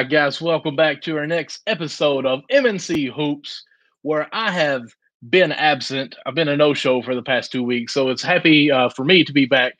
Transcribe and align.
Right, 0.00 0.08
guys, 0.08 0.40
welcome 0.40 0.76
back 0.76 1.02
to 1.02 1.18
our 1.18 1.26
next 1.26 1.60
episode 1.66 2.24
of 2.24 2.40
MNC 2.50 3.12
Hoops, 3.12 3.66
where 4.00 4.28
I 4.32 4.50
have 4.50 4.84
been 5.28 5.52
absent. 5.52 6.16
I've 6.24 6.34
been 6.34 6.48
a 6.48 6.56
no 6.56 6.72
show 6.72 7.02
for 7.02 7.14
the 7.14 7.20
past 7.20 7.52
two 7.52 7.62
weeks, 7.62 7.92
so 7.92 8.08
it's 8.08 8.22
happy 8.22 8.70
uh, 8.70 8.88
for 8.88 9.04
me 9.04 9.24
to 9.24 9.32
be 9.34 9.44
back 9.44 9.74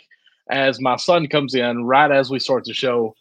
as 0.51 0.79
my 0.79 0.97
son 0.97 1.27
comes 1.27 1.55
in 1.55 1.87
right 1.87 2.13
as 2.13 2.29
we 2.29 2.39
start 2.39 2.65
the 2.65 2.75
show. 2.75 3.15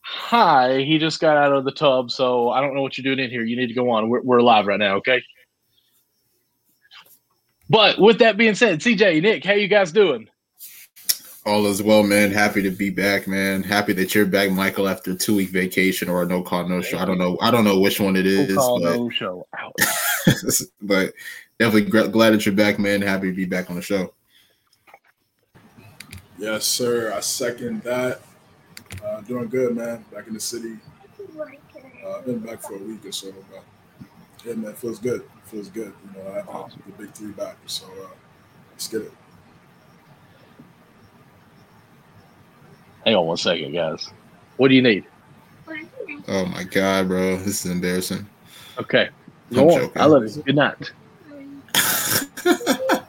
Hi, 0.00 0.78
he 0.78 0.96
just 0.96 1.20
got 1.20 1.36
out 1.36 1.52
of 1.52 1.66
the 1.66 1.70
tub, 1.70 2.10
so 2.10 2.48
I 2.48 2.62
don't 2.62 2.74
know 2.74 2.80
what 2.80 2.96
you're 2.96 3.14
doing 3.14 3.22
in 3.22 3.30
here. 3.30 3.44
You 3.44 3.54
need 3.54 3.66
to 3.66 3.74
go 3.74 3.90
on. 3.90 4.08
We're, 4.08 4.22
we're 4.22 4.40
live 4.40 4.66
right 4.68 4.78
now, 4.78 4.94
okay? 4.96 5.22
But 7.68 7.98
with 8.00 8.20
that 8.20 8.38
being 8.38 8.54
said, 8.54 8.80
CJ, 8.80 9.20
Nick, 9.20 9.44
how 9.44 9.52
you 9.52 9.68
guys 9.68 9.92
doing? 9.92 10.30
All 11.46 11.66
is 11.66 11.82
well, 11.82 12.02
man. 12.02 12.30
Happy 12.30 12.62
to 12.62 12.70
be 12.70 12.90
back, 12.90 13.26
man. 13.26 13.62
Happy 13.62 13.92
that 13.94 14.14
you're 14.14 14.26
back, 14.26 14.50
Michael, 14.50 14.88
after 14.88 15.12
a 15.12 15.14
two 15.14 15.36
week 15.36 15.50
vacation 15.50 16.08
or 16.08 16.22
a 16.22 16.26
no 16.26 16.42
call, 16.42 16.68
no 16.68 16.82
show. 16.82 16.98
I 16.98 17.04
don't 17.04 17.18
know. 17.18 17.38
I 17.40 17.50
don't 17.50 17.64
know 17.64 17.78
which 17.80 18.00
one 18.00 18.16
it 18.16 18.26
is. 18.26 18.50
No 18.50 18.56
call, 18.56 18.80
but, 18.82 18.96
no 18.96 19.10
show. 19.10 19.46
Ouch. 19.56 20.62
but 20.82 21.14
definitely 21.58 22.08
glad 22.10 22.30
that 22.30 22.44
you're 22.44 22.54
back, 22.54 22.78
man. 22.78 23.00
Happy 23.00 23.30
to 23.30 23.34
be 23.34 23.44
back 23.44 23.70
on 23.70 23.76
the 23.76 23.82
show. 23.82 24.12
Yes, 26.38 26.64
sir. 26.66 27.12
I 27.14 27.20
second 27.20 27.82
that. 27.82 28.20
Uh, 29.04 29.20
doing 29.22 29.48
good, 29.48 29.76
man. 29.76 30.04
Back 30.12 30.26
in 30.26 30.34
the 30.34 30.40
city. 30.40 30.76
Uh, 32.06 32.22
been 32.22 32.38
back 32.40 32.60
for 32.62 32.74
a 32.74 32.78
week 32.78 33.04
or 33.04 33.12
so, 33.12 33.32
but 33.50 33.62
yeah, 34.44 34.54
man, 34.54 34.74
feels 34.74 34.98
good. 34.98 35.24
Feels 35.44 35.68
good. 35.68 35.92
You 36.14 36.22
know, 36.22 36.30
I 36.30 36.34
have 36.36 36.48
Awesome. 36.48 36.82
the 36.86 36.92
big 36.92 37.12
three 37.12 37.32
back, 37.32 37.56
so 37.66 37.86
uh, 37.86 38.08
let's 38.70 38.88
get 38.88 39.02
it. 39.02 39.12
Hang 43.08 43.16
on 43.16 43.24
one 43.24 43.38
second, 43.38 43.72
guys. 43.72 44.10
What 44.58 44.68
do 44.68 44.74
you 44.74 44.82
need? 44.82 45.02
Oh 46.28 46.44
my 46.44 46.62
god, 46.62 47.08
bro, 47.08 47.38
this 47.38 47.64
is 47.64 47.72
embarrassing. 47.72 48.26
Okay. 48.76 49.08
I'm 49.50 49.56
Go 49.56 49.70
on. 49.70 49.90
I 49.96 50.04
love 50.04 50.24
you. 50.24 50.42
Good 50.42 50.56
night. 50.56 50.92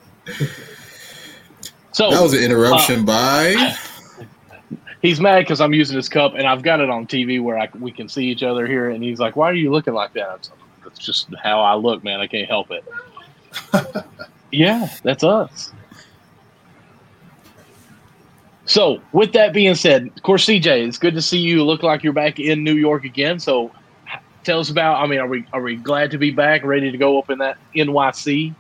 So 1.92 2.11
That 2.11 2.22
was 2.22 2.33
an 2.33 2.42
interruption 2.42 3.02
uh, 3.02 3.03
by. 3.03 3.75
he's 5.02 5.20
mad 5.20 5.39
because 5.39 5.59
I'm 5.59 5.73
using 5.73 5.97
his 5.97 6.08
cup 6.08 6.33
and 6.33 6.47
I've 6.47 6.61
got 6.61 6.80
it 6.80 6.89
on 6.89 7.05
TV 7.05 7.44
where 7.44 7.59
I, 7.59 7.67
we 7.77 7.92
can 7.92 8.08
see 8.08 8.25
each 8.27 8.42
other 8.42 8.66
here. 8.66 8.92
And 8.92 9.03
he's 9.03 9.20
like, 9.20 9.36
"Why 9.36 9.50
are 9.50 9.53
you 9.53 9.70
looking 9.70 9.94
like 9.94 10.14
that?" 10.14 10.50
I'm 10.50 10.59
like, 10.59 10.83
That's 10.86 11.00
just 11.00 11.27
how 11.44 11.59
I 11.59 11.75
look, 11.75 12.02
man. 12.05 12.22
I 12.22 12.27
can't 12.27 12.47
help 12.47 12.72
it. 12.72 12.86
yeah, 14.53 14.88
that's 15.03 15.25
us. 15.25 15.73
So, 18.70 19.02
with 19.14 19.34
that 19.34 19.52
being 19.52 19.73
said, 19.73 20.12
of 20.16 20.22
course, 20.22 20.45
CJ, 20.45 20.88
it's 20.88 21.00
good 21.00 21.16
to 21.16 21.23
see 21.23 21.39
you. 21.39 21.66
Look 21.66 21.81
like 21.81 22.03
you're 22.03 22.14
back 22.14 22.39
in 22.39 22.64
New 22.64 22.76
York 22.76 23.03
again. 23.03 23.39
So, 23.39 23.72
tell 24.44 24.59
us 24.59 24.70
about. 24.70 25.03
I 25.03 25.08
mean, 25.08 25.20
are 25.20 25.28
we 25.28 25.44
are 25.52 25.61
we 25.64 25.76
glad 25.76 26.11
to 26.11 26.20
be 26.20 26.30
back, 26.30 26.64
ready 26.64 26.92
to 26.92 26.98
go 26.98 27.17
up 27.17 27.31
in 27.31 27.39
that 27.39 27.58
NYC? 27.76 28.53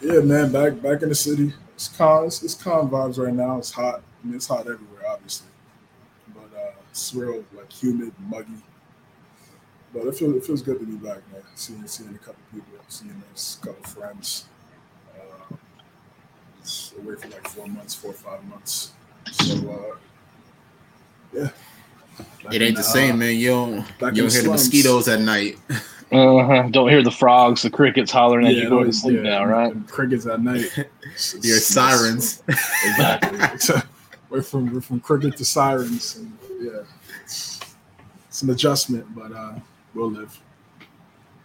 Yeah, 0.00 0.20
man, 0.20 0.52
back 0.52 0.80
back 0.80 1.02
in 1.02 1.08
the 1.08 1.14
city. 1.16 1.52
It's 1.74 1.88
calm. 1.88 2.26
It's, 2.26 2.40
it's 2.44 2.54
calm 2.54 2.88
vibes 2.88 3.18
right 3.18 3.34
now. 3.34 3.58
It's 3.58 3.72
hot. 3.72 4.00
I 4.22 4.26
mean, 4.28 4.36
it's 4.36 4.46
hot 4.46 4.60
everywhere, 4.60 5.08
obviously, 5.08 5.48
but 6.32 6.56
uh, 6.56 6.70
it's 6.88 7.12
real 7.16 7.44
like 7.52 7.72
humid, 7.72 8.12
muggy. 8.30 8.62
But 9.92 10.06
it 10.06 10.14
feels 10.14 10.36
it 10.36 10.44
feels 10.44 10.62
good 10.62 10.78
to 10.78 10.86
be 10.86 10.94
back, 10.94 11.18
man. 11.32 11.42
Seeing 11.56 11.84
seeing 11.88 12.14
a 12.14 12.18
couple 12.18 12.44
people, 12.52 12.78
seeing 12.86 13.10
a 13.10 13.66
couple 13.66 13.82
friends. 13.82 14.44
Uh, 15.18 15.56
away 16.98 17.14
for 17.16 17.28
like 17.28 17.46
four 17.48 17.66
months, 17.66 17.94
four 17.94 18.10
or 18.10 18.14
five 18.14 18.44
months. 18.44 18.92
So 19.32 19.54
uh, 19.70 19.96
yeah, 21.32 21.48
Back 22.44 22.54
It 22.54 22.62
in 22.62 22.68
ain't 22.68 22.76
the 22.76 22.82
same, 22.82 23.18
man. 23.18 23.34
You 23.36 23.48
don't. 23.48 23.98
back 23.98 24.14
You 24.14 24.22
don't 24.22 24.32
hear 24.32 24.42
the 24.42 24.50
mosquitoes 24.50 25.08
at 25.08 25.20
night. 25.20 25.58
Uh-huh. 26.12 26.68
Don't 26.70 26.90
hear 26.90 27.02
the 27.02 27.10
frogs, 27.10 27.62
the 27.62 27.70
crickets 27.70 28.12
hollering 28.12 28.46
as 28.46 28.54
you 28.54 28.68
go 28.68 28.84
to 28.84 28.92
sleep 28.92 29.16
yeah, 29.16 29.22
now, 29.22 29.44
right? 29.46 29.74
Crickets 29.88 30.26
at 30.26 30.40
night. 30.40 30.60
It's- 30.76 31.34
Your 31.42 31.56
it's- 31.56 31.66
sirens. 31.66 32.42
Exactly. 32.48 33.80
we're 34.30 34.42
from 34.42 34.72
we're 34.72 34.80
from 34.80 35.00
cricket 35.00 35.36
to 35.38 35.44
sirens, 35.44 36.16
and 36.16 36.38
yeah, 36.60 36.82
it's, 37.24 37.58
it's 38.28 38.42
an 38.42 38.50
adjustment, 38.50 39.12
but 39.12 39.32
uh, 39.32 39.54
we'll 39.94 40.10
live. 40.10 40.38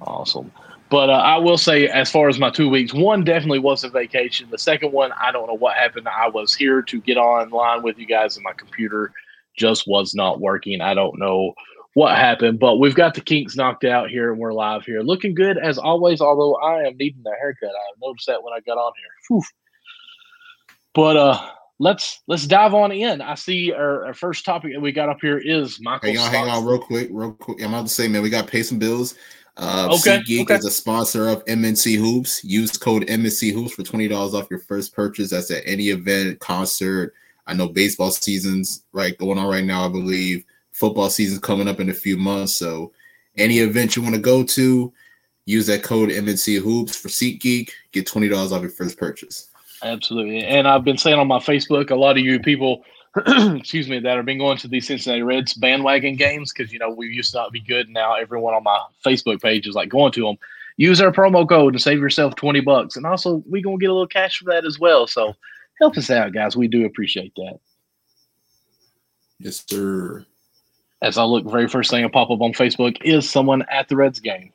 Awesome. 0.02 0.52
But 0.90 1.10
uh, 1.10 1.14
I 1.14 1.38
will 1.38 1.58
say, 1.58 1.88
as 1.88 2.12
far 2.12 2.30
as 2.30 2.40
my 2.40 2.50
two 2.50 2.68
weeks, 2.68 2.94
one 2.94 3.24
definitely 3.24 3.60
was 3.60 3.84
a 3.84 3.90
vacation. 3.90 4.50
The 4.50 4.58
second 4.58 4.92
one, 4.92 5.12
I 5.20 5.32
don't 5.32 5.48
know 5.48 5.58
what 5.58 5.76
happened. 5.76 6.08
I 6.08 6.28
was 6.30 6.56
here 6.56 6.82
to 6.82 7.02
get 7.02 7.18
online 7.18 7.84
with 7.84 8.00
you 8.00 8.08
guys, 8.08 8.36
and 8.36 8.44
my 8.44 8.54
computer 8.54 9.12
just 9.56 9.88
was 9.88 10.16
not 10.16 10.40
working. 10.40 10.82
I 10.82 10.96
don't 10.96 11.20
know 11.20 11.54
what 11.94 12.16
happened, 12.16 12.60
but 12.60 12.78
we've 12.78 12.96
got 12.96 13.14
the 13.14 13.22
kinks 13.22 13.56
knocked 13.56 13.84
out 13.84 14.10
here, 14.10 14.32
and 14.32 14.40
we're 14.40 14.54
live 14.54 14.84
here, 14.84 15.02
looking 15.02 15.36
good 15.36 15.58
as 15.58 15.78
always. 15.78 16.22
Although 16.22 16.56
I 16.56 16.84
am 16.88 16.98
needing 16.98 17.24
a 17.26 17.36
haircut, 17.40 17.70
I 17.70 17.94
noticed 18.02 18.28
that 18.28 18.42
when 18.42 18.54
I 18.54 18.60
got 18.62 18.78
on 18.78 18.94
here. 18.98 19.12
Whew. 19.28 19.44
But 20.96 21.18
uh, 21.18 21.50
let's 21.80 22.22
let's 22.28 22.48
dive 22.48 22.74
on 22.74 22.92
in. 22.92 23.22
I 23.22 23.36
see 23.36 23.72
our, 23.72 24.08
our 24.08 24.14
first 24.14 24.46
topic 24.46 24.74
that 24.74 24.82
we 24.82 24.92
got 24.92 25.10
up 25.10 25.18
here 25.22 25.38
is 25.38 25.80
Michael. 25.82 26.10
Hang 26.10 26.20
on, 26.20 26.32
hang 26.32 26.48
on, 26.48 26.66
real 26.66 26.80
quick, 26.80 27.10
real 27.12 27.34
quick. 27.34 27.62
I'm 27.62 27.74
about 27.74 27.88
to 27.88 27.94
say, 27.94 28.08
man, 28.08 28.22
we 28.22 28.30
got 28.30 28.46
to 28.46 28.52
pay 28.52 28.64
some 28.64 28.80
bills. 28.80 29.16
Uh, 29.60 29.90
Okay, 29.92 30.20
SeatGeek 30.20 30.42
okay. 30.44 30.56
is 30.56 30.66
a 30.66 30.72
sponsor 30.72 31.28
of 31.28 31.44
MNC 31.46 31.98
Hoops. 31.98 32.44
Use 32.46 32.78
code 32.78 33.06
MNC 33.08 33.54
Hoops 33.54 33.74
for 33.74 33.84
twenty 33.84 34.08
dollars 34.08 34.34
off 34.34 34.50
your 34.50 34.60
first 34.60 34.94
purchase. 34.96 35.32
That's 35.32 35.52
at 35.52 35.64
any 35.66 35.90
event, 35.90 36.40
concert. 36.40 37.14
I 37.46 37.54
know 37.56 37.68
baseball 37.68 38.12
season's 38.12 38.84
right 38.94 39.18
going 39.18 39.38
on 39.38 39.48
right 39.48 39.64
now. 39.66 39.86
I 39.86 39.90
believe 39.90 40.46
football 40.72 41.10
season's 41.10 41.40
coming 41.42 41.68
up 41.68 41.82
in 41.82 41.90
a 41.90 41.94
few 41.94 42.16
months. 42.16 42.56
So, 42.56 42.94
any 43.38 43.60
event 43.60 43.98
you 43.98 44.02
want 44.02 44.16
to 44.16 44.22
go 44.22 44.44
to, 44.44 44.94
use 45.46 45.68
that 45.68 45.84
code 45.84 46.10
MNC 46.10 46.62
Hoops 46.62 46.96
for 46.96 47.10
SeatGeek. 47.10 47.70
Get 47.92 48.08
twenty 48.08 48.30
dollars 48.30 48.54
off 48.54 48.62
your 48.62 48.72
first 48.72 48.98
purchase. 48.98 49.50
Absolutely. 49.84 50.46
And 50.46 50.70
I've 50.70 50.86
been 50.86 50.98
saying 50.98 51.20
on 51.20 51.28
my 51.28 51.40
Facebook, 51.40 51.92
a 51.92 51.96
lot 51.96 52.18
of 52.18 52.24
you 52.24 52.40
people, 52.40 52.84
excuse 53.28 53.90
me, 53.90 54.00
that 54.00 54.18
have 54.18 54.26
been 54.26 54.38
going 54.38 54.58
to 54.58 54.68
these 54.68 54.88
Cincinnati 54.88 55.24
Reds 55.24 55.54
bandwagon 55.54 56.16
games 56.16 56.54
because, 56.54 56.72
you 56.72 56.80
know, 56.80 56.90
we 56.90 57.08
used 57.08 57.32
to 57.32 57.38
not 57.38 57.52
be 57.52 57.60
good. 57.60 57.90
Now 57.90 58.16
everyone 58.16 58.54
on 58.54 58.64
my 58.64 58.80
Facebook 59.06 59.42
page 59.42 59.68
is 59.68 59.76
like 59.76 59.90
going 59.90 60.12
to 60.14 60.22
them. 60.22 60.38
Use 60.78 61.02
our 61.02 61.12
promo 61.12 61.48
code 61.48 61.74
and 61.74 61.82
save 61.82 62.00
yourself 62.00 62.36
20 62.36 62.62
bucks. 62.62 62.96
And 62.96 63.06
also, 63.06 63.44
we 63.50 63.62
to 63.62 63.78
get 63.78 63.90
a 63.90 63.94
little 63.94 64.08
cash 64.08 64.40
for 64.40 64.46
that 64.46 64.66
as 64.66 64.80
well. 64.80 65.08
So 65.08 65.36
help 65.80 65.98
us 65.98 66.10
out, 66.10 66.34
guys. 66.34 66.56
We 66.56 66.68
do 66.68 66.86
appreciate 66.86 67.34
that. 67.36 67.60
Yes, 69.40 69.64
sir. 69.68 70.26
As 71.02 71.18
I 71.18 71.24
look, 71.24 71.50
very 71.50 71.68
first 71.68 71.90
thing 71.90 72.06
I 72.06 72.10
pop 72.10 72.30
up 72.30 72.42
on 72.42 72.54
Facebook 72.54 72.98
is 73.02 73.30
someone 73.30 73.64
at 73.72 73.88
the 73.88 73.96
Reds 73.96 74.20
game. 74.20 74.52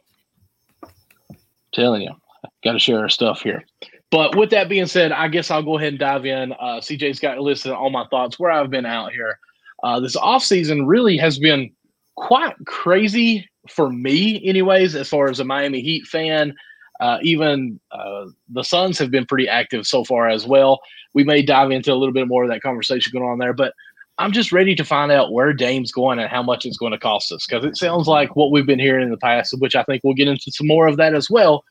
Telling 1.72 2.02
you, 2.02 2.14
got 2.62 2.72
to 2.72 2.78
share 2.78 3.00
our 3.00 3.08
stuff 3.08 3.40
here. 3.40 3.64
But 4.14 4.36
with 4.36 4.50
that 4.50 4.68
being 4.68 4.86
said, 4.86 5.10
I 5.10 5.26
guess 5.26 5.50
I'll 5.50 5.64
go 5.64 5.76
ahead 5.76 5.88
and 5.88 5.98
dive 5.98 6.24
in. 6.24 6.52
Uh, 6.52 6.78
CJ's 6.78 7.18
got 7.18 7.40
listed 7.40 7.72
all 7.72 7.90
my 7.90 8.06
thoughts 8.12 8.38
where 8.38 8.52
I've 8.52 8.70
been 8.70 8.86
out 8.86 9.10
here. 9.10 9.40
Uh, 9.82 9.98
this 9.98 10.14
offseason 10.14 10.84
really 10.86 11.16
has 11.16 11.40
been 11.40 11.72
quite 12.14 12.54
crazy 12.64 13.50
for 13.68 13.90
me, 13.90 14.40
anyways, 14.46 14.94
as 14.94 15.08
far 15.08 15.28
as 15.28 15.40
a 15.40 15.44
Miami 15.44 15.80
Heat 15.80 16.06
fan. 16.06 16.54
Uh, 17.00 17.18
even 17.22 17.80
uh, 17.90 18.26
the 18.50 18.62
Suns 18.62 19.00
have 19.00 19.10
been 19.10 19.26
pretty 19.26 19.48
active 19.48 19.84
so 19.84 20.04
far 20.04 20.28
as 20.28 20.46
well. 20.46 20.78
We 21.12 21.24
may 21.24 21.42
dive 21.42 21.72
into 21.72 21.92
a 21.92 21.96
little 21.96 22.14
bit 22.14 22.28
more 22.28 22.44
of 22.44 22.50
that 22.50 22.62
conversation 22.62 23.10
going 23.12 23.28
on 23.28 23.38
there, 23.38 23.52
but 23.52 23.74
I'm 24.18 24.30
just 24.30 24.52
ready 24.52 24.76
to 24.76 24.84
find 24.84 25.10
out 25.10 25.32
where 25.32 25.52
Dame's 25.52 25.90
going 25.90 26.20
and 26.20 26.30
how 26.30 26.44
much 26.44 26.66
it's 26.66 26.76
going 26.76 26.92
to 26.92 26.98
cost 26.98 27.32
us 27.32 27.48
because 27.48 27.64
it 27.64 27.76
sounds 27.76 28.06
like 28.06 28.36
what 28.36 28.52
we've 28.52 28.64
been 28.64 28.78
hearing 28.78 29.06
in 29.06 29.10
the 29.10 29.16
past, 29.16 29.56
which 29.58 29.74
I 29.74 29.82
think 29.82 30.02
we'll 30.04 30.14
get 30.14 30.28
into 30.28 30.52
some 30.52 30.68
more 30.68 30.86
of 30.86 30.98
that 30.98 31.16
as 31.16 31.28
well, 31.28 31.64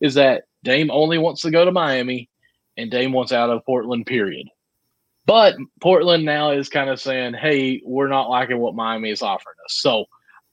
is 0.00 0.14
that 0.14 0.44
Dame 0.64 0.90
only 0.90 1.18
wants 1.18 1.42
to 1.42 1.50
go 1.50 1.64
to 1.64 1.72
Miami 1.72 2.28
and 2.76 2.90
Dame 2.90 3.12
wants 3.12 3.32
out 3.32 3.50
of 3.50 3.64
Portland, 3.64 4.06
period. 4.06 4.48
But 5.26 5.56
Portland 5.80 6.24
now 6.24 6.50
is 6.50 6.68
kind 6.68 6.90
of 6.90 7.00
saying, 7.00 7.34
hey, 7.34 7.80
we're 7.84 8.08
not 8.08 8.30
liking 8.30 8.58
what 8.58 8.74
Miami 8.74 9.10
is 9.10 9.22
offering 9.22 9.56
us. 9.64 9.74
So 9.74 10.06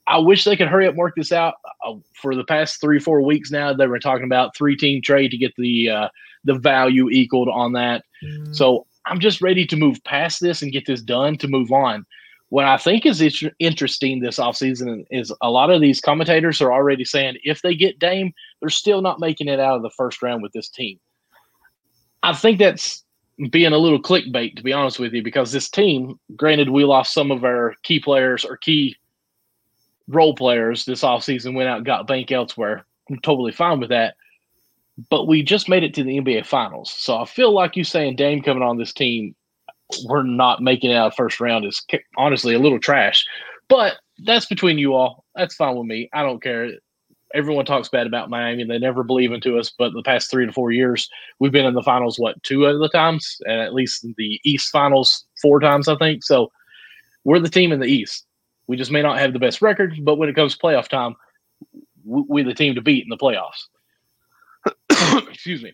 I 0.06 0.20
wish 0.20 0.44
they 0.44 0.56
could 0.56 0.68
hurry 0.68 0.86
up 0.86 0.92
and 0.92 1.00
work 1.00 1.16
this 1.16 1.32
out. 1.32 1.56
Uh, 1.86 1.96
for 2.14 2.36
the 2.36 2.44
past 2.44 2.80
three, 2.80 3.00
four 3.00 3.22
weeks 3.22 3.52
now, 3.52 3.74
they 3.74 3.88
were 3.88 4.00
talking 4.00 4.26
about 4.26 4.56
three 4.56 4.76
team 4.76 5.02
trade 5.02 5.32
to 5.32 5.38
get 5.38 5.54
the 5.58 5.90
uh, 5.90 6.10
the 6.44 6.56
value 6.56 7.10
equaled 7.10 7.50
on 7.50 7.74
that. 7.74 8.04
So 8.54 8.86
I'm 9.06 9.20
just 9.20 9.42
ready 9.42 9.66
to 9.66 9.76
move 9.76 10.04
past 10.04 10.42
this 10.42 10.62
and 10.62 10.72
get 10.72 10.86
this 10.86 11.02
done 11.02 11.38
to 11.38 11.48
move 11.48 11.72
on. 11.72 12.06
What 12.50 12.66
I 12.66 12.78
think 12.78 13.06
is 13.06 13.22
interesting 13.60 14.20
this 14.20 14.40
offseason 14.40 15.06
is 15.12 15.34
a 15.42 15.52
lot 15.52 15.70
of 15.70 15.82
these 15.82 16.00
commentators 16.00 16.62
are 16.62 16.72
already 16.72 17.04
saying 17.04 17.38
if 17.44 17.62
they 17.62 17.76
get 17.76 18.00
Dame, 18.00 18.34
they're 18.60 18.70
still 18.70 19.02
not 19.02 19.20
making 19.20 19.50
it 19.50 19.60
out 19.60 19.76
of 19.76 19.82
the 19.82 19.90
first 19.90 20.22
round 20.22 20.42
with 20.42 20.54
this 20.54 20.70
team. 20.70 20.98
I 22.24 22.34
think 22.34 22.58
that's 22.58 23.04
being 23.52 23.74
a 23.74 23.78
little 23.78 24.02
clickbait, 24.02 24.56
to 24.56 24.64
be 24.64 24.74
honest 24.74 24.98
with 24.98 25.14
you, 25.14 25.22
because 25.22 25.52
this 25.52 25.70
team, 25.70 26.20
granted, 26.36 26.70
we 26.70 26.86
lost 26.86 27.14
some 27.14 27.32
of 27.32 27.44
our 27.44 27.76
key 27.84 28.00
players 28.00 28.46
or 28.46 28.58
key 28.58 28.96
role 30.08 30.34
players 30.34 30.86
this 30.86 31.04
offseason, 31.04 31.54
went 31.54 31.70
out 31.70 31.84
got 31.84 32.08
bank 32.08 32.32
elsewhere. 32.32 32.86
I'm 33.10 33.20
totally 33.20 33.52
fine 33.52 33.80
with 33.80 33.90
that. 33.90 34.16
But 35.10 35.28
we 35.28 35.44
just 35.44 35.70
made 35.70 35.84
it 35.84 35.94
to 35.96 36.04
the 36.04 36.18
NBA 36.18 36.46
Finals. 36.46 36.92
So 36.92 37.18
I 37.18 37.26
feel 37.26 37.52
like 37.52 37.76
you 37.76 37.84
saying 37.84 38.16
Dame 38.16 38.42
coming 38.42 38.64
on 38.64 38.78
this 38.78 38.94
team, 38.94 39.36
we're 40.06 40.24
not 40.24 40.62
making 40.62 40.92
it 40.92 40.96
out 40.96 41.16
first 41.16 41.40
round 41.40 41.66
is 41.66 41.86
honestly 42.18 42.54
a 42.54 42.60
little 42.60 42.80
trash. 42.80 43.26
But 43.70 43.98
that's 44.26 44.46
between 44.46 44.78
you 44.78 44.94
all. 44.94 45.26
That's 45.36 45.56
fine 45.56 45.76
with 45.76 45.88
me. 45.88 46.10
I 46.14 46.24
don't 46.24 46.42
care. 46.42 46.72
Everyone 47.34 47.66
talks 47.66 47.90
bad 47.90 48.08
about 48.08 48.30
Miami. 48.30 48.62
and 48.62 48.72
They 48.72 48.80
never 48.80 49.04
believe 49.04 49.32
into 49.32 49.60
us. 49.60 49.72
But 49.78 49.94
the 49.94 50.04
past 50.04 50.32
three 50.32 50.46
to 50.46 50.52
four 50.52 50.72
years, 50.72 51.10
we've 51.40 51.52
been 51.52 51.66
in 51.66 51.74
the 51.74 51.84
finals, 51.84 52.18
what, 52.18 52.42
two 52.44 52.66
of 52.66 52.80
the 52.80 52.90
times? 52.90 53.38
And 53.46 53.60
at 53.60 53.74
least 53.74 54.06
the 54.18 54.40
East 54.44 54.72
finals 54.72 55.26
four 55.42 55.60
times, 55.60 55.88
I 55.88 55.96
think. 55.98 56.24
So 56.24 56.52
we're 57.24 57.40
the 57.40 57.50
team 57.50 57.72
in 57.72 57.80
the 57.80 57.88
East. 57.88 58.26
We 58.68 58.78
just 58.78 58.92
may 58.92 59.02
not 59.02 59.20
have 59.20 59.34
the 59.34 59.40
best 59.40 59.62
record, 59.62 59.96
but 60.02 60.16
when 60.16 60.30
it 60.30 60.36
comes 60.36 60.56
to 60.56 60.62
playoff 60.62 60.88
time, 60.88 61.16
we're 62.06 62.46
the 62.46 62.54
team 62.54 62.76
to 62.76 62.82
beat 62.82 63.04
in 63.04 63.10
the 63.10 63.18
playoffs. 63.18 63.68
Excuse 65.30 65.64
me. 65.64 65.74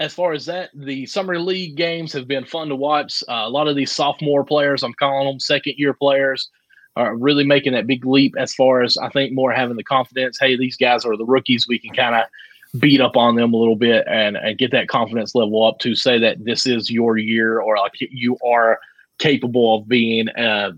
As 0.00 0.14
far 0.14 0.32
as 0.32 0.46
that, 0.46 0.70
the 0.74 1.04
summer 1.04 1.38
league 1.38 1.76
games 1.76 2.10
have 2.14 2.26
been 2.26 2.46
fun 2.46 2.68
to 2.68 2.74
watch. 2.74 3.22
Uh, 3.28 3.44
a 3.44 3.50
lot 3.50 3.68
of 3.68 3.76
these 3.76 3.92
sophomore 3.92 4.44
players, 4.44 4.82
I'm 4.82 4.94
calling 4.94 5.26
them 5.26 5.38
second 5.38 5.74
year 5.76 5.92
players, 5.92 6.48
are 6.96 7.14
really 7.14 7.44
making 7.44 7.74
that 7.74 7.86
big 7.86 8.06
leap 8.06 8.34
as 8.38 8.54
far 8.54 8.82
as 8.82 8.96
I 8.96 9.10
think 9.10 9.34
more 9.34 9.52
having 9.52 9.76
the 9.76 9.84
confidence. 9.84 10.38
Hey, 10.40 10.56
these 10.56 10.76
guys 10.76 11.04
are 11.04 11.18
the 11.18 11.26
rookies. 11.26 11.68
We 11.68 11.78
can 11.78 11.94
kind 11.94 12.14
of 12.14 12.80
beat 12.80 13.02
up 13.02 13.16
on 13.16 13.36
them 13.36 13.52
a 13.52 13.56
little 13.56 13.76
bit 13.76 14.06
and, 14.08 14.36
and 14.36 14.56
get 14.56 14.70
that 14.70 14.88
confidence 14.88 15.34
level 15.34 15.66
up 15.66 15.78
to 15.80 15.94
say 15.94 16.18
that 16.18 16.44
this 16.44 16.66
is 16.66 16.90
your 16.90 17.18
year 17.18 17.60
or 17.60 17.76
like 17.76 17.92
you 17.98 18.38
are 18.44 18.78
capable 19.18 19.76
of 19.76 19.88
being 19.88 20.30
uh, 20.30 20.72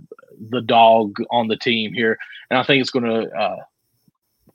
the 0.50 0.62
dog 0.62 1.16
on 1.30 1.46
the 1.46 1.56
team 1.56 1.92
here. 1.94 2.18
And 2.50 2.58
I 2.58 2.64
think 2.64 2.80
it's 2.80 2.90
going 2.90 3.04
to 3.04 3.30
uh, 3.30 3.56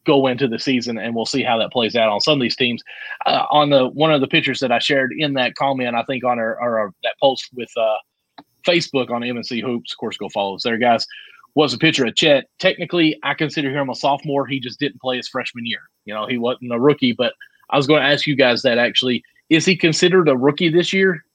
go 0.08 0.26
into 0.26 0.48
the 0.48 0.58
season, 0.58 0.98
and 0.98 1.14
we'll 1.14 1.26
see 1.26 1.44
how 1.44 1.58
that 1.60 1.72
plays 1.72 1.96
out 1.96 2.10
on 2.10 2.22
some 2.22 2.40
of 2.40 2.42
these 2.42 2.56
teams. 2.56 2.82
Uh, 3.26 3.46
on 3.52 3.70
the 3.70 3.90
one 3.90 4.12
of 4.12 4.22
the 4.22 4.28
pictures 4.28 4.60
that 4.62 4.72
I 4.72 4.80
shared 4.80 5.14
in 5.16 5.34
that 5.34 5.54
comment, 5.54 5.96
I 5.96 6.04
think 6.04 6.24
on 6.24 6.40
our, 6.40 6.60
our 6.60 6.94
that 7.04 7.16
post 7.22 7.50
with 7.54 7.70
uh, 7.78 7.98
Facebook 8.66 9.12
on 9.12 9.22
MNC 9.22 9.62
Hoops, 9.62 9.94
of 9.94 9.98
course, 9.98 10.18
go 10.18 10.30
follow 10.30 10.56
us 10.56 10.64
there, 10.64 10.78
guys. 10.78 11.06
Was 11.56 11.74
a 11.74 11.78
picture 11.78 12.06
of 12.06 12.16
Chet. 12.16 12.46
Technically, 12.60 13.18
I 13.24 13.34
consider 13.34 13.76
him 13.76 13.90
a 13.90 13.96
sophomore. 13.96 14.46
He 14.46 14.60
just 14.60 14.80
didn't 14.80 15.02
play 15.02 15.18
his 15.18 15.28
freshman 15.28 15.66
year. 15.66 15.82
You 16.06 16.14
know, 16.14 16.28
he 16.28 16.38
wasn't 16.38 16.72
a 16.72 16.80
rookie. 16.80 17.14
But 17.14 17.34
I 17.72 17.78
was 17.78 17.88
going 17.88 18.02
to 18.02 18.08
ask 18.08 18.28
you 18.28 18.36
guys 18.36 18.62
that 18.62 18.78
actually, 18.78 19.24
is 19.50 19.66
he 19.66 19.76
considered 19.76 20.30
a 20.30 20.38
rookie 20.38 20.70
this 20.70 20.94
year? 20.94 21.26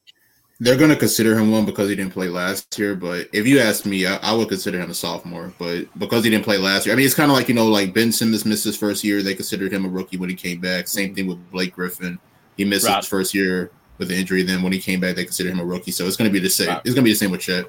They're 0.62 0.76
going 0.76 0.90
to 0.90 0.96
consider 0.96 1.36
him 1.36 1.50
one 1.50 1.64
because 1.64 1.88
he 1.88 1.96
didn't 1.96 2.12
play 2.12 2.28
last 2.28 2.78
year. 2.78 2.94
But 2.94 3.26
if 3.32 3.48
you 3.48 3.58
ask 3.58 3.84
me, 3.84 4.06
I, 4.06 4.16
I, 4.18 4.32
would 4.32 4.48
consider 4.48 4.78
him 4.78 4.90
a 4.90 4.94
sophomore. 4.94 5.52
But 5.58 5.86
because 5.98 6.22
he 6.22 6.30
didn't 6.30 6.44
play 6.44 6.56
last 6.56 6.86
year, 6.86 6.94
I 6.94 6.96
mean, 6.96 7.04
it's 7.04 7.16
kind 7.16 7.32
of 7.32 7.36
like 7.36 7.48
you 7.48 7.54
know, 7.54 7.66
like 7.66 7.92
Ben 7.92 8.12
Simmons 8.12 8.44
missed 8.44 8.62
his 8.62 8.76
first 8.76 9.02
year. 9.02 9.22
They 9.22 9.34
considered 9.34 9.72
him 9.72 9.84
a 9.84 9.88
rookie 9.88 10.18
when 10.18 10.30
he 10.30 10.36
came 10.36 10.60
back. 10.60 10.86
Same 10.86 11.16
thing 11.16 11.26
with 11.26 11.50
Blake 11.50 11.74
Griffin. 11.74 12.16
He 12.56 12.64
missed 12.64 12.86
right. 12.86 12.98
his 12.98 13.08
first 13.08 13.34
year 13.34 13.72
with 13.98 14.12
an 14.12 14.16
injury. 14.16 14.44
Then 14.44 14.62
when 14.62 14.72
he 14.72 14.78
came 14.78 15.00
back, 15.00 15.16
they 15.16 15.24
considered 15.24 15.50
him 15.50 15.58
a 15.58 15.64
rookie. 15.64 15.90
So 15.90 16.06
it's 16.06 16.16
going 16.16 16.30
to 16.30 16.32
be 16.32 16.38
the 16.38 16.48
same. 16.48 16.68
Right. 16.68 16.80
It's 16.84 16.94
going 16.94 17.02
to 17.04 17.08
be 17.08 17.12
the 17.12 17.18
same 17.18 17.32
with 17.32 17.40
Chet. 17.40 17.66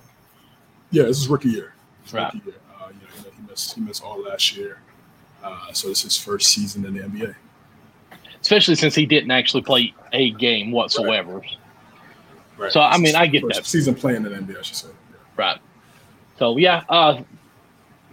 Yeah, 0.91 1.03
this 1.05 1.17
is 1.17 1.27
rookie 1.27 1.49
year. 1.49 1.73
right. 2.11 2.31
rookie 2.31 2.45
year. 2.45 2.55
Uh, 2.79 2.89
you 2.89 3.23
know, 3.23 3.31
he 3.35 3.49
missed 3.49 3.73
he 3.73 3.81
missed 3.81 4.03
all 4.03 4.21
last 4.21 4.55
year. 4.55 4.81
Uh, 5.43 5.73
so 5.73 5.89
it's 5.89 6.03
his 6.03 6.15
first 6.15 6.49
season 6.49 6.85
in 6.85 6.93
the 6.93 6.99
NBA. 6.99 7.33
Especially 8.39 8.75
since 8.75 8.93
he 8.93 9.07
didn't 9.07 9.31
actually 9.31 9.63
play 9.63 9.95
a 10.11 10.29
game 10.31 10.69
whatsoever. 10.69 11.39
Right. 11.39 11.57
Right. 12.57 12.71
So 12.71 12.81
I 12.81 12.97
mean, 12.97 13.15
I 13.15 13.27
get 13.27 13.41
First 13.41 13.55
that 13.55 13.65
season 13.65 13.95
playing 13.95 14.25
in 14.25 14.31
the 14.31 14.37
NBA, 14.37 14.59
I 14.59 14.61
should 14.61 14.75
say. 14.75 14.87
Yeah. 14.87 15.17
Right. 15.37 15.59
So 16.37 16.57
yeah, 16.57 16.83
uh, 16.89 17.21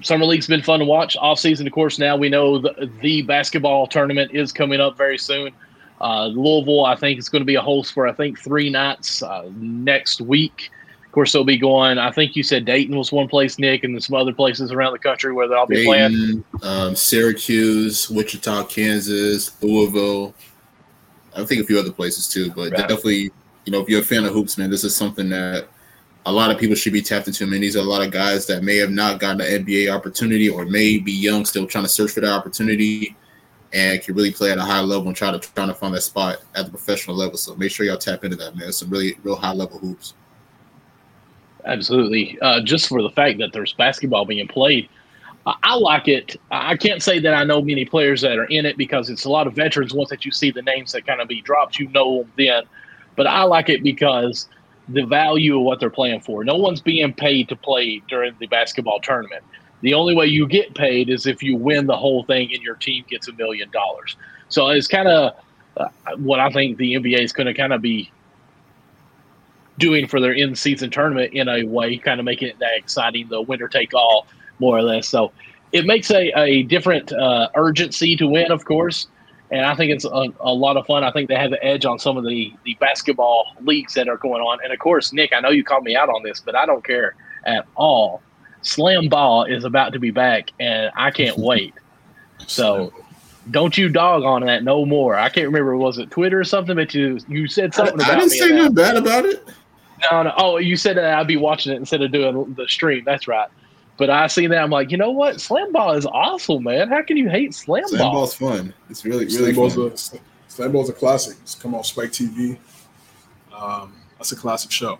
summer 0.02 0.24
league's 0.24 0.46
been 0.46 0.62
fun 0.62 0.80
to 0.80 0.84
watch. 0.84 1.16
Off 1.18 1.38
season, 1.38 1.66
of 1.66 1.72
course. 1.72 1.98
Now 1.98 2.16
we 2.16 2.28
know 2.28 2.58
the, 2.58 2.90
the 3.00 3.22
basketball 3.22 3.86
tournament 3.86 4.32
is 4.32 4.52
coming 4.52 4.80
up 4.80 4.96
very 4.96 5.18
soon. 5.18 5.52
Uh, 6.00 6.26
Louisville, 6.26 6.86
I 6.86 6.96
think, 6.96 7.18
is 7.18 7.28
going 7.28 7.42
to 7.42 7.46
be 7.46 7.56
a 7.56 7.60
host 7.60 7.92
for 7.92 8.06
I 8.06 8.12
think 8.12 8.38
three 8.38 8.70
nights 8.70 9.22
uh, 9.22 9.48
next 9.56 10.20
week. 10.20 10.70
Of 11.04 11.12
course, 11.12 11.32
they'll 11.32 11.44
be 11.44 11.58
going. 11.58 11.98
I 11.98 12.12
think 12.12 12.36
you 12.36 12.42
said 12.42 12.64
Dayton 12.64 12.96
was 12.96 13.10
one 13.10 13.26
place, 13.26 13.58
Nick, 13.58 13.82
and 13.82 13.94
then 13.94 14.00
some 14.00 14.14
other 14.14 14.32
places 14.32 14.70
around 14.70 14.92
the 14.92 14.98
country 15.00 15.32
where 15.32 15.48
they'll 15.48 15.66
be 15.66 15.84
Dayton, 15.84 16.44
playing. 16.52 16.62
Um, 16.62 16.94
Syracuse, 16.94 18.08
Wichita, 18.08 18.64
Kansas, 18.64 19.60
Louisville. 19.60 20.34
I 21.36 21.44
think 21.44 21.62
a 21.62 21.66
few 21.66 21.78
other 21.78 21.92
places 21.92 22.28
too, 22.28 22.50
but 22.52 22.70
right. 22.70 22.88
definitely 22.88 23.32
you 23.64 23.72
know, 23.72 23.80
if 23.80 23.88
you're 23.88 24.00
a 24.00 24.04
fan 24.04 24.24
of 24.24 24.32
hoops, 24.32 24.58
man, 24.58 24.70
this 24.70 24.84
is 24.84 24.96
something 24.96 25.28
that 25.30 25.68
a 26.26 26.32
lot 26.32 26.50
of 26.50 26.58
people 26.58 26.76
should 26.76 26.92
be 26.92 27.02
tapped 27.02 27.28
into. 27.28 27.44
I 27.44 27.48
mean, 27.48 27.60
these 27.60 27.76
are 27.76 27.80
a 27.80 27.82
lot 27.82 28.04
of 28.04 28.10
guys 28.10 28.46
that 28.46 28.62
may 28.62 28.76
have 28.76 28.90
not 28.90 29.20
gotten 29.20 29.40
an 29.40 29.64
NBA 29.64 29.94
opportunity 29.94 30.48
or 30.48 30.64
may 30.64 30.98
be 30.98 31.12
young, 31.12 31.44
still 31.44 31.66
trying 31.66 31.84
to 31.84 31.90
search 31.90 32.12
for 32.12 32.20
that 32.20 32.32
opportunity 32.32 33.16
and 33.72 34.02
can 34.02 34.14
really 34.14 34.32
play 34.32 34.50
at 34.50 34.58
a 34.58 34.62
high 34.62 34.80
level 34.80 35.06
and 35.06 35.16
try 35.16 35.30
to 35.30 35.38
trying 35.38 35.68
to 35.68 35.74
find 35.74 35.94
that 35.94 36.02
spot 36.02 36.38
at 36.54 36.66
the 36.66 36.70
professional 36.70 37.16
level. 37.16 37.36
So 37.36 37.54
make 37.54 37.70
sure 37.70 37.86
y'all 37.86 37.96
tap 37.96 38.24
into 38.24 38.36
that, 38.36 38.56
man. 38.56 38.72
Some 38.72 38.90
really 38.90 39.16
real 39.22 39.36
high 39.36 39.52
level 39.52 39.78
hoops. 39.78 40.14
Absolutely. 41.64 42.38
Uh, 42.40 42.60
just 42.62 42.88
for 42.88 43.02
the 43.02 43.10
fact 43.10 43.38
that 43.38 43.52
there's 43.52 43.72
basketball 43.74 44.24
being 44.24 44.48
played, 44.48 44.88
I 45.46 45.74
like 45.74 46.08
it. 46.08 46.36
I 46.50 46.76
can't 46.76 47.02
say 47.02 47.18
that 47.18 47.34
I 47.34 47.44
know 47.44 47.62
many 47.62 47.84
players 47.84 48.20
that 48.22 48.38
are 48.38 48.44
in 48.44 48.66
it 48.66 48.76
because 48.76 49.08
it's 49.08 49.24
a 49.24 49.30
lot 49.30 49.46
of 49.46 49.54
veterans. 49.54 49.94
Once 49.94 50.10
that 50.10 50.24
you 50.24 50.30
see 50.30 50.50
the 50.50 50.62
names 50.62 50.92
that 50.92 51.06
kind 51.06 51.20
of 51.20 51.28
be 51.28 51.40
dropped, 51.40 51.78
you 51.78 51.88
know 51.88 52.18
them 52.18 52.32
then. 52.36 52.62
But 53.20 53.26
I 53.26 53.42
like 53.42 53.68
it 53.68 53.82
because 53.82 54.48
the 54.88 55.04
value 55.04 55.58
of 55.58 55.62
what 55.62 55.78
they're 55.78 55.90
playing 55.90 56.20
for. 56.20 56.42
No 56.42 56.56
one's 56.56 56.80
being 56.80 57.12
paid 57.12 57.50
to 57.50 57.54
play 57.54 58.00
during 58.08 58.34
the 58.40 58.46
basketball 58.46 58.98
tournament. 58.98 59.44
The 59.82 59.92
only 59.92 60.14
way 60.14 60.24
you 60.24 60.46
get 60.48 60.74
paid 60.74 61.10
is 61.10 61.26
if 61.26 61.42
you 61.42 61.54
win 61.54 61.86
the 61.86 61.98
whole 61.98 62.24
thing 62.24 62.48
and 62.54 62.62
your 62.62 62.76
team 62.76 63.04
gets 63.10 63.28
a 63.28 63.34
million 63.34 63.70
dollars. 63.72 64.16
So 64.48 64.68
it's 64.68 64.86
kind 64.86 65.06
of 65.06 65.34
uh, 65.76 65.88
what 66.16 66.40
I 66.40 66.48
think 66.48 66.78
the 66.78 66.94
NBA 66.94 67.20
is 67.22 67.34
going 67.34 67.46
to 67.46 67.52
kind 67.52 67.74
of 67.74 67.82
be 67.82 68.10
doing 69.76 70.06
for 70.06 70.18
their 70.18 70.32
in 70.32 70.54
season 70.54 70.88
tournament 70.88 71.34
in 71.34 71.46
a 71.46 71.64
way, 71.64 71.98
kind 71.98 72.20
of 72.20 72.24
making 72.24 72.48
it 72.48 72.58
that 72.60 72.74
exciting, 72.74 73.28
the 73.28 73.42
winner 73.42 73.68
take 73.68 73.92
all, 73.92 74.28
more 74.60 74.78
or 74.78 74.82
less. 74.82 75.06
So 75.06 75.30
it 75.72 75.84
makes 75.84 76.10
a, 76.10 76.32
a 76.40 76.62
different 76.62 77.12
uh, 77.12 77.50
urgency 77.54 78.16
to 78.16 78.26
win, 78.26 78.50
of 78.50 78.64
course 78.64 79.08
and 79.50 79.66
I 79.66 79.74
think 79.74 79.92
it's 79.92 80.04
a, 80.04 80.28
a, 80.40 80.52
lot 80.52 80.76
of 80.76 80.86
fun. 80.86 81.02
I 81.02 81.10
think 81.10 81.28
they 81.28 81.34
have 81.34 81.50
the 81.50 81.62
edge 81.64 81.84
on 81.84 81.98
some 81.98 82.16
of 82.16 82.24
the 82.24 82.52
the 82.64 82.74
basketball 82.74 83.52
leagues 83.62 83.94
that 83.94 84.08
are 84.08 84.16
going 84.16 84.42
on. 84.42 84.58
And 84.62 84.72
of 84.72 84.78
course, 84.78 85.12
Nick, 85.12 85.32
I 85.32 85.40
know 85.40 85.50
you 85.50 85.64
called 85.64 85.84
me 85.84 85.96
out 85.96 86.08
on 86.08 86.22
this, 86.22 86.40
but 86.40 86.54
I 86.54 86.66
don't 86.66 86.84
care 86.84 87.16
at 87.44 87.66
all. 87.74 88.22
Slam 88.62 89.08
ball 89.08 89.44
is 89.44 89.64
about 89.64 89.92
to 89.94 89.98
be 89.98 90.10
back, 90.10 90.50
and 90.60 90.90
I 90.96 91.10
can't 91.10 91.36
wait. 91.38 91.74
So, 92.46 92.92
don't 93.50 93.76
you 93.76 93.88
dog 93.88 94.22
on 94.22 94.42
that 94.46 94.62
no 94.62 94.86
more. 94.86 95.16
I 95.16 95.28
can't 95.28 95.46
remember 95.46 95.76
was 95.76 95.98
it 95.98 96.10
Twitter 96.10 96.38
or 96.38 96.44
something, 96.44 96.76
but 96.76 96.94
you 96.94 97.18
you 97.28 97.48
said 97.48 97.74
something 97.74 98.00
I, 98.00 98.04
about. 98.04 98.16
I 98.16 98.20
didn't 98.20 98.30
say 98.30 98.48
nothing 98.50 98.74
bad 98.74 98.96
about 98.96 99.24
it. 99.24 99.48
No, 100.10 100.22
no. 100.22 100.32
Oh, 100.36 100.56
you 100.58 100.76
said 100.76 100.96
that 100.96 101.18
I'd 101.18 101.26
be 101.26 101.36
watching 101.36 101.72
it 101.72 101.76
instead 101.76 102.02
of 102.02 102.12
doing 102.12 102.54
the 102.54 102.68
stream. 102.68 103.02
That's 103.04 103.26
right. 103.26 103.48
But 104.00 104.08
I 104.08 104.28
see 104.28 104.46
that 104.46 104.56
I'm 104.56 104.70
like, 104.70 104.90
you 104.90 104.96
know 104.96 105.10
what? 105.10 105.42
Slam 105.42 105.72
ball 105.72 105.92
is 105.92 106.06
awesome, 106.06 106.62
man. 106.62 106.88
How 106.88 107.02
can 107.02 107.18
you 107.18 107.28
hate 107.28 107.54
slam, 107.54 107.86
slam 107.86 108.00
ball? 108.00 108.12
ball's 108.12 108.32
fun. 108.32 108.72
It's 108.88 109.04
really 109.04 109.26
really 109.26 109.52
slam 109.52 109.54
ball's. 109.54 110.14
A, 110.14 110.18
slam 110.48 110.72
ball's 110.72 110.88
a 110.88 110.94
classic. 110.94 111.36
It's 111.42 111.54
come 111.54 111.74
on 111.74 111.84
Spike 111.84 112.10
TV. 112.10 112.56
Um, 113.54 113.92
that's 114.16 114.32
a 114.32 114.36
classic 114.36 114.70
show. 114.70 114.98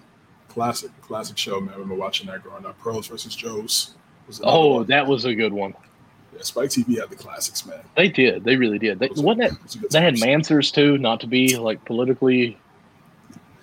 Classic, 0.48 0.90
classic 1.00 1.38
show, 1.38 1.62
man. 1.62 1.70
I 1.70 1.78
remember 1.78 1.94
watching 1.94 2.26
that 2.26 2.42
growing 2.42 2.66
up. 2.66 2.78
Pros 2.78 3.06
versus 3.06 3.34
Joes. 3.34 3.94
oh, 4.42 4.74
one. 4.74 4.86
that 4.88 5.06
was 5.06 5.24
a 5.24 5.34
good 5.34 5.54
one. 5.54 5.72
Yeah, 6.34 6.42
Spike 6.42 6.68
TV 6.68 7.00
had 7.00 7.08
the 7.08 7.16
classics, 7.16 7.64
man. 7.64 7.80
They 7.96 8.08
did. 8.08 8.44
They 8.44 8.56
really 8.56 8.78
did. 8.78 8.98
They, 8.98 9.08
wasn't 9.16 9.38
that? 9.38 9.90
They 9.90 10.02
had 10.02 10.16
Manswers 10.16 10.70
too. 10.74 10.98
Not 10.98 11.20
to 11.20 11.26
be 11.26 11.56
like 11.56 11.82
politically 11.86 12.58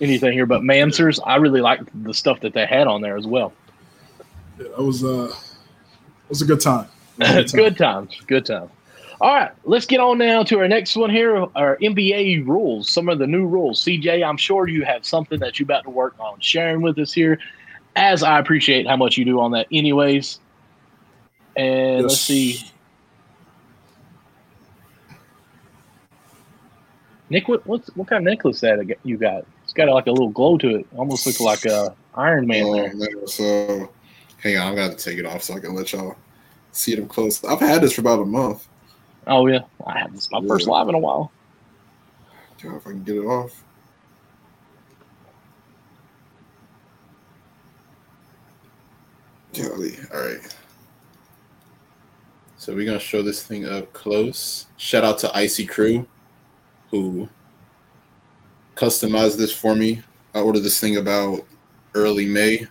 anything 0.00 0.32
here, 0.32 0.46
but 0.46 0.62
Manswers. 0.62 1.20
I 1.24 1.36
really 1.36 1.60
liked 1.60 1.90
the 2.02 2.12
stuff 2.12 2.40
that 2.40 2.54
they 2.54 2.66
had 2.66 2.88
on 2.88 3.02
there 3.02 3.16
as 3.16 3.24
well 3.24 3.52
yeah, 4.58 4.68
that 4.68 4.82
was 4.82 5.04
uh, 5.04 5.32
it 5.32 6.28
was 6.28 6.42
a 6.42 6.46
good 6.46 6.60
time. 6.60 6.88
A 7.20 7.24
good, 7.34 7.48
time. 7.48 7.56
good 7.56 7.76
times, 7.76 8.20
good 8.26 8.46
time. 8.46 8.70
All 9.20 9.34
right, 9.34 9.50
let's 9.64 9.84
get 9.84 9.98
on 9.98 10.18
now 10.18 10.44
to 10.44 10.58
our 10.58 10.68
next 10.68 10.94
one 10.94 11.10
here. 11.10 11.36
Our 11.56 11.76
NBA 11.78 12.46
rules, 12.46 12.88
some 12.88 13.08
of 13.08 13.18
the 13.18 13.26
new 13.26 13.46
rules. 13.46 13.84
CJ, 13.84 14.24
I'm 14.24 14.36
sure 14.36 14.68
you 14.68 14.84
have 14.84 15.04
something 15.04 15.40
that 15.40 15.58
you're 15.58 15.64
about 15.64 15.84
to 15.84 15.90
work 15.90 16.14
on 16.20 16.38
sharing 16.38 16.82
with 16.82 16.98
us 16.98 17.12
here, 17.12 17.40
as 17.96 18.22
I 18.22 18.38
appreciate 18.38 18.86
how 18.86 18.96
much 18.96 19.16
you 19.16 19.24
do 19.24 19.40
on 19.40 19.50
that, 19.52 19.66
anyways. 19.72 20.38
And 21.56 22.02
yes. 22.02 22.02
let's 22.02 22.20
see. 22.20 22.70
Nick, 27.30 27.48
what 27.48 27.66
what's, 27.66 27.88
what 27.96 28.08
kind 28.08 28.26
of 28.26 28.30
necklace 28.30 28.60
that 28.60 28.96
you 29.02 29.16
got? 29.16 29.44
It's 29.64 29.72
got 29.72 29.88
like 29.88 30.06
a 30.06 30.12
little 30.12 30.30
glow 30.30 30.58
to 30.58 30.76
it. 30.76 30.86
Almost 30.96 31.26
looks 31.26 31.40
like 31.40 31.64
a 31.64 31.94
Iron 32.14 32.46
Man 32.46 32.64
oh, 32.66 32.74
there. 32.74 32.94
Man, 32.94 33.26
so 33.26 33.90
Hang 34.38 34.56
on, 34.56 34.68
I'm 34.68 34.76
gonna 34.76 34.94
take 34.94 35.18
it 35.18 35.26
off 35.26 35.42
so 35.42 35.54
I 35.54 35.60
can 35.60 35.74
let 35.74 35.92
y'all 35.92 36.16
see 36.72 36.92
it 36.92 37.00
up 37.00 37.08
close. 37.08 37.44
I've 37.44 37.60
had 37.60 37.82
this 37.82 37.92
for 37.92 38.02
about 38.02 38.20
a 38.20 38.24
month. 38.24 38.68
Oh 39.26 39.46
yeah, 39.46 39.60
I 39.86 39.98
had 39.98 40.14
this 40.14 40.30
my 40.30 40.38
yeah. 40.38 40.48
first 40.48 40.68
live 40.68 40.88
in 40.88 40.94
a 40.94 40.98
while. 40.98 41.32
Yeah, 42.62 42.76
if 42.76 42.86
I 42.86 42.90
can 42.90 43.02
get 43.02 43.16
it 43.16 43.26
off. 43.26 43.64
Golly, 49.54 49.96
all 50.14 50.20
right. 50.20 50.56
So 52.58 52.74
we're 52.74 52.86
gonna 52.86 53.00
show 53.00 53.22
this 53.22 53.42
thing 53.42 53.66
up 53.66 53.92
close. 53.92 54.66
Shout 54.76 55.02
out 55.02 55.18
to 55.18 55.36
Icy 55.36 55.66
Crew, 55.66 56.06
who 56.90 57.28
customized 58.76 59.36
this 59.36 59.52
for 59.52 59.74
me. 59.74 60.02
I 60.32 60.40
ordered 60.40 60.60
this 60.60 60.78
thing 60.78 60.96
about 60.96 61.44
early 61.94 62.26
May 62.26 62.66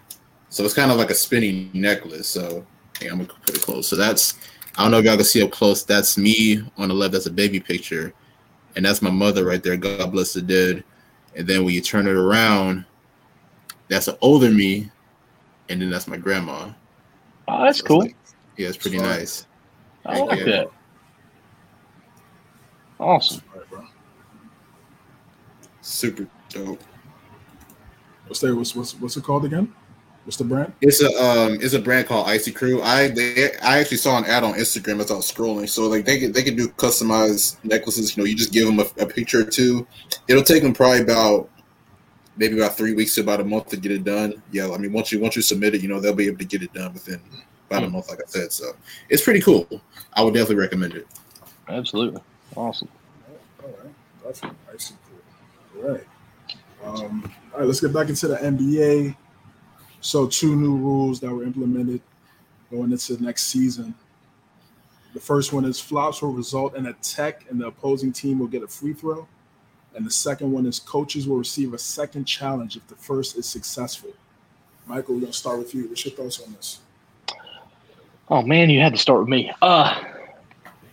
so 0.50 0.64
it's 0.64 0.74
kind 0.74 0.92
of 0.92 0.98
like 0.98 1.10
a 1.10 1.16
spinning 1.16 1.70
necklace. 1.74 2.28
So 2.28 2.66
Hey, 3.00 3.08
I'm 3.08 3.18
gonna 3.20 3.30
put 3.46 3.56
it 3.56 3.62
close. 3.62 3.88
So 3.88 3.96
that's 3.96 4.40
I 4.76 4.82
don't 4.84 4.92
know 4.92 4.98
if 5.00 5.06
y'all 5.06 5.16
can 5.16 5.26
see 5.26 5.44
up 5.44 5.52
close. 5.52 5.84
That's 5.84 6.18
me 6.18 6.64
on 6.78 6.88
the 6.90 6.94
left. 6.96 7.14
That's 7.14 7.26
a 7.28 7.32
baby 7.32 7.60
picture, 7.60 8.14
and 8.76 8.84
that's 8.86 9.02
my 9.04 9.10
mother 9.12 9.46
right 9.46 9.62
there. 9.62 9.78
God 9.78 10.12
bless 10.12 10.34
the 10.34 10.42
dead. 10.42 10.84
And 11.36 11.48
then 11.48 11.64
when 11.64 11.74
you 11.76 11.82
turn 11.82 12.08
it 12.08 12.16
around, 12.16 12.86
that's 13.88 14.08
an 14.08 14.16
older 14.22 14.50
me, 14.50 14.90
and 15.70 15.80
then 15.82 15.90
that's 15.92 16.08
my 16.08 16.18
grandma. 16.18 16.70
Oh, 17.48 17.64
that's 17.64 17.78
So 17.80 17.82
it's 17.84 17.88
cool. 17.88 18.00
like- 18.00 18.16
yeah, 18.58 18.68
it's 18.70 18.78
pretty 18.78 18.98
nice. 18.98 19.46
I 20.06 20.18
like 20.20 20.40
Yeah. 20.40 20.46
that. 20.46 20.68
Awesome. 23.00 23.44
All 23.54 23.62
right. 23.78 23.88
Super 25.82 26.28
dope. 26.50 26.82
What's 28.26 28.40
there? 28.42 28.56
What's 28.56 28.76
what's 28.76 28.96
what's 28.96 29.18
it 29.18 29.24
called 29.24 29.46
again? 29.46 29.72
What's 30.28 30.36
the 30.36 30.44
brand? 30.44 30.74
It's 30.82 31.02
a 31.02 31.08
um, 31.24 31.58
it's 31.62 31.74
a 31.74 31.80
brand 31.80 32.06
called 32.06 32.28
Icy 32.28 32.52
Crew. 32.52 32.82
I 32.82 33.08
they 33.08 33.56
I 33.64 33.80
actually 33.80 33.96
saw 33.96 34.18
an 34.18 34.26
ad 34.26 34.44
on 34.44 34.56
Instagram 34.56 35.00
as 35.00 35.10
I 35.10 35.16
was 35.16 35.32
scrolling. 35.32 35.70
So 35.70 35.88
like 35.88 36.04
they 36.04 36.20
can 36.20 36.34
they 36.34 36.44
can 36.44 36.58
do 36.58 36.68
customized 36.68 37.64
necklaces. 37.64 38.18
You 38.18 38.24
know, 38.24 38.28
you 38.28 38.36
just 38.36 38.52
give 38.52 38.66
them 38.66 38.78
a, 38.80 39.02
a 39.02 39.06
picture 39.06 39.40
or 39.40 39.46
two. 39.46 39.88
It'll 40.28 40.44
take 40.44 40.64
them 40.64 40.74
probably 40.74 41.00
about 41.00 41.50
maybe 42.36 42.60
about 42.60 42.76
three 42.76 42.94
weeks 42.94 43.16
to 43.16 43.22
about 43.22 43.40
a 43.40 43.46
month 43.46 43.70
to 43.70 43.78
get 43.78 43.94
it 43.94 44.04
done. 44.04 44.44
Yeah, 44.52 44.70
I 44.70 44.78
mean 44.78 44.92
once 44.92 45.14
you 45.14 45.22
once 45.22 45.38
you 45.38 45.42
submit 45.42 45.76
it, 45.76 45.82
you 45.82 45.88
know 45.88 46.02
they'll 46.02 46.14
be 46.14 46.28
able 46.28 46.40
to 46.40 46.46
get 46.46 46.62
it 46.62 46.74
done 46.74 46.92
within 46.92 47.22
about 47.70 47.84
a 47.84 47.90
month, 47.90 48.10
like 48.10 48.20
I 48.20 48.28
said. 48.28 48.52
So 48.52 48.74
it's 49.08 49.24
pretty 49.24 49.40
cool. 49.40 49.66
I 50.12 50.24
would 50.24 50.34
definitely 50.34 50.58
recommend 50.58 50.94
it. 50.96 51.08
Absolutely. 51.70 52.22
Awesome. 52.54 52.90
All 53.64 53.70
right, 53.70 53.94
definitely. 54.26 54.58
I 54.74 54.78
see. 54.78 54.96
Cool. 55.74 55.86
All 55.86 55.92
right. 55.94 56.04
Um, 56.84 57.34
all 57.54 57.60
right, 57.60 57.66
let's 57.66 57.80
get 57.80 57.94
back 57.94 58.10
into 58.10 58.28
the 58.28 58.36
NBA. 58.36 59.16
So, 60.08 60.26
two 60.26 60.56
new 60.56 60.78
rules 60.78 61.20
that 61.20 61.30
were 61.30 61.44
implemented 61.44 62.00
going 62.72 62.94
into 62.94 63.18
the 63.18 63.26
next 63.26 63.48
season. 63.48 63.94
The 65.14 65.20
first 65.20 65.52
one 65.52 65.66
is 65.66 65.82
flops 65.82 66.22
will 66.22 66.32
result 66.32 66.78
in 66.78 66.86
a 66.86 66.94
tech, 66.94 67.44
and 67.50 67.60
the 67.60 67.68
opposing 67.68 68.14
team 68.14 68.40
will 68.40 68.48
get 68.48 68.64
a 68.64 68.70
free 68.70 68.94
throw. 68.94 69.28
And 69.98 70.06
the 70.06 70.12
second 70.12 70.50
one 70.50 70.66
is 70.66 70.80
coaches 70.80 71.28
will 71.28 71.36
receive 71.36 71.74
a 71.74 71.78
second 71.78 72.24
challenge 72.24 72.78
if 72.78 72.88
the 72.88 72.96
first 72.96 73.38
is 73.38 73.48
successful. 73.48 74.12
Michael, 74.86 75.16
we're 75.16 75.22
gonna 75.22 75.34
start 75.34 75.60
with 75.60 75.76
you. 75.76 75.90
What's 75.90 76.06
your 76.06 76.16
thoughts 76.16 76.40
on 76.40 76.54
this? 76.54 76.80
Oh 78.30 78.44
man, 78.44 78.70
you 78.70 78.80
had 78.80 78.94
to 78.94 79.00
start 79.00 79.20
with 79.20 79.30
me. 79.30 79.52
Uh 79.62 80.06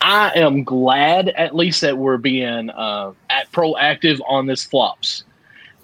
I 0.00 0.33
am 0.35 0.64
glad 0.64 1.28
at 1.28 1.54
least 1.54 1.83
that 1.83 1.97
we're 1.97 2.18
being 2.18 2.68
uh, 2.68 3.12
at 3.30 3.52
proactive 3.52 4.21
on 4.26 4.47
this 4.47 4.64
flops. 4.64 5.23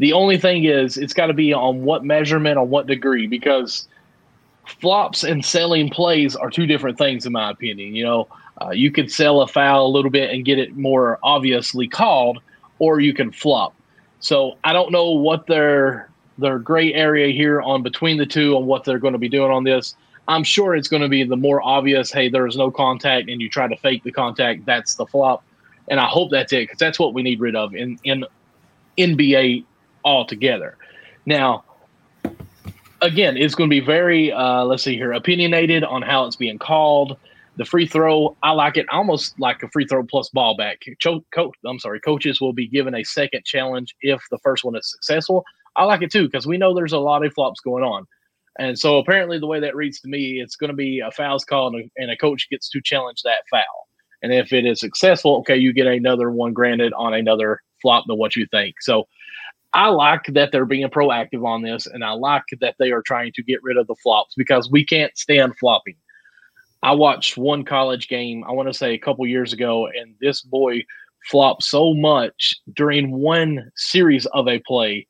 The 0.00 0.14
only 0.14 0.38
thing 0.38 0.64
is, 0.64 0.96
it's 0.96 1.12
got 1.12 1.26
to 1.26 1.34
be 1.34 1.52
on 1.52 1.84
what 1.84 2.06
measurement, 2.06 2.56
on 2.56 2.70
what 2.70 2.86
degree, 2.86 3.26
because 3.26 3.86
flops 4.64 5.22
and 5.24 5.44
selling 5.44 5.90
plays 5.90 6.34
are 6.34 6.48
two 6.48 6.66
different 6.66 6.96
things, 6.96 7.26
in 7.26 7.32
my 7.32 7.50
opinion. 7.50 7.94
You 7.94 8.04
know, 8.04 8.28
uh, 8.62 8.70
you 8.70 8.90
could 8.90 9.12
sell 9.12 9.42
a 9.42 9.46
foul 9.46 9.86
a 9.86 9.92
little 9.92 10.10
bit 10.10 10.30
and 10.30 10.42
get 10.42 10.58
it 10.58 10.74
more 10.74 11.18
obviously 11.22 11.86
called, 11.86 12.38
or 12.78 13.00
you 13.00 13.12
can 13.12 13.30
flop. 13.30 13.74
So 14.20 14.56
I 14.64 14.72
don't 14.72 14.90
know 14.90 15.10
what 15.10 15.46
their 15.46 16.08
their 16.38 16.58
gray 16.58 16.94
area 16.94 17.34
here 17.34 17.60
on 17.60 17.82
between 17.82 18.16
the 18.16 18.24
two 18.24 18.56
on 18.56 18.64
what 18.64 18.84
they're 18.84 18.98
going 18.98 19.12
to 19.12 19.18
be 19.18 19.28
doing 19.28 19.50
on 19.50 19.64
this. 19.64 19.94
I'm 20.28 20.44
sure 20.44 20.74
it's 20.74 20.88
going 20.88 21.02
to 21.02 21.08
be 21.08 21.24
the 21.24 21.36
more 21.36 21.60
obvious. 21.62 22.10
Hey, 22.10 22.30
there's 22.30 22.56
no 22.56 22.70
contact, 22.70 23.28
and 23.28 23.42
you 23.42 23.50
try 23.50 23.68
to 23.68 23.76
fake 23.76 24.02
the 24.02 24.12
contact. 24.12 24.64
That's 24.64 24.94
the 24.94 25.04
flop, 25.04 25.44
and 25.88 26.00
I 26.00 26.06
hope 26.06 26.30
that's 26.30 26.54
it 26.54 26.62
because 26.62 26.78
that's 26.78 26.98
what 26.98 27.12
we 27.12 27.22
need 27.22 27.38
rid 27.38 27.54
of 27.54 27.74
in 27.74 27.98
in 28.04 28.24
NBA 28.96 29.66
altogether. 30.04 30.76
Now, 31.26 31.64
again, 33.02 33.36
it's 33.36 33.54
going 33.54 33.68
to 33.68 33.74
be 33.74 33.84
very 33.84 34.32
uh, 34.32 34.64
let's 34.64 34.82
see 34.82 34.96
here 34.96 35.12
opinionated 35.12 35.84
on 35.84 36.02
how 36.02 36.26
it's 36.26 36.36
being 36.36 36.58
called. 36.58 37.16
The 37.56 37.64
free 37.64 37.86
throw, 37.86 38.36
I 38.42 38.52
like 38.52 38.76
it 38.76 38.86
almost 38.90 39.38
like 39.38 39.62
a 39.62 39.68
free 39.68 39.86
throw 39.86 40.04
plus 40.04 40.30
ball 40.30 40.56
back. 40.56 40.80
Co- 41.02 41.24
co- 41.34 41.52
I'm 41.66 41.78
sorry, 41.78 42.00
coaches 42.00 42.40
will 42.40 42.52
be 42.52 42.66
given 42.68 42.94
a 42.94 43.04
second 43.04 43.44
challenge 43.44 43.94
if 44.00 44.22
the 44.30 44.38
first 44.38 44.64
one 44.64 44.76
is 44.76 44.90
successful. 44.90 45.44
I 45.76 45.84
like 45.84 46.02
it 46.02 46.10
too 46.10 46.24
because 46.24 46.46
we 46.46 46.58
know 46.58 46.74
there's 46.74 46.92
a 46.92 46.98
lot 46.98 47.24
of 47.24 47.34
flops 47.34 47.60
going 47.60 47.84
on. 47.84 48.06
And 48.58 48.78
so 48.78 48.98
apparently, 48.98 49.38
the 49.38 49.46
way 49.46 49.60
that 49.60 49.76
reads 49.76 50.00
to 50.00 50.08
me, 50.08 50.40
it's 50.40 50.56
going 50.56 50.70
to 50.70 50.76
be 50.76 51.00
a 51.00 51.10
foul's 51.10 51.44
called, 51.44 51.74
and 51.74 51.84
a, 51.84 52.02
and 52.02 52.10
a 52.10 52.16
coach 52.16 52.48
gets 52.50 52.68
to 52.70 52.80
challenge 52.80 53.22
that 53.22 53.44
foul. 53.50 53.88
And 54.22 54.32
if 54.32 54.52
it 54.52 54.66
is 54.66 54.80
successful, 54.80 55.36
okay, 55.38 55.56
you 55.56 55.72
get 55.72 55.86
another 55.86 56.30
one 56.30 56.52
granted 56.52 56.92
on 56.94 57.14
another 57.14 57.62
flop 57.80 58.04
than 58.06 58.18
what 58.18 58.36
you 58.36 58.46
think. 58.50 58.82
So 58.82 59.06
I 59.72 59.88
like 59.88 60.24
that 60.28 60.50
they're 60.50 60.64
being 60.64 60.88
proactive 60.88 61.46
on 61.46 61.62
this, 61.62 61.86
and 61.86 62.04
I 62.04 62.12
like 62.12 62.42
that 62.60 62.74
they 62.78 62.90
are 62.90 63.02
trying 63.02 63.32
to 63.32 63.42
get 63.42 63.62
rid 63.62 63.76
of 63.76 63.86
the 63.86 63.94
flops 64.02 64.34
because 64.36 64.70
we 64.70 64.84
can't 64.84 65.16
stand 65.16 65.56
flopping. 65.58 65.96
I 66.82 66.92
watched 66.92 67.36
one 67.36 67.64
college 67.64 68.08
game, 68.08 68.42
I 68.44 68.52
want 68.52 68.68
to 68.68 68.74
say 68.74 68.94
a 68.94 68.98
couple 68.98 69.26
years 69.26 69.52
ago, 69.52 69.86
and 69.86 70.14
this 70.20 70.40
boy 70.42 70.82
flopped 71.30 71.62
so 71.62 71.94
much 71.94 72.54
during 72.74 73.12
one 73.12 73.70
series 73.76 74.26
of 74.26 74.48
a 74.48 74.60
play. 74.60 75.06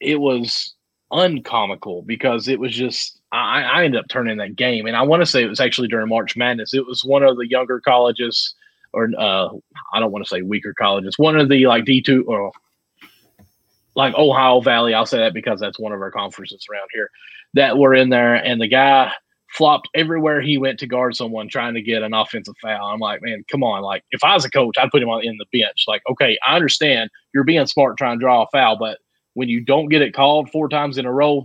It 0.00 0.20
was 0.20 0.74
uncomical 1.12 2.02
because 2.02 2.48
it 2.48 2.58
was 2.58 2.74
just 2.74 3.20
I, 3.32 3.62
I 3.62 3.84
ended 3.84 4.00
up 4.00 4.08
turning 4.08 4.38
that 4.38 4.56
game, 4.56 4.86
and 4.86 4.96
I 4.96 5.02
want 5.02 5.20
to 5.20 5.26
say 5.26 5.42
it 5.42 5.48
was 5.48 5.60
actually 5.60 5.88
during 5.88 6.08
March 6.08 6.36
Madness. 6.36 6.74
It 6.74 6.86
was 6.86 7.04
one 7.04 7.22
of 7.22 7.36
the 7.36 7.48
younger 7.48 7.80
colleges, 7.80 8.54
or 8.92 9.08
uh, 9.18 9.48
I 9.92 10.00
don't 10.00 10.10
want 10.10 10.24
to 10.24 10.28
say 10.28 10.42
weaker 10.42 10.74
colleges, 10.78 11.18
one 11.18 11.38
of 11.38 11.48
the 11.48 11.66
like 11.66 11.84
D 11.84 12.00
two 12.00 12.24
or 12.26 12.50
like 13.98 14.14
Ohio 14.14 14.60
Valley. 14.60 14.94
I'll 14.94 15.04
say 15.04 15.18
that 15.18 15.34
because 15.34 15.58
that's 15.58 15.78
one 15.78 15.92
of 15.92 16.00
our 16.00 16.12
conferences 16.12 16.64
around 16.70 16.88
here 16.94 17.10
that 17.54 17.76
were 17.76 17.94
in 17.94 18.10
there, 18.10 18.36
and 18.36 18.60
the 18.60 18.68
guy 18.68 19.12
flopped 19.50 19.88
everywhere 19.94 20.40
he 20.40 20.56
went 20.56 20.78
to 20.78 20.86
guard 20.86 21.16
someone 21.16 21.48
trying 21.48 21.74
to 21.74 21.82
get 21.82 22.04
an 22.04 22.14
offensive 22.14 22.54
foul. 22.62 22.86
I'm 22.86 23.00
like, 23.00 23.20
man, 23.22 23.44
come 23.50 23.64
on! 23.64 23.82
Like 23.82 24.04
if 24.12 24.22
I 24.22 24.34
was 24.34 24.44
a 24.44 24.50
coach, 24.50 24.76
I'd 24.78 24.90
put 24.90 25.02
him 25.02 25.08
on 25.08 25.24
in 25.24 25.36
the 25.36 25.58
bench. 25.58 25.84
Like, 25.88 26.02
okay, 26.08 26.38
I 26.46 26.54
understand 26.54 27.10
you're 27.34 27.42
being 27.42 27.66
smart 27.66 27.98
trying 27.98 28.18
to 28.18 28.22
draw 28.22 28.44
a 28.44 28.46
foul, 28.52 28.78
but 28.78 28.98
when 29.34 29.48
you 29.48 29.60
don't 29.60 29.88
get 29.88 30.00
it 30.00 30.14
called 30.14 30.48
four 30.50 30.68
times 30.68 30.96
in 30.96 31.04
a 31.04 31.12
row, 31.12 31.44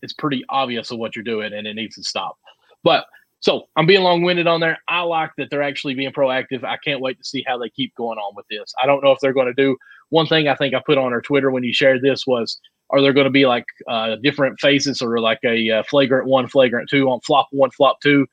it's 0.00 0.14
pretty 0.14 0.44
obvious 0.48 0.90
of 0.90 0.98
what 0.98 1.14
you're 1.14 1.22
doing 1.22 1.52
and 1.52 1.66
it 1.66 1.74
needs 1.74 1.96
to 1.96 2.02
stop. 2.02 2.38
But 2.84 3.04
so 3.40 3.64
I'm 3.76 3.86
being 3.86 4.02
long 4.02 4.22
winded 4.22 4.46
on 4.46 4.60
there. 4.60 4.78
I 4.88 5.00
like 5.02 5.32
that 5.36 5.50
they're 5.50 5.62
actually 5.62 5.94
being 5.94 6.12
proactive. 6.12 6.64
I 6.64 6.78
can't 6.78 7.00
wait 7.00 7.18
to 7.18 7.24
see 7.24 7.44
how 7.46 7.58
they 7.58 7.68
keep 7.68 7.94
going 7.96 8.18
on 8.18 8.34
with 8.34 8.46
this. 8.48 8.72
I 8.82 8.86
don't 8.86 9.02
know 9.02 9.10
if 9.10 9.18
they're 9.20 9.32
going 9.32 9.46
to 9.46 9.54
do 9.54 9.76
one 10.12 10.26
thing 10.26 10.46
I 10.46 10.54
think 10.54 10.74
I 10.74 10.82
put 10.84 10.98
on 10.98 11.14
our 11.14 11.22
Twitter 11.22 11.50
when 11.50 11.64
you 11.64 11.72
shared 11.72 12.02
this 12.02 12.26
was 12.26 12.60
are 12.90 13.00
there 13.00 13.14
going 13.14 13.24
to 13.24 13.30
be 13.30 13.46
like 13.46 13.64
uh, 13.88 14.16
different 14.16 14.60
phases 14.60 15.00
or 15.00 15.18
like 15.20 15.38
a 15.42 15.70
uh, 15.70 15.82
flagrant 15.84 16.28
one, 16.28 16.46
flagrant 16.46 16.90
two 16.90 17.08
on 17.08 17.20
flop 17.22 17.48
one, 17.50 17.70
flop 17.70 17.98
two? 18.02 18.26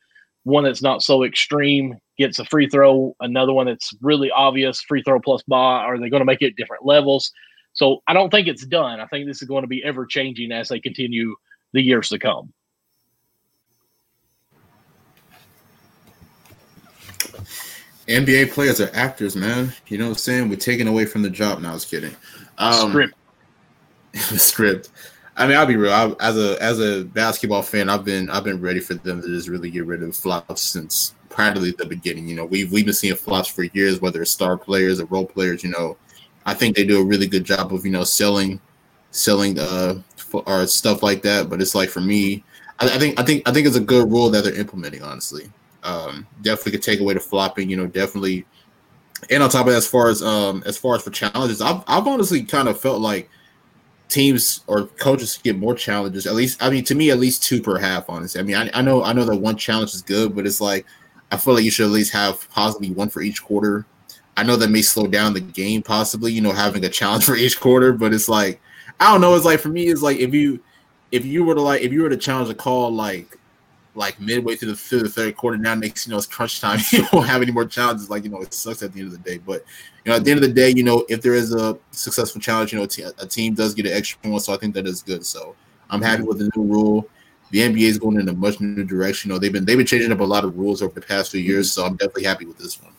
One 0.43 0.65
that's 0.65 0.81
not 0.81 1.01
so 1.01 1.23
extreme 1.23 1.97
gets 2.17 2.37
a 2.37 2.45
free 2.45 2.67
throw, 2.67 3.15
another 3.21 3.53
one 3.53 3.67
that's 3.67 3.93
really 4.01 4.29
obvious, 4.29 4.81
free 4.81 5.01
throw 5.03 5.21
plus 5.21 5.41
ball. 5.43 5.79
Are 5.79 5.97
they 5.97 6.09
going 6.09 6.19
to 6.19 6.25
make 6.25 6.41
it 6.41 6.57
different 6.57 6.85
levels? 6.85 7.31
So 7.71 8.01
I 8.07 8.13
don't 8.13 8.29
think 8.29 8.49
it's 8.49 8.65
done. 8.65 8.99
I 8.99 9.07
think 9.07 9.25
this 9.25 9.41
is 9.41 9.47
going 9.47 9.63
to 9.63 9.67
be 9.67 9.81
ever 9.85 10.05
changing 10.05 10.51
as 10.51 10.67
they 10.67 10.81
continue 10.81 11.33
the 11.71 11.81
years 11.81 12.09
to 12.09 12.19
come. 12.19 12.51
NBA 18.09 18.51
players 18.51 18.81
are 18.81 18.89
actors, 18.93 19.35
man. 19.35 19.71
You 19.87 19.97
know 19.99 20.05
what 20.05 20.11
I'm 20.11 20.17
saying? 20.17 20.49
We're 20.49 20.55
taking 20.55 20.87
away 20.87 21.05
from 21.05 21.21
the 21.21 21.29
job. 21.29 21.61
Now, 21.61 21.71
I 21.71 21.73
was 21.73 21.85
kidding. 21.85 22.15
Um, 22.57 22.89
Script. 22.89 23.13
the 24.11 24.19
script. 24.39 24.89
I 25.37 25.47
mean, 25.47 25.55
I'll 25.55 25.65
be 25.65 25.77
real. 25.77 25.93
I, 25.93 26.13
as 26.19 26.37
a 26.37 26.61
as 26.61 26.79
a 26.81 27.05
basketball 27.05 27.61
fan, 27.61 27.87
I've 27.87 28.03
been 28.03 28.29
I've 28.29 28.43
been 28.43 28.59
ready 28.59 28.81
for 28.81 28.95
them 28.95 29.21
to 29.21 29.27
just 29.27 29.47
really 29.47 29.69
get 29.69 29.85
rid 29.85 30.03
of 30.03 30.15
flops 30.15 30.61
since 30.61 31.13
practically 31.29 31.71
the 31.71 31.85
beginning. 31.85 32.27
You 32.27 32.35
know, 32.35 32.45
we've 32.45 32.71
we've 32.71 32.83
been 32.83 32.93
seeing 32.93 33.15
flops 33.15 33.47
for 33.47 33.63
years, 33.63 34.01
whether 34.01 34.21
it's 34.21 34.31
star 34.31 34.57
players 34.57 34.99
or 34.99 35.05
role 35.05 35.25
players. 35.25 35.63
You 35.63 35.69
know, 35.69 35.95
I 36.45 36.53
think 36.53 36.75
they 36.75 36.83
do 36.83 36.99
a 36.99 37.05
really 37.05 37.27
good 37.27 37.45
job 37.45 37.73
of 37.73 37.85
you 37.85 37.91
know 37.91 38.03
selling 38.03 38.59
selling 39.11 39.57
uh 39.59 40.01
or 40.33 40.67
stuff 40.67 41.01
like 41.03 41.21
that. 41.21 41.49
But 41.49 41.61
it's 41.61 41.75
like 41.75 41.89
for 41.89 42.01
me, 42.01 42.43
I, 42.79 42.85
I 42.87 42.97
think 42.99 43.17
I 43.19 43.23
think 43.23 43.47
I 43.47 43.53
think 43.53 43.65
it's 43.65 43.77
a 43.77 43.81
good 43.81 44.11
rule 44.11 44.29
that 44.31 44.43
they're 44.43 44.59
implementing. 44.59 45.03
Honestly, 45.03 45.49
um, 45.83 46.27
definitely 46.41 46.73
could 46.73 46.83
take 46.83 46.99
away 46.99 47.13
the 47.13 47.19
flopping. 47.19 47.69
You 47.69 47.77
know, 47.77 47.87
definitely. 47.87 48.45
And 49.29 49.43
on 49.43 49.49
top 49.49 49.67
of 49.67 49.73
that, 49.73 49.77
as 49.77 49.87
far 49.87 50.09
as 50.09 50.21
um 50.21 50.63
as 50.65 50.77
far 50.77 50.95
as 50.95 51.03
for 51.03 51.11
challenges, 51.11 51.61
I've 51.61 51.83
I've 51.87 52.07
honestly 52.07 52.43
kind 52.43 52.67
of 52.67 52.79
felt 52.79 53.01
like 53.01 53.29
teams 54.07 54.63
or 54.67 54.85
coaches 54.87 55.39
get 55.43 55.57
more 55.57 55.75
challenges. 55.75 56.25
At 56.25 56.33
least, 56.33 56.61
I 56.61 56.69
mean, 56.69 56.83
to 56.85 56.95
me, 56.95 57.11
at 57.11 57.19
least 57.19 57.43
two 57.43 57.61
per 57.61 57.77
half. 57.77 58.09
Honestly, 58.09 58.39
I 58.39 58.43
mean, 58.43 58.55
I, 58.55 58.69
I 58.73 58.81
know 58.81 59.03
I 59.03 59.13
know 59.13 59.25
that 59.25 59.37
one 59.37 59.55
challenge 59.55 59.93
is 59.93 60.01
good, 60.01 60.35
but 60.35 60.45
it's 60.45 60.61
like 60.61 60.85
I 61.31 61.37
feel 61.37 61.53
like 61.53 61.63
you 61.63 61.71
should 61.71 61.85
at 61.85 61.91
least 61.91 62.11
have 62.13 62.49
possibly 62.51 62.91
one 62.91 63.09
for 63.09 63.21
each 63.21 63.43
quarter. 63.43 63.85
I 64.35 64.43
know 64.43 64.55
that 64.55 64.69
may 64.69 64.81
slow 64.81 65.05
down 65.05 65.33
the 65.33 65.41
game, 65.41 65.83
possibly, 65.83 66.31
you 66.31 66.41
know, 66.41 66.53
having 66.53 66.83
a 66.85 66.89
challenge 66.89 67.25
for 67.25 67.35
each 67.35 67.59
quarter, 67.59 67.93
but 67.93 68.13
it's 68.13 68.29
like 68.29 68.59
I 68.99 69.11
don't 69.11 69.21
know. 69.21 69.35
It's 69.35 69.45
like 69.45 69.59
for 69.59 69.69
me, 69.69 69.87
it's 69.87 70.01
like 70.01 70.17
if 70.17 70.33
you 70.33 70.59
if 71.11 71.25
you 71.25 71.43
were 71.43 71.55
to 71.55 71.61
like 71.61 71.81
if 71.81 71.91
you 71.91 72.01
were 72.01 72.09
to 72.09 72.17
challenge 72.17 72.49
a 72.49 72.55
call 72.55 72.91
like 72.91 73.37
like 73.99 74.17
midway 74.17 74.55
through 74.55 74.69
the, 74.69 74.77
through 74.77 75.03
the 75.03 75.09
third 75.09 75.35
quarter, 75.35 75.57
now 75.57 75.75
next 75.75 76.07
you 76.07 76.11
know 76.11 76.17
it's 76.17 76.25
crunch 76.25 76.61
time. 76.61 76.79
You 76.91 77.05
don't 77.11 77.27
have 77.27 77.41
any 77.41 77.51
more 77.51 77.65
challenges. 77.65 78.09
Like 78.09 78.23
you 78.23 78.29
know, 78.29 78.41
it 78.41 78.53
sucks 78.53 78.81
at 78.81 78.93
the 78.93 79.01
end 79.01 79.13
of 79.13 79.23
the 79.23 79.29
day. 79.29 79.37
But 79.37 79.65
you 80.05 80.09
know, 80.09 80.15
at 80.15 80.23
the 80.23 80.31
end 80.31 80.41
of 80.41 80.47
the 80.47 80.53
day, 80.53 80.69
you 80.69 80.83
know, 80.83 81.05
if 81.09 81.21
there 81.21 81.33
is 81.33 81.53
a 81.53 81.77
successful 81.91 82.39
challenge, 82.39 82.71
you 82.71 82.79
know, 82.79 82.87
a 83.19 83.27
team 83.27 83.55
does 83.55 83.73
get 83.73 83.85
an 83.85 83.91
extra 83.91 84.17
one. 84.31 84.39
So 84.39 84.53
I 84.53 84.57
think 84.57 84.73
that 84.75 84.87
is 84.87 85.03
good. 85.03 85.25
So 85.25 85.53
I'm 85.89 86.01
happy 86.01 86.23
with 86.23 86.39
the 86.39 86.49
new 86.55 86.63
rule. 86.63 87.09
the 87.51 87.59
NBA 87.59 87.89
is 87.89 87.97
going 87.97 88.17
in 88.19 88.29
a 88.29 88.33
much 88.33 88.61
new 88.61 88.85
direction. 88.85 89.29
You 89.29 89.35
know, 89.35 89.39
they've 89.39 89.51
been 89.51 89.65
they've 89.65 89.77
been 89.77 89.85
changing 89.85 90.13
up 90.13 90.21
a 90.21 90.23
lot 90.23 90.45
of 90.45 90.57
rules 90.57 90.81
over 90.81 90.93
the 90.93 91.05
past 91.05 91.31
few 91.31 91.41
years, 91.41 91.69
so 91.69 91.85
I'm 91.85 91.97
definitely 91.97 92.23
happy 92.23 92.45
with 92.45 92.57
this 92.57 92.81
one. 92.81 92.93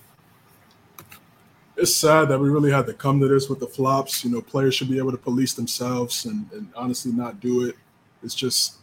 It's 1.78 1.96
sad 1.96 2.28
that 2.28 2.38
we 2.38 2.50
really 2.50 2.70
had 2.70 2.84
to 2.86 2.92
come 2.92 3.20
to 3.20 3.26
this 3.26 3.48
with 3.48 3.58
the 3.58 3.66
flops. 3.66 4.22
You 4.22 4.32
know, 4.32 4.42
players 4.42 4.74
should 4.74 4.90
be 4.90 4.98
able 4.98 5.12
to 5.12 5.16
police 5.16 5.54
themselves 5.54 6.26
and, 6.26 6.46
and 6.52 6.68
honestly 6.76 7.10
not 7.10 7.40
do 7.40 7.64
it. 7.66 7.76
It's 8.22 8.34
just, 8.34 8.79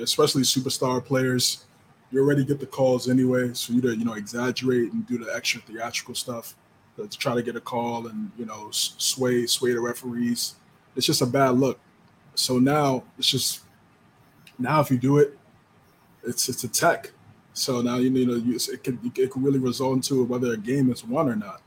especially 0.00 0.42
superstar 0.42 1.04
players, 1.04 1.64
you 2.10 2.20
already 2.20 2.44
get 2.44 2.60
the 2.60 2.66
calls 2.66 3.08
anyway. 3.08 3.52
So 3.54 3.72
you 3.72 3.80
to 3.82 3.96
you 3.96 4.04
know 4.04 4.14
exaggerate 4.14 4.92
and 4.92 5.06
do 5.06 5.18
the 5.18 5.34
extra 5.34 5.60
theatrical 5.60 6.14
stuff 6.14 6.54
to 6.96 7.08
try 7.08 7.34
to 7.34 7.42
get 7.42 7.56
a 7.56 7.60
call 7.60 8.06
and 8.06 8.30
you 8.38 8.46
know 8.46 8.68
sway 8.70 9.46
sway 9.46 9.72
the 9.72 9.80
referees. 9.80 10.56
It's 10.94 11.06
just 11.06 11.22
a 11.22 11.26
bad 11.26 11.50
look. 11.50 11.78
So 12.34 12.58
now 12.58 13.04
it's 13.18 13.28
just 13.28 13.60
now 14.58 14.80
if 14.80 14.90
you 14.90 14.98
do 14.98 15.18
it, 15.18 15.38
it's 16.24 16.48
it's 16.48 16.64
a 16.64 16.68
tech. 16.68 17.12
So 17.52 17.80
now 17.80 17.96
you 17.96 18.10
know 18.10 18.34
you, 18.34 18.56
it 18.56 18.84
can 18.84 18.98
it 19.14 19.30
can 19.30 19.42
really 19.42 19.58
result 19.58 19.94
into 19.94 20.24
whether 20.24 20.52
a 20.52 20.56
game 20.56 20.90
is 20.90 21.04
won 21.04 21.28
or 21.28 21.36
not, 21.36 21.62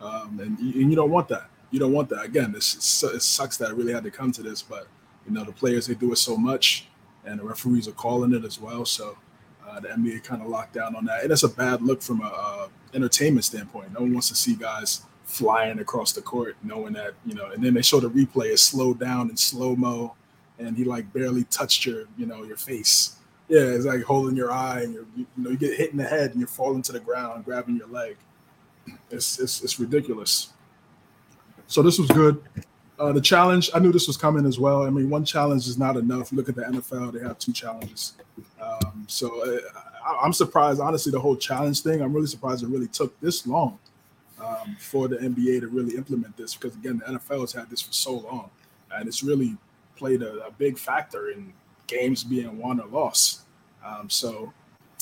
um, 0.00 0.38
and, 0.40 0.58
you, 0.58 0.82
and 0.82 0.90
you 0.90 0.96
don't 0.96 1.10
want 1.10 1.28
that. 1.28 1.48
You 1.70 1.78
don't 1.78 1.92
want 1.92 2.08
that. 2.10 2.24
Again, 2.24 2.52
this 2.52 3.02
it 3.02 3.22
sucks 3.22 3.56
that 3.58 3.70
it 3.70 3.76
really 3.76 3.92
had 3.92 4.04
to 4.04 4.10
come 4.10 4.32
to 4.32 4.42
this, 4.42 4.62
but 4.62 4.86
you 5.26 5.32
know 5.32 5.44
the 5.44 5.52
players 5.52 5.86
they 5.86 5.94
do 5.94 6.12
it 6.12 6.16
so 6.16 6.36
much, 6.36 6.88
and 7.24 7.38
the 7.38 7.44
referees 7.44 7.88
are 7.88 7.92
calling 7.92 8.32
it 8.32 8.44
as 8.44 8.60
well. 8.60 8.84
So 8.84 9.16
uh, 9.68 9.80
the 9.80 9.88
NBA 9.88 10.24
kind 10.24 10.42
of 10.42 10.48
locked 10.48 10.74
down 10.74 10.96
on 10.96 11.04
that, 11.06 11.22
and 11.22 11.32
it's 11.32 11.42
a 11.42 11.48
bad 11.48 11.82
look 11.82 12.02
from 12.02 12.20
a, 12.22 12.26
a 12.26 12.68
entertainment 12.94 13.44
standpoint. 13.44 13.92
No 13.92 14.00
one 14.00 14.12
wants 14.12 14.28
to 14.28 14.34
see 14.34 14.56
guys 14.56 15.02
flying 15.24 15.78
across 15.78 16.12
the 16.12 16.22
court, 16.22 16.56
knowing 16.62 16.92
that 16.94 17.14
you 17.24 17.34
know, 17.34 17.46
and 17.46 17.62
then 17.62 17.74
they 17.74 17.82
show 17.82 18.00
the 18.00 18.10
replay 18.10 18.52
is 18.52 18.60
slowed 18.60 18.98
down 18.98 19.30
in 19.30 19.36
slow 19.36 19.76
mo 19.76 20.14
and 20.60 20.76
he 20.76 20.84
like 20.84 21.12
barely 21.12 21.44
touched 21.44 21.86
your, 21.86 22.04
you 22.16 22.26
know, 22.26 22.44
your 22.44 22.56
face. 22.56 23.16
Yeah, 23.48 23.62
it's 23.62 23.84
like 23.84 24.02
holding 24.02 24.36
your 24.36 24.52
eye, 24.52 24.82
and 24.82 24.94
you 24.94 25.06
you 25.16 25.26
know 25.36 25.50
you 25.50 25.56
get 25.56 25.76
hit 25.76 25.90
in 25.90 25.96
the 25.96 26.04
head, 26.04 26.30
and 26.30 26.38
you're 26.38 26.46
falling 26.46 26.82
to 26.82 26.92
the 26.92 27.00
ground, 27.00 27.44
grabbing 27.44 27.76
your 27.76 27.88
leg. 27.88 28.16
It's 29.10 29.40
it's, 29.40 29.62
it's 29.62 29.80
ridiculous. 29.80 30.50
So 31.66 31.82
this 31.82 31.98
was 31.98 32.08
good. 32.10 32.40
Uh, 33.00 33.12
the 33.12 33.20
challenge, 33.20 33.70
I 33.72 33.78
knew 33.78 33.92
this 33.92 34.06
was 34.06 34.18
coming 34.18 34.44
as 34.44 34.58
well. 34.58 34.82
I 34.82 34.90
mean, 34.90 35.08
one 35.08 35.24
challenge 35.24 35.66
is 35.66 35.78
not 35.78 35.96
enough. 35.96 36.32
Look 36.32 36.50
at 36.50 36.54
the 36.54 36.64
NFL; 36.64 37.14
they 37.14 37.20
have 37.20 37.38
two 37.38 37.50
challenges. 37.50 38.12
Um, 38.60 39.06
so 39.08 39.40
uh, 39.42 39.58
I, 40.06 40.26
am 40.26 40.34
surprised, 40.34 40.80
honestly, 40.80 41.10
the 41.10 41.18
whole 41.18 41.34
challenge 41.34 41.80
thing. 41.80 42.02
I'm 42.02 42.12
really 42.12 42.26
surprised 42.26 42.62
it 42.62 42.68
really 42.68 42.88
took 42.88 43.18
this 43.20 43.46
long 43.46 43.78
um, 44.38 44.76
for 44.78 45.08
the 45.08 45.16
NBA 45.16 45.60
to 45.60 45.68
really 45.68 45.96
implement 45.96 46.36
this 46.36 46.54
because 46.54 46.76
again, 46.76 47.00
the 47.06 47.18
NFL 47.18 47.40
has 47.40 47.52
had 47.54 47.70
this 47.70 47.80
for 47.80 47.92
so 47.94 48.18
long, 48.18 48.50
and 48.94 49.08
it's 49.08 49.22
really 49.22 49.56
played 49.96 50.20
a, 50.20 50.44
a 50.44 50.50
big 50.50 50.78
factor 50.78 51.30
in 51.30 51.54
games 51.86 52.22
being 52.22 52.58
won 52.58 52.80
or 52.80 52.86
lost. 52.86 53.40
Um, 53.82 54.10
so 54.10 54.52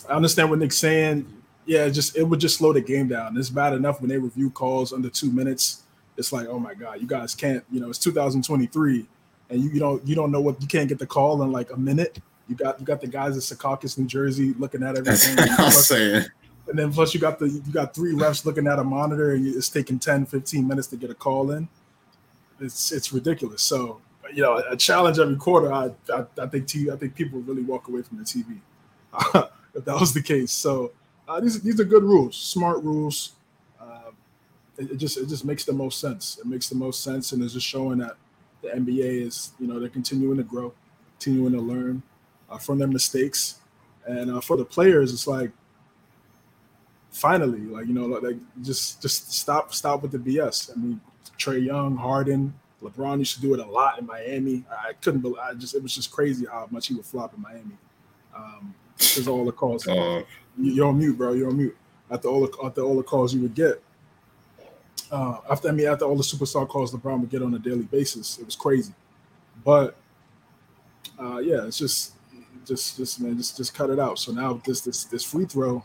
I 0.08 0.12
understand 0.12 0.50
what 0.50 0.60
Nick's 0.60 0.78
saying. 0.78 1.26
Yeah, 1.66 1.88
just 1.88 2.16
it 2.16 2.22
would 2.22 2.38
just 2.38 2.58
slow 2.58 2.72
the 2.72 2.80
game 2.80 3.08
down. 3.08 3.36
It's 3.36 3.50
bad 3.50 3.72
enough 3.72 4.00
when 4.00 4.08
they 4.08 4.18
review 4.18 4.50
calls 4.50 4.92
under 4.92 5.10
two 5.10 5.32
minutes. 5.32 5.82
It's 6.18 6.32
like, 6.32 6.48
oh 6.48 6.58
my 6.58 6.74
god, 6.74 7.00
you 7.00 7.06
guys 7.06 7.34
can't. 7.34 7.64
You 7.70 7.80
know, 7.80 7.88
it's 7.88 7.98
2023, 7.98 9.06
and 9.50 9.60
you, 9.62 9.70
you 9.70 9.80
don't 9.80 10.06
you 10.06 10.14
don't 10.14 10.30
know 10.30 10.40
what 10.40 10.60
you 10.60 10.68
can't 10.68 10.88
get 10.88 10.98
the 10.98 11.06
call 11.06 11.42
in 11.42 11.52
like 11.52 11.70
a 11.72 11.76
minute. 11.76 12.18
You 12.48 12.56
got 12.56 12.78
you 12.78 12.84
got 12.84 13.00
the 13.00 13.06
guys 13.06 13.34
in 13.34 13.40
Secaucus, 13.40 13.96
New 13.96 14.06
Jersey, 14.06 14.52
looking 14.58 14.82
at 14.82 14.98
everything. 14.98 15.36
That's 15.36 15.58
I'm 15.58 15.70
saying. 15.70 16.26
And 16.66 16.78
then 16.78 16.92
plus 16.92 17.14
you 17.14 17.20
got 17.20 17.38
the 17.38 17.48
you 17.48 17.72
got 17.72 17.94
three 17.94 18.12
refs 18.12 18.44
looking 18.44 18.66
at 18.66 18.78
a 18.78 18.84
monitor, 18.84 19.32
and 19.32 19.46
it's 19.46 19.70
taking 19.70 19.98
10, 19.98 20.26
15 20.26 20.68
minutes 20.68 20.88
to 20.88 20.96
get 20.96 21.08
a 21.08 21.14
call 21.14 21.52
in. 21.52 21.68
It's 22.60 22.92
it's 22.92 23.12
ridiculous. 23.12 23.62
So 23.62 24.00
you 24.34 24.42
know, 24.42 24.62
a 24.68 24.76
challenge 24.76 25.18
every 25.18 25.36
quarter, 25.36 25.72
I, 25.72 25.90
I, 26.12 26.24
I 26.38 26.46
think 26.46 26.66
TV, 26.66 26.92
I 26.92 26.96
think 26.96 27.14
people 27.14 27.40
really 27.40 27.62
walk 27.62 27.88
away 27.88 28.02
from 28.02 28.18
the 28.18 28.24
TV 28.24 28.58
if 29.74 29.84
that 29.84 29.98
was 29.98 30.12
the 30.12 30.22
case. 30.22 30.52
So 30.52 30.92
uh, 31.26 31.40
these 31.40 31.60
these 31.62 31.80
are 31.80 31.84
good 31.84 32.02
rules, 32.02 32.36
smart 32.36 32.82
rules. 32.82 33.32
It, 34.78 34.92
it, 34.92 34.96
just 34.96 35.18
it 35.18 35.28
just 35.28 35.44
makes 35.44 35.64
the 35.64 35.72
most 35.72 36.00
sense. 36.00 36.38
It 36.38 36.46
makes 36.46 36.68
the 36.68 36.76
most 36.76 37.02
sense, 37.02 37.32
and 37.32 37.42
it's 37.42 37.54
just 37.54 37.66
showing 37.66 37.98
that 37.98 38.16
the 38.62 38.68
NBA 38.68 39.26
is 39.26 39.52
you 39.58 39.66
know 39.66 39.78
they're 39.78 39.88
continuing 39.88 40.36
to 40.38 40.44
grow, 40.44 40.72
continuing 41.18 41.52
to 41.52 41.60
learn 41.60 42.02
uh, 42.48 42.58
from 42.58 42.78
their 42.78 42.88
mistakes, 42.88 43.58
and 44.06 44.30
uh, 44.30 44.40
for 44.40 44.56
the 44.56 44.64
players, 44.64 45.12
it's 45.12 45.26
like 45.26 45.50
finally, 47.10 47.60
like 47.60 47.86
you 47.86 47.94
know, 47.94 48.06
like 48.06 48.36
just 48.62 49.02
just 49.02 49.32
stop 49.32 49.74
stop 49.74 50.02
with 50.02 50.12
the 50.12 50.18
BS. 50.18 50.70
I 50.70 50.80
mean, 50.80 51.00
Trae 51.38 51.64
Young, 51.64 51.96
Harden, 51.96 52.54
LeBron 52.82 53.18
used 53.18 53.34
to 53.34 53.40
do 53.40 53.54
it 53.54 53.60
a 53.60 53.66
lot 53.66 53.98
in 53.98 54.06
Miami. 54.06 54.64
I 54.70 54.92
couldn't 54.94 55.20
believe. 55.20 55.38
I 55.38 55.54
just 55.54 55.74
it 55.74 55.82
was 55.82 55.94
just 55.94 56.10
crazy 56.10 56.46
how 56.46 56.68
much 56.70 56.88
he 56.88 56.94
would 56.94 57.06
flop 57.06 57.34
in 57.34 57.42
Miami. 57.42 57.76
Um, 58.34 58.74
because 58.96 59.28
all 59.28 59.44
the 59.44 59.52
calls. 59.52 59.86
Uh, 59.86 60.22
you're 60.56 60.86
on 60.86 60.98
mute, 60.98 61.16
bro. 61.16 61.32
You're 61.32 61.48
on 61.48 61.56
mute. 61.56 61.76
After 62.10 62.28
all 62.28 62.40
the 62.40 62.56
after 62.64 62.82
all 62.82 62.96
the 62.96 63.02
calls 63.02 63.34
you 63.34 63.40
would 63.42 63.54
get. 63.54 63.82
Uh, 65.10 65.38
after 65.50 65.68
I 65.68 65.72
mean, 65.72 65.86
after 65.86 66.04
all 66.04 66.16
the 66.16 66.22
superstar 66.22 66.68
calls 66.68 66.92
LeBron 66.92 67.20
would 67.20 67.30
get 67.30 67.42
on 67.42 67.54
a 67.54 67.58
daily 67.58 67.84
basis, 67.84 68.38
it 68.38 68.44
was 68.44 68.56
crazy. 68.56 68.92
But 69.64 69.96
uh, 71.18 71.38
yeah, 71.38 71.66
it's 71.66 71.78
just, 71.78 72.14
just, 72.66 72.96
just 72.96 73.20
man, 73.20 73.36
just, 73.36 73.56
just 73.56 73.74
cut 73.74 73.90
it 73.90 73.98
out. 73.98 74.18
So 74.18 74.32
now 74.32 74.60
this, 74.64 74.82
this, 74.82 75.04
this 75.04 75.24
free 75.24 75.46
throw, 75.46 75.82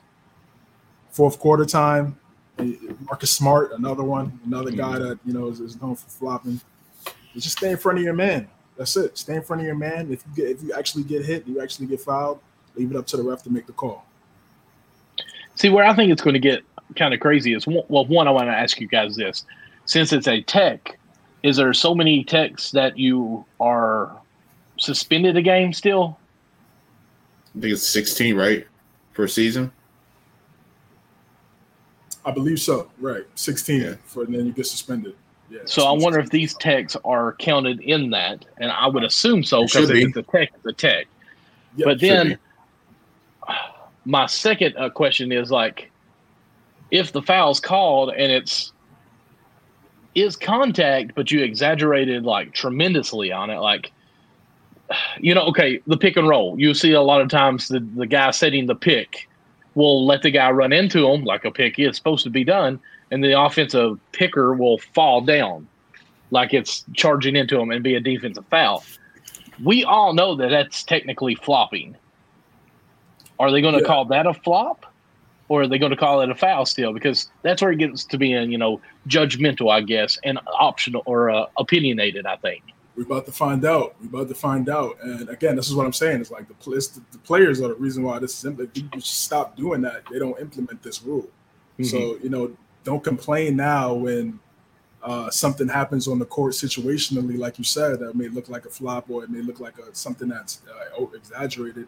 fourth 1.09 1.39
quarter 1.39 1.65
time, 1.65 2.17
Marcus 3.05 3.31
Smart, 3.31 3.71
another 3.71 4.03
one, 4.03 4.39
another 4.45 4.71
guy 4.71 4.97
mm-hmm. 4.97 5.09
that 5.09 5.19
you 5.25 5.33
know 5.33 5.47
is, 5.47 5.59
is 5.59 5.81
known 5.81 5.95
for 5.95 6.09
flopping 6.09 6.61
just 7.41 7.57
stay 7.57 7.71
in 7.71 7.77
front 7.77 7.97
of 7.97 8.03
your 8.03 8.13
man. 8.13 8.47
That's 8.77 8.95
it. 8.97 9.17
Stay 9.17 9.35
in 9.35 9.41
front 9.41 9.61
of 9.61 9.65
your 9.65 9.75
man. 9.75 10.11
If 10.11 10.23
you 10.27 10.35
get 10.35 10.51
if 10.55 10.63
you 10.63 10.73
actually 10.73 11.03
get 11.03 11.25
hit, 11.25 11.47
you 11.47 11.61
actually 11.61 11.87
get 11.87 12.01
fouled. 12.01 12.39
Leave 12.75 12.91
it 12.91 12.97
up 12.97 13.05
to 13.07 13.17
the 13.17 13.23
ref 13.23 13.43
to 13.43 13.51
make 13.51 13.67
the 13.67 13.73
call. 13.73 14.05
See 15.55 15.69
where 15.69 15.85
I 15.85 15.93
think 15.93 16.11
it's 16.11 16.21
going 16.21 16.33
to 16.33 16.39
get 16.39 16.63
kind 16.95 17.13
of 17.13 17.19
crazy 17.19 17.53
is 17.53 17.67
well, 17.67 18.05
one 18.05 18.27
I 18.27 18.31
want 18.31 18.47
to 18.47 18.53
ask 18.53 18.79
you 18.79 18.87
guys 18.87 19.15
this: 19.15 19.45
since 19.85 20.13
it's 20.13 20.27
a 20.27 20.41
tech, 20.41 20.97
is 21.43 21.57
there 21.57 21.73
so 21.73 21.93
many 21.95 22.23
techs 22.23 22.71
that 22.71 22.97
you 22.97 23.45
are 23.59 24.15
suspended 24.77 25.37
a 25.37 25.41
game 25.41 25.73
still? 25.73 26.17
I 27.55 27.61
think 27.61 27.73
it's 27.73 27.87
sixteen, 27.87 28.35
right, 28.35 28.67
for 29.13 29.25
a 29.25 29.29
season. 29.29 29.71
I 32.25 32.31
believe 32.31 32.59
so. 32.59 32.89
Right, 32.99 33.25
sixteen 33.35 33.81
yeah. 33.81 33.95
for 34.05 34.23
and 34.23 34.33
then 34.33 34.45
you 34.45 34.53
get 34.53 34.67
suspended 34.67 35.15
so 35.65 35.85
I 35.85 35.91
wonder 35.91 36.19
if 36.19 36.29
these 36.29 36.53
techs 36.55 36.95
are 37.03 37.33
counted 37.33 37.81
in 37.81 38.09
that, 38.11 38.45
and 38.57 38.71
I 38.71 38.87
would 38.87 39.03
assume 39.03 39.43
so 39.43 39.65
because 39.65 39.89
it's 39.89 40.15
a 40.15 40.23
tech, 40.23 40.51
it's 40.55 40.65
a 40.65 40.73
tech. 40.73 41.07
Yep, 41.75 41.85
but 41.85 41.99
then, 41.99 42.37
my 44.05 44.25
second 44.25 44.75
uh, 44.77 44.89
question 44.89 45.31
is 45.31 45.51
like, 45.51 45.91
if 46.93 47.11
the 47.11 47.23
foul's 47.23 47.59
called 47.59 48.11
and 48.11 48.31
it's 48.31 48.71
is 50.13 50.35
contact, 50.35 51.15
but 51.15 51.31
you 51.31 51.41
exaggerated 51.41 52.23
like 52.23 52.53
tremendously 52.53 53.31
on 53.31 53.49
it, 53.49 53.57
like 53.57 53.91
you 55.19 55.33
know, 55.33 55.41
okay, 55.47 55.81
the 55.87 55.97
pick 55.97 56.17
and 56.17 56.29
roll. 56.29 56.57
You 56.59 56.75
see 56.75 56.91
a 56.91 57.01
lot 57.01 57.19
of 57.19 57.29
times 57.29 57.67
the, 57.67 57.79
the 57.79 58.05
guy 58.05 58.29
setting 58.29 58.67
the 58.67 58.75
pick 58.75 59.27
will 59.73 60.05
let 60.05 60.21
the 60.21 60.29
guy 60.29 60.51
run 60.51 60.71
into 60.71 61.09
him 61.09 61.23
like 61.23 61.45
a 61.45 61.51
pick 61.51 61.79
is 61.79 61.97
supposed 61.97 62.23
to 62.25 62.29
be 62.29 62.43
done, 62.43 62.79
and 63.09 63.23
the 63.23 63.39
offensive 63.41 63.99
picker 64.11 64.53
will 64.53 64.77
fall 64.77 65.19
down 65.19 65.67
like 66.29 66.53
it's 66.53 66.85
charging 66.93 67.35
into 67.35 67.59
him 67.59 67.71
and 67.71 67.83
be 67.83 67.95
a 67.95 67.99
defensive 67.99 68.45
foul. 68.51 68.83
We 69.63 69.83
all 69.83 70.13
know 70.13 70.35
that 70.35 70.49
that's 70.49 70.83
technically 70.83 71.33
flopping. 71.33 71.95
Are 73.39 73.51
they 73.51 73.61
going 73.61 73.73
to 73.73 73.81
yeah. 73.81 73.87
call 73.87 74.05
that 74.05 74.27
a 74.27 74.33
flop? 74.35 74.92
Or 75.53 75.61
are 75.61 75.67
they 75.67 75.77
going 75.77 75.91
to 75.91 75.95
call 75.95 76.21
it 76.21 76.31
a 76.31 76.35
foul 76.35 76.65
still? 76.65 76.93
Because 76.93 77.29
that's 77.43 77.61
where 77.61 77.71
it 77.71 77.77
gets 77.77 78.05
to 78.05 78.17
being, 78.17 78.51
you 78.51 78.57
know, 78.57 78.81
judgmental, 79.07 79.71
I 79.71 79.81
guess, 79.81 80.17
and 80.23 80.39
optional 80.47 81.03
or 81.05 81.29
uh, 81.29 81.45
opinionated, 81.57 82.25
I 82.25 82.37
think. 82.37 82.63
We're 82.95 83.03
about 83.03 83.27
to 83.27 83.31
find 83.31 83.63
out. 83.63 83.93
We're 84.01 84.07
about 84.07 84.29
to 84.29 84.33
find 84.33 84.67
out. 84.67 84.97
And 85.03 85.29
again, 85.29 85.55
this 85.55 85.67
is 85.69 85.75
what 85.75 85.85
I'm 85.85 85.93
saying. 85.93 86.21
It's 86.21 86.31
like 86.31 86.47
the, 86.47 86.55
the, 86.67 87.01
the 87.11 87.17
players 87.19 87.61
are 87.61 87.67
the 87.67 87.75
reason 87.75 88.01
why 88.01 88.17
this 88.17 88.43
is. 88.43 88.67
People 88.73 88.99
stop 89.01 89.55
doing 89.55 89.81
that. 89.81 90.01
They 90.11 90.17
don't 90.17 90.39
implement 90.41 90.81
this 90.81 91.03
rule. 91.03 91.29
Mm-hmm. 91.77 91.83
So, 91.83 92.17
you 92.23 92.29
know, 92.29 92.57
don't 92.83 93.03
complain 93.03 93.55
now 93.55 93.93
when 93.93 94.39
uh, 95.03 95.29
something 95.29 95.67
happens 95.67 96.07
on 96.07 96.17
the 96.17 96.25
court 96.25 96.53
situationally, 96.53 97.37
like 97.37 97.59
you 97.59 97.63
said, 97.63 97.99
that 97.99 98.15
may 98.15 98.27
look 98.27 98.49
like 98.49 98.65
a 98.65 98.71
flop 98.71 99.07
or 99.07 99.23
it 99.23 99.29
may 99.29 99.43
look 99.43 99.59
like 99.59 99.77
a, 99.77 99.93
something 99.93 100.29
that's 100.29 100.63
uh, 100.67 101.05
exaggerated. 101.13 101.87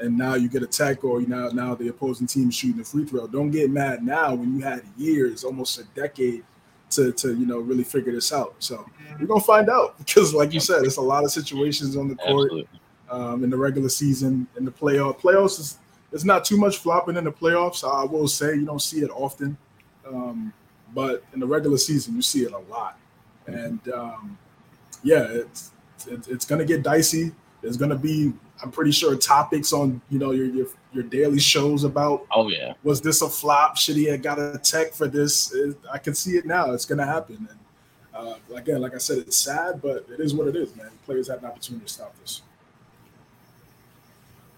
And 0.00 0.16
now 0.16 0.34
you 0.34 0.48
get 0.48 0.62
attacked, 0.62 1.04
or 1.04 1.20
you 1.20 1.26
now 1.26 1.48
now 1.48 1.74
the 1.74 1.88
opposing 1.88 2.26
team 2.26 2.48
is 2.48 2.54
shooting 2.54 2.80
a 2.80 2.84
free 2.84 3.04
throw. 3.04 3.26
Don't 3.26 3.50
get 3.50 3.70
mad 3.70 4.02
now 4.02 4.34
when 4.34 4.56
you 4.56 4.62
had 4.62 4.82
years, 4.96 5.44
almost 5.44 5.78
a 5.78 5.84
decade, 5.94 6.42
to 6.90 7.12
to 7.12 7.34
you 7.34 7.46
know 7.46 7.58
really 7.58 7.84
figure 7.84 8.12
this 8.12 8.32
out. 8.32 8.54
So 8.58 8.86
we're 9.18 9.26
gonna 9.26 9.40
find 9.40 9.68
out 9.68 9.98
because, 10.04 10.32
like 10.32 10.52
you 10.54 10.60
said, 10.60 10.84
it's 10.84 10.96
a 10.96 11.02
lot 11.02 11.24
of 11.24 11.30
situations 11.30 11.96
on 11.96 12.08
the 12.08 12.16
court 12.16 12.52
um, 13.10 13.44
in 13.44 13.50
the 13.50 13.56
regular 13.56 13.88
season, 13.88 14.46
in 14.56 14.64
the 14.64 14.70
playoff. 14.70 15.20
Playoffs 15.20 15.60
is 15.60 15.78
it's 16.12 16.24
not 16.24 16.44
too 16.44 16.56
much 16.56 16.78
flopping 16.78 17.16
in 17.16 17.24
the 17.24 17.32
playoffs. 17.32 17.88
I 17.88 18.04
will 18.04 18.28
say 18.28 18.54
you 18.54 18.64
don't 18.64 18.82
see 18.82 19.00
it 19.00 19.10
often. 19.10 19.56
Um, 20.06 20.52
but 20.94 21.22
in 21.32 21.40
the 21.40 21.46
regular 21.46 21.78
season, 21.78 22.16
you 22.16 22.22
see 22.22 22.42
it 22.42 22.52
a 22.52 22.58
lot. 22.58 22.98
And 23.46 23.80
um, 23.92 24.38
yeah, 25.02 25.22
it's, 25.30 25.70
it's, 26.06 26.28
it's 26.28 26.44
going 26.44 26.58
to 26.58 26.64
get 26.64 26.82
dicey. 26.82 27.32
There's 27.62 27.76
going 27.76 27.90
to 27.90 27.96
be 27.96 28.32
I'm 28.62 28.70
pretty 28.70 28.92
sure 28.92 29.16
topics 29.16 29.72
on 29.72 30.00
you 30.10 30.18
know 30.18 30.32
your 30.32 30.46
your, 30.46 30.66
your 30.92 31.04
daily 31.04 31.40
shows 31.40 31.84
about. 31.84 32.26
Oh 32.34 32.48
yeah. 32.48 32.74
Was 32.82 33.00
this 33.00 33.22
a 33.22 33.28
flop? 33.28 33.76
Should 33.76 33.96
he 33.96 34.04
have 34.06 34.22
got 34.22 34.38
a 34.38 34.58
tech 34.58 34.92
for 34.92 35.08
this? 35.08 35.54
I 35.92 35.98
can 35.98 36.14
see 36.14 36.32
it 36.32 36.46
now. 36.46 36.72
It's 36.72 36.84
gonna 36.84 37.06
happen. 37.06 37.48
And 37.48 37.58
uh, 38.14 38.34
again, 38.54 38.80
like 38.80 38.94
I 38.94 38.98
said, 38.98 39.18
it's 39.18 39.36
sad, 39.36 39.80
but 39.80 40.06
it 40.10 40.20
is 40.20 40.34
what 40.34 40.48
it 40.48 40.56
is, 40.56 40.74
man. 40.76 40.90
Players 41.04 41.28
have 41.28 41.38
an 41.38 41.46
opportunity 41.46 41.86
to 41.86 41.92
stop 41.92 42.14
this. 42.20 42.42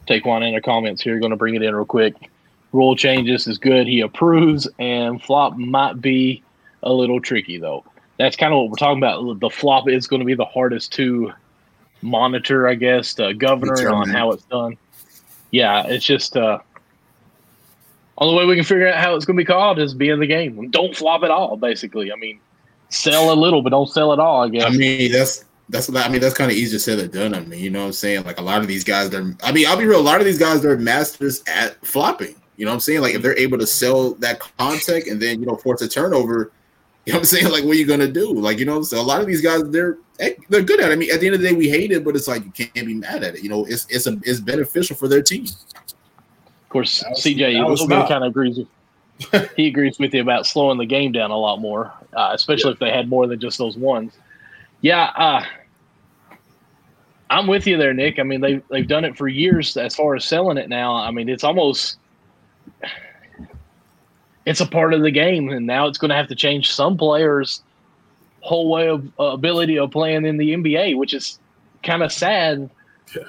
Take 0.07 0.25
one 0.25 0.43
in 0.43 0.55
the 0.55 0.61
comments 0.61 1.03
here. 1.03 1.19
Going 1.21 1.31
to 1.31 1.37
bring 1.37 1.55
it 1.55 1.63
in 1.63 1.75
real 1.75 1.85
quick. 1.85 2.15
Rule 2.73 2.97
changes 2.97 3.47
is 3.47 3.59
good. 3.59 3.87
He 3.87 4.01
approves, 4.01 4.69
and 4.79 5.23
flop 5.23 5.57
might 5.57 6.01
be 6.01 6.43
a 6.83 6.93
little 6.93 7.21
tricky 7.21 7.59
though. 7.59 7.85
That's 8.19 8.37
kind 8.37 8.53
of 8.53 8.59
what 8.59 8.71
we're 8.71 8.77
talking 8.77 8.99
about. 8.99 9.41
The 9.41 9.51
flop 9.51 9.89
is 9.89 10.07
going 10.07 10.21
to 10.21 10.27
be 10.27 10.35
the 10.35 10.45
hardest 10.45 10.93
to 10.95 11.33
monitor, 12.03 12.69
I 12.69 12.75
guess, 12.75 13.15
the 13.15 13.33
governor 13.33 13.91
on 13.91 14.09
how 14.09 14.33
it's 14.33 14.45
done. 14.45 14.77
Yeah, 15.51 15.87
it's 15.87 16.05
just 16.05 16.37
uh, 16.37 16.59
only 18.19 18.37
way 18.37 18.47
we 18.47 18.55
can 18.55 18.65
figure 18.65 18.89
out 18.89 18.97
how 18.97 19.15
it's 19.15 19.25
going 19.25 19.37
to 19.37 19.41
be 19.41 19.47
called 19.47 19.79
is 19.79 19.95
be 19.95 20.09
in 20.09 20.21
the 20.21 20.27
game. 20.27 20.71
Don't 20.71 20.97
flop 20.97 21.23
at 21.23 21.31
all, 21.31 21.57
basically. 21.57 22.13
I 22.13 22.17
mean, 22.17 22.41
sell 22.89 23.33
a 23.33 23.37
little, 23.37 23.63
but 23.63 23.71
don't 23.71 23.89
sell 23.89 24.13
at 24.13 24.19
all. 24.19 24.43
I 24.43 24.49
guess. 24.49 24.65
I 24.65 24.71
mean, 24.71 25.13
that's 25.13 25.45
that's 25.69 25.95
I 25.95 26.09
mean 26.09 26.21
that's 26.21 26.35
kind 26.35 26.51
of 26.51 26.57
easier 26.57 26.79
said 26.79 26.99
than 26.99 27.11
done. 27.11 27.35
I 27.35 27.41
mean, 27.47 27.61
you 27.61 27.71
know 27.71 27.81
what 27.81 27.87
I'm 27.87 27.93
saying? 27.93 28.25
Like 28.25 28.39
a 28.39 28.43
lot 28.43 28.61
of 28.61 28.69
these 28.69 28.85
guys, 28.85 29.11
they're 29.11 29.35
I 29.43 29.53
mean, 29.53 29.67
I'll 29.67 29.77
be 29.77 29.87
real. 29.87 30.01
A 30.01 30.03
lot 30.03 30.21
of 30.21 30.27
these 30.27 30.39
guys, 30.39 30.63
they're 30.63 30.77
masters 30.77 31.43
at 31.47 31.85
flopping. 31.85 32.35
You 32.57 32.67
know 32.67 32.71
what 32.71 32.77
I'm 32.77 32.81
saying? 32.81 33.01
Like 33.01 33.15
if 33.15 33.23
they're 33.23 33.39
able 33.39 33.59
to 33.59 33.67
sell 33.67 34.15
that 34.17 34.41
contact 34.41 35.07
and 35.07 35.21
then 35.21 35.41
you 35.41 35.47
know 35.47 35.57
force 35.57 35.83
a 35.83 35.89
turnover, 35.89 36.53
you 37.05 37.13
know 37.13 37.19
what 37.19 37.21
I'm 37.21 37.25
saying? 37.25 37.51
Like 37.51 37.65
what 37.65 37.73
are 37.73 37.79
you 37.79 37.87
gonna 37.87 38.09
do? 38.09 38.33
Like 38.33 38.59
you 38.59 38.65
know, 38.65 38.83
so 38.83 39.01
a 39.01 39.03
lot 39.03 39.21
of 39.21 39.27
these 39.27 39.41
guys, 39.41 39.69
they're 39.71 39.99
eh, 40.21 40.35
they're 40.49 40.63
good 40.63 40.81
at 40.81 40.91
it. 40.91 40.93
I 40.93 40.97
mean, 40.97 41.11
at 41.11 41.21
the 41.21 41.27
end 41.27 41.35
of 41.35 41.41
the 41.41 41.49
day, 41.49 41.55
we 41.55 41.69
hate 41.69 41.91
it, 41.91 42.05
but 42.05 42.15
it's 42.15 42.29
like 42.29 42.45
you 42.45 42.53
can't 42.53 42.87
be 42.87 42.95
mad 42.95 43.25
at 43.25 43.35
it. 43.35 43.43
You 43.43 43.49
know, 43.49 43.65
it's 43.65 43.87
it's 43.89 44.07
a, 44.07 44.19
it's 44.23 44.41
beneficial 44.41 44.97
for 44.97 45.09
their 45.09 45.23
team. 45.23 45.45
Of 45.45 46.69
course, 46.69 47.03
was, 47.09 47.23
CJ 47.23 48.09
kind 48.09 48.25
of 48.25 48.31
agrees 48.31 48.59
with 48.59 48.69
he 49.57 49.67
agrees 49.67 49.99
with 49.99 50.15
you 50.15 50.21
about 50.21 50.47
slowing 50.47 50.79
the 50.79 50.87
game 50.87 51.13
down 51.13 51.31
a 51.31 51.37
lot 51.37 51.61
more, 51.61 51.93
uh, 52.15 52.31
especially 52.33 52.71
yeah. 52.71 52.75
if 52.75 52.79
they 52.79 52.91
had 52.91 53.09
more 53.09 53.27
than 53.27 53.39
just 53.41 53.59
those 53.59 53.77
ones. 53.77 54.15
Yeah, 54.81 55.05
uh, 55.17 55.45
I'm 57.31 57.47
with 57.47 57.67
you 57.67 57.77
there, 57.77 57.95
Nick. 57.95 58.19
I 58.19 58.23
mean, 58.23 58.41
they've 58.41 58.63
they've 58.69 58.87
done 58.87 59.05
it 59.05 59.17
for 59.17 59.29
years. 59.29 59.77
As 59.77 59.97
far 59.97 60.15
as 60.15 60.25
selling 60.25 60.59
it 60.59 60.69
now, 60.69 60.95
I 60.95 61.11
mean, 61.11 61.29
it's 61.29 61.45
almost 61.45 61.99
it's 64.47 64.61
a 64.61 64.67
part 64.67 64.95
of 64.95 65.03
the 65.03 65.11
game, 65.11 65.49
and 65.51 65.67
now 65.67 65.87
it's 65.87 65.99
going 65.99 66.11
to 66.11 66.15
have 66.15 66.29
to 66.29 66.35
change 66.35 66.73
some 66.73 66.97
players' 66.97 67.63
whole 68.41 68.71
way 68.71 68.89
of 68.89 69.07
uh, 69.19 69.25
ability 69.25 69.79
of 69.79 69.91
playing 69.91 70.25
in 70.25 70.37
the 70.37 70.55
NBA, 70.55 70.97
which 70.97 71.15
is 71.15 71.39
kind 71.83 72.03
of 72.03 72.13
sad. 72.13 72.69
Yeah. 73.15 73.23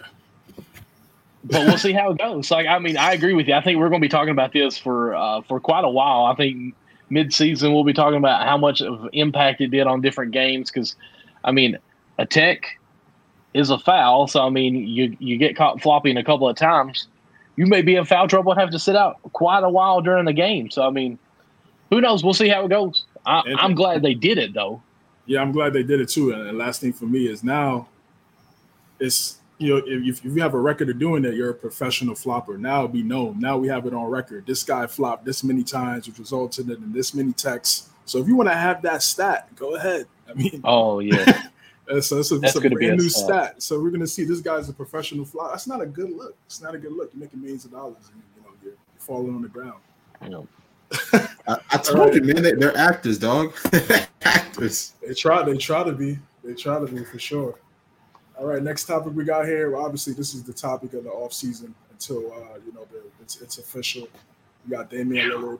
but 1.43 1.65
we'll 1.67 1.77
see 1.77 1.93
how 1.93 2.11
it 2.11 2.17
goes. 2.17 2.49
Like, 2.49 2.67
I 2.67 2.79
mean, 2.79 2.97
I 2.97 3.13
agree 3.13 3.33
with 3.33 3.47
you. 3.47 3.53
I 3.53 3.61
think 3.61 3.79
we're 3.79 3.89
going 3.89 4.01
to 4.01 4.05
be 4.05 4.09
talking 4.09 4.31
about 4.31 4.53
this 4.53 4.77
for 4.77 5.15
uh, 5.15 5.41
for 5.41 5.59
quite 5.59 5.83
a 5.83 5.89
while. 5.89 6.25
I 6.25 6.35
think 6.35 6.73
mid-season 7.09 7.73
we'll 7.73 7.83
be 7.83 7.93
talking 7.93 8.17
about 8.17 8.47
how 8.47 8.57
much 8.57 8.81
of 8.81 9.07
impact 9.13 9.61
it 9.61 9.67
did 9.67 9.85
on 9.85 10.01
different 10.01 10.31
games. 10.31 10.71
Because, 10.71 10.95
I 11.43 11.51
mean, 11.51 11.77
a 12.17 12.25
tech 12.25 12.79
is 13.53 13.69
a 13.69 13.77
foul, 13.77 14.27
so 14.27 14.41
I 14.41 14.49
mean, 14.49 14.75
you 14.75 15.15
you 15.19 15.37
get 15.37 15.55
caught 15.55 15.81
flopping 15.81 16.17
a 16.17 16.23
couple 16.23 16.49
of 16.49 16.55
times 16.55 17.07
you 17.55 17.65
may 17.65 17.81
be 17.81 17.95
in 17.95 18.05
foul 18.05 18.27
trouble 18.27 18.51
and 18.51 18.59
have 18.59 18.71
to 18.71 18.79
sit 18.79 18.95
out 18.95 19.19
quite 19.33 19.63
a 19.63 19.69
while 19.69 20.01
during 20.01 20.25
the 20.25 20.33
game. 20.33 20.69
So 20.69 20.85
I 20.85 20.89
mean, 20.89 21.17
who 21.89 22.01
knows? 22.01 22.23
We'll 22.23 22.33
see 22.33 22.49
how 22.49 22.65
it 22.65 22.69
goes. 22.69 23.05
I, 23.25 23.43
am 23.59 23.75
glad 23.75 24.01
they 24.01 24.13
did 24.13 24.37
it 24.37 24.53
though. 24.53 24.81
Yeah, 25.25 25.41
I'm 25.41 25.51
glad 25.51 25.73
they 25.73 25.83
did 25.83 26.01
it 26.01 26.09
too. 26.09 26.31
And 26.33 26.47
the 26.47 26.53
last 26.53 26.81
thing 26.81 26.91
for 26.91 27.05
me 27.05 27.27
is 27.27 27.43
now, 27.43 27.87
it's 28.99 29.37
you 29.57 29.69
know 29.69 29.83
if, 29.85 30.25
if 30.25 30.35
you 30.35 30.41
have 30.41 30.53
a 30.53 30.59
record 30.59 30.89
of 30.89 30.99
doing 30.99 31.23
it, 31.25 31.35
you're 31.35 31.51
a 31.51 31.55
professional 31.55 32.15
flopper. 32.15 32.57
Now 32.57 32.87
be 32.87 33.03
known. 33.03 33.39
Now 33.39 33.57
we 33.57 33.67
have 33.67 33.85
it 33.85 33.93
on 33.93 34.09
record. 34.09 34.45
This 34.45 34.63
guy 34.63 34.87
flopped 34.87 35.25
this 35.25 35.43
many 35.43 35.63
times, 35.63 36.07
which 36.07 36.19
resulted 36.19 36.69
in 36.69 36.91
this 36.91 37.13
many 37.13 37.33
texts. 37.33 37.89
So 38.05 38.19
if 38.19 38.27
you 38.27 38.35
want 38.35 38.49
to 38.49 38.55
have 38.55 38.81
that 38.81 39.01
stat, 39.01 39.55
go 39.55 39.75
ahead. 39.75 40.07
I 40.29 40.33
mean, 40.33 40.61
oh 40.63 40.99
yeah. 40.99 41.43
Uh, 41.89 41.99
so 41.99 42.19
it's 42.19 42.31
a, 42.31 42.35
it's 42.35 42.55
a 42.55 42.61
brand 42.61 42.97
new 42.97 43.09
stat. 43.09 43.61
So 43.61 43.81
we're 43.81 43.89
gonna 43.89 44.07
see 44.07 44.23
this 44.23 44.39
guy's 44.39 44.69
a 44.69 44.73
professional 44.73 45.25
fly. 45.25 45.49
That's 45.49 45.67
not 45.67 45.81
a 45.81 45.85
good 45.85 46.11
look. 46.11 46.35
It's 46.45 46.61
not 46.61 46.75
a 46.75 46.77
good 46.77 46.93
look. 46.93 47.11
You're 47.13 47.21
making 47.21 47.41
millions 47.41 47.65
of 47.65 47.71
dollars, 47.71 48.09
and 48.11 48.21
you 48.35 48.41
know 48.41 48.49
you're 48.63 48.73
falling 48.99 49.35
on 49.35 49.41
the 49.41 49.49
ground. 49.49 49.81
You 50.21 50.29
know. 50.29 50.47
I, 51.47 51.57
I, 51.71 51.77
told 51.77 52.13
right. 52.13 52.15
you, 52.15 52.33
man. 52.33 52.43
They, 52.43 52.65
are 52.65 52.77
actors, 52.77 53.17
dog. 53.17 53.53
actors. 54.21 54.93
They 55.05 55.13
try. 55.13 55.43
They 55.43 55.57
try 55.57 55.83
to 55.83 55.91
be. 55.91 56.19
They 56.43 56.53
try 56.53 56.79
to 56.79 56.85
be 56.85 57.03
for 57.03 57.19
sure. 57.19 57.55
All 58.37 58.45
right. 58.45 58.61
Next 58.61 58.85
topic 58.85 59.13
we 59.13 59.25
got 59.25 59.45
here. 59.45 59.71
Well, 59.71 59.83
obviously, 59.83 60.13
this 60.13 60.33
is 60.33 60.43
the 60.43 60.53
topic 60.53 60.93
of 60.93 61.03
the 61.03 61.09
off 61.09 61.33
season 61.33 61.75
until 61.91 62.31
uh, 62.31 62.59
you 62.65 62.73
know 62.73 62.87
the, 62.91 63.03
it's, 63.21 63.41
it's 63.41 63.57
official. 63.57 64.07
We 64.65 64.75
got 64.75 64.89
Damian 64.89 65.31
Lillard 65.31 65.59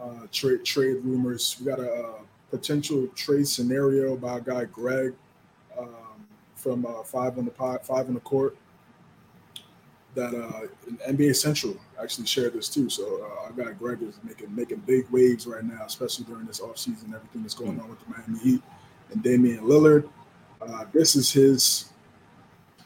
uh, 0.00 0.26
trade 0.32 0.64
trade 0.64 0.96
rumors. 1.02 1.56
We 1.58 1.66
got 1.66 1.80
a 1.80 1.92
uh, 1.92 2.12
potential 2.50 3.06
trade 3.14 3.48
scenario 3.48 4.16
by 4.16 4.38
a 4.38 4.40
guy 4.40 4.64
Greg 4.66 5.14
from 6.58 6.84
uh, 6.84 7.02
five 7.02 7.38
on 7.38 7.44
the 7.44 7.50
five 7.50 8.08
on 8.08 8.14
the 8.14 8.20
court. 8.20 8.56
That 10.14 10.34
uh, 10.34 10.66
NBA 11.08 11.36
Central 11.36 11.76
actually 12.02 12.26
shared 12.26 12.54
this 12.54 12.68
too. 12.68 12.90
So 12.90 13.22
uh, 13.22 13.44
our 13.44 13.52
guy 13.52 13.72
Greg 13.72 14.02
is 14.02 14.18
making 14.24 14.54
making 14.54 14.78
big 14.78 15.08
waves 15.10 15.46
right 15.46 15.64
now, 15.64 15.84
especially 15.86 16.24
during 16.24 16.46
this 16.46 16.60
offseason, 16.60 17.14
everything 17.14 17.42
that's 17.42 17.54
going 17.54 17.78
on 17.80 17.88
with 17.88 18.00
the 18.00 18.10
Miami 18.10 18.38
Heat 18.40 18.62
and 19.12 19.22
Damian 19.22 19.60
Lillard. 19.60 20.08
Uh, 20.60 20.84
this 20.92 21.14
is 21.14 21.30
his 21.30 21.92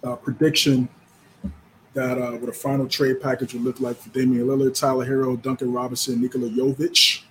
uh, 0.05 0.17
prediction 0.17 0.89
that 1.95 2.19
uh, 2.19 2.33
what 2.33 2.49
a 2.49 2.53
final 2.53 2.87
trade 2.87 3.21
package 3.21 3.55
would 3.55 3.63
look 3.63 3.81
like 3.81 3.97
for 3.97 4.09
Damian 4.11 4.47
Lillard, 4.47 4.79
Tyler 4.79 5.07
Herro, 5.07 5.41
Duncan 5.41 5.73
Robinson, 5.73 6.21
Nikola 6.21 6.49
Jovic. 6.49 7.23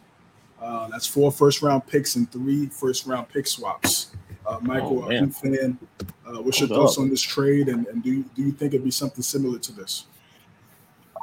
Uh, 0.62 0.88
that's 0.90 1.08
four 1.08 1.32
first 1.32 1.62
round 1.62 1.86
picks 1.88 2.16
and 2.16 2.32
three 2.32 2.68
first 2.68 3.08
round 3.08 3.28
pick 3.30 3.48
swaps. 3.48 4.12
Uh, 4.46 4.60
Michael, 4.62 5.06
oh, 5.06 5.12
a 5.12 5.28
fan. 5.28 5.78
Uh, 6.26 6.42
what's 6.42 6.60
your 6.60 6.68
Hold 6.68 6.82
thoughts 6.82 6.98
up. 6.98 7.04
on 7.04 7.10
this 7.10 7.22
trade, 7.22 7.68
and, 7.68 7.86
and 7.88 8.04
do 8.04 8.12
you, 8.12 8.26
do 8.36 8.42
you 8.42 8.52
think 8.52 8.74
it'd 8.74 8.84
be 8.84 8.92
something 8.92 9.22
similar 9.22 9.60
to 9.60 9.72
this? 9.72 10.06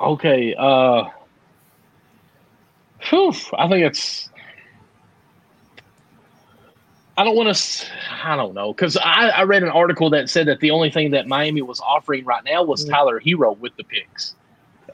Okay. 0.01 0.55
Uh, 0.57 1.05
whew, 3.09 3.33
I 3.55 3.69
think 3.69 3.85
it's. 3.85 4.31
I 7.17 7.25
don't 7.25 7.35
want 7.35 7.55
to. 7.55 7.87
I 8.25 8.37
don't 8.37 8.55
know 8.55 8.73
because 8.73 8.97
I, 8.97 9.29
I 9.29 9.43
read 9.43 9.65
an 9.65 9.71
article 9.71 10.09
that 10.11 10.31
said 10.31 10.47
that 10.47 10.61
the 10.61 10.71
only 10.71 10.91
thing 10.91 11.11
that 11.11 11.27
Miami 11.27 11.63
was 11.63 11.81
offering 11.81 12.25
right 12.25 12.45
now 12.45 12.63
was 12.63 12.85
mm. 12.85 12.91
Tyler 12.91 13.21
Herro 13.21 13.59
with 13.59 13.75
the 13.77 13.83
picks, 13.83 14.37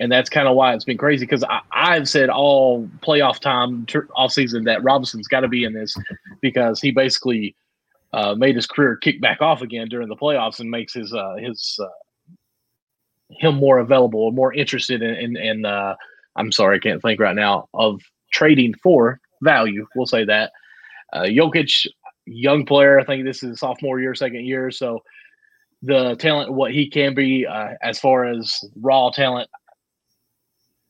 and 0.01 0.11
that's 0.11 0.31
kind 0.31 0.49
of 0.49 0.57
why 0.57 0.73
it's 0.73 0.87
been 0.87 0.97
crazy. 0.97 1.27
Because 1.27 1.45
I've 1.71 2.09
said 2.09 2.31
all 2.31 2.89
playoff 3.03 3.41
time 3.41 3.87
off 4.17 4.33
season 4.33 4.65
that 4.65 4.83
Robinson's 4.83 5.29
got 5.29 5.41
to 5.41 5.49
be 5.49 5.65
in 5.65 5.75
this 5.75 5.95
because 6.41 6.81
he 6.81 6.91
basically 6.91 7.55
uh, 8.15 8.35
made 8.37 8.55
his 8.55 8.67
career 8.67 8.97
kick 8.97 9.21
back 9.21 9.43
off 9.43 9.61
again 9.61 9.89
during 9.89 10.09
the 10.09 10.17
playoffs 10.17 10.61
and 10.61 10.71
makes 10.71 10.95
his 10.95 11.13
uh, 11.13 11.35
his 11.37 11.79
uh, 11.83 11.89
him 13.41 13.57
more 13.57 13.79
available 13.79 14.21
or 14.21 14.33
more 14.33 14.55
interested 14.55 15.03
in 15.03 15.15
in, 15.17 15.37
in 15.37 15.65
uh, 15.65 15.97
I'm 16.37 16.53
sorry, 16.53 16.77
I 16.77 16.81
can't 16.81 17.03
think 17.03 17.19
right 17.19 17.35
now 17.35 17.69
of 17.75 18.01
trading 18.33 18.75
for 18.83 19.21
value. 19.43 19.87
We'll 19.97 20.07
say 20.07 20.25
that. 20.27 20.53
Uh, 21.13 21.23
Jokic, 21.23 21.87
young 22.27 22.65
player. 22.65 23.01
I 23.01 23.05
think 23.05 23.25
this 23.25 23.43
is 23.43 23.59
sophomore 23.59 23.99
year, 24.01 24.15
second 24.15 24.45
year. 24.47 24.71
So 24.71 25.03
the 25.83 26.15
talent, 26.15 26.53
what 26.53 26.73
he 26.73 26.89
can 26.89 27.15
be 27.15 27.47
uh, 27.47 27.71
as 27.83 27.99
far 27.99 28.27
as 28.27 28.61
raw 28.81 29.11
talent, 29.11 29.51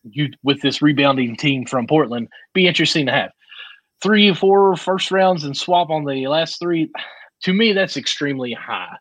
you 0.03 0.29
with 0.43 0.61
this 0.61 0.83
rebounding 0.83 1.37
team 1.37 1.65
from 1.65 1.87
Portland, 1.87 2.29
be 2.53 2.67
interesting 2.67 3.07
to 3.07 3.13
have 3.13 3.31
three 4.05 4.33
four 4.35 4.77
first 4.77 5.11
rounds 5.11 5.45
and 5.45 5.57
swap 5.57 5.91
on 5.91 6.05
the 6.05 6.29
last 6.29 6.61
three, 6.61 6.93
to 7.43 7.53
me, 7.53 7.73
that's 7.73 7.97
extremely 7.97 8.53
high. 8.53 8.95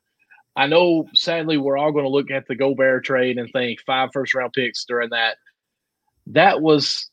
I 0.55 0.65
know, 0.67 1.07
sadly, 1.13 1.57
we're 1.57 1.77
all 1.77 1.91
going 1.91 2.05
to 2.05 2.09
look 2.09 2.31
at 2.31 2.47
the 2.47 2.55
Gobert 2.55 3.03
trade 3.03 3.37
and 3.37 3.49
think 3.51 3.81
five 3.85 4.09
first 4.13 4.33
round 4.33 4.53
picks 4.53 4.85
during 4.85 5.09
that. 5.09 5.37
That 6.27 6.61
was 6.61 7.09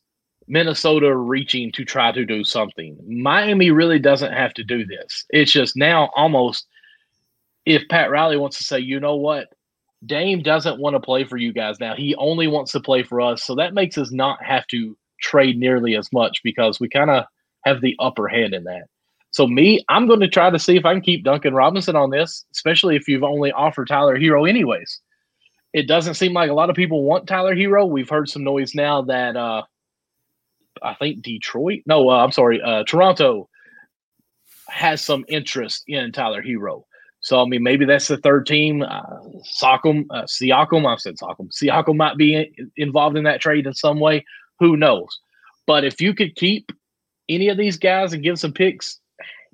Minnesota 0.47 1.15
reaching 1.15 1.71
to 1.73 1.83
try 1.83 2.11
to 2.13 2.25
do 2.25 2.43
something. 2.43 2.97
Miami 3.07 3.71
really 3.71 3.99
doesn't 3.99 4.31
have 4.31 4.53
to 4.53 4.63
do 4.63 4.85
this. 4.85 5.25
It's 5.29 5.51
just 5.51 5.75
now 5.75 6.09
almost 6.15 6.67
if 7.65 7.83
Pat 7.89 8.09
Riley 8.09 8.37
wants 8.37 8.57
to 8.57 8.63
say, 8.63 8.79
you 8.79 8.99
know 8.99 9.15
what, 9.15 9.47
Dame 10.05 10.41
doesn't 10.41 10.79
want 10.79 10.95
to 10.95 10.99
play 10.99 11.25
for 11.25 11.37
you 11.37 11.51
guys 11.51 11.79
now. 11.79 11.93
He 11.95 12.15
only 12.15 12.47
wants 12.47 12.71
to 12.71 12.79
play 12.79 13.03
for 13.03 13.21
us. 13.21 13.43
So 13.43 13.55
that 13.55 13.73
makes 13.73 13.97
us 13.97 14.11
not 14.11 14.41
have 14.43 14.65
to 14.67 14.97
trade 15.21 15.57
nearly 15.59 15.95
as 15.95 16.11
much 16.13 16.41
because 16.43 16.79
we 16.79 16.89
kind 16.89 17.09
of 17.09 17.25
have 17.63 17.81
the 17.81 17.95
upper 17.99 18.27
hand 18.27 18.53
in 18.53 18.63
that. 18.65 18.83
So 19.31 19.47
me, 19.47 19.83
I'm 19.87 20.07
going 20.07 20.19
to 20.19 20.27
try 20.27 20.49
to 20.49 20.59
see 20.59 20.75
if 20.75 20.85
I 20.85 20.93
can 20.93 21.01
keep 21.01 21.23
Duncan 21.23 21.53
Robinson 21.53 21.95
on 21.95 22.09
this, 22.09 22.45
especially 22.51 22.97
if 22.97 23.07
you've 23.07 23.23
only 23.23 23.51
offered 23.51 23.87
Tyler 23.87 24.17
Herro 24.17 24.47
anyways. 24.47 24.99
It 25.73 25.87
doesn't 25.87 26.15
seem 26.15 26.33
like 26.33 26.49
a 26.49 26.53
lot 26.53 26.69
of 26.69 26.75
people 26.75 27.03
want 27.03 27.27
Tyler 27.27 27.55
Herro. 27.55 27.85
We've 27.85 28.09
heard 28.09 28.27
some 28.29 28.43
noise 28.43 28.75
now 28.75 29.03
that 29.03 29.37
uh 29.37 29.63
I 30.83 30.95
think 30.95 31.21
Detroit, 31.21 31.83
no, 31.85 32.09
uh, 32.09 32.23
I'm 32.23 32.31
sorry, 32.31 32.61
uh 32.61 32.83
Toronto 32.83 33.47
has 34.67 35.01
some 35.01 35.23
interest 35.29 35.83
in 35.87 36.11
Tyler 36.11 36.41
Herro. 36.41 36.83
So 37.21 37.41
I 37.41 37.45
mean, 37.45 37.63
maybe 37.63 37.85
that's 37.85 38.09
the 38.09 38.17
third 38.17 38.47
team. 38.47 38.81
Uh, 38.81 39.01
Siakam, 39.61 40.07
uh, 40.09 40.23
Siakam, 40.23 40.85
I 40.85 40.97
said 40.97 41.15
Siakam. 41.17 41.49
Siakam 41.51 41.95
might 41.95 42.17
be 42.17 42.35
in, 42.35 42.71
involved 42.75 43.15
in 43.15 43.23
that 43.23 43.39
trade 43.39 43.65
in 43.65 43.73
some 43.73 43.99
way. 43.99 44.25
Who 44.59 44.75
knows? 44.75 45.19
But 45.67 45.85
if 45.85 46.01
you 46.01 46.13
could 46.13 46.35
keep 46.35 46.71
any 47.29 47.49
of 47.49 47.57
these 47.57 47.77
guys 47.77 48.13
and 48.13 48.23
give 48.23 48.39
some 48.39 48.53
picks, 48.53 48.99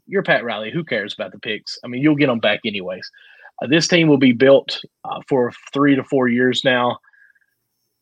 you're 0.05 0.23
Pat 0.23 0.43
Riley. 0.43 0.71
Who 0.71 0.83
cares 0.83 1.13
about 1.13 1.31
the 1.31 1.39
picks? 1.39 1.77
I 1.83 1.87
mean, 1.87 2.01
you'll 2.01 2.15
get 2.15 2.27
them 2.27 2.39
back 2.39 2.61
anyways. 2.65 3.09
Uh, 3.61 3.67
this 3.67 3.87
team 3.87 4.07
will 4.07 4.17
be 4.17 4.31
built 4.31 4.79
uh, 5.03 5.21
for 5.27 5.51
three 5.73 5.95
to 5.95 6.03
four 6.03 6.27
years 6.27 6.63
now. 6.63 6.97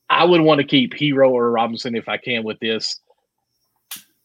I 0.09 0.23
would 0.23 0.41
want 0.41 0.59
to 0.61 0.67
keep 0.67 0.93
Herro 0.93 1.31
or 1.31 1.51
Robinson 1.51 1.95
if 1.95 2.07
I 2.07 2.17
can 2.17 2.43
with 2.43 2.59
this. 2.59 2.99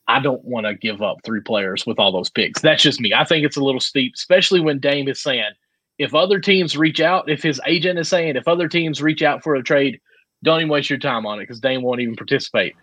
I 0.09 0.20
don't 0.20 0.44
want 0.44 0.66
to 0.66 0.74
give 0.74 1.03
up 1.03 1.18
three 1.24 1.40
players 1.40 1.87
with 1.87 1.98
all 1.98 2.12
those 2.12 2.31
picks. 2.31 2.61
That's 2.61 2.83
just 2.83 3.00
me. 3.00 3.14
I 3.14 3.24
think 3.24 3.46
it's 3.46 3.57
a 3.57 3.64
little 3.64 3.81
steep, 3.81 4.14
especially 4.16 4.61
when 4.61 4.81
Dame 4.81 5.09
is 5.09 5.22
saying 5.22 5.53
if 5.98 6.14
other 6.14 6.40
teams 6.40 6.76
reach 6.76 7.00
out, 7.00 7.31
if 7.31 7.42
his 7.42 7.61
agent 7.66 7.98
is 7.98 8.09
saying 8.09 8.37
if 8.37 8.48
other 8.48 8.68
teams 8.68 9.00
reach 9.00 9.22
out 9.22 9.42
for 9.42 9.55
a 9.55 9.62
trade, 9.62 10.00
don't 10.42 10.61
even 10.61 10.68
waste 10.68 10.90
your 10.90 10.98
time 10.98 11.26
on 11.26 11.38
it 11.38 11.42
because 11.42 11.61
Dame 11.61 11.83
won't 11.83 12.00
even 12.00 12.16
participate. 12.16 12.74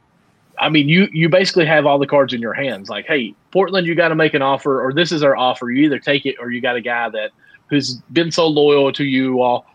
I 0.59 0.69
mean, 0.69 0.89
you 0.89 1.07
you 1.11 1.29
basically 1.29 1.65
have 1.65 1.85
all 1.85 1.99
the 1.99 2.07
cards 2.07 2.33
in 2.33 2.41
your 2.41 2.53
hands. 2.53 2.89
Like, 2.89 3.05
hey, 3.05 3.35
Portland, 3.51 3.85
you 3.85 3.95
got 3.95 4.09
to 4.09 4.15
make 4.15 4.33
an 4.33 4.41
offer, 4.41 4.83
or 4.83 4.93
this 4.93 5.11
is 5.11 5.23
our 5.23 5.35
offer. 5.35 5.69
You 5.69 5.85
either 5.85 5.99
take 5.99 6.25
it, 6.25 6.35
or 6.39 6.51
you 6.51 6.61
got 6.61 6.75
a 6.75 6.81
guy 6.81 7.09
that 7.09 7.31
who's 7.69 7.95
been 8.13 8.31
so 8.31 8.47
loyal 8.47 8.91
to 8.93 9.03
you 9.03 9.41
all. 9.41 9.65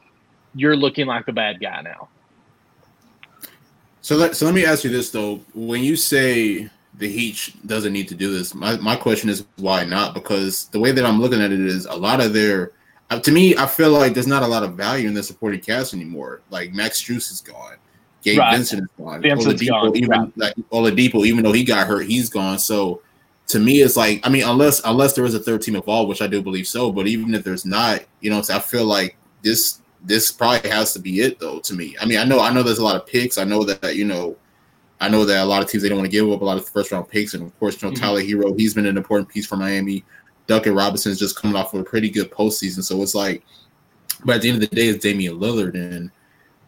You're 0.55 0.77
looking 0.77 1.07
like 1.07 1.27
the 1.27 1.33
bad 1.33 1.61
guy 1.61 1.83
now. 1.83 2.09
So 4.01 4.16
let 4.16 4.35
so 4.35 4.47
let 4.47 4.55
me 4.55 4.64
ask 4.64 4.85
you 4.85 4.90
this 4.90 5.11
though: 5.11 5.37
when 5.55 5.85
you 5.85 5.97
say 5.97 6.68
the 6.95 7.09
Heat 7.09 7.55
doesn't 7.66 7.92
need 7.92 8.09
to 8.09 8.14
do 8.14 8.33
this, 8.33 8.55
my 8.55 8.77
my 8.79 8.97
question 8.97 9.31
is 9.31 9.45
why 9.57 9.85
not? 9.85 10.14
Because 10.14 10.66
the 10.68 10.81
way 10.81 10.90
that 10.90 11.05
I'm 11.07 11.21
looking 11.21 11.40
at 11.40 11.53
it 11.53 11.61
is 11.61 11.87
a 11.87 11.95
lot 11.95 12.21
of 12.21 12.33
their 12.33 12.73
uh, 13.11 13.21
to 13.21 13.31
me, 13.31 13.55
I 13.57 13.66
feel 13.66 13.90
like 13.90 14.14
there's 14.14 14.27
not 14.27 14.42
a 14.42 14.47
lot 14.47 14.62
of 14.62 14.75
value 14.75 15.07
in 15.07 15.14
the 15.14 15.23
supporting 15.23 15.61
cast 15.61 15.92
anymore. 15.92 16.40
Like 16.51 16.73
Max 16.73 17.03
Strus 17.03 17.31
is 17.31 17.40
gone. 17.40 17.77
Gabe 18.23 18.39
right. 18.39 18.57
Vincent 18.57 18.83
is 18.83 18.89
gone. 18.97 19.21
Vincent's 19.21 19.63
Oladipo, 19.63 19.69
gone. 19.69 19.97
even 19.97 20.11
right. 20.11 20.39
like 20.39 20.55
Oladipo, 20.71 21.27
even 21.27 21.43
though 21.43 21.53
he 21.53 21.65
got 21.65 21.87
hurt, 21.87 22.07
he's 22.07 22.29
gone. 22.29 22.59
So 22.59 23.03
to 23.49 23.59
me, 23.59 23.83
it's 23.83 23.97
like 23.97 24.21
I 24.25 24.29
mean, 24.29 24.45
unless 24.45 24.81
unless 24.85 25.13
there 25.15 25.25
is 25.25 25.35
a 25.35 25.41
third 25.41 25.63
team 25.63 25.77
involved, 25.77 26.09
which 26.09 26.23
I 26.23 26.27
do 26.27 26.43
believe 26.43 26.67
so. 26.67 26.93
But 26.93 27.07
even 27.07 27.35
if 27.35 27.45
there's 27.45 27.67
not, 27.67 28.03
you 28.21 28.31
know, 28.31 28.43
I 28.51 28.59
feel 28.61 28.85
like 28.85 29.17
this 29.43 29.81
this 30.05 30.33
probably 30.33 30.71
has 30.71 30.93
to 30.95 30.99
be 30.99 31.21
it 31.21 31.39
though. 31.39 31.59
To 31.61 31.75
me, 31.75 31.97
I 32.01 32.07
mean, 32.07 32.19
I 32.19 32.25
know 32.25 32.41
I 32.41 32.53
know 32.53 32.63
there's 32.63 32.79
a 32.79 32.85
lot 32.85 32.97
of 32.97 33.07
picks. 33.07 33.39
I 33.39 33.45
know 33.45 33.65
that 33.65 33.97
you 33.97 34.05
know. 34.05 34.37
I 35.01 35.09
know 35.09 35.25
that 35.25 35.43
a 35.43 35.45
lot 35.45 35.65
of 35.65 35.69
teams 35.69 35.83
they 35.83 35.89
don't 35.89 35.99
want 35.99 36.09
to 36.09 36.17
give 36.17 36.31
up 36.31 36.43
a 36.43 36.45
lot 36.45 36.59
of 36.59 36.69
first 36.69 36.93
round 36.93 37.09
picks, 37.09 37.35
and 37.35 37.43
of 37.43 37.59
course, 37.59 37.83
you 37.83 37.89
know 37.89 37.93
mm-hmm. 37.93 38.05
Tyler 38.05 38.23
Herro, 38.23 38.57
he's 38.57 38.73
been 38.73 38.87
an 38.87 38.97
important 38.97 39.29
piece 39.29 39.45
for 39.45 39.57
Miami. 39.57 40.05
Duncan 40.47 40.77
Robinson 40.77 41.11
is 41.11 41.19
just 41.19 41.35
coming 41.35 41.57
off 41.57 41.75
of 41.75 41.81
a 41.81 41.85
pretty 41.85 42.09
good 42.09 42.31
postseason, 42.31 42.85
so 42.85 43.03
it's 43.03 43.13
like, 43.13 43.43
but 44.25 44.37
at 44.37 44.43
the 44.43 44.49
end 44.49 44.63
of 44.63 44.71
the 44.71 44.77
day, 44.77 44.87
it's 44.87 45.03
Damian 45.03 45.41
Lillard, 45.41 45.75
and 45.75 46.13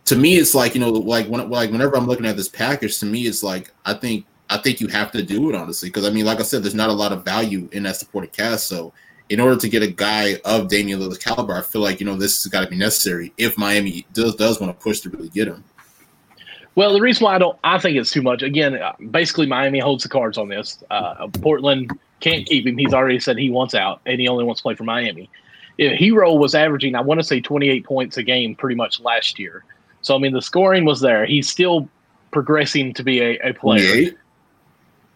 to 0.06 0.16
me, 0.16 0.36
it's 0.36 0.54
like 0.54 0.74
you 0.74 0.80
know, 0.80 0.90
like 0.90 1.26
when 1.26 1.48
like 1.50 1.70
whenever 1.70 1.96
I'm 1.96 2.06
looking 2.06 2.26
at 2.26 2.36
this 2.36 2.48
package, 2.48 2.98
to 2.98 3.06
me, 3.06 3.26
it's 3.26 3.42
like 3.42 3.72
I 3.84 3.94
think 3.94 4.26
I 4.50 4.58
think 4.58 4.80
you 4.80 4.88
have 4.88 5.10
to 5.12 5.22
do 5.22 5.48
it 5.48 5.54
honestly 5.54 5.88
because 5.88 6.04
I 6.06 6.10
mean, 6.10 6.24
like 6.24 6.40
I 6.40 6.42
said, 6.42 6.62
there's 6.62 6.74
not 6.74 6.90
a 6.90 6.94
lot 6.94 7.12
of 7.12 7.24
value 7.24 7.68
in 7.72 7.84
that 7.84 7.96
supporting 7.96 8.30
cast. 8.30 8.66
So 8.66 8.92
in 9.30 9.40
order 9.40 9.58
to 9.58 9.68
get 9.68 9.82
a 9.82 9.86
guy 9.86 10.38
of 10.44 10.68
Damian 10.68 11.00
Lillard's 11.00 11.18
caliber, 11.18 11.54
I 11.54 11.62
feel 11.62 11.80
like 11.80 12.00
you 12.00 12.06
know 12.06 12.16
this 12.16 12.42
has 12.44 12.50
got 12.50 12.60
to 12.60 12.68
be 12.68 12.76
necessary 12.76 13.32
if 13.38 13.56
Miami 13.56 14.06
does 14.12 14.34
does 14.36 14.60
want 14.60 14.78
to 14.78 14.82
push 14.82 15.00
to 15.00 15.10
really 15.10 15.30
get 15.30 15.48
him. 15.48 15.64
Well, 16.76 16.92
the 16.92 17.00
reason 17.00 17.24
why 17.24 17.36
I 17.36 17.38
don't, 17.38 17.56
I 17.62 17.78
think 17.78 17.96
it's 17.96 18.10
too 18.10 18.22
much. 18.22 18.42
Again, 18.42 18.74
uh, 18.74 18.94
basically, 19.10 19.46
Miami 19.46 19.78
holds 19.78 20.02
the 20.02 20.08
cards 20.08 20.36
on 20.36 20.48
this. 20.48 20.82
Uh, 20.90 21.28
Portland 21.40 21.92
can't 22.18 22.44
keep 22.46 22.66
him. 22.66 22.76
He's 22.76 22.92
already 22.92 23.20
said 23.20 23.38
he 23.38 23.48
wants 23.48 23.74
out, 23.74 24.00
and 24.06 24.20
he 24.20 24.26
only 24.26 24.44
wants 24.44 24.60
to 24.60 24.64
play 24.64 24.74
for 24.74 24.82
Miami. 24.82 25.30
If 25.78 25.98
Herro 25.98 26.36
was 26.36 26.54
averaging, 26.54 26.96
I 26.96 27.00
want 27.00 27.20
to 27.20 27.24
say, 27.24 27.40
28 27.40 27.84
points 27.84 28.16
a 28.16 28.24
game 28.24 28.56
pretty 28.56 28.74
much 28.74 29.00
last 29.00 29.38
year. 29.38 29.64
So 30.04 30.14
I 30.14 30.18
mean, 30.18 30.32
the 30.32 30.42
scoring 30.42 30.84
was 30.84 31.00
there. 31.00 31.24
He's 31.24 31.48
still 31.48 31.88
progressing 32.30 32.92
to 32.94 33.02
be 33.02 33.20
a, 33.20 33.38
a 33.38 33.54
player. 33.54 33.92
28? 33.92 34.16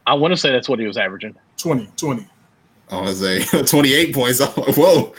I 0.07 0.15
want 0.15 0.33
to 0.33 0.37
say 0.37 0.51
that's 0.51 0.69
what 0.69 0.79
he 0.79 0.87
was 0.87 0.97
averaging. 0.97 1.37
20, 1.59 1.91
20. 1.97 2.27
I 2.91 3.01
was 3.03 3.21
say 3.21 3.45
28 3.63 4.15
points. 4.15 4.41
Whoa. 4.47 5.15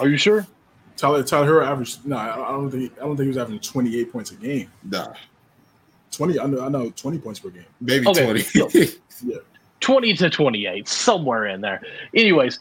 Are 0.00 0.08
you 0.08 0.16
sure? 0.16 0.46
Tyler 0.96 1.22
Tyler 1.22 1.46
Herro 1.46 1.66
averaged 1.66 2.06
no, 2.06 2.16
I 2.16 2.50
don't 2.50 2.70
think 2.70 2.92
I 2.96 3.00
don't 3.00 3.16
think 3.16 3.24
he 3.24 3.28
was 3.28 3.36
averaging 3.36 3.60
28 3.60 4.10
points 4.10 4.30
a 4.30 4.36
game. 4.36 4.70
Nah. 4.84 5.12
20, 6.12 6.40
I 6.40 6.46
know 6.46 6.64
I 6.64 6.68
know 6.68 6.90
20 6.90 7.18
points 7.18 7.40
per 7.40 7.50
game. 7.50 7.66
Maybe 7.80 8.06
okay. 8.06 8.42
20. 8.42 8.84
yeah. 9.24 9.36
20 9.80 10.14
to 10.14 10.30
28, 10.30 10.88
somewhere 10.88 11.46
in 11.46 11.60
there. 11.60 11.82
Anyways, 12.14 12.58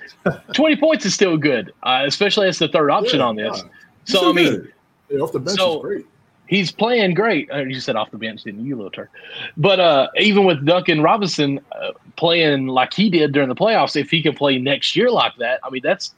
20 0.54 0.76
points 0.76 1.06
is 1.06 1.14
still 1.14 1.38
good, 1.38 1.72
uh, 1.84 2.04
especially 2.06 2.50
as 2.50 2.60
the 2.60 2.68
third 2.68 2.92
option 2.92 3.20
yeah, 3.20 3.26
on 3.26 3.36
this. 3.38 3.64
Yeah. 3.64 3.70
So 4.04 4.30
I 4.30 4.34
mean, 4.34 4.68
yeah, 5.10 5.20
off 5.20 5.32
the 5.32 5.40
bench 5.40 5.58
so, 5.58 5.78
is 5.78 5.82
great 5.82 6.06
he's 6.54 6.72
playing 6.72 7.14
great. 7.14 7.50
Uh, 7.52 7.64
you 7.64 7.80
said 7.80 7.96
off 7.96 8.12
the 8.12 8.18
bench, 8.18 8.44
didn't 8.44 8.66
you, 8.66 8.76
little 8.76 8.92
turd? 8.92 9.10
But 9.58 9.80
uh, 9.80 10.08
even 10.18 10.46
with 10.46 10.66
Duncan 10.66 11.02
Robinson 11.02 11.60
uh, 11.72 11.92
playing 12.16 12.68
like 12.68 12.94
he 12.94 13.10
did 13.10 13.32
during 13.32 13.50
the 13.50 13.56
playoffs, 13.56 13.96
if 13.96 14.10
he 14.12 14.22
can 14.22 14.36
play 14.36 14.58
next 14.60 14.96
year 14.96 15.10
like 15.10 15.36
that, 15.38 15.60
I 15.64 15.70
mean, 15.70 15.82
that's 15.84 16.14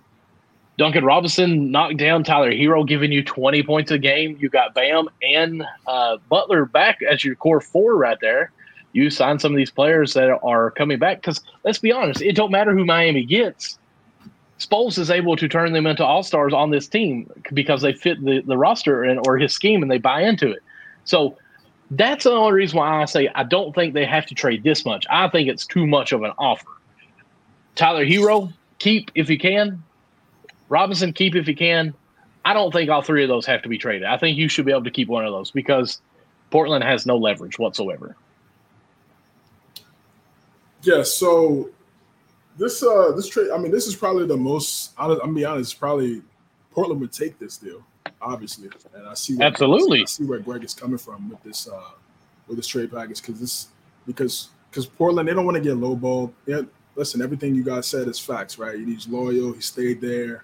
Duncan 0.77 1.05
Robinson 1.05 1.71
knocked 1.71 1.97
down 1.97 2.23
Tyler 2.23 2.51
Herro, 2.51 2.85
giving 2.85 3.11
you 3.11 3.23
20 3.23 3.63
points 3.63 3.91
a 3.91 3.97
game. 3.97 4.37
You 4.39 4.49
got 4.49 4.73
Bam 4.73 5.07
and 5.23 5.65
uh, 5.87 6.17
Butler 6.29 6.65
back 6.65 7.01
as 7.01 7.23
your 7.23 7.35
core 7.35 7.61
four 7.61 7.95
right 7.95 8.17
there. 8.19 8.51
You 8.91 9.09
sign 9.09 9.39
some 9.39 9.53
of 9.53 9.57
these 9.57 9.71
players 9.71 10.13
that 10.13 10.29
are 10.29 10.71
coming 10.71 10.99
back 10.99 11.21
because 11.21 11.41
let's 11.63 11.79
be 11.79 11.91
honest, 11.91 12.21
it 12.21 12.35
don't 12.35 12.51
matter 12.51 12.73
who 12.73 12.85
Miami 12.85 13.23
gets 13.23 13.77
Spoles 14.57 14.97
is 14.97 15.09
able 15.09 15.35
to 15.35 15.47
turn 15.49 15.73
them 15.73 15.85
into 15.85 16.05
all 16.05 16.23
stars 16.23 16.53
on 16.53 16.69
this 16.69 16.87
team 16.87 17.29
because 17.53 17.81
they 17.81 17.91
fit 17.93 18.23
the, 18.23 18.41
the 18.41 18.57
roster 18.57 19.03
and 19.03 19.19
or 19.27 19.37
his 19.37 19.53
scheme 19.53 19.81
and 19.81 19.91
they 19.91 19.97
buy 19.97 20.21
into 20.21 20.49
it. 20.49 20.63
So 21.03 21.37
that's 21.91 22.23
the 22.23 22.31
only 22.31 22.53
reason 22.53 22.77
why 22.77 23.01
I 23.01 23.05
say 23.05 23.29
I 23.35 23.43
don't 23.43 23.75
think 23.75 23.93
they 23.93 24.05
have 24.05 24.25
to 24.27 24.35
trade 24.35 24.63
this 24.63 24.85
much. 24.85 25.05
I 25.09 25.27
think 25.27 25.49
it's 25.49 25.65
too 25.65 25.85
much 25.85 26.13
of 26.13 26.23
an 26.23 26.31
offer. 26.37 26.69
Tyler 27.75 28.05
Herro, 28.05 28.53
keep 28.79 29.11
if 29.13 29.29
you 29.29 29.37
can. 29.37 29.83
Robinson, 30.69 31.13
keep 31.13 31.35
if 31.35 31.47
you 31.47 31.55
can. 31.55 31.93
I 32.45 32.53
don't 32.53 32.71
think 32.71 32.89
all 32.89 33.01
three 33.01 33.23
of 33.23 33.27
those 33.27 33.45
have 33.47 33.61
to 33.63 33.69
be 33.69 33.77
traded. 33.77 34.07
I 34.07 34.17
think 34.17 34.37
you 34.37 34.47
should 34.47 34.65
be 34.65 34.71
able 34.71 34.83
to 34.85 34.91
keep 34.91 35.07
one 35.07 35.25
of 35.25 35.33
those 35.33 35.51
because 35.51 35.99
Portland 36.49 36.83
has 36.83 37.05
no 37.05 37.17
leverage 37.17 37.59
whatsoever. 37.59 38.15
Yeah, 40.83 41.03
so 41.03 41.69
this 42.57 42.83
uh 42.83 43.11
this 43.15 43.27
trade, 43.27 43.49
I 43.51 43.57
mean, 43.57 43.71
this 43.71 43.87
is 43.87 43.95
probably 43.95 44.25
the 44.25 44.37
most. 44.37 44.91
I'm 44.97 45.17
gonna 45.17 45.33
be 45.33 45.45
honest. 45.45 45.79
Probably 45.79 46.21
Portland 46.71 47.01
would 47.01 47.11
take 47.11 47.37
this 47.39 47.57
deal, 47.57 47.83
obviously, 48.21 48.69
and 48.93 49.07
I 49.07 49.13
see 49.13 49.35
where, 49.35 49.47
absolutely. 49.47 50.01
I 50.01 50.05
see 50.05 50.25
where 50.25 50.39
Greg 50.39 50.63
is 50.63 50.73
coming 50.73 50.97
from 50.97 51.29
with 51.29 51.41
this 51.43 51.67
uh 51.67 51.91
with 52.47 52.57
this 52.57 52.67
trade 52.67 52.91
package 52.91 53.21
because 53.21 53.39
this 53.39 53.67
because 54.05 54.49
because 54.69 54.85
Portland 54.85 55.27
they 55.27 55.33
don't 55.33 55.45
want 55.45 55.55
to 55.55 55.63
get 55.63 55.75
lowballed. 55.75 56.31
Yeah, 56.45 56.61
listen, 56.95 57.21
everything 57.21 57.55
you 57.55 57.63
guys 57.63 57.87
said 57.87 58.07
is 58.07 58.19
facts, 58.19 58.57
right? 58.57 58.77
He's 58.77 59.07
loyal. 59.07 59.53
He 59.53 59.61
stayed 59.61 60.01
there 60.01 60.43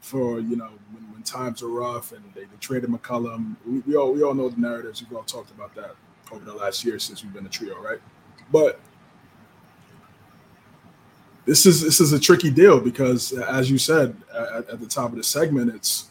for 0.00 0.40
you 0.40 0.56
know 0.56 0.70
when, 0.92 1.12
when 1.12 1.22
times 1.22 1.62
are 1.62 1.68
rough, 1.68 2.12
and 2.12 2.22
they, 2.34 2.42
they 2.42 2.56
traded 2.60 2.90
McCollum. 2.90 3.56
We, 3.66 3.80
we 3.80 3.96
all 3.96 4.12
we 4.12 4.22
all 4.22 4.34
know 4.34 4.48
the 4.48 4.60
narratives. 4.60 5.02
We've 5.02 5.16
all 5.16 5.24
talked 5.24 5.50
about 5.50 5.74
that 5.74 5.96
over 6.30 6.44
the 6.44 6.54
last 6.54 6.84
year 6.84 6.98
since 7.00 7.24
we've 7.24 7.32
been 7.32 7.46
a 7.46 7.50
trio, 7.50 7.80
right? 7.80 7.98
But 8.52 8.80
this 11.50 11.66
is 11.66 11.82
this 11.82 12.00
is 12.00 12.12
a 12.12 12.20
tricky 12.20 12.48
deal 12.48 12.78
because, 12.78 13.32
as 13.32 13.68
you 13.68 13.76
said 13.76 14.14
at, 14.32 14.68
at 14.68 14.80
the 14.80 14.86
top 14.86 15.10
of 15.10 15.16
the 15.16 15.24
segment, 15.24 15.74
it's 15.74 16.08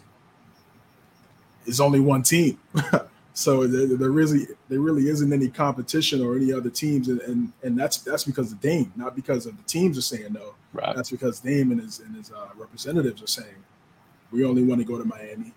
it's 1.66 1.80
only 1.80 2.02
one 2.02 2.24
team, 2.24 2.60
so 3.34 3.66
there, 3.66 3.96
there, 3.96 4.10
really 4.10 4.48
there 4.68 4.82
really 4.82 5.08
isn't 5.08 5.32
any 5.32 5.48
competition 5.48 6.22
or 6.22 6.36
any 6.36 6.52
other 6.52 6.70
teams, 6.70 7.08
and, 7.08 7.22
and 7.22 7.54
and 7.64 7.80
that's 7.80 8.00
that's 8.00 8.26
because 8.26 8.52
of 8.52 8.60
Dame, 8.60 8.92
not 8.98 9.16
because 9.16 9.46
of 9.46 9.56
the 9.56 9.64
teams 9.64 9.98
are 9.98 10.02
saying 10.02 10.34
no. 10.34 10.56
Right. 10.74 10.94
That's 10.94 11.10
because 11.10 11.40
Dame 11.40 11.72
and 11.72 11.80
his 11.80 12.02
and 12.02 12.18
his 12.18 12.34
uh, 12.34 12.50
representatives 12.58 13.24
are 13.24 13.28
saying 13.28 13.64
we 14.32 14.44
only 14.44 14.64
want 14.64 14.82
to 14.82 14.86
go 14.86 14.98
to 14.98 15.06
Miami, 15.06 15.54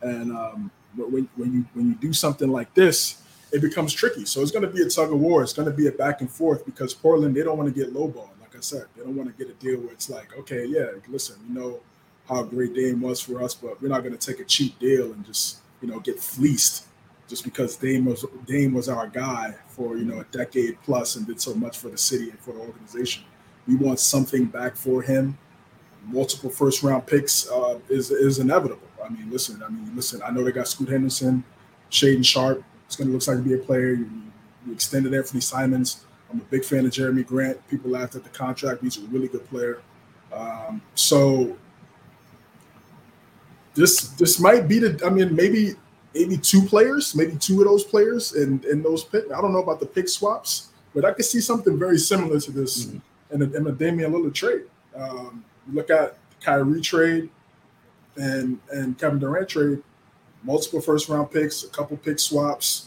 and 0.00 0.32
um, 0.32 0.70
when 0.96 1.28
when 1.36 1.52
you 1.52 1.66
when 1.74 1.88
you 1.88 1.94
do 1.96 2.14
something 2.14 2.48
like 2.48 2.72
this, 2.72 3.20
it 3.52 3.60
becomes 3.60 3.92
tricky. 3.92 4.24
So 4.24 4.40
it's 4.40 4.50
going 4.50 4.64
to 4.64 4.72
be 4.72 4.80
a 4.80 4.88
tug 4.88 5.12
of 5.12 5.20
war. 5.20 5.42
It's 5.42 5.52
going 5.52 5.68
to 5.68 5.76
be 5.76 5.88
a 5.88 5.92
back 5.92 6.22
and 6.22 6.30
forth 6.30 6.64
because 6.64 6.94
Portland 6.94 7.36
they 7.36 7.42
don't 7.42 7.58
want 7.58 7.68
to 7.68 7.78
get 7.78 7.92
lowballed. 7.92 8.30
I 8.56 8.60
said, 8.60 8.86
they 8.96 9.02
don't 9.02 9.16
want 9.16 9.36
to 9.36 9.44
get 9.44 9.54
a 9.54 9.58
deal 9.58 9.80
where 9.80 9.92
it's 9.92 10.08
like, 10.10 10.36
okay, 10.38 10.64
yeah, 10.66 10.86
listen, 11.08 11.36
you 11.48 11.54
know 11.54 11.80
how 12.28 12.42
great 12.42 12.74
Dame 12.74 13.00
was 13.00 13.20
for 13.20 13.42
us, 13.42 13.54
but 13.54 13.80
we're 13.80 13.88
not 13.88 14.02
going 14.02 14.16
to 14.16 14.26
take 14.26 14.40
a 14.40 14.44
cheap 14.44 14.78
deal 14.78 15.12
and 15.12 15.24
just 15.24 15.58
you 15.80 15.88
know 15.88 16.00
get 16.00 16.18
fleeced 16.18 16.86
just 17.28 17.44
because 17.44 17.76
Dame 17.76 18.04
was 18.04 18.24
Dame 18.46 18.74
was 18.74 18.88
our 18.88 19.06
guy 19.08 19.54
for 19.68 19.96
you 19.96 20.04
know 20.04 20.20
a 20.20 20.24
decade 20.24 20.80
plus 20.82 21.16
and 21.16 21.26
did 21.26 21.40
so 21.40 21.54
much 21.54 21.78
for 21.78 21.88
the 21.88 21.98
city 21.98 22.30
and 22.30 22.38
for 22.40 22.52
the 22.52 22.60
organization. 22.60 23.24
We 23.66 23.76
want 23.76 23.98
something 23.98 24.46
back 24.46 24.76
for 24.76 25.02
him. 25.02 25.38
Multiple 26.04 26.50
first 26.50 26.82
round 26.82 27.06
picks 27.06 27.48
uh, 27.50 27.78
is 27.88 28.10
is 28.10 28.38
inevitable. 28.38 28.86
I 29.04 29.08
mean, 29.08 29.30
listen, 29.30 29.62
I 29.62 29.68
mean, 29.68 29.94
listen. 29.94 30.20
I 30.22 30.30
know 30.30 30.42
they 30.42 30.52
got 30.52 30.68
Scoot 30.68 30.88
Henderson, 30.88 31.44
Shaedon 31.90 32.24
Sharpe. 32.24 32.62
It's 32.86 32.96
going 32.96 33.08
to 33.08 33.14
look 33.14 33.26
like 33.26 33.38
to 33.38 33.42
be 33.42 33.54
a 33.54 33.58
player. 33.58 33.94
You, 33.94 34.08
you 34.66 34.72
extended 34.72 35.12
Anthony 35.14 35.40
Simons. 35.40 36.04
I'm 36.36 36.42
a 36.42 36.50
big 36.50 36.64
fan 36.66 36.84
of 36.84 36.92
Jerami 36.92 37.26
Grant. 37.26 37.66
People 37.68 37.90
laughed 37.90 38.14
at 38.14 38.22
the 38.22 38.28
contract. 38.28 38.82
He's 38.82 38.98
a 38.98 39.06
really 39.06 39.28
good 39.28 39.48
player. 39.48 39.80
Um, 40.30 40.82
so 40.94 41.56
this 43.74 44.08
this 44.10 44.38
might 44.38 44.68
be 44.68 44.78
the. 44.78 45.00
I 45.04 45.08
mean, 45.08 45.34
maybe 45.34 45.72
maybe 46.14 46.36
two 46.36 46.60
players, 46.62 47.14
maybe 47.14 47.36
two 47.36 47.60
of 47.62 47.66
those 47.66 47.84
players 47.84 48.34
in 48.34 48.62
in 48.70 48.82
those 48.82 49.02
pick. 49.02 49.24
I 49.32 49.40
don't 49.40 49.54
know 49.54 49.62
about 49.62 49.80
the 49.80 49.86
pick 49.86 50.10
swaps, 50.10 50.68
but 50.94 51.06
I 51.06 51.12
could 51.12 51.24
see 51.24 51.40
something 51.40 51.78
very 51.78 51.96
similar 51.96 52.38
to 52.38 52.50
this 52.50 52.84
mm-hmm. 52.84 53.34
in, 53.34 53.42
a, 53.42 53.56
in 53.56 53.66
a 53.66 53.72
Damian 53.72 54.12
Lillard 54.12 54.34
trade. 54.34 54.64
Um, 54.94 55.42
look 55.72 55.88
at 55.88 56.18
Kyrie 56.42 56.82
trade 56.82 57.30
and 58.16 58.58
and 58.72 58.98
Kevin 58.98 59.18
Durant 59.18 59.48
trade, 59.48 59.82
multiple 60.42 60.82
first 60.82 61.08
round 61.08 61.30
picks, 61.30 61.64
a 61.64 61.68
couple 61.68 61.96
pick 61.96 62.18
swaps. 62.18 62.85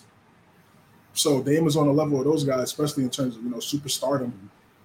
So 1.19 1.43
Dame 1.43 1.67
is 1.67 1.75
on 1.75 1.87
the 1.87 1.91
level 1.91 2.17
of 2.17 2.23
those 2.23 2.45
guys, 2.45 2.63
especially 2.63 3.03
in 3.03 3.09
terms 3.09 3.35
of 3.35 3.43
you 3.43 3.49
know 3.49 3.57
superstardom, 3.57 4.31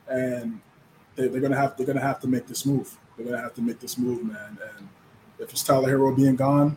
and 0.08 0.60
they, 1.14 1.26
are 1.26 1.38
gonna 1.38 1.54
have 1.54 1.76
they're 1.76 1.86
gonna 1.86 2.00
have 2.00 2.18
to 2.22 2.26
make 2.26 2.48
this 2.48 2.66
move. 2.66 2.98
They're 3.16 3.26
gonna 3.26 3.40
have 3.40 3.54
to 3.54 3.62
make 3.62 3.78
this 3.78 3.96
move, 3.96 4.24
man. 4.24 4.58
And 4.76 4.88
if 5.38 5.52
it's 5.52 5.62
Tyler 5.62 5.88
Herro 5.88 6.16
being 6.16 6.34
gone, 6.34 6.76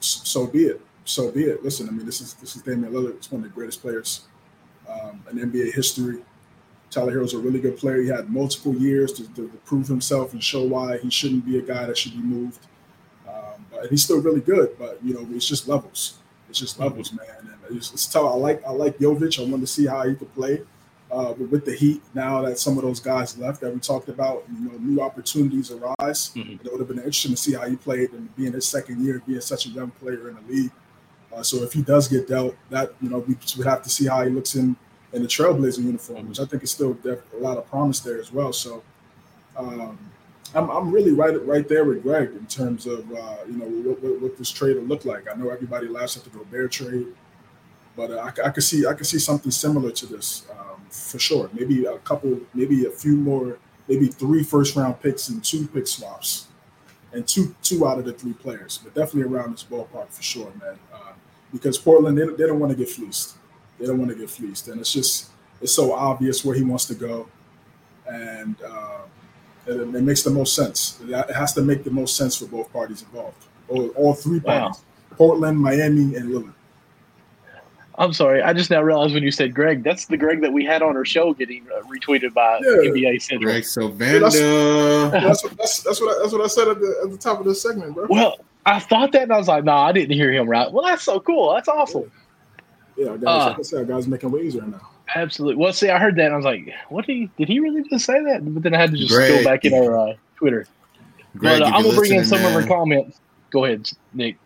so 0.00 0.46
be 0.46 0.64
it. 0.64 0.82
So 1.06 1.32
be 1.32 1.44
it. 1.44 1.64
Listen, 1.64 1.88
I 1.88 1.92
mean, 1.92 2.04
this 2.04 2.20
is 2.20 2.34
this 2.34 2.54
is 2.54 2.60
Damian 2.60 2.92
Lillard. 2.92 3.14
It's 3.14 3.32
one 3.32 3.42
of 3.42 3.48
the 3.48 3.54
greatest 3.54 3.80
players 3.80 4.26
um, 4.86 5.24
in 5.30 5.38
NBA 5.38 5.72
history. 5.72 6.22
Tyler 6.90 7.12
Herro's 7.12 7.32
a 7.32 7.38
really 7.38 7.60
good 7.60 7.78
player. 7.78 8.02
He 8.02 8.08
had 8.08 8.28
multiple 8.28 8.74
years 8.74 9.14
to, 9.14 9.26
to, 9.36 9.48
to, 9.48 9.58
prove 9.64 9.88
himself 9.88 10.34
and 10.34 10.44
show 10.44 10.64
why 10.64 10.98
he 10.98 11.08
shouldn't 11.08 11.46
be 11.46 11.58
a 11.58 11.62
guy 11.62 11.86
that 11.86 11.96
should 11.96 12.12
be 12.12 12.18
moved. 12.18 12.66
Um, 13.26 13.64
but 13.70 13.86
he's 13.86 14.04
still 14.04 14.20
really 14.20 14.42
good. 14.42 14.76
But 14.78 15.02
you 15.02 15.14
know, 15.14 15.26
it's 15.30 15.48
just 15.48 15.66
levels. 15.66 16.18
It's 16.50 16.58
just 16.58 16.74
mm-hmm. 16.74 16.82
levels, 16.82 17.10
man. 17.14 17.26
And 17.38 17.59
it's, 17.70 17.92
it's 17.92 18.06
tough. 18.06 18.24
I 18.24 18.34
like 18.36 18.64
I 18.64 18.70
like 18.70 18.98
Jovic. 18.98 19.38
I 19.38 19.50
want 19.50 19.62
to 19.62 19.66
see 19.66 19.86
how 19.86 20.06
he 20.08 20.14
could 20.14 20.32
play 20.34 20.62
uh, 21.10 21.34
with 21.38 21.64
the 21.64 21.74
Heat. 21.74 22.02
Now 22.14 22.42
that 22.42 22.58
some 22.58 22.76
of 22.76 22.84
those 22.84 23.00
guys 23.00 23.36
left 23.38 23.60
that 23.60 23.72
we 23.72 23.80
talked 23.80 24.08
about, 24.08 24.44
you 24.52 24.70
know, 24.70 24.78
new 24.78 25.00
opportunities 25.00 25.70
arise. 25.70 26.30
Mm-hmm. 26.34 26.66
It 26.66 26.70
would 26.70 26.80
have 26.80 26.88
been 26.88 26.98
interesting 26.98 27.32
to 27.32 27.36
see 27.36 27.54
how 27.54 27.66
he 27.68 27.76
played 27.76 28.12
and 28.12 28.34
being 28.36 28.52
his 28.52 28.66
second 28.66 29.04
year, 29.04 29.22
being 29.26 29.40
such 29.40 29.66
a 29.66 29.70
young 29.70 29.90
player 29.92 30.28
in 30.28 30.36
the 30.36 30.52
league. 30.52 30.72
Uh, 31.32 31.42
so 31.42 31.62
if 31.62 31.72
he 31.72 31.82
does 31.82 32.08
get 32.08 32.28
dealt, 32.28 32.56
that 32.70 32.92
you 33.00 33.08
know 33.08 33.18
we 33.18 33.36
would 33.56 33.66
have 33.66 33.82
to 33.82 33.90
see 33.90 34.06
how 34.06 34.24
he 34.24 34.30
looks 34.30 34.54
in 34.54 34.76
in 35.12 35.22
the 35.22 35.28
Trailblazer 35.28 35.82
uniform, 35.82 36.28
which 36.28 36.40
I 36.40 36.44
think 36.44 36.62
is 36.62 36.70
still 36.70 36.96
a 37.04 37.36
lot 37.36 37.56
of 37.56 37.66
promise 37.68 38.00
there 38.00 38.20
as 38.20 38.32
well. 38.32 38.52
So 38.52 38.82
um, 39.56 39.98
I'm, 40.54 40.68
I'm 40.70 40.90
really 40.90 41.12
right 41.12 41.34
right 41.46 41.68
there 41.68 41.84
with 41.84 42.02
Greg 42.02 42.30
in 42.30 42.46
terms 42.46 42.86
of 42.86 43.10
uh, 43.12 43.36
you 43.46 43.56
know 43.56 43.66
what, 43.66 44.02
what, 44.02 44.20
what, 44.20 44.38
this 44.38 44.50
trade 44.50 44.76
will 44.76 44.84
look 44.84 45.04
like. 45.04 45.24
I 45.32 45.36
know 45.36 45.50
everybody 45.50 45.88
laughs 45.88 46.16
at 46.16 46.24
the 46.24 46.30
Gobert 46.30 46.72
trade, 46.72 47.06
but 48.00 48.10
uh, 48.10 48.30
I, 48.42 48.46
I 48.46 48.50
could 48.50 48.62
see 48.62 48.86
I 48.86 48.94
could 48.94 49.06
see 49.06 49.18
something 49.18 49.50
similar 49.50 49.90
to 49.90 50.06
this 50.06 50.46
um, 50.58 50.80
for 50.88 51.18
sure. 51.18 51.50
Maybe 51.52 51.84
a 51.84 51.98
couple, 51.98 52.40
maybe 52.54 52.86
a 52.86 52.90
few 52.90 53.14
more, 53.14 53.58
maybe 53.88 54.06
three 54.06 54.42
first 54.42 54.74
round 54.74 55.00
picks 55.02 55.28
and 55.28 55.44
two 55.44 55.66
pick 55.68 55.86
swaps, 55.86 56.46
and 57.12 57.28
two 57.28 57.54
two 57.62 57.86
out 57.86 57.98
of 57.98 58.06
the 58.06 58.14
three 58.14 58.32
players, 58.32 58.80
but 58.82 58.94
definitely 58.94 59.30
around 59.30 59.52
this 59.52 59.64
ballpark 59.64 60.08
for 60.08 60.22
sure, 60.22 60.50
man. 60.62 60.78
Uh, 60.92 61.12
because 61.52 61.76
Portland 61.76 62.16
they, 62.16 62.24
they 62.24 62.46
don't 62.46 62.58
want 62.58 62.72
to 62.72 62.78
get 62.78 62.88
fleeced. 62.88 63.36
They 63.78 63.84
don't 63.84 63.98
want 63.98 64.10
to 64.10 64.16
get 64.16 64.30
fleeced, 64.30 64.68
and 64.68 64.80
it's 64.80 64.92
just 64.94 65.30
it's 65.60 65.74
so 65.74 65.92
obvious 65.92 66.42
where 66.42 66.56
he 66.56 66.62
wants 66.62 66.86
to 66.86 66.94
go, 66.94 67.28
and 68.10 68.56
uh, 68.62 69.02
it, 69.66 69.78
it, 69.78 70.02
makes 70.02 70.22
the 70.22 70.30
most 70.30 70.54
sense. 70.54 70.98
It 71.06 71.34
has 71.34 71.52
to 71.52 71.60
make 71.60 71.84
the 71.84 71.90
most 71.90 72.16
sense 72.16 72.34
for 72.36 72.46
both 72.46 72.72
parties 72.72 73.02
involved, 73.02 73.44
all, 73.68 73.88
all 73.88 74.14
three 74.14 74.40
parties: 74.40 74.78
wow. 74.78 75.16
Portland, 75.18 75.58
Miami, 75.58 76.14
and 76.16 76.30
Lillard. 76.30 76.54
I'm 78.00 78.14
sorry. 78.14 78.40
I 78.40 78.54
just 78.54 78.70
now 78.70 78.82
realized 78.82 79.12
when 79.12 79.22
you 79.22 79.30
said 79.30 79.54
Greg, 79.54 79.84
that's 79.84 80.06
the 80.06 80.16
Greg 80.16 80.40
that 80.40 80.54
we 80.54 80.64
had 80.64 80.80
on 80.80 80.96
our 80.96 81.04
show 81.04 81.34
getting 81.34 81.66
uh, 81.70 81.82
retweeted 81.82 82.32
by 82.32 82.58
yeah. 82.62 82.90
NBA 82.90 83.20
Central. 83.20 83.52
Greg 83.52 83.62
Sylvander. 83.62 85.12
Yeah, 85.12 85.20
that's, 85.20 85.42
that's, 85.42 85.44
what, 85.44 85.56
that's, 85.58 85.82
that's, 85.82 86.00
what 86.00 86.16
I, 86.16 86.22
that's 86.22 86.32
what 86.32 86.40
I 86.40 86.46
said 86.46 86.68
at 86.68 86.80
the, 86.80 87.00
at 87.04 87.10
the 87.10 87.18
top 87.18 87.40
of 87.40 87.44
the 87.44 87.54
segment, 87.54 87.94
bro. 87.94 88.06
Well, 88.08 88.38
I 88.64 88.78
thought 88.78 89.12
that 89.12 89.24
and 89.24 89.32
I 89.32 89.36
was 89.36 89.48
like, 89.48 89.64
no, 89.64 89.72
nah, 89.72 89.84
I 89.84 89.92
didn't 89.92 90.16
hear 90.16 90.32
him 90.32 90.48
right. 90.48 90.72
Well, 90.72 90.86
that's 90.86 91.02
so 91.02 91.20
cool. 91.20 91.52
That's 91.52 91.68
awesome. 91.68 92.10
Yeah, 92.96 93.18
guys, 93.18 93.22
uh, 93.26 93.46
like 93.50 93.58
I 93.58 93.62
said, 93.62 93.88
guys 93.88 94.08
making 94.08 94.30
waves 94.30 94.56
right 94.56 94.68
now. 94.68 94.88
Absolutely. 95.14 95.62
Well, 95.62 95.74
see, 95.74 95.90
I 95.90 95.98
heard 95.98 96.16
that 96.16 96.26
and 96.26 96.34
I 96.34 96.36
was 96.36 96.46
like, 96.46 96.72
what 96.88 97.04
did 97.04 97.16
he, 97.16 97.30
did 97.36 97.48
he 97.48 97.60
really 97.60 97.82
just 97.90 98.06
say 98.06 98.24
that? 98.24 98.54
But 98.54 98.62
then 98.62 98.74
I 98.74 98.78
had 98.78 98.92
to 98.92 98.96
just 98.96 99.12
Greg, 99.12 99.44
go 99.44 99.44
back 99.44 99.66
in 99.66 99.74
our 99.74 100.10
uh, 100.10 100.14
Twitter. 100.36 100.66
Greg, 101.36 101.60
but 101.60 101.62
uh, 101.62 101.74
I'm 101.74 101.82
going 101.82 101.94
to 101.94 102.00
bring 102.00 102.14
in 102.14 102.24
some 102.24 102.40
man. 102.40 102.56
of 102.56 102.62
our 102.62 102.66
comments. 102.66 103.20
Go 103.50 103.66
ahead, 103.66 103.90
Nick. 104.14 104.38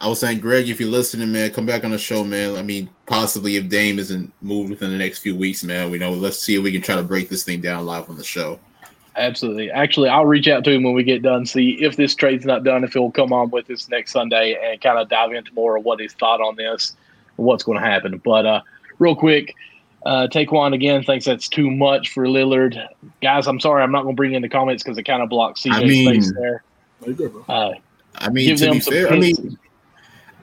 I 0.00 0.08
was 0.08 0.20
saying, 0.20 0.40
Greg, 0.40 0.68
if 0.68 0.80
you're 0.80 0.88
listening, 0.88 1.32
man, 1.32 1.50
come 1.50 1.66
back 1.66 1.84
on 1.84 1.90
the 1.90 1.98
show, 1.98 2.24
man. 2.24 2.56
I 2.56 2.62
mean, 2.62 2.90
possibly 3.06 3.56
if 3.56 3.68
Dame 3.68 3.98
isn't 3.98 4.32
moved 4.42 4.70
within 4.70 4.90
the 4.90 4.98
next 4.98 5.20
few 5.20 5.36
weeks, 5.36 5.64
man, 5.64 5.90
we 5.90 5.98
know. 5.98 6.10
Let's 6.12 6.38
see 6.38 6.56
if 6.56 6.62
we 6.62 6.72
can 6.72 6.82
try 6.82 6.96
to 6.96 7.02
break 7.02 7.28
this 7.28 7.44
thing 7.44 7.60
down 7.60 7.86
live 7.86 8.10
on 8.10 8.16
the 8.16 8.24
show. 8.24 8.58
Absolutely. 9.16 9.70
Actually, 9.70 10.08
I'll 10.08 10.26
reach 10.26 10.48
out 10.48 10.64
to 10.64 10.72
him 10.72 10.82
when 10.82 10.94
we 10.94 11.04
get 11.04 11.22
done, 11.22 11.46
see 11.46 11.78
if 11.80 11.96
this 11.96 12.14
trade's 12.14 12.44
not 12.44 12.64
done, 12.64 12.82
if 12.82 12.92
he'll 12.94 13.12
come 13.12 13.32
on 13.32 13.50
with 13.50 13.70
us 13.70 13.88
next 13.88 14.12
Sunday 14.12 14.58
and 14.60 14.80
kind 14.80 14.98
of 14.98 15.08
dive 15.08 15.32
into 15.32 15.52
more 15.54 15.76
of 15.76 15.84
what 15.84 16.00
his 16.00 16.12
thought 16.14 16.40
on 16.40 16.56
this 16.56 16.96
and 17.36 17.46
what's 17.46 17.62
going 17.62 17.78
to 17.78 17.84
happen. 17.84 18.20
But 18.24 18.44
uh, 18.44 18.60
real 18.98 19.14
quick, 19.14 19.54
uh, 20.04 20.26
Taekwon 20.30 20.74
again 20.74 21.02
thinks 21.04 21.24
that's 21.24 21.48
too 21.48 21.70
much 21.70 22.10
for 22.10 22.24
Lillard. 22.24 22.88
Guys, 23.22 23.46
I'm 23.46 23.60
sorry, 23.60 23.82
I'm 23.82 23.92
not 23.92 24.02
going 24.02 24.16
to 24.16 24.16
bring 24.16 24.34
in 24.34 24.42
the 24.42 24.48
comments 24.48 24.82
because 24.82 24.98
it 24.98 25.04
kind 25.04 25.22
of 25.22 25.28
blocks 25.28 25.62
CJ's 25.62 25.76
I 25.76 25.84
mean, 25.84 26.14
face 26.14 26.32
there. 26.32 26.64
Uh, 27.48 27.72
I 28.16 28.30
mean, 28.30 28.56
to 28.56 28.70
be 28.72 28.80
fair, 28.80 29.12
I 29.12 29.18
mean, 29.18 29.58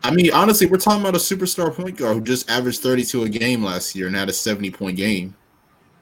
I 0.03 0.11
mean, 0.11 0.31
honestly, 0.33 0.67
we're 0.67 0.77
talking 0.77 1.01
about 1.01 1.15
a 1.15 1.19
superstar 1.19 1.73
point 1.73 1.97
guard 1.97 2.15
who 2.15 2.21
just 2.21 2.49
averaged 2.49 2.81
32 2.81 3.23
a 3.23 3.29
game 3.29 3.63
last 3.63 3.95
year 3.95 4.07
and 4.07 4.15
had 4.15 4.29
a 4.29 4.33
70 4.33 4.71
point 4.71 4.97
game. 4.97 5.35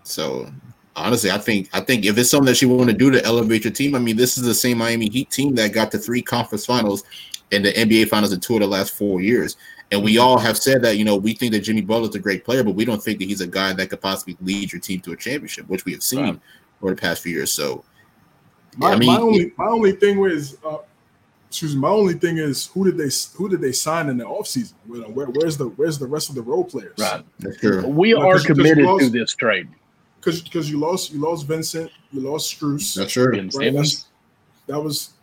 So 0.04 0.52
honestly, 0.96 1.32
I 1.32 1.38
think 1.38 1.70
I 1.74 1.82
think 1.82 2.06
if 2.06 2.18
it's 2.18 2.32
something 2.32 2.46
that 2.46 2.62
you 2.62 2.70
want 2.70 2.90
to 2.90 2.96
do 2.96 3.12
to 3.12 3.24
elevate 3.24 3.64
your 3.64 3.74
team, 3.74 3.96
I 3.96 4.00
mean, 4.00 4.16
this 4.16 4.38
is 4.38 4.44
the 4.44 4.54
same 4.54 4.78
Miami 4.78 5.10
Heat 5.10 5.30
team 5.30 5.56
that 5.56 5.74
got 5.74 5.92
to 5.92 5.98
three 5.98 6.22
conference 6.22 6.66
finals 6.66 7.04
and 7.52 7.66
the 7.66 7.74
NBA 7.74 8.10
finals 8.10 8.32
in 8.32 8.40
two 8.40 8.56
of 8.56 8.62
the 8.62 8.68
last 8.68 8.96
four 8.96 9.22
years. 9.22 9.58
And 9.92 10.04
we 10.04 10.20
all 10.20 10.38
have 10.38 10.58
said 10.58 10.84
that, 10.84 10.98
you 10.98 11.04
know, 11.04 11.16
we 11.16 11.34
think 11.34 11.52
that 11.54 11.62
Jimmy 11.62 11.82
Butler's 11.82 12.14
a 12.14 12.20
great 12.20 12.46
player, 12.46 12.64
but 12.64 12.76
we 12.76 12.86
don't 12.86 13.02
think 13.02 13.18
that 13.20 13.26
he's 13.26 13.42
a 13.42 13.48
guy 13.48 13.74
that 13.74 13.90
could 13.90 14.02
possibly 14.02 14.38
lead 14.42 14.72
your 14.72 14.80
team 14.80 15.00
to 15.02 15.14
a 15.14 15.16
championship, 15.16 15.68
which 15.68 15.84
we 15.86 15.94
have 15.94 16.04
seen 16.04 16.20
right. 16.20 16.40
over 16.82 16.94
the 16.94 17.02
past 17.02 17.24
few 17.24 17.34
years. 17.34 17.52
So, 17.52 17.84
my, 18.78 18.92
I 18.92 18.98
mean, 18.98 19.08
my 19.08 19.18
only 19.18 19.52
my 19.58 19.66
only 19.66 19.94
thing 19.94 20.20
was 20.20 20.58
uh, 20.64 20.78
excuse 21.50 21.76
me, 21.76 21.82
my 21.82 21.90
only 21.90 22.14
thing 22.14 22.38
is 22.38 22.68
who 22.68 22.86
did 22.86 22.98
they 22.98 23.10
who 23.36 23.50
did 23.50 23.60
they 23.60 23.72
sign 23.72 24.08
in 24.10 24.18
the 24.18 24.24
offseason? 24.24 24.74
Where, 24.86 25.02
where, 25.02 25.28
where's 25.28 25.58
the 25.58 25.70
where's 25.70 25.98
the 25.98 26.06
rest 26.08 26.30
of 26.30 26.36
the 26.36 26.42
role 26.44 26.64
players? 26.64 26.98
Right. 26.98 27.24
Sure. 27.60 27.88
We 27.88 28.14
are 28.14 28.34
cause, 28.34 28.46
committed 28.46 28.86
cause 28.86 29.02
lost, 29.02 29.06
to 29.06 29.20
this 29.20 29.36
trade. 29.36 29.68
Because 30.20 30.42
because 30.42 30.70
you 30.70 30.80
lost 30.80 31.12
you 31.12 31.20
lost 31.20 31.48
Vincent, 31.48 31.92
you 32.12 32.22
lost 32.22 32.56
Strus. 32.56 32.96
That's 32.96 33.12
true. 33.12 33.32
Ben 33.32 33.50
Right? 33.56 33.74
that 34.68 34.80
was 34.80 35.14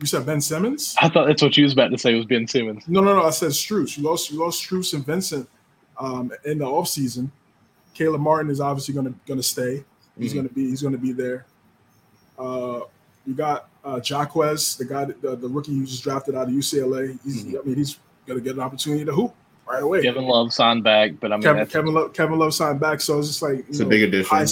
you 0.00 0.06
said 0.06 0.26
Ben 0.26 0.40
Simmons? 0.40 0.96
I 1.00 1.08
thought 1.08 1.26
that's 1.26 1.42
what 1.42 1.56
you 1.56 1.64
was 1.64 1.72
about 1.72 1.90
to 1.92 1.98
say 1.98 2.14
was 2.14 2.26
Ben 2.26 2.46
Simmons. 2.46 2.84
No, 2.88 3.00
no, 3.00 3.14
no. 3.14 3.24
I 3.24 3.30
said 3.30 3.50
Strus. 3.50 3.96
You 3.96 4.04
lost 4.04 4.32
you 4.32 4.38
lost 4.38 4.68
Strus 4.68 4.94
and 4.94 5.06
Vincent 5.06 5.48
um, 5.98 6.32
in 6.44 6.58
the 6.58 6.64
offseason. 6.64 7.30
Caleb 7.94 8.20
Martin 8.20 8.50
is 8.50 8.60
obviously 8.60 8.94
gonna 8.94 9.14
gonna 9.26 9.42
stay. 9.42 9.84
He's 10.18 10.30
mm-hmm. 10.30 10.40
gonna 10.40 10.48
be 10.48 10.70
he's 10.70 10.82
gonna 10.82 10.98
be 10.98 11.12
there. 11.12 11.46
Uh, 12.36 12.80
you 13.26 13.34
got 13.34 13.68
uh, 13.88 14.00
Jaquez, 14.00 14.76
the 14.76 14.84
guy, 14.84 15.04
the, 15.06 15.36
the 15.36 15.48
rookie 15.48 15.74
who 15.74 15.86
just 15.86 16.02
drafted 16.02 16.34
out 16.34 16.48
of 16.48 16.54
UCLA. 16.54 17.18
He's, 17.24 17.44
mm-hmm. 17.44 17.56
I 17.58 17.62
mean, 17.62 17.76
he's 17.76 17.98
going 18.26 18.38
to 18.38 18.44
get 18.44 18.54
an 18.54 18.60
opportunity 18.60 19.04
to 19.04 19.12
hoop 19.12 19.34
right 19.66 19.82
away. 19.82 20.02
Kevin 20.02 20.24
Love 20.24 20.52
signed 20.52 20.84
back, 20.84 21.12
but 21.20 21.32
I 21.32 21.36
mean, 21.36 21.42
Kevin, 21.42 21.66
Kevin 21.66 21.94
Love, 21.94 22.12
Kevin 22.12 22.38
Love 22.38 22.54
signed 22.54 22.80
back, 22.80 23.00
so 23.00 23.18
it's 23.18 23.28
just 23.28 23.42
like 23.42 23.64
it's 23.68 23.78
know, 23.78 23.86
a 23.86 23.88
big 23.88 24.02
addition. 24.02 24.36
High, 24.36 24.46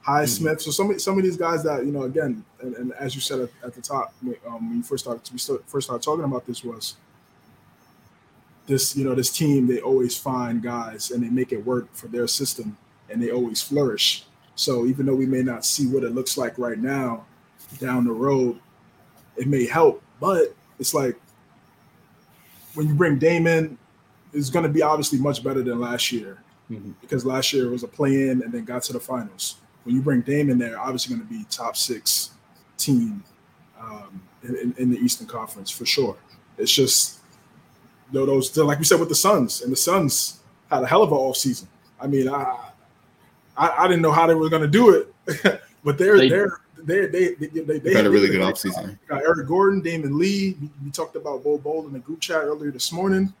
High 0.00 0.24
mm-hmm. 0.24 0.26
Smith. 0.26 0.62
So 0.62 0.72
some 0.72 0.90
of, 0.90 1.00
some 1.00 1.16
of 1.16 1.22
these 1.22 1.36
guys 1.36 1.62
that 1.62 1.84
you 1.84 1.92
know, 1.92 2.02
again, 2.02 2.44
and, 2.60 2.74
and 2.74 2.92
as 2.94 3.14
you 3.14 3.20
said 3.20 3.40
at, 3.40 3.50
at 3.64 3.74
the 3.74 3.80
top 3.80 4.12
um, 4.46 4.68
when 4.68 4.78
you 4.78 4.82
first 4.82 5.04
started, 5.04 5.22
we 5.32 5.38
first 5.66 5.86
started 5.86 6.02
talking 6.02 6.24
about 6.24 6.46
this 6.46 6.64
was 6.64 6.96
this. 8.66 8.96
You 8.96 9.04
know, 9.04 9.14
this 9.14 9.30
team 9.30 9.68
they 9.68 9.80
always 9.80 10.18
find 10.18 10.60
guys 10.60 11.12
and 11.12 11.22
they 11.22 11.30
make 11.30 11.52
it 11.52 11.64
work 11.64 11.94
for 11.94 12.08
their 12.08 12.26
system, 12.26 12.76
and 13.08 13.22
they 13.22 13.30
always 13.30 13.62
flourish. 13.62 14.24
So 14.56 14.86
even 14.86 15.06
though 15.06 15.14
we 15.14 15.26
may 15.26 15.42
not 15.42 15.64
see 15.64 15.86
what 15.86 16.02
it 16.02 16.14
looks 16.14 16.36
like 16.36 16.58
right 16.58 16.78
now, 16.78 17.24
down 17.78 18.04
the 18.04 18.12
road, 18.12 18.58
it 19.42 19.48
may 19.48 19.66
help. 19.66 20.00
But 20.20 20.54
it's 20.78 20.94
like 20.94 21.16
when 22.74 22.86
you 22.86 22.94
bring 22.94 23.18
Damon, 23.18 23.76
it's 24.32 24.50
going 24.50 24.62
to 24.62 24.68
be 24.68 24.82
obviously 24.82 25.18
much 25.18 25.42
better 25.42 25.62
than 25.62 25.80
last 25.80 26.12
year 26.12 26.38
mm-hmm. 26.70 26.92
because 27.00 27.26
last 27.26 27.52
year 27.52 27.68
was 27.68 27.82
a 27.82 27.88
play 27.88 28.28
in 28.28 28.42
and 28.42 28.52
then 28.52 28.64
got 28.64 28.84
to 28.84 28.92
the 28.92 29.00
finals. 29.00 29.56
When 29.82 29.96
you 29.96 30.00
bring 30.00 30.20
Damon 30.20 30.58
there, 30.58 30.78
obviously 30.78 31.16
going 31.16 31.26
to 31.26 31.34
be 31.34 31.44
top 31.50 31.76
six 31.76 32.30
team 32.78 33.24
um, 33.80 34.22
in, 34.44 34.74
in, 34.78 34.90
the 34.90 34.98
Eastern 34.98 35.26
Conference 35.26 35.72
for 35.72 35.84
sure. 35.84 36.16
It's 36.56 36.72
just 36.72 37.18
you 38.12 38.20
know, 38.20 38.26
those 38.26 38.56
like 38.56 38.78
we 38.78 38.84
said 38.84 39.00
with 39.00 39.08
the 39.08 39.16
Suns, 39.16 39.62
and 39.62 39.72
the 39.72 39.76
Suns 39.76 40.40
had 40.70 40.84
a 40.84 40.86
hell 40.86 41.02
of 41.02 41.10
an 41.10 41.18
off 41.18 41.36
season. 41.36 41.66
I 42.00 42.06
mean, 42.06 42.28
I 42.28 42.70
I, 43.56 43.70
I 43.70 43.88
didn't 43.88 44.02
know 44.02 44.12
how 44.12 44.28
they 44.28 44.34
were 44.34 44.48
going 44.48 44.62
to 44.62 44.68
do 44.68 44.90
it, 44.94 45.60
but 45.84 45.98
they're 45.98 46.16
they, 46.16 46.28
they're 46.28 46.46
they 46.46 46.61
they 46.84 47.06
they, 47.06 47.34
they, 47.34 47.78
they 47.78 47.94
had 47.94 48.06
a 48.06 48.10
really 48.10 48.28
good 48.28 48.40
offseason. 48.40 48.98
Got 49.08 49.22
Eric 49.22 49.46
Gordon, 49.46 49.82
Damion 49.82 50.18
Lee. 50.18 50.56
We, 50.60 50.70
we, 50.84 50.90
talked 50.90 51.16
about 51.16 51.44
Bo 51.44 51.58
Bol 51.58 51.86
in 51.86 51.92
the 51.92 51.98
group 51.98 52.20
chat 52.20 52.42
earlier 52.42 52.70
this 52.70 52.92
morning. 52.92 53.32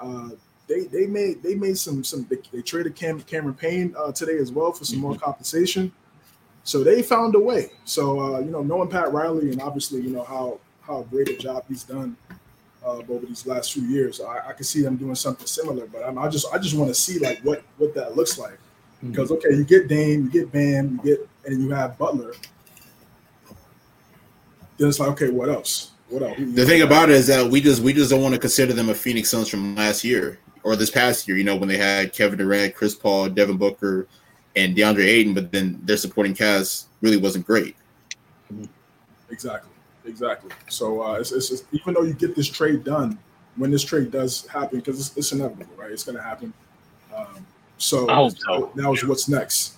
Uh, 0.00 0.30
they 0.66 0.84
they 0.84 1.06
made 1.06 1.42
they 1.42 1.54
made 1.54 1.78
some 1.78 2.02
some 2.04 2.26
they, 2.30 2.36
they 2.52 2.62
traded 2.62 2.96
Cam, 2.96 3.20
Cameron 3.22 3.54
Payne 3.54 3.94
uh, 3.98 4.12
today 4.12 4.38
as 4.38 4.50
well 4.50 4.72
for 4.72 4.84
some 4.84 4.96
mm-hmm. 4.96 5.08
more 5.08 5.16
compensation. 5.16 5.92
So 6.62 6.82
they 6.82 7.02
found 7.02 7.34
a 7.34 7.40
way. 7.40 7.70
So 7.84 8.20
uh, 8.20 8.38
you 8.40 8.50
know, 8.50 8.62
knowing 8.62 8.88
Pat 8.88 9.12
Riley 9.12 9.50
and 9.50 9.60
obviously 9.60 10.00
you 10.00 10.10
know 10.10 10.24
how 10.24 10.60
how 10.82 11.02
great 11.10 11.28
a 11.28 11.36
job 11.36 11.64
he's 11.68 11.84
done 11.84 12.16
uh, 12.84 12.98
over 13.08 13.26
these 13.26 13.46
last 13.46 13.72
few 13.72 13.82
years. 13.82 14.20
I, 14.20 14.48
I 14.48 14.52
can 14.52 14.64
see 14.64 14.82
them 14.82 14.96
doing 14.96 15.14
something 15.14 15.46
similar, 15.46 15.86
but 15.86 16.02
I'm, 16.02 16.18
I 16.18 16.28
just 16.28 16.46
I 16.52 16.58
just 16.58 16.76
want 16.76 16.88
to 16.88 16.94
see 16.94 17.18
like 17.18 17.40
what 17.40 17.62
what 17.78 17.94
that 17.94 18.16
looks 18.16 18.38
like. 18.38 18.58
Because 19.02 19.30
okay, 19.30 19.50
you 19.50 19.64
get 19.64 19.86
Dame, 19.88 20.24
you 20.24 20.30
get 20.30 20.50
Bam, 20.50 21.00
you 21.04 21.16
get 21.16 21.28
and 21.44 21.62
you 21.62 21.70
have 21.70 21.98
Butler. 21.98 22.34
Then 24.76 24.88
it's 24.88 24.98
like, 24.98 25.10
okay, 25.10 25.30
what 25.30 25.48
else? 25.48 25.92
What 26.08 26.22
else? 26.22 26.36
The 26.38 26.66
thing 26.66 26.82
about 26.82 27.10
it 27.10 27.16
is 27.16 27.26
that 27.28 27.50
we 27.50 27.60
just 27.60 27.82
we 27.82 27.92
just 27.92 28.10
don't 28.10 28.22
want 28.22 28.34
to 28.34 28.40
consider 28.40 28.72
them 28.72 28.88
a 28.88 28.94
Phoenix 28.94 29.30
Suns 29.30 29.48
from 29.48 29.74
last 29.74 30.04
year 30.04 30.38
or 30.62 30.76
this 30.76 30.90
past 30.90 31.26
year. 31.28 31.36
You 31.36 31.44
know, 31.44 31.56
when 31.56 31.68
they 31.68 31.76
had 31.76 32.12
Kevin 32.12 32.38
Durant, 32.38 32.74
Chris 32.74 32.94
Paul, 32.94 33.28
Devin 33.28 33.56
Booker, 33.56 34.06
and 34.56 34.76
DeAndre 34.76 35.04
Ayton, 35.04 35.34
but 35.34 35.50
then 35.52 35.80
their 35.82 35.96
supporting 35.96 36.34
cast 36.34 36.88
really 37.00 37.16
wasn't 37.16 37.46
great. 37.46 37.76
Exactly, 39.30 39.70
exactly. 40.04 40.50
So 40.68 41.02
uh, 41.02 41.14
it's, 41.14 41.32
it's 41.32 41.48
just, 41.48 41.64
even 41.72 41.94
though 41.94 42.02
you 42.02 42.14
get 42.14 42.36
this 42.36 42.48
trade 42.48 42.84
done, 42.84 43.18
when 43.56 43.70
this 43.70 43.82
trade 43.82 44.10
does 44.10 44.46
happen, 44.46 44.78
because 44.78 45.00
it's, 45.00 45.16
it's, 45.16 45.32
inevitable, 45.32 45.74
right? 45.76 45.90
It's 45.90 46.04
going 46.04 46.16
to 46.16 46.22
happen. 46.22 46.52
Um, 47.14 47.46
so, 47.78 48.08
I 48.08 48.14
hope 48.14 48.36
so. 48.38 48.70
now 48.74 48.92
is 48.92 49.04
what's 49.04 49.28
next. 49.28 49.74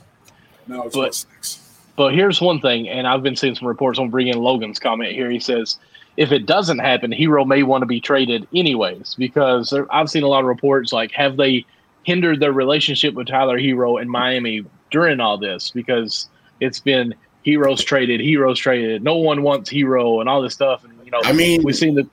Now 0.66 0.84
is 0.84 0.92
But- 0.92 1.00
what's 1.00 1.26
next. 1.32 1.60
But 1.96 2.14
here's 2.14 2.40
one 2.40 2.60
thing, 2.60 2.88
and 2.88 3.06
I've 3.06 3.22
been 3.22 3.36
seeing 3.36 3.54
some 3.54 3.68
reports 3.68 3.98
on 3.98 4.10
bringing 4.10 4.36
Logan's 4.36 4.78
comment 4.78 5.12
here. 5.12 5.30
He 5.30 5.40
says 5.40 5.78
if 6.16 6.32
it 6.32 6.46
doesn't 6.46 6.78
happen, 6.78 7.12
Herro 7.12 7.46
may 7.46 7.62
want 7.62 7.82
to 7.82 7.86
be 7.86 8.00
traded 8.00 8.46
anyways 8.54 9.14
because 9.14 9.70
there, 9.70 9.92
I've 9.94 10.10
seen 10.10 10.22
a 10.22 10.28
lot 10.28 10.40
of 10.40 10.46
reports 10.46 10.92
like 10.92 11.12
have 11.12 11.36
they 11.36 11.64
hindered 12.04 12.40
their 12.40 12.52
relationship 12.52 13.14
with 13.14 13.26
Tyler 13.26 13.58
Herro 13.58 14.00
in 14.00 14.08
Miami 14.08 14.64
during 14.90 15.20
all 15.20 15.36
this 15.36 15.70
because 15.70 16.28
it's 16.60 16.80
been 16.80 17.14
Herro's 17.44 17.84
traded, 17.84 18.20
Herro's 18.20 18.58
traded, 18.58 19.02
no 19.02 19.16
one 19.16 19.42
wants 19.42 19.70
Herro 19.70 20.20
and 20.20 20.28
all 20.28 20.42
this 20.42 20.54
stuff, 20.54 20.84
and 20.84 20.92
you 21.04 21.10
know 21.10 21.20
I 21.24 21.32
mean, 21.32 21.62
we've 21.62 21.76
seen 21.76 21.94
the 21.94 22.08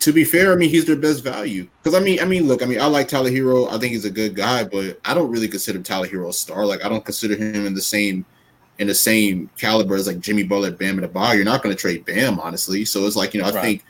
to 0.00 0.12
be 0.12 0.24
fair, 0.24 0.52
I 0.52 0.56
mean 0.56 0.70
he's 0.70 0.86
their 0.86 0.96
best 0.96 1.22
value. 1.22 1.68
Because 1.82 1.98
I 1.98 2.02
mean, 2.02 2.20
I 2.20 2.24
mean, 2.24 2.48
look, 2.48 2.62
I 2.62 2.66
mean, 2.66 2.80
I 2.80 2.86
like 2.86 3.08
Tyler 3.08 3.30
Herro. 3.30 3.68
I 3.68 3.78
think 3.78 3.92
he's 3.92 4.06
a 4.06 4.10
good 4.10 4.34
guy, 4.34 4.64
but 4.64 4.98
I 5.04 5.14
don't 5.14 5.30
really 5.30 5.48
consider 5.48 5.80
Tyler 5.80 6.08
Herro 6.08 6.30
a 6.30 6.32
star. 6.32 6.64
Like 6.64 6.84
I 6.84 6.88
don't 6.88 7.04
consider 7.04 7.36
him 7.36 7.66
in 7.66 7.74
the 7.74 7.82
same 7.82 8.24
in 8.80 8.88
the 8.88 8.94
same 8.94 9.50
caliber 9.58 9.94
as 9.94 10.06
like 10.06 10.20
Jimmy 10.20 10.42
Butler, 10.42 10.72
Bam, 10.72 10.98
and 10.98 11.06
Adebayo. 11.12 11.36
You're 11.36 11.44
not 11.44 11.62
going 11.62 11.74
to 11.74 11.80
trade 11.80 12.04
Bam, 12.06 12.40
honestly. 12.40 12.84
So 12.84 13.06
it's 13.06 13.16
like 13.16 13.34
you 13.34 13.40
know, 13.40 13.46
I 13.48 13.52
Right. 13.52 13.62
think 13.62 13.84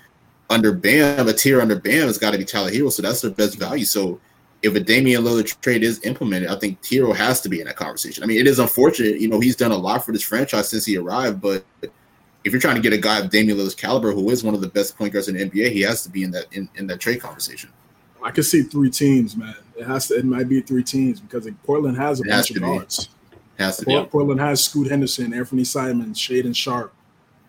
under 0.51 0.72
Bam, 0.72 1.28
a 1.28 1.32
tier 1.32 1.61
under 1.61 1.76
Bam 1.78 2.07
has 2.09 2.18
got 2.18 2.32
to 2.32 2.38
be 2.38 2.45
Tyler 2.45 2.70
Herro. 2.70 2.91
So 2.93 3.03
that's 3.03 3.20
their 3.22 3.30
best 3.30 3.59
value. 3.59 3.84
So 3.84 4.20
if 4.62 4.74
a 4.74 4.80
Damian 4.80 5.22
Lillard 5.22 5.59
trade 5.62 5.82
is 5.84 6.05
implemented, 6.05 6.51
I 6.51 6.59
think 6.59 6.82
Herro 6.82 7.14
has 7.14 7.41
to 7.43 7.49
be 7.49 7.61
in 7.61 7.66
that 7.66 7.76
conversation. 7.76 8.22
I 8.24 8.26
mean, 8.26 8.38
it 8.38 8.47
is 8.49 8.59
unfortunate. 8.59 9.20
You 9.20 9.28
know, 9.28 9.41
he's 9.41 9.57
done 9.57 9.70
a 9.70 9.76
lot 9.76 10.05
for 10.05 10.12
this 10.12 10.22
franchise 10.22 10.68
since 10.68 10.84
he 10.84 10.97
arrived, 10.99 11.41
but 11.41 11.64
if 11.82 12.53
you're 12.53 12.61
trying 12.61 12.74
to 12.76 12.80
get 12.82 12.93
a 12.93 12.99
guy 12.99 13.20
of 13.20 13.30
Damian 13.30 13.59
Lillard's 13.59 13.74
caliber, 13.74 14.12
who 14.12 14.28
is 14.30 14.43
one 14.43 14.55
of 14.55 14.61
the 14.61 14.68
best 14.68 14.99
point 14.99 15.12
guards 15.12 15.28
in 15.28 15.36
the 15.36 15.45
NBA, 15.49 15.70
he 15.70 15.82
has 15.82 16.03
to 16.03 16.11
be 16.11 16.24
in 16.24 16.30
that 16.32 16.47
in, 16.53 16.68
in 16.76 16.86
that 16.88 16.99
trade 16.99 17.20
conversation. 17.20 17.70
I 18.22 18.30
can 18.32 18.43
see 18.45 18.62
three 18.62 18.91
teams, 18.91 19.36
man. 19.36 19.55
It 19.76 19.86
has 19.86 20.09
to. 20.09 20.14
It 20.18 20.24
might 20.24 20.49
be 20.49 20.61
three 20.61 20.82
teams 20.84 21.20
because 21.20 21.49
Portland 21.64 21.97
has 21.97 22.20
a 22.20 22.24
It 22.24 22.30
has 22.30 22.49
bunch 22.49 22.51
of 22.51 22.55
to 22.57 22.61
be. 22.61 22.66
guards. 22.78 23.09
Has 23.61 23.76
to 23.78 23.84
be. 23.84 24.04
Portland 24.06 24.40
has 24.40 24.64
Scoot 24.64 24.88
Henderson, 24.90 25.34
Anthony 25.34 25.64
Simons, 25.64 26.18
Shaedon 26.18 26.56
Sharpe. 26.56 26.92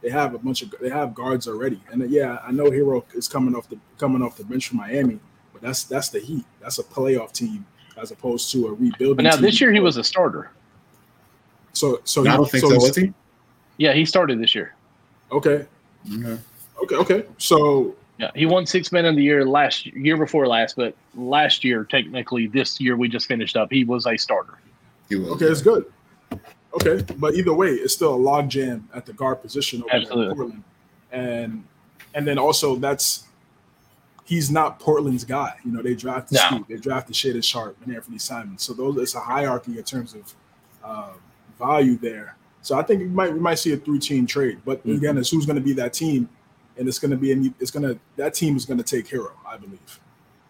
They 0.02 0.10
have 0.10 0.34
a 0.34 0.38
bunch 0.40 0.62
of 0.62 0.74
they 0.82 0.90
have 0.90 1.14
guards 1.16 1.48
already, 1.48 1.80
and 1.92 2.02
uh, 2.02 2.06
yeah, 2.06 2.40
I 2.46 2.52
know 2.52 2.66
Herro 2.66 3.04
is 3.14 3.28
coming 3.28 3.56
off 3.56 3.70
the 3.70 3.78
coming 3.98 4.22
off 4.22 4.36
the 4.36 4.44
bench 4.44 4.68
from 4.68 4.78
Miami, 4.78 5.20
but 5.54 5.62
that's 5.62 5.84
that's 5.86 6.10
the 6.10 6.20
Heat. 6.20 6.44
That's 6.60 6.80
a 6.80 6.84
playoff 6.84 7.32
team 7.32 7.66
as 8.02 8.12
opposed 8.12 8.52
to 8.52 8.68
a 8.68 8.74
rebuilding. 8.74 9.16
but 9.18 9.24
now 9.24 9.32
team. 9.32 9.42
this 9.44 9.62
year 9.62 9.72
he 9.72 9.80
was 9.80 9.98
a 9.98 10.04
starter. 10.04 10.50
so 11.74 12.02
so. 12.04 12.22
I 12.26 12.32
he- 12.32 12.38
don't 12.38 12.50
think 12.52 12.62
so. 12.62 12.70
he's- 12.72 12.82
Was 12.84 12.96
he? 12.96 13.14
Yeah, 13.78 13.94
he 13.94 14.06
started 14.06 14.40
this 14.42 14.54
year. 14.54 14.76
Okay, 15.32 15.66
Okay. 16.14 16.38
okay, 16.84 16.96
okay. 16.96 17.26
So 17.38 17.96
Yeah, 18.18 18.32
he 18.36 18.46
won 18.46 18.66
six 18.66 18.92
men 18.92 19.06
of 19.06 19.16
the 19.16 19.24
year 19.24 19.46
last 19.46 19.86
year 19.86 20.18
before 20.18 20.46
last, 20.48 20.76
but 20.76 20.94
last 21.16 21.64
year 21.64 21.86
technically 21.86 22.48
this 22.48 22.82
year 22.82 22.98
we 22.98 23.08
just 23.08 23.28
finished 23.28 23.56
up. 23.56 23.72
He 23.72 23.84
was 23.86 24.06
a 24.08 24.18
starter. 24.18 24.56
He 25.10 25.16
was. 25.16 25.30
Okay, 25.32 25.46
it's 25.46 25.62
good. 25.62 25.86
Okay, 26.74 27.04
but 27.18 27.36
either 27.36 27.54
way, 27.54 27.70
it's 27.72 27.94
still 27.94 28.14
a 28.14 28.16
log 28.16 28.50
jam 28.50 28.88
at 28.94 29.06
the 29.06 29.14
guard 29.14 29.42
position 29.42 29.82
over 29.84 29.90
there 30.06 30.12
in 30.30 30.36
Portland, 30.36 30.64
and 31.12 31.64
and 32.14 32.26
then 32.28 32.38
also 32.38 32.76
that's 32.78 33.26
he's 34.26 34.50
not 34.50 34.80
Portland's 34.80 35.26
guy. 35.26 35.54
You 35.66 35.72
know, 35.74 35.82
they 35.82 35.96
drafted 35.96 36.38
No. 36.38 36.48
Scoot, 36.48 36.68
they 36.70 36.78
drafted 36.78 37.16
Shaedon 37.16 37.44
Sharpe 37.44 37.76
and 37.86 37.94
Anthony 37.96 38.18
Simon. 38.18 38.58
So 38.58 38.74
those 38.74 38.96
it's 38.98 39.16
a 39.16 39.20
hierarchy 39.20 39.78
in 39.78 39.84
terms 39.84 40.14
of 40.16 40.34
um, 40.84 41.16
value 41.60 41.98
there. 41.98 42.36
So 42.62 42.78
I 42.78 42.84
think 42.84 43.02
we 43.02 43.08
might 43.08 43.34
we 43.34 43.40
might 43.40 43.56
see 43.56 43.74
a 43.74 43.78
three 43.78 44.00
team 44.00 44.26
trade, 44.26 44.60
but 44.64 44.86
Mhm. 44.86 44.98
again, 44.98 45.18
it's 45.18 45.30
who's 45.30 45.46
going 45.46 45.58
to 45.58 45.62
be 45.62 45.74
that 45.74 45.94
team, 45.94 46.30
and 46.78 46.88
it's 46.88 47.00
going 47.00 47.12
to 47.12 47.18
be 47.18 47.32
a, 47.34 47.54
it's 47.60 47.72
going 47.72 47.84
to 47.84 48.00
that 48.16 48.34
team 48.34 48.56
is 48.56 48.66
going 48.66 48.78
to 48.78 48.84
take 48.84 49.08
Herro, 49.10 49.32
I 49.46 49.58
believe. 49.58 50.00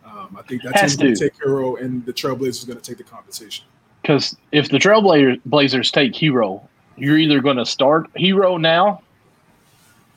Um, 0.05 0.36
I 0.38 0.41
think 0.43 0.61
that 0.63 0.74
Has 0.80 0.91
team's 0.91 0.97
going 0.97 1.13
to. 1.15 1.19
to 1.19 1.30
take 1.30 1.39
Herro, 1.41 1.82
and 1.82 2.05
the 2.05 2.13
Trailblazers 2.13 2.47
is 2.59 2.63
going 2.65 2.80
to 2.80 2.84
take 2.84 2.97
the 2.97 3.03
compensation. 3.03 3.65
Because 4.02 4.36
if 4.52 4.70
the 4.70 4.78
Trailblazers 4.78 5.91
take 5.91 6.14
Herro, 6.14 6.68
you're 6.97 7.18
either 7.18 7.39
going 7.41 7.58
to 7.58 7.66
start 7.66 8.12
Herro 8.14 8.60
now, 8.60 9.02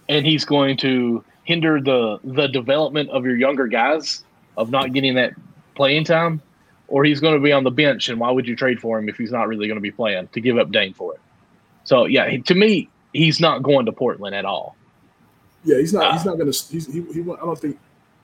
and 0.09 0.26
he's 0.26 0.45
going 0.45 0.76
to 0.78 1.24
hinder 1.45 1.80
the 1.80 2.18
the 2.24 2.47
development 2.47 3.11
of 3.11 3.24
your 3.24 3.37
younger 3.37 3.66
guys 3.66 4.24
of 4.57 4.70
not 4.70 4.93
getting 4.93 5.14
that 5.14 5.32
playing 5.74 6.05
time, 6.05 6.41
or 6.89 7.05
he's 7.05 7.20
going 7.20 7.35
to 7.35 7.41
be 7.41 7.53
on 7.53 7.64
the 7.64 7.70
bench. 7.70 8.09
And 8.09 8.18
why 8.18 8.30
would 8.30 8.47
you 8.47 8.57
trade 8.57 8.80
for 8.80 8.99
him 8.99 9.09
if 9.09 9.16
he's 9.16 9.32
not 9.32 9.49
really 9.49 9.66
going 9.66 9.76
to 9.76 9.82
be 9.82 9.91
playing 9.91 10.28
to 10.28 10.41
give 10.41 10.59
up 10.59 10.70
Dame 10.70 10.95
for 10.95 11.14
it? 11.14 11.20
So 11.85 12.07
yeah, 12.07 12.37
to 12.39 12.55
me, 12.55 12.89
he's 13.12 13.41
not 13.41 13.62
going 13.62 13.87
to 13.87 13.93
Portland 13.93 14.35
at 14.35 14.45
all. 14.45 14.76
Yeah, 15.64 15.78
he's 15.78 15.93
not. 15.93 16.05
Ah. 16.05 16.12
he's 16.12 16.24
not 16.24 16.39
gonna. 16.39 16.51
He's, 16.51 16.87
he. 16.87 17.01
He. 17.12 17.20
I 17.20 17.37
don't 17.37 17.59
think. 17.59 17.78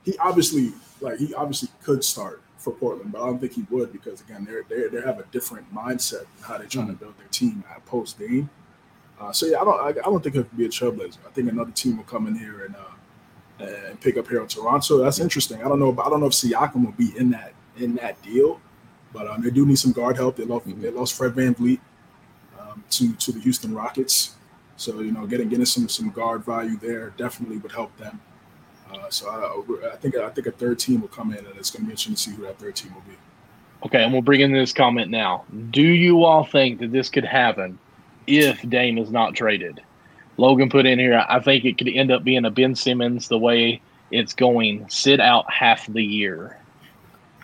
He 0.05 0.17
obviously 0.19 0.73
like 1.01 1.19
he 1.19 1.35
obviously 1.35 1.69
could 1.83 2.03
start 2.05 2.43
for 2.61 2.73
Portland, 2.73 3.11
but 3.13 3.23
I 3.23 3.27
don't 3.27 3.39
think 3.41 3.55
he 3.55 3.65
would 3.71 3.91
because 3.93 4.21
again, 4.21 4.45
they're 4.45 4.65
they 4.69 4.89
they 4.89 5.03
have 5.05 5.19
a 5.19 5.25
different 5.33 5.67
mindset 5.75 6.23
in 6.37 6.43
how 6.45 6.59
they're 6.59 6.67
trying 6.67 6.89
to 6.89 6.93
build 6.93 7.17
their 7.19 7.29
team 7.29 7.65
at 7.75 7.85
post 7.87 8.19
Dame. 8.19 8.49
Uh, 9.21 9.33
so 9.33 9.47
yeah, 9.47 9.61
I 9.61 9.65
don't. 9.65 9.81
I, 9.81 9.89
I 9.89 9.93
don't 10.11 10.23
think 10.23 10.37
it 10.37 10.49
could 10.49 10.57
be 10.57 10.67
a 10.67 10.69
Trailblazer. 10.69 11.19
I 11.27 11.31
think 11.33 11.51
another 11.51 11.73
team 11.73 11.97
will 11.97 12.05
come 12.05 12.27
in 12.27 12.35
here 12.35 12.65
and 12.67 12.75
uh, 12.77 13.65
and 13.89 14.01
pick 14.01 14.17
up 14.17 14.27
Herro 14.27 14.43
in 14.43 14.49
Toronto. 14.49 14.99
That's 14.99 15.19
interesting. 15.21 15.59
I 15.65 15.69
don't 15.69 15.79
know. 15.81 15.93
But 15.93 16.07
I 16.07 16.11
don't 16.11 16.21
know 16.21 16.27
if 16.27 16.33
Siakam 16.33 16.85
will 16.85 16.93
be 16.93 17.13
in 17.19 17.31
that 17.31 17.53
in 17.77 17.95
that 17.97 18.21
deal, 18.23 18.61
but 19.13 19.27
um, 19.27 19.43
they 19.43 19.51
do 19.51 19.67
need 19.67 19.79
some 19.79 19.93
guard 19.93 20.17
help. 20.17 20.37
They 20.37 20.45
lost 20.45 20.67
Mhm. 20.67 20.81
they 20.83 20.91
lost 20.91 21.15
Fred 21.15 21.33
VanVleet 21.35 21.81
um, 22.61 22.85
to 22.91 23.13
to 23.15 23.33
the 23.33 23.41
Houston 23.41 23.75
Rockets. 23.75 24.37
So 24.77 25.01
you 25.01 25.13
know, 25.13 25.27
getting 25.27 25.49
getting 25.49 25.67
some 25.67 25.89
some 25.89 26.11
guard 26.11 26.45
value 26.45 26.77
there 26.77 27.11
definitely 27.17 27.59
would 27.59 27.73
help 27.73 27.97
them. 27.99 28.21
Uh, 28.93 29.11
so 29.11 29.29
I, 29.29 29.93
I 29.93 29.97
think 29.97 30.17
I 30.17 30.29
think 30.31 30.47
a 30.47 30.53
third 30.53 30.79
team 30.79 31.01
will 31.01 31.09
come 31.09 31.33
in, 31.33 31.39
and 31.39 31.57
it's 31.57 31.71
going 31.71 31.83
to 31.83 31.87
be 31.87 31.93
interesting 31.93 32.15
to 32.15 32.21
see 32.21 32.31
who 32.33 32.43
that 32.43 32.59
third 32.59 32.77
team 32.77 32.95
will 32.95 33.03
be. 33.03 33.17
Okay, 33.87 34.03
and 34.03 34.13
we'll 34.13 34.23
bring 34.23 34.41
in 34.41 34.53
this 34.53 34.73
comment 34.73 35.11
now. 35.11 35.45
Do 35.71 35.83
you 35.83 36.25
all 36.25 36.45
think 36.45 36.81
that 36.81 36.93
this 36.93 37.09
could 37.09 37.25
happen 37.25 37.79
if 38.27 38.61
Dame 38.69 38.99
is 38.99 39.11
not 39.11 39.35
traded? 39.35 39.81
Logan 40.37 40.71
put 40.71 40.87
in 40.87 40.99
here, 40.99 41.25
I 41.29 41.41
think 41.41 41.65
it 41.65 41.77
could 41.77 41.89
end 41.89 42.11
up 42.11 42.25
being 42.25 42.45
a 42.47 42.51
Ben 42.51 42.75
Simmons 42.75 43.29
the 43.29 43.39
way 43.39 43.81
it's 44.11 44.33
going, 44.33 44.89
sit 44.89 45.21
out 45.21 45.51
half 45.53 45.87
the 45.87 46.03
year. 46.03 46.59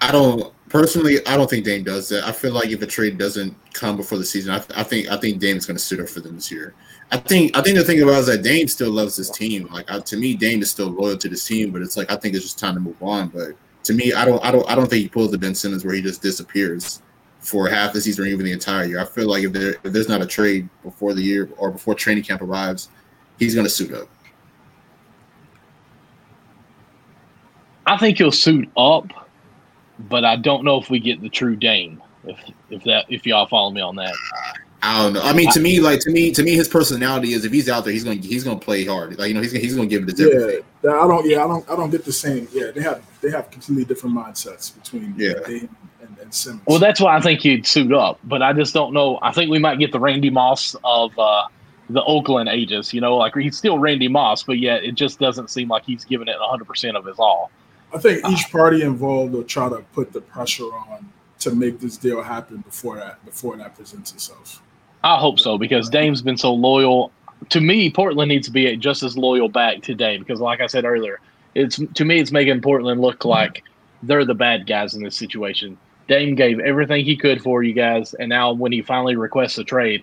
I 0.01 0.13
don't 0.13 0.53
personally. 0.69 1.27
I 1.27 1.37
don't 1.37 1.49
think 1.49 1.65
Dame 1.65 1.85
does 1.85 2.09
that. 2.11 2.25
I 2.25 2.33
feel 2.33 2.53
like 2.53 2.69
if 2.69 2.83
a 2.83 2.87
trade 2.87 3.19
doesn't 3.19 3.55
come 3.73 3.97
before 3.97 4.19
the 4.19 4.25
season, 4.25 4.55
I, 4.55 4.63
I 4.75 4.83
think 4.83 5.09
I 5.09 5.17
think 5.17 5.41
Dame 5.41 5.57
is 5.57 5.67
going 5.67 5.77
to 5.77 5.83
sit 5.83 6.01
up 6.01 6.09
for 6.09 6.21
them 6.21 6.35
this 6.35 6.51
year. 6.51 6.75
I 7.13 7.19
think 7.19 7.57
I 7.57 7.63
think 7.63 7.77
the 7.77 7.85
thing 7.85 8.03
about 8.03 8.15
it 8.15 8.19
is 8.19 8.27
that 8.27 8.43
Dame 8.43 8.67
still 8.67 8.91
loves 8.91 9.17
his 9.17 9.31
team. 9.31 9.69
Like 9.73 9.91
I, 9.91 10.01
to 10.01 10.17
me, 10.17 10.35
Dame 10.35 10.61
is 10.63 10.71
still 10.71 10.89
loyal 10.89 11.17
to 11.17 11.29
this 11.29 11.45
team, 11.47 11.71
but 11.71 11.83
it's 11.83 11.97
like 11.97 12.11
I 12.11 12.17
think 12.17 12.35
it's 12.35 12.45
just 12.45 12.59
time 12.59 12.75
to 12.75 12.81
move 12.81 13.01
on. 13.03 13.29
But 13.29 13.53
to 13.85 13.95
me, 13.95 14.13
I 14.13 14.25
don't 14.25 14.45
I 14.45 14.51
don't 14.51 14.69
I 14.69 14.75
don't 14.75 14.89
think 14.91 15.03
he 15.03 15.09
pulls 15.09 15.31
the 15.31 15.39
Ben 15.39 15.55
Simmons 15.55 15.85
where 15.85 15.95
he 15.95 16.03
just 16.03 16.21
disappears 16.21 17.03
for 17.39 17.69
half 17.69 17.93
the 17.93 18.01
season 18.01 18.25
or 18.25 18.27
even 18.27 18.45
the 18.45 18.51
entire 18.53 18.85
year. 18.85 19.01
I 19.01 19.05
feel 19.05 19.29
like 19.29 19.45
if 19.45 19.53
there 19.53 19.77
if 19.85 19.93
there's 19.93 20.09
not 20.09 20.21
a 20.21 20.27
trade 20.27 20.69
before 20.83 21.15
the 21.15 21.23
year 21.23 21.49
or 21.59 21.71
before 21.71 21.95
training 21.95 22.25
camp 22.25 22.43
arrives, 22.43 22.89
he's 23.39 23.55
going 23.55 23.67
to 23.67 23.71
suit 23.71 23.93
up. 23.95 24.09
I 27.87 27.97
think 27.99 28.19
he'll 28.19 28.33
suit 28.33 28.69
up, 28.77 29.07
but 30.09 30.25
I 30.25 30.35
don't 30.35 30.65
know 30.65 30.81
if 30.81 30.91
we 30.91 30.99
get 30.99 31.23
the 31.23 31.29
true 31.29 31.55
Dame. 31.55 32.03
If 32.25 32.37
if 32.69 32.83
that 32.83 33.07
if 33.09 33.25
y'all 33.25 33.47
follow 33.47 33.71
me 33.71 33.81
on 33.81 33.95
that. 33.95 34.15
Ah, 34.35 34.55
I 34.87 35.03
don't 35.03 35.15
know. 35.15 35.23
I 35.23 35.33
mean, 35.33 35.51
to 35.51 35.59
me, 35.59 35.81
like 35.81 35.99
to 36.01 36.11
me, 36.11 36.31
to 36.31 36.45
me, 36.45 36.55
his 36.55 36.69
personality 36.69 37.33
is 37.33 37.45
if 37.45 37.51
he's 37.51 37.69
out 37.69 37.85
there, 37.85 37.93
he's 37.93 38.05
going 38.05 38.21
to 38.21 38.29
he's 38.29 38.45
going 38.45 38.61
to 38.61 38.65
play 38.65 38.85
hard. 38.85 39.19
Like 39.19 39.29
you 39.29 39.35
know, 39.35 39.43
he's 39.43 39.51
he's 39.51 39.75
going 39.75 39.89
to 39.89 39.99
give 39.99 40.09
it 40.09 40.17
his 40.17 40.21
everything. 40.21 40.63
Yeah, 40.85 40.91
I 40.91 41.09
don't. 41.09 41.29
Yeah, 41.29 41.45
I 41.45 41.49
don't. 41.49 41.69
I 41.69 41.75
don't 41.75 41.91
get 41.91 42.05
the 42.05 42.13
same. 42.13 42.47
Yeah, 42.53 42.71
they 42.71 42.83
have 42.83 43.05
they 43.21 43.31
have 43.33 43.51
completely 43.51 43.85
different 43.85 44.15
mindsets 44.15 44.73
between 44.81 45.13
Yeah. 45.17 45.35
Dame 45.45 45.75
and, 46.01 46.17
and 46.19 46.33
Simmons. 46.33 46.63
Well, 46.67 46.79
that's 46.79 47.01
why 47.01 47.17
I 47.17 47.21
think 47.21 47.41
he'd 47.41 47.67
suit 47.67 47.93
up, 47.93 48.21
but 48.25 48.43
I 48.43 48.53
just 48.53 48.75
don't 48.75 48.93
know. 48.93 49.19
I 49.23 49.33
think 49.33 49.51
we 49.51 49.59
might 49.59 49.81
get 49.81 49.91
the 49.91 49.99
Randy 49.99 50.31
Moss 50.31 50.77
of 50.85 51.19
uh, 51.19 51.49
the 51.91 52.05
Oakland 52.05 52.49
ages. 52.49 52.95
You 52.95 53.01
know, 53.01 53.17
like 53.17 53.35
he's 53.35 53.59
still 53.59 53.79
Randy 53.79 54.07
Moss, 54.07 54.45
but 54.45 54.59
yet 54.59 54.85
it 54.85 54.95
just 54.95 55.19
doesn't 55.19 55.51
seem 55.51 55.69
like 55.69 55.85
he's 55.85 56.05
giving 56.05 56.29
it 56.29 56.39
100 56.39 56.65
percent 56.65 56.97
of 56.97 57.05
his 57.07 57.19
all. 57.19 57.51
I 57.93 57.99
think 57.99 58.25
each 58.29 58.53
party 58.53 58.83
involved 58.83 59.33
will 59.33 59.43
try 59.43 59.69
to 59.69 59.79
put 59.95 60.13
the 60.13 60.21
pressure 60.21 60.65
on 60.65 61.11
to 61.41 61.55
make 61.55 61.81
this 61.81 61.97
deal 61.97 62.23
happen 62.23 62.59
before 62.59 62.97
that 62.97 63.25
before 63.25 63.57
that 63.57 63.75
presents 63.75 64.13
itself. 64.13 64.63
I 65.07 65.21
hope 65.21 65.39
so 65.39 65.57
because 65.57 65.89
Dame's 65.89 66.21
been 66.21 66.37
so 66.37 66.53
loyal. 66.53 67.13
to 67.51 67.61
me, 67.61 67.91
Portland 67.91 68.29
needs 68.29 68.49
to 68.49 68.53
be 68.53 68.77
just 68.77 69.05
as 69.05 69.17
loyal 69.17 69.49
back 69.49 69.81
today 69.83 70.17
because, 70.19 70.41
like 70.41 70.61
I 70.61 70.67
said 70.67 70.85
earlier, 70.85 71.21
it's 71.55 71.81
to 71.95 72.05
me 72.05 72.19
it's 72.19 72.33
making 72.33 72.61
Portland 72.61 73.01
look 73.01 73.25
like 73.25 73.63
they're 74.03 74.25
the 74.25 74.35
bad 74.35 74.67
guys 74.67 74.95
in 74.95 75.05
this 75.05 75.15
situation. 75.15 75.79
Dame 76.09 76.35
gave 76.35 76.59
everything 76.59 77.05
he 77.05 77.17
could 77.17 77.41
for 77.41 77.63
you 77.63 77.73
guys, 77.73 78.15
and 78.15 78.29
now 78.29 78.53
when 78.53 78.73
he 78.73 78.83
finally 78.83 79.15
requests 79.15 79.59
a 79.59 79.65
trade, 79.65 80.03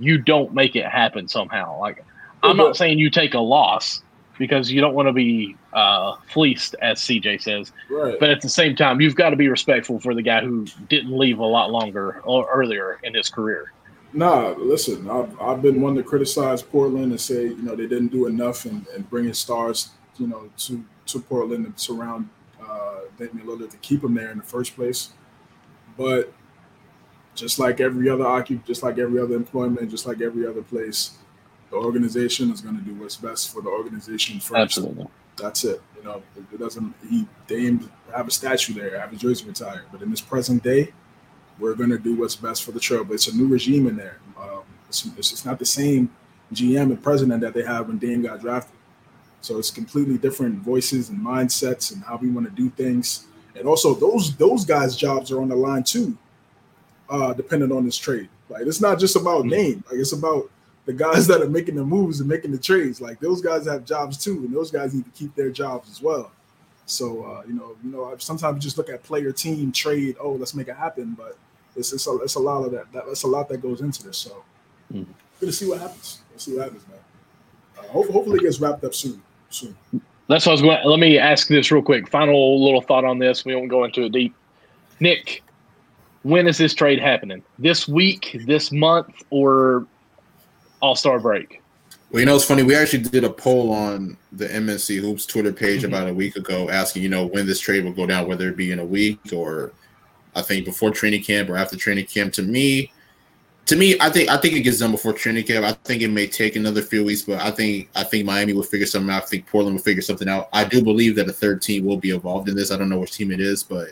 you 0.00 0.18
don't 0.18 0.52
make 0.52 0.74
it 0.74 0.84
happen 0.84 1.28
somehow. 1.28 1.78
Like 1.78 2.04
I'm 2.42 2.56
not 2.56 2.76
saying 2.76 2.98
you 2.98 3.08
take 3.08 3.34
a 3.34 3.40
loss 3.40 4.02
because 4.36 4.72
you 4.72 4.80
don't 4.80 4.94
want 4.94 5.06
to 5.06 5.12
be 5.12 5.54
uh, 5.72 6.16
fleeced, 6.26 6.74
as 6.82 6.98
CJ 6.98 7.40
says. 7.40 7.70
Right. 7.88 8.18
But 8.18 8.30
at 8.30 8.40
the 8.40 8.48
same 8.48 8.74
time, 8.74 9.00
you've 9.00 9.14
got 9.14 9.30
to 9.30 9.36
be 9.36 9.48
respectful 9.48 10.00
for 10.00 10.12
the 10.12 10.22
guy 10.22 10.40
who 10.40 10.66
didn't 10.88 11.16
leave 11.16 11.38
a 11.38 11.46
lot 11.46 11.70
longer 11.70 12.20
or 12.24 12.50
earlier 12.50 12.98
in 13.04 13.14
his 13.14 13.28
career. 13.28 13.72
Nah, 14.12 14.54
listen, 14.58 15.08
I've, 15.08 15.40
I've 15.40 15.62
been 15.62 15.80
one 15.80 15.94
to 15.94 16.02
criticize 16.02 16.62
Portland 16.62 17.12
and 17.12 17.20
say, 17.20 17.44
you 17.44 17.62
know, 17.62 17.76
they 17.76 17.86
didn't 17.86 18.08
do 18.08 18.26
enough 18.26 18.66
in, 18.66 18.84
in 18.96 19.02
bringing 19.02 19.34
stars, 19.34 19.90
you 20.18 20.26
know, 20.26 20.50
to, 20.58 20.84
to 21.06 21.20
Portland 21.20 21.66
and 21.66 21.78
surround 21.78 22.28
uh, 22.60 23.00
Damian 23.18 23.46
Lillard 23.46 23.70
to 23.70 23.76
keep 23.78 24.02
him 24.02 24.14
there 24.14 24.30
in 24.30 24.38
the 24.38 24.44
first 24.44 24.74
place. 24.74 25.10
But 25.96 26.32
just 27.34 27.58
like 27.58 27.80
every 27.80 28.08
other 28.08 28.24
occup, 28.24 28.64
just 28.66 28.82
like 28.82 28.98
every 28.98 29.20
other 29.20 29.36
employment, 29.36 29.90
just 29.90 30.06
like 30.06 30.20
every 30.20 30.46
other 30.46 30.62
place, 30.62 31.18
the 31.70 31.76
organization 31.76 32.50
is 32.50 32.60
going 32.60 32.76
to 32.76 32.82
do 32.82 32.94
what's 32.94 33.16
best 33.16 33.52
for 33.52 33.62
the 33.62 33.68
organization 33.68 34.40
first. 34.40 34.58
Absolutely. 34.58 35.06
That's 35.36 35.64
it. 35.64 35.80
You 35.96 36.02
know, 36.02 36.22
it 36.52 36.58
doesn't. 36.58 36.94
He 37.08 37.26
Dame 37.46 37.90
have 38.14 38.26
a 38.26 38.30
statue 38.30 38.74
there, 38.74 38.98
have 38.98 39.10
his 39.10 39.20
jersey 39.20 39.46
retired. 39.46 39.84
But 39.92 40.02
in 40.02 40.10
this 40.10 40.20
present 40.20 40.62
day, 40.62 40.92
we're 41.60 41.74
going 41.74 41.90
to 41.90 41.98
do 41.98 42.16
what's 42.16 42.36
best 42.36 42.64
for 42.64 42.72
the 42.72 42.80
trail. 42.80 43.04
But 43.04 43.14
it's 43.14 43.28
a 43.28 43.36
new 43.36 43.46
regime 43.46 43.86
in 43.86 43.96
there. 43.96 44.18
Um, 44.40 44.62
it's, 44.88 45.06
it's, 45.16 45.44
not 45.44 45.58
the 45.58 45.66
same 45.66 46.10
GM 46.52 46.90
and 46.90 47.02
president 47.02 47.40
that 47.42 47.54
they 47.54 47.62
had 47.62 47.86
when 47.86 47.98
Dame 47.98 48.22
got 48.22 48.40
drafted. 48.40 48.76
So 49.40 49.58
it's 49.58 49.70
completely 49.70 50.18
different 50.18 50.56
voices 50.56 51.08
and 51.08 51.18
mindsets 51.18 51.92
and 51.92 52.02
how 52.02 52.16
we 52.16 52.28
want 52.30 52.46
to 52.46 52.52
do 52.52 52.70
things. 52.70 53.26
And 53.54 53.66
also 53.66 53.94
those 53.94 54.36
those 54.36 54.64
guys' 54.64 54.96
jobs 54.96 55.30
are 55.32 55.40
on 55.40 55.48
the 55.48 55.56
line 55.56 55.82
too, 55.82 56.16
uh, 57.08 57.32
depending 57.32 57.72
on 57.72 57.84
this 57.84 57.96
trade. 57.96 58.28
Like 58.48 58.66
it's 58.66 58.80
not 58.80 58.98
just 58.98 59.16
about 59.16 59.46
name. 59.46 59.82
Like 59.90 59.98
it's 60.00 60.12
about 60.12 60.50
the 60.84 60.92
guys 60.92 61.26
that 61.28 61.40
are 61.40 61.48
making 61.48 61.76
the 61.76 61.84
moves 61.84 62.20
and 62.20 62.28
making 62.28 62.52
the 62.52 62.58
trades. 62.58 63.00
Like 63.00 63.18
those 63.20 63.40
guys 63.40 63.66
have 63.66 63.84
jobs 63.84 64.16
too, 64.18 64.44
and 64.44 64.54
those 64.54 64.70
guys 64.70 64.94
need 64.94 65.04
to 65.04 65.10
keep 65.12 65.34
their 65.34 65.50
jobs 65.50 65.90
as 65.90 66.02
well. 66.02 66.30
So 66.86 67.24
uh, 67.24 67.42
you 67.46 67.54
know, 67.54 67.76
you 67.82 67.90
know, 67.90 68.14
sometimes 68.18 68.56
you 68.56 68.60
just 68.60 68.76
look 68.76 68.90
at 68.90 69.02
player, 69.02 69.32
team, 69.32 69.72
trade. 69.72 70.16
Oh, 70.20 70.32
let's 70.32 70.54
make 70.54 70.68
it 70.68 70.76
happen. 70.76 71.14
But 71.16 71.38
it's 71.80 71.92
it's 71.92 72.06
a, 72.06 72.16
it's 72.18 72.36
a 72.36 72.40
lot 72.40 72.64
of 72.64 72.70
that. 72.72 72.92
that 72.92 73.06
that's 73.06 73.24
a 73.24 73.26
lot 73.26 73.48
that 73.48 73.60
goes 73.60 73.80
into 73.80 74.04
this. 74.04 74.18
So 74.18 74.44
mm. 74.92 75.06
good 75.40 75.46
to 75.46 75.52
see 75.52 75.68
what 75.68 75.80
happens. 75.80 76.20
Let's 76.30 76.44
see 76.44 76.54
what 76.54 76.64
happens, 76.64 76.86
man. 76.86 76.98
Uh, 77.76 77.82
hopefully, 77.88 78.12
hopefully, 78.12 78.38
it 78.38 78.42
gets 78.42 78.60
wrapped 78.60 78.84
up 78.84 78.94
soon. 78.94 79.20
Soon. 79.48 79.76
That's 80.28 80.46
what 80.46 80.52
I 80.52 80.52
was 80.52 80.62
going. 80.62 80.78
Let 80.84 81.00
me 81.00 81.18
ask 81.18 81.48
this 81.48 81.72
real 81.72 81.82
quick. 81.82 82.08
Final 82.08 82.62
little 82.64 82.82
thought 82.82 83.04
on 83.04 83.18
this. 83.18 83.44
We 83.44 83.56
won't 83.56 83.68
go 83.68 83.82
into 83.84 84.04
it 84.04 84.12
deep. 84.12 84.34
Nick, 85.00 85.42
when 86.22 86.46
is 86.46 86.58
this 86.58 86.74
trade 86.74 87.00
happening? 87.00 87.42
This 87.58 87.88
week, 87.88 88.38
this 88.46 88.70
month, 88.70 89.22
or 89.30 89.86
All 90.80 90.94
Star 90.94 91.18
break? 91.18 91.60
Well, 92.10 92.20
you 92.20 92.26
know, 92.26 92.36
it's 92.36 92.44
funny. 92.44 92.62
We 92.62 92.74
actually 92.74 93.04
did 93.04 93.24
a 93.24 93.30
poll 93.30 93.72
on 93.72 94.16
the 94.32 94.46
MNC 94.46 95.00
Hoops 95.00 95.26
Twitter 95.26 95.52
page 95.52 95.82
mm-hmm. 95.82 95.94
about 95.94 96.08
a 96.08 96.14
week 96.14 96.36
ago, 96.36 96.68
asking, 96.68 97.02
you 97.02 97.08
know, 97.08 97.26
when 97.26 97.46
this 97.46 97.60
trade 97.60 97.84
will 97.84 97.92
go 97.92 98.06
down, 98.06 98.28
whether 98.28 98.48
it 98.48 98.56
be 98.56 98.72
in 98.72 98.80
a 98.80 98.84
week 98.84 99.20
or 99.32 99.72
I 100.34 100.42
think 100.42 100.64
before 100.64 100.90
training 100.90 101.22
camp 101.22 101.48
or 101.48 101.56
after 101.56 101.76
training 101.76 102.06
camp. 102.06 102.32
To 102.34 102.42
me, 102.42 102.92
to 103.66 103.76
me, 103.76 103.96
I 104.00 104.10
think 104.10 104.28
I 104.28 104.36
think 104.36 104.54
it 104.54 104.60
gets 104.60 104.78
done 104.78 104.90
before 104.90 105.12
training 105.12 105.44
camp. 105.44 105.64
I 105.64 105.72
think 105.84 106.02
it 106.02 106.08
may 106.08 106.26
take 106.26 106.56
another 106.56 106.82
few 106.82 107.04
weeks, 107.04 107.22
but 107.22 107.40
I 107.40 107.50
think 107.50 107.88
I 107.94 108.02
think 108.02 108.26
Miami 108.26 108.52
will 108.52 108.62
figure 108.62 108.86
something 108.86 109.10
out. 109.10 109.22
I 109.22 109.26
think 109.26 109.46
Portland 109.46 109.76
will 109.76 109.82
figure 109.82 110.02
something 110.02 110.28
out. 110.28 110.48
I 110.52 110.64
do 110.64 110.82
believe 110.82 111.14
that 111.16 111.28
a 111.28 111.32
third 111.32 111.62
team 111.62 111.84
will 111.84 111.96
be 111.96 112.10
involved 112.10 112.48
in 112.48 112.56
this. 112.56 112.72
I 112.72 112.76
don't 112.76 112.88
know 112.88 112.98
which 112.98 113.12
team 113.12 113.30
it 113.30 113.40
is, 113.40 113.62
but 113.62 113.90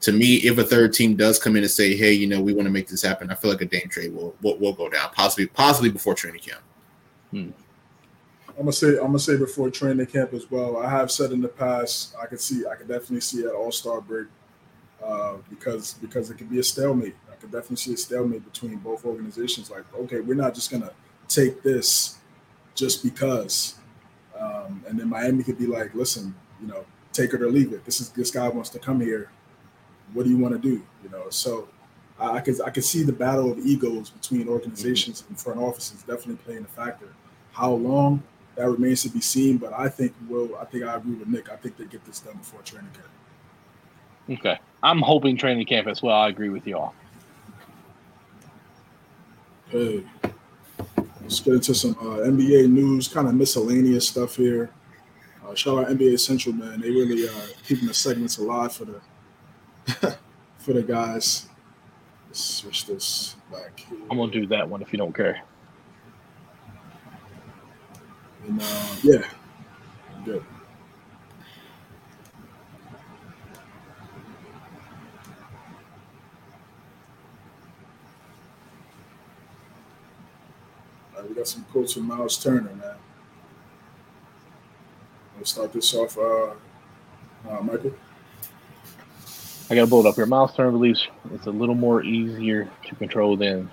to 0.00 0.12
me, 0.12 0.36
if 0.36 0.56
a 0.58 0.64
third 0.64 0.92
team 0.94 1.16
does 1.16 1.38
come 1.38 1.56
in 1.56 1.62
and 1.62 1.70
say, 1.70 1.96
"Hey, 1.96 2.12
you 2.12 2.26
know, 2.26 2.40
we 2.40 2.52
want 2.52 2.66
to 2.66 2.72
make 2.72 2.88
this 2.88 3.02
happen," 3.02 3.30
I 3.30 3.34
feel 3.34 3.50
like 3.50 3.60
a 3.60 3.66
Dame 3.66 3.88
trade 3.90 4.14
will 4.14 4.34
will, 4.40 4.56
will 4.58 4.72
go 4.72 4.88
down, 4.88 5.10
possibly 5.12 5.46
possibly 5.46 5.90
before 5.90 6.14
training 6.14 6.40
camp. 6.40 6.62
Hmm. 7.30 7.50
I'm 8.50 8.64
gonna 8.64 8.72
say 8.72 8.96
I'm 8.96 9.08
gonna 9.08 9.18
say 9.18 9.36
before 9.36 9.70
training 9.70 10.06
camp 10.06 10.32
as 10.32 10.50
well. 10.50 10.78
I 10.78 10.88
have 10.88 11.10
said 11.10 11.32
in 11.32 11.40
the 11.40 11.48
past, 11.48 12.14
I 12.20 12.26
could 12.26 12.40
see 12.40 12.64
I 12.66 12.76
could 12.76 12.88
definitely 12.88 13.20
see 13.20 13.42
an 13.42 13.50
All 13.50 13.70
Star 13.70 14.00
break 14.00 14.28
uh, 15.02 15.36
because 15.48 15.94
because 15.94 16.30
it 16.30 16.38
could 16.38 16.50
be 16.50 16.58
a 16.58 16.62
stalemate. 16.62 17.16
I 17.30 17.36
could 17.36 17.50
definitely 17.52 17.76
see 17.76 17.94
a 17.94 17.96
stalemate 17.96 18.44
between 18.44 18.76
both 18.78 19.04
organizations. 19.04 19.70
Like, 19.70 19.84
okay, 19.94 20.20
we're 20.20 20.34
not 20.34 20.54
just 20.54 20.70
gonna 20.70 20.92
take 21.28 21.62
this 21.62 22.18
just 22.74 23.02
because, 23.02 23.76
um, 24.38 24.84
and 24.88 24.98
then 24.98 25.08
Miami 25.08 25.42
could 25.42 25.58
be 25.58 25.66
like, 25.66 25.94
listen, 25.94 26.34
you 26.60 26.66
know, 26.66 26.84
take 27.12 27.32
it 27.34 27.42
or 27.42 27.50
leave 27.50 27.72
it. 27.72 27.84
This 27.84 28.00
is 28.00 28.10
this 28.10 28.30
guy 28.30 28.48
wants 28.48 28.70
to 28.70 28.78
come 28.78 29.00
here. 29.00 29.30
What 30.12 30.24
do 30.24 30.30
you 30.30 30.38
want 30.38 30.54
to 30.54 30.60
do? 30.60 30.82
You 31.02 31.10
know, 31.10 31.28
so 31.30 31.68
I, 32.18 32.36
I 32.36 32.40
could 32.40 32.60
I 32.60 32.70
could 32.70 32.84
see 32.84 33.02
the 33.02 33.12
battle 33.12 33.52
of 33.52 33.58
egos 33.58 34.10
between 34.10 34.48
organizations 34.48 35.24
and 35.28 35.38
front 35.38 35.60
offices 35.60 36.02
definitely 36.02 36.36
playing 36.36 36.64
a 36.64 36.68
factor. 36.68 37.08
How 37.52 37.72
long 37.72 38.22
that 38.56 38.68
remains 38.68 39.02
to 39.02 39.08
be 39.08 39.20
seen, 39.20 39.58
but 39.58 39.72
I 39.72 39.88
think 39.88 40.14
will 40.28 40.56
I 40.56 40.64
think 40.64 40.84
I 40.84 40.96
agree 40.96 41.14
with 41.14 41.28
Nick. 41.28 41.50
I 41.50 41.56
think 41.56 41.76
they 41.76 41.84
get 41.84 42.04
this 42.04 42.20
done 42.20 42.36
before 42.36 42.62
training 42.62 42.90
camp. 42.92 43.08
Okay. 44.30 44.58
I'm 44.82 45.00
hoping 45.00 45.36
training 45.36 45.66
camp 45.66 45.88
as 45.88 46.02
well. 46.02 46.16
I 46.16 46.28
agree 46.28 46.50
with 46.50 46.66
you 46.66 46.78
all. 46.78 46.94
Hey, 49.68 50.04
let's 51.20 51.40
get 51.40 51.54
into 51.54 51.74
some 51.74 51.92
uh, 52.00 52.24
NBA 52.24 52.70
news, 52.70 53.08
kind 53.08 53.28
of 53.28 53.34
miscellaneous 53.34 54.08
stuff 54.08 54.36
here. 54.36 54.70
Uh, 55.46 55.54
shout 55.54 55.78
out 55.78 55.88
NBA 55.88 56.18
Central, 56.20 56.54
man. 56.54 56.80
They 56.80 56.90
really 56.90 57.28
uh, 57.28 57.46
keeping 57.66 57.86
the 57.86 57.94
segments 57.94 58.38
alive 58.38 58.72
for 58.72 58.86
the 58.86 59.00
for 60.58 60.72
the 60.72 60.82
guys. 60.82 61.48
Let's 62.28 62.42
switch 62.42 62.86
this 62.86 63.36
back. 63.50 63.80
Here. 63.80 63.98
I'm 64.10 64.18
gonna 64.18 64.32
do 64.32 64.46
that 64.46 64.68
one 64.68 64.80
if 64.80 64.92
you 64.92 64.98
don't 64.98 65.14
care. 65.14 65.42
And 68.46 68.60
uh, 68.62 68.96
yeah, 69.02 69.22
good. 70.24 70.44
We 81.26 81.34
got 81.34 81.48
some 81.48 81.64
quotes 81.64 81.94
from 81.94 82.04
Myles 82.04 82.42
Turner, 82.42 82.74
man. 82.74 82.94
Let's 85.36 85.52
start 85.52 85.72
this 85.72 85.94
off, 85.94 86.18
uh, 86.18 86.50
uh, 87.48 87.62
Michael. 87.62 87.92
I 89.70 89.74
got 89.74 89.82
to 89.82 89.86
build 89.86 90.06
up 90.06 90.16
here. 90.16 90.26
Myles 90.26 90.54
Turner 90.54 90.70
believes 90.70 91.06
it's 91.34 91.46
a 91.46 91.50
little 91.50 91.74
more 91.74 92.02
easier 92.02 92.70
to 92.86 92.94
control 92.96 93.36
than. 93.36 93.70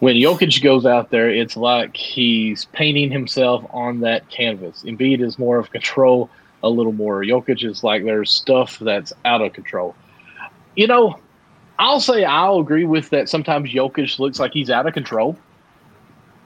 When 0.00 0.16
Jokic 0.16 0.62
goes 0.62 0.84
out 0.84 1.10
there, 1.10 1.30
it's 1.30 1.56
like 1.56 1.96
he's 1.96 2.64
painting 2.66 3.10
himself 3.10 3.64
on 3.70 4.00
that 4.00 4.28
canvas. 4.28 4.82
Embiid 4.82 5.20
is 5.20 5.38
more 5.38 5.58
of 5.58 5.70
control, 5.70 6.28
a 6.62 6.68
little 6.68 6.92
more. 6.92 7.22
Jokic 7.22 7.64
is 7.64 7.84
like 7.84 8.04
there's 8.04 8.30
stuff 8.30 8.78
that's 8.80 9.12
out 9.24 9.42
of 9.42 9.52
control. 9.52 9.94
You 10.74 10.88
know, 10.88 11.20
I'll 11.82 11.98
say 11.98 12.24
I'll 12.24 12.60
agree 12.60 12.84
with 12.84 13.10
that. 13.10 13.28
Sometimes 13.28 13.70
Jokic 13.70 14.20
looks 14.20 14.38
like 14.38 14.52
he's 14.52 14.70
out 14.70 14.86
of 14.86 14.94
control, 14.94 15.36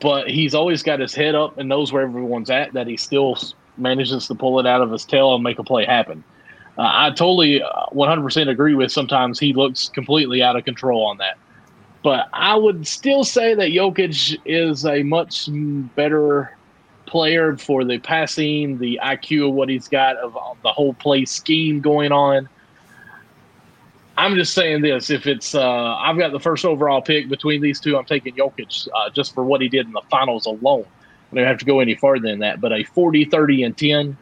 but 0.00 0.30
he's 0.30 0.54
always 0.54 0.82
got 0.82 0.98
his 0.98 1.14
head 1.14 1.34
up 1.34 1.58
and 1.58 1.68
knows 1.68 1.92
where 1.92 2.04
everyone's 2.04 2.48
at. 2.48 2.72
That 2.72 2.86
he 2.86 2.96
still 2.96 3.36
manages 3.76 4.28
to 4.28 4.34
pull 4.34 4.58
it 4.60 4.66
out 4.66 4.80
of 4.80 4.90
his 4.90 5.04
tail 5.04 5.34
and 5.34 5.44
make 5.44 5.58
a 5.58 5.62
play 5.62 5.84
happen. 5.84 6.24
Uh, 6.78 6.88
I 6.90 7.10
totally 7.10 7.60
100% 7.92 8.46
uh, 8.46 8.50
agree 8.50 8.74
with. 8.74 8.90
Sometimes 8.90 9.38
he 9.38 9.52
looks 9.52 9.90
completely 9.90 10.42
out 10.42 10.56
of 10.56 10.64
control 10.64 11.04
on 11.04 11.18
that, 11.18 11.36
but 12.02 12.30
I 12.32 12.54
would 12.56 12.86
still 12.86 13.22
say 13.22 13.54
that 13.54 13.68
Jokic 13.68 14.38
is 14.46 14.86
a 14.86 15.02
much 15.02 15.50
better 15.96 16.56
player 17.04 17.58
for 17.58 17.84
the 17.84 17.98
passing, 17.98 18.78
the 18.78 18.98
IQ 19.02 19.48
of 19.48 19.54
what 19.54 19.68
he's 19.68 19.86
got 19.86 20.16
of 20.16 20.32
the 20.62 20.72
whole 20.72 20.94
play 20.94 21.26
scheme 21.26 21.82
going 21.82 22.10
on. 22.10 22.48
I'm 24.16 24.34
just 24.34 24.54
saying 24.54 24.82
this: 24.82 25.10
if 25.10 25.26
it's, 25.26 25.54
uh, 25.54 25.96
I've 25.96 26.16
got 26.18 26.32
the 26.32 26.40
first 26.40 26.64
overall 26.64 27.02
pick 27.02 27.28
between 27.28 27.60
these 27.60 27.80
two, 27.80 27.96
I'm 27.96 28.04
taking 28.04 28.34
Jokic 28.34 28.88
uh, 28.94 29.10
just 29.10 29.34
for 29.34 29.44
what 29.44 29.60
he 29.60 29.68
did 29.68 29.86
in 29.86 29.92
the 29.92 30.02
finals 30.10 30.46
alone. 30.46 30.86
I 31.32 31.36
don't 31.36 31.46
have 31.46 31.58
to 31.58 31.64
go 31.64 31.80
any 31.80 31.94
farther 31.94 32.28
than 32.28 32.38
that, 32.38 32.60
but 32.60 32.72
a 32.72 32.84
40, 32.84 33.26
30, 33.26 33.64
and 33.64 33.76
10, 33.76 34.16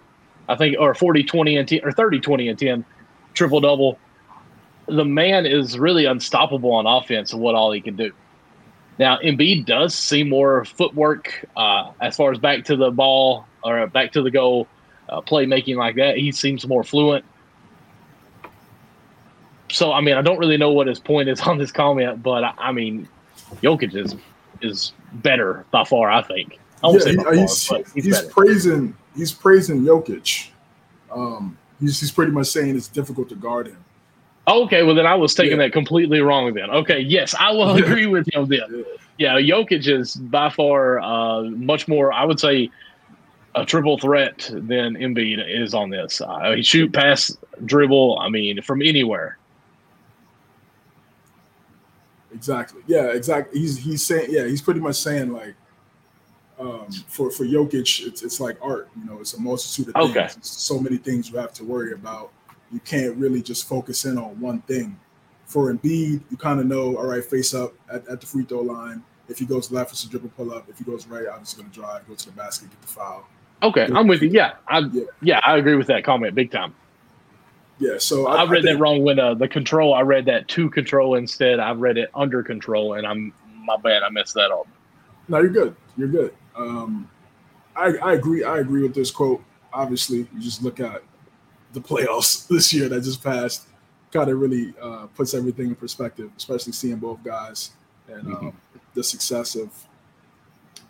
I 0.48 0.56
think, 0.56 0.76
or 0.80 0.94
40, 0.94 1.22
20, 1.22 1.56
and 1.56 1.68
10, 1.68 1.80
or 1.84 1.92
30, 1.92 2.20
20, 2.20 2.48
and 2.48 2.58
10, 2.58 2.84
triple 3.34 3.60
double. 3.60 3.98
The 4.88 5.04
man 5.04 5.46
is 5.46 5.78
really 5.78 6.06
unstoppable 6.06 6.72
on 6.72 6.86
offense 6.86 7.32
and 7.32 7.40
what 7.40 7.54
all 7.54 7.72
he 7.72 7.80
can 7.80 7.96
do. 7.96 8.12
Now, 8.98 9.18
Embiid 9.18 9.66
does 9.66 9.94
see 9.94 10.24
more 10.24 10.64
footwork 10.64 11.46
uh, 11.56 11.92
as 12.00 12.16
far 12.16 12.32
as 12.32 12.38
back 12.38 12.64
to 12.64 12.76
the 12.76 12.90
ball 12.90 13.46
or 13.62 13.86
back 13.86 14.12
to 14.12 14.22
the 14.22 14.30
goal, 14.30 14.66
uh, 15.08 15.20
playmaking 15.20 15.76
like 15.76 15.96
that. 15.96 16.16
He 16.16 16.32
seems 16.32 16.66
more 16.66 16.84
fluent 16.84 17.24
so 19.74 19.92
I 19.92 20.00
mean, 20.00 20.16
I 20.16 20.22
don't 20.22 20.38
really 20.38 20.56
know 20.56 20.72
what 20.72 20.86
his 20.86 21.00
point 21.00 21.28
is 21.28 21.40
on 21.46 21.58
this 21.58 21.72
comment, 21.72 22.22
but 22.22 22.44
I, 22.44 22.54
I 22.58 22.72
mean, 22.72 23.08
Jokic 23.62 23.94
is 23.94 24.14
is 24.62 24.92
better 25.14 25.64
by 25.70 25.84
far. 25.84 26.10
I 26.10 26.22
think. 26.22 26.58
I 26.82 26.90
yeah, 26.90 27.10
he, 27.10 27.16
far, 27.16 27.34
he's, 27.34 27.68
he's, 27.94 28.04
he's 28.04 28.22
praising 28.22 28.96
he's 29.16 29.32
praising 29.32 29.82
Jokic. 29.82 30.50
Um, 31.10 31.56
he's 31.80 32.00
he's 32.00 32.12
pretty 32.12 32.32
much 32.32 32.48
saying 32.48 32.76
it's 32.76 32.88
difficult 32.88 33.28
to 33.30 33.34
guard 33.34 33.68
him. 33.68 33.84
Okay, 34.46 34.82
well 34.82 34.94
then 34.94 35.06
I 35.06 35.14
was 35.14 35.34
taking 35.34 35.58
yeah. 35.58 35.64
that 35.64 35.72
completely 35.72 36.20
wrong. 36.20 36.52
Then 36.54 36.70
okay, 36.70 37.00
yes, 37.00 37.34
I 37.38 37.50
will 37.50 37.74
agree 37.76 38.06
with 38.06 38.28
him. 38.32 38.46
Then, 38.46 38.84
yeah, 39.18 39.38
Jokic 39.38 39.86
is 39.86 40.14
by 40.14 40.50
far 40.50 41.00
uh, 41.00 41.42
much 41.44 41.88
more. 41.88 42.12
I 42.12 42.24
would 42.24 42.38
say 42.38 42.70
a 43.54 43.64
triple 43.64 43.98
threat 43.98 44.50
than 44.52 44.94
Embiid 44.94 45.42
is 45.48 45.74
on 45.74 45.88
this. 45.88 46.20
Uh, 46.20 46.52
he 46.56 46.62
shoot, 46.62 46.92
pass, 46.92 47.36
dribble. 47.64 48.18
I 48.18 48.28
mean, 48.28 48.60
from 48.62 48.82
anywhere. 48.82 49.38
Exactly. 52.34 52.82
Yeah. 52.86 53.06
Exactly. 53.12 53.60
He's 53.60 53.78
he's 53.78 54.04
saying 54.04 54.26
yeah. 54.30 54.44
He's 54.44 54.60
pretty 54.60 54.80
much 54.80 54.96
saying 54.96 55.32
like 55.32 55.54
um, 56.58 56.90
for 57.08 57.30
for 57.30 57.44
Jokic, 57.44 58.06
it's 58.06 58.22
it's 58.22 58.40
like 58.40 58.56
art. 58.62 58.88
You 58.96 59.04
know, 59.04 59.20
it's 59.20 59.34
a 59.34 59.40
multitude 59.40 59.88
of 59.88 60.10
okay. 60.10 60.28
things. 60.28 60.48
so 60.48 60.78
many 60.78 60.96
things 60.96 61.30
you 61.30 61.38
have 61.38 61.52
to 61.54 61.64
worry 61.64 61.92
about. 61.92 62.30
You 62.72 62.80
can't 62.80 63.16
really 63.16 63.42
just 63.42 63.68
focus 63.68 64.04
in 64.04 64.18
on 64.18 64.40
one 64.40 64.60
thing. 64.62 64.98
For 65.46 65.72
Embiid, 65.72 66.22
you 66.30 66.36
kind 66.38 66.58
of 66.58 66.66
know, 66.66 66.96
all 66.96 67.06
right, 67.06 67.22
face 67.22 67.52
up 67.52 67.74
at, 67.92 68.06
at 68.08 68.20
the 68.20 68.26
free 68.26 68.44
throw 68.44 68.62
line. 68.62 69.02
If 69.28 69.38
he 69.38 69.44
goes 69.44 69.70
left, 69.70 69.92
it's 69.92 70.04
a 70.04 70.08
dribble 70.08 70.30
pull 70.30 70.52
up. 70.52 70.68
If 70.68 70.78
he 70.78 70.84
goes 70.84 71.06
right, 71.06 71.26
I'm 71.32 71.40
just 71.40 71.56
going 71.56 71.68
to 71.68 71.74
drive, 71.74 72.06
go 72.08 72.14
to 72.14 72.26
the 72.26 72.32
basket, 72.32 72.70
get 72.70 72.80
the 72.80 72.88
foul. 72.88 73.26
Okay, 73.62 73.88
I'm 73.94 74.06
with 74.06 74.22
you. 74.22 74.30
Yeah, 74.30 74.54
I 74.68 74.78
yeah. 74.78 75.02
yeah. 75.22 75.40
I 75.44 75.56
agree 75.56 75.76
with 75.76 75.86
that 75.88 76.04
comment 76.04 76.34
big 76.34 76.50
time. 76.50 76.74
Yeah, 77.78 77.98
so 77.98 78.26
I, 78.26 78.36
I 78.36 78.44
read 78.44 78.60
I 78.60 78.62
think, 78.62 78.64
that 78.64 78.78
wrong 78.78 79.02
when 79.02 79.18
uh, 79.18 79.34
the 79.34 79.48
control. 79.48 79.94
I 79.94 80.02
read 80.02 80.26
that 80.26 80.46
to 80.48 80.70
control 80.70 81.16
instead. 81.16 81.58
I 81.58 81.72
read 81.72 81.98
it 81.98 82.10
under 82.14 82.42
control, 82.42 82.94
and 82.94 83.06
I'm 83.06 83.32
my 83.64 83.76
bad. 83.76 84.02
I 84.02 84.10
messed 84.10 84.34
that 84.34 84.50
up. 84.50 84.68
No, 85.28 85.38
you're 85.38 85.48
good. 85.48 85.74
You're 85.96 86.08
good. 86.08 86.34
Um, 86.54 87.10
I, 87.74 87.96
I 87.96 88.12
agree. 88.14 88.44
I 88.44 88.58
agree 88.58 88.82
with 88.82 88.94
this 88.94 89.10
quote. 89.10 89.42
Obviously, 89.72 90.18
you 90.18 90.40
just 90.40 90.62
look 90.62 90.78
at 90.78 91.02
the 91.72 91.80
playoffs 91.80 92.46
this 92.48 92.72
year 92.72 92.88
that 92.88 93.02
just 93.02 93.22
passed. 93.22 93.66
Kind 94.12 94.30
of 94.30 94.38
really 94.38 94.72
uh, 94.80 95.06
puts 95.16 95.34
everything 95.34 95.68
in 95.68 95.74
perspective, 95.74 96.30
especially 96.36 96.72
seeing 96.72 96.96
both 96.96 97.24
guys 97.24 97.72
and 98.06 98.22
mm-hmm. 98.22 98.46
um, 98.46 98.56
the 98.94 99.02
success 99.02 99.56
of 99.56 99.70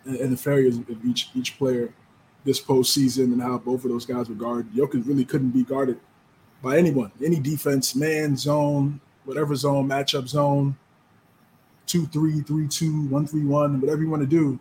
and, 0.05 0.17
and 0.17 0.33
the 0.33 0.37
failures 0.37 0.77
of 0.77 1.03
each 1.03 1.29
each 1.33 1.57
player 1.57 1.91
this 2.43 2.61
postseason 2.61 3.33
and 3.33 3.41
how 3.41 3.57
both 3.57 3.83
of 3.83 3.89
those 3.89 4.05
guys 4.05 4.29
were 4.29 4.35
guarded. 4.35 4.71
Jokic 4.73 5.07
really 5.07 5.25
couldn't 5.25 5.49
be 5.49 5.63
guarded 5.63 5.99
by 6.65 6.79
anyone, 6.79 7.11
any 7.23 7.39
defense, 7.39 7.95
man, 7.95 8.35
zone, 8.35 8.99
whatever 9.23 9.53
zone, 9.55 9.87
matchup 9.87 10.27
zone, 10.27 10.75
two, 11.85 12.07
three, 12.07 12.41
three, 12.41 12.67
two, 12.67 13.05
one, 13.05 13.27
three, 13.27 13.45
one, 13.45 13.79
whatever 13.79 14.01
you 14.01 14.09
want 14.09 14.23
to 14.23 14.27
do 14.27 14.59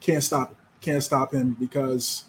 can't 0.00 0.22
stop 0.22 0.50
it. 0.50 0.56
Can't 0.82 1.02
stop 1.02 1.32
him 1.32 1.56
because 1.58 2.24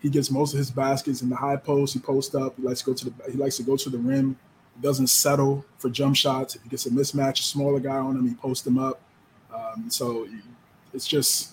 he 0.00 0.08
gets 0.08 0.32
most 0.32 0.52
of 0.52 0.58
his 0.58 0.70
baskets 0.70 1.22
in 1.22 1.28
the 1.28 1.36
high 1.36 1.56
post. 1.56 1.94
He 1.94 2.00
posts 2.00 2.34
up. 2.34 2.56
He 2.56 2.62
likes 2.62 2.80
to 2.80 2.86
go 2.86 2.94
to 2.94 3.04
the 3.04 3.30
he 3.30 3.36
likes 3.38 3.56
to 3.56 3.62
go 3.62 3.76
to 3.76 3.90
the 3.90 3.98
rim. 3.98 4.36
He 4.76 4.82
doesn't 4.82 5.08
settle 5.08 5.64
for 5.78 5.88
jump 5.88 6.16
shots. 6.16 6.56
If 6.56 6.62
he 6.62 6.68
gets 6.68 6.86
a 6.86 6.90
mismatch, 6.90 7.40
a 7.40 7.42
smaller 7.42 7.80
guy 7.80 7.96
on 7.96 8.16
him, 8.16 8.28
he 8.28 8.34
posts 8.34 8.66
him 8.66 8.78
up. 8.78 9.00
Um, 9.52 9.90
so 9.90 10.26
it's 10.92 11.06
just 11.06 11.52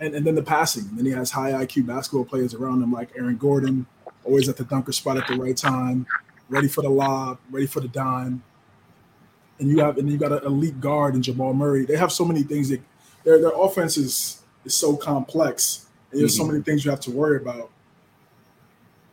and, 0.00 0.14
and 0.14 0.26
then 0.26 0.34
the 0.34 0.42
passing. 0.42 0.84
And 0.88 0.98
then 0.98 1.06
he 1.06 1.12
has 1.12 1.30
high 1.30 1.52
IQ 1.52 1.86
basketball 1.86 2.24
players 2.24 2.54
around 2.54 2.82
him 2.82 2.92
like 2.92 3.10
Aaron 3.16 3.36
Gordon, 3.36 3.86
always 4.28 4.48
at 4.48 4.56
the 4.56 4.64
dunker 4.64 4.92
spot 4.92 5.16
at 5.16 5.26
the 5.26 5.36
right 5.36 5.56
time, 5.56 6.06
ready 6.48 6.68
for 6.68 6.82
the 6.82 6.88
lob, 6.88 7.38
ready 7.50 7.66
for 7.66 7.80
the 7.80 7.88
dime. 7.88 8.42
And 9.58 9.68
you 9.68 9.78
have 9.80 9.98
and 9.98 10.08
you 10.08 10.18
got 10.18 10.32
an 10.32 10.44
elite 10.44 10.80
guard 10.80 11.14
in 11.14 11.22
Jamal 11.22 11.52
Murray. 11.52 11.84
They 11.84 11.96
have 11.96 12.12
so 12.12 12.24
many 12.24 12.42
things 12.42 12.68
that 12.68 12.80
their 13.24 13.40
their 13.40 13.52
offense 13.56 13.96
is 13.96 14.42
is 14.64 14.76
so 14.76 14.96
complex, 14.96 15.86
and 16.12 16.20
there's 16.20 16.34
mm-hmm. 16.34 16.42
so 16.42 16.52
many 16.52 16.62
things 16.62 16.84
you 16.84 16.90
have 16.90 17.00
to 17.00 17.10
worry 17.10 17.38
about. 17.38 17.70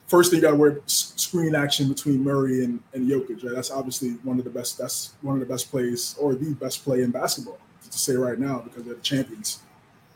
First 0.08 0.30
thing 0.30 0.38
you 0.38 0.44
got 0.44 0.52
to 0.52 0.58
worry 0.58 0.80
screen 0.86 1.56
action 1.56 1.90
between 1.90 2.24
Murray 2.24 2.64
and, 2.64 2.80
and 2.94 3.10
Jokic. 3.10 3.44
Right? 3.44 3.56
That's 3.56 3.72
obviously 3.72 4.12
one 4.24 4.38
of 4.38 4.44
the 4.44 4.52
best. 4.52 4.78
That's 4.78 5.14
one 5.22 5.34
of 5.36 5.40
the 5.40 5.52
best 5.52 5.72
plays, 5.72 6.16
or 6.20 6.36
the 6.36 6.54
best 6.54 6.84
play 6.84 7.02
in 7.02 7.10
basketball 7.10 7.58
to 7.90 7.98
say 7.98 8.14
right 8.14 8.38
now 8.38 8.60
because 8.60 8.84
they're 8.84 8.94
the 8.94 9.02
champions. 9.02 9.62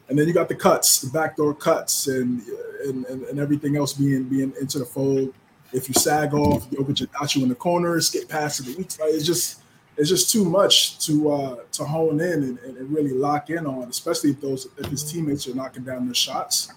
And 0.10 0.18
then 0.18 0.28
you 0.28 0.34
got 0.34 0.49
the 0.49 0.55
cuts, 0.55 1.01
the 1.01 1.10
backdoor 1.12 1.53
cuts, 1.53 2.07
and 2.07 2.41
and, 2.86 3.05
and, 3.05 3.24
and 3.24 3.39
everything 3.39 3.78
else 3.78 3.93
being 3.93 4.24
being 4.24 4.53
into 4.60 4.80
the 4.80 4.86
fold. 4.86 5.34
If 5.72 5.88
you 5.88 5.93
sag 5.93 6.34
off, 6.34 6.70
Jokic 6.72 7.12
got 7.12 7.36
you 7.36 7.43
in 7.43 7.49
the 7.49 7.55
corner, 7.55 7.99
skip 8.01 8.28
past 8.28 8.57
to 8.57 8.64
the 8.64 8.76
weak 8.76 8.89
side. 8.89 9.10
It's 9.10 9.26
just 9.26 9.62
it's 9.99 10.10
just 10.10 10.32
too 10.32 10.45
much 10.45 10.97
to 11.05 11.32
uh, 11.32 11.55
to 11.74 11.84
hone 11.84 12.22
in 12.22 12.43
and, 12.43 12.60
and, 12.60 12.89
really 12.89 13.12
lock 13.12 13.49
in 13.49 13.68
on, 13.68 13.89
especially 13.89 14.32
if 14.32 14.41
those 14.41 14.68
if 14.78 14.86
his 14.86 15.12
teammates 15.12 15.47
are 15.47 15.53
knocking 15.53 15.84
down 15.84 16.05
their 16.05 16.16
shots. 16.16 16.74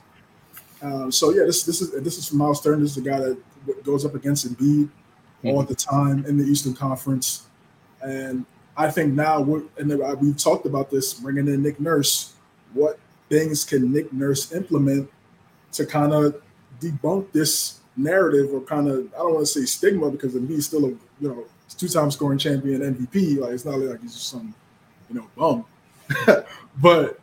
Um, 0.83 1.13
so 1.13 1.31
yeah, 1.31 1.45
this 1.45 1.63
this 1.63 1.81
is 1.81 1.93
this 2.03 2.19
is 2.19 2.29
from 2.29 2.39
Myles 2.39 2.61
Turner. 2.61 2.81
This 2.81 2.97
is 2.97 3.03
the 3.03 3.11
guy 3.11 3.21
that 3.21 3.85
goes 3.85 4.05
up 4.05 4.17
against 4.17 4.47
Embiid 4.47 4.89
mm-hmm. 4.89 5.49
all 5.49 5.63
the 5.63 5.75
time 5.77 6.27
in 6.27 6.37
the 6.37 6.45
Eastern 6.45 6.75
Conference, 6.75 7.47
and 8.03 8.45
I 8.77 8.91
think 8.91 9.15
now 9.15 9.41
we're 9.41 9.63
and 9.79 9.89
we've 10.21 10.37
talked 10.37 10.67
about 10.67 10.91
this 10.91 11.15
bringing 11.15 11.47
in 11.47 11.63
Nick 11.63 11.79
Nurse. 11.79 12.35
What 12.75 12.99
things 13.33 13.65
can 13.65 13.91
Nick 13.91 14.13
Nurse 14.13 14.53
implement 14.53 15.11
to 15.73 15.87
kind 15.87 16.13
of 16.13 16.43
debunk 16.81 17.33
this 17.33 17.81
narrative 17.97 18.53
or 18.53 18.61
kind 18.61 18.89
of 18.89 19.11
I 19.15 19.19
don't 19.19 19.35
want 19.35 19.47
to 19.47 19.53
say 19.53 19.65
stigma 19.65 20.11
because 20.11 20.35
Embiid's 20.35 20.67
still 20.67 20.85
a 20.85 20.89
you 20.89 21.29
know 21.29 21.45
two-time 21.79 22.11
scoring 22.11 22.39
champion 22.39 22.83
MVP. 22.83 23.39
Like 23.39 23.53
it's 23.53 23.65
not 23.65 23.79
like 23.79 24.03
he's 24.03 24.13
just 24.13 24.29
some, 24.29 24.55
you 25.09 25.17
know, 25.17 25.27
bum. 25.35 25.65
but 26.83 27.19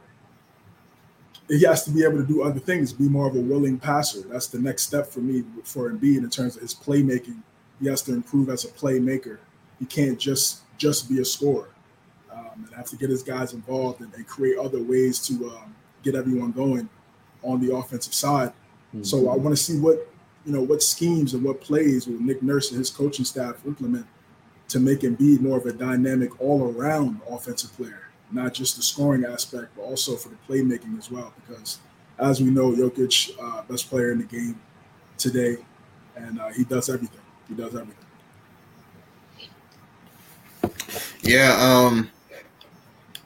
he 1.47 1.63
has 1.63 1.83
to 1.85 1.91
be 1.91 2.03
able 2.03 2.17
to 2.17 2.25
do 2.25 2.41
other 2.41 2.59
things, 2.59 2.91
be 2.91 3.07
more 3.07 3.27
of 3.27 3.35
a 3.35 3.39
willing 3.39 3.77
passer. 3.77 4.21
That's 4.21 4.47
the 4.47 4.57
next 4.57 4.83
step 4.83 5.05
for 5.05 5.19
me 5.19 5.43
for 5.63 5.91
Embiid 5.91 6.17
in 6.17 6.29
terms 6.31 6.55
of 6.55 6.63
his 6.63 6.73
playmaking. 6.73 7.43
He 7.79 7.87
has 7.87 8.01
to 8.03 8.13
improve 8.13 8.49
as 8.49 8.65
a 8.65 8.69
playmaker. 8.69 9.37
He 9.77 9.85
can't 9.85 10.17
just 10.17 10.61
just 10.79 11.07
be 11.07 11.21
a 11.21 11.25
scorer. 11.25 11.69
Um, 12.31 12.65
and 12.65 12.73
have 12.75 12.87
to 12.87 12.95
get 12.95 13.11
his 13.11 13.21
guys 13.21 13.53
involved 13.53 14.01
and, 14.01 14.11
and 14.15 14.25
create 14.25 14.57
other 14.57 14.81
ways 14.81 15.19
to 15.27 15.33
um, 15.51 15.75
get 16.03 16.15
everyone 16.15 16.51
going 16.51 16.89
on 17.43 17.65
the 17.65 17.73
offensive 17.73 18.13
side. 18.13 18.49
Mm-hmm. 18.49 19.03
So 19.03 19.29
I 19.29 19.35
want 19.35 19.55
to 19.55 19.61
see 19.61 19.79
what 19.79 20.07
you 20.45 20.53
know 20.53 20.61
what 20.61 20.81
schemes 20.81 21.33
and 21.33 21.43
what 21.43 21.61
plays 21.61 22.07
will 22.07 22.19
Nick 22.19 22.41
Nurse 22.41 22.71
and 22.71 22.79
his 22.79 22.89
coaching 22.89 23.25
staff 23.25 23.55
implement 23.65 24.05
to 24.69 24.79
make 24.79 25.03
him 25.03 25.15
be 25.15 25.37
more 25.39 25.57
of 25.57 25.65
a 25.65 25.73
dynamic 25.73 26.39
all 26.39 26.73
around 26.75 27.19
offensive 27.29 27.73
player, 27.73 28.09
not 28.31 28.53
just 28.53 28.75
the 28.77 28.83
scoring 28.83 29.25
aspect, 29.25 29.67
but 29.75 29.81
also 29.81 30.15
for 30.15 30.29
the 30.29 30.37
playmaking 30.47 30.97
as 30.97 31.11
well. 31.11 31.33
Because 31.35 31.79
as 32.19 32.41
we 32.41 32.49
know, 32.49 32.71
Jokic, 32.71 33.31
uh, 33.41 33.63
best 33.63 33.89
player 33.89 34.11
in 34.11 34.19
the 34.19 34.25
game 34.25 34.59
today, 35.17 35.57
and 36.15 36.39
uh, 36.39 36.49
he 36.49 36.63
does 36.63 36.89
everything. 36.89 37.21
He 37.47 37.55
does 37.55 37.75
everything. 37.75 37.95
Yeah, 41.21 41.57
um, 41.59 42.09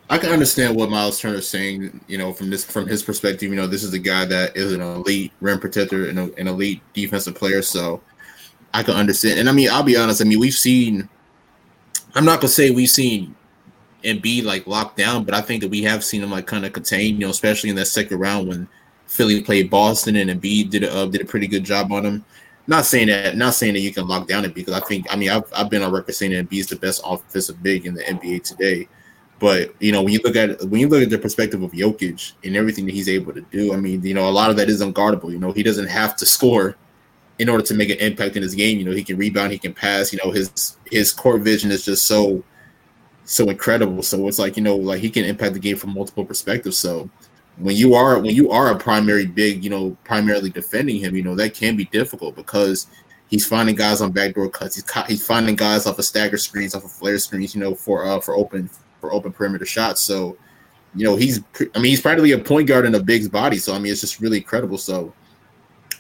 I 0.10 0.18
can 0.18 0.32
understand 0.32 0.76
what 0.76 0.90
Myles 0.90 1.20
Turner 1.20 1.38
is 1.38 1.48
saying. 1.48 2.02
You 2.08 2.18
know, 2.18 2.34
from 2.34 2.50
this 2.50 2.64
from 2.64 2.88
his 2.88 3.04
perspective, 3.04 3.50
you 3.50 3.56
know, 3.56 3.68
this 3.68 3.84
is 3.84 3.94
a 3.94 4.00
guy 4.00 4.26
that 4.26 4.56
is 4.56 4.74
an 4.74 4.82
elite 4.82 5.32
rim 5.42 5.60
protector 5.60 6.10
and 6.10 6.20
an 6.20 6.48
elite 6.48 6.82
defensive 6.94 7.36
player. 7.36 7.62
So 7.62 8.02
I 8.74 8.84
can 8.84 8.96
understand. 8.96 9.40
And 9.40 9.50
I 9.50 9.52
mean, 9.52 9.70
I'll 9.70 9.84
be 9.84 9.98
honest. 9.98 10.22
I 10.22 10.26
mean, 10.26 10.40
we've 10.40 10.54
seen 10.54 11.10
I'm 12.16 12.26
not 12.26 12.40
gonna 12.40 12.50
say 12.50 12.72
we've 12.72 12.90
seen 12.90 13.36
Embiid 14.04 14.44
like 14.44 14.68
locked 14.68 14.98
down, 14.98 15.24
but 15.24 15.34
I 15.34 15.42
think 15.42 15.62
that 15.62 15.70
we 15.70 15.82
have 15.84 16.04
seen 16.04 16.22
him 16.22 16.32
like 16.32 16.48
kind 16.48 16.66
of 16.66 16.74
contained. 16.74 17.20
you 17.20 17.26
know, 17.26 17.32
especially 17.32 17.70
in 17.70 17.76
that 17.78 17.88
second 17.88 18.20
round 18.20 18.48
when 18.48 18.68
Philly 19.08 19.42
played 19.42 19.70
Boston 19.70 20.16
and 20.16 20.30
Embiid 20.30 20.70
did 20.70 20.84
a 20.84 20.94
uh, 20.94 21.06
did 21.06 21.22
a 21.22 21.26
pretty 21.26 21.48
good 21.48 21.64
job 21.64 21.92
on 21.92 22.06
him. 22.06 22.26
Not 22.66 22.86
saying 22.86 23.08
that, 23.08 23.36
not 23.36 23.56
saying 23.56 23.74
that 23.74 23.82
you 23.82 23.94
can 23.94 24.08
lock 24.08 24.28
down 24.28 24.46
it 24.46 24.54
because 24.54 24.74
I 24.74 24.80
think, 24.80 25.06
I 25.12 25.18
mean, 25.18 25.30
I've, 25.30 25.44
I've 25.54 25.70
been 25.70 25.82
on 25.82 25.92
record 25.92 26.16
saying 26.16 26.32
that 26.32 26.50
Embiid's 26.50 26.68
the 26.68 26.78
best 26.78 27.02
offensive 27.04 27.62
big 27.62 27.86
in 27.86 27.94
the 27.94 28.04
NBA 28.04 28.44
today. 28.44 28.88
But 29.40 29.74
you 29.82 29.92
know, 29.92 30.02
when 30.02 30.14
you 30.14 30.20
look 30.24 30.36
at 30.36 30.62
when 30.64 30.80
you 30.80 30.88
look 30.88 31.04
at 31.04 31.10
the 31.10 31.18
perspective 31.18 31.62
of 31.64 31.72
Jokic 31.72 32.34
and 32.44 32.56
everything 32.56 32.86
that 32.86 32.94
he's 32.94 33.10
able 33.10 33.34
to 33.34 33.42
do, 33.42 33.74
I 33.74 33.78
mean, 33.78 34.04
you 34.04 34.14
know, 34.14 34.28
a 34.28 34.32
lot 34.32 34.50
of 34.50 34.58
that 34.58 34.70
is 34.70 34.82
unguardable. 34.82 35.32
You 35.32 35.40
know, 35.40 35.52
he 35.52 35.64
doesn't 35.64 35.88
have 35.88 36.16
to 36.18 36.26
score 36.26 36.78
in 37.40 37.50
order 37.50 37.64
to 37.64 37.74
make 37.74 37.90
an 37.90 37.98
impact 37.98 38.36
in 38.36 38.44
his 38.44 38.56
game. 38.56 38.78
You 38.78 38.86
know, 38.86 38.92
he 38.92 39.04
can 39.04 39.18
rebound, 39.18 39.52
he 39.52 39.58
can 39.58 39.74
pass. 39.74 40.14
You 40.14 40.20
know, 40.24 40.32
his 40.32 40.78
his 40.90 41.12
court 41.12 41.42
vision 41.42 41.72
is 41.72 41.84
just 41.84 42.06
so 42.06 42.44
so 43.26 43.50
incredible. 43.50 44.04
So 44.04 44.28
it's 44.28 44.40
like 44.40 44.56
you 44.56 44.64
know, 44.64 44.76
like 44.76 45.02
he 45.02 45.10
can 45.10 45.26
impact 45.26 45.54
the 45.54 45.60
game 45.60 45.78
from 45.78 45.94
multiple 45.94 46.26
perspectives. 46.26 46.78
So 46.78 47.10
when 47.58 47.76
you 47.76 47.94
are 47.96 48.20
when 48.20 48.36
you 48.36 48.52
are 48.52 48.72
a 48.72 48.78
primary 48.78 49.26
big, 49.26 49.64
you 49.64 49.70
know, 49.70 49.98
primarily 50.04 50.50
defending 50.50 51.00
him, 51.00 51.16
you 51.16 51.24
know 51.24 51.36
that 51.36 51.54
can 51.54 51.76
be 51.76 51.86
difficult 51.86 52.36
because 52.36 52.88
he's 53.28 53.46
finding 53.46 53.76
guys 53.76 54.02
on 54.02 54.12
backdoor 54.12 54.50
cuts. 54.50 54.76
He's 54.76 55.06
he's 55.08 55.26
finding 55.26 55.56
guys 55.56 55.86
off 55.86 56.00
of 56.00 56.06
stagger 56.06 56.38
screens, 56.38 56.76
off 56.76 56.86
of 56.86 56.92
flare 56.92 57.18
screens, 57.20 57.56
you 57.56 57.62
know, 57.62 57.76
for 57.76 58.06
uh 58.06 58.20
for 58.20 58.36
open 58.36 58.70
for 59.04 59.14
open 59.14 59.34
perimeter 59.34 59.66
shots. 59.66 60.00
So 60.00 60.38
you 60.96 61.04
know 61.04 61.18
he's 61.18 61.42
I 61.76 61.80
mean 61.80 61.90
he's 61.90 62.00
practically 62.00 62.32
a 62.32 62.40
point 62.40 62.70
guard 62.70 62.86
in 62.86 62.96
a 62.96 63.04
big's 63.04 63.28
body. 63.28 63.58
So 63.58 63.74
I 63.74 63.80
mean 63.80 63.92
it's 63.92 64.00
just 64.00 64.22
really 64.22 64.38
incredible. 64.38 64.78
So 64.78 65.14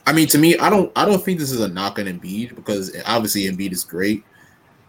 I 0.05 0.13
mean, 0.13 0.27
to 0.29 0.37
me, 0.37 0.57
I 0.57 0.69
don't 0.69 0.91
I 0.95 1.05
don't 1.05 1.23
think 1.23 1.39
this 1.39 1.51
is 1.51 1.61
a 1.61 1.67
knock 1.67 1.99
on 1.99 2.05
Embiid 2.05 2.55
because 2.55 2.95
obviously 3.05 3.43
Embiid 3.43 3.71
is 3.71 3.83
great. 3.83 4.23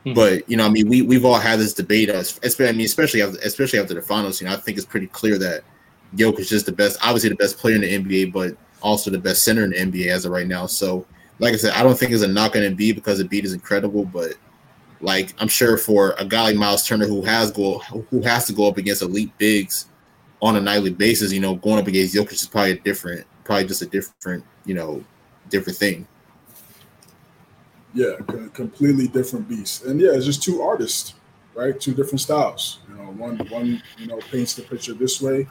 Mm-hmm. 0.05 0.15
But 0.15 0.49
you 0.49 0.57
know, 0.57 0.67
I 0.67 0.69
mean, 0.69 0.89
we 0.89 1.03
we've 1.03 1.25
all 1.25 1.39
had 1.39 1.59
this 1.59 1.73
debate 1.73 2.09
as, 2.09 2.39
especially, 2.43 2.69
I 2.69 2.73
mean, 2.73 2.87
especially 2.87 3.23
after, 3.23 3.39
especially 3.39 3.79
after 3.79 3.95
the 3.95 4.03
finals. 4.03 4.41
You 4.41 4.49
know, 4.49 4.55
I 4.55 4.57
think 4.57 4.77
it's 4.77 4.87
pretty 4.87 5.07
clear 5.07 5.39
that 5.39 5.63
Jokic 6.17 6.41
is 6.41 6.49
just 6.49 6.67
the 6.67 6.73
best, 6.73 6.99
obviously 7.03 7.31
the 7.31 7.37
best 7.37 7.59
player 7.59 7.77
in 7.77 7.83
the 7.83 7.99
NBA, 7.99 8.33
but 8.33 8.57
also 8.83 9.11
the 9.11 9.19
best 9.19 9.45
center 9.45 9.65
in 9.65 9.71
the 9.71 9.77
NBA 9.77 10.09
as 10.09 10.25
of 10.25 10.33
right 10.33 10.47
now. 10.47 10.67
So, 10.67 11.07
like 11.39 11.55
I 11.55 11.57
said, 11.57 11.73
I 11.73 11.83
don't 11.83 11.99
think 11.99 12.13
it's 12.13 12.23
a 12.23 12.29
knock 12.29 12.57
on 12.57 12.63
Embiid 12.63 12.97
because 12.97 13.23
Embiid 13.23 13.45
is 13.45 13.55
incredible, 13.55 14.05
but 14.05 14.35
like 15.05 15.35
I'm 15.39 15.49
sure 15.49 15.77
for 15.77 16.15
a 16.19 16.25
guy 16.25 16.43
like 16.43 16.57
Myles 16.57 16.87
Turner 16.87 17.07
who 17.07 17.23
has 17.23 17.51
go 17.51 17.79
who 17.79 18.23
has 18.23 18.47
to 18.47 18.53
go 18.53 18.67
up 18.67 18.79
against 18.79 19.03
elite 19.03 19.37
bigs 19.39 19.87
on 20.43 20.57
a 20.57 20.61
nightly 20.61 20.91
basis, 20.91 21.33
you 21.33 21.41
know, 21.41 21.55
going 21.55 21.79
up 21.79 21.87
against 21.87 22.15
Jokic 22.15 22.33
is 22.33 22.47
probably 22.47 22.73
a 22.73 22.79
different, 22.79 23.27
probably 23.45 23.67
just 23.67 23.81
a 23.81 23.87
different, 23.87 24.45
you 24.67 24.75
know, 24.75 25.03
different 25.49 25.79
thing. 25.79 26.07
Yeah, 27.95 28.17
completely 28.53 29.09
different 29.09 29.49
beast. 29.49 29.85
And 29.85 30.01
yeah, 30.01 30.11
it's 30.13 30.27
just 30.27 30.43
two 30.43 30.61
artists, 30.61 31.15
right? 31.55 31.81
Two 31.81 31.95
different 31.95 32.21
styles. 32.21 32.81
You 32.89 32.97
know, 32.97 33.11
one 33.13 33.39
one 33.49 33.83
you 33.99 34.07
know 34.07 34.19
paints 34.31 34.55
the 34.55 34.63
picture 34.63 34.95
this 34.95 35.23
way, 35.23 35.47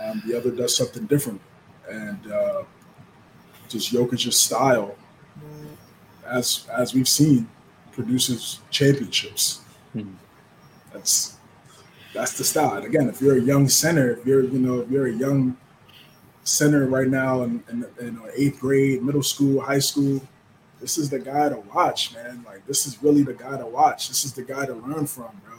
um, 0.00 0.22
the 0.26 0.36
other 0.36 0.50
does 0.50 0.76
something 0.76 1.04
different, 1.06 1.40
and 1.88 2.32
uh, 2.32 2.62
just 3.68 3.92
Jokic's 3.92 4.36
style, 4.36 4.96
as 6.24 6.66
as 6.72 6.94
we've 6.94 7.08
seen, 7.08 7.48
produces 7.96 8.60
championships. 8.70 9.62
Hmm. 9.92 10.12
That's 10.92 11.36
that's 12.14 12.38
the 12.38 12.44
style. 12.44 12.74
And 12.74 12.86
again, 12.86 13.08
if 13.08 13.20
you're 13.20 13.36
a 13.36 13.40
young 13.40 13.68
center, 13.68 14.12
if 14.12 14.24
you're 14.24 14.44
you 14.44 14.60
know 14.60 14.80
if 14.80 14.90
you're 14.90 15.06
a 15.06 15.12
young 15.12 15.56
center 16.44 16.86
right 16.86 17.08
now 17.08 17.42
in, 17.42 17.64
in, 17.68 17.84
in 17.98 18.20
eighth 18.36 18.60
grade, 18.60 19.02
middle 19.02 19.22
school, 19.22 19.60
high 19.60 19.80
school 19.80 20.20
this 20.80 20.98
is 20.98 21.10
the 21.10 21.18
guy 21.18 21.48
to 21.48 21.56
watch, 21.74 22.14
man. 22.14 22.44
Like 22.46 22.66
this 22.66 22.86
is 22.86 23.02
really 23.02 23.22
the 23.22 23.34
guy 23.34 23.56
to 23.56 23.66
watch. 23.66 24.08
This 24.08 24.24
is 24.24 24.32
the 24.32 24.42
guy 24.42 24.66
to 24.66 24.74
learn 24.74 25.06
from, 25.06 25.40
bro. 25.44 25.56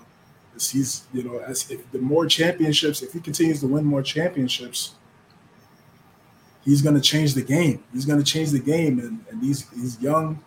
This, 0.54 0.70
he's 0.70 1.06
you 1.14 1.24
know 1.24 1.40
as 1.40 1.70
if 1.72 1.90
the 1.92 2.00
more 2.00 2.26
championships, 2.28 3.02
if 3.02 3.14
he 3.14 3.20
continues 3.20 3.60
to 3.62 3.68
win 3.68 3.84
more 3.84 4.02
championships, 4.02 4.96
he's 6.64 6.82
gonna 6.82 7.02
change 7.02 7.34
the 7.34 7.42
game. 7.42 7.84
He's 7.94 8.06
gonna 8.06 8.24
change 8.24 8.52
the 8.52 8.60
game, 8.60 9.00
and 9.00 9.26
and 9.30 9.42
these 9.42 9.66
these 9.70 10.00
young, 10.00 10.44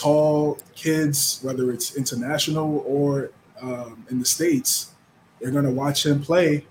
tall 0.00 0.58
kids, 0.74 1.40
whether 1.42 1.70
it's 1.70 1.96
international 1.96 2.82
or 2.86 3.30
um, 3.60 4.06
in 4.10 4.18
the 4.18 4.24
states, 4.24 4.92
they're 5.40 5.50
gonna 5.50 5.70
watch 5.70 6.06
him 6.06 6.22
play, 6.22 6.66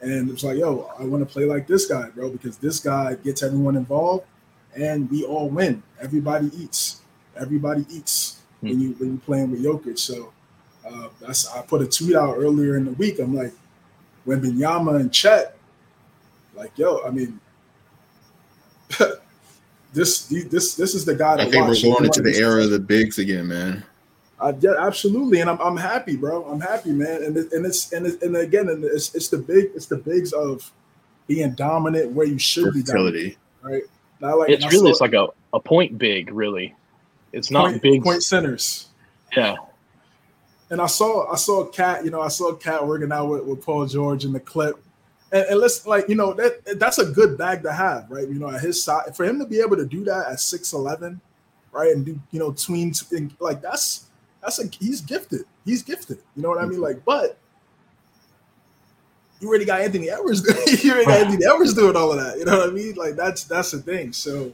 and 0.00 0.30
it's 0.30 0.44
like, 0.44 0.58
yo, 0.58 0.90
I 0.98 1.04
want 1.04 1.26
to 1.26 1.32
play 1.32 1.44
like 1.44 1.66
this 1.66 1.86
guy, 1.86 2.08
bro, 2.10 2.30
because 2.30 2.58
this 2.58 2.78
guy 2.78 3.14
gets 3.14 3.42
everyone 3.42 3.76
involved 3.76 4.24
and 4.76 5.10
we 5.10 5.24
all 5.24 5.48
win. 5.48 5.82
Everybody 6.00 6.50
eats. 6.56 7.00
Everybody 7.36 7.84
eats 7.90 8.42
mm. 8.62 8.68
when 8.68 8.80
you 8.80 8.90
when 8.98 9.12
you 9.12 9.18
playing 9.18 9.50
with 9.50 9.64
Jokic. 9.64 9.98
So 9.98 10.32
uh, 10.88 11.08
that's 11.20 11.48
I 11.48 11.62
put 11.62 11.82
a 11.82 11.86
tweet 11.86 12.16
out 12.16 12.36
earlier 12.36 12.76
in 12.76 12.84
the 12.84 12.92
week. 12.92 13.18
I'm 13.18 13.34
like, 13.34 13.52
when 14.24 14.40
Wembanyama 14.40 15.00
and 15.00 15.12
Chet, 15.12 15.56
like, 16.54 16.76
yo, 16.76 17.02
I 17.04 17.10
mean, 17.10 17.40
this 19.92 20.26
this 20.26 20.74
this 20.74 20.94
is 20.94 21.04
the 21.04 21.14
guy. 21.14 21.34
I 21.34 21.50
think 21.50 21.66
watch. 21.66 21.82
we're 21.82 21.92
going 21.92 22.04
into 22.06 22.22
the 22.22 22.36
era 22.36 22.64
of 22.64 22.70
the 22.70 22.78
bigs 22.78 23.18
again, 23.18 23.48
man. 23.48 23.84
Uh, 24.40 24.52
yeah, 24.60 24.74
absolutely, 24.78 25.40
and 25.40 25.50
I'm, 25.50 25.60
I'm 25.60 25.76
happy, 25.76 26.16
bro. 26.16 26.44
I'm 26.44 26.60
happy, 26.60 26.92
man. 26.92 27.24
And 27.24 27.36
it, 27.36 27.52
and 27.52 27.66
it's 27.66 27.92
and 27.92 28.06
it, 28.06 28.22
and 28.22 28.36
again, 28.36 28.68
and 28.68 28.84
it's 28.84 29.14
it's 29.14 29.28
the 29.28 29.38
big 29.38 29.70
it's 29.74 29.86
the 29.86 29.96
bigs 29.96 30.32
of 30.32 30.70
being 31.26 31.52
dominant 31.52 32.12
where 32.12 32.26
you 32.26 32.38
should 32.38 32.72
be 32.72 32.82
dominant, 32.82 33.36
right? 33.62 33.82
like, 34.20 34.50
it's 34.50 34.70
really 34.72 34.90
it's 34.90 35.00
like 35.00 35.12
a, 35.12 35.28
a 35.52 35.60
point 35.60 35.98
big, 35.98 36.30
really. 36.32 36.74
It's 37.32 37.50
not 37.50 37.70
point, 37.70 37.82
big 37.82 38.02
point 38.02 38.22
centers. 38.22 38.88
Yeah. 39.36 39.56
And 40.70 40.80
I 40.80 40.86
saw 40.86 41.30
I 41.32 41.36
saw 41.36 41.62
a 41.62 41.68
KAT, 41.70 42.04
you 42.04 42.10
know, 42.10 42.20
I 42.20 42.28
saw 42.28 42.50
a 42.50 42.56
KAT 42.56 42.86
working 42.86 43.12
out 43.12 43.26
with, 43.26 43.44
with 43.44 43.64
Paul 43.64 43.86
George 43.86 44.24
in 44.24 44.32
the 44.32 44.40
clip. 44.40 44.82
And, 45.32 45.46
and 45.50 45.60
let's 45.60 45.86
like, 45.86 46.08
you 46.08 46.14
know, 46.14 46.32
that 46.34 46.78
that's 46.78 46.98
a 46.98 47.06
good 47.06 47.36
bag 47.36 47.62
to 47.62 47.72
have, 47.72 48.10
right? 48.10 48.28
You 48.28 48.38
know, 48.38 48.50
at 48.50 48.60
his 48.60 48.82
side, 48.82 49.16
for 49.16 49.24
him 49.24 49.38
to 49.38 49.46
be 49.46 49.60
able 49.60 49.76
to 49.76 49.86
do 49.86 50.04
that 50.04 50.28
at 50.28 50.36
6'11, 50.36 51.20
right? 51.72 51.92
And 51.94 52.04
do, 52.04 52.20
you 52.30 52.38
know, 52.38 52.52
tween 52.52 52.92
like 53.40 53.60
that's 53.60 54.06
that's 54.42 54.58
a 54.58 54.68
he's 54.68 55.00
gifted. 55.00 55.42
He's 55.64 55.82
gifted. 55.82 56.18
You 56.34 56.42
know 56.42 56.48
what 56.48 56.58
I 56.58 56.66
mean? 56.66 56.80
Like, 56.80 57.04
but 57.04 57.38
you 59.40 59.48
already 59.48 59.64
got 59.64 59.80
Anthony 59.80 60.10
Edwards. 60.10 60.42
you 60.82 60.92
already 60.92 61.06
got 61.06 61.20
Anthony 61.26 61.44
Edwards 61.44 61.74
doing 61.74 61.96
all 61.96 62.12
of 62.12 62.18
that. 62.18 62.38
You 62.38 62.44
know 62.44 62.58
what 62.58 62.70
I 62.70 62.72
mean? 62.72 62.94
Like 62.94 63.16
that's 63.16 63.44
that's 63.44 63.70
the 63.72 63.78
thing. 63.78 64.12
So 64.12 64.52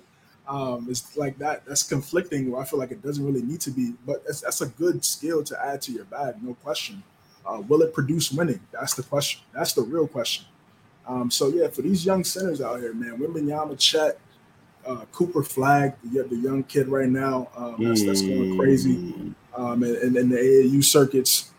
um, 0.49 0.87
it's 0.91 1.17
like 1.17 1.39
that. 1.39 1.65
That's 1.67 1.83
conflicting. 1.83 2.51
Where 2.51 2.61
I 2.61 2.65
feel 2.65 2.79
like 2.79 2.91
it 2.91 3.03
doesn't 3.03 3.25
really 3.25 3.43
need 3.43 3.61
to 3.63 3.71
be, 3.71 3.95
but 4.07 4.25
that's, 4.25 4.41
that's 4.43 4.61
a 4.61 4.67
good 4.67 5.05
skill 5.05 5.43
to 5.45 5.65
add 5.65 5.81
to 5.83 5.93
your 5.93 6.05
bag, 6.05 6.43
no 6.43 6.55
question. 6.55 7.03
Uh, 7.47 7.63
will 7.69 7.83
it 7.83 7.93
produce 7.93 8.33
winning? 8.33 8.61
That's 8.73 8.95
the 8.95 9.03
question. 9.03 9.43
That's 9.53 9.75
the 9.75 9.83
real 9.83 10.07
question. 10.07 10.47
Um, 11.07 11.31
so 11.31 11.49
yeah, 11.49 11.69
for 11.69 11.83
these 11.83 12.05
young 12.05 12.25
centers 12.25 12.61
out 12.61 12.81
here, 12.81 12.95
man, 12.95 13.19
Wembanyama, 13.19 13.79
Chet, 13.79 14.19
uh, 14.87 15.05
Cooper 15.13 15.43
Flagg, 15.43 15.95
the, 16.03 16.23
the 16.25 16.37
young 16.37 16.63
kid 16.65 16.89
right 16.89 17.09
now, 17.09 17.49
um, 17.57 17.77
that's, 17.79 18.05
that's 18.05 18.23
going 18.23 18.59
crazy. 18.59 18.97
Mm. 18.97 19.35
Um, 19.57 19.83
and, 19.83 20.17
and, 20.17 20.33
the 20.33 20.37
AAU 20.37 20.83
circuits 20.83 21.53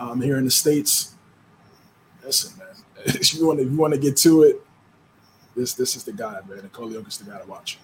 um, 0.00 0.20
here 0.20 0.38
in 0.38 0.44
the 0.44 0.50
states, 0.50 1.14
listen, 2.24 2.58
man. 2.58 2.68
if 3.04 3.34
you 3.34 3.46
want 3.46 3.58
to, 3.58 3.64
you 3.64 3.76
want 3.76 3.92
to 3.92 4.00
get 4.00 4.16
to 4.18 4.44
it, 4.44 4.56
this 5.54 5.74
this 5.74 5.96
is 5.96 6.04
the 6.04 6.12
guy, 6.12 6.40
man. 6.48 6.58
And 6.58 6.62
Nikola 6.64 7.00
is 7.00 7.18
the 7.18 7.30
guy 7.30 7.38
to 7.38 7.46
watch. 7.46 7.78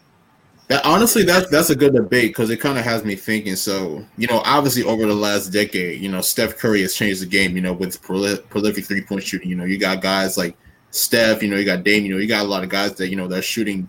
That, 0.72 0.86
honestly, 0.86 1.22
that's 1.22 1.50
that's 1.50 1.68
a 1.68 1.76
good 1.76 1.92
debate 1.92 2.30
because 2.30 2.48
it 2.48 2.58
kind 2.58 2.78
of 2.78 2.84
has 2.86 3.04
me 3.04 3.14
thinking. 3.14 3.56
So, 3.56 4.02
you 4.16 4.26
know, 4.26 4.40
obviously 4.46 4.84
over 4.84 5.04
the 5.04 5.14
last 5.14 5.48
decade, 5.48 6.00
you 6.00 6.10
know, 6.10 6.22
Steph 6.22 6.56
Curry 6.56 6.80
has 6.80 6.94
changed 6.94 7.20
the 7.20 7.26
game. 7.26 7.54
You 7.54 7.60
know, 7.60 7.74
with 7.74 8.00
prolific 8.00 8.86
three 8.86 9.02
point 9.02 9.22
shooting. 9.22 9.50
You 9.50 9.56
know, 9.56 9.66
you 9.66 9.76
got 9.76 10.00
guys 10.00 10.38
like 10.38 10.56
Steph. 10.90 11.42
You 11.42 11.50
know, 11.50 11.58
you 11.58 11.66
got 11.66 11.84
Dame. 11.84 12.06
You 12.06 12.14
know, 12.14 12.18
you 12.18 12.26
got 12.26 12.46
a 12.46 12.48
lot 12.48 12.64
of 12.64 12.70
guys 12.70 12.94
that 12.94 13.10
you 13.10 13.16
know 13.16 13.28
they're 13.28 13.42
shooting 13.42 13.86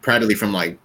practically 0.00 0.36
from 0.36 0.52
like 0.52 0.78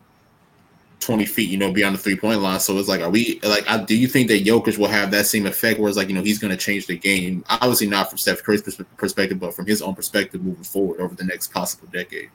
20 1.02 1.24
feet, 1.28 1.52
you 1.52 1.58
know, 1.60 1.72
beyond 1.72 1.94
the 1.94 2.00
three 2.00 2.16
point 2.16 2.42
line. 2.42 2.60
So 2.60 2.76
it's 2.80 2.90
like, 2.90 3.02
are 3.02 3.10
we 3.12 3.40
like, 3.44 3.86
do 3.86 3.96
you 3.96 4.08
think 4.08 4.28
that 4.30 4.44
Jokic 4.44 4.80
will 4.80 4.88
have 4.88 5.12
that 5.12 5.28
same 5.28 5.46
effect 5.46 5.80
where 5.80 5.90
it's 5.90 6.00
like, 6.00 6.08
you 6.08 6.16
know, 6.16 6.24
he's 6.24 6.40
going 6.40 6.50
to 6.50 6.58
change 6.58 6.88
the 6.88 6.98
game? 6.98 7.46
Obviously, 7.48 7.86
not 7.86 8.10
from 8.10 8.18
Steph 8.18 8.42
Curry's 8.42 8.64
perspective, 8.98 9.40
but 9.40 9.54
from 9.54 9.68
his 9.68 9.84
own 9.84 9.94
perspective 9.94 10.44
moving 10.44 10.64
forward 10.64 11.00
over 11.00 11.14
the 11.14 11.26
next 11.26 11.54
possible 11.54 11.88
decade. 11.94 12.32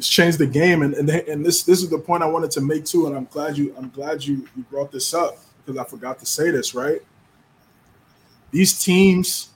It's 0.00 0.08
changed 0.08 0.38
the 0.38 0.46
game, 0.46 0.82
and 0.82 0.94
and, 0.94 1.08
and 1.08 1.44
this 1.44 1.62
this 1.62 1.82
is 1.82 1.90
the 1.90 1.98
point 1.98 2.22
I 2.22 2.26
wanted 2.26 2.50
to 2.52 2.60
make 2.60 2.84
too. 2.84 3.06
And 3.06 3.16
I'm 3.16 3.26
glad 3.26 3.56
you 3.56 3.74
I'm 3.76 3.90
glad 3.90 4.24
you 4.24 4.48
you 4.56 4.64
brought 4.70 4.90
this 4.90 5.14
up 5.14 5.38
because 5.64 5.78
I 5.78 5.84
forgot 5.84 6.18
to 6.20 6.26
say 6.26 6.50
this. 6.50 6.74
Right, 6.74 7.00
these 8.50 8.82
teams 8.82 9.50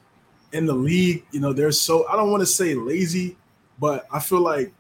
in 0.53 0.67
the 0.67 0.75
league, 0.75 1.25
you 1.33 1.41
know, 1.41 1.53
they're 1.53 1.73
so 1.73 2.07
I 2.09 2.17
don't 2.17 2.31
want 2.31 2.43
to 2.43 2.47
say 2.47 2.75
lazy, 2.75 3.37
but 3.81 4.07
I 4.13 4.21
feel 4.21 4.41
like 4.41 4.73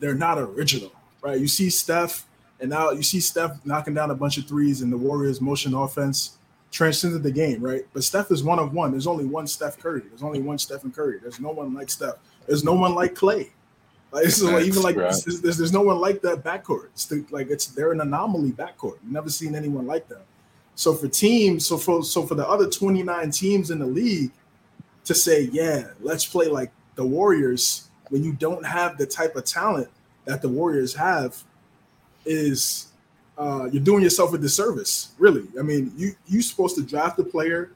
they're 0.00 0.14
not 0.14 0.38
original 0.38 0.92
right? 1.22 1.40
You 1.40 1.48
see 1.48 1.70
Steph, 1.70 2.26
and 2.60 2.68
now 2.68 2.90
you 2.90 3.02
see 3.02 3.20
Steph 3.20 3.64
knocking 3.64 3.94
down 3.94 4.10
a 4.10 4.14
bunch 4.14 4.36
of 4.36 4.46
threes, 4.46 4.82
and 4.82 4.92
the 4.92 4.98
Warriors' 4.98 5.40
motion 5.40 5.74
offense 5.74 6.36
transcended 6.70 7.22
the 7.22 7.30
game, 7.30 7.62
right? 7.62 7.86
But 7.92 8.04
Steph 8.04 8.30
is 8.30 8.42
one 8.42 8.58
of 8.58 8.74
one. 8.74 8.90
There's 8.90 9.06
only 9.06 9.24
one 9.24 9.46
Steph 9.46 9.78
Curry. 9.78 10.02
There's 10.08 10.22
only 10.22 10.40
one 10.40 10.58
Stephen 10.58 10.90
Curry. 10.90 11.18
There's 11.20 11.40
no 11.40 11.50
one 11.50 11.72
like 11.72 11.90
Steph. 11.90 12.16
There's 12.46 12.64
no 12.64 12.74
one 12.74 12.94
like 12.94 13.14
Clay. 13.14 13.52
Like 14.12 14.24
this 14.24 14.38
is 14.38 14.44
like, 14.44 14.64
even 14.66 14.82
like 14.82 14.96
right. 14.96 15.14
there's, 15.24 15.56
there's, 15.56 15.72
no 15.72 15.80
one 15.80 15.98
like 15.98 16.20
that 16.20 16.44
backcourt. 16.44 16.88
It's 16.92 17.06
the, 17.06 17.24
like 17.30 17.48
it's 17.48 17.66
they're 17.66 17.92
an 17.92 18.02
anomaly 18.02 18.52
backcourt. 18.52 18.98
You've 19.02 19.12
never 19.12 19.30
seen 19.30 19.54
anyone 19.54 19.86
like 19.86 20.06
them. 20.06 20.20
So 20.74 20.92
for 20.92 21.08
teams, 21.08 21.66
so 21.66 21.78
for 21.78 22.02
so 22.02 22.26
for 22.26 22.34
the 22.34 22.46
other 22.46 22.68
29 22.68 23.30
teams 23.30 23.70
in 23.70 23.78
the 23.78 23.86
league 23.86 24.30
to 25.04 25.14
say, 25.14 25.48
yeah, 25.52 25.88
let's 26.00 26.26
play 26.26 26.46
like 26.48 26.70
the 26.94 27.04
Warriors 27.04 27.88
when 28.10 28.22
you 28.22 28.34
don't 28.34 28.64
have 28.66 28.98
the 28.98 29.06
type 29.06 29.34
of 29.34 29.46
talent 29.46 29.88
that 30.26 30.42
the 30.42 30.48
Warriors 30.48 30.94
have 30.94 31.42
is 32.26 32.88
uh, 33.38 33.68
you're 33.72 33.82
doing 33.82 34.02
yourself 34.02 34.34
a 34.34 34.38
disservice. 34.38 35.12
Really, 35.18 35.48
I 35.58 35.62
mean, 35.62 35.90
you 35.96 36.14
you're 36.26 36.42
supposed 36.42 36.76
to 36.76 36.82
draft 36.82 37.18
a 37.18 37.24
player 37.24 37.72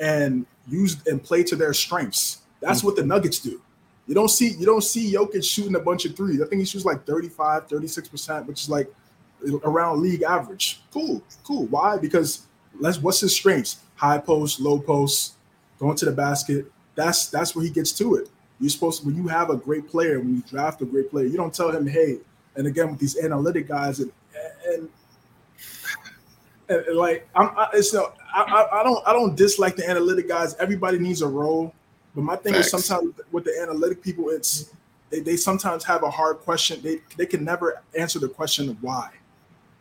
and 0.00 0.46
use 0.66 0.96
and 1.06 1.22
play 1.22 1.44
to 1.44 1.54
their 1.54 1.74
strengths. 1.74 2.38
That's 2.60 2.78
mm-hmm. 2.78 2.88
what 2.88 2.96
the 2.96 3.04
Nuggets 3.04 3.38
do. 3.38 3.62
You 4.10 4.16
don't 4.16 4.28
see 4.28 4.48
you 4.48 4.66
don't 4.66 4.82
see 4.82 5.12
Jokic 5.12 5.44
shooting 5.44 5.76
a 5.76 5.78
bunch 5.78 6.04
of 6.04 6.16
threes. 6.16 6.42
I 6.42 6.46
think 6.46 6.58
he 6.58 6.66
shoots 6.66 6.84
like 6.84 7.06
35, 7.06 7.68
36%, 7.68 8.46
which 8.46 8.62
is 8.62 8.68
like 8.68 8.92
around 9.62 10.02
league 10.02 10.24
average. 10.24 10.82
Cool, 10.92 11.22
cool. 11.44 11.66
Why? 11.66 11.96
Because 11.96 12.48
let's 12.80 12.98
what's 12.98 13.20
his 13.20 13.32
strengths? 13.32 13.76
High 13.94 14.18
post, 14.18 14.58
low 14.58 14.80
post, 14.80 15.34
going 15.78 15.96
to 15.96 16.06
the 16.06 16.10
basket. 16.10 16.66
That's 16.96 17.28
that's 17.28 17.54
where 17.54 17.64
he 17.64 17.70
gets 17.70 17.92
to 17.98 18.16
it. 18.16 18.28
You're 18.58 18.70
supposed 18.70 19.02
to, 19.02 19.06
when 19.06 19.14
you 19.14 19.28
have 19.28 19.48
a 19.48 19.56
great 19.56 19.88
player, 19.88 20.18
when 20.18 20.34
you 20.34 20.42
draft 20.42 20.82
a 20.82 20.86
great 20.86 21.08
player, 21.08 21.26
you 21.26 21.36
don't 21.36 21.54
tell 21.54 21.70
him, 21.70 21.86
hey, 21.86 22.18
and 22.56 22.66
again 22.66 22.90
with 22.90 22.98
these 22.98 23.16
analytic 23.16 23.68
guys 23.68 24.00
and 24.00 24.10
and, 24.66 24.88
and, 26.68 26.96
like 26.96 27.28
I'm, 27.36 27.56
I, 27.56 27.68
it's 27.74 27.94
no, 27.94 28.12
I, 28.34 28.66
I 28.72 28.82
don't 28.82 29.06
I 29.06 29.12
don't 29.12 29.36
dislike 29.36 29.76
the 29.76 29.88
analytic 29.88 30.26
guys. 30.26 30.56
Everybody 30.56 30.98
needs 30.98 31.22
a 31.22 31.28
role, 31.28 31.72
but 32.14 32.22
my 32.22 32.36
thing 32.36 32.54
Facts. 32.54 32.72
is 32.72 32.86
sometimes 32.86 33.14
with 33.30 33.44
the 33.44 33.58
analytic 33.60 34.02
people, 34.02 34.30
it's 34.30 34.72
they, 35.10 35.20
they 35.20 35.36
sometimes 35.36 35.84
have 35.84 36.02
a 36.02 36.10
hard 36.10 36.38
question. 36.38 36.80
They 36.82 37.00
they 37.16 37.26
can 37.26 37.44
never 37.44 37.82
answer 37.96 38.18
the 38.18 38.28
question 38.28 38.68
of 38.68 38.82
why. 38.82 39.10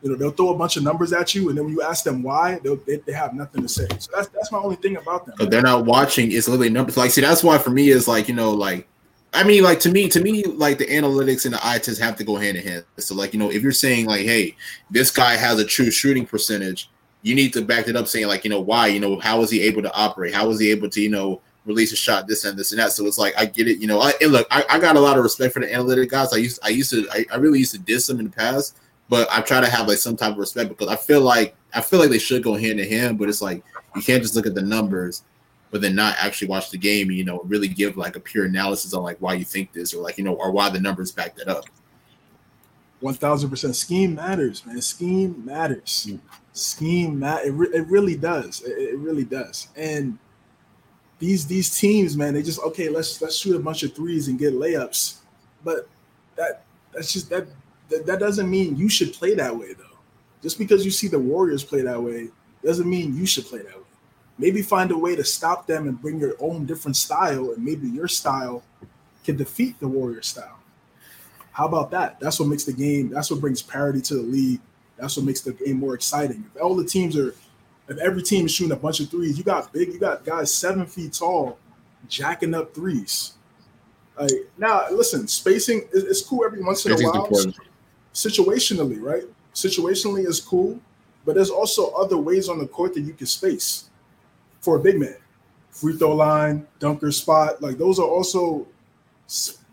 You 0.01 0.11
know, 0.11 0.15
they'll 0.15 0.31
throw 0.31 0.53
a 0.53 0.57
bunch 0.57 0.77
of 0.77 0.83
numbers 0.83 1.11
at 1.11 1.35
you, 1.35 1.49
and 1.49 1.57
then 1.57 1.65
when 1.65 1.73
you 1.73 1.81
ask 1.81 2.05
them 2.05 2.23
why, 2.23 2.59
they, 2.63 2.97
they 2.97 3.11
have 3.11 3.33
nothing 3.33 3.61
to 3.61 3.67
say. 3.67 3.85
So 3.97 4.11
that's 4.15 4.29
that's 4.29 4.51
my 4.51 4.59
only 4.59 4.77
thing 4.77 4.95
about 4.95 5.25
them. 5.25 5.35
Because 5.37 5.51
they're 5.51 5.61
not 5.61 5.85
watching. 5.85 6.31
It's 6.31 6.47
literally 6.47 6.69
numbers. 6.69 6.95
Like, 6.95 7.11
see, 7.11 7.21
that's 7.21 7.43
why 7.43 7.57
for 7.57 7.69
me 7.69 7.89
is 7.89 8.07
like 8.07 8.29
you 8.29 8.35
know, 8.35 8.51
like 8.51 8.87
I 9.33 9.43
mean, 9.43 9.63
like 9.63 9.79
to 9.81 9.91
me, 9.91 10.09
to 10.09 10.21
me, 10.21 10.43
like 10.43 10.77
the 10.77 10.85
analytics 10.85 11.45
and 11.45 11.53
the 11.53 11.59
eye 11.65 11.77
test 11.77 12.01
have 12.01 12.15
to 12.17 12.23
go 12.23 12.35
hand 12.35 12.57
in 12.57 12.65
hand. 12.65 12.85
So, 12.97 13.13
like 13.13 13.33
you 13.33 13.39
know, 13.39 13.51
if 13.51 13.61
you're 13.61 13.71
saying 13.71 14.05
like, 14.05 14.21
hey, 14.21 14.55
this 14.89 15.11
guy 15.11 15.35
has 15.35 15.59
a 15.59 15.65
true 15.65 15.91
shooting 15.91 16.25
percentage, 16.25 16.89
you 17.21 17.35
need 17.35 17.53
to 17.53 17.61
back 17.61 17.87
it 17.87 17.95
up, 17.95 18.07
saying 18.07 18.27
like, 18.27 18.43
you 18.43 18.49
know, 18.49 18.61
why? 18.61 18.87
You 18.87 18.99
know, 18.99 19.19
how 19.19 19.39
was 19.39 19.51
he 19.51 19.61
able 19.61 19.81
to 19.83 19.93
operate? 19.93 20.33
How 20.33 20.47
was 20.47 20.59
he 20.59 20.71
able 20.71 20.89
to, 20.89 21.01
you 21.01 21.09
know, 21.09 21.41
release 21.69 21.93
a 21.93 21.95
shot, 21.95 22.27
this 22.27 22.43
and 22.43 22.59
this 22.59 22.71
and 22.71 22.79
that. 22.79 22.91
So 22.91 23.05
it's 23.05 23.17
like 23.17 23.33
I 23.37 23.45
get 23.45 23.67
it, 23.67 23.79
you 23.79 23.87
know. 23.87 24.01
I 24.01 24.11
and 24.21 24.31
look, 24.31 24.47
I, 24.51 24.65
I 24.69 24.79
got 24.79 24.97
a 24.97 24.99
lot 24.99 25.17
of 25.17 25.23
respect 25.23 25.53
for 25.53 25.61
the 25.61 25.73
analytic 25.73 26.09
guys. 26.09 26.33
I 26.33 26.37
used 26.37 26.59
I 26.63 26.69
used 26.69 26.89
to 26.89 27.07
I, 27.11 27.25
I 27.31 27.37
really 27.37 27.59
used 27.59 27.71
to 27.73 27.79
diss 27.79 28.07
them 28.07 28.19
in 28.19 28.25
the 28.25 28.31
past, 28.31 28.77
but 29.07 29.27
I 29.31 29.41
try 29.41 29.61
to 29.61 29.69
have 29.69 29.87
like 29.87 29.99
some 29.99 30.17
type 30.17 30.33
of 30.33 30.37
respect 30.37 30.69
because 30.69 30.87
I 30.87 30.97
feel 30.97 31.21
like 31.21 31.55
I 31.73 31.81
feel 31.81 31.99
like 31.99 32.09
they 32.09 32.19
should 32.19 32.43
go 32.43 32.55
hand 32.55 32.79
in 32.79 32.89
hand, 32.89 33.17
but 33.17 33.29
it's 33.29 33.41
like 33.41 33.63
you 33.95 34.01
can't 34.01 34.21
just 34.21 34.35
look 34.35 34.45
at 34.45 34.55
the 34.55 34.61
numbers 34.61 35.23
but 35.71 35.81
then 35.81 35.95
not 35.95 36.15
actually 36.19 36.47
watch 36.47 36.71
the 36.71 36.77
game, 36.77 37.11
you 37.11 37.23
know, 37.23 37.41
really 37.45 37.67
give 37.67 37.97
like 37.97 38.15
a 38.15 38.19
pure 38.19 38.45
analysis 38.45 38.93
on 38.93 39.03
like 39.03 39.17
why 39.19 39.33
you 39.33 39.45
think 39.45 39.71
this 39.71 39.93
or 39.93 40.01
like, 40.01 40.17
you 40.17 40.23
know, 40.23 40.33
or 40.33 40.51
why 40.51 40.69
the 40.69 40.79
numbers 40.79 41.11
back 41.11 41.35
that 41.35 41.47
up. 41.47 41.65
1000% 43.01 43.75
scheme 43.75 44.15
matters, 44.15 44.65
man. 44.65 44.81
Scheme 44.81 45.45
matters. 45.45 46.07
Mm. 46.09 46.19
Scheme 46.53 47.19
mat 47.19 47.45
it, 47.45 47.51
re- 47.51 47.69
it 47.73 47.87
really 47.87 48.17
does. 48.17 48.61
It, 48.61 48.71
it 48.71 48.97
really 48.97 49.23
does. 49.23 49.69
And 49.75 50.17
these 51.19 51.45
these 51.45 51.77
teams, 51.77 52.17
man, 52.17 52.33
they 52.33 52.41
just 52.41 52.59
okay, 52.61 52.89
let's 52.89 53.21
let's 53.21 53.35
shoot 53.35 53.55
a 53.55 53.59
bunch 53.59 53.83
of 53.83 53.93
threes 53.93 54.27
and 54.27 54.39
get 54.39 54.53
layups. 54.53 55.17
But 55.63 55.87
that 56.35 56.63
that's 56.93 57.13
just 57.13 57.29
that 57.29 57.47
that, 57.89 58.05
that 58.05 58.19
doesn't 58.19 58.49
mean 58.49 58.75
you 58.75 58.89
should 58.89 59.13
play 59.13 59.35
that 59.35 59.55
way 59.55 59.73
though. 59.73 59.83
Just 60.41 60.57
because 60.57 60.85
you 60.85 60.91
see 60.91 61.07
the 61.07 61.19
Warriors 61.19 61.63
play 61.63 61.81
that 61.81 62.01
way 62.01 62.29
doesn't 62.63 62.89
mean 62.89 63.15
you 63.15 63.25
should 63.25 63.45
play 63.45 63.59
that 63.59 63.75
way 63.75 63.83
maybe 64.39 64.61
find 64.61 64.89
a 64.91 64.97
way 64.97 65.15
to 65.15 65.23
stop 65.23 65.67
them 65.67 65.87
and 65.87 66.01
bring 66.01 66.19
your 66.19 66.33
own 66.39 66.65
different 66.65 66.95
style, 66.95 67.51
and 67.51 67.63
maybe 67.63 67.87
your 67.87 68.07
style 68.07 68.63
can 69.23 69.35
defeat 69.35 69.79
the 69.79 69.87
Warrior 69.87 70.23
style. 70.23 70.57
How 71.51 71.67
about 71.67 71.91
that? 71.91 72.19
That's 72.19 72.39
what 72.39 72.47
makes 72.47 72.63
the 72.63 72.73
game. 72.73 73.09
That's 73.09 73.29
what 73.29 73.41
brings 73.41 73.61
parity 73.61 74.01
to 74.03 74.15
the 74.15 74.23
league. 74.23 74.61
That's 74.97 75.17
what 75.17 75.25
makes 75.25 75.41
the 75.41 75.51
game 75.51 75.77
more 75.77 75.93
exciting. 75.93 76.45
If 76.55 76.61
all 76.61 76.75
the 76.75 76.85
teams 76.85 77.17
are, 77.17 77.35
if 77.89 77.97
every 77.97 78.21
team 78.21 78.45
is 78.45 78.51
shooting 78.51 78.71
a 78.71 78.75
bunch 78.75 78.99
of 78.99 79.09
threes, 79.09 79.37
you 79.37 79.43
got 79.43 79.71
big, 79.73 79.91
you 79.91 79.99
got 79.99 80.23
guys 80.23 80.53
seven 80.53 80.85
feet 80.85 81.13
tall, 81.13 81.57
jacking 82.07 82.53
up 82.53 82.73
threes. 82.73 83.33
Like 84.19 84.31
now, 84.57 84.89
listen, 84.91 85.27
spacing 85.27 85.87
is, 85.91 86.03
is 86.03 86.21
cool 86.21 86.45
every 86.45 86.61
once 86.61 86.85
in 86.85 86.91
a 86.91 86.95
while. 86.95 87.23
Important. 87.23 87.55
Situationally, 88.13 89.01
right? 89.01 89.23
Situationally 89.53 90.25
is 90.27 90.39
cool, 90.39 90.79
but 91.25 91.35
there's 91.35 91.49
also 91.49 91.91
other 91.91 92.17
ways 92.17 92.49
on 92.49 92.59
the 92.59 92.67
court 92.67 92.93
that 92.93 93.01
you 93.01 93.13
can 93.13 93.27
space 93.27 93.89
for 94.61 94.75
a 94.75 94.79
big 94.79 94.99
man. 94.99 95.15
Free 95.71 95.95
throw 95.95 96.15
line, 96.15 96.67
dunker 96.79 97.11
spot, 97.11 97.61
like 97.61 97.77
those 97.77 97.99
are 97.99 98.07
also 98.07 98.67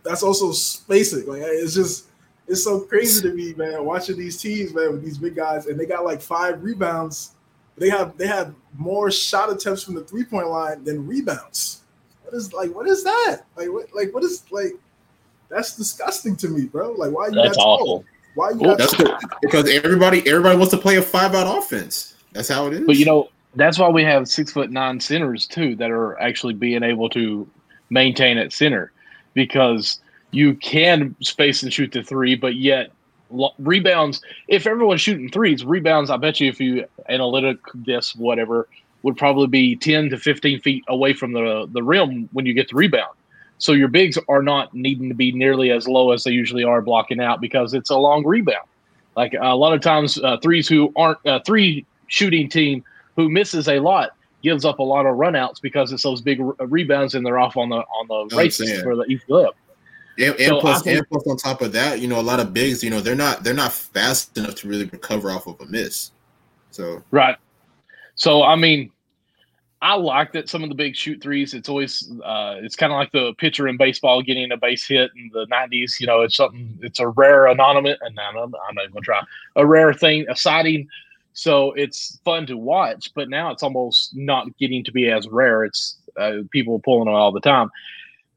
that's 0.02 0.22
also 0.22 0.52
spacing. 0.52 1.26
Like 1.26 1.42
it's 1.42 1.74
just 1.74 2.06
it's 2.46 2.62
so 2.62 2.80
crazy 2.80 3.20
to 3.28 3.34
me, 3.34 3.54
man, 3.54 3.84
watching 3.84 4.16
these 4.16 4.40
teams, 4.40 4.72
man, 4.72 4.92
with 4.92 5.04
these 5.04 5.18
big 5.18 5.34
guys, 5.34 5.66
and 5.66 5.78
they 5.78 5.86
got 5.86 6.04
like 6.04 6.22
five 6.22 6.62
rebounds. 6.62 7.32
They 7.78 7.90
have 7.90 8.16
they 8.16 8.26
have 8.26 8.54
more 8.76 9.10
shot 9.10 9.52
attempts 9.52 9.82
from 9.82 9.94
the 9.94 10.02
three 10.02 10.24
point 10.24 10.48
line 10.48 10.84
than 10.84 11.06
rebounds. 11.06 11.82
What 12.22 12.34
is 12.34 12.52
like 12.52 12.74
what 12.74 12.88
is 12.88 13.04
that? 13.04 13.42
Like 13.56 13.70
what 13.70 13.94
like 13.94 14.14
what 14.14 14.24
is 14.24 14.44
like 14.50 14.72
that's 15.48 15.76
disgusting 15.76 16.36
to 16.36 16.48
me, 16.48 16.64
bro. 16.64 16.92
Like 16.92 17.12
why 17.12 17.28
you 17.28 17.34
that's 17.34 17.58
awful. 17.58 18.04
Why 18.34 18.50
you 18.50 18.58
well, 18.58 18.76
that's 18.76 18.94
because 19.42 19.68
everybody 19.68 20.26
everybody 20.28 20.56
wants 20.56 20.72
to 20.72 20.78
play 20.78 20.96
a 20.96 21.02
five 21.02 21.34
out 21.34 21.58
offense. 21.58 22.14
That's 22.32 22.48
how 22.48 22.66
it 22.66 22.74
is. 22.74 22.86
But 22.86 22.96
you 22.96 23.04
know, 23.04 23.28
that's 23.54 23.78
why 23.78 23.88
we 23.88 24.02
have 24.04 24.28
six 24.28 24.52
foot 24.52 24.70
nine 24.70 25.00
centers 25.00 25.46
too 25.46 25.76
that 25.76 25.90
are 25.90 26.18
actually 26.20 26.54
being 26.54 26.82
able 26.82 27.08
to 27.10 27.48
maintain 27.90 28.38
at 28.38 28.52
center 28.52 28.92
because 29.34 30.00
you 30.30 30.54
can 30.54 31.14
space 31.20 31.62
and 31.62 31.72
shoot 31.72 31.92
the 31.92 32.02
three, 32.02 32.34
but 32.34 32.56
yet 32.56 32.90
rebounds. 33.58 34.20
If 34.48 34.66
everyone's 34.66 35.00
shooting 35.00 35.30
threes, 35.30 35.64
rebounds. 35.64 36.10
I 36.10 36.16
bet 36.16 36.40
you 36.40 36.48
if 36.48 36.60
you 36.60 36.86
analytic 37.08 37.58
this 37.74 38.14
whatever 38.14 38.68
would 39.02 39.16
probably 39.16 39.46
be 39.46 39.76
ten 39.76 40.10
to 40.10 40.18
fifteen 40.18 40.60
feet 40.60 40.84
away 40.88 41.12
from 41.12 41.32
the 41.32 41.68
the 41.72 41.82
rim 41.82 42.28
when 42.32 42.46
you 42.46 42.54
get 42.54 42.68
the 42.68 42.76
rebound. 42.76 43.14
So 43.58 43.72
your 43.72 43.88
bigs 43.88 44.18
are 44.28 44.42
not 44.42 44.74
needing 44.74 45.08
to 45.08 45.14
be 45.14 45.32
nearly 45.32 45.70
as 45.70 45.88
low 45.88 46.12
as 46.12 46.24
they 46.24 46.30
usually 46.30 46.64
are 46.64 46.82
blocking 46.82 47.20
out 47.20 47.40
because 47.40 47.72
it's 47.72 47.88
a 47.88 47.96
long 47.96 48.24
rebound. 48.24 48.66
Like 49.16 49.34
a 49.40 49.56
lot 49.56 49.72
of 49.72 49.80
times, 49.80 50.18
uh, 50.18 50.36
threes 50.42 50.68
who 50.68 50.92
aren't 50.94 51.24
uh, 51.26 51.40
three 51.46 51.86
shooting 52.08 52.48
team 52.48 52.84
who 53.16 53.30
misses 53.30 53.66
a 53.68 53.80
lot 53.80 54.10
gives 54.42 54.64
up 54.64 54.78
a 54.78 54.82
lot 54.82 55.06
of 55.06 55.16
runouts 55.16 55.60
because 55.60 55.90
it's 55.90 56.02
those 56.02 56.20
big 56.20 56.38
rebounds 56.60 57.14
and 57.14 57.24
they're 57.24 57.38
off 57.38 57.56
on 57.56 57.70
the 57.70 57.76
on 57.76 58.06
the 58.08 58.36
races 58.36 58.82
for 58.82 58.94
the 58.94 59.04
east 59.04 59.30
up. 59.30 59.56
And, 60.18 60.34
and 60.36 60.48
so 60.48 60.60
plus, 60.60 60.82
think, 60.82 60.98
and 60.98 61.08
plus, 61.08 61.26
on 61.26 61.36
top 61.36 61.60
of 61.62 61.72
that, 61.72 62.00
you 62.00 62.08
know, 62.08 62.20
a 62.20 62.22
lot 62.22 62.40
of 62.40 62.54
bigs, 62.54 62.82
you 62.82 62.90
know, 62.90 63.00
they're 63.00 63.14
not 63.14 63.44
they're 63.44 63.54
not 63.54 63.72
fast 63.72 64.36
enough 64.38 64.54
to 64.56 64.68
really 64.68 64.86
recover 64.86 65.30
off 65.30 65.46
of 65.46 65.60
a 65.60 65.66
miss. 65.66 66.12
So 66.70 67.02
right. 67.10 67.36
So 68.14 68.42
I 68.42 68.56
mean, 68.56 68.90
I 69.82 69.94
like 69.94 70.32
that 70.32 70.48
some 70.48 70.62
of 70.62 70.68
the 70.70 70.74
big 70.74 70.96
shoot 70.96 71.22
threes. 71.22 71.52
It's 71.54 71.68
always 71.68 72.10
uh, 72.24 72.56
it's 72.62 72.76
kind 72.76 72.92
of 72.92 72.96
like 72.96 73.12
the 73.12 73.34
pitcher 73.38 73.68
in 73.68 73.76
baseball 73.76 74.22
getting 74.22 74.50
a 74.52 74.56
base 74.56 74.86
hit 74.86 75.10
in 75.16 75.30
the 75.32 75.46
'90s. 75.46 76.00
You 76.00 76.06
know, 76.06 76.22
it's 76.22 76.36
something. 76.36 76.78
It's 76.82 77.00
a 77.00 77.08
rare 77.08 77.46
anonymous. 77.46 77.98
And 78.00 78.18
I'm 78.18 78.34
not 78.34 78.52
even 78.82 78.92
gonna 78.92 79.04
try 79.04 79.22
a 79.56 79.66
rare 79.66 79.92
thing, 79.92 80.24
a 80.28 80.36
sighting 80.36 80.88
so 81.36 81.72
it's 81.72 82.18
fun 82.24 82.46
to 82.46 82.56
watch, 82.56 83.12
but 83.14 83.28
now 83.28 83.50
it's 83.50 83.62
almost 83.62 84.16
not 84.16 84.56
getting 84.56 84.82
to 84.84 84.90
be 84.90 85.10
as 85.10 85.28
rare. 85.28 85.64
It's 85.64 85.98
uh, 86.16 86.38
people 86.50 86.80
pulling 86.80 87.08
it 87.08 87.14
all 87.14 87.30
the 87.30 87.40
time. 87.40 87.70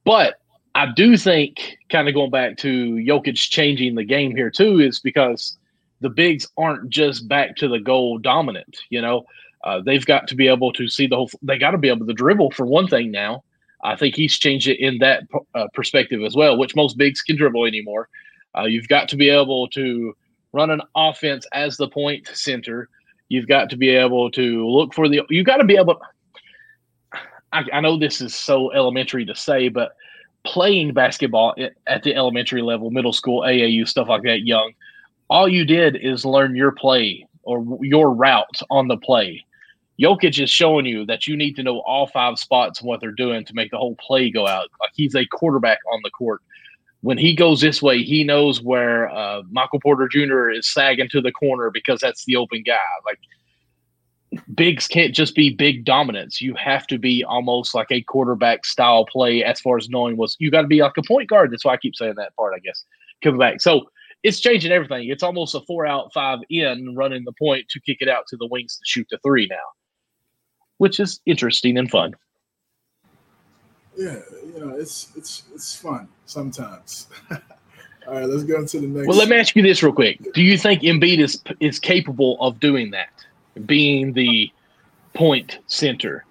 But 0.03 0.39
I 0.76 0.88
do 0.95 1.17
think, 1.17 1.78
kind 1.89 2.07
of 2.07 2.13
going 2.13 2.32
back 2.32 2.57
to 2.57 2.93
Jokic 2.95 3.36
changing 3.36 3.95
the 3.95 4.03
game 4.03 4.36
here 4.36 4.51
too, 4.51 4.80
is 4.80 4.99
because 4.99 5.57
the 6.01 6.09
bigs 6.09 6.47
aren't 6.57 6.89
just 6.89 7.28
back 7.28 7.55
to 7.57 7.67
the 7.67 7.80
goal 7.80 8.17
dominant. 8.17 8.78
You 8.89 9.01
know, 9.01 9.26
uh, 9.63 9.82
they've 9.86 10.05
got 10.05 10.28
to 10.28 10.36
be 10.36 10.47
able 10.47 10.72
to 10.74 10.88
see 10.88 11.07
the 11.07 11.15
whole. 11.15 11.30
They 11.41 11.57
got 11.57 11.72
to 11.72 11.78
be 11.78 11.89
able 11.89 12.05
to 12.05 12.13
dribble 12.13 12.51
for 12.51 12.65
one 12.65 12.88
thing 12.88 13.11
now. 13.11 13.43
I 13.84 13.95
think 13.95 14.15
he's 14.15 14.38
changed 14.38 14.67
it 14.67 14.80
in 14.80 14.97
that 14.99 15.24
uh, 15.55 15.67
perspective 15.74 16.22
as 16.24 16.36
well, 16.36 16.57
which 16.57 16.76
most 16.76 16.97
bigs 16.97 17.22
can 17.22 17.38
dribble 17.38 17.65
anymore. 17.65 18.09
Uh, 18.57 18.63
you've 18.63 18.88
got 18.88 19.07
to 19.09 19.15
be 19.15 19.30
able 19.30 19.67
to 19.70 20.13
run 20.51 20.70
an 20.70 20.82
offense 20.95 21.45
as 21.53 21.78
the 21.78 21.88
point 21.88 22.28
center. 22.34 22.89
You've 23.30 23.47
got 23.47 23.70
to 23.70 23.78
be 23.78 23.89
able 23.89 24.32
to 24.32 24.67
look 24.67 24.93
for 24.93 25.07
the. 25.07 25.22
You've 25.30 25.45
got 25.45 25.57
to 25.57 25.65
be 25.65 25.78
able. 25.78 25.99
I, 27.51 27.63
I 27.74 27.82
know 27.82 27.97
this 27.97 28.22
is 28.22 28.36
so 28.36 28.72
elementary 28.74 29.26
to 29.26 29.36
say, 29.36 29.70
but 29.70 29.93
playing 30.46 30.94
basketball 30.94 31.56
at 31.88 32.04
the 32.04 32.16
elementary 32.16 32.62
level, 32.62 32.92
middle 32.92 33.14
school, 33.14 33.42
AAU, 33.42 33.88
stuff 33.88 34.08
like 34.08 34.24
that, 34.24 34.42
young, 34.42 34.74
all 35.30 35.48
you 35.48 35.66
did 35.66 35.96
is 35.96 36.26
learn 36.26 36.56
your 36.56 36.72
play 36.72 37.28
or 37.44 37.78
your 37.82 38.14
route 38.14 38.62
on 38.70 38.88
the 38.88 38.98
play. 38.98 39.46
Jokic 40.00 40.42
is 40.42 40.50
showing 40.50 40.86
you 40.86 41.06
that 41.08 41.28
you 41.28 41.36
need 41.36 41.56
to 41.58 41.64
know 41.64 41.80
all 41.82 42.08
five 42.08 42.40
spots 42.40 42.80
and 42.80 42.88
what 42.88 43.02
they're 43.02 43.12
doing 43.12 43.44
to 43.46 43.54
make 43.54 43.70
the 43.70 43.78
whole 43.78 43.96
play 43.96 44.30
go 44.30 44.48
out. 44.48 44.70
Like 44.80 44.92
he's 44.94 45.16
a 45.16 45.26
quarterback 45.26 45.80
on 45.92 46.00
the 46.04 46.10
court 46.12 46.42
when 47.02 47.18
he 47.18 47.36
goes 47.36 47.62
this 47.62 47.82
way, 47.82 48.04
he 48.04 48.24
knows 48.24 48.62
where 48.62 49.10
uh, 49.10 49.44
Michael 49.50 49.80
Porter 49.80 50.08
Jr. 50.08 50.50
is 50.50 50.70
sagging 50.70 51.08
to 51.10 51.22
the 51.22 51.32
corner 51.32 51.70
because 51.72 52.00
that's 52.00 52.26
the 52.26 52.36
open 52.36 52.64
guy. 52.64 52.78
Like 53.06 53.20
bigs 54.53 54.88
can't 54.88 55.13
just 55.13 55.36
be 55.36 55.49
big 55.49 55.86
dominance. 55.86 56.41
You 56.41 56.55
have 56.55 56.88
to 56.88 56.97
be 56.97 57.23
almost 57.23 57.73
like 57.73 57.88
a 57.91 58.01
quarterback 58.01 58.65
style 58.65 59.05
play 59.05 59.43
as 59.43 59.59
far 59.59 59.77
as 59.77 59.89
knowing 59.89 60.17
what's 60.17 60.36
you 60.39 60.51
got 60.51 60.61
to 60.61 60.67
be 60.67 60.82
like 60.82 60.97
a 60.97 61.03
point 61.03 61.30
guard. 61.30 61.51
That's 61.51 61.65
why 61.65 61.73
I 61.73 61.77
keep 61.77 61.95
saying 61.95 62.15
that 62.17 62.36
part, 62.36 62.53
I 62.55 62.59
guess, 62.59 62.84
coming 63.23 63.39
back. 63.39 63.61
So 63.61 63.89
it's 64.23 64.39
changing 64.39 64.71
everything. 64.71 65.09
It's 65.09 65.23
almost 65.23 65.55
a 65.55 65.61
four 65.61 65.86
out, 65.86 66.13
five 66.13 66.39
in, 66.49 66.95
running 66.95 67.23
the 67.23 67.34
point 67.39 67.67
to 67.69 67.80
kick 67.80 67.97
it 68.01 68.09
out 68.09 68.27
to 68.27 68.38
the 68.38 68.47
wings 68.47 68.75
to 68.75 68.82
shoot 68.86 69.07
the 69.09 69.17
three 69.19 69.47
now, 69.49 69.57
which 70.77 70.99
is 70.99 71.21
interesting 71.25 71.77
and 71.77 71.89
fun 71.89 72.15
yeah, 73.99 74.15
you 74.45 74.65
know, 74.65 74.75
it's 74.75 75.11
it's 75.15 75.43
it's 75.53 75.75
fun 75.75 76.07
sometimes. 76.25 77.07
All 78.07 78.15
right, 78.15 78.25
let's 78.25 78.43
go 78.43 78.59
into 78.59 78.80
the 78.80 78.88
next. 78.88 79.07
Well, 79.07 79.17
let 79.17 79.27
me 79.27 79.36
ask 79.36 79.55
you 79.55 79.61
this 79.61 79.84
real 79.84 79.91
quick: 79.91 80.19
Do 80.34 80.41
you 80.41 80.57
think 80.57 80.84
Embiid 80.84 81.19
is 81.19 81.43
is 81.59 81.80
capable 81.80 82.38
of 82.39 82.59
doing 82.61 82.91
that, 82.91 83.09
being 83.66 84.14
the 84.14 84.52
point 85.14 85.60
center? 85.68 86.26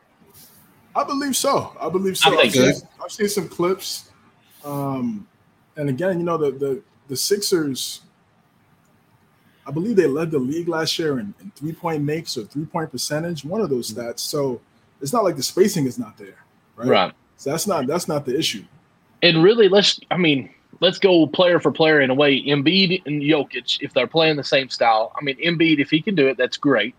I 0.94 1.04
believe 1.04 1.36
so. 1.36 1.76
I 1.80 1.88
believe 1.88 2.18
so. 2.18 2.36
I 2.36 2.44
have 2.44 2.52
seen, 2.52 2.88
I've 3.02 3.12
seen 3.12 3.28
some 3.28 3.48
clips, 3.48 4.10
um, 4.64 5.26
and 5.76 5.88
again, 5.88 6.18
you 6.18 6.24
know, 6.24 6.36
the 6.36 6.50
the 6.50 6.82
the 7.08 7.16
Sixers. 7.16 8.00
I 9.66 9.70
believe 9.70 9.96
they 9.96 10.06
led 10.06 10.30
the 10.30 10.38
league 10.38 10.66
last 10.66 10.98
year 10.98 11.18
in, 11.18 11.34
in 11.42 11.50
three 11.54 11.72
point 11.72 12.02
makes 12.02 12.38
or 12.38 12.44
three 12.44 12.64
point 12.64 12.90
percentage, 12.90 13.44
one 13.44 13.60
of 13.60 13.68
those 13.68 13.92
stats. 13.92 14.20
So 14.20 14.62
it's 15.02 15.12
not 15.12 15.24
like 15.24 15.36
the 15.36 15.42
spacing 15.42 15.86
is 15.86 15.98
not 15.98 16.16
there, 16.16 16.42
right? 16.74 16.88
Right. 16.88 17.12
So 17.36 17.50
that's 17.50 17.66
not 17.66 17.86
that's 17.86 18.08
not 18.08 18.24
the 18.24 18.36
issue. 18.36 18.64
And 19.22 19.42
really, 19.42 19.68
let's. 19.68 20.00
I 20.10 20.16
mean, 20.16 20.50
let's 20.80 20.98
go 20.98 21.26
player 21.26 21.60
for 21.60 21.70
player 21.70 22.00
in 22.00 22.10
a 22.10 22.14
way. 22.14 22.42
Embiid 22.42 23.02
and 23.06 23.22
Jokic, 23.22 23.78
if 23.80 23.92
they're 23.92 24.06
playing 24.06 24.36
the 24.36 24.44
same 24.44 24.68
style, 24.68 25.12
I 25.16 25.24
mean, 25.24 25.36
Embiid, 25.36 25.78
if 25.78 25.90
he 25.90 26.00
can 26.00 26.14
do 26.14 26.28
it, 26.28 26.36
that's 26.36 26.56
great. 26.56 26.94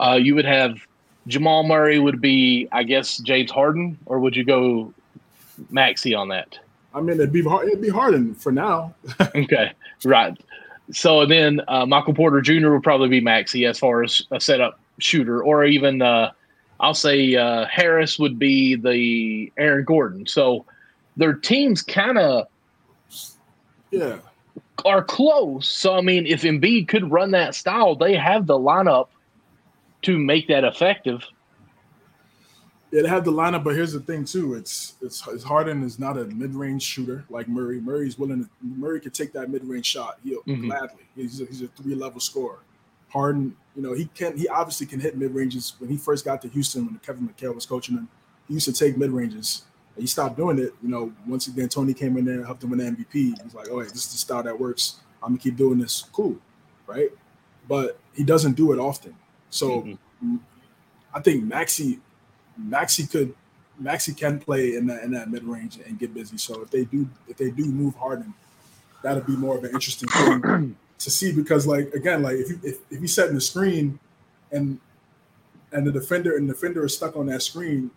Uh, 0.00 0.18
you 0.20 0.34
would 0.34 0.44
have 0.44 0.78
Jamal 1.26 1.64
Murray 1.64 1.98
would 1.98 2.20
be, 2.20 2.68
I 2.72 2.82
guess, 2.82 3.18
James 3.18 3.50
Harden, 3.50 3.98
or 4.06 4.18
would 4.20 4.36
you 4.36 4.44
go 4.44 4.92
Maxey 5.70 6.14
on 6.14 6.28
that? 6.28 6.58
I 6.94 7.00
mean, 7.00 7.16
it'd 7.16 7.32
be 7.32 7.42
hard. 7.42 7.68
It'd 7.68 7.80
be 7.80 7.88
Harden 7.88 8.34
for 8.34 8.52
now. 8.52 8.94
okay, 9.20 9.72
right. 10.04 10.38
So 10.92 11.26
then 11.26 11.60
uh, 11.66 11.86
Michael 11.86 12.14
Porter 12.14 12.40
Jr. 12.40 12.70
would 12.70 12.82
probably 12.82 13.08
be 13.08 13.20
Maxey 13.20 13.64
as 13.66 13.78
far 13.78 14.02
as 14.02 14.22
a 14.30 14.40
setup 14.40 14.78
shooter, 14.98 15.42
or 15.42 15.64
even 15.64 16.02
uh, 16.02 16.30
I'll 16.78 16.94
say 16.94 17.34
uh, 17.34 17.66
Harris 17.66 18.18
would 18.18 18.38
be 18.38 18.76
the 18.76 19.52
Aaron 19.58 19.84
Gordon. 19.84 20.26
So 20.26 20.66
their 21.16 21.32
teams 21.32 21.82
kind 21.82 22.18
of 22.18 22.46
yeah 23.90 24.18
are 24.84 25.02
close. 25.02 25.68
So 25.68 25.96
I 25.96 26.00
mean, 26.00 26.26
if 26.26 26.42
Embiid 26.42 26.88
could 26.88 27.10
run 27.10 27.30
that 27.30 27.54
style, 27.54 27.96
they 27.96 28.14
have 28.14 28.46
the 28.46 28.58
lineup 28.58 29.08
to 30.04 30.18
make 30.18 30.48
that 30.48 30.64
effective. 30.64 31.24
Yeah, 32.94 33.02
they 33.02 33.08
have 33.08 33.24
the 33.24 33.32
lineup, 33.32 33.64
but 33.64 33.74
here's 33.74 33.92
the 33.92 33.98
thing 33.98 34.24
too. 34.24 34.54
It's 34.54 34.94
it's, 35.02 35.26
it's 35.26 35.42
Harden 35.42 35.82
is 35.82 35.98
not 35.98 36.16
a 36.16 36.26
mid-range 36.26 36.80
shooter 36.80 37.24
like 37.28 37.48
Murray. 37.48 37.80
Murray's 37.80 38.16
willing 38.18 38.44
to 38.44 38.50
Murray 38.62 39.00
can 39.00 39.10
take 39.10 39.32
that 39.32 39.50
mid-range 39.50 39.84
shot. 39.84 40.20
He'll 40.22 40.42
mm-hmm. 40.42 40.68
gladly. 40.68 41.02
He's 41.16 41.40
a, 41.40 41.46
he's 41.46 41.62
a 41.62 41.66
three-level 41.66 42.20
scorer. 42.20 42.60
Harden, 43.08 43.56
you 43.74 43.82
know, 43.82 43.94
he 43.94 44.04
can 44.06 44.36
he 44.36 44.46
obviously 44.46 44.86
can 44.86 45.00
hit 45.00 45.16
mid-ranges. 45.16 45.74
When 45.78 45.90
he 45.90 45.96
first 45.96 46.24
got 46.24 46.40
to 46.42 46.48
Houston, 46.48 46.86
when 46.86 46.98
Kevin 46.98 47.28
McHale 47.28 47.54
was 47.54 47.66
coaching 47.66 47.96
him, 47.96 48.08
he 48.46 48.54
used 48.54 48.66
to 48.66 48.72
take 48.72 48.96
mid-ranges. 48.96 49.62
He 49.98 50.06
stopped 50.06 50.36
doing 50.36 50.60
it. 50.60 50.72
You 50.80 50.88
know, 50.88 51.12
once 51.26 51.48
again, 51.48 51.68
Tony 51.68 51.94
came 51.94 52.16
in 52.16 52.24
there 52.24 52.36
and 52.36 52.46
helped 52.46 52.62
him 52.62 52.70
win 52.70 52.78
the 52.78 52.84
MVP. 52.84 53.42
He's 53.42 53.54
like, 53.54 53.68
oh, 53.70 53.80
hey, 53.80 53.86
this 53.86 54.06
is 54.06 54.12
the 54.12 54.18
style 54.18 54.44
that 54.44 54.58
works. 54.58 55.00
I'm 55.20 55.30
gonna 55.30 55.38
keep 55.38 55.56
doing 55.56 55.78
this. 55.80 56.04
Cool, 56.12 56.36
right? 56.86 57.10
But 57.68 57.98
he 58.14 58.22
doesn't 58.22 58.52
do 58.52 58.72
it 58.72 58.78
often. 58.78 59.16
So 59.54 59.82
mm-hmm. 59.82 60.36
I 61.14 61.20
think 61.20 61.44
Maxey 61.44 62.00
Maxey 62.58 63.06
could 63.06 63.34
Maxey 63.78 64.12
can 64.12 64.40
play 64.40 64.74
in 64.74 64.86
that 64.88 65.04
in 65.04 65.12
that 65.12 65.30
mid 65.30 65.44
range 65.44 65.78
and 65.86 65.98
get 65.98 66.12
busy. 66.12 66.36
So 66.38 66.60
if 66.62 66.70
they 66.70 66.84
do 66.84 67.08
if 67.28 67.36
they 67.36 67.50
do 67.50 67.66
move 67.66 67.94
Harden, 67.94 68.34
that'll 69.02 69.22
be 69.22 69.36
more 69.36 69.56
of 69.56 69.62
an 69.62 69.70
interesting 69.70 70.08
thing 70.08 70.76
to 70.98 71.10
see 71.10 71.32
because 71.32 71.68
like 71.68 71.92
again 71.94 72.22
like 72.22 72.34
if 72.36 72.48
you 72.50 72.60
if, 72.64 72.78
if 72.90 73.00
you 73.00 73.06
set 73.06 73.28
in 73.28 73.36
the 73.36 73.40
screen 73.40 73.98
and 74.50 74.80
and 75.72 75.86
the 75.86 75.92
defender 75.92 76.36
and 76.36 76.48
the 76.48 76.52
defender 76.52 76.84
is 76.84 76.96
stuck 76.96 77.16
on 77.16 77.26
that 77.26 77.42
screen 77.42 77.90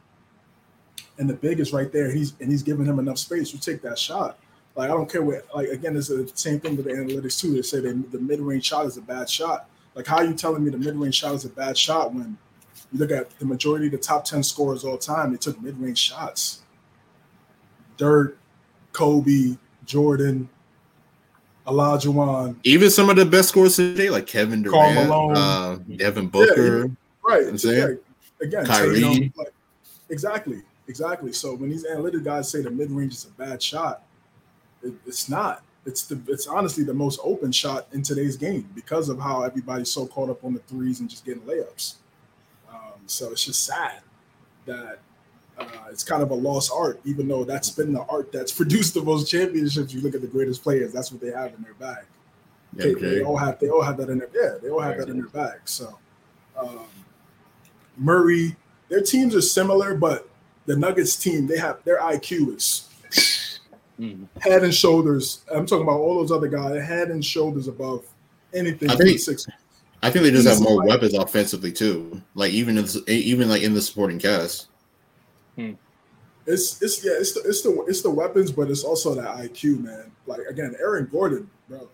and 1.18 1.28
the 1.28 1.34
big 1.34 1.60
is 1.60 1.74
right 1.74 1.92
there 1.92 2.12
he's 2.12 2.34
and 2.40 2.52
he's 2.52 2.62
giving 2.62 2.86
him 2.86 3.00
enough 3.00 3.18
space 3.18 3.52
you 3.52 3.60
take 3.60 3.82
that 3.82 3.98
shot 3.98 4.38
like 4.76 4.92
I 4.92 4.94
don't 4.94 5.12
care 5.12 5.24
what 5.24 5.48
like 5.56 5.70
again 5.70 5.96
it's 5.96 6.10
the 6.10 6.32
same 6.36 6.60
thing 6.60 6.76
with 6.76 6.86
the 6.86 6.92
analytics 6.92 7.40
too 7.40 7.54
they 7.54 7.62
say 7.64 7.80
that 7.80 8.12
the 8.12 8.20
mid 8.20 8.40
range 8.40 8.66
shot 8.66 8.86
is 8.86 8.98
a 8.98 9.02
bad 9.02 9.30
shot 9.30 9.70
like 9.98 10.08
how 10.08 10.18
are 10.18 10.26
you 10.26 10.34
telling 10.34 10.64
me 10.64 10.70
the 10.70 10.78
mid 10.78 10.96
range 10.96 11.16
shot 11.16 11.34
is 11.34 11.44
a 11.44 11.50
bad 11.50 11.78
shot 11.78 12.14
when 12.14 12.38
you 12.92 13.00
look 13.00 13.12
at 13.12 13.30
the 13.40 13.46
majority 13.46 13.88
of 13.88 13.92
the 13.92 13.98
top 13.98 14.26
10 14.26 14.44
scorers 14.44 14.84
all 14.84 14.98
time, 14.98 15.32
they 15.32 15.38
took 15.38 15.62
mid-range 15.62 15.98
shots. 15.98 16.62
Dirk, 17.98 18.38
Kobe, 18.94 19.58
Jordan, 19.86 20.50
Olajuwon. 21.66 22.56
Even 22.64 22.90
some 22.90 23.10
of 23.10 23.16
the 23.16 23.26
best 23.26 23.50
scorers 23.50 23.76
today, 23.76 24.10
like 24.10 24.28
Kevin 24.28 24.62
Durant, 24.62 25.12
uh, 25.12 25.78
Devin 25.96 26.28
Booker. 26.28 26.86
Yeah, 26.86 26.92
right. 27.24 27.64
Yeah. 27.64 27.88
Again, 28.40 28.66
Kyrie. 28.66 29.02
Know, 29.02 29.30
like, 29.36 29.54
exactly. 30.10 30.62
Exactly. 30.88 31.34
So 31.34 31.56
when 31.56 31.70
these 31.70 31.86
analytic 31.86 32.24
guys 32.24 32.50
say 32.50 32.62
the 32.62 32.72
mid-range 32.72 33.14
is 33.14 33.26
a 33.26 33.32
bad 33.32 33.62
shot, 33.62 34.04
it, 34.82 34.94
it's 35.06 35.28
not. 35.28 35.64
It's 35.88 36.04
the 36.04 36.20
it's 36.28 36.46
honestly 36.46 36.84
the 36.84 36.94
most 36.94 37.20
open 37.24 37.52
shot 37.52 37.88
in 37.94 38.04
today's 38.04 38.38
game 38.38 38.70
because 38.76 39.10
of 39.10 39.20
how 39.20 39.42
everybody's 39.42 39.90
so 39.90 40.06
caught 40.06 40.30
up 40.30 40.44
on 40.44 40.54
the 40.54 40.60
threes 40.60 41.00
and 41.00 41.10
just 41.10 41.26
getting 41.26 41.42
layups. 41.44 41.96
So 43.08 43.32
it's 43.32 43.46
just 43.46 43.64
sad 43.66 44.02
that 44.66 45.00
uh, 45.58 45.66
it's 45.90 46.04
kind 46.04 46.22
of 46.22 46.32
a 46.32 46.36
lost 46.36 46.72
art, 46.74 47.00
even 47.06 47.28
though 47.28 47.44
that's 47.44 47.70
been 47.70 47.94
the 47.94 48.04
art 48.04 48.32
that's 48.32 48.52
produced 48.62 48.94
the 48.94 49.02
most 49.02 49.30
championships. 49.30 49.94
You 49.94 50.02
look 50.02 50.14
at 50.14 50.22
the 50.22 50.28
greatest 50.28 50.62
players, 50.62 50.94
that's 50.94 51.12
what 51.12 51.22
they 51.22 51.32
have 51.32 51.54
in 51.54 51.64
their 51.64 51.74
bag. 51.76 52.06
Okay, 52.80 52.94
they 52.94 53.24
all 53.24 53.38
have 53.38 53.60
they 53.60 53.70
all 53.70 53.82
have 53.82 53.98
that 53.98 54.10
in 54.10 54.20
their 54.20 54.30
yeah, 54.36 54.58
they 54.62 54.70
all 54.70 54.82
have 54.82 54.98
that 54.98 55.10
in 55.10 55.18
their 55.18 55.30
bag. 55.30 55.62
So 55.66 55.98
um, 56.60 56.86
Murray, 57.96 58.56
their 58.90 59.02
teams 59.02 59.34
are 59.34 59.42
similar, 59.42 59.96
but 59.96 60.30
the 60.66 60.76
Nuggets 60.76 61.16
team, 61.16 61.48
they 61.48 61.58
have 61.58 61.84
their 61.86 62.00
IQ 62.00 62.56
is 62.56 62.90
mm-hmm. 64.00 64.24
head 64.40 64.64
and 64.64 64.74
shoulders. 64.74 65.44
I'm 65.54 65.66
talking 65.66 65.84
about 65.84 66.00
all 66.00 66.16
those 66.16 66.32
other 66.32 66.48
guys, 66.48 66.82
head 66.84 67.10
and 67.10 67.24
shoulders 67.24 67.68
above 67.68 68.06
anything. 68.54 68.90
I 68.90 68.96
think, 68.96 69.20
six. 69.20 69.48
I 70.04 70.10
think 70.10 70.24
they 70.24 70.32
just 70.32 70.48
have 70.48 70.62
more 70.62 70.86
weapons 70.86 71.14
offensively 71.14 71.72
too. 71.72 72.22
Like 72.36 72.52
even 72.52 72.78
if, 72.78 72.96
even 73.08 73.50
like 73.50 73.64
in 73.64 73.74
the 73.74 73.82
supporting 73.82 74.20
cast. 74.20 74.68
Hmm. 75.56 75.74
It's 76.46 76.82
it's 76.82 77.04
yeah 77.04 77.12
it's 77.18 77.34
the 77.34 77.42
it's 77.42 77.62
the 77.62 77.84
it's 77.88 78.02
the 78.02 78.10
weapons, 78.10 78.52
but 78.52 78.70
it's 78.70 78.84
also 78.84 79.14
that 79.16 79.36
IQ, 79.38 79.84
man. 79.84 80.12
Like 80.26 80.42
again, 80.50 80.76
Aaron 80.80 81.10
Gordon, 81.12 81.50
bro. 81.68 81.90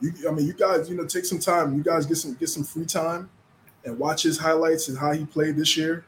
You, 0.00 0.12
I 0.28 0.32
mean, 0.32 0.46
you 0.46 0.54
guys, 0.54 0.88
you 0.88 0.96
know, 0.96 1.04
take 1.04 1.24
some 1.24 1.38
time. 1.40 1.76
You 1.76 1.82
guys 1.82 2.06
get 2.06 2.16
some 2.16 2.34
get 2.34 2.48
some 2.48 2.64
free 2.64 2.86
time 2.86 3.28
and 3.84 3.98
watch 3.98 4.22
his 4.22 4.38
highlights 4.38 4.88
and 4.88 4.96
how 4.96 5.12
he 5.12 5.26
played 5.26 5.56
this 5.56 5.76
year. 5.76 6.04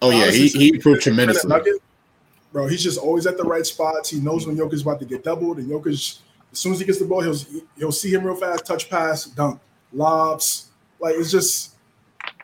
Oh 0.00 0.10
yeah, 0.10 0.24
Honestly, 0.24 0.48
he 0.48 0.58
he 0.58 0.74
improved 0.74 1.02
tremendously. 1.02 1.48
Nugget, 1.48 1.82
bro, 2.52 2.66
he's 2.66 2.82
just 2.82 2.98
always 2.98 3.26
at 3.26 3.36
the 3.36 3.44
right 3.44 3.66
spots. 3.66 4.10
He 4.10 4.20
knows 4.20 4.46
when 4.46 4.56
Jokic's 4.56 4.82
about 4.82 5.00
to 5.00 5.06
get 5.06 5.24
doubled, 5.24 5.58
and 5.58 5.68
Jokic 5.68 6.20
as 6.52 6.58
soon 6.58 6.72
as 6.72 6.80
he 6.80 6.86
gets 6.86 6.98
the 6.98 7.04
ball, 7.04 7.20
he'll 7.20 7.36
he'll 7.76 7.92
see 7.92 8.12
him 8.12 8.24
real 8.24 8.36
fast, 8.36 8.66
touch 8.66 8.88
pass, 8.88 9.24
dunk, 9.24 9.60
lobs. 9.92 10.70
Like 11.00 11.14
it's 11.16 11.30
just 11.30 11.76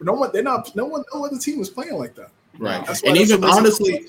no 0.01 0.13
one. 0.15 0.31
They're 0.33 0.43
not. 0.43 0.75
No 0.77 0.87
one. 0.87 1.05
No 1.13 1.25
other 1.25 1.39
team 1.39 1.59
was 1.59 1.71
playing 1.71 1.95
like 1.95 2.15
that. 2.17 2.31
Right. 2.59 2.87
and 3.05 3.17
even 3.17 3.43
honestly, 3.45 4.07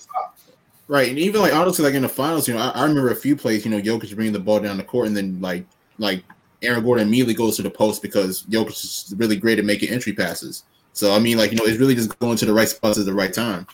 right. 0.87 1.09
And 1.09 1.17
even 1.17 1.41
like 1.41 1.53
honestly, 1.53 1.85
like 1.85 1.93
in 1.93 2.03
the 2.03 2.09
finals, 2.09 2.47
you 2.47 2.53
know, 2.53 2.59
I, 2.59 2.69
I, 2.69 2.81
remember 2.83 3.11
a 3.11 3.15
few 3.15 3.35
plays. 3.35 3.65
You 3.65 3.71
know, 3.71 3.81
Jokic 3.81 4.13
bringing 4.15 4.33
the 4.33 4.39
ball 4.39 4.59
down 4.59 4.77
the 4.77 4.83
court, 4.83 5.07
and 5.07 5.17
then 5.17 5.39
like 5.41 5.65
like 5.97 6.23
Aaron 6.61 6.83
Gordon 6.83 7.07
immediately 7.07 7.33
goes 7.33 7.55
to 7.57 7.63
the 7.63 7.69
post 7.69 8.01
because 8.01 8.43
Jokic 8.43 8.83
is 8.83 9.13
really 9.17 9.37
great 9.37 9.59
at 9.59 9.65
making 9.65 9.89
entry 9.89 10.13
passes. 10.13 10.63
So 10.93 11.13
I 11.13 11.19
mean, 11.19 11.37
like 11.37 11.51
you 11.51 11.57
know, 11.57 11.65
it's 11.65 11.79
really 11.79 11.95
just 11.95 12.17
going 12.19 12.37
to 12.37 12.45
the 12.45 12.53
right 12.53 12.69
spots 12.69 12.99
at 12.99 13.05
the 13.05 13.13
right 13.13 13.33
time. 13.33 13.65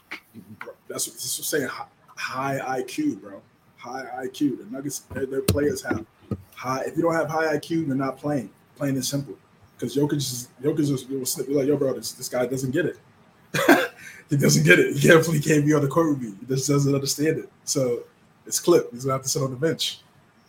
That's 0.87 1.07
what, 1.07 1.15
that's 1.15 1.39
what 1.39 1.63
I'm 1.63 1.69
saying. 1.69 1.69
High 2.21 2.81
IQ, 2.81 3.21
bro 3.21 3.41
high 3.81 4.25
IQ. 4.25 4.59
The 4.59 4.65
Nuggets, 4.65 4.99
their, 4.99 5.25
their, 5.25 5.41
players 5.41 5.81
have 5.81 6.05
high. 6.55 6.83
If 6.85 6.95
you 6.95 7.03
don't 7.03 7.15
have 7.15 7.29
high 7.29 7.57
IQ, 7.57 7.87
they're 7.87 7.95
not 7.95 8.17
playing. 8.17 8.49
Plain 8.75 8.95
and 8.95 9.05
simple. 9.05 9.35
Because 9.75 9.95
Jokic 9.95 10.17
is 10.17 10.49
Jokic 10.61 10.79
is 10.79 11.05
will 11.07 11.25
snip. 11.25 11.47
like, 11.49 11.67
yo, 11.67 11.77
bro, 11.77 11.93
this, 11.93 12.11
this 12.13 12.29
guy 12.29 12.45
doesn't 12.45 12.71
get 12.71 12.85
it. 12.85 12.99
he 14.29 14.37
doesn't 14.37 14.63
get 14.63 14.79
it. 14.79 14.95
He 14.95 15.07
definitely 15.07 15.39
can't 15.39 15.65
be 15.65 15.73
on 15.73 15.81
the 15.81 15.87
court 15.87 16.09
with 16.09 16.21
me. 16.21 16.33
He 16.39 16.45
just 16.45 16.69
doesn't 16.69 16.93
understand 16.93 17.39
it. 17.39 17.49
So 17.65 18.03
it's 18.45 18.59
clip. 18.59 18.91
He's 18.91 19.03
gonna 19.03 19.15
have 19.15 19.23
to 19.23 19.29
sit 19.29 19.41
on 19.41 19.51
the 19.51 19.57
bench. 19.57 20.01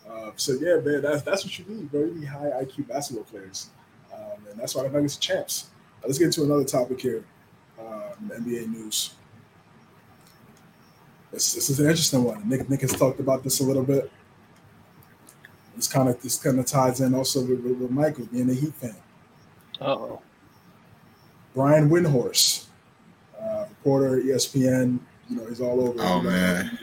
Uh, 0.07 0.31
so 0.35 0.53
yeah, 0.53 0.77
man, 0.77 1.01
that's 1.01 1.23
that's 1.23 1.43
what 1.43 1.57
you 1.57 1.65
need, 1.67 1.91
bro. 1.91 2.01
You 2.01 2.15
need 2.15 2.25
high 2.25 2.51
IQ 2.63 2.87
basketball 2.87 3.25
players, 3.25 3.69
um, 4.13 4.45
and 4.49 4.59
that's 4.59 4.75
why 4.75 4.83
the 4.83 4.89
Nuggets 4.89 5.17
are 5.17 5.21
champs. 5.21 5.69
Uh, 6.01 6.07
let's 6.07 6.19
get 6.19 6.25
into 6.25 6.43
another 6.43 6.63
topic 6.63 7.01
here. 7.01 7.25
Um, 7.79 8.31
NBA 8.31 8.69
news. 8.69 9.15
This, 11.33 11.55
this 11.55 11.69
is 11.71 11.79
an 11.79 11.87
interesting 11.89 12.23
one. 12.23 12.47
Nick 12.47 12.69
Nick 12.69 12.81
has 12.81 12.91
talked 12.93 13.19
about 13.19 13.43
this 13.43 13.59
a 13.59 13.63
little 13.63 13.83
bit. 13.83 14.11
This 15.75 15.87
kind 15.87 16.07
of 16.07 16.21
this 16.21 16.37
kind 16.37 16.59
of 16.59 16.67
ties 16.67 17.01
in 17.01 17.15
also 17.15 17.41
with, 17.41 17.59
with, 17.61 17.77
with 17.77 17.89
Michael 17.89 18.27
being 18.27 18.49
a 18.51 18.53
Heat 18.53 18.73
fan. 18.75 18.95
Oh. 19.81 20.21
Brian 21.55 21.89
Windhorst, 21.89 22.67
uh, 23.41 23.65
reporter, 23.67 24.21
ESPN. 24.21 24.99
You 25.27 25.37
know, 25.37 25.47
he's 25.47 25.59
all 25.59 25.81
over. 25.87 25.99
Oh 25.99 26.21
man. 26.21 26.77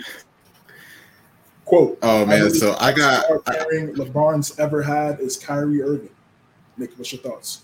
Quote. 1.65 1.99
Oh 2.03 2.27
man. 2.27 2.51
So 2.51 2.77
I 2.81 2.93
got 2.93 3.45
pairing 3.47 3.95
LeBron's 3.95 4.59
ever 4.59 4.83
had 4.83 5.21
is 5.21 5.39
Kyrie 5.39 5.81
Irving. 5.81 6.11
Nick, 6.77 6.91
what's 6.99 7.13
your 7.13 7.23
thoughts? 7.23 7.63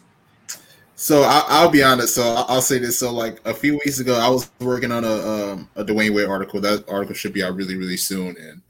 So 0.99 1.22
I, 1.22 1.62
will 1.62 1.70
be 1.70 1.82
honest. 1.82 2.14
So 2.14 2.22
I'll 2.49 2.62
say 2.62 2.78
this. 2.78 2.99
So 2.99 3.12
like 3.12 3.38
a 3.44 3.53
few 3.53 3.74
weeks 3.74 4.01
ago, 4.01 4.18
I 4.18 4.28
was 4.30 4.51
working 4.61 4.90
on 4.90 5.05
a 5.05 5.12
um, 5.12 5.68
a 5.76 5.84
Dwyane 5.84 6.14
Wade 6.14 6.26
article. 6.26 6.59
That 6.59 6.88
article 6.88 7.14
should 7.14 7.34
be 7.34 7.44
out 7.44 7.55
really 7.55 7.76
really 7.76 7.99
soon. 7.99 8.34
And 8.40 8.62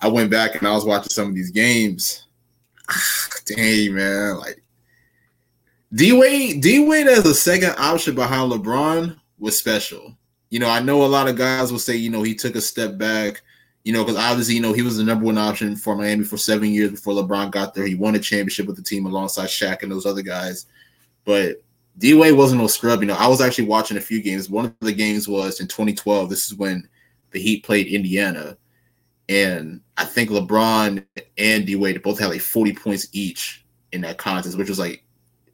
I 0.00 0.08
went 0.08 0.30
back 0.30 0.54
and 0.54 0.66
I 0.66 0.72
was 0.72 0.86
watching 0.86 1.10
some 1.10 1.28
of 1.28 1.34
these 1.34 1.50
games. 1.50 2.24
Dang 3.44 3.94
man, 3.94 4.38
like 4.38 4.62
D 5.94 6.12
Wade 6.12 6.62
D 6.62 6.86
Wade 6.86 7.06
as 7.06 7.26
a 7.26 7.34
second 7.34 7.74
option 7.78 8.14
behind 8.14 8.50
LeBron 8.50 9.18
was 9.38 9.58
special. 9.58 10.16
You 10.48 10.60
know, 10.60 10.70
I 10.70 10.80
know 10.80 11.04
a 11.04 11.06
lot 11.06 11.28
of 11.28 11.36
guys 11.36 11.70
will 11.70 11.78
say 11.78 11.96
you 11.96 12.08
know 12.08 12.22
he 12.22 12.34
took 12.34 12.56
a 12.56 12.62
step 12.62 12.96
back. 12.96 13.42
You 13.84 13.92
know, 13.92 14.04
because 14.04 14.20
obviously, 14.20 14.54
you 14.54 14.60
know, 14.60 14.74
he 14.74 14.82
was 14.82 14.98
the 14.98 15.04
number 15.04 15.24
one 15.24 15.38
option 15.38 15.74
for 15.74 15.96
Miami 15.96 16.24
for 16.24 16.36
seven 16.36 16.70
years 16.70 16.90
before 16.90 17.14
LeBron 17.14 17.50
got 17.50 17.74
there. 17.74 17.86
He 17.86 17.94
won 17.94 18.16
a 18.16 18.18
championship 18.18 18.66
with 18.66 18.76
the 18.76 18.82
team 18.82 19.06
alongside 19.06 19.46
Shaq 19.46 19.82
and 19.82 19.90
those 19.90 20.04
other 20.04 20.20
guys. 20.20 20.66
But 21.28 21.62
D 21.98 22.14
Wade 22.14 22.32
wasn't 22.32 22.62
no 22.62 22.68
scrub. 22.68 23.02
You 23.02 23.06
know, 23.06 23.14
I 23.14 23.28
was 23.28 23.42
actually 23.42 23.66
watching 23.66 23.98
a 23.98 24.00
few 24.00 24.22
games. 24.22 24.48
One 24.48 24.64
of 24.64 24.74
the 24.80 24.94
games 24.94 25.28
was 25.28 25.60
in 25.60 25.68
2012. 25.68 26.30
This 26.30 26.46
is 26.46 26.54
when 26.54 26.88
the 27.32 27.38
Heat 27.38 27.64
played 27.64 27.86
Indiana, 27.86 28.56
And 29.28 29.82
I 29.98 30.06
think 30.06 30.30
LeBron 30.30 31.04
and 31.36 31.66
D 31.66 31.76
Wade 31.76 32.02
both 32.02 32.18
had 32.18 32.30
like 32.30 32.40
40 32.40 32.72
points 32.72 33.08
each 33.12 33.66
in 33.92 34.00
that 34.00 34.16
contest, 34.16 34.56
which 34.56 34.70
was 34.70 34.78
like 34.78 35.04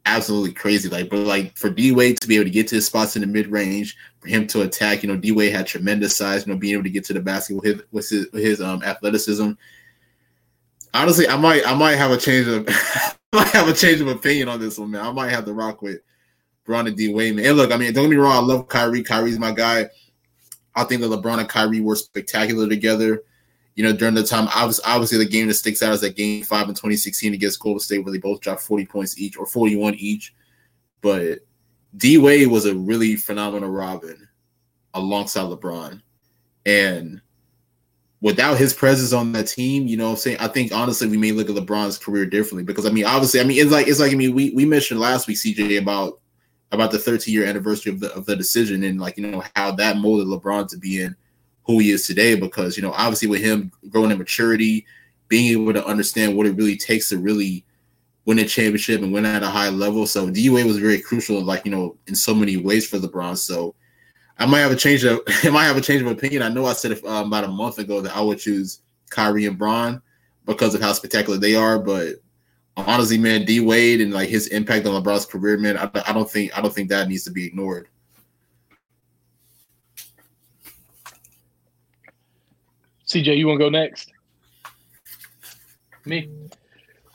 absolutely 0.06 0.52
crazy. 0.52 0.88
Like, 0.88 1.10
but 1.10 1.18
like 1.18 1.56
for 1.56 1.70
D 1.70 1.90
Wade 1.90 2.20
to 2.20 2.28
be 2.28 2.36
able 2.36 2.44
to 2.44 2.50
get 2.50 2.68
to 2.68 2.76
his 2.76 2.86
spots 2.86 3.16
in 3.16 3.22
the 3.22 3.26
mid 3.26 3.48
range, 3.48 3.96
for 4.20 4.28
him 4.28 4.46
to 4.46 4.62
attack, 4.62 5.02
you 5.02 5.08
know, 5.08 5.16
D 5.16 5.32
Wade 5.32 5.52
had 5.52 5.66
tremendous 5.66 6.16
size, 6.16 6.46
you 6.46 6.52
know, 6.52 6.58
being 6.58 6.74
able 6.74 6.84
to 6.84 6.90
get 6.90 7.02
to 7.06 7.14
the 7.14 7.20
basket 7.20 7.56
with 7.56 7.64
his 7.64 7.82
with 7.90 8.08
his, 8.08 8.30
with 8.30 8.44
his 8.44 8.60
um 8.60 8.80
athleticism. 8.84 9.50
Honestly, 10.94 11.28
I 11.28 11.36
might 11.36 11.66
I 11.66 11.74
might 11.74 11.96
have 11.96 12.12
a 12.12 12.16
change 12.16 12.46
of 12.46 12.66
I 12.68 13.14
might 13.32 13.48
have 13.48 13.68
a 13.68 13.72
change 13.72 14.00
of 14.00 14.06
opinion 14.06 14.48
on 14.48 14.60
this 14.60 14.78
one, 14.78 14.92
man. 14.92 15.04
I 15.04 15.10
might 15.10 15.30
have 15.30 15.44
to 15.44 15.52
rock 15.52 15.82
with 15.82 16.00
Bron 16.64 16.86
and 16.86 16.96
D 16.96 17.12
Wade, 17.12 17.34
man. 17.34 17.44
And 17.46 17.56
look, 17.56 17.72
I 17.72 17.76
mean, 17.76 17.92
don't 17.92 18.04
get 18.04 18.10
me 18.10 18.16
wrong, 18.16 18.36
I 18.36 18.46
love 18.46 18.68
Kyrie. 18.68 19.02
Kyrie's 19.02 19.38
my 19.38 19.52
guy. 19.52 19.90
I 20.76 20.84
think 20.84 21.02
that 21.02 21.10
LeBron 21.10 21.40
and 21.40 21.48
Kyrie 21.48 21.80
were 21.80 21.96
spectacular 21.96 22.68
together. 22.68 23.22
You 23.74 23.82
know, 23.82 23.92
during 23.92 24.14
the 24.14 24.22
time, 24.22 24.48
obviously, 24.54 24.84
obviously 24.86 25.18
the 25.18 25.24
game 25.24 25.48
that 25.48 25.54
sticks 25.54 25.82
out 25.82 25.94
is 25.94 26.00
that 26.02 26.16
game 26.16 26.44
five 26.44 26.68
in 26.68 26.74
2016 26.74 27.34
against 27.34 27.60
Golden 27.60 27.80
State, 27.80 28.04
where 28.04 28.12
they 28.12 28.18
both 28.18 28.40
dropped 28.40 28.62
40 28.62 28.86
points 28.86 29.18
each 29.18 29.36
or 29.36 29.46
41 29.46 29.94
each. 29.94 30.32
But 31.00 31.40
D 31.96 32.18
Wade 32.18 32.48
was 32.48 32.66
a 32.66 32.74
really 32.74 33.16
phenomenal 33.16 33.68
Robin 33.68 34.28
alongside 34.94 35.50
LeBron. 35.50 36.00
And 36.66 37.20
without 38.24 38.56
his 38.56 38.72
presence 38.72 39.12
on 39.12 39.32
that 39.32 39.46
team, 39.46 39.86
you 39.86 39.98
know 39.98 40.08
I'm 40.08 40.16
saying? 40.16 40.38
I 40.40 40.48
think 40.48 40.72
honestly 40.72 41.06
we 41.06 41.18
may 41.18 41.30
look 41.32 41.50
at 41.50 41.56
LeBron's 41.56 41.98
career 41.98 42.24
differently 42.24 42.64
because 42.64 42.86
I 42.86 42.90
mean, 42.90 43.04
obviously, 43.04 43.38
I 43.38 43.44
mean, 43.44 43.60
it's 43.60 43.70
like 43.70 43.86
it's 43.86 44.00
like 44.00 44.12
I 44.12 44.14
mean, 44.14 44.34
we 44.34 44.50
we 44.52 44.64
mentioned 44.64 44.98
last 44.98 45.28
week, 45.28 45.36
CJ, 45.36 45.78
about 45.78 46.20
about 46.72 46.90
the 46.90 46.98
13 46.98 47.34
year 47.34 47.44
anniversary 47.44 47.92
of 47.92 48.00
the 48.00 48.10
of 48.14 48.24
the 48.24 48.34
decision 48.34 48.82
and 48.82 48.98
like 48.98 49.18
you 49.18 49.26
know 49.26 49.42
how 49.54 49.72
that 49.72 49.98
molded 49.98 50.26
LeBron 50.26 50.68
to 50.68 50.78
be 50.78 51.02
in 51.02 51.14
who 51.64 51.78
he 51.80 51.90
is 51.90 52.06
today 52.06 52.34
because 52.34 52.78
you 52.78 52.82
know 52.82 52.92
obviously 52.92 53.28
with 53.28 53.42
him 53.42 53.70
growing 53.90 54.10
in 54.10 54.16
maturity, 54.16 54.86
being 55.28 55.52
able 55.52 55.74
to 55.74 55.84
understand 55.84 56.34
what 56.34 56.46
it 56.46 56.56
really 56.56 56.78
takes 56.78 57.10
to 57.10 57.18
really 57.18 57.62
win 58.24 58.38
a 58.38 58.44
championship 58.46 59.02
and 59.02 59.12
win 59.12 59.26
at 59.26 59.42
a 59.42 59.48
high 59.48 59.68
level. 59.68 60.06
So 60.06 60.30
DUA 60.30 60.64
was 60.64 60.78
very 60.78 60.98
crucial, 60.98 61.42
like 61.42 61.66
you 61.66 61.70
know, 61.70 61.98
in 62.06 62.14
so 62.14 62.34
many 62.34 62.56
ways 62.56 62.88
for 62.88 62.96
LeBron. 62.96 63.36
So 63.36 63.74
I 64.38 64.46
might 64.46 64.60
have 64.60 64.72
a 64.72 64.76
change 64.76 65.04
of 65.04 65.20
I 65.44 65.50
might 65.50 65.64
have 65.64 65.76
a 65.76 65.80
change 65.80 66.02
of 66.02 66.08
opinion. 66.08 66.42
I 66.42 66.48
know 66.48 66.66
I 66.66 66.72
said 66.72 66.92
uh, 66.92 67.24
about 67.26 67.44
a 67.44 67.48
month 67.48 67.78
ago 67.78 68.00
that 68.00 68.16
I 68.16 68.20
would 68.20 68.38
choose 68.38 68.80
Kyrie 69.10 69.46
and 69.46 69.58
Bron 69.58 70.02
because 70.44 70.74
of 70.74 70.80
how 70.80 70.92
spectacular 70.92 71.38
they 71.38 71.54
are, 71.54 71.78
but 71.78 72.16
honestly, 72.76 73.18
man, 73.18 73.44
D 73.44 73.60
Wade 73.60 74.00
and 74.00 74.12
like 74.12 74.28
his 74.28 74.48
impact 74.48 74.86
on 74.86 75.02
LeBron's 75.02 75.26
career, 75.26 75.56
man, 75.56 75.78
I, 75.78 75.90
I 76.06 76.12
don't 76.12 76.30
think 76.30 76.56
I 76.56 76.60
don't 76.60 76.74
think 76.74 76.88
that 76.90 77.08
needs 77.08 77.24
to 77.24 77.30
be 77.30 77.46
ignored. 77.46 77.88
CJ, 83.06 83.36
you 83.36 83.46
want 83.46 83.60
to 83.60 83.64
go 83.64 83.70
next? 83.70 84.12
Me? 86.04 86.28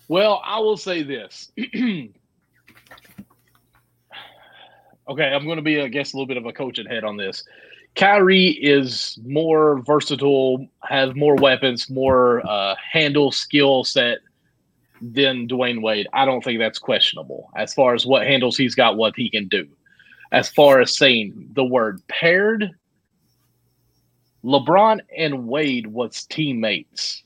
Well, 0.07 0.41
I 0.43 0.59
will 0.59 0.77
say 0.77 1.03
this. 1.03 1.51
okay, 5.09 5.25
I'm 5.25 5.45
going 5.45 5.57
to 5.57 5.63
be, 5.63 5.81
I 5.81 5.87
guess, 5.87 6.13
a 6.13 6.15
little 6.15 6.27
bit 6.27 6.37
of 6.37 6.45
a 6.45 6.53
coaching 6.53 6.85
head 6.85 7.03
on 7.03 7.17
this. 7.17 7.43
Kyrie 7.95 8.49
is 8.49 9.19
more 9.25 9.81
versatile, 9.81 10.67
has 10.83 11.13
more 11.15 11.35
weapons, 11.35 11.89
more 11.89 12.45
uh, 12.47 12.75
handle 12.75 13.31
skill 13.31 13.83
set 13.83 14.19
than 15.01 15.47
Dwyane 15.47 15.81
Wade. 15.81 16.07
I 16.13 16.25
don't 16.25 16.43
think 16.43 16.59
that's 16.59 16.77
questionable 16.77 17.49
as 17.55 17.73
far 17.73 17.95
as 17.95 18.05
what 18.05 18.27
handles 18.27 18.57
he's 18.57 18.75
got, 18.75 18.97
what 18.97 19.15
he 19.15 19.29
can 19.29 19.47
do. 19.47 19.67
As 20.31 20.49
far 20.49 20.79
as 20.79 20.95
saying 20.95 21.49
the 21.53 21.63
word 21.63 22.01
paired, 22.07 22.69
LeBron 24.43 25.01
and 25.17 25.47
Wade 25.47 25.87
was 25.87 26.25
teammates. 26.25 27.23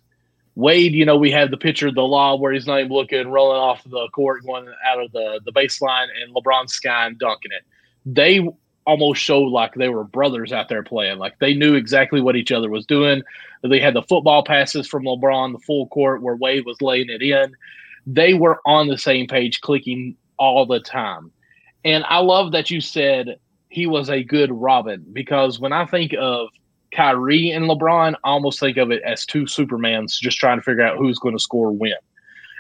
Wade, 0.56 0.94
you 0.94 1.06
know, 1.06 1.18
we 1.18 1.32
have 1.32 1.52
the 1.52 1.58
picture 1.58 1.88
of 1.88 1.96
the 1.96 2.02
law 2.02 2.36
where 2.36 2.54
he's 2.54 2.68
not 2.68 2.80
even 2.80 2.92
looking, 2.92 3.28
rolling 3.28 3.60
off 3.60 3.84
the 3.84 4.08
court, 4.14 4.46
going 4.46 4.68
out 4.86 5.04
of 5.04 5.12
the, 5.12 5.42
the 5.46 5.52
baseline, 5.52 6.08
and 6.22 6.34
LeBron 6.34 6.70
sky 6.70 7.10
dunking 7.20 7.52
it. 7.52 7.64
They 8.06 8.48
almost 8.86 9.22
showed 9.22 9.48
like 9.48 9.74
they 9.74 9.90
were 9.90 10.04
brothers 10.04 10.52
out 10.52 10.70
there 10.70 10.84
playing. 10.84 11.18
Like 11.18 11.40
they 11.40 11.54
knew 11.54 11.76
exactly 11.76 12.22
what 12.22 12.36
each 12.36 12.52
other 12.52 12.70
was 12.70 12.86
doing. 12.86 13.24
They 13.62 13.80
had 13.80 13.94
the 13.94 14.04
football 14.04 14.44
passes 14.44 14.88
from 14.88 15.04
LeBron, 15.04 15.54
the 15.54 15.60
full 15.60 15.88
court 15.88 16.22
where 16.22 16.36
Wade 16.36 16.66
was 16.66 16.82
laying 16.82 17.10
it 17.10 17.22
in. 17.22 17.56
They 18.06 18.34
were 18.34 18.60
on 18.66 18.88
the 18.88 18.98
same 18.98 19.28
page, 19.28 19.62
clicking 19.62 20.18
all 20.38 20.66
the 20.66 20.82
time. 20.82 21.32
And 21.86 22.04
I 22.08 22.20
love 22.20 22.52
that 22.52 22.70
you 22.70 22.82
said 22.82 23.38
he 23.70 23.88
was 23.88 24.10
a 24.10 24.24
good 24.24 24.52
Robin 24.52 25.06
because 25.14 25.60
when 25.60 25.74
I 25.74 25.86
think 25.86 26.14
of 26.20 26.50
Kyrie 26.94 27.52
and 27.52 27.66
LeBron, 27.66 28.14
I 28.24 28.30
almost 28.30 28.60
think 28.60 28.78
of 28.78 28.92
it 28.92 29.02
as 29.04 29.26
two 29.26 29.44
Supermans 29.44 30.20
just 30.20 30.38
trying 30.38 30.58
to 30.58 30.64
figure 30.64 30.84
out 30.84 30.98
who's 30.98 31.20
going 31.20 31.36
to 31.36 31.42
score 31.42 31.72
when. 31.72 31.94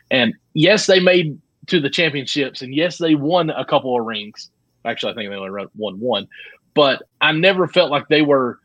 And 0.09 0.33
yes, 0.53 0.87
they 0.87 0.99
made 0.99 1.39
to 1.67 1.79
the 1.79 1.89
championships, 1.89 2.61
and 2.61 2.73
yes, 2.73 2.97
they 2.97 3.15
won 3.15 3.49
a 3.49 3.63
couple 3.63 3.97
of 3.97 4.05
rings. 4.05 4.49
Actually, 4.85 5.13
I 5.13 5.15
think 5.15 5.29
they 5.29 5.35
only 5.35 5.51
won 5.51 5.69
one, 5.75 5.99
one, 5.99 6.27
but 6.73 7.03
I 7.21 7.31
never 7.31 7.67
felt 7.67 7.91
like 7.91 8.07
they 8.07 8.21
were 8.21 8.59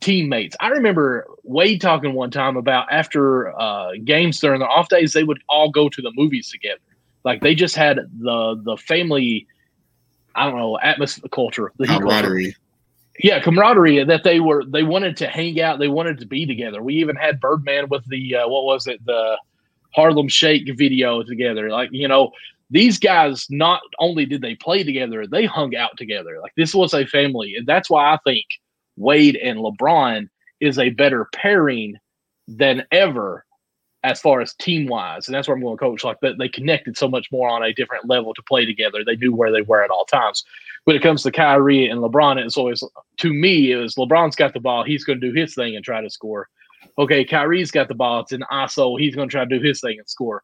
teammates. 0.00 0.56
I 0.60 0.68
remember 0.68 1.26
Wade 1.42 1.80
talking 1.80 2.14
one 2.14 2.30
time 2.30 2.56
about 2.56 2.86
after 2.92 3.58
uh, 3.58 3.92
games 4.04 4.38
during 4.40 4.60
the 4.60 4.66
off 4.66 4.88
days, 4.88 5.12
they 5.12 5.24
would 5.24 5.42
all 5.48 5.70
go 5.70 5.88
to 5.88 6.02
the 6.02 6.12
movies 6.14 6.50
together. 6.50 6.80
Like 7.24 7.40
they 7.42 7.54
just 7.54 7.74
had 7.74 7.98
the 8.18 8.60
the 8.62 8.76
family, 8.76 9.46
I 10.34 10.44
don't 10.48 10.56
know, 10.56 10.78
atmosphere 10.78 11.28
culture, 11.30 11.72
the 11.78 11.86
camaraderie 11.86 12.54
yeah, 13.18 13.40
camaraderie 13.40 14.04
that 14.04 14.22
they 14.22 14.40
were 14.40 14.64
they 14.64 14.84
wanted 14.84 15.16
to 15.18 15.26
hang 15.26 15.60
out, 15.60 15.78
they 15.78 15.88
wanted 15.88 16.18
to 16.18 16.26
be 16.26 16.46
together. 16.46 16.82
We 16.82 16.94
even 16.94 17.16
had 17.16 17.40
Birdman 17.40 17.88
with 17.88 18.04
the 18.06 18.36
uh, 18.36 18.48
what 18.48 18.64
was 18.64 18.86
it, 18.86 19.04
the 19.04 19.38
Harlem 19.94 20.28
Shake 20.28 20.70
video 20.76 21.22
together. 21.22 21.68
Like, 21.70 21.90
you 21.92 22.06
know, 22.06 22.30
these 22.70 22.98
guys 22.98 23.46
not 23.50 23.80
only 23.98 24.26
did 24.26 24.42
they 24.42 24.54
play 24.54 24.82
together, 24.84 25.26
they 25.26 25.46
hung 25.46 25.74
out 25.74 25.96
together. 25.96 26.38
Like 26.40 26.52
this 26.56 26.74
was 26.74 26.94
a 26.94 27.06
family. 27.06 27.54
And 27.56 27.66
that's 27.66 27.88
why 27.88 28.12
I 28.12 28.18
think 28.24 28.44
Wade 28.96 29.36
and 29.36 29.58
LeBron 29.58 30.28
is 30.60 30.78
a 30.78 30.90
better 30.90 31.28
pairing 31.34 31.96
than 32.46 32.84
ever 32.92 33.44
as 34.04 34.20
far 34.20 34.40
as 34.40 34.54
team 34.54 34.86
wise. 34.86 35.26
And 35.26 35.34
that's 35.34 35.48
where 35.48 35.56
I'm 35.56 35.62
going 35.62 35.76
to 35.76 35.80
coach. 35.80 36.04
Like 36.04 36.20
that 36.20 36.38
they 36.38 36.48
connected 36.48 36.96
so 36.96 37.08
much 37.08 37.28
more 37.32 37.48
on 37.48 37.62
a 37.62 37.72
different 37.72 38.08
level 38.08 38.34
to 38.34 38.42
play 38.42 38.64
together. 38.64 39.04
They 39.04 39.16
knew 39.16 39.34
where 39.34 39.52
they 39.52 39.62
were 39.62 39.82
at 39.82 39.90
all 39.90 40.04
times 40.04 40.44
when 40.88 40.96
it 40.96 41.02
comes 41.02 41.22
to 41.22 41.30
Kyrie 41.30 41.90
and 41.90 42.00
LeBron, 42.00 42.42
it's 42.42 42.56
always 42.56 42.82
to 43.18 43.34
me 43.34 43.72
it 43.72 43.76
was 43.76 43.96
LeBron's 43.96 44.34
got 44.34 44.54
the 44.54 44.60
ball, 44.60 44.84
he's 44.84 45.04
going 45.04 45.20
to 45.20 45.30
do 45.30 45.38
his 45.38 45.54
thing 45.54 45.76
and 45.76 45.84
try 45.84 46.00
to 46.00 46.08
score. 46.08 46.48
Okay, 46.96 47.26
Kyrie's 47.26 47.70
got 47.70 47.88
the 47.88 47.94
ball, 47.94 48.20
it's 48.20 48.32
an 48.32 48.42
ISO, 48.50 48.98
he's 48.98 49.14
going 49.14 49.28
to 49.28 49.32
try 49.32 49.44
to 49.44 49.58
do 49.58 49.62
his 49.62 49.82
thing 49.82 49.98
and 49.98 50.08
score. 50.08 50.42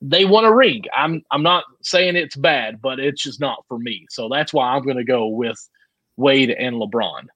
They 0.00 0.24
won 0.24 0.44
a 0.44 0.54
ring. 0.54 0.84
I'm 0.94 1.22
I'm 1.30 1.42
not 1.42 1.64
saying 1.82 2.16
it's 2.16 2.36
bad, 2.36 2.80
but 2.80 3.00
it's 3.00 3.22
just 3.22 3.40
not 3.40 3.64
for 3.66 3.78
me. 3.78 4.06
So 4.10 4.28
that's 4.28 4.52
why 4.52 4.68
I'm 4.68 4.84
going 4.84 4.96
to 4.96 5.04
go 5.04 5.26
with 5.26 5.58
Wade 6.16 6.50
and 6.50 6.76
LeBron. 6.76 7.26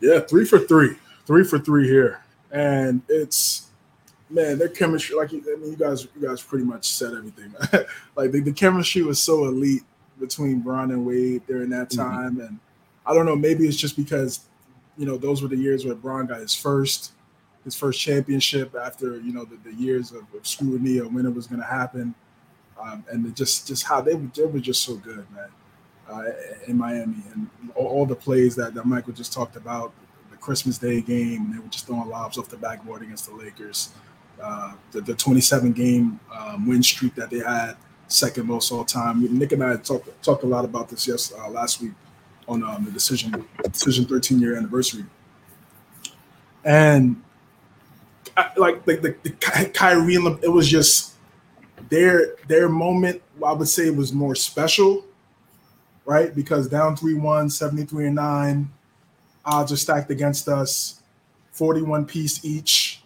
Yeah, 0.00 0.20
three 0.20 0.44
for 0.44 0.58
three, 0.58 0.96
three 1.26 1.44
for 1.44 1.58
three 1.58 1.86
here, 1.86 2.22
and 2.50 3.02
it's 3.08 3.70
man, 4.30 4.58
their 4.58 4.68
chemistry, 4.68 5.16
like 5.16 5.32
I 5.32 5.36
mean, 5.36 5.70
you 5.70 5.76
guys, 5.76 6.06
you 6.14 6.26
guys 6.26 6.42
pretty 6.42 6.64
much 6.64 6.88
said 6.88 7.12
everything. 7.12 7.54
like 8.16 8.30
the, 8.30 8.40
the, 8.40 8.52
chemistry 8.52 9.02
was 9.02 9.20
so 9.20 9.44
elite 9.44 9.82
between 10.18 10.60
Bron 10.60 10.90
and 10.92 11.04
Wade 11.04 11.46
during 11.46 11.70
that 11.70 11.90
mm-hmm. 11.90 12.00
time, 12.00 12.32
mm-hmm. 12.32 12.40
and 12.40 12.60
I 13.04 13.14
don't 13.14 13.26
know, 13.26 13.36
maybe 13.36 13.66
it's 13.66 13.76
just 13.76 13.96
because 13.96 14.40
you 14.96 15.06
know 15.06 15.16
those 15.16 15.42
were 15.42 15.48
the 15.48 15.56
years 15.56 15.84
where 15.84 15.94
Bron 15.94 16.26
got 16.26 16.40
his 16.40 16.54
first 16.54 17.12
his 17.64 17.74
first 17.76 18.00
championship 18.00 18.74
after 18.74 19.20
you 19.20 19.32
know 19.32 19.44
the, 19.44 19.56
the 19.68 19.74
years 19.74 20.12
of, 20.12 20.22
of, 20.34 20.46
scrutiny 20.46 20.98
of 20.98 21.12
when 21.12 21.26
it 21.26 21.34
was 21.34 21.46
going 21.46 21.60
to 21.60 21.66
happen, 21.66 22.14
um, 22.80 23.04
and 23.10 23.34
just 23.36 23.66
just 23.66 23.84
how 23.84 24.00
they, 24.00 24.14
they 24.14 24.44
were 24.44 24.60
just 24.60 24.82
so 24.82 24.96
good, 24.96 25.26
man, 25.30 25.48
uh, 26.10 26.24
in 26.66 26.76
Miami, 26.76 27.22
and 27.32 27.48
all, 27.74 27.86
all 27.86 28.06
the 28.06 28.16
plays 28.16 28.56
that, 28.56 28.74
that 28.74 28.86
Michael 28.86 29.12
just 29.12 29.32
talked 29.32 29.56
about. 29.56 29.92
The 30.30 30.36
Christmas 30.36 30.78
Day 30.78 31.00
game, 31.00 31.52
they 31.52 31.58
were 31.58 31.68
just 31.68 31.86
throwing 31.86 32.08
lobs 32.08 32.38
off 32.38 32.48
the 32.48 32.56
backboard 32.56 33.02
against 33.02 33.28
the 33.28 33.34
Lakers. 33.34 33.90
Uh, 34.42 34.72
the, 34.92 35.02
the 35.02 35.14
27 35.14 35.72
game 35.72 36.18
um, 36.34 36.66
win 36.66 36.82
streak 36.82 37.14
that 37.14 37.28
they 37.28 37.40
had, 37.40 37.76
second 38.08 38.46
most 38.46 38.72
all 38.72 38.84
time. 38.84 39.38
Nick 39.38 39.52
and 39.52 39.62
I 39.62 39.76
talked 39.76 40.08
talked 40.22 40.44
a 40.44 40.46
lot 40.46 40.64
about 40.64 40.88
this 40.88 41.06
yes 41.06 41.32
uh, 41.32 41.48
last 41.50 41.82
week 41.82 41.92
on 42.48 42.64
um, 42.64 42.84
the 42.84 42.90
decision 42.90 43.46
decision 43.62 44.06
13 44.06 44.40
year 44.40 44.56
anniversary, 44.56 45.04
and 46.64 47.22
Like 48.56 48.84
the, 48.84 48.96
the, 48.96 49.16
the 49.22 49.70
Kyrie 49.74 50.16
and 50.16 50.24
Le, 50.24 50.38
it 50.42 50.48
was 50.48 50.68
just 50.68 51.14
their 51.88 52.36
their 52.48 52.68
moment. 52.68 53.22
I 53.44 53.52
would 53.52 53.68
say 53.68 53.86
it 53.86 53.96
was 53.96 54.12
more 54.12 54.34
special, 54.34 55.04
right? 56.04 56.34
Because 56.34 56.68
down 56.68 56.96
3-1, 56.96 57.50
73 57.50 58.06
and 58.06 58.16
9, 58.16 58.70
odds 59.44 59.72
are 59.72 59.76
stacked 59.76 60.10
against 60.10 60.48
us, 60.48 61.00
41 61.52 62.04
piece 62.04 62.44
each 62.44 63.00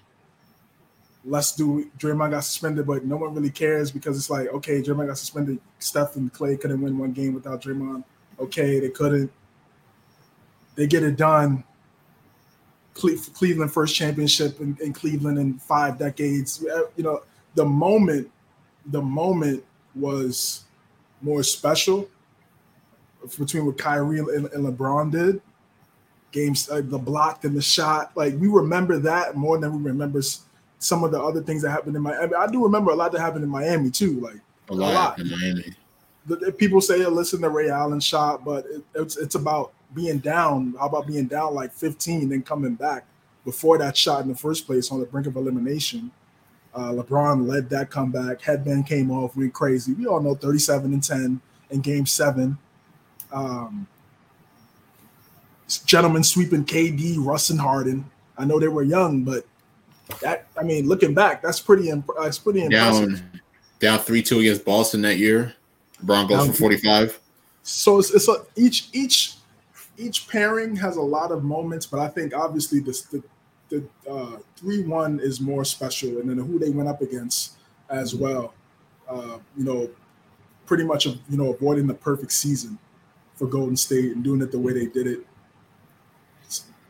let's 1.24 1.52
do 1.52 1.90
Draymond 1.98 2.31
got 2.31 2.44
suspended, 2.44 2.86
but 2.86 3.05
no 3.05 3.16
one 3.16 3.35
really 3.35 3.51
cares 3.51 3.90
because 3.90 4.16
it's 4.16 4.31
like, 4.31 4.48
okay, 4.48 4.82
Draymond 4.82 5.09
got 5.09 5.19
suspended. 5.19 5.59
Steph 5.78 6.16
and 6.16 6.32
Klay 6.32 6.61
couldn't 6.61 6.81
win 6.81 6.98
one 6.98 7.12
game 7.12 7.35
without 7.35 7.62
Draymond. 7.62 8.05
Okay, 8.39 8.81
they 8.81 8.90
couldn't. 8.90 9.31
They 10.74 10.86
get 10.86 11.02
it 11.02 11.16
done. 11.16 11.65
Cle- 12.95 13.16
Cleveland 13.35 13.73
first 13.73 13.95
championship 13.95 14.61
in, 14.61 14.77
in 14.81 14.93
Cleveland 14.93 15.39
in 15.39 15.59
five 15.59 15.99
decades. 15.99 16.65
You 16.97 17.03
know, 17.03 17.23
the 17.55 17.65
moment, 17.65 18.31
the 18.87 19.03
moment 19.03 19.65
was 19.95 20.65
more 21.21 21.43
special 21.43 22.09
between 23.39 23.66
what 23.66 23.79
Kyrie 23.79 24.19
and, 24.19 24.29
and 24.29 24.66
LeBron 24.66 25.11
did. 25.11 25.41
Games, 26.33 26.69
uh, 26.69 26.83
the 26.85 26.99
block 26.99 27.45
and 27.45 27.57
the 27.57 27.62
shot. 27.62 28.12
Like 28.16 28.35
we 28.39 28.49
remember 28.49 28.99
that 28.99 29.37
more 29.37 29.59
than 29.59 29.77
we 29.77 29.91
remember 29.91 30.21
some 30.79 31.05
of 31.05 31.12
the 31.12 31.21
other 31.21 31.41
things 31.41 31.62
that 31.62 31.71
happened 31.71 31.95
in 31.97 32.03
Miami. 32.03 32.35
I 32.35 32.47
do 32.49 32.62
remember 32.62 32.91
a 32.91 32.95
lot 32.95 33.12
that 33.12 33.21
happened 33.21 33.45
in 33.45 33.51
Miami 33.51 33.91
too. 33.91 34.21
Like 34.21 34.41
a 34.69 34.75
lot, 34.75 34.91
a 34.91 34.95
lot. 34.95 35.19
in 35.21 35.31
Miami. 35.31 35.75
The, 36.27 36.53
people 36.53 36.81
say, 36.81 37.05
"Listen 37.07 37.43
to 37.43 37.49
Ray 37.49 37.69
Allen 37.69 38.01
shot," 38.01 38.45
but 38.45 38.65
it, 38.67 38.83
it's 38.95 39.17
it's 39.17 39.35
about 39.35 39.73
being 39.95 40.19
down. 40.19 40.75
How 40.79 40.87
about 40.87 41.07
being 41.07 41.27
down 41.27 41.55
like 41.55 41.73
15 41.73 42.33
and 42.33 42.45
coming 42.45 42.75
back 42.75 43.07
before 43.45 43.79
that 43.79 43.97
shot 43.97 44.23
in 44.23 44.29
the 44.29 44.35
first 44.35 44.67
place 44.67 44.91
on 44.91 45.01
the 45.01 45.07
brink 45.07 45.27
of 45.27 45.37
elimination? 45.37 46.11
Uh, 46.75 46.91
LeBron 46.91 47.47
led 47.47 47.71
that 47.71 47.91
comeback. 47.91 48.41
Headband 48.41 48.87
came 48.87 49.11
off. 49.11 49.37
We 49.37 49.49
crazy. 49.49 49.93
We 49.93 50.07
all 50.07 50.21
know 50.21 50.35
37 50.35 50.93
and 50.93 51.03
10 51.03 51.41
in 51.71 51.81
Game 51.81 52.05
Seven. 52.05 52.59
Um, 53.33 53.87
gentlemen 55.85 56.25
sweeping 56.25 56.65
KD, 56.65 57.17
Russ, 57.19 57.51
and 57.51 57.61
Harden. 57.61 58.11
I 58.37 58.45
know 58.45 58.59
they 58.59 58.69
were 58.69 58.83
young, 58.83 59.23
but 59.23 59.47
that 60.21 60.47
I 60.59 60.63
mean, 60.63 60.87
looking 60.87 61.15
back, 61.15 61.43
that's 61.43 61.61
pretty. 61.61 61.91
Imp- 61.91 62.11
that's 62.21 62.39
pretty 62.39 62.65
impressive. 62.65 63.21
Down, 63.21 63.41
down 63.79 63.99
three 64.01 64.23
two 64.23 64.41
against 64.41 64.65
Boston 64.65 65.03
that 65.03 65.19
year. 65.19 65.55
Broncos 66.05 66.47
for 66.47 66.53
45. 66.53 67.21
So 67.63 67.99
it's, 67.99 68.15
it's 68.15 68.29
a, 68.29 68.45
each 68.57 68.89
each 68.93 69.37
each 69.97 70.29
pairing 70.29 70.77
has 70.77 70.97
a 70.97 71.03
lot 71.03 71.33
of 71.33 71.45
moments, 71.45 71.87
but 71.87 72.01
I 72.01 72.09
think 72.09 72.35
obviously 72.35 72.81
this 72.81 73.03
the 73.03 73.23
the 73.71 73.85
uh, 74.09 74.39
three 74.57 74.85
one 74.85 75.21
is 75.21 75.41
more 75.41 75.65
special, 75.65 76.19
and 76.19 76.29
then 76.29 76.39
who 76.39 76.59
they 76.59 76.71
went 76.71 76.89
up 76.89 77.01
against 77.01 77.55
as 77.89 78.15
well. 78.15 78.55
Uh, 79.09 79.39
you 79.57 79.65
know, 79.65 79.91
pretty 80.67 80.85
much 80.85 81.07
you 81.07 81.19
know 81.31 81.53
avoiding 81.53 81.87
the 81.87 81.95
perfect 81.95 82.33
season 82.33 82.79
for 83.35 83.47
Golden 83.47 83.77
State 83.77 84.13
and 84.13 84.23
doing 84.23 84.43
it 84.43 84.53
the 84.53 84.59
way 84.59 84.73
they 84.73 84.87
did 84.87 85.07
it. 85.07 85.27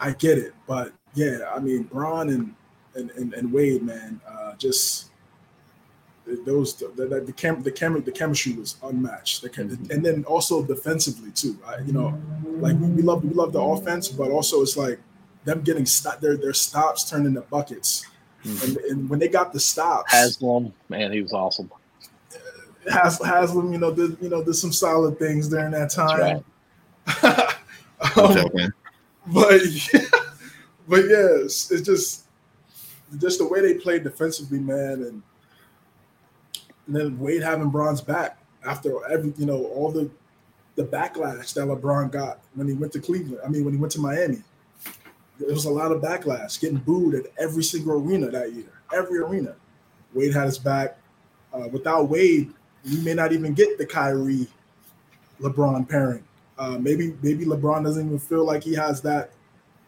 I 0.01 0.13
get 0.13 0.39
it, 0.39 0.55
but 0.67 0.93
yeah, 1.15 1.39
I 1.55 1.61
mean 1.61 1.85
Bron 1.85 2.31
and 2.31 2.55
and, 2.97 3.11
and, 3.13 3.35
and 3.35 3.53
Wade, 3.53 3.83
man, 3.83 4.21
uh, 4.29 4.55
just 4.55 5.11
those 6.27 6.75
the 6.75 6.89
the, 6.89 7.21
the, 7.21 7.33
chem, 7.33 7.63
the, 7.63 7.71
chem, 7.71 8.03
the 8.03 8.13
chemistry 8.13 8.53
was 8.53 8.77
unmatched. 8.83 9.43
The 9.43 9.51
chem, 9.51 9.69
and 9.91 10.05
then 10.05 10.25
also 10.25 10.63
defensively 10.63 11.31
too. 11.31 11.59
I, 11.67 11.81
you 11.81 11.93
know, 11.93 12.19
like 12.59 12.77
we, 12.79 12.89
we 12.89 13.03
love 13.03 13.25
we 13.25 13.31
love 13.35 13.53
the 13.53 13.61
offense, 13.61 14.09
but 14.09 14.31
also 14.31 14.63
it's 14.63 14.77
like 14.77 14.99
them 15.45 15.63
getting 15.63 15.87
stop 15.87 16.21
their 16.21 16.37
their 16.37 16.55
stops 16.55 17.09
turned 17.09 17.27
into 17.27 17.43
buckets. 17.43 18.07
Mm-hmm. 18.45 18.67
And, 18.67 18.77
and, 18.91 19.09
when 19.09 19.19
they 19.19 19.29
got 19.29 19.55
the 19.55 19.61
stops, 19.61 20.13
Haslem, 20.13 20.73
man, 20.91 21.13
he 21.13 21.23
was 21.23 21.33
awesome. 21.33 21.71
Has, 22.91 23.19
Haslem, 23.19 23.73
you 23.73 23.79
know, 23.79 23.93
did 23.93 24.19
you 24.21 24.29
know 24.29 24.45
did 24.45 24.55
some 24.55 24.73
solid 24.73 25.19
things 25.19 25.49
during 25.49 25.71
that 25.71 25.91
time. 25.91 26.45
Right. 27.07 27.55
um, 28.17 28.73
but 29.27 29.61
yeah, 29.65 30.01
but 30.89 31.05
yes, 31.09 31.71
it's 31.71 31.83
just 31.83 32.25
just 33.19 33.39
the 33.39 33.47
way 33.47 33.61
they 33.61 33.75
played 33.75 34.05
defensively, 34.05 34.59
man, 34.59 35.03
and 35.03 35.23
and 36.87 36.97
then 36.97 37.19
Wade 37.19 37.43
having 37.43 37.71
Bron's 37.71 38.01
back 38.01 38.39
after 38.65 39.05
every, 39.07 39.33
you 39.37 39.47
know, 39.47 39.65
all 39.67 39.91
the 39.91 40.11
the 40.77 40.85
backlash 40.85 41.55
that 41.55 41.67
LeBron 41.67 42.11
got 42.11 42.41
when 42.55 42.67
he 42.67 42.75
went 42.75 42.93
to 42.93 43.01
Cleveland. 43.01 43.39
I 43.45 43.49
mean, 43.49 43.65
when 43.65 43.75
he 43.75 43.79
went 43.79 43.93
to 43.93 44.01
Miami, 44.01 44.43
there 45.39 45.55
was 45.55 45.67
a 45.67 45.71
lot 45.71 45.93
of 45.93 46.03
backlash, 46.03 46.61
getting 46.61 46.79
booed 46.79 47.15
at 47.15 47.27
every 47.39 47.63
single 47.63 48.01
arena 48.01 48.29
that 48.31 48.53
year, 48.53 48.73
every 48.93 49.19
arena. 49.19 49.55
Wade 50.13 50.35
had 50.35 50.47
his 50.47 50.59
back. 50.59 50.99
Uh, 51.53 51.69
without 51.69 52.09
Wade, 52.09 52.53
we 52.85 53.01
may 53.03 53.15
not 53.15 53.33
even 53.33 53.55
get 53.55 53.79
the 53.79 53.87
Kyrie 53.87 54.49
LeBron 55.41 55.89
pairing. 55.89 56.25
Uh, 56.59 56.79
maybe 56.79 57.17
maybe 57.23 57.45
LeBron 57.45 57.85
doesn't 57.85 58.07
even 58.07 58.19
feel 58.19 58.45
like 58.45 58.63
he 58.63 58.75
has 58.75 59.01
that 59.03 59.31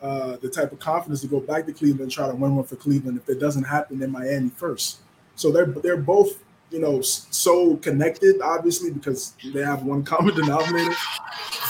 uh, 0.02 0.36
the 0.36 0.48
type 0.48 0.72
of 0.72 0.78
confidence 0.78 1.20
to 1.20 1.26
go 1.26 1.40
back 1.40 1.66
to 1.66 1.72
Cleveland 1.72 2.02
and 2.02 2.10
try 2.10 2.28
to 2.28 2.34
win 2.34 2.54
one 2.54 2.64
for 2.64 2.76
Cleveland 2.76 3.18
if 3.18 3.28
it 3.28 3.40
doesn't 3.40 3.64
happen 3.64 4.02
in 4.02 4.10
Miami 4.10 4.50
first. 4.50 4.98
So 5.36 5.50
they're 5.50 5.66
they're 5.66 5.96
both 5.96 6.42
you 6.70 6.80
know, 6.80 7.00
so 7.00 7.76
connected, 7.76 8.40
obviously, 8.40 8.90
because 8.90 9.34
they 9.52 9.62
have 9.62 9.82
one 9.82 10.04
common 10.12 10.34
denominator. 10.34 10.94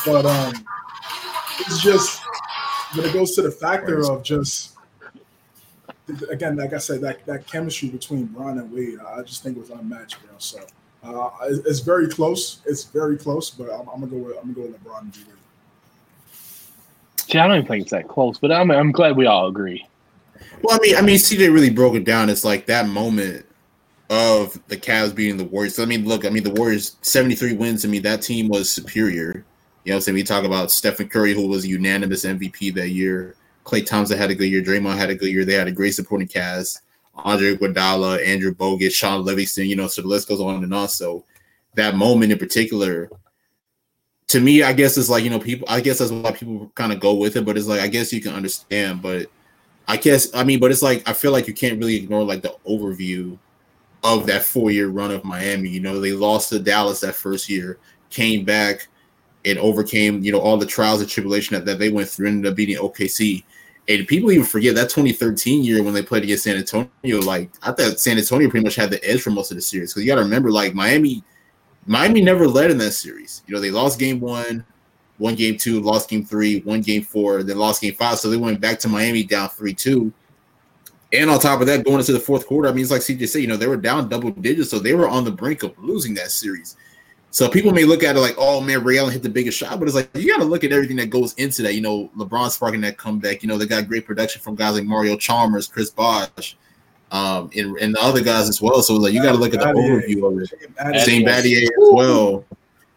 But 0.04 0.26
um, 0.26 0.66
it's 1.60 1.82
just 1.82 2.22
when 2.94 3.06
it 3.06 3.12
goes 3.12 3.34
to 3.36 3.42
the 3.42 3.50
factor 3.50 4.00
of 4.10 4.22
just 4.22 4.76
again, 6.30 6.56
like 6.56 6.72
I 6.72 6.78
said, 6.78 7.00
that, 7.02 7.24
that 7.26 7.46
chemistry 7.46 7.88
between 7.88 8.26
Bron 8.26 8.58
and 8.58 8.72
Wade, 8.72 8.98
I 9.00 9.22
just 9.22 9.42
think 9.42 9.58
was 9.58 9.70
unmatched, 9.70 10.18
bro. 10.22 10.34
So 10.38 10.60
uh, 11.02 11.30
it's 11.42 11.80
very 11.80 12.08
close. 12.08 12.60
It's 12.66 12.84
very 12.84 13.16
close, 13.16 13.50
but 13.50 13.70
I'm, 13.70 13.88
I'm, 13.88 14.00
gonna 14.00 14.06
go 14.06 14.16
with 14.18 14.36
I'm 14.36 14.52
gonna 14.52 14.54
go 14.54 14.72
with 14.72 14.84
LeBron 14.84 15.00
and 15.00 15.16
Wade. 15.16 15.26
See, 17.16 17.38
I 17.38 17.48
don't 17.48 17.56
even 17.56 17.66
think 17.66 17.82
it's 17.82 17.90
that 17.90 18.08
close, 18.08 18.38
but 18.38 18.52
I'm 18.52 18.70
I'm 18.70 18.92
glad 18.92 19.16
we 19.16 19.26
all 19.26 19.48
agree. 19.48 19.86
Well, 20.62 20.76
I 20.76 20.78
mean, 20.80 20.96
I 20.96 21.00
mean, 21.00 21.16
CJ 21.16 21.52
really 21.52 21.70
broke 21.70 21.94
it 21.94 22.04
down. 22.04 22.30
It's 22.30 22.44
like 22.44 22.66
that 22.66 22.88
moment 22.88 23.46
of 24.10 24.60
the 24.68 24.76
Cavs 24.76 25.14
beating 25.14 25.36
the 25.36 25.44
Warriors. 25.44 25.74
So, 25.76 25.82
I 25.82 25.86
mean, 25.86 26.06
look, 26.06 26.24
I 26.24 26.30
mean, 26.30 26.44
the 26.44 26.52
Warriors 26.52 26.96
73 27.02 27.54
wins. 27.54 27.84
I 27.84 27.88
mean, 27.88 28.02
that 28.02 28.22
team 28.22 28.48
was 28.48 28.70
superior. 28.70 29.44
You 29.84 29.92
know, 29.92 30.00
so 30.00 30.12
we 30.12 30.22
talk 30.22 30.44
about 30.44 30.70
Stephen 30.70 31.08
Curry, 31.08 31.32
who 31.32 31.46
was 31.46 31.66
unanimous 31.66 32.24
MVP 32.24 32.74
that 32.74 32.88
year. 32.88 33.36
Klay 33.64 33.84
Thompson 33.84 34.18
had 34.18 34.30
a 34.30 34.34
good 34.34 34.48
year. 34.48 34.62
Draymond 34.62 34.96
had 34.96 35.10
a 35.10 35.14
good 35.14 35.30
year. 35.30 35.44
They 35.44 35.54
had 35.54 35.68
a 35.68 35.72
great 35.72 35.94
supporting 35.94 36.28
cast. 36.28 36.80
Andre 37.14 37.56
Iguodala, 37.56 38.24
Andrew 38.24 38.54
Bogut, 38.54 38.92
Shaun 38.92 39.24
Livingston. 39.24 39.66
You 39.66 39.76
know, 39.76 39.88
so 39.88 40.02
the 40.02 40.08
list 40.08 40.28
goes 40.28 40.40
on 40.40 40.62
and 40.62 40.74
on. 40.74 40.88
So 40.88 41.24
that 41.74 41.96
moment 41.96 42.32
in 42.32 42.38
particular, 42.38 43.10
to 44.28 44.40
me, 44.40 44.62
I 44.62 44.72
guess 44.72 44.96
it's 44.96 45.08
like 45.08 45.24
you 45.24 45.30
know, 45.30 45.38
people. 45.38 45.66
I 45.68 45.80
guess 45.80 45.98
that's 45.98 46.10
why 46.10 46.32
people 46.32 46.70
kind 46.74 46.92
of 46.92 47.00
go 47.00 47.14
with 47.14 47.36
it. 47.36 47.44
But 47.44 47.56
it's 47.56 47.68
like 47.68 47.80
I 47.80 47.88
guess 47.88 48.12
you 48.12 48.20
can 48.20 48.34
understand. 48.34 49.02
But 49.02 49.30
I 49.88 49.96
guess 49.96 50.34
I 50.34 50.44
mean, 50.44 50.58
but 50.58 50.70
it's 50.70 50.82
like 50.82 51.08
I 51.08 51.12
feel 51.12 51.32
like 51.32 51.46
you 51.46 51.54
can't 51.54 51.78
really 51.78 51.96
ignore 51.96 52.24
like 52.24 52.42
the 52.42 52.56
overview 52.68 53.38
of 54.14 54.26
that 54.26 54.44
four 54.44 54.70
year 54.70 54.88
run 54.88 55.10
of 55.10 55.24
Miami. 55.24 55.68
You 55.68 55.80
know, 55.80 56.00
they 56.00 56.12
lost 56.12 56.50
to 56.50 56.58
Dallas 56.58 57.00
that 57.00 57.14
first 57.14 57.48
year, 57.48 57.78
came 58.10 58.44
back 58.44 58.88
and 59.44 59.58
overcame, 59.58 60.22
you 60.22 60.32
know, 60.32 60.40
all 60.40 60.56
the 60.56 60.66
trials 60.66 61.00
and 61.00 61.08
tribulation 61.10 61.54
that, 61.54 61.64
that 61.64 61.78
they 61.78 61.88
went 61.88 62.08
through, 62.08 62.28
ended 62.28 62.50
up 62.50 62.56
beating 62.56 62.76
OKC. 62.76 63.44
And 63.88 64.06
people 64.06 64.32
even 64.32 64.44
forget 64.44 64.74
that 64.74 64.90
2013 64.90 65.62
year 65.62 65.82
when 65.82 65.94
they 65.94 66.02
played 66.02 66.24
against 66.24 66.44
San 66.44 66.56
Antonio. 66.56 67.20
Like, 67.20 67.50
I 67.62 67.70
thought 67.70 68.00
San 68.00 68.18
Antonio 68.18 68.50
pretty 68.50 68.64
much 68.64 68.74
had 68.74 68.90
the 68.90 69.04
edge 69.08 69.22
for 69.22 69.30
most 69.30 69.52
of 69.52 69.56
the 69.56 69.62
series. 69.62 69.92
Because 69.92 70.04
you 70.04 70.10
got 70.10 70.16
to 70.16 70.24
remember, 70.24 70.50
like, 70.50 70.74
Miami, 70.74 71.22
Miami 71.86 72.20
never 72.20 72.48
led 72.48 72.72
in 72.72 72.78
that 72.78 72.92
series. 72.92 73.44
You 73.46 73.54
know, 73.54 73.60
they 73.60 73.70
lost 73.70 74.00
game 74.00 74.18
one, 74.18 74.64
one 75.18 75.36
game 75.36 75.56
two, 75.56 75.80
lost 75.80 76.08
game 76.08 76.24
three, 76.24 76.60
one 76.60 76.80
game 76.80 77.02
four, 77.02 77.44
then 77.44 77.58
lost 77.58 77.80
game 77.80 77.94
five. 77.94 78.18
So 78.18 78.28
they 78.28 78.36
went 78.36 78.60
back 78.60 78.80
to 78.80 78.88
Miami 78.88 79.22
down 79.22 79.50
3 79.50 79.72
2 79.72 80.12
and 81.16 81.30
on 81.30 81.40
top 81.40 81.60
of 81.60 81.66
that, 81.66 81.84
going 81.84 81.98
into 81.98 82.12
the 82.12 82.20
fourth 82.20 82.46
quarter, 82.46 82.68
I 82.68 82.72
mean, 82.72 82.82
it's 82.82 82.90
like 82.90 83.00
CJ 83.00 83.28
said, 83.28 83.42
you 83.42 83.48
know, 83.48 83.56
they 83.56 83.66
were 83.66 83.76
down 83.76 84.08
double 84.08 84.30
digits, 84.30 84.70
so 84.70 84.78
they 84.78 84.94
were 84.94 85.08
on 85.08 85.24
the 85.24 85.30
brink 85.30 85.62
of 85.62 85.76
losing 85.78 86.14
that 86.14 86.30
series. 86.30 86.76
So 87.30 87.50
people 87.50 87.72
may 87.72 87.84
look 87.84 88.02
at 88.02 88.16
it 88.16 88.20
like, 88.20 88.36
oh 88.38 88.60
man, 88.60 88.82
Ray 88.82 88.98
Allen 88.98 89.12
hit 89.12 89.22
the 89.22 89.28
biggest 89.28 89.58
shot, 89.58 89.78
but 89.78 89.86
it's 89.86 89.94
like 89.94 90.08
you 90.14 90.26
got 90.32 90.38
to 90.38 90.44
look 90.44 90.64
at 90.64 90.72
everything 90.72 90.96
that 90.96 91.10
goes 91.10 91.34
into 91.34 91.60
that. 91.62 91.74
You 91.74 91.82
know, 91.82 92.10
LeBron 92.16 92.50
sparking 92.50 92.80
that 92.80 92.96
comeback. 92.96 93.42
You 93.42 93.48
know, 93.48 93.58
they 93.58 93.66
got 93.66 93.86
great 93.88 94.06
production 94.06 94.40
from 94.40 94.54
guys 94.54 94.74
like 94.74 94.84
Mario 94.84 95.16
Chalmers, 95.16 95.66
Chris 95.66 95.90
Bosh, 95.90 96.56
um, 97.10 97.50
and, 97.54 97.76
and 97.76 97.94
the 97.94 98.00
other 98.00 98.22
guys 98.22 98.48
as 98.48 98.62
well. 98.62 98.80
So 98.82 98.94
like 98.94 99.12
you 99.12 99.22
got 99.22 99.32
to 99.32 99.38
look 99.38 99.52
at 99.52 99.60
the 99.60 99.66
overview 99.66 100.32
of 100.32 100.42
it. 100.42 101.00
Shane 101.00 101.26
Battier 101.26 101.64
as 101.64 101.70
well. 101.76 102.44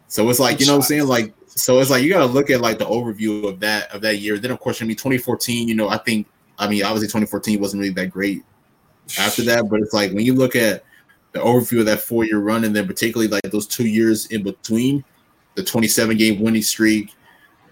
So 0.08 0.28
it's 0.30 0.40
like 0.40 0.58
you 0.58 0.66
know 0.66 0.72
what 0.72 0.78
I'm 0.78 0.82
saying, 0.84 1.06
like 1.06 1.34
so 1.46 1.78
it's 1.78 1.90
like 1.90 2.02
you 2.02 2.10
got 2.10 2.20
to 2.20 2.26
look 2.26 2.48
at 2.48 2.60
like 2.60 2.78
the 2.78 2.86
overview 2.86 3.46
of 3.46 3.60
that 3.60 3.94
of 3.94 4.00
that 4.02 4.16
year. 4.18 4.38
Then 4.38 4.52
of 4.52 4.60
course, 4.60 4.80
I 4.80 4.86
mean, 4.86 4.96
2014. 4.96 5.68
You 5.68 5.74
know, 5.74 5.88
I 5.88 5.98
think 5.98 6.26
I 6.60 6.68
mean, 6.68 6.84
obviously 6.84 7.08
2014 7.08 7.60
wasn't 7.60 7.80
really 7.80 7.94
that 7.94 8.10
great 8.10 8.44
after 9.18 9.42
that, 9.42 9.68
but 9.68 9.80
it's 9.80 9.92
like 9.92 10.12
when 10.12 10.24
you 10.24 10.34
look 10.34 10.54
at 10.54 10.84
the 11.32 11.40
overview 11.40 11.80
of 11.80 11.86
that 11.86 12.00
four 12.00 12.24
year 12.24 12.38
run, 12.38 12.64
and 12.64 12.76
then 12.76 12.86
particularly 12.86 13.28
like 13.28 13.42
those 13.50 13.66
two 13.66 13.86
years 13.86 14.26
in 14.26 14.42
between, 14.42 15.04
the 15.54 15.64
27 15.64 16.16
game 16.16 16.40
winning 16.40 16.62
streak. 16.62 17.14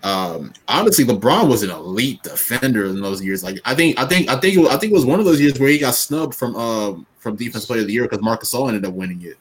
Um, 0.02 0.52
honestly, 0.68 1.04
LeBron 1.04 1.48
was 1.48 1.62
an 1.62 1.70
elite 1.70 2.22
defender 2.22 2.86
in 2.86 3.00
those 3.00 3.22
years. 3.22 3.42
Like, 3.42 3.58
I 3.64 3.74
think, 3.74 3.98
I 3.98 4.06
think, 4.06 4.28
I 4.28 4.36
think, 4.36 4.56
it 4.56 4.60
was, 4.60 4.68
I 4.68 4.76
think 4.78 4.92
it 4.92 4.94
was 4.94 5.04
one 5.04 5.18
of 5.18 5.26
those 5.26 5.40
years 5.40 5.58
where 5.58 5.68
he 5.68 5.78
got 5.78 5.94
snubbed 5.94 6.34
from 6.34 6.56
um 6.56 7.06
from 7.18 7.36
defense 7.36 7.66
player 7.66 7.80
of 7.80 7.88
the 7.88 7.92
year 7.92 8.04
because 8.04 8.22
Marcus 8.22 8.54
Gasol 8.54 8.68
ended 8.68 8.86
up 8.86 8.94
winning 8.94 9.22
it. 9.22 9.36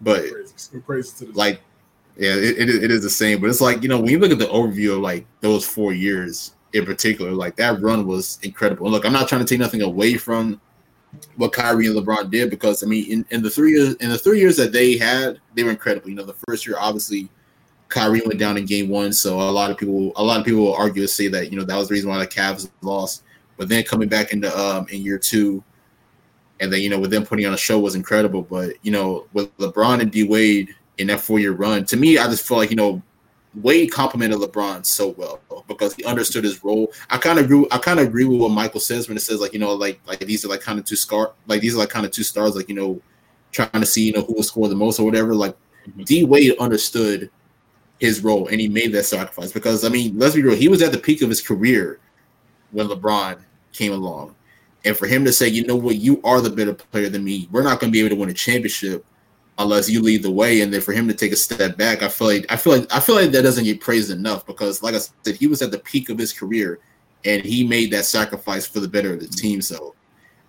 But 0.00 0.24
like, 1.34 1.60
yeah, 2.16 2.34
it, 2.34 2.58
it, 2.58 2.84
it 2.84 2.90
is 2.90 3.02
the 3.02 3.10
same. 3.10 3.40
But 3.40 3.48
it's 3.48 3.60
like 3.60 3.82
you 3.82 3.88
know 3.88 4.00
when 4.00 4.10
you 4.10 4.18
look 4.18 4.32
at 4.32 4.38
the 4.38 4.46
overview 4.46 4.94
of 4.94 4.98
like 4.98 5.24
those 5.40 5.64
four 5.64 5.92
years, 5.92 6.54
in 6.72 6.84
particular. 6.84 7.32
Like 7.32 7.56
that 7.56 7.80
run 7.80 8.06
was 8.06 8.38
incredible. 8.42 8.86
And 8.86 8.92
look, 8.92 9.04
I'm 9.04 9.12
not 9.12 9.28
trying 9.28 9.44
to 9.44 9.46
take 9.46 9.60
nothing 9.60 9.82
away 9.82 10.16
from 10.16 10.60
what 11.36 11.52
Kyrie 11.52 11.86
and 11.86 11.96
LeBron 11.96 12.30
did 12.30 12.50
because 12.50 12.82
I 12.82 12.86
mean, 12.86 13.10
in, 13.10 13.26
in 13.30 13.42
the 13.42 13.50
three 13.50 13.72
years 13.72 13.94
in 13.94 14.10
the 14.10 14.18
three 14.18 14.40
years 14.40 14.56
that 14.56 14.72
they 14.72 14.96
had, 14.96 15.40
they 15.54 15.64
were 15.64 15.70
incredible. 15.70 16.08
You 16.08 16.16
know, 16.16 16.24
the 16.24 16.36
first 16.46 16.66
year 16.66 16.76
obviously 16.78 17.28
Kyrie 17.88 18.22
went 18.24 18.38
down 18.38 18.56
in 18.56 18.64
game 18.64 18.88
one, 18.88 19.12
so 19.12 19.40
a 19.40 19.50
lot 19.50 19.70
of 19.70 19.76
people 19.76 20.12
a 20.16 20.22
lot 20.22 20.40
of 20.40 20.46
people 20.46 20.62
will 20.62 20.74
argue 20.74 21.02
and 21.02 21.10
say 21.10 21.28
that 21.28 21.52
you 21.52 21.58
know 21.58 21.64
that 21.64 21.76
was 21.76 21.88
the 21.88 21.94
reason 21.94 22.08
why 22.08 22.18
the 22.18 22.26
Cavs 22.26 22.70
lost. 22.80 23.22
but 23.58 23.68
then 23.68 23.84
coming 23.84 24.08
back 24.08 24.32
into 24.32 24.50
um 24.58 24.86
in 24.88 25.02
year 25.02 25.18
two, 25.18 25.62
and 26.60 26.72
then 26.72 26.80
you 26.80 26.88
know 26.88 26.98
with 26.98 27.10
them 27.10 27.26
putting 27.26 27.46
on 27.46 27.52
a 27.52 27.58
show 27.58 27.78
was 27.78 27.94
incredible. 27.94 28.42
But 28.42 28.74
you 28.82 28.92
know 28.92 29.26
with 29.34 29.54
LeBron 29.58 30.00
and 30.00 30.10
D 30.10 30.24
Wade 30.24 30.74
in 30.98 31.08
that 31.08 31.20
four 31.20 31.38
year 31.38 31.52
run, 31.52 31.84
to 31.86 31.96
me, 31.98 32.16
I 32.16 32.24
just 32.28 32.48
feel 32.48 32.56
like 32.56 32.70
you 32.70 32.76
know 32.76 33.02
Wade 33.54 33.92
complimented 33.92 34.38
LeBron 34.38 34.84
so 34.86 35.10
well 35.10 35.40
because 35.68 35.94
he 35.94 36.04
understood 36.04 36.44
his 36.44 36.64
role. 36.64 36.92
I 37.10 37.18
kind 37.18 37.38
of 37.38 37.44
agree. 37.44 37.66
I 37.70 37.78
kind 37.78 38.00
of 38.00 38.06
agree 38.06 38.24
with 38.24 38.40
what 38.40 38.50
Michael 38.50 38.80
says 38.80 39.08
when 39.08 39.16
it 39.16 39.20
says 39.20 39.40
like 39.40 39.52
you 39.52 39.58
know 39.58 39.74
like 39.74 40.00
like 40.06 40.20
these 40.20 40.44
are 40.44 40.48
like 40.48 40.62
kind 40.62 40.78
of 40.78 40.84
two 40.86 40.96
scar 40.96 41.32
like 41.46 41.60
these 41.60 41.74
are 41.74 41.78
like 41.78 41.90
kind 41.90 42.06
of 42.06 42.12
two 42.12 42.22
stars 42.22 42.56
like 42.56 42.68
you 42.68 42.74
know 42.74 43.00
trying 43.50 43.70
to 43.72 43.86
see 43.86 44.06
you 44.06 44.12
know 44.12 44.22
who 44.22 44.34
will 44.34 44.42
score 44.42 44.68
the 44.68 44.74
most 44.74 44.98
or 44.98 45.04
whatever. 45.04 45.34
Like 45.34 45.54
mm-hmm. 45.86 46.04
D 46.04 46.24
Wade 46.24 46.56
understood 46.58 47.30
his 48.00 48.24
role 48.24 48.48
and 48.48 48.60
he 48.60 48.68
made 48.68 48.92
that 48.92 49.04
sacrifice 49.04 49.52
because 49.52 49.84
I 49.84 49.88
mean 49.88 50.18
let's 50.18 50.34
be 50.34 50.42
real, 50.42 50.56
he 50.56 50.68
was 50.68 50.82
at 50.82 50.92
the 50.92 50.98
peak 50.98 51.20
of 51.20 51.28
his 51.28 51.42
career 51.42 52.00
when 52.70 52.88
LeBron 52.88 53.38
came 53.72 53.92
along, 53.92 54.34
and 54.86 54.96
for 54.96 55.06
him 55.06 55.26
to 55.26 55.32
say 55.32 55.46
you 55.46 55.66
know 55.66 55.76
what 55.76 55.96
you 55.96 56.22
are 56.24 56.40
the 56.40 56.48
better 56.48 56.72
player 56.72 57.10
than 57.10 57.22
me, 57.22 57.48
we're 57.52 57.62
not 57.62 57.80
going 57.80 57.92
to 57.92 57.92
be 57.92 58.00
able 58.00 58.16
to 58.16 58.20
win 58.20 58.30
a 58.30 58.34
championship 58.34 59.04
unless 59.58 59.88
you 59.88 60.02
lead 60.02 60.22
the 60.22 60.30
way. 60.30 60.60
And 60.60 60.72
then 60.72 60.80
for 60.80 60.92
him 60.92 61.08
to 61.08 61.14
take 61.14 61.32
a 61.32 61.36
step 61.36 61.76
back, 61.76 62.02
I 62.02 62.08
feel 62.08 62.26
like 62.26 62.46
I 62.50 62.56
feel 62.56 62.78
like 62.78 62.94
I 62.94 63.00
feel 63.00 63.14
like 63.14 63.30
that 63.32 63.42
doesn't 63.42 63.64
get 63.64 63.80
praised 63.80 64.10
enough 64.10 64.46
because, 64.46 64.82
like 64.82 64.94
I 64.94 64.98
said, 64.98 65.36
he 65.36 65.46
was 65.46 65.62
at 65.62 65.70
the 65.70 65.78
peak 65.78 66.08
of 66.08 66.18
his 66.18 66.32
career, 66.32 66.78
and 67.24 67.42
he 67.42 67.66
made 67.66 67.90
that 67.92 68.04
sacrifice 68.04 68.66
for 68.66 68.80
the 68.80 68.88
better 68.88 69.14
of 69.14 69.20
the 69.20 69.28
team. 69.28 69.60
So, 69.62 69.94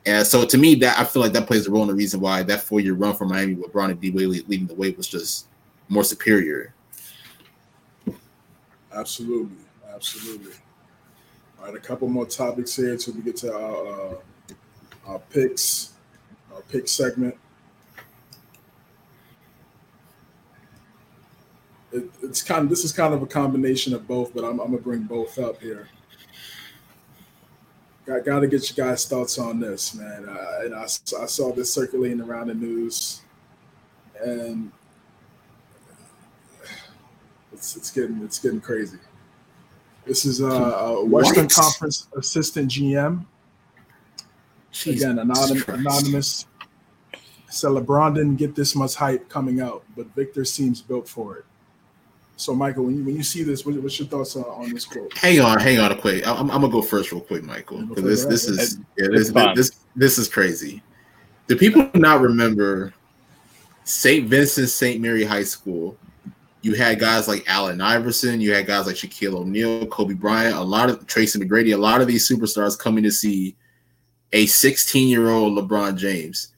and 0.05 0.25
so 0.25 0.45
to 0.45 0.57
me, 0.57 0.75
that 0.75 0.99
I 0.99 1.03
feel 1.03 1.21
like 1.21 1.33
that 1.33 1.47
plays 1.47 1.67
a 1.67 1.71
role 1.71 1.83
in 1.83 1.89
the 1.89 1.95
reason 1.95 2.19
why 2.19 2.43
that 2.43 2.61
four 2.61 2.79
year 2.79 2.93
run 2.93 3.15
for 3.15 3.25
Miami 3.25 3.55
with 3.55 3.71
Bron 3.71 3.91
and 3.91 3.99
D 3.99 4.11
Wade 4.11 4.47
leading 4.47 4.67
the 4.67 4.75
way 4.75 4.91
was 4.91 5.07
just 5.07 5.47
more 5.89 6.03
superior. 6.03 6.73
Absolutely, 8.93 9.57
absolutely. 9.93 10.53
All 11.59 11.65
right, 11.65 11.75
a 11.75 11.79
couple 11.79 12.07
more 12.07 12.25
topics 12.25 12.75
here 12.75 12.91
until 12.91 13.13
we 13.15 13.21
get 13.21 13.37
to 13.37 13.53
our, 13.53 13.87
uh, 13.87 14.15
our 15.07 15.19
picks, 15.19 15.93
our 16.53 16.61
pick 16.61 16.87
segment. 16.87 17.35
It, 21.93 22.09
it's 22.23 22.41
kind 22.41 22.63
of 22.63 22.69
this 22.69 22.83
is 22.83 22.91
kind 22.91 23.13
of 23.13 23.21
a 23.21 23.27
combination 23.27 23.93
of 23.93 24.07
both, 24.07 24.33
but 24.33 24.43
I'm, 24.43 24.59
I'm 24.59 24.71
gonna 24.71 24.77
bring 24.79 25.03
both 25.03 25.37
up 25.37 25.61
here. 25.61 25.87
Got, 28.05 28.25
got 28.25 28.39
to 28.41 28.47
get 28.47 28.69
you 28.69 28.75
guys' 28.75 29.05
thoughts 29.05 29.37
on 29.37 29.61
this, 29.61 29.95
man. 29.95 30.27
Uh, 30.27 30.65
and 30.65 30.75
I, 30.75 30.83
I 30.83 31.25
saw 31.25 31.53
this 31.53 31.73
circulating 31.73 32.19
around 32.19 32.47
the 32.47 32.53
news, 32.53 33.21
and 34.21 34.71
it's 37.53 37.77
it's 37.77 37.91
getting 37.91 38.21
it's 38.23 38.39
getting 38.39 38.59
crazy. 38.59 38.97
This 40.05 40.25
is 40.25 40.41
a, 40.41 40.47
a 40.47 41.05
Western 41.05 41.45
what? 41.45 41.53
Conference 41.53 42.07
assistant 42.17 42.71
GM. 42.71 43.25
Jeez, 44.73 44.97
Again, 44.97 45.19
anonymous, 45.19 45.67
anonymous. 45.67 46.45
Said 47.47 47.69
LeBron 47.69 48.15
didn't 48.15 48.37
get 48.37 48.55
this 48.55 48.75
much 48.75 48.95
hype 48.95 49.29
coming 49.29 49.61
out, 49.61 49.83
but 49.95 50.07
Victor 50.15 50.43
seems 50.43 50.81
built 50.81 51.07
for 51.07 51.37
it. 51.37 51.45
So, 52.35 52.55
Michael, 52.55 52.85
when 52.85 52.97
you 52.97 53.03
when 53.03 53.15
you 53.15 53.23
see 53.23 53.43
this, 53.43 53.65
what, 53.65 53.75
what's 53.75 53.99
your 53.99 54.07
thoughts 54.07 54.35
on, 54.35 54.43
on 54.43 54.69
this 54.71 54.85
quote? 54.85 55.15
Hang 55.17 55.39
on, 55.39 55.59
hang 55.59 55.79
on, 55.79 55.91
a 55.91 55.95
quick. 55.95 56.27
I'm, 56.27 56.49
I'm 56.49 56.61
gonna 56.61 56.69
go 56.69 56.81
first, 56.81 57.11
real 57.11 57.21
quick, 57.21 57.43
Michael, 57.43 57.85
because 57.85 58.03
this 58.03 58.25
this 58.25 58.47
is 58.47 58.79
yeah, 58.97 59.07
this, 59.11 59.31
this, 59.31 59.55
this 59.55 59.71
this 59.95 60.17
is 60.17 60.27
crazy. 60.27 60.81
Do 61.47 61.55
people 61.55 61.89
not 61.93 62.21
remember 62.21 62.93
St. 63.83 64.27
Vincent 64.27 64.69
St. 64.69 64.99
Mary 65.01 65.23
High 65.23 65.43
School? 65.43 65.97
You 66.61 66.73
had 66.73 66.97
guys 66.97 67.27
like 67.27 67.43
Allen 67.47 67.81
Iverson, 67.81 68.39
you 68.39 68.53
had 68.53 68.65
guys 68.65 68.87
like 68.87 68.95
Shaquille 68.95 69.35
O'Neal, 69.35 69.85
Kobe 69.87 70.13
Bryant, 70.13 70.55
a 70.55 70.61
lot 70.61 70.89
of 70.89 71.05
Tracy 71.07 71.37
McGrady, 71.37 71.73
a 71.73 71.77
lot 71.77 71.99
of 71.99 72.07
these 72.07 72.27
superstars 72.27 72.79
coming 72.79 73.03
to 73.03 73.11
see 73.11 73.57
a 74.31 74.45
16 74.45 75.09
year 75.09 75.29
old 75.29 75.57
LeBron 75.57 75.97
James 75.97 76.52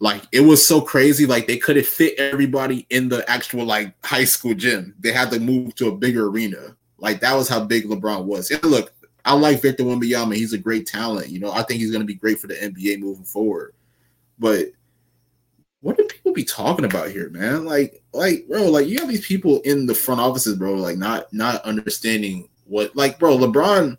like 0.00 0.22
it 0.32 0.40
was 0.40 0.66
so 0.66 0.80
crazy 0.80 1.26
like 1.26 1.46
they 1.46 1.58
couldn't 1.58 1.86
fit 1.86 2.18
everybody 2.18 2.86
in 2.88 3.08
the 3.08 3.28
actual 3.30 3.64
like 3.64 3.94
high 4.04 4.24
school 4.24 4.54
gym. 4.54 4.94
They 4.98 5.12
had 5.12 5.30
to 5.30 5.38
move 5.38 5.74
to 5.76 5.88
a 5.88 5.96
bigger 5.96 6.26
arena. 6.26 6.74
Like 6.98 7.20
that 7.20 7.34
was 7.34 7.48
how 7.48 7.64
big 7.64 7.84
lebron 7.84 8.24
was. 8.24 8.50
And 8.50 8.64
look 8.64 8.92
i 9.26 9.34
like 9.34 9.60
victor 9.60 9.84
Wembanyama. 9.84 10.34
he's 10.34 10.54
a 10.54 10.58
great 10.58 10.86
talent 10.86 11.28
you 11.28 11.38
know? 11.38 11.52
I 11.52 11.62
think 11.62 11.80
he's 11.80 11.90
going 11.90 12.00
to 12.00 12.06
be 12.06 12.14
great 12.14 12.40
for 12.40 12.46
the 12.46 12.54
nba 12.54 12.98
moving 12.98 13.24
forward. 13.24 13.74
But 14.38 14.68
what 15.82 15.98
do 15.98 16.04
people 16.04 16.32
be 16.32 16.44
talking 16.44 16.86
about 16.86 17.10
here 17.10 17.28
man? 17.28 17.66
Like 17.66 18.02
like 18.14 18.48
bro 18.48 18.70
like 18.70 18.88
you 18.88 18.98
have 19.00 19.08
these 19.08 19.26
people 19.26 19.60
in 19.60 19.84
the 19.84 19.94
front 19.94 20.20
offices 20.20 20.56
bro 20.56 20.74
like 20.74 20.96
not 20.96 21.30
not 21.32 21.62
understanding 21.62 22.48
what 22.64 22.96
like 22.96 23.18
bro 23.18 23.36
lebron 23.36 23.98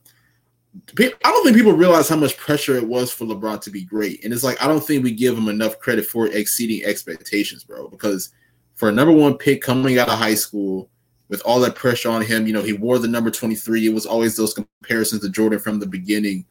I 0.98 1.12
don't 1.24 1.44
think 1.44 1.58
people 1.58 1.74
realize 1.74 2.08
how 2.08 2.16
much 2.16 2.38
pressure 2.38 2.76
it 2.78 2.88
was 2.88 3.12
for 3.12 3.26
LeBron 3.26 3.62
to 3.62 3.70
be 3.70 3.84
great. 3.84 4.24
And 4.24 4.34
it's 4.34 4.44
like, 4.44 4.62
I 4.64 4.68
don't 4.68 4.84
think 4.84 5.04
we 5.04 5.12
give 5.12 5.38
him 5.38 5.50
enough 5.50 5.80
credit 5.80 6.06
for 6.06 6.28
exceeding 6.28 6.86
expectations, 6.86 7.64
bro. 7.64 7.90
Because 7.90 8.32
for 8.76 8.90
a 8.90 8.92
number 8.92 9.14
one 9.14 9.38
pick 9.38 9.62
coming 9.62 10.00
out 10.00 10.08
of 10.08 10.18
high 10.18 10.34
school 10.34 10.90
with 11.28 11.42
all 11.42 11.60
that 11.60 11.76
pressure 11.76 12.10
on 12.10 12.22
him, 12.22 12.48
you 12.48 12.54
know, 12.54 12.64
he 12.64 12.74
wore 12.74 13.00
the 13.00 13.08
number 13.08 13.30
23. 13.30 13.86
It 13.86 13.94
was 13.94 14.06
always 14.06 14.36
those 14.38 14.54
comparisons 14.54 15.22
to 15.22 15.30
Jordan 15.30 15.60
from 15.60 15.80
the 15.80 15.86
beginning. 15.86 16.46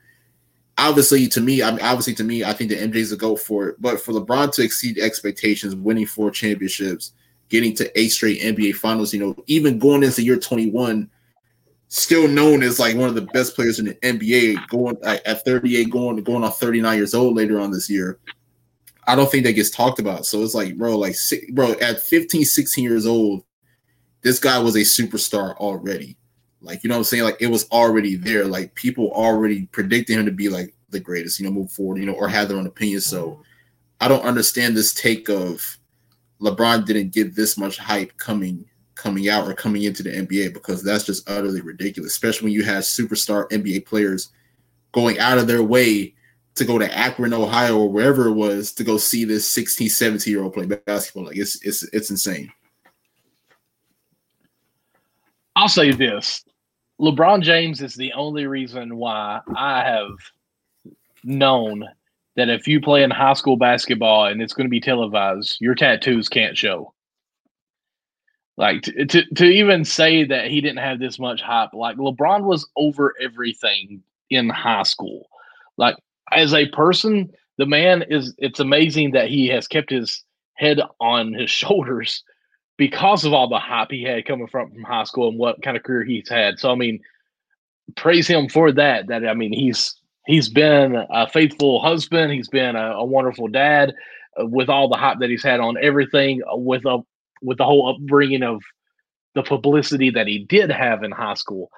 Obviously, 0.77 1.27
to 1.29 1.41
me, 1.41 1.63
I 1.63 1.71
mean, 1.71 1.81
obviously 1.83 2.15
to 2.15 2.25
me, 2.25 2.45
I 2.45 2.53
think 2.53 2.71
the 2.71 2.77
MJ's 2.77 3.13
a 3.13 3.17
go 3.17 3.37
for 3.37 3.69
it. 3.69 3.81
But 3.81 4.01
for 4.01 4.13
LeBron 4.13 4.53
to 4.53 4.63
exceed 4.63 4.99
expectations, 4.99 5.75
winning 5.75 6.07
four 6.07 6.31
championships, 6.31 7.13
getting 7.49 7.75
to 7.77 7.99
eight 7.99 8.09
straight 8.09 8.41
NBA 8.41 8.75
finals, 8.75 9.15
you 9.15 9.21
know, 9.21 9.35
even 9.47 9.79
going 9.79 10.03
into 10.03 10.23
year 10.23 10.39
21 10.39 11.09
still 11.91 12.29
known 12.29 12.63
as 12.63 12.79
like 12.79 12.97
one 12.97 13.09
of 13.09 13.17
the 13.17 13.29
best 13.33 13.55
players 13.55 13.79
in 13.79 13.85
the 13.85 13.95
NBA, 13.97 14.69
going 14.69 14.97
at 15.05 15.45
38, 15.45 15.91
going 15.91 16.23
going 16.23 16.45
on 16.45 16.53
39 16.53 16.97
years 16.97 17.15
old 17.15 17.37
later 17.37 17.61
on 17.61 17.71
this 17.71 17.91
year. 17.91 18.19
I 19.07 19.17
don't 19.17 19.31
think 19.31 19.45
that 19.45 19.55
gets 19.55 19.71
talked 19.71 19.99
about. 19.99 20.25
So 20.25 20.43
it's 20.43 20.55
like, 20.55 20.77
bro, 20.79 20.97
like, 20.97 21.17
bro, 21.53 21.73
at 21.73 22.01
15, 22.01 22.45
16 22.45 22.85
years 22.85 23.07
old, 23.07 23.43
this 24.23 24.39
guy 24.39 24.59
was 24.59 24.77
a 24.77 24.81
superstar 24.81 25.57
already. 25.57 26.17
Like, 26.61 26.85
you 26.85 26.89
know 26.89 26.95
what 26.95 27.01
I'm 27.01 27.05
saying? 27.05 27.25
Like, 27.25 27.39
it 27.41 27.49
was 27.49 27.69
already 27.71 28.15
there. 28.15 28.45
Like, 28.45 28.75
people 28.77 29.11
already 29.11 29.67
predicted 29.67 30.17
him 30.17 30.27
to 30.27 30.33
be 30.33 30.49
like 30.49 30.75
the 30.91 31.01
greatest, 31.01 31.41
you 31.41 31.47
know, 31.47 31.53
move 31.53 31.73
forward, 31.73 31.99
you 31.99 32.07
know, 32.07 32.13
or 32.13 32.29
have 32.29 32.49
their 32.49 32.59
own 32.59 32.67
opinion. 32.67 33.01
So 33.01 33.43
I 34.01 34.07
don't 34.07 34.25
understand 34.25 34.77
this 34.77 34.95
take 34.95 35.29
of 35.29 35.79
LeBron 36.41 36.87
didn't 36.87 37.13
get 37.13 37.35
this 37.35 37.59
much 37.59 37.79
hype 37.79 38.17
coming 38.17 38.70
coming 39.01 39.29
out 39.29 39.49
or 39.49 39.55
coming 39.55 39.85
into 39.85 40.03
the 40.03 40.11
NBA 40.11 40.53
because 40.53 40.83
that's 40.83 41.05
just 41.05 41.29
utterly 41.29 41.61
ridiculous, 41.61 42.13
especially 42.13 42.47
when 42.47 42.53
you 42.53 42.65
have 42.65 42.85
superstar 42.85 43.49
NBA 43.51 43.87
players 43.87 44.31
going 44.93 45.19
out 45.19 45.39
of 45.39 45.47
their 45.47 45.63
way 45.63 46.15
to 46.57 46.65
go 46.65 46.79
to 46.79 46.97
Akron, 46.97 47.33
Ohio, 47.33 47.79
or 47.79 47.89
wherever 47.89 48.29
it 48.29 48.35
was 48.35 48.73
to 48.73 48.85
go 48.85 48.99
see 48.99 49.25
this 49.25 49.51
16, 49.53 49.89
17 49.89 50.31
year 50.31 50.43
old 50.43 50.53
play 50.53 50.67
basketball. 50.67 51.25
Like 51.25 51.37
it's 51.37 51.65
it's 51.65 51.83
it's 51.93 52.11
insane. 52.11 52.53
I'll 55.57 55.69
say 55.69 55.93
this. 55.93 56.45
LeBron 57.01 57.43
James 57.43 57.81
is 57.81 57.95
the 57.95 58.13
only 58.13 58.47
reason 58.47 58.97
why 58.97 59.41
I 59.57 59.83
have 59.83 60.11
known 61.25 61.85
that 62.37 62.49
if 62.49 62.69
you 62.69 62.81
play 62.81 63.03
in 63.03 63.11
high 63.11 63.33
school 63.33 63.57
basketball 63.57 64.27
and 64.27 64.41
it's 64.43 64.53
going 64.53 64.67
to 64.67 64.71
be 64.71 64.81
televised, 64.81 65.57
your 65.61 65.75
tattoos 65.75 66.29
can't 66.29 66.57
show. 66.57 66.93
Like 68.61 68.83
to, 68.83 69.07
to, 69.07 69.25
to 69.37 69.45
even 69.47 69.87
say 69.87 70.23
that 70.25 70.49
he 70.49 70.61
didn't 70.61 70.81
have 70.81 70.99
this 70.99 71.19
much 71.19 71.41
hype, 71.41 71.73
like 71.73 71.97
LeBron 71.97 72.43
was 72.43 72.69
over 72.77 73.15
everything 73.19 74.03
in 74.29 74.51
high 74.51 74.83
school. 74.83 75.31
Like 75.79 75.97
as 76.31 76.53
a 76.53 76.69
person, 76.69 77.31
the 77.57 77.65
man 77.65 78.05
is 78.11 78.35
it's 78.37 78.61
amazing 78.61 79.13
that 79.13 79.29
he 79.29 79.49
has 79.49 79.67
kept 79.67 79.89
his 79.89 80.23
head 80.57 80.79
on 81.01 81.33
his 81.33 81.51
shoulders 81.61 82.23
because 82.77 83.25
of 83.25 83.33
all 83.33 83.49
the 83.49 83.59
hype 83.59 83.91
he 83.91 84.03
had 84.03 84.27
coming 84.27 84.47
from 84.47 84.71
from 84.71 84.83
high 84.83 85.05
school 85.05 85.31
and 85.31 85.39
what 85.39 85.63
kind 85.63 85.79
of 85.79 85.83
career 85.83 86.05
he's 86.05 86.29
had. 86.29 86.59
So 86.59 86.71
I 86.71 86.75
mean, 86.75 87.01
praise 87.97 88.29
him 88.29 88.47
for 88.51 88.73
that. 88.73 89.07
That 89.07 89.27
I 89.27 89.33
mean, 89.33 89.55
he's 89.55 89.95
he's 90.27 90.51
been 90.51 91.03
a 91.09 91.27
faithful 91.31 91.81
husband. 91.81 92.31
He's 92.31 92.51
been 92.51 92.77
a, 92.77 92.91
a 92.91 93.05
wonderful 93.07 93.49
dad 93.49 93.95
uh, 94.39 94.45
with 94.45 94.69
all 94.69 94.91
the 94.91 94.99
hype 94.99 95.21
that 95.21 95.31
he's 95.31 95.43
had 95.43 95.61
on 95.61 95.79
everything. 95.83 96.43
Uh, 96.43 96.57
with 96.57 96.85
a 96.85 96.99
with 97.43 97.59
the 97.59 97.65
whole 97.65 97.89
upbringing 97.89 98.43
of 98.43 98.63
the 99.35 99.43
publicity 99.43 100.11
that 100.11 100.27
he 100.27 100.41
did 100.45 100.71
have 100.71 101.03
in 101.03 101.11
high 101.11 101.35
school. 101.35 101.71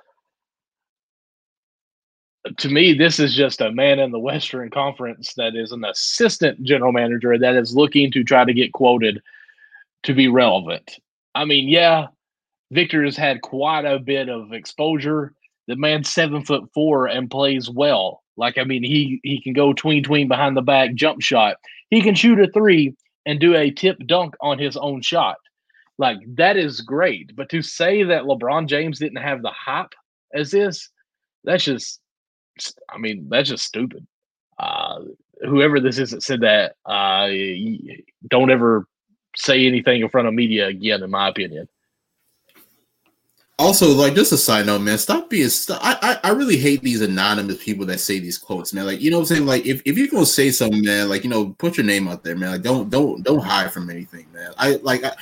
To 2.58 2.68
me, 2.68 2.92
this 2.92 3.20
is 3.20 3.34
just 3.34 3.60
a 3.60 3.70
man 3.70 4.00
in 4.00 4.10
the 4.10 4.18
Western 4.18 4.68
Conference 4.70 5.34
that 5.34 5.54
is 5.54 5.70
an 5.70 5.84
assistant 5.84 6.62
general 6.62 6.90
manager 6.90 7.38
that 7.38 7.54
is 7.54 7.76
looking 7.76 8.10
to 8.12 8.24
try 8.24 8.44
to 8.44 8.52
get 8.52 8.72
quoted 8.72 9.22
to 10.02 10.14
be 10.14 10.26
relevant. 10.26 10.98
I 11.34 11.44
mean, 11.44 11.68
yeah, 11.68 12.08
Victor 12.72 13.04
has 13.04 13.16
had 13.16 13.42
quite 13.42 13.84
a 13.84 13.98
bit 13.98 14.28
of 14.28 14.52
exposure. 14.52 15.34
The 15.68 15.76
man's 15.76 16.12
seven 16.12 16.42
foot 16.42 16.64
four 16.74 17.06
and 17.06 17.30
plays 17.30 17.70
well. 17.70 18.22
Like, 18.36 18.58
I 18.58 18.64
mean, 18.64 18.82
he 18.82 19.20
he 19.22 19.40
can 19.40 19.52
go 19.52 19.72
tween 19.72 20.02
tween 20.02 20.26
behind 20.26 20.56
the 20.56 20.62
back 20.62 20.94
jump 20.94 21.20
shot. 21.20 21.56
He 21.90 22.02
can 22.02 22.14
shoot 22.14 22.40
a 22.40 22.48
three 22.48 22.94
and 23.26 23.38
do 23.38 23.54
a 23.54 23.70
tip 23.70 23.98
dunk 24.06 24.34
on 24.40 24.58
his 24.58 24.76
own 24.76 25.02
shot. 25.02 25.36
Like 26.02 26.18
that 26.34 26.56
is 26.56 26.80
great, 26.80 27.36
but 27.36 27.48
to 27.50 27.62
say 27.62 28.02
that 28.02 28.24
LeBron 28.24 28.66
James 28.66 28.98
didn't 28.98 29.22
have 29.22 29.40
the 29.40 29.52
hype 29.52 29.94
as 30.34 30.50
this, 30.50 30.90
that's 31.44 31.62
just 31.64 32.00
I 32.90 32.98
mean, 32.98 33.28
that's 33.28 33.48
just 33.48 33.64
stupid. 33.64 34.04
Uh, 34.58 35.02
whoever 35.42 35.78
this 35.78 35.98
is 35.98 36.10
that 36.10 36.24
said 36.24 36.40
that, 36.40 36.74
uh, 36.86 37.28
don't 38.26 38.50
ever 38.50 38.88
say 39.36 39.64
anything 39.64 40.00
in 40.00 40.08
front 40.08 40.26
of 40.26 40.34
media 40.34 40.66
again, 40.66 41.04
in 41.04 41.10
my 41.10 41.28
opinion. 41.28 41.68
Also, 43.60 43.94
like 43.94 44.16
just 44.16 44.32
a 44.32 44.36
side 44.36 44.66
note, 44.66 44.80
man, 44.80 44.98
stop 44.98 45.30
being. 45.30 45.50
St- 45.50 45.78
I, 45.80 45.96
I 46.02 46.30
I 46.30 46.32
really 46.32 46.56
hate 46.56 46.82
these 46.82 47.00
anonymous 47.00 47.62
people 47.62 47.86
that 47.86 48.00
say 48.00 48.18
these 48.18 48.38
quotes, 48.38 48.72
man. 48.74 48.86
Like 48.86 49.00
you 49.00 49.12
know 49.12 49.18
what 49.18 49.30
I'm 49.30 49.36
saying. 49.36 49.46
Like 49.46 49.66
if, 49.66 49.82
if 49.84 49.96
you're 49.96 50.08
gonna 50.08 50.26
say 50.26 50.50
something, 50.50 50.84
man, 50.84 51.08
like 51.08 51.22
you 51.22 51.30
know, 51.30 51.50
put 51.58 51.76
your 51.76 51.86
name 51.86 52.08
out 52.08 52.24
there, 52.24 52.34
man. 52.34 52.50
Like 52.50 52.62
don't 52.62 52.90
don't 52.90 53.22
don't 53.22 53.38
hide 53.38 53.72
from 53.72 53.88
anything, 53.88 54.26
man. 54.32 54.50
I 54.58 54.80
like 54.82 55.04
I, 55.04 55.14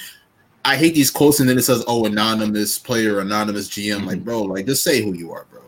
I 0.64 0.76
hate 0.76 0.94
these 0.94 1.10
quotes, 1.10 1.40
and 1.40 1.48
then 1.48 1.58
it 1.58 1.62
says, 1.62 1.84
"Oh, 1.86 2.04
anonymous 2.04 2.78
player, 2.78 3.20
anonymous 3.20 3.68
GM." 3.68 3.98
Mm-hmm. 3.98 4.06
Like, 4.06 4.24
bro, 4.24 4.42
like 4.42 4.66
just 4.66 4.84
say 4.84 5.02
who 5.02 5.14
you 5.14 5.32
are, 5.32 5.46
bro. 5.50 5.62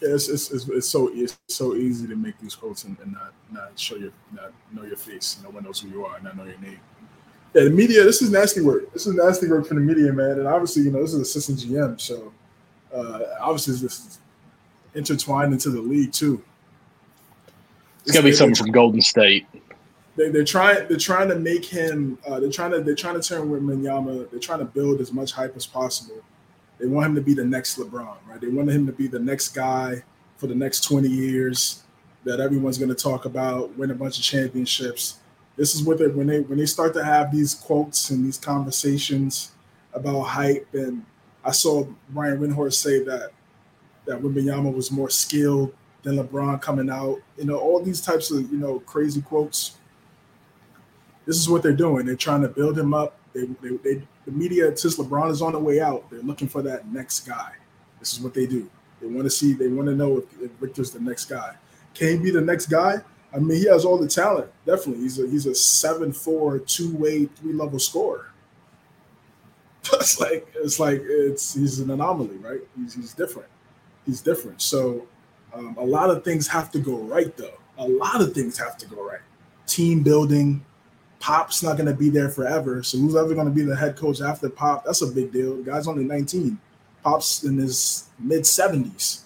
Yeah, 0.00 0.14
it's, 0.14 0.28
it's, 0.28 0.50
it's, 0.50 0.68
it's, 0.68 0.88
so 0.88 1.10
it's 1.12 1.38
so 1.48 1.76
easy 1.76 2.08
to 2.08 2.16
make 2.16 2.38
these 2.40 2.54
quotes 2.54 2.84
and, 2.84 2.96
and 3.00 3.12
not 3.12 3.32
not 3.50 3.78
show 3.78 3.96
your 3.96 4.10
not 4.32 4.52
know 4.72 4.84
your 4.84 4.96
face. 4.96 5.38
No 5.42 5.50
one 5.50 5.64
knows 5.64 5.80
who 5.80 5.88
you 5.88 6.04
are, 6.04 6.16
and 6.16 6.24
not 6.24 6.36
know 6.36 6.44
your 6.44 6.58
name. 6.58 6.80
Yeah, 7.54 7.64
the 7.64 7.70
media. 7.70 8.02
This 8.04 8.22
is 8.22 8.30
nasty 8.30 8.62
work. 8.62 8.92
This 8.92 9.06
is 9.06 9.14
nasty 9.14 9.48
work 9.48 9.66
for 9.66 9.74
the 9.74 9.80
media, 9.80 10.12
man. 10.12 10.38
And 10.38 10.48
obviously, 10.48 10.82
you 10.84 10.90
know, 10.90 11.02
this 11.02 11.12
is 11.12 11.20
assistant 11.20 11.58
GM, 11.58 12.00
so 12.00 12.32
uh, 12.94 13.20
obviously 13.40 13.74
this 13.74 13.82
is 13.82 14.18
intertwined 14.94 15.52
into 15.52 15.70
the 15.70 15.80
league 15.80 16.12
too. 16.12 16.42
It's 18.04 18.12
gonna 18.12 18.24
be 18.24 18.32
something 18.32 18.54
from 18.54 18.72
Golden 18.72 19.00
State. 19.00 19.46
They, 20.16 20.28
they're 20.28 20.44
trying. 20.44 20.88
They're 20.88 20.98
trying 20.98 21.28
to 21.28 21.36
make 21.36 21.64
him. 21.64 22.18
Uh, 22.26 22.40
they're 22.40 22.50
trying 22.50 22.72
to. 22.72 22.80
They're 22.80 22.94
trying 22.94 23.20
to 23.20 23.26
turn 23.26 23.48
Wembanyama. 23.48 24.30
They're 24.30 24.40
trying 24.40 24.60
to 24.60 24.64
build 24.66 25.00
as 25.00 25.12
much 25.12 25.32
hype 25.32 25.56
as 25.56 25.66
possible. 25.66 26.22
They 26.78 26.86
want 26.86 27.06
him 27.06 27.14
to 27.14 27.20
be 27.20 27.34
the 27.34 27.44
next 27.44 27.78
LeBron, 27.78 28.16
right? 28.26 28.40
They 28.40 28.48
want 28.48 28.70
him 28.70 28.86
to 28.86 28.92
be 28.92 29.06
the 29.06 29.18
next 29.18 29.50
guy 29.50 30.02
for 30.36 30.46
the 30.48 30.54
next 30.54 30.84
twenty 30.84 31.08
years 31.08 31.82
that 32.24 32.40
everyone's 32.40 32.78
going 32.78 32.88
to 32.88 32.94
talk 32.94 33.24
about, 33.24 33.76
win 33.76 33.90
a 33.90 33.94
bunch 33.94 34.18
of 34.18 34.24
championships 34.24 35.18
this 35.56 35.74
is 35.74 35.82
what 35.82 35.98
they 35.98 36.08
when 36.08 36.26
they 36.26 36.40
when 36.40 36.58
they 36.58 36.66
start 36.66 36.94
to 36.94 37.04
have 37.04 37.30
these 37.30 37.54
quotes 37.54 38.10
and 38.10 38.24
these 38.24 38.38
conversations 38.38 39.52
about 39.92 40.22
hype. 40.22 40.66
And 40.72 41.04
I 41.44 41.50
saw 41.50 41.86
Brian 42.10 42.38
Windhorst 42.38 42.74
say 42.74 43.04
that 43.04 43.30
that 44.06 44.20
Wembanyama 44.20 44.74
was 44.74 44.90
more 44.90 45.10
skilled 45.10 45.74
than 46.02 46.16
LeBron 46.16 46.60
coming 46.60 46.90
out. 46.90 47.18
You 47.36 47.44
know, 47.44 47.58
all 47.58 47.82
these 47.82 48.00
types 48.00 48.30
of 48.30 48.50
you 48.50 48.58
know 48.58 48.80
crazy 48.80 49.20
quotes. 49.20 49.78
This 51.26 51.36
is 51.36 51.48
what 51.48 51.62
they're 51.62 51.72
doing. 51.72 52.06
They're 52.06 52.16
trying 52.16 52.42
to 52.42 52.48
build 52.48 52.78
him 52.78 52.94
up. 52.94 53.16
They, 53.32 53.46
they, 53.62 53.76
they 53.82 54.02
the 54.24 54.32
media 54.32 54.76
since 54.76 54.98
LeBron 54.98 55.30
is 55.30 55.42
on 55.42 55.52
the 55.52 55.58
way 55.58 55.80
out, 55.80 56.08
they're 56.10 56.20
looking 56.20 56.48
for 56.48 56.62
that 56.62 56.88
next 56.88 57.20
guy. 57.20 57.52
This 57.98 58.12
is 58.12 58.20
what 58.20 58.34
they 58.34 58.46
do. 58.46 58.68
They 59.00 59.06
want 59.06 59.24
to 59.24 59.30
see. 59.30 59.52
They 59.52 59.68
want 59.68 59.88
to 59.88 59.94
know 59.94 60.18
if, 60.18 60.24
if 60.40 60.50
Victor's 60.52 60.90
the 60.90 61.00
next 61.00 61.26
guy. 61.26 61.54
Can 61.94 62.08
he 62.08 62.18
be 62.18 62.30
the 62.30 62.40
next 62.40 62.66
guy? 62.66 62.96
I 63.34 63.38
mean, 63.38 63.58
he 63.58 63.66
has 63.68 63.84
all 63.84 63.98
the 63.98 64.08
talent. 64.08 64.50
Definitely, 64.66 65.02
he's 65.02 65.18
a 65.18 65.26
he's 65.26 65.46
a 65.46 65.54
seven 65.54 66.12
four 66.12 66.58
two 66.58 66.94
way 66.96 67.26
three 67.26 67.52
level 67.52 67.78
scorer. 67.78 68.32
it's 69.94 70.20
like 70.20 70.46
it's 70.54 70.78
like 70.78 71.00
it's 71.02 71.54
he's 71.54 71.80
an 71.80 71.90
anomaly, 71.90 72.36
right? 72.36 72.60
He's 72.76 72.94
he's 72.94 73.14
different. 73.14 73.48
He's 74.06 74.20
different. 74.20 74.60
So 74.60 75.06
um, 75.54 75.76
a 75.78 75.84
lot 75.84 76.10
of 76.10 76.24
things 76.24 76.46
have 76.48 76.70
to 76.72 76.78
go 76.78 76.96
right, 76.96 77.36
though. 77.36 77.58
A 77.78 77.86
lot 77.86 78.20
of 78.20 78.34
things 78.34 78.58
have 78.58 78.76
to 78.78 78.86
go 78.86 79.06
right. 79.06 79.20
Team 79.66 80.02
building. 80.02 80.64
Pop's 81.22 81.62
not 81.62 81.76
going 81.76 81.86
to 81.86 81.94
be 81.94 82.10
there 82.10 82.28
forever. 82.28 82.82
So 82.82 82.98
who's 82.98 83.14
ever 83.14 83.32
going 83.32 83.46
to 83.46 83.52
be 83.52 83.62
the 83.62 83.76
head 83.76 83.96
coach 83.96 84.20
after 84.20 84.48
Pop? 84.48 84.84
That's 84.84 85.02
a 85.02 85.06
big 85.06 85.32
deal. 85.32 85.56
The 85.56 85.62
guy's 85.62 85.86
only 85.86 86.02
19. 86.02 86.58
Pop's 87.04 87.44
in 87.44 87.58
his 87.58 88.08
mid 88.18 88.42
70s. 88.42 89.20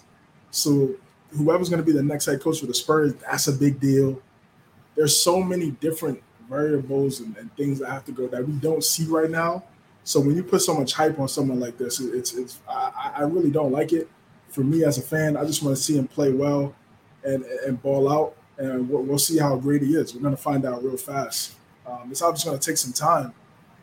So 0.51 0.93
whoever's 1.35 1.69
going 1.69 1.81
to 1.81 1.85
be 1.85 1.91
the 1.91 2.03
next 2.03 2.27
head 2.27 2.39
coach 2.39 2.59
for 2.59 2.67
the 2.67 2.73
Spurs, 2.75 3.15
that's 3.15 3.47
a 3.47 3.51
big 3.51 3.79
deal. 3.79 4.21
There's 4.95 5.19
so 5.19 5.41
many 5.41 5.71
different 5.71 6.21
variables 6.47 7.19
and, 7.19 7.35
and, 7.37 7.53
things 7.57 7.79
that 7.79 7.89
have 7.89 8.05
to 8.05 8.11
go 8.11 8.27
that 8.27 8.47
we 8.47 8.53
don't 8.53 8.83
see 8.83 9.05
right 9.05 9.29
now. 9.29 9.63
So 10.03 10.19
when 10.19 10.35
you 10.35 10.43
put 10.43 10.61
so 10.61 10.75
much 10.75 10.93
hype 10.93 11.19
on 11.19 11.27
someone 11.27 11.59
like 11.59 11.77
this, 11.77 11.99
it's 11.99 12.33
it's 12.33 12.59
I, 12.69 13.11
I 13.17 13.21
really 13.23 13.51
don't 13.51 13.71
like 13.71 13.91
it. 13.91 14.07
For 14.49 14.61
me 14.61 14.85
as 14.85 14.97
a 14.97 15.01
fan, 15.01 15.35
I 15.35 15.43
just 15.43 15.61
want 15.61 15.75
to 15.75 15.83
see 15.83 15.97
him 15.97 16.07
play 16.07 16.31
well 16.31 16.73
and 17.25 17.43
and 17.43 17.81
ball 17.81 18.09
out, 18.09 18.37
and 18.57 18.87
we'll, 18.89 19.03
we'll 19.03 19.17
see 19.17 19.37
how 19.37 19.57
great 19.57 19.81
he 19.81 19.95
is. 19.95 20.15
We're 20.15 20.21
gonna 20.21 20.37
find 20.37 20.65
out 20.65 20.81
real 20.81 20.95
fast. 20.95 21.56
Um, 21.87 22.09
it's 22.11 22.21
obviously 22.21 22.49
gonna 22.49 22.59
take 22.59 22.77
some 22.77 22.93
time 22.93 23.33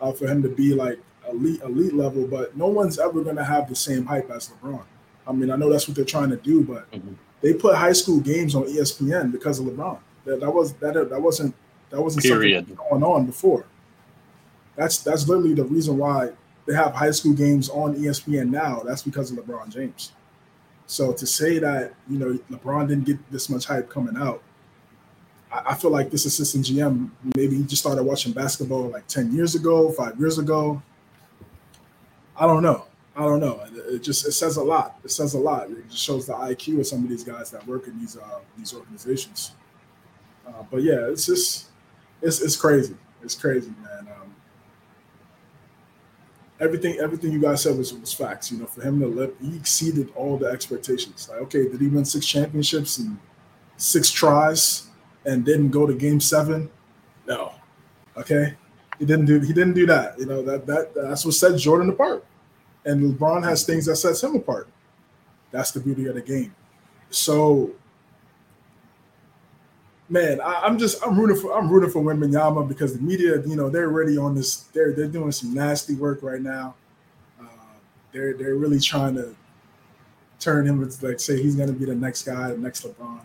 uh, 0.00 0.12
for 0.12 0.26
him 0.26 0.42
to 0.42 0.48
be 0.48 0.74
like 0.74 0.98
elite 1.30 1.62
elite 1.62 1.94
level, 1.94 2.26
but 2.26 2.56
no 2.56 2.66
one's 2.66 2.98
ever 2.98 3.22
gonna 3.22 3.44
have 3.44 3.68
the 3.68 3.76
same 3.76 4.04
hype 4.04 4.30
as 4.30 4.50
LeBron. 4.50 4.84
I 5.26 5.32
mean, 5.32 5.50
I 5.50 5.56
know 5.56 5.70
that's 5.70 5.88
what 5.88 5.96
they're 5.96 6.04
trying 6.04 6.30
to 6.30 6.36
do, 6.36 6.62
but 6.62 6.90
mm-hmm 6.92 7.14
they 7.44 7.52
put 7.52 7.74
high 7.74 7.92
school 7.92 8.20
games 8.20 8.54
on 8.54 8.64
ESPN 8.64 9.30
because 9.30 9.58
of 9.58 9.66
LeBron. 9.66 9.98
That, 10.24 10.40
that 10.40 10.50
was 10.50 10.72
that 10.74 10.94
that 10.94 11.20
wasn't 11.20 11.54
that 11.90 12.00
wasn't 12.00 12.24
Period. 12.24 12.66
something 12.66 12.86
going 12.88 13.02
on 13.02 13.26
before. 13.26 13.66
That's 14.76 14.98
that's 14.98 15.28
literally 15.28 15.52
the 15.52 15.64
reason 15.64 15.98
why 15.98 16.30
they 16.64 16.74
have 16.74 16.94
high 16.94 17.10
school 17.10 17.34
games 17.34 17.68
on 17.68 17.96
ESPN 17.96 18.48
now. 18.48 18.80
That's 18.82 19.02
because 19.02 19.30
of 19.30 19.36
LeBron 19.36 19.68
James. 19.68 20.12
So 20.86 21.12
to 21.12 21.26
say 21.26 21.58
that 21.58 21.92
you 22.08 22.18
know 22.18 22.38
LeBron 22.50 22.88
didn't 22.88 23.04
get 23.04 23.30
this 23.30 23.50
much 23.50 23.66
hype 23.66 23.90
coming 23.90 24.16
out, 24.16 24.42
I, 25.66 25.74
feel 25.74 25.90
like 25.90 26.10
this 26.10 26.24
assistant 26.24 26.64
GM 26.66 27.10
maybe 27.36 27.56
he 27.56 27.62
just 27.62 27.82
started 27.82 28.02
watching 28.02 28.32
basketball 28.32 28.88
like 28.88 29.06
ten 29.06 29.32
years 29.32 29.54
ago, 29.54 29.90
five 29.92 30.18
years 30.18 30.38
ago. 30.38 30.82
I 32.36 32.46
don't 32.46 32.62
know. 32.62 32.86
I 33.16 33.22
don't 33.22 33.40
know. 33.40 33.64
It 33.88 34.02
just 34.02 34.26
it 34.26 34.32
says 34.32 34.56
a 34.56 34.62
lot. 34.62 34.98
It 35.04 35.10
says 35.10 35.34
a 35.34 35.38
lot. 35.38 35.70
It 35.70 35.88
just 35.88 36.02
shows 36.02 36.26
the 36.26 36.32
IQ 36.32 36.80
of 36.80 36.86
some 36.86 37.04
of 37.04 37.08
these 37.08 37.22
guys 37.22 37.50
that 37.52 37.64
work 37.66 37.86
in 37.86 37.98
these 37.98 38.16
uh, 38.16 38.40
these 38.58 38.74
organizations. 38.74 39.52
Uh, 40.46 40.64
but 40.70 40.82
yeah, 40.82 41.06
it's 41.08 41.26
just 41.26 41.66
it's 42.20 42.40
it's 42.40 42.56
crazy. 42.56 42.96
It's 43.22 43.36
crazy, 43.36 43.72
man. 43.82 44.08
Um, 44.20 44.34
everything 46.60 46.98
everything 46.98 47.32
you 47.32 47.40
guys 47.40 47.62
said 47.62 47.78
was, 47.78 47.94
was 47.94 48.12
facts. 48.12 48.50
You 48.50 48.58
know, 48.58 48.66
for 48.66 48.82
him 48.82 48.98
to 49.00 49.06
live, 49.06 49.34
he 49.40 49.56
exceeded 49.56 50.12
all 50.16 50.36
the 50.36 50.46
expectations. 50.46 51.28
Like, 51.30 51.40
okay, 51.42 51.68
did 51.68 51.80
he 51.80 51.86
win 51.86 52.04
six 52.04 52.26
championships 52.26 52.98
and 52.98 53.16
six 53.76 54.10
tries 54.10 54.83
and 55.26 55.44
didn't 55.44 55.70
go 55.70 55.86
to 55.86 55.94
game 55.94 56.20
seven? 56.20 56.70
No. 57.26 57.52
Okay. 58.16 58.54
He 58.98 59.04
didn't 59.04 59.26
do 59.26 59.40
he 59.40 59.52
didn't 59.52 59.74
do 59.74 59.86
that. 59.86 60.18
You 60.18 60.26
know, 60.26 60.42
that 60.42 60.66
that 60.66 60.94
that's 60.94 61.24
what 61.24 61.34
set 61.34 61.58
Jordan 61.58 61.90
apart 61.90 62.24
and 62.84 63.14
LeBron 63.14 63.44
has 63.44 63.64
things 63.64 63.86
that 63.86 63.96
sets 63.96 64.22
him 64.22 64.36
apart. 64.36 64.68
That's 65.50 65.70
the 65.70 65.80
beauty 65.80 66.06
of 66.06 66.14
the 66.14 66.22
game. 66.22 66.54
So, 67.10 67.70
man, 70.08 70.40
I, 70.40 70.66
am 70.66 70.78
just 70.78 71.04
I'm 71.06 71.18
rooting 71.18 71.36
for 71.36 71.56
I'm 71.56 71.70
rooting 71.70 71.90
for 71.90 72.02
Wembanyama 72.02 72.68
because 72.68 72.94
the 72.94 73.00
media, 73.02 73.40
you 73.46 73.56
know, 73.56 73.70
they're 73.70 73.88
already 73.88 74.16
on 74.16 74.34
this. 74.34 74.56
They're 74.72 74.92
they're 74.92 75.08
doing 75.08 75.32
some 75.32 75.54
nasty 75.54 75.94
work 75.94 76.22
right 76.22 76.40
now. 76.40 76.74
Uh, 77.40 77.44
they're 78.12 78.34
they're 78.34 78.56
really 78.56 78.80
trying 78.80 79.14
to 79.14 79.34
turn 80.40 80.66
him 80.66 80.82
into 80.82 81.06
like 81.06 81.20
say 81.20 81.40
he's 81.40 81.54
going 81.54 81.68
to 81.68 81.74
be 81.74 81.84
the 81.84 81.94
next 81.94 82.24
guy, 82.24 82.50
the 82.50 82.58
next 82.58 82.84
LeBron. 82.84 83.20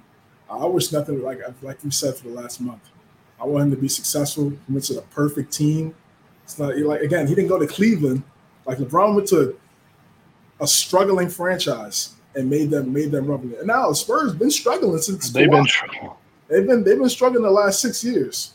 I 0.49 0.65
wish 0.65 0.91
nothing 0.91 1.21
like 1.21 1.39
like 1.61 1.83
we 1.83 1.91
said 1.91 2.15
for 2.15 2.27
the 2.27 2.33
last 2.33 2.59
month. 2.59 2.81
I 3.39 3.45
want 3.45 3.65
him 3.65 3.71
to 3.71 3.77
be 3.77 3.87
successful. 3.87 4.49
He 4.49 4.57
went 4.73 4.83
to 4.85 4.95
the 4.95 5.01
perfect 5.03 5.53
team. 5.53 5.95
It's 6.43 6.57
not 6.57 6.77
like 6.77 7.01
again, 7.01 7.27
he 7.27 7.35
didn't 7.35 7.49
go 7.49 7.59
to 7.59 7.67
Cleveland 7.67 8.23
like 8.69 8.77
LeBron 8.77 9.15
went 9.15 9.27
to 9.29 9.59
a 10.59 10.67
struggling 10.67 11.27
franchise 11.27 12.13
and 12.35 12.47
made 12.47 12.69
them 12.69 12.93
made 12.93 13.11
them 13.11 13.25
relevant. 13.25 13.57
And 13.57 13.67
now 13.67 13.91
Spurs 13.93 14.35
been 14.35 14.51
struggling 14.51 15.01
since 15.01 15.31
they've 15.31 15.49
been 15.49 15.65
struggling. 15.65 16.11
They've 16.47 16.67
been 16.67 16.83
they've 16.83 16.99
been 16.99 17.09
struggling 17.09 17.41
the 17.41 17.49
last 17.49 17.81
six 17.81 18.03
years, 18.03 18.53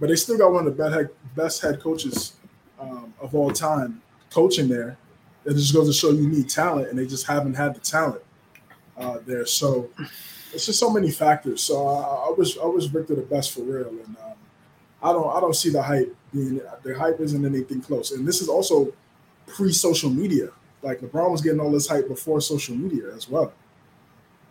but 0.00 0.08
they 0.08 0.16
still 0.16 0.36
got 0.36 0.52
one 0.52 0.66
of 0.66 0.76
the 0.76 0.82
best 0.82 0.94
head, 0.94 1.08
best 1.36 1.62
head 1.62 1.80
coaches 1.80 2.32
um, 2.80 3.14
of 3.20 3.36
all 3.36 3.52
time 3.52 4.02
coaching 4.30 4.68
there. 4.68 4.98
It 5.44 5.54
just 5.54 5.72
goes 5.72 5.86
to 5.86 5.92
show 5.92 6.10
you 6.10 6.28
need 6.28 6.48
talent, 6.48 6.88
and 6.88 6.98
they 6.98 7.06
just 7.06 7.24
haven't 7.24 7.54
had 7.54 7.76
the 7.76 7.80
talent 7.80 8.22
uh, 8.96 9.18
there. 9.24 9.46
So 9.46 9.90
it's 10.56 10.64
just 10.64 10.78
so 10.80 10.90
many 10.90 11.10
factors. 11.10 11.62
So 11.62 11.86
I, 11.86 12.28
I 12.28 12.30
wish 12.36 12.56
I 12.58 12.64
wish 12.66 12.86
Victor 12.86 13.14
the 13.14 13.22
best 13.22 13.52
for 13.52 13.60
real, 13.60 13.88
and 13.88 14.16
um, 14.24 14.38
I 15.02 15.12
don't 15.12 15.36
I 15.36 15.38
don't 15.38 15.54
see 15.54 15.70
the 15.70 15.82
hype 15.82 16.16
being 16.32 16.60
the 16.82 16.98
hype 16.98 17.20
isn't 17.20 17.44
anything 17.44 17.82
close. 17.82 18.10
And 18.12 18.26
this 18.26 18.40
is 18.40 18.48
also 18.48 18.92
pre-social 19.46 20.10
media. 20.10 20.48
Like 20.82 21.00
LeBron 21.00 21.30
was 21.30 21.42
getting 21.42 21.60
all 21.60 21.70
this 21.70 21.86
hype 21.86 22.08
before 22.08 22.40
social 22.40 22.74
media 22.74 23.14
as 23.14 23.28
well. 23.28 23.52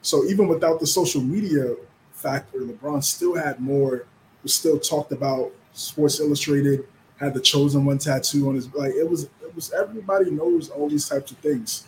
So 0.03 0.25
even 0.25 0.47
without 0.47 0.79
the 0.79 0.85
social 0.85 1.21
media 1.21 1.75
factor, 2.13 2.59
LeBron 2.59 3.03
still 3.03 3.35
had 3.35 3.59
more. 3.59 4.05
Was 4.43 4.53
still 4.53 4.79
talked 4.79 5.11
about. 5.11 5.51
Sports 5.73 6.19
Illustrated 6.19 6.87
had 7.19 7.33
the 7.33 7.41
chosen 7.41 7.83
one 7.83 7.97
tattoo 7.97 8.47
on 8.47 8.55
his 8.55 8.71
like. 8.75 8.93
It 8.93 9.09
was 9.09 9.23
it 9.23 9.55
was 9.55 9.73
everybody 9.73 10.29
knows 10.29 10.69
all 10.69 10.87
these 10.87 11.09
types 11.09 11.31
of 11.31 11.37
things. 11.39 11.87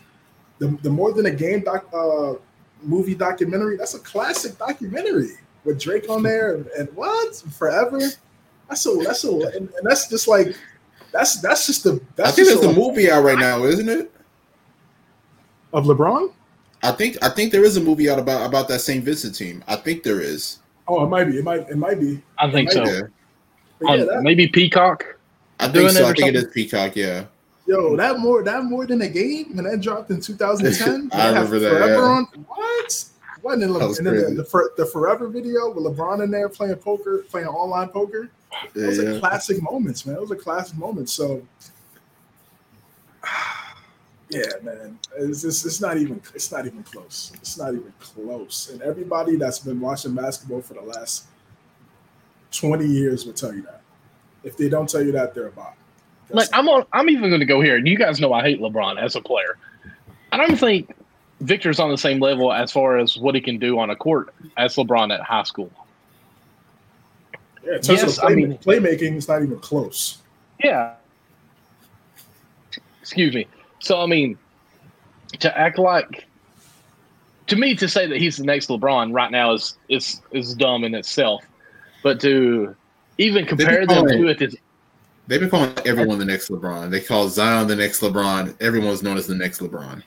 The, 0.57 0.75
the 0.81 0.89
more 0.89 1.13
than 1.13 1.27
a 1.27 1.31
game 1.31 1.61
doc 1.61 1.85
uh, 1.93 2.33
movie 2.81 3.15
documentary. 3.15 3.77
That's 3.77 3.93
a 3.93 3.99
classic 3.99 4.57
documentary 4.57 5.31
with 5.63 5.79
Drake 5.79 6.09
on 6.09 6.23
there 6.23 6.55
and, 6.55 6.67
and 6.77 6.89
what 6.95 7.35
forever. 7.57 7.99
That's 8.69 8.81
so 8.81 9.01
that's 9.01 9.21
so 9.21 9.45
and, 9.47 9.55
and 9.55 9.83
that's 9.83 10.09
just 10.09 10.27
like 10.27 10.55
that's 11.11 11.41
that's 11.41 11.65
just 11.65 11.83
the. 11.83 12.01
That's 12.15 12.29
I 12.29 12.31
think 12.31 12.47
there's 12.47 12.63
a 12.63 12.73
movie 12.73 13.09
out 13.09 13.23
right 13.23 13.39
now, 13.39 13.63
isn't 13.63 13.89
it? 13.89 14.11
Of 15.73 15.85
LeBron. 15.85 16.31
I 16.83 16.91
think 16.91 17.17
I 17.23 17.29
think 17.29 17.51
there 17.51 17.65
is 17.65 17.77
a 17.77 17.81
movie 17.81 18.09
out 18.09 18.19
about 18.19 18.45
about 18.45 18.67
that 18.69 18.79
St. 18.79 19.03
Vincent 19.03 19.35
team. 19.35 19.63
I 19.67 19.75
think 19.75 20.03
there 20.03 20.21
is. 20.21 20.59
Oh, 20.87 21.03
it 21.03 21.07
might 21.07 21.25
be. 21.25 21.37
It 21.37 21.43
might. 21.43 21.69
It 21.69 21.77
might 21.77 21.99
be. 21.99 22.21
I 22.37 22.51
think 22.51 22.71
so. 22.71 22.85
Yeah. 22.85 23.01
But 23.79 23.87
yeah, 23.87 24.01
On- 24.01 24.07
that, 24.07 24.23
maybe 24.23 24.47
Peacock. 24.47 25.17
I 25.59 25.67
think 25.67 25.89
so. 25.91 26.05
I 26.05 26.11
or 26.11 26.13
think 26.13 26.29
it 26.29 26.35
is? 26.35 26.47
Peacock. 26.53 26.95
Yeah. 26.95 27.25
Yo, 27.67 27.91
mm. 27.91 27.97
that 27.97 28.19
more. 28.19 28.43
That 28.43 28.63
more 28.63 28.85
than 28.87 29.01
a 29.01 29.09
game 29.09 29.55
when 29.55 29.65
that 29.65 29.81
dropped 29.81 30.09
in 30.09 30.21
2010. 30.21 31.09
I 31.13 31.27
remember 31.29 31.59
that, 31.59 31.69
Forever 31.69 31.93
yeah. 31.93 31.99
on 31.99 32.23
what? 32.47 33.05
Wasn't 33.43 33.63
it? 33.63 33.67
That 33.67 33.97
and 33.97 34.07
then 34.07 34.35
the, 34.35 34.43
the, 34.43 34.69
the 34.77 34.85
Forever 34.85 35.27
video 35.27 35.71
with 35.71 35.83
LeBron 35.85 36.23
in 36.23 36.31
there 36.31 36.49
playing 36.49 36.75
poker, 36.77 37.23
playing 37.29 37.47
online 37.47 37.89
poker. 37.89 38.29
Those 38.73 38.99
are 38.99 39.13
Yeah. 39.13 39.19
classic 39.19 39.61
moments, 39.61 40.05
man. 40.05 40.15
Those 40.15 40.31
are 40.31 40.35
classic 40.35 40.77
moments. 40.77 41.13
So, 41.13 41.45
yeah, 44.29 44.41
man, 44.63 44.97
it's 45.17 45.41
just, 45.43 45.65
it's 45.65 45.79
not 45.79 45.97
even 45.97 46.21
it's 46.33 46.51
not 46.51 46.65
even 46.65 46.83
close. 46.83 47.31
It's 47.35 47.57
not 47.57 47.73
even 47.73 47.93
close. 47.99 48.69
And 48.71 48.81
everybody 48.81 49.35
that's 49.35 49.59
been 49.59 49.79
watching 49.79 50.15
basketball 50.15 50.61
for 50.61 50.73
the 50.73 50.81
last 50.81 51.25
twenty 52.51 52.87
years 52.87 53.25
will 53.25 53.33
tell 53.33 53.53
you 53.53 53.61
that. 53.63 53.81
If 54.43 54.57
they 54.57 54.69
don't 54.69 54.89
tell 54.89 55.03
you 55.03 55.11
that, 55.11 55.33
they're 55.35 55.47
a 55.47 55.51
bot. 55.51 55.75
Like 56.29 56.49
I'm 56.53 56.67
on, 56.67 56.85
I'm 56.93 57.09
even 57.09 57.29
going 57.29 57.39
to 57.39 57.45
go 57.45 57.61
here. 57.61 57.77
And 57.77 57.87
you 57.87 57.97
guys 57.97 58.19
know 58.19 58.33
I 58.33 58.41
hate 58.41 58.59
LeBron 58.59 59.01
as 59.01 59.15
a 59.15 59.21
player. 59.21 59.57
I 60.31 60.37
don't 60.37 60.57
think 60.57 60.93
Victor's 61.41 61.79
on 61.79 61.89
the 61.89 61.97
same 61.97 62.19
level 62.19 62.51
as 62.51 62.71
far 62.71 62.97
as 62.97 63.17
what 63.17 63.35
he 63.35 63.41
can 63.41 63.59
do 63.59 63.79
on 63.79 63.89
a 63.89 63.95
court 63.95 64.33
as 64.57 64.75
LeBron 64.75 65.13
at 65.13 65.21
high 65.21 65.43
school. 65.43 65.71
yeah, 67.63 67.75
in 67.75 67.81
terms 67.81 68.01
yes, 68.01 68.17
of 68.17 68.25
I 68.25 68.29
mean- 68.33 68.57
playmaking, 68.57 69.15
it's 69.17 69.27
not 69.27 69.41
even 69.41 69.59
close. 69.59 70.17
Yeah. 70.63 70.95
Excuse 73.01 73.33
me. 73.33 73.47
So 73.79 74.01
I 74.01 74.05
mean, 74.05 74.37
to 75.39 75.57
act 75.57 75.77
like, 75.77 76.25
to 77.47 77.55
me, 77.55 77.75
to 77.75 77.87
say 77.87 78.05
that 78.07 78.17
he's 78.17 78.37
the 78.37 78.43
next 78.43 78.67
LeBron 78.67 79.13
right 79.13 79.31
now 79.31 79.53
is 79.53 79.77
is 79.87 80.21
is 80.31 80.53
dumb 80.55 80.83
in 80.83 80.93
itself. 80.93 81.45
But 82.03 82.19
to 82.21 82.75
even 83.17 83.45
compare 83.45 83.85
them 83.85 84.07
to 84.07 84.27
it 84.27 84.41
is 84.41 84.57
They've 85.27 85.39
been 85.41 85.49
calling 85.49 85.73
everyone 85.85 86.19
the 86.19 86.25
next 86.25 86.49
LeBron. 86.49 86.89
They 86.89 87.01
call 87.01 87.27
Zion 87.27 87.67
the 87.67 87.75
next 87.75 88.01
LeBron. 88.01 88.61
Everyone's 88.61 89.03
known 89.03 89.17
as 89.17 89.27
the 89.27 89.35
next 89.35 89.59
LeBron. 89.59 90.01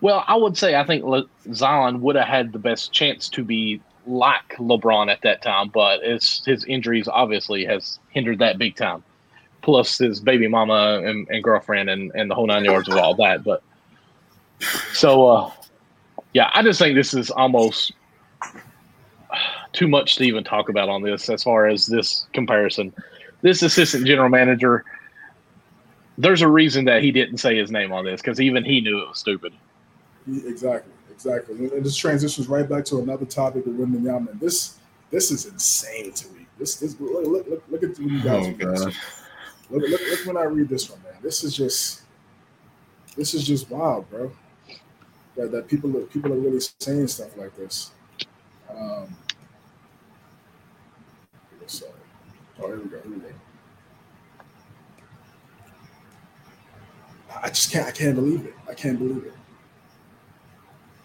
Well, 0.00 0.24
I 0.26 0.36
would 0.36 0.56
say 0.56 0.74
I 0.74 0.84
think 0.84 1.04
Le- 1.04 1.28
Zion 1.52 2.00
would 2.00 2.16
have 2.16 2.26
had 2.26 2.52
the 2.52 2.58
best 2.58 2.92
chance 2.92 3.28
to 3.30 3.44
be 3.44 3.80
like 4.06 4.56
LeBron 4.56 5.10
at 5.12 5.22
that 5.22 5.42
time, 5.42 5.68
but 5.68 6.00
it's, 6.02 6.44
his 6.44 6.64
injuries 6.64 7.06
obviously 7.08 7.64
has 7.66 7.98
hindered 8.10 8.38
that 8.40 8.58
big 8.58 8.74
time. 8.74 9.04
Plus 9.62 9.98
his 9.98 10.20
baby 10.20 10.48
mama 10.48 11.02
and, 11.04 11.28
and 11.28 11.42
girlfriend 11.44 11.90
and, 11.90 12.10
and 12.14 12.30
the 12.30 12.34
whole 12.34 12.46
nine 12.46 12.64
yards 12.64 12.88
of 12.88 12.96
all 12.96 13.14
that. 13.14 13.44
But 13.44 13.62
so, 14.92 15.26
uh, 15.26 15.52
yeah, 16.32 16.50
I 16.52 16.62
just 16.62 16.78
think 16.78 16.94
this 16.94 17.14
is 17.14 17.30
almost 17.30 17.92
too 19.72 19.88
much 19.88 20.16
to 20.16 20.24
even 20.24 20.42
talk 20.42 20.68
about 20.68 20.88
on 20.88 21.02
this 21.02 21.28
as 21.28 21.42
far 21.42 21.66
as 21.66 21.86
this 21.86 22.26
comparison. 22.32 22.92
This 23.40 23.62
assistant 23.62 24.06
general 24.06 24.28
manager, 24.28 24.84
there's 26.16 26.42
a 26.42 26.48
reason 26.48 26.84
that 26.86 27.02
he 27.02 27.12
didn't 27.12 27.38
say 27.38 27.56
his 27.56 27.70
name 27.70 27.92
on 27.92 28.04
this 28.04 28.20
because 28.20 28.40
even 28.40 28.64
he 28.64 28.80
knew 28.80 29.00
it 29.00 29.08
was 29.08 29.18
stupid. 29.18 29.52
Exactly, 30.26 30.92
exactly. 31.10 31.54
And 31.70 31.84
this 31.84 31.96
transitions 31.96 32.48
right 32.48 32.68
back 32.68 32.84
to 32.86 32.98
another 32.98 33.24
topic 33.24 33.64
with 33.64 33.78
Wembanyama. 33.78 34.38
This 34.40 34.78
this 35.10 35.30
is 35.30 35.46
insane 35.46 36.12
to 36.12 36.28
me. 36.30 36.46
This 36.58 36.76
this 36.76 36.98
look 37.00 37.24
look 37.26 37.48
look, 37.48 37.62
look 37.68 37.82
at 37.82 37.98
you 37.98 38.22
guys. 38.22 38.46
Oh, 38.46 38.48
read. 38.48 38.58
God. 38.58 38.94
Look, 39.70 39.82
look 39.82 40.00
look 40.00 40.26
when 40.26 40.36
I 40.36 40.44
read 40.44 40.68
this 40.68 40.90
one, 40.90 41.00
man. 41.04 41.14
This 41.22 41.44
is 41.44 41.56
just 41.56 42.02
this 43.16 43.34
is 43.34 43.46
just 43.46 43.70
wild, 43.70 44.10
bro. 44.10 44.32
That 45.36 45.52
that 45.52 45.68
people 45.68 45.92
people 46.12 46.32
are 46.32 46.38
really 46.38 46.60
saying 46.80 47.06
stuff 47.06 47.36
like 47.36 47.56
this. 47.56 47.92
Um, 48.68 49.16
sorry. 51.66 51.92
Oh, 52.60 52.66
here 52.66 52.80
we 52.80 52.88
go. 52.88 53.00
Here 53.00 53.12
we 53.12 53.18
go. 53.20 53.28
I 57.42 57.48
just 57.48 57.70
can't. 57.70 57.86
I 57.86 57.90
can't 57.92 58.14
believe 58.14 58.46
it. 58.46 58.54
I 58.68 58.74
can't 58.74 58.98
believe 58.98 59.24
it. 59.24 59.32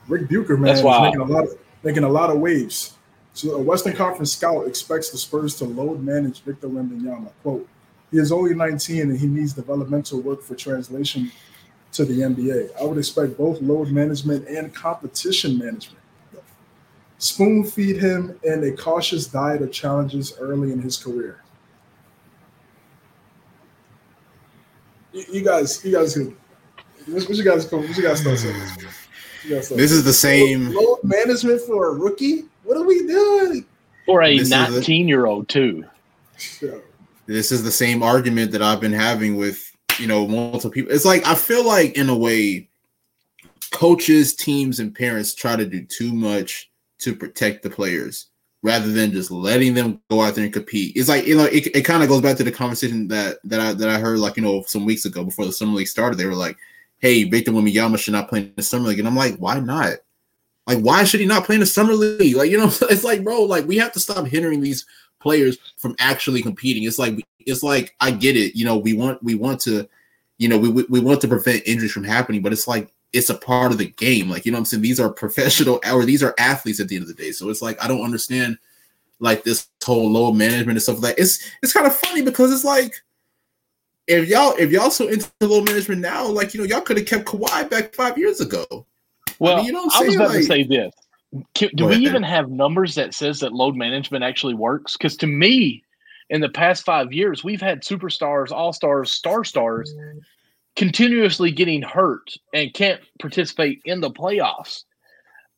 Rick 0.07 0.29
Bucher, 0.29 0.57
man, 0.57 0.75
is 0.75 0.83
making 0.83 1.21
a 1.21 1.25
lot 1.25 1.43
of 1.43 1.57
making 1.83 2.03
a 2.03 2.09
lot 2.09 2.29
of 2.29 2.39
waves. 2.39 2.97
So 3.33 3.55
a 3.55 3.59
Western 3.59 3.95
Conference 3.95 4.31
scout 4.31 4.67
expects 4.67 5.09
the 5.09 5.17
Spurs 5.17 5.55
to 5.55 5.65
load 5.65 6.01
manage 6.03 6.41
Victor 6.41 6.67
Wembanyama. 6.67 7.31
Quote, 7.41 7.67
he 8.11 8.19
is 8.19 8.31
only 8.31 8.53
19 8.53 9.01
and 9.01 9.19
he 9.19 9.25
needs 9.25 9.53
developmental 9.53 10.21
work 10.21 10.43
for 10.43 10.55
translation 10.55 11.31
to 11.93 12.05
the 12.05 12.19
NBA. 12.19 12.69
I 12.79 12.83
would 12.83 12.97
expect 12.97 13.37
both 13.37 13.59
load 13.61 13.89
management 13.89 14.47
and 14.47 14.73
competition 14.73 15.57
management. 15.57 15.99
Spoon 17.17 17.63
feed 17.63 17.97
him 17.97 18.39
and 18.43 18.63
a 18.63 18.75
cautious 18.75 19.27
diet 19.27 19.61
of 19.61 19.71
challenges 19.71 20.35
early 20.39 20.71
in 20.71 20.79
his 20.79 20.97
career. 20.97 21.42
You, 25.13 25.23
you 25.31 25.43
guys, 25.43 25.83
you 25.85 25.91
guys, 25.93 26.13
could- 26.15 26.35
what 27.07 27.23
what 27.27 27.37
you 27.37 27.43
guys, 27.43 27.71
what 27.71 27.97
you 27.97 28.03
guys 28.03 28.23
thoughts 28.23 28.45
on 28.45 28.53
this? 28.53 28.77
man? 28.81 28.91
You 29.43 29.55
guys 29.55 29.71
is 29.71 30.03
the 30.03 30.13
same. 30.13 30.73
load 30.73 30.99
management 31.03 31.61
for 31.61 31.89
a 31.89 31.93
rookie. 31.93 32.43
What 32.63 32.77
are 32.77 32.83
we 32.83 33.05
doing? 33.05 33.65
For 34.05 34.21
a 34.23 34.37
This 34.37 34.47
is 34.47 34.51
a- 34.53 34.71
19 34.71 35.07
year 35.07 35.25
old, 35.25 35.47
too. 35.49 35.83
Yo, 36.61 36.81
This 37.25 37.51
is 37.51 37.63
the 37.63 37.71
same 37.71 38.01
argument 38.03 38.51
that 38.51 38.61
I've 38.61 38.79
been 38.81 38.93
having 38.93 39.35
with 39.37 39.69
you 39.99 40.07
know 40.07 40.27
multiple 40.27 40.71
people. 40.71 40.91
It's 40.91 41.05
like 41.05 41.25
I 41.27 41.35
feel 41.35 41.65
like 41.65 41.97
in 41.97 42.09
a 42.09 42.17
way, 42.17 42.69
coaches, 43.71 44.35
teams, 44.35 44.79
and 44.79 44.93
parents 44.95 45.33
try 45.35 45.55
to 45.55 45.65
do 45.65 45.83
too 45.85 46.11
much 46.13 46.69
to 46.99 47.15
protect 47.15 47.63
the 47.63 47.69
players 47.69 48.27
rather 48.63 48.91
than 48.91 49.11
just 49.11 49.29
letting 49.29 49.73
them 49.73 50.01
go 50.09 50.21
out 50.21 50.35
there 50.35 50.45
and 50.45 50.53
compete. 50.53 50.95
It's 50.95 51.09
like 51.09 51.27
you 51.27 51.37
know 51.37 51.45
it, 51.45 51.67
it 51.75 51.83
kind 51.83 52.01
of 52.01 52.09
goes 52.09 52.21
back 52.21 52.37
to 52.37 52.43
the 52.43 52.51
conversation 52.51 53.07
that 53.09 53.37
that 53.43 53.59
I 53.59 53.73
that 53.73 53.89
I 53.89 53.99
heard 53.99 54.19
like 54.19 54.37
you 54.37 54.43
know 54.43 54.63
some 54.65 54.85
weeks 54.85 55.05
ago 55.05 55.23
before 55.23 55.45
the 55.45 55.51
summer 55.51 55.73
league 55.73 55.87
started. 55.87 56.17
They 56.17 56.25
were 56.25 56.33
like, 56.33 56.57
"Hey, 56.99 57.25
Victor 57.25 57.51
Wembanyama 57.51 57.99
should 57.99 58.13
not 58.13 58.29
play 58.29 58.39
in 58.39 58.53
the 58.55 58.63
summer 58.63 58.89
league," 58.89 58.99
and 58.99 59.07
I'm 59.07 59.15
like, 59.15 59.35
"Why 59.37 59.59
not?" 59.59 59.97
Like, 60.65 60.79
why 60.79 61.03
should 61.03 61.19
he 61.19 61.25
not 61.25 61.43
play 61.43 61.55
in 61.55 61.59
the 61.59 61.65
summer 61.65 61.93
league? 61.93 62.37
Like, 62.37 62.49
you 62.49 62.57
know, 62.57 62.67
it's 62.89 63.03
like, 63.03 63.23
bro, 63.23 63.43
like 63.43 63.67
we 63.67 63.77
have 63.77 63.91
to 63.93 63.99
stop 63.99 64.25
hindering 64.25 64.61
these 64.61 64.85
players 65.19 65.57
from 65.77 65.95
actually 65.99 66.41
competing. 66.41 66.83
It's 66.83 66.99
like 66.99 67.15
it's 67.39 67.63
like 67.63 67.95
I 67.99 68.11
get 68.11 68.37
it. 68.37 68.55
You 68.55 68.65
know, 68.65 68.77
we 68.77 68.93
want 68.93 69.21
we 69.21 69.35
want 69.35 69.59
to, 69.61 69.87
you 70.37 70.47
know, 70.47 70.57
we 70.57 70.69
we, 70.69 70.85
we 70.89 70.99
want 70.99 71.21
to 71.21 71.27
prevent 71.27 71.63
injuries 71.65 71.91
from 71.91 72.05
happening, 72.05 72.41
but 72.41 72.53
it's 72.53 72.67
like 72.67 72.93
it's 73.13 73.29
a 73.29 73.35
part 73.35 73.71
of 73.71 73.77
the 73.77 73.89
game. 73.91 74.29
Like, 74.29 74.45
you 74.45 74.51
know 74.51 74.57
what 74.57 74.61
I'm 74.61 74.65
saying? 74.65 74.83
These 74.83 74.99
are 74.99 75.09
professional 75.09 75.79
or 75.91 76.03
these 76.03 76.23
are 76.23 76.33
athletes 76.39 76.79
at 76.79 76.87
the 76.87 76.95
end 76.95 77.03
of 77.03 77.07
the 77.07 77.23
day. 77.23 77.31
So 77.31 77.49
it's 77.49 77.61
like 77.61 77.81
I 77.83 77.87
don't 77.87 78.03
understand 78.03 78.57
like 79.19 79.43
this 79.43 79.67
whole 79.83 80.11
load 80.11 80.33
management 80.33 80.71
and 80.71 80.81
stuff 80.81 81.01
like 81.01 81.15
that. 81.15 81.21
It's 81.21 81.49
it's 81.61 81.73
kind 81.73 81.85
of 81.85 81.95
funny 81.95 82.23
because 82.23 82.51
it's 82.51 82.65
like 82.65 82.95
if 84.07 84.27
y'all 84.27 84.55
if 84.57 84.71
y'all 84.71 84.89
so 84.89 85.07
into 85.07 85.29
load 85.41 85.65
management 85.65 86.01
now, 86.01 86.25
like 86.25 86.53
you 86.53 86.59
know, 86.59 86.65
y'all 86.65 86.81
could 86.81 86.97
have 86.97 87.05
kept 87.05 87.25
Kawhi 87.25 87.69
back 87.69 87.93
five 87.93 88.17
years 88.17 88.41
ago. 88.41 88.85
Well, 89.39 89.57
I, 89.57 89.61
you 89.61 89.71
don't 89.71 89.85
was 89.85 89.93
say, 89.93 90.15
about 90.15 90.31
to 90.33 90.43
say 90.43 90.63
this. 90.63 90.93
Can, 91.55 91.69
do 91.75 91.85
we 91.85 91.93
ahead. 91.93 92.03
even 92.03 92.23
have 92.23 92.49
numbers 92.49 92.95
that 92.95 93.13
says 93.13 93.39
that 93.39 93.53
load 93.53 93.75
management 93.75 94.23
actually 94.23 94.53
works? 94.53 94.97
Because 94.97 95.17
to 95.17 95.27
me, 95.27 95.83
in 96.29 96.41
the 96.41 96.49
past 96.49 96.83
five 96.85 97.11
years, 97.11 97.43
we've 97.43 97.61
had 97.61 97.81
superstars, 97.81 98.51
all 98.51 98.73
stars, 98.73 99.11
star 99.11 99.43
stars 99.43 99.93
continuously 100.75 101.51
getting 101.51 101.81
hurt 101.81 102.33
and 102.53 102.73
can't 102.73 103.01
participate 103.19 103.81
in 103.85 104.01
the 104.01 104.09
playoffs. 104.09 104.83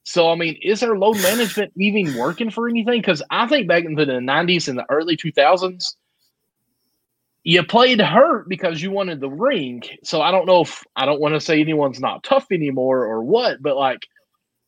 So, 0.04 0.30
I 0.30 0.36
mean, 0.36 0.58
is 0.62 0.84
our 0.84 0.98
load 0.98 1.18
management 1.18 1.74
even 1.78 2.16
working 2.16 2.52
for 2.52 2.70
anything? 2.70 3.02
Because 3.02 3.24
I 3.32 3.48
think 3.48 3.68
back 3.68 3.86
into 3.86 4.06
the 4.06 4.14
90s 4.14 4.68
and 4.68 4.78
the 4.78 4.86
early 4.90 5.18
2000s, 5.18 5.96
you 7.44 7.64
played 7.64 8.02
hurt 8.02 8.48
because 8.50 8.82
you 8.82 8.92
wanted 8.92 9.20
the 9.20 9.30
ring. 9.30 9.84
So 10.04 10.22
I 10.22 10.32
don't 10.32 10.46
know 10.46 10.62
if 10.62 10.84
I 10.96 11.06
don't 11.06 11.22
want 11.22 11.36
to 11.36 11.40
say 11.42 11.60
anyone's 11.60 12.00
not 12.00 12.24
tough 12.24 12.48
anymore 12.52 13.06
or 13.06 13.24
what, 13.24 13.62
but 13.62 13.78
like 13.78 14.00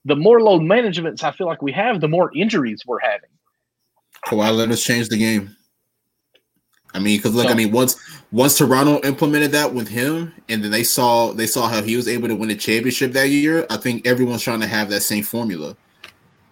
the 0.05 0.15
more 0.15 0.41
load 0.41 0.61
managements 0.61 1.23
I 1.23 1.31
feel 1.31 1.47
like 1.47 1.61
we 1.61 1.71
have, 1.71 2.01
the 2.01 2.07
more 2.07 2.31
injuries 2.35 2.83
we're 2.85 2.99
having. 2.99 3.29
Kawhi 4.27 4.55
Leonard's 4.55 4.83
changed 4.83 5.11
the 5.11 5.17
game. 5.17 5.55
I 6.93 6.99
mean, 6.99 7.17
because 7.17 7.35
look, 7.35 7.45
So- 7.47 7.51
I 7.51 7.55
mean, 7.55 7.71
once 7.71 7.95
once 8.31 8.57
Toronto 8.57 8.99
implemented 9.07 9.51
that 9.53 9.73
with 9.73 9.87
him, 9.87 10.33
and 10.49 10.63
then 10.63 10.71
they 10.71 10.83
saw 10.83 11.31
they 11.31 11.47
saw 11.47 11.67
how 11.67 11.81
he 11.81 11.95
was 11.95 12.07
able 12.07 12.27
to 12.27 12.35
win 12.35 12.49
a 12.49 12.55
championship 12.55 13.13
that 13.13 13.29
year. 13.29 13.65
I 13.69 13.77
think 13.77 14.05
everyone's 14.05 14.43
trying 14.43 14.59
to 14.61 14.67
have 14.67 14.89
that 14.89 15.01
same 15.01 15.23
formula, 15.23 15.75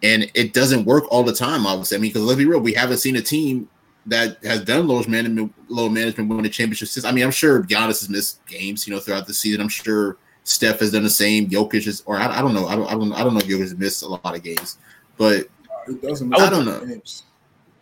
and 0.02 0.30
it 0.34 0.54
doesn't 0.54 0.86
work 0.86 1.06
all 1.12 1.24
the 1.24 1.34
time. 1.34 1.66
Obviously, 1.66 1.98
I 1.98 2.00
mean, 2.00 2.12
because 2.12 2.24
let's 2.24 2.38
be 2.38 2.46
real, 2.46 2.60
we 2.60 2.74
haven't 2.74 2.98
seen 2.98 3.16
a 3.18 3.22
team 3.22 3.68
that 4.06 4.38
has 4.44 4.64
done 4.64 4.88
low 4.88 5.04
management, 5.08 5.54
low 5.68 5.90
management 5.90 6.30
win 6.30 6.46
a 6.46 6.50
championship 6.50 6.88
since. 6.88 7.06
I 7.06 7.12
mean, 7.12 7.24
I'm 7.24 7.32
sure 7.32 7.64
Giannis 7.64 8.00
has 8.02 8.10
missed 8.10 8.46
games, 8.46 8.88
you 8.88 8.94
know, 8.94 9.00
throughout 9.00 9.28
the 9.28 9.34
season. 9.34 9.62
I'm 9.62 9.68
sure 9.68 10.18
Steph 10.44 10.80
has 10.80 10.92
done 10.92 11.04
the 11.04 11.10
same. 11.10 11.50
Jokic 11.50 11.88
is, 11.88 12.04
or 12.06 12.18
I, 12.18 12.38
I 12.38 12.42
don't 12.42 12.54
know, 12.54 12.68
I 12.68 12.76
don't, 12.76 12.88
I 12.88 12.92
don't, 12.92 13.14
I 13.14 13.24
don't 13.24 13.34
know 13.34 13.40
if 13.40 13.48
Jokic 13.48 13.62
has 13.62 13.76
missed 13.76 14.04
a 14.04 14.08
lot 14.08 14.36
of 14.36 14.44
games, 14.44 14.78
but 15.18 15.50
it 15.88 16.02
doesn't. 16.02 16.34
I 16.40 16.50
don't 16.50 16.66
know. 16.66 16.86
Games. 16.86 17.24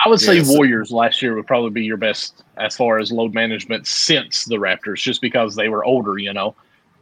I 0.05 0.09
would 0.09 0.19
say 0.19 0.37
Yeah, 0.37 0.43
so- 0.43 0.53
Warriors 0.53 0.91
last 0.91 1.21
year 1.21 1.35
would 1.35 1.47
probably 1.47 1.69
be 1.69 1.83
your 1.83 1.97
best 1.97 2.43
as 2.57 2.75
far 2.75 2.99
as 2.99 3.11
load 3.11 3.33
management 3.33 3.87
since 3.87 4.45
the 4.45 4.55
Raptors, 4.55 4.97
just 4.97 5.21
because 5.21 5.55
they 5.55 5.69
were 5.69 5.83
older, 5.85 6.17
you 6.17 6.33
know. 6.33 6.55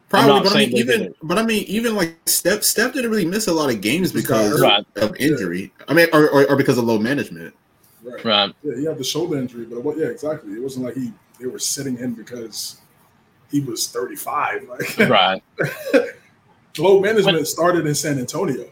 Probably, 0.10 0.41
but 0.41 0.53
I 0.53 0.60
mean, 0.60 0.76
even 0.76 1.15
but 1.23 1.38
I 1.38 1.44
mean, 1.44 1.64
even 1.68 1.95
like 1.95 2.18
Steph, 2.26 2.64
Steph 2.64 2.94
didn't 2.94 3.10
really 3.11 3.26
miss 3.26 3.48
a 3.48 3.53
lot 3.53 3.69
of 3.69 3.80
games 3.80 4.11
because 4.11 4.61
right. 4.61 4.86
of 4.98 5.15
injury. 5.15 5.72
I 5.88 5.94
mean, 5.94 6.07
or, 6.11 6.30
or, 6.30 6.49
or, 6.49 6.57
because 6.57 6.78
of 6.78 6.84
load 6.84 6.99
management. 6.99 7.56
Right. 8.03 8.26
right. 8.26 8.56
Yeah, 8.61 8.76
he 8.76 8.86
had 8.86 8.98
the 8.98 9.06
shoulder 9.06 9.38
injury, 9.38 9.64
but 9.64 9.82
what? 9.86 9.98
Yeah, 9.98 10.07
exactly. 10.07 10.52
It 10.52 10.61
wasn't 10.61 10.86
like 10.86 10.95
he 10.95 11.14
they 11.40 11.48
were 11.48 11.60
sitting 11.60 11.95
him 11.95 12.14
because 12.14 12.82
he 13.49 13.61
was 13.61 13.88
thirty 13.88 14.18
five. 14.18 14.68
Like 14.68 14.98
right. 15.10 15.41
load 16.78 17.03
management 17.03 17.48
started 17.48 17.88
in 17.88 17.95
San 17.95 18.19
Antonio. 18.19 18.69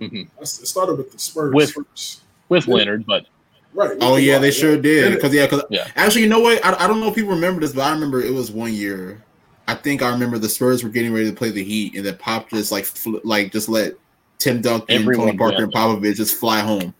Mm-hmm. 0.00 0.22
It 0.40 0.46
started 0.46 0.96
with 0.96 1.12
the 1.12 1.18
Spurs 1.18 1.52
with 1.52 1.72
first. 1.72 2.22
with 2.48 2.66
Leonard, 2.66 3.04
but 3.04 3.26
Right. 3.74 3.96
Oh 4.00 4.16
yeah, 4.16 4.38
they 4.38 4.52
sure 4.52 4.80
did. 4.80 5.14
Because 5.14 5.34
yeah, 5.34 5.46
because 5.46 5.64
yeah. 5.68 5.88
actually, 5.96 6.22
you 6.22 6.28
know 6.28 6.40
what? 6.40 6.64
I, 6.64 6.84
I 6.84 6.86
don't 6.86 7.00
know 7.00 7.08
if 7.08 7.14
people 7.14 7.32
remember 7.32 7.60
this, 7.60 7.72
but 7.72 7.82
I 7.82 7.92
remember 7.92 8.22
it 8.22 8.32
was 8.32 8.52
one 8.52 8.72
year 8.72 9.24
I 9.66 9.74
think 9.74 10.02
I 10.02 10.10
remember 10.10 10.38
the 10.38 10.48
Spurs 10.48 10.84
were 10.84 10.90
getting 10.90 11.12
ready 11.12 11.30
to 11.30 11.36
play 11.36 11.50
the 11.50 11.64
Heat, 11.64 11.96
and 11.96 12.04
then 12.04 12.16
Pop 12.18 12.50
just 12.50 12.70
like 12.70 12.84
fl- 12.84 13.18
like 13.24 13.52
just 13.52 13.68
let 13.68 13.94
Tim 14.38 14.60
Duncan, 14.60 14.94
Everyone, 14.94 15.26
Tony 15.28 15.38
Parker, 15.38 15.56
yeah. 15.56 15.62
and 15.62 15.72
Popovich 15.72 16.16
just 16.16 16.36
fly 16.36 16.60
home. 16.60 16.94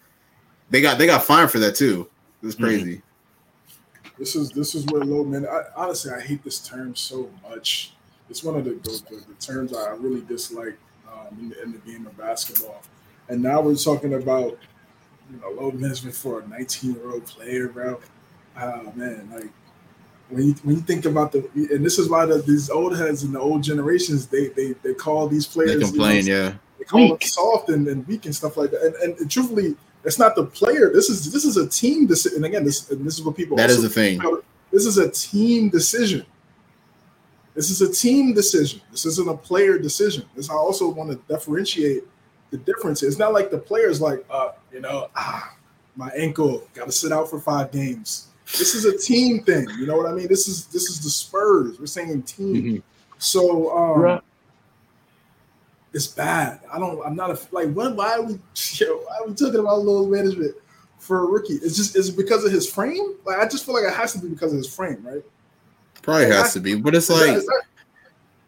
They 0.70 0.80
got 0.80 0.98
they 0.98 1.06
got 1.06 1.24
fined 1.24 1.51
for 1.51 1.59
that 1.59 1.74
too. 1.74 2.09
It 2.42 2.46
was 2.46 2.55
mm-hmm. 2.55 2.64
crazy. 2.64 2.96
Mm-hmm. 2.96 4.09
This 4.18 4.34
is 4.34 4.51
this 4.51 4.74
is 4.74 4.86
where 4.86 5.02
low 5.02 5.24
man. 5.24 5.46
I, 5.46 5.62
honestly, 5.76 6.12
I 6.12 6.20
hate 6.20 6.42
this 6.42 6.66
term 6.66 6.96
so 6.96 7.30
much. 7.48 7.92
It's 8.30 8.42
one 8.42 8.56
of 8.56 8.64
the 8.64 8.70
the, 8.70 9.02
the, 9.10 9.24
the 9.28 9.34
terms 9.34 9.74
I 9.74 9.90
really 9.90 10.22
dislike 10.22 10.78
um, 11.06 11.38
in, 11.38 11.48
the, 11.51 11.62
in 11.62 11.72
the 11.72 11.78
game 11.78 12.06
of 12.06 12.16
basketball. 12.16 12.82
And 13.28 13.42
now 13.42 13.60
we're 13.60 13.74
talking 13.74 14.14
about 14.14 14.59
you 15.30 15.40
know 15.40 15.51
low 15.51 15.70
management 15.70 16.14
for 16.14 16.40
a 16.40 16.48
19 16.48 16.94
year 16.94 17.10
old 17.10 17.24
player, 17.24 17.68
bro. 17.68 18.01
Oh 18.56 18.92
man, 18.94 19.30
like 19.32 19.51
when 20.28 20.48
you 20.48 20.55
when 20.62 20.76
you 20.76 20.82
think 20.82 21.05
about 21.05 21.32
the 21.32 21.48
and 21.55 21.84
this 21.84 21.98
is 21.98 22.09
why 22.09 22.26
the, 22.26 22.38
these 22.38 22.70
old 22.70 22.96
heads 22.96 23.22
and 23.22 23.34
the 23.34 23.40
old 23.40 23.62
generations 23.62 24.26
they 24.26 24.48
they, 24.48 24.72
they 24.82 24.94
call 24.94 25.28
these 25.28 25.46
players 25.46 25.74
they 25.74 25.80
complain, 25.80 26.26
you 26.26 26.32
know, 26.32 26.44
yeah. 26.44 26.55
They 26.78 26.84
call 26.84 27.01
weak. 27.01 27.20
them 27.20 27.28
soft 27.28 27.68
and, 27.70 27.86
and 27.88 28.06
weak 28.06 28.26
and 28.26 28.34
stuff 28.34 28.56
like 28.56 28.70
that. 28.72 28.82
And, 28.82 28.94
and, 28.96 29.18
and, 29.18 29.30
truthfully, 29.30 29.76
it's 30.02 30.18
not 30.18 30.34
the 30.34 30.44
player. 30.44 30.90
This 30.92 31.09
is 31.09 31.32
this 31.32 31.44
is 31.44 31.56
a 31.56 31.68
team 31.68 32.06
decision. 32.06 32.38
And 32.38 32.46
again, 32.46 32.64
this 32.64 32.90
and 32.90 33.05
this 33.06 33.14
is 33.14 33.22
what 33.22 33.36
people 33.36 33.56
that 33.56 33.70
is 33.70 33.82
the 33.82 33.88
thing. 33.88 34.20
This 34.70 34.86
is 34.86 34.98
a 34.98 35.10
team 35.10 35.68
decision. 35.68 36.26
This 37.55 37.70
is 37.70 37.80
a 37.80 37.92
team 37.92 38.34
decision. 38.34 38.80
This 38.90 39.06
isn't 39.06 39.28
a 39.28 39.36
player 39.36 39.78
decision. 39.78 40.24
This 40.34 40.51
I 40.51 40.55
also 40.55 40.88
want 40.88 41.10
to 41.10 41.32
differentiate 41.32 42.02
the 42.55 42.72
difference. 42.72 43.02
It's 43.02 43.18
not 43.18 43.32
like 43.32 43.51
the 43.51 43.59
players 43.59 44.01
like, 44.01 44.24
uh, 44.31 44.52
you 44.72 44.81
know, 44.81 45.09
ah, 45.16 45.55
my 45.97 46.10
ankle 46.10 46.66
got 46.74 46.86
to 46.86 46.93
sit 46.93 47.10
out 47.12 47.28
for 47.28 47.40
five 47.40 47.72
games 47.72 48.28
this 48.52 48.74
is 48.74 48.85
a 48.85 48.97
team 48.97 49.43
thing. 49.43 49.66
You 49.78 49.86
know 49.86 49.97
what 49.97 50.06
I 50.06 50.12
mean? 50.12 50.28
This 50.28 50.48
is 50.48 50.66
this 50.66 50.85
is 50.85 51.02
the 51.02 51.10
Spurs. 51.10 51.78
We're 51.78 51.86
saying 51.86 52.22
team. 52.22 52.55
Mm-hmm. 52.55 52.76
So 53.18 53.76
um, 53.76 54.01
right. 54.01 54.20
it's 55.93 56.06
bad. 56.06 56.60
I 56.72 56.78
don't. 56.78 57.05
I'm 57.05 57.16
not 57.16 57.31
a 57.31 57.39
like. 57.52 57.72
What? 57.72 57.97
Why 57.97 58.14
are 58.14 58.22
we? 58.22 58.39
You 58.74 58.86
know, 58.89 58.97
why 58.97 59.16
are 59.20 59.28
we 59.28 59.35
talking 59.35 59.60
about 59.60 59.82
load 59.82 60.10
management 60.10 60.55
for 60.98 61.20
a 61.20 61.26
rookie? 61.26 61.55
It's 61.55 61.76
just 61.76 61.97
is 61.97 62.09
it 62.09 62.16
because 62.16 62.44
of 62.44 62.52
his 62.52 62.68
frame? 62.68 63.14
Like 63.24 63.39
I 63.39 63.48
just 63.48 63.64
feel 63.64 63.74
like 63.74 63.85
it 63.85 63.94
has 63.94 64.12
to 64.14 64.18
be 64.18 64.28
because 64.28 64.52
of 64.52 64.59
his 64.59 64.72
frame, 64.72 65.01
right? 65.02 65.22
Probably 66.02 66.24
like, 66.24 66.35
has 66.35 66.51
I, 66.51 66.52
to 66.55 66.60
be, 66.60 66.74
but 66.74 66.94
it's 66.94 67.09
like. 67.09 67.36
That, 67.36 67.47
that, 67.47 67.62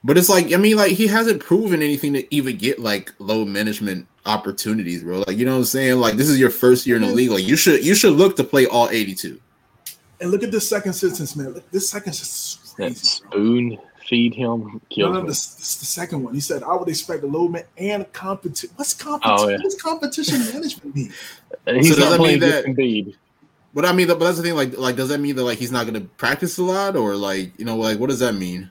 but 0.06 0.16
it's 0.16 0.28
like 0.28 0.52
I 0.52 0.56
mean, 0.56 0.76
like 0.76 0.92
he 0.92 1.08
hasn't 1.08 1.40
proven 1.42 1.82
anything 1.82 2.12
to 2.12 2.34
even 2.34 2.56
get 2.56 2.78
like 2.78 3.12
low 3.18 3.44
management 3.44 4.06
opportunities, 4.24 5.02
bro. 5.02 5.24
Like 5.26 5.36
you 5.36 5.44
know 5.44 5.52
what 5.52 5.58
I'm 5.58 5.64
saying? 5.64 5.98
Like 5.98 6.14
this 6.14 6.28
is 6.28 6.38
your 6.38 6.50
first 6.50 6.86
year 6.86 6.94
in 6.94 7.02
the 7.02 7.08
league. 7.08 7.30
Like 7.30 7.46
you 7.46 7.56
should 7.56 7.84
you 7.84 7.96
should 7.96 8.12
look 8.12 8.36
to 8.36 8.44
play 8.44 8.66
all 8.66 8.88
82. 8.88 9.40
And 10.20 10.30
look 10.30 10.44
at 10.44 10.52
this 10.52 10.68
second 10.68 10.92
sentence, 10.92 11.34
man. 11.34 11.54
Look, 11.54 11.70
This 11.72 11.90
second 11.90 12.12
sentence 12.12 12.60
is 12.64 12.72
crazy. 12.72 12.94
That 12.94 13.04
spoon 13.04 13.78
feed 14.06 14.32
him. 14.32 14.80
No, 14.96 15.12
no, 15.12 15.26
this, 15.26 15.54
this 15.56 15.76
the 15.78 15.86
second 15.86 16.22
one. 16.22 16.34
He 16.34 16.40
said, 16.40 16.62
"I 16.62 16.76
would 16.76 16.88
expect 16.88 17.24
a 17.24 17.26
low 17.26 17.48
man 17.48 17.64
and 17.76 18.10
competition." 18.12 18.70
What's 18.76 18.94
competition? 18.94 19.38
Oh, 19.38 19.48
yeah. 19.48 19.58
What's 19.60 19.82
competition 19.82 20.38
management 20.38 20.94
mean? 20.94 21.12
He's 21.66 21.96
so 21.96 22.08
not 22.08 22.18
playing 22.18 22.38
that 22.40 22.64
Embiid. 22.64 23.16
But 23.74 23.84
I 23.84 23.92
mean, 23.92 24.06
but 24.06 24.20
that's 24.20 24.36
the 24.36 24.44
thing. 24.44 24.54
Like, 24.54 24.78
like, 24.78 24.94
does 24.94 25.08
that 25.08 25.18
mean 25.18 25.34
that 25.34 25.42
like 25.42 25.58
he's 25.58 25.72
not 25.72 25.84
going 25.84 26.00
to 26.00 26.08
practice 26.16 26.58
a 26.58 26.62
lot, 26.62 26.94
or 26.96 27.16
like, 27.16 27.58
you 27.58 27.64
know, 27.64 27.76
like, 27.76 27.98
what 27.98 28.08
does 28.08 28.20
that 28.20 28.34
mean? 28.36 28.70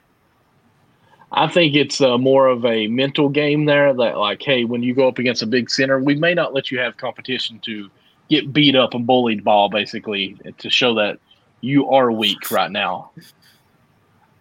I 1.36 1.48
think 1.48 1.76
it's 1.76 2.00
uh, 2.00 2.18
more 2.18 2.48
of 2.48 2.66
a 2.66 2.88
mental 2.88 3.28
game 3.28 3.66
there. 3.66 3.94
That 3.94 4.18
like, 4.18 4.42
hey, 4.42 4.64
when 4.64 4.82
you 4.82 4.96
go 4.96 5.08
up 5.08 5.20
against 5.20 5.44
a 5.44 5.48
big 5.48 5.70
center, 5.70 6.00
we 6.00 6.16
may 6.16 6.34
not 6.34 6.54
let 6.54 6.72
you 6.72 6.80
have 6.80 6.96
competition 6.96 7.60
to 7.60 7.90
get 8.30 8.54
beat 8.54 8.76
up 8.76 8.94
and 8.94 9.06
bullied 9.06 9.44
ball, 9.44 9.70
basically, 9.70 10.38
to 10.58 10.70
show 10.70 10.96
that 10.96 11.20
you 11.62 11.90
are 11.90 12.12
weak 12.12 12.52
right 12.52 12.72
now. 12.72 13.12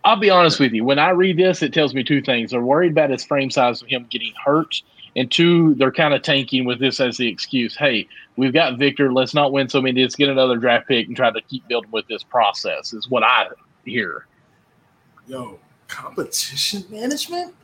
I'll 0.05 0.17
be 0.17 0.31
honest 0.31 0.61
with 0.61 0.73
you. 0.73 0.85
When 0.85 0.99
I 0.99 1.11
read 1.11 1.37
this, 1.37 1.63
it 1.63 1.73
tells 1.73 1.95
me 1.95 2.05
two 2.05 2.23
things. 2.23 2.51
They're 2.51 2.61
worried 2.61 2.93
about 2.93 3.11
his 3.11 3.25
frame 3.25 3.51
size 3.51 3.83
of 3.83 3.89
him 3.89 4.07
getting 4.11 4.33
hurt. 4.43 4.83
And 5.17 5.31
two, 5.31 5.75
they're 5.77 5.93
kind 5.93 6.13
of 6.13 6.23
tanking 6.23 6.65
with 6.65 6.79
this 6.79 7.01
as 7.01 7.17
the 7.17 7.29
excuse. 7.29 7.77
Hey, 7.77 8.07
we've 8.37 8.53
got 8.53 8.79
Victor. 8.79 9.13
Let's 9.13 9.33
not 9.33 9.53
win 9.53 9.69
so 9.69 9.81
many. 9.81 10.03
Let's 10.03 10.17
get 10.17 10.29
another 10.29 10.57
draft 10.59 10.89
pick 10.89 11.07
and 11.07 11.17
try 11.17 11.31
to 11.31 11.41
keep 11.43 11.67
building 11.69 11.91
with 11.91 12.07
this 12.09 12.23
process, 12.23 12.93
is 12.93 13.09
what 13.09 13.23
I 13.23 13.49
hear. 13.85 14.27
Yo, 15.27 15.59
competition 15.95 16.85
management? 16.91 17.55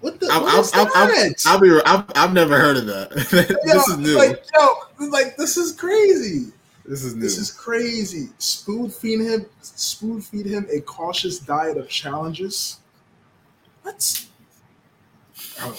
What 0.00 0.20
the? 0.20 0.28
I'll, 0.30 0.46
I'll, 0.46 0.70
I'll, 0.74 0.90
I'll, 1.46 1.60
be. 1.60 1.80
I've, 1.86 2.04
I've 2.14 2.32
never 2.32 2.58
heard 2.58 2.76
of 2.76 2.86
that. 2.86 3.10
this 3.30 3.50
yo, 3.64 3.80
is 3.80 3.98
new. 3.98 4.16
Like, 4.18 4.44
yo, 4.54 5.08
like 5.08 5.36
this 5.36 5.56
is 5.56 5.72
crazy. 5.72 6.52
This 6.84 7.04
is 7.04 7.14
new. 7.14 7.22
This 7.22 7.38
is 7.38 7.50
crazy. 7.50 8.28
Spoon 8.38 8.90
feed 8.90 9.20
him. 9.20 9.46
Spoon 9.62 10.20
feed 10.20 10.46
him 10.46 10.66
a 10.70 10.80
cautious 10.80 11.38
diet 11.38 11.78
of 11.78 11.88
challenges. 11.88 12.80
What? 13.82 14.26
Oh, 15.60 15.78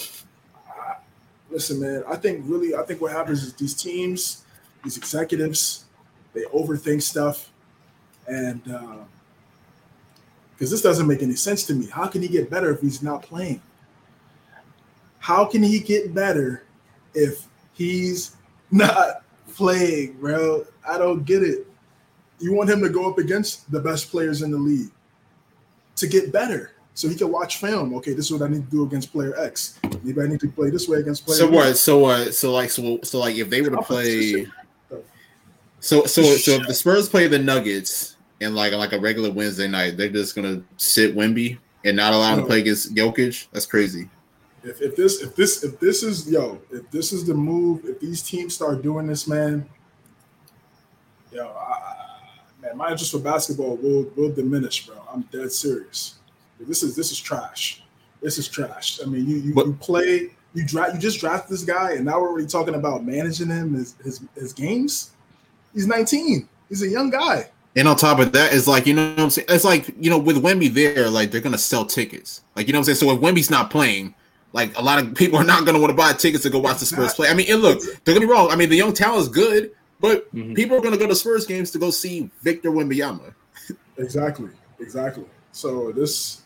listen, 1.51 1.79
man. 1.79 2.03
I 2.09 2.15
think 2.15 2.43
really, 2.45 2.75
I 2.75 2.83
think 2.83 3.01
what 3.01 3.11
happens 3.11 3.43
is 3.43 3.53
these 3.53 3.75
teams, 3.75 4.43
these 4.83 4.97
executives, 4.97 5.85
they 6.33 6.43
overthink 6.45 7.01
stuff, 7.01 7.51
and 8.27 8.61
um, 8.73 9.05
because 10.63 10.71
this 10.71 10.81
doesn't 10.81 11.07
make 11.07 11.21
any 11.21 11.35
sense 11.35 11.65
to 11.65 11.73
me. 11.73 11.87
How 11.87 12.07
can 12.07 12.21
he 12.21 12.29
get 12.29 12.49
better 12.49 12.71
if 12.71 12.79
he's 12.79 13.03
not 13.03 13.21
playing? 13.21 13.61
How 15.19 15.43
can 15.43 15.61
he 15.61 15.77
get 15.81 16.13
better 16.13 16.63
if 17.13 17.45
he's 17.73 18.37
not 18.71 19.23
playing, 19.53 20.13
bro. 20.21 20.65
I 20.87 20.97
don't 20.97 21.25
get 21.25 21.43
it. 21.43 21.67
You 22.39 22.53
want 22.53 22.69
him 22.69 22.81
to 22.81 22.87
go 22.87 23.09
up 23.09 23.17
against 23.17 23.69
the 23.73 23.79
best 23.81 24.09
players 24.09 24.41
in 24.41 24.51
the 24.51 24.57
league 24.57 24.89
to 25.97 26.07
get 26.07 26.31
better. 26.31 26.71
So 26.93 27.09
he 27.09 27.15
can 27.15 27.29
watch 27.29 27.57
film. 27.57 27.93
Okay, 27.95 28.13
this 28.13 28.27
is 28.27 28.31
what 28.31 28.41
I 28.41 28.47
need 28.47 28.63
to 28.63 28.71
do 28.71 28.85
against 28.85 29.11
player 29.11 29.37
X. 29.37 29.81
Maybe 30.01 30.21
I 30.21 30.27
need 30.27 30.39
to 30.39 30.47
play 30.49 30.69
this 30.69 30.87
way 30.87 30.99
against 30.99 31.25
player. 31.25 31.39
So 31.39 31.49
what? 31.49 31.75
So 31.75 31.99
what? 31.99 32.33
So 32.33 32.53
like 32.53 32.69
so 32.69 33.01
so 33.03 33.19
like 33.19 33.35
if 33.35 33.49
they 33.49 33.61
were 33.61 33.71
to 33.71 33.81
play 33.81 34.47
so 35.81 36.05
so 36.05 36.23
so 36.23 36.51
if 36.51 36.67
the 36.67 36.73
Spurs 36.73 37.09
play 37.09 37.27
the 37.27 37.37
Nuggets 37.37 38.12
in 38.43 38.55
like 38.55 38.73
like 38.73 38.93
a 38.93 38.99
regular 38.99 39.31
Wednesday 39.31 39.67
night, 39.67 39.97
they're 39.97 40.09
just 40.09 40.35
gonna 40.35 40.61
sit 40.77 41.15
Wemby 41.15 41.57
and 41.85 41.97
not 41.97 42.13
allow 42.13 42.33
him 42.33 42.41
to 42.41 42.45
play 42.45 42.59
against 42.59 42.93
Jokic. 42.93 43.47
That's 43.51 43.65
crazy. 43.65 44.09
If, 44.63 44.81
if 44.81 44.95
this 44.95 45.21
if 45.21 45.35
this 45.35 45.63
if 45.63 45.79
this 45.79 46.03
is 46.03 46.29
yo 46.29 46.61
if 46.71 46.89
this 46.91 47.11
is 47.11 47.25
the 47.25 47.33
move 47.33 47.83
if 47.83 47.99
these 47.99 48.21
teams 48.21 48.55
start 48.55 48.81
doing 48.81 49.07
this 49.07 49.27
man 49.27 49.67
yo 51.33 51.47
I, 51.47 52.61
man 52.61 52.77
my 52.77 52.91
interest 52.91 53.11
for 53.11 53.19
basketball 53.19 53.75
will 53.77 54.09
will 54.15 54.31
diminish 54.31 54.87
bro. 54.87 54.95
I'm 55.11 55.23
dead 55.33 55.51
serious. 55.51 56.15
This 56.61 56.81
is 56.81 56.95
this 56.95 57.11
is 57.11 57.19
trash. 57.19 57.83
This 58.21 58.37
is 58.37 58.47
trash. 58.47 59.01
I 59.03 59.05
mean 59.05 59.27
you 59.27 59.37
you, 59.37 59.53
but, 59.53 59.65
you 59.65 59.73
play 59.73 60.29
you 60.53 60.65
draft 60.65 60.93
you 60.93 60.99
just 60.99 61.19
draft 61.19 61.49
this 61.49 61.63
guy 61.63 61.93
and 61.93 62.05
now 62.05 62.21
we're 62.21 62.29
already 62.29 62.47
talking 62.47 62.75
about 62.75 63.03
managing 63.03 63.49
him 63.49 63.73
his 63.73 63.95
his, 64.03 64.21
his 64.35 64.53
games? 64.53 65.11
He's 65.73 65.87
19 65.87 66.47
he's 66.69 66.83
a 66.83 66.87
young 66.87 67.09
guy 67.09 67.49
and 67.75 67.87
on 67.87 67.95
top 67.95 68.19
of 68.19 68.31
that, 68.33 68.53
it's 68.53 68.67
like, 68.67 68.85
you 68.85 68.93
know 68.93 69.09
what 69.09 69.19
I'm 69.19 69.29
saying? 69.29 69.47
It's 69.49 69.63
like, 69.63 69.87
you 69.99 70.09
know, 70.09 70.17
with 70.17 70.41
Wemby 70.41 70.73
there, 70.73 71.09
like 71.09 71.31
they're 71.31 71.41
gonna 71.41 71.57
sell 71.57 71.85
tickets. 71.85 72.41
Like, 72.55 72.67
you 72.67 72.73
know 72.73 72.79
what 72.79 72.89
I'm 72.89 72.95
saying? 72.95 73.09
So 73.09 73.15
if 73.15 73.19
Wemby's 73.19 73.49
not 73.49 73.69
playing, 73.69 74.13
like 74.53 74.77
a 74.77 74.81
lot 74.81 74.99
of 74.99 75.13
people 75.15 75.37
are 75.37 75.43
not 75.43 75.65
going 75.65 75.73
to 75.73 75.81
want 75.81 75.89
to 75.89 75.97
buy 75.97 76.13
tickets 76.13 76.43
to 76.43 76.49
go 76.49 76.59
watch 76.59 76.77
the 76.77 76.85
Spurs 76.85 77.15
play. 77.15 77.27
I 77.27 77.33
mean, 77.33 77.51
and 77.51 77.61
look, 77.61 77.81
don't 78.05 78.13
get 78.15 78.21
me 78.21 78.31
wrong. 78.31 78.51
I 78.51 78.55
mean, 78.55 78.69
the 78.69 78.75
young 78.75 78.93
talent 78.93 79.23
is 79.23 79.27
good, 79.27 79.71
but 79.99 80.33
mm-hmm. 80.33 80.53
people 80.53 80.77
are 80.77 80.79
going 80.79 80.93
to 80.93 80.99
go 80.99 81.07
to 81.07 81.15
Spurs 81.15 81.45
games 81.45 81.71
to 81.71 81.79
go 81.79 81.89
see 81.89 82.29
Victor 82.41 82.69
Wembanyama. 82.69 83.33
exactly, 83.97 84.49
exactly. 84.79 85.25
So 85.51 85.91
this 85.91 86.43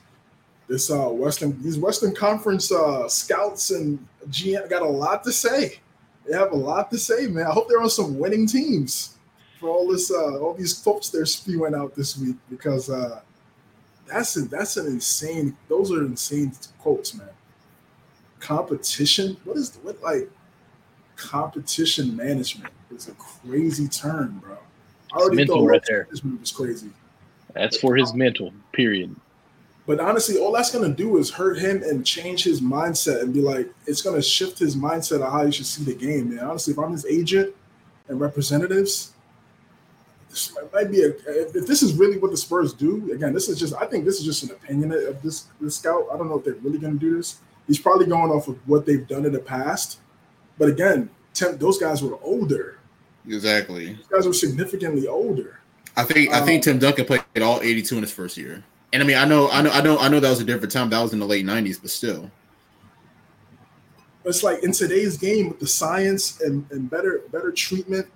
this 0.67 0.89
uh 0.89 1.07
Western 1.07 1.61
these 1.61 1.77
Western 1.77 2.15
Conference 2.15 2.71
uh 2.71 3.07
scouts 3.07 3.71
and 3.71 4.05
GM 4.29 4.69
got 4.69 4.81
a 4.81 4.87
lot 4.87 5.23
to 5.25 5.31
say. 5.31 5.79
They 6.25 6.35
have 6.35 6.51
a 6.51 6.57
lot 6.57 6.89
to 6.91 6.97
say, 6.97 7.27
man. 7.27 7.47
I 7.47 7.51
hope 7.51 7.69
they're 7.69 7.81
on 7.81 7.89
some 7.89 8.17
winning 8.17 8.47
teams 8.47 9.16
for 9.59 9.69
all 9.69 9.88
this 9.88 10.11
uh 10.11 10.39
all 10.39 10.53
these 10.53 10.73
quotes 10.73 11.09
they're 11.09 11.25
spewing 11.25 11.73
out 11.73 11.95
this 11.95 12.17
week 12.17 12.35
because 12.49 12.89
uh 12.89 13.19
that's 14.07 14.38
a, 14.38 14.41
that's 14.41 14.77
an 14.77 14.88
insane 14.88 15.55
those 15.67 15.91
are 15.91 16.03
insane 16.03 16.51
quotes, 16.79 17.13
man 17.13 17.29
competition. 18.39 19.38
What 19.43 19.57
is 19.57 19.77
what 19.81 20.01
like 20.01 20.29
competition 21.15 22.15
management? 22.15 22.73
Is 22.91 23.09
a 23.09 23.13
crazy 23.13 23.88
term, 23.88 24.39
bro. 24.39 24.57
I 25.11 25.17
already 25.17 25.38
mental 25.38 25.65
right 25.65 25.81
there. 25.88 26.07
This 26.09 26.23
move 26.23 26.39
was 26.39 26.51
crazy. 26.51 26.89
That's 27.53 27.77
for 27.77 27.95
his 27.95 28.13
mental. 28.13 28.53
Period. 28.71 29.13
But 29.85 29.99
honestly, 29.99 30.38
all 30.38 30.51
that's 30.51 30.71
gonna 30.71 30.93
do 30.93 31.17
is 31.17 31.29
hurt 31.29 31.57
him 31.57 31.84
and 31.84 32.05
change 32.05 32.43
his 32.43 32.61
mindset 32.61 33.21
and 33.21 33.34
be 33.34 33.41
like, 33.41 33.69
it's 33.85 34.01
gonna 34.01 34.21
shift 34.21 34.57
his 34.59 34.75
mindset 34.75 35.21
of 35.21 35.31
how 35.31 35.45
he 35.45 35.51
should 35.51 35.65
see 35.65 35.84
the 35.84 35.93
game. 35.93 36.35
Man, 36.35 36.45
honestly, 36.45 36.73
if 36.73 36.79
I'm 36.79 36.91
his 36.91 37.05
agent 37.05 37.53
and 38.07 38.19
representatives, 38.19 39.13
this 40.29 40.55
might 40.73 40.91
be 40.91 41.03
a. 41.03 41.09
If 41.27 41.67
this 41.67 41.81
is 41.81 41.93
really 41.93 42.17
what 42.17 42.31
the 42.31 42.37
Spurs 42.37 42.73
do, 42.73 43.11
again, 43.13 43.33
this 43.33 43.49
is 43.49 43.59
just. 43.59 43.73
I 43.75 43.85
think 43.85 44.05
this 44.05 44.19
is 44.19 44.25
just 44.25 44.43
an 44.43 44.51
opinion 44.51 44.91
of 44.91 45.21
this 45.21 45.47
this 45.59 45.77
scout. 45.77 46.07
I 46.11 46.17
don't 46.17 46.29
know 46.29 46.37
if 46.37 46.45
they're 46.45 46.55
really 46.55 46.79
gonna 46.79 46.95
do 46.95 47.17
this. 47.17 47.39
He's 47.67 47.79
probably 47.79 48.05
going 48.05 48.31
off 48.31 48.47
of 48.47 48.57
what 48.67 48.85
they've 48.85 49.07
done 49.07 49.25
in 49.25 49.33
the 49.33 49.39
past. 49.39 49.99
But 50.57 50.69
again, 50.69 51.09
Tim, 51.33 51.57
those 51.57 51.77
guys 51.77 52.01
were 52.01 52.17
older. 52.21 52.79
Exactly. 53.27 53.93
Those 53.93 54.07
guys 54.07 54.27
were 54.27 54.33
significantly 54.33 55.07
older. 55.07 55.59
I 55.95 56.03
think 56.03 56.31
I 56.31 56.45
think 56.45 56.59
um, 56.59 56.61
Tim 56.61 56.79
Duncan 56.79 57.05
played 57.05 57.23
all 57.41 57.61
82 57.61 57.95
in 57.95 58.01
his 58.01 58.11
first 58.11 58.37
year. 58.37 58.63
And 58.93 59.03
I 59.03 59.05
mean, 59.05 59.17
I 59.17 59.25
know, 59.25 59.49
I 59.49 59.61
know, 59.61 59.71
I 59.71 59.81
know, 59.81 59.97
I 59.97 60.07
know 60.07 60.19
that 60.19 60.29
was 60.29 60.39
a 60.39 60.45
different 60.45 60.71
time. 60.71 60.89
That 60.89 61.01
was 61.01 61.11
in 61.11 61.19
the 61.19 61.25
late 61.25 61.45
'90s, 61.45 61.81
but 61.81 61.89
still. 61.89 62.31
It's 64.23 64.43
like 64.43 64.63
in 64.63 64.71
today's 64.71 65.17
game 65.17 65.49
with 65.49 65.59
the 65.59 65.67
science 65.67 66.41
and, 66.41 66.65
and 66.71 66.89
better 66.89 67.23
better 67.31 67.51
treatment, 67.51 68.07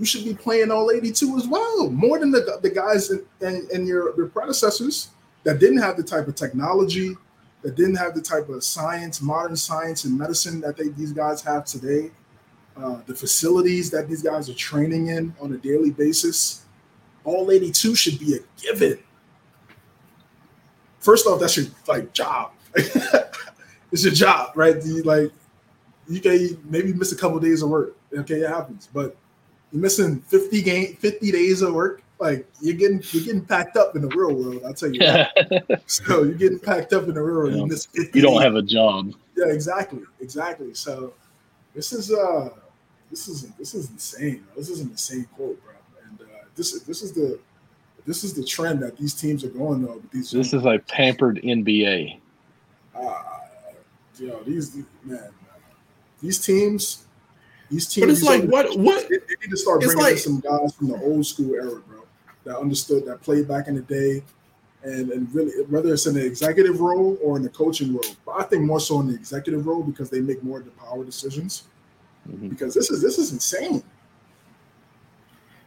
you 0.00 0.06
should 0.06 0.24
be 0.24 0.34
playing 0.34 0.70
all 0.70 0.90
82 0.90 1.36
as 1.36 1.46
well, 1.46 1.90
more 1.90 2.18
than 2.18 2.30
the, 2.30 2.58
the 2.62 2.70
guys 2.70 3.10
and, 3.10 3.70
in 3.70 3.86
your, 3.86 4.16
your 4.16 4.26
predecessors 4.26 5.10
that 5.44 5.60
didn't 5.60 5.78
have 5.78 5.96
the 5.96 6.02
type 6.02 6.26
of 6.26 6.34
technology, 6.34 7.14
that 7.62 7.76
didn't 7.76 7.96
have 7.96 8.14
the 8.14 8.22
type 8.22 8.48
of 8.48 8.64
science, 8.64 9.20
modern 9.20 9.54
science 9.54 10.04
and 10.04 10.18
medicine 10.18 10.60
that 10.60 10.76
they, 10.76 10.88
these 10.88 11.12
guys 11.12 11.42
have 11.42 11.64
today, 11.64 12.10
uh, 12.76 13.00
the 13.06 13.14
facilities 13.14 13.90
that 13.90 14.08
these 14.08 14.22
guys 14.22 14.48
are 14.48 14.54
training 14.54 15.08
in 15.08 15.34
on 15.40 15.52
a 15.52 15.58
daily 15.58 15.90
basis. 15.90 16.64
All 17.24 17.50
82 17.50 17.94
should 17.94 18.18
be 18.18 18.36
a 18.36 18.38
given 18.60 18.98
first 21.00 21.26
off, 21.26 21.40
that's 21.40 21.56
your 21.56 21.66
like 21.88 22.12
job. 22.12 22.52
it's 22.74 24.04
your 24.04 24.12
job, 24.12 24.52
right? 24.54 24.76
You, 24.84 25.02
like 25.02 25.32
you 26.08 26.20
can 26.20 26.58
maybe 26.64 26.92
miss 26.92 27.12
a 27.12 27.16
couple 27.16 27.38
of 27.38 27.42
days 27.42 27.62
of 27.62 27.70
work. 27.70 27.96
Okay, 28.16 28.36
it 28.40 28.48
happens, 28.48 28.88
but 28.92 29.16
you're 29.72 29.82
missing 29.82 30.20
50 30.22 30.62
game 30.62 30.96
50 30.96 31.30
days 31.30 31.62
of 31.62 31.74
work. 31.74 32.02
Like 32.18 32.46
you're 32.60 32.74
getting 32.74 33.02
you're 33.12 33.24
getting 33.24 33.44
packed 33.44 33.76
up 33.76 33.96
in 33.96 34.02
the 34.02 34.08
real 34.08 34.34
world. 34.34 34.62
I'll 34.66 34.74
tell 34.74 34.92
you 34.92 35.00
that. 35.00 35.82
so 35.86 36.24
you're 36.24 36.34
getting 36.34 36.58
packed 36.58 36.92
up 36.92 37.04
in 37.04 37.14
the 37.14 37.22
real 37.22 37.36
world. 37.36 37.52
Yeah. 37.52 37.58
You, 37.58 37.66
miss 37.66 37.86
50 37.86 38.18
you 38.18 38.22
don't 38.22 38.34
days. 38.34 38.42
have 38.42 38.54
a 38.56 38.62
job. 38.62 39.14
Yeah, 39.36 39.46
exactly, 39.46 40.02
exactly. 40.20 40.74
So 40.74 41.14
this 41.74 41.92
is 41.92 42.12
uh 42.12 42.50
this 43.10 43.26
is 43.26 43.48
this 43.58 43.74
is 43.74 43.90
insane. 43.90 44.44
This 44.56 44.68
is 44.68 44.80
an 44.80 44.90
insane 44.90 45.26
quote, 45.34 45.62
bro. 45.64 45.74
And 46.06 46.20
uh, 46.20 46.44
this 46.54 46.78
this 46.82 47.02
is 47.02 47.12
the 47.12 47.38
this 48.06 48.24
is 48.24 48.34
the 48.34 48.44
trend 48.44 48.82
that 48.82 48.96
these 48.96 49.14
teams 49.14 49.44
are 49.44 49.50
going 49.50 49.82
though. 49.82 50.02
These 50.12 50.30
this 50.30 50.52
is 50.52 50.64
a 50.64 50.78
pampered 50.88 51.40
NBA. 51.42 52.20
Uh, 52.94 53.22
you 54.18 54.28
know 54.28 54.42
these 54.42 54.76
man, 55.04 55.30
these 56.22 56.38
teams, 56.38 57.06
these 57.70 57.86
teams. 57.86 58.06
But 58.06 58.12
it's 58.12 58.22
like 58.22 58.44
what 58.44 58.76
what 58.78 59.08
they, 59.08 59.18
they, 59.18 59.34
need 59.40 59.50
to 59.50 59.56
start 59.56 59.80
bringing 59.80 59.98
like, 59.98 60.12
in 60.12 60.18
some 60.18 60.40
guys 60.40 60.74
from 60.74 60.88
the 60.88 61.00
old 61.00 61.24
school 61.26 61.54
era, 61.54 61.80
bro, 61.80 62.04
that 62.44 62.58
understood 62.58 63.06
that 63.06 63.22
played 63.22 63.48
back 63.48 63.68
in 63.68 63.74
the 63.76 63.82
day, 63.82 64.22
and 64.82 65.10
and 65.10 65.34
really 65.34 65.64
whether 65.64 65.92
it's 65.92 66.06
in 66.06 66.14
the 66.14 66.24
executive 66.24 66.80
role 66.80 67.16
or 67.22 67.36
in 67.36 67.42
the 67.42 67.48
coaching 67.48 67.92
role. 67.92 68.16
But 68.26 68.32
I 68.32 68.42
think 68.44 68.62
more 68.62 68.80
so 68.80 69.00
in 69.00 69.08
the 69.08 69.14
executive 69.14 69.66
role 69.66 69.82
because 69.82 70.10
they 70.10 70.20
make 70.20 70.42
more 70.42 70.58
of 70.58 70.64
the 70.64 70.72
power 70.72 71.04
decisions. 71.04 71.64
Mm-hmm. 72.28 72.48
Because 72.48 72.74
this 72.74 72.90
is 72.90 73.00
this 73.00 73.18
is 73.18 73.32
insane. 73.32 73.82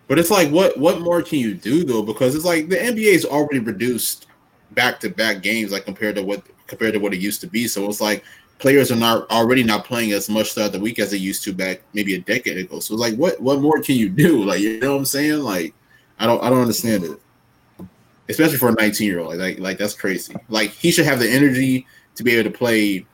But 0.07 0.19
it's 0.19 0.30
like, 0.30 0.49
what 0.49 0.77
what 0.77 1.01
more 1.01 1.21
can 1.21 1.39
you 1.39 1.53
do 1.53 1.84
though? 1.84 2.03
Because 2.03 2.35
it's 2.35 2.45
like 2.45 2.69
the 2.69 2.75
NBA 2.75 3.13
is 3.13 3.25
already 3.25 3.59
reduced 3.59 4.27
back 4.71 4.99
to 5.01 5.09
back 5.09 5.41
games, 5.41 5.71
like 5.71 5.85
compared 5.85 6.15
to 6.15 6.23
what 6.23 6.43
compared 6.67 6.93
to 6.93 6.99
what 6.99 7.13
it 7.13 7.21
used 7.21 7.41
to 7.41 7.47
be. 7.47 7.67
So 7.67 7.88
it's 7.88 8.01
like 8.01 8.23
players 8.59 8.91
are 8.91 8.95
not 8.95 9.30
already 9.30 9.63
not 9.63 9.85
playing 9.85 10.13
as 10.13 10.30
much 10.30 10.53
throughout 10.53 10.71
the 10.71 10.80
week 10.80 10.99
as 10.99 11.11
they 11.11 11.17
used 11.17 11.43
to 11.43 11.53
back 11.53 11.81
maybe 11.93 12.15
a 12.15 12.19
decade 12.19 12.57
ago. 12.57 12.80
So 12.80 12.95
like, 12.95 13.15
what 13.15 13.39
what 13.41 13.61
more 13.61 13.81
can 13.81 13.95
you 13.95 14.09
do? 14.09 14.43
Like, 14.43 14.61
you 14.61 14.80
know 14.80 14.93
what 14.93 14.99
I'm 14.99 15.05
saying? 15.05 15.39
Like, 15.39 15.73
I 16.19 16.25
don't 16.25 16.41
I 16.43 16.49
don't 16.49 16.61
understand 16.61 17.03
it, 17.03 17.88
especially 18.30 18.57
for 18.57 18.69
a 18.69 18.73
19 18.73 19.07
year 19.07 19.19
old. 19.19 19.35
Like, 19.35 19.59
like 19.59 19.77
that's 19.77 19.93
crazy. 19.93 20.35
Like 20.49 20.71
he 20.71 20.91
should 20.91 21.05
have 21.05 21.19
the 21.19 21.30
energy 21.30 21.85
to 22.15 22.23
be 22.23 22.35
able 22.35 22.49
to 22.49 22.57
play 22.57 23.05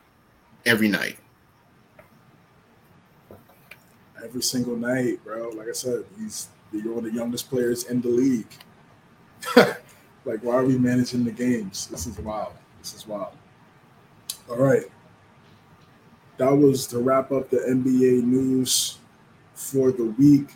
every 0.66 0.88
night. 0.88 1.18
Every 4.24 4.44
single 4.44 4.76
night, 4.76 5.24
bro. 5.24 5.50
Like 5.50 5.70
I 5.70 5.74
said, 5.74 6.06
he's 6.20 6.50
you're 6.72 6.94
one 6.94 7.06
of 7.06 7.12
the 7.12 7.18
youngest 7.18 7.50
players 7.50 7.86
in 7.86 8.02
the 8.02 8.10
league. 8.10 8.48
like, 9.56 10.44
why 10.44 10.56
are 10.56 10.66
we 10.66 10.78
managing 10.78 11.24
the 11.24 11.32
games? 11.32 11.88
This 11.88 12.06
is 12.06 12.20
wild. 12.20 12.54
This 12.80 12.94
is 12.94 13.08
wild. 13.08 13.34
All 14.50 14.58
right. 14.58 14.84
That 16.40 16.56
was 16.56 16.88
to 16.88 17.00
wrap 17.00 17.34
up 17.34 17.50
the 17.50 17.58
NBA 17.58 18.24
news 18.24 18.98
for 19.56 19.92
the 19.92 20.06
week. 20.06 20.56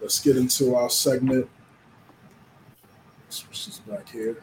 Let's 0.00 0.20
get 0.20 0.36
into 0.36 0.76
our 0.76 0.88
segment. 0.88 1.50
This 3.28 3.80
back 3.88 4.08
here. 4.08 4.36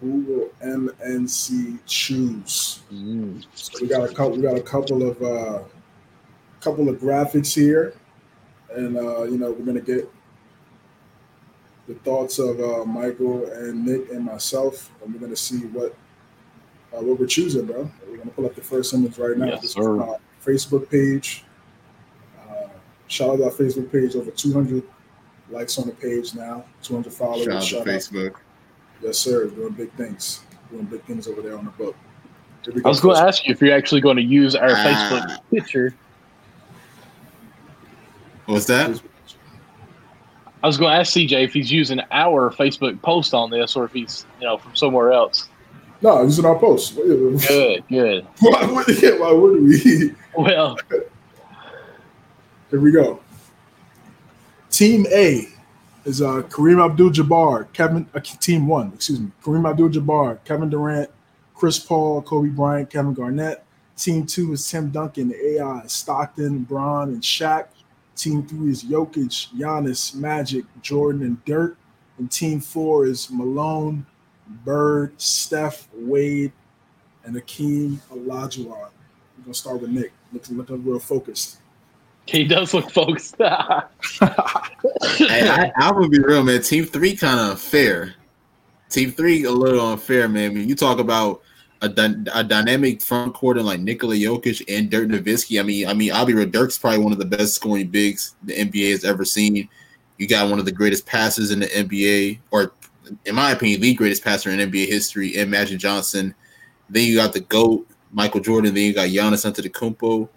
who 0.00 0.20
will 0.20 0.50
MNC 0.62 1.80
choose? 1.86 2.82
Mm. 2.92 3.44
So 3.54 3.78
we 3.80 3.88
got 3.88 4.08
a 4.08 4.14
couple. 4.14 4.36
We 4.36 4.42
got 4.42 4.56
a 4.56 4.62
couple 4.62 5.08
of 5.08 5.20
uh, 5.20 5.60
couple 6.60 6.88
of 6.88 7.00
graphics 7.00 7.52
here, 7.52 7.94
and 8.70 8.96
uh, 8.96 9.24
you 9.24 9.38
know 9.38 9.50
we're 9.50 9.64
gonna 9.64 9.80
get 9.80 10.08
the 11.86 11.94
thoughts 11.94 12.38
of 12.38 12.60
uh, 12.60 12.84
Michael 12.84 13.46
and 13.46 13.84
Nick 13.84 14.10
and 14.10 14.24
myself, 14.24 14.90
and 15.02 15.12
we're 15.12 15.20
gonna 15.20 15.36
see 15.36 15.60
what 15.66 15.94
uh, 16.92 17.00
what 17.00 17.18
we're 17.18 17.26
choosing, 17.26 17.66
bro. 17.66 17.90
We're 18.08 18.18
gonna 18.18 18.30
pull 18.30 18.46
up 18.46 18.54
the 18.54 18.62
first 18.62 18.92
image 18.94 19.18
right 19.18 19.36
now. 19.36 19.46
Yes, 19.46 19.62
this 19.62 19.72
sir. 19.72 20.02
is 20.02 20.20
Facebook 20.44 20.90
page. 20.90 21.44
Uh, 22.40 22.68
shout 23.08 23.30
out 23.30 23.42
our 23.42 23.50
Facebook 23.50 23.90
page. 23.90 24.16
Over 24.16 24.30
200 24.30 24.82
likes 25.50 25.78
on 25.78 25.86
the 25.86 25.94
page 25.94 26.34
now. 26.34 26.64
200 26.82 27.12
followers. 27.12 27.44
Shout 27.44 27.54
out 27.54 27.64
shout 27.64 27.84
to 27.84 27.90
Facebook. 27.90 28.34
Yes, 29.02 29.18
sir. 29.18 29.48
Doing 29.48 29.72
big 29.74 29.92
things. 29.92 30.42
Doing 30.70 30.84
big 30.84 31.02
things 31.04 31.28
over 31.28 31.42
there 31.42 31.56
on 31.56 31.64
the 31.64 31.70
book. 31.72 31.96
I 32.84 32.88
was 32.88 33.00
going 33.00 33.16
to 33.16 33.22
ask 33.22 33.46
you 33.46 33.52
if 33.52 33.60
you're 33.60 33.76
actually 33.76 34.00
going 34.00 34.16
to 34.16 34.22
use 34.22 34.56
our 34.56 34.70
Facebook 34.70 35.38
picture. 35.50 35.94
What's 38.46 38.66
that? 38.66 39.00
I 40.62 40.66
was 40.66 40.78
going 40.78 40.92
to 40.92 40.98
ask 40.98 41.12
CJ 41.12 41.44
if 41.44 41.52
he's 41.52 41.70
using 41.70 42.00
our 42.10 42.50
Facebook 42.50 43.00
post 43.02 43.34
on 43.34 43.50
this 43.50 43.76
or 43.76 43.84
if 43.84 43.92
he's, 43.92 44.26
you 44.40 44.46
know, 44.46 44.58
from 44.58 44.74
somewhere 44.74 45.12
else. 45.12 45.48
No, 46.02 46.22
using 46.22 46.44
our 46.44 46.58
post. 46.58 46.96
Good, 46.96 47.84
good. 47.88 48.26
Why 48.40 48.66
would, 48.66 48.86
why 49.18 49.32
would 49.32 49.62
we? 49.62 50.14
Well, 50.36 50.76
here 52.70 52.80
we 52.80 52.92
go. 52.92 53.20
Team 54.68 55.06
A 55.10 55.48
is 56.04 56.20
uh, 56.20 56.42
Kareem 56.42 56.84
Abdul-Jabbar, 56.84 57.72
Kevin 57.72 58.06
uh, 58.14 58.20
Team 58.20 58.66
One, 58.66 58.92
excuse 58.92 59.18
me, 59.18 59.30
Kareem 59.42 59.66
Abdul-Jabbar, 59.66 60.44
Kevin 60.44 60.68
Durant, 60.68 61.08
Chris 61.54 61.78
Paul, 61.78 62.20
Kobe 62.20 62.50
Bryant, 62.50 62.90
Kevin 62.90 63.14
Garnett. 63.14 63.64
Team 63.96 64.26
Two 64.26 64.52
is 64.52 64.70
Tim 64.70 64.90
Duncan, 64.90 65.32
AI, 65.34 65.84
Stockton, 65.86 66.64
Bron, 66.64 67.08
and 67.08 67.22
Shaq. 67.22 67.68
Team 68.16 68.46
Three 68.46 68.70
is 68.70 68.82
Jokic, 68.82 69.54
Giannis, 69.54 70.14
Magic, 70.14 70.64
Jordan, 70.82 71.22
and 71.22 71.44
Dirk. 71.44 71.76
And 72.18 72.30
Team 72.30 72.60
Four 72.60 73.06
is 73.06 73.30
Malone, 73.30 74.06
Bird, 74.64 75.20
Steph, 75.20 75.88
Wade, 75.94 76.52
and 77.24 77.36
Akeem 77.36 77.98
Olajuwon. 78.10 78.68
We're 78.68 79.44
gonna 79.44 79.54
start 79.54 79.82
with 79.82 79.90
Nick. 79.90 80.12
Looking, 80.32 80.56
looking 80.56 80.84
real 80.84 80.98
focused. 80.98 81.58
He 82.26 82.42
does 82.44 82.74
look 82.74 82.90
focused. 82.90 83.36
hey, 83.38 83.48
I, 84.20 85.70
I 85.76 85.92
would 85.92 86.10
be 86.10 86.18
real, 86.18 86.42
man. 86.42 86.62
Team 86.62 86.84
three 86.84 87.14
kind 87.14 87.38
of 87.38 87.50
unfair. 87.50 88.14
Team 88.88 89.12
three 89.12 89.44
a 89.44 89.50
little 89.50 89.92
unfair, 89.92 90.28
man. 90.28 90.50
I 90.50 90.54
mean, 90.54 90.68
you 90.68 90.74
talk 90.74 90.98
about 90.98 91.42
a, 91.82 92.14
a 92.34 92.44
dynamic 92.44 93.02
front 93.02 93.34
court 93.34 93.58
and 93.58 93.66
like 93.66 93.80
Nikola 93.80 94.14
Jokic 94.14 94.62
and 94.68 94.90
Dirk 94.90 95.08
Nowitzki. 95.08 95.60
I 95.60 95.62
mean, 95.62 95.86
I 95.86 95.94
mean, 95.94 96.12
real. 96.34 96.46
Dirk's 96.46 96.78
probably 96.78 97.00
one 97.00 97.12
of 97.12 97.18
the 97.18 97.24
best 97.24 97.54
scoring 97.54 97.88
bigs 97.88 98.34
the 98.44 98.54
NBA 98.54 98.92
has 98.92 99.04
ever 99.04 99.24
seen. 99.24 99.68
You 100.18 100.26
got 100.26 100.48
one 100.48 100.58
of 100.58 100.64
the 100.64 100.72
greatest 100.72 101.06
passes 101.06 101.50
in 101.50 101.60
the 101.60 101.66
NBA, 101.66 102.38
or 102.50 102.72
in 103.24 103.34
my 103.34 103.52
opinion, 103.52 103.80
the 103.80 103.94
greatest 103.94 104.24
passer 104.24 104.50
in 104.50 104.58
NBA 104.58 104.86
history, 104.86 105.36
and 105.36 105.50
Magic 105.50 105.78
Johnson. 105.78 106.34
Then 106.88 107.04
you 107.04 107.16
got 107.16 107.32
the 107.32 107.40
GOAT, 107.40 107.86
Michael 108.12 108.40
Jordan. 108.40 108.74
Then 108.74 108.84
you 108.84 108.94
got 108.94 109.08
Giannis 109.08 109.44
Antetokounmpo 109.44 110.28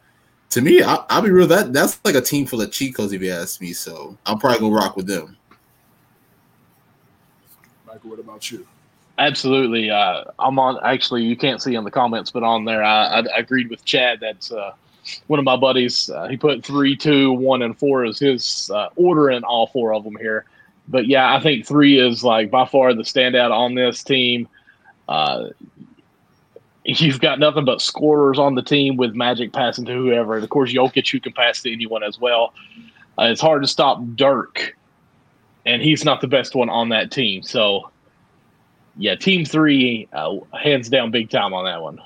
to 0.50 0.62
me, 0.62 0.82
I, 0.82 1.06
will 1.16 1.22
be 1.22 1.32
real. 1.32 1.48
That 1.48 1.74
that's 1.74 2.00
like 2.04 2.16
a 2.16 2.22
team 2.22 2.46
full 2.46 2.62
of 2.62 2.70
chicos, 2.72 3.14
if 3.14 3.22
you 3.22 3.32
ask 3.32 3.62
me. 3.62 3.74
So 3.74 4.18
I'm 4.26 4.40
probably 4.40 4.60
gonna 4.60 4.76
rock 4.76 4.96
with 4.96 5.08
them. 5.08 5.38
Michael, 7.86 8.10
what 8.10 8.20
about 8.20 8.52
you? 8.52 8.68
Absolutely. 9.20 9.92
Uh, 9.92 10.24
I'm 10.40 10.58
on. 10.58 10.80
Actually, 10.84 11.24
you 11.24 11.36
can't 11.36 11.62
see 11.62 11.76
in 11.76 11.84
the 11.84 11.92
comments, 11.92 12.32
but 12.32 12.42
on 12.42 12.64
there, 12.64 12.82
I, 12.84 13.06
I, 13.06 13.20
I 13.20 13.38
agreed 13.40 13.70
with 13.70 13.84
Chad. 13.84 14.22
That's 14.22 14.50
uh, 14.50 14.72
one 15.28 15.40
of 15.40 15.46
my 15.46 15.58
buddies. 15.58 16.10
Uh, 16.10 16.30
he 16.30 16.38
put 16.38 16.64
three, 16.64 16.96
two, 16.96 17.34
one, 17.34 17.62
and 17.62 17.78
four 17.78 18.06
as 18.06 18.18
his 18.18 18.72
uh, 18.74 18.88
order 18.96 19.30
in 19.30 19.44
all 19.44 19.68
four 19.68 19.94
of 19.94 20.06
them 20.06 20.16
here. 20.16 20.46
But 20.88 21.08
yeah, 21.08 21.36
I 21.36 21.42
think 21.42 21.68
three 21.68 22.00
is 22.00 22.24
like 22.24 22.50
by 22.50 22.66
far 22.66 22.94
the 22.94 23.04
standout 23.04 23.52
on 23.52 23.76
this 23.76 24.04
team. 24.04 24.48
Uh, 25.10 25.50
you've 26.86 27.20
got 27.20 27.40
nothing 27.40 27.66
but 27.66 27.82
scorers 27.82 28.40
on 28.40 28.56
the 28.56 28.64
team 28.64 28.96
with 28.96 29.14
Magic 29.16 29.52
passing 29.52 29.86
to 29.86 29.94
whoever. 29.94 30.36
And 30.36 30.44
of 30.46 30.50
course, 30.50 30.72
Jokic, 30.72 31.12
who 31.12 31.20
can 31.20 31.34
pass 31.34 31.62
to 31.64 31.72
anyone 31.72 32.04
as 32.04 32.18
well. 32.20 32.54
Uh, 33.20 33.26
it's 33.26 33.42
hard 33.42 33.62
to 33.64 33.68
stop 33.68 34.02
Dirk, 34.16 34.78
and 35.66 35.82
he's 35.82 36.06
not 36.06 36.22
the 36.22 36.28
best 36.28 36.56
one 36.56 36.70
on 36.70 36.88
that 36.90 37.12
team. 37.12 37.44
So, 37.44 37.92
yeah, 39.00 39.16
team 39.16 39.46
three, 39.46 40.08
uh, 40.14 40.36
hands 40.62 40.90
down, 40.90 41.10
big 41.10 41.30
time 41.30 41.54
on 41.54 41.64
that 41.66 41.82
one. 41.82 42.00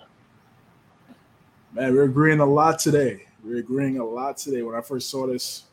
Man, 1.73 1.93
we're 1.93 2.03
agreeing 2.03 2.39
a 2.39 2.45
lot 2.45 2.77
today. 2.79 3.25
We're 3.43 3.57
agreeing 3.57 3.97
a 3.97 4.05
lot 4.05 4.37
today. 4.37 4.61
When 4.61 4.75
I 4.75 4.81
first 4.81 5.09
saw 5.09 5.25
this, 5.25 5.63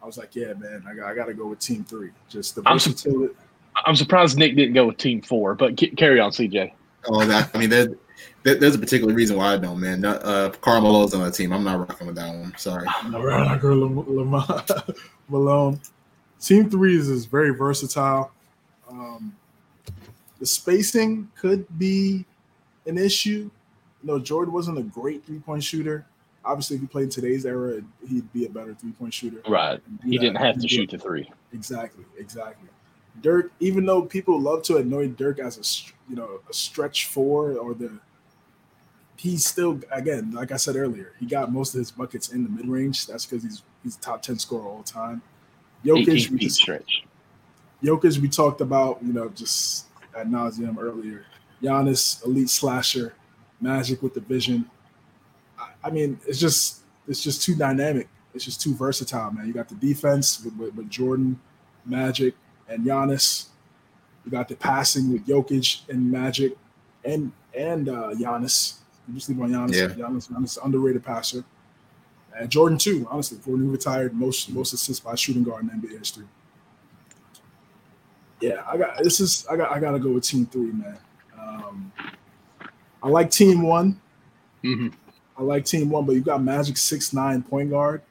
I 0.00 0.06
was 0.06 0.16
like, 0.16 0.34
yeah, 0.36 0.52
man, 0.54 0.84
I 0.88 0.94
got, 0.94 1.10
I 1.10 1.14
got 1.14 1.26
to 1.26 1.34
go 1.34 1.46
with 1.48 1.58
team 1.58 1.84
three. 1.84 2.10
Just 2.28 2.54
the 2.54 2.62
I'm, 2.64 2.78
su- 2.78 2.90
versatility. 2.90 3.34
I'm 3.84 3.96
surprised 3.96 4.38
Nick 4.38 4.54
didn't 4.54 4.74
go 4.74 4.86
with 4.86 4.98
team 4.98 5.20
four, 5.20 5.54
but 5.54 5.78
c- 5.78 5.90
carry 5.90 6.20
on, 6.20 6.30
CJ. 6.30 6.72
Oh, 7.08 7.24
that 7.24 7.50
I 7.54 7.58
mean, 7.58 7.70
there, 7.70 7.88
there- 8.44 8.54
there's 8.54 8.76
a 8.76 8.78
particular 8.78 9.12
reason 9.12 9.36
why 9.36 9.54
I 9.54 9.58
don't, 9.58 9.80
man. 9.80 10.00
Not, 10.00 10.24
uh, 10.24 10.50
Karl 10.60 10.80
Malone's 10.80 11.12
on 11.12 11.24
the 11.24 11.30
team. 11.32 11.52
I'm 11.52 11.64
not 11.64 11.80
rocking 11.88 12.06
with 12.06 12.16
that 12.16 12.32
one. 12.32 12.54
Sorry. 12.56 12.86
No, 13.10 13.18
we're 13.18 13.30
not 13.30 13.60
going 13.60 13.80
Lam- 13.80 14.30
Lam- 14.30 14.80
Malone. 15.28 15.80
Team 16.40 16.70
three 16.70 16.96
is, 16.96 17.08
is 17.08 17.24
very 17.26 17.50
versatile. 17.50 18.30
Um, 18.88 19.34
the 20.42 20.46
spacing 20.46 21.30
could 21.36 21.64
be 21.78 22.24
an 22.86 22.98
issue. 22.98 23.48
You 24.02 24.08
know, 24.08 24.18
Jordan 24.18 24.52
wasn't 24.52 24.76
a 24.76 24.82
great 24.82 25.24
three 25.24 25.38
point 25.38 25.62
shooter. 25.62 26.04
Obviously, 26.44 26.74
if 26.74 26.82
he 26.82 26.88
played 26.88 27.04
in 27.04 27.10
today's 27.10 27.46
era, 27.46 27.80
he'd 28.08 28.32
be 28.32 28.46
a 28.46 28.48
better 28.48 28.74
three 28.74 28.90
point 28.90 29.14
shooter. 29.14 29.40
Right. 29.48 29.80
He 30.04 30.16
that. 30.16 30.24
didn't 30.24 30.38
have 30.38 30.60
to 30.60 30.66
shoot 30.66 30.90
the 30.90 30.98
three. 30.98 31.30
Exactly, 31.52 32.04
exactly. 32.18 32.68
Dirk, 33.20 33.52
even 33.60 33.86
though 33.86 34.02
people 34.02 34.40
love 34.40 34.64
to 34.64 34.78
annoy 34.78 35.10
Dirk 35.10 35.38
as 35.38 35.58
a 35.58 36.10
you 36.10 36.16
know 36.16 36.40
a 36.50 36.52
stretch 36.52 37.06
four 37.06 37.52
or 37.52 37.72
the, 37.74 38.00
he's 39.14 39.46
still 39.46 39.80
again 39.92 40.32
like 40.32 40.50
I 40.50 40.56
said 40.56 40.74
earlier, 40.74 41.12
he 41.20 41.26
got 41.26 41.52
most 41.52 41.72
of 41.72 41.78
his 41.78 41.92
buckets 41.92 42.32
in 42.32 42.42
the 42.42 42.50
mid 42.50 42.66
range. 42.66 43.06
That's 43.06 43.24
because 43.26 43.44
he's 43.44 43.62
he's 43.84 43.94
top 43.94 44.22
ten 44.22 44.40
scorer 44.40 44.66
all 44.66 44.82
time. 44.82 45.22
Jokic, 45.84 46.30
we 46.30 46.38
just, 46.38 46.56
stretch. 46.56 47.04
Jokic, 47.80 48.18
we 48.18 48.28
talked 48.28 48.60
about 48.60 48.98
you 49.04 49.12
know 49.12 49.28
just 49.28 49.86
ad 50.16 50.30
nauseum 50.30 50.76
earlier. 50.78 51.24
Giannis, 51.62 52.24
elite 52.24 52.50
slasher, 52.50 53.14
Magic 53.60 54.02
with 54.02 54.14
the 54.14 54.20
vision. 54.20 54.68
I, 55.58 55.68
I 55.84 55.90
mean, 55.90 56.18
it's 56.26 56.40
just 56.40 56.80
it's 57.06 57.22
just 57.22 57.42
too 57.42 57.54
dynamic. 57.54 58.08
It's 58.34 58.44
just 58.44 58.60
too 58.60 58.74
versatile, 58.74 59.30
man. 59.30 59.46
You 59.46 59.52
got 59.52 59.68
the 59.68 59.74
defense 59.74 60.42
with, 60.42 60.56
with, 60.56 60.74
with 60.74 60.90
Jordan, 60.90 61.38
Magic, 61.84 62.34
and 62.68 62.84
Giannis. 62.84 63.48
You 64.24 64.30
got 64.30 64.48
the 64.48 64.56
passing 64.56 65.12
with 65.12 65.26
Jokic 65.26 65.88
and 65.88 66.10
Magic, 66.10 66.56
and 67.04 67.32
and 67.56 67.88
uh, 67.88 68.10
Giannis. 68.14 68.78
You 69.06 69.14
just 69.14 69.28
leave 69.28 69.40
on 69.40 69.50
Giannis. 69.50 69.74
Yeah. 69.74 70.06
Giannis, 70.06 70.28
Giannis, 70.30 70.58
underrated 70.64 71.04
passer. 71.04 71.44
And 72.34 72.48
Jordan 72.48 72.78
too, 72.78 73.06
honestly, 73.10 73.36
before 73.36 73.58
he 73.58 73.62
retired, 73.64 74.14
most 74.14 74.50
most 74.50 74.72
assists 74.72 75.04
by 75.04 75.14
shooting 75.14 75.42
guard 75.42 75.64
in 75.64 75.70
NBA 75.70 75.98
history. 75.98 76.24
Yeah, 78.42 78.64
I 78.68 78.76
got 78.76 78.98
this 79.02 79.20
is 79.20 79.46
I 79.50 79.56
got 79.56 79.72
I 79.72 79.80
gotta 79.80 80.00
go 80.00 80.12
with 80.12 80.24
team 80.24 80.46
three, 80.46 80.72
man. 80.72 80.98
Um, 81.40 81.92
I 83.02 83.08
like 83.08 83.30
team 83.30 83.62
one. 83.62 84.00
hmm 84.62 84.88
I 85.36 85.42
like 85.42 85.64
team 85.64 85.90
one, 85.90 86.06
but 86.06 86.14
you 86.14 86.22
got 86.22 86.42
Magic 86.42 86.76
six 86.76 87.12
nine 87.14 87.42
point 87.42 87.70
guard, 87.70 88.02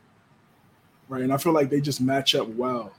right? 1.09 1.21
And 1.21 1.33
I 1.33 1.37
feel 1.37 1.53
like 1.53 1.69
they 1.69 1.81
just 1.81 2.01
match 2.01 2.35
up 2.35 2.47
well 2.49 2.93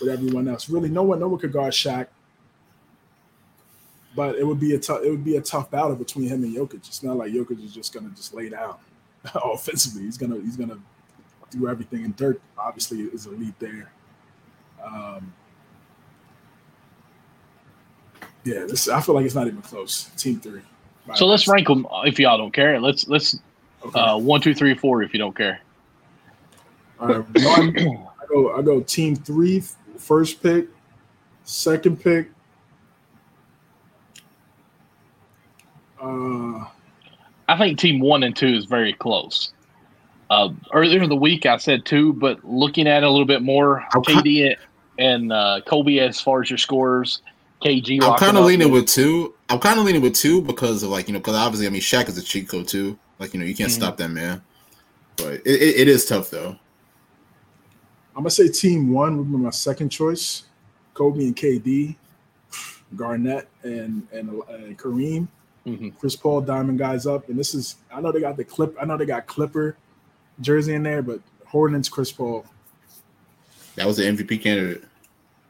with 0.00 0.10
everyone 0.10 0.48
else. 0.48 0.70
Really, 0.70 0.88
no 0.88 1.02
one 1.02 1.20
no 1.20 1.28
one 1.28 1.40
could 1.40 1.52
guard 1.52 1.74
Shaq, 1.74 2.08
but 4.16 4.36
it 4.36 4.46
would 4.46 4.60
be 4.60 4.74
a 4.74 4.78
tough 4.78 5.02
it 5.04 5.10
would 5.10 5.24
be 5.24 5.36
a 5.36 5.42
tough 5.42 5.70
battle 5.70 5.96
between 5.96 6.28
him 6.28 6.44
and 6.44 6.56
Jokic. 6.56 6.86
It's 6.88 7.02
not 7.02 7.16
like 7.16 7.32
Jokic 7.32 7.64
is 7.64 7.74
just 7.74 7.92
gonna 7.94 8.10
just 8.10 8.34
lay 8.34 8.48
down 8.50 8.76
offensively. 9.34 10.04
He's 10.04 10.18
gonna 10.18 10.40
he's 10.40 10.56
gonna 10.56 10.78
do 11.50 11.68
everything. 11.68 12.04
And 12.04 12.16
Dirk 12.16 12.40
obviously 12.58 13.00
is 13.02 13.26
elite 13.26 13.58
there. 13.58 13.92
Um, 14.84 15.32
yeah, 18.46 18.60
this 18.60 18.88
I 18.88 19.00
feel 19.00 19.16
like 19.16 19.24
it's 19.26 19.34
not 19.34 19.48
even 19.48 19.60
close. 19.60 20.04
Team 20.16 20.38
three. 20.38 20.60
So 21.14 21.26
let's 21.26 21.46
rank 21.48 21.66
them 21.66 21.86
if 22.04 22.18
y'all 22.18 22.38
don't 22.38 22.52
care. 22.52 22.80
Let's 22.80 23.08
let's 23.08 23.38
Okay. 23.84 24.00
uh, 24.00 24.16
one, 24.16 24.40
two, 24.40 24.54
three, 24.54 24.74
four 24.74 25.02
if 25.02 25.12
you 25.12 25.18
don't 25.18 25.36
care. 25.36 25.60
All 26.98 27.08
right, 27.08 27.24
one, 27.44 27.76
I 28.20 28.26
go. 28.28 28.56
I 28.56 28.62
go 28.62 28.80
team 28.80 29.14
three 29.16 29.62
first 29.98 30.42
pick, 30.42 30.66
second 31.44 32.00
pick. 32.02 32.30
Uh, 36.00 36.64
I 37.48 37.58
think 37.58 37.78
team 37.78 38.00
one 38.00 38.22
and 38.22 38.34
two 38.34 38.48
is 38.48 38.64
very 38.64 38.92
close. 38.94 39.52
Uh, 40.30 40.48
earlier 40.72 41.02
in 41.02 41.08
the 41.08 41.16
week, 41.16 41.46
I 41.46 41.56
said 41.58 41.84
two, 41.84 42.12
but 42.14 42.44
looking 42.44 42.88
at 42.88 43.02
it 43.02 43.06
a 43.06 43.10
little 43.10 43.26
bit 43.26 43.42
more, 43.42 43.86
I'm 43.92 44.02
KD 44.02 44.56
and 44.98 45.32
uh, 45.32 45.60
Kobe 45.66 45.98
as 45.98 46.20
far 46.20 46.42
as 46.42 46.50
your 46.50 46.58
scorers, 46.58 47.22
KG. 47.64 48.02
I'm 48.02 48.18
kind 48.18 48.36
of 48.36 48.44
leaning 48.44 48.70
with 48.70 48.86
two. 48.86 49.34
I'm 49.48 49.58
kind 49.58 49.78
of 49.78 49.84
leaning 49.86 50.02
with 50.02 50.14
two 50.14 50.42
because 50.42 50.82
of 50.82 50.90
like 50.90 51.08
you 51.08 51.14
know 51.14 51.20
because 51.20 51.34
obviously 51.36 51.66
I 51.66 51.70
mean 51.70 51.80
Shaq 51.80 52.08
is 52.08 52.18
a 52.18 52.22
cheat 52.22 52.48
code 52.48 52.68
too. 52.68 52.98
Like 53.18 53.32
you 53.34 53.40
know 53.40 53.46
you 53.46 53.54
can't 53.54 53.70
Mhm. 53.70 53.74
stop 53.74 53.96
that 53.96 54.10
man. 54.10 54.42
But 55.16 55.34
it, 55.34 55.42
it, 55.46 55.76
it 55.80 55.88
is 55.88 56.04
tough 56.04 56.30
though. 56.30 56.56
I'm 58.14 58.22
gonna 58.22 58.30
say 58.30 58.48
team 58.48 58.92
one 58.92 59.16
would 59.18 59.30
be 59.30 59.36
my 59.38 59.50
second 59.50 59.88
choice. 59.90 60.44
Kobe 60.94 61.24
and 61.24 61.36
KD, 61.36 61.96
Garnett 62.94 63.48
and 63.62 64.06
and, 64.12 64.30
and 64.48 64.78
Kareem, 64.78 65.28
Mhm. 65.66 65.98
Chris 65.98 66.16
Paul, 66.16 66.40
Diamond 66.42 66.78
guys 66.78 67.06
up. 67.06 67.28
And 67.28 67.38
this 67.38 67.54
is 67.54 67.76
I 67.92 68.00
know 68.00 68.12
they 68.12 68.20
got 68.20 68.36
the 68.36 68.44
clip. 68.44 68.76
I 68.80 68.84
know 68.84 68.96
they 68.96 69.06
got 69.06 69.26
Clipper 69.26 69.76
jersey 70.40 70.74
in 70.74 70.82
there, 70.82 71.02
but 71.02 71.20
Hornets, 71.46 71.88
Chris 71.88 72.12
Paul, 72.12 72.44
That 73.76 73.86
was 73.86 73.96
the 73.98 74.04
MVP 74.04 74.42
candidate. 74.42 74.84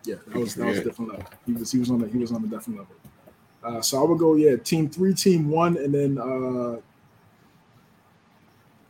Yeah, 0.06 0.14
that 0.28 0.38
was 0.38 0.54
that 0.54 0.66
was 0.66 0.76
Yeah. 0.78 0.82
different 0.84 1.10
level. 1.10 1.26
He 1.46 1.52
was 1.52 1.72
he 1.72 1.78
was 1.78 1.90
on 1.90 1.98
the 1.98 2.08
he 2.08 2.18
was 2.18 2.32
on 2.32 2.42
a 2.44 2.46
different 2.46 2.78
level. 2.78 2.94
Uh, 3.64 3.80
so 3.82 4.00
I 4.00 4.08
would 4.08 4.18
go 4.18 4.36
yeah, 4.36 4.56
team 4.56 4.88
three, 4.88 5.12
team 5.12 5.50
one, 5.50 5.76
and 5.76 5.92
then 5.92 6.18
uh, 6.18 6.80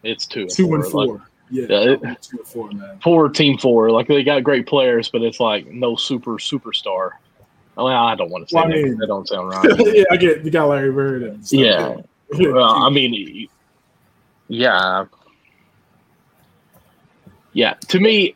It's 0.03 0.27
two, 0.27 0.43
and 0.43 0.51
two 0.51 0.75
and 0.75 0.83
Like, 0.85 0.93
four. 0.93 1.23
Yeah, 1.51 1.67
Yeah, 1.71 1.77
I 1.79 1.83
it- 2.13 2.23
two 2.23 2.37
and 2.39 2.47
four, 2.47 2.71
man. 2.73 2.99
four, 3.03 3.29
team 3.31 3.57
four. 3.59 3.91
Like 3.91 4.07
they 4.09 4.23
got 4.23 4.43
great 4.45 4.67
players, 4.67 5.09
but 5.09 5.23
it's 5.23 5.41
like 5.41 5.67
no 5.69 5.97
super 5.97 6.33
superstar. 6.33 7.13
Well, 7.77 7.89
I 7.89 8.15
don't 8.15 8.31
want 8.31 8.49
to 8.49 8.53
say 8.53 8.57
Well, 8.57 8.65
I 8.67 8.69
mean- 8.69 8.97
that 8.99 9.07
don't 9.07 9.27
sound 9.29 9.49
right. 9.53 9.95
yeah, 9.97 10.05
I 10.11 10.17
get 10.17 10.45
you 10.45 10.51
got 10.51 10.69
Larry 10.69 10.93
Bird 10.93 11.23
and 11.23 11.47
stuff. 11.47 11.59
Yeah. 11.61 11.97
Yeah. 12.35 12.51
Well, 12.53 12.65
I 12.85 12.91
mean, 12.91 13.49
yeah, 14.49 15.05
yeah. 17.53 17.75
To 17.89 18.01
me, 18.01 18.35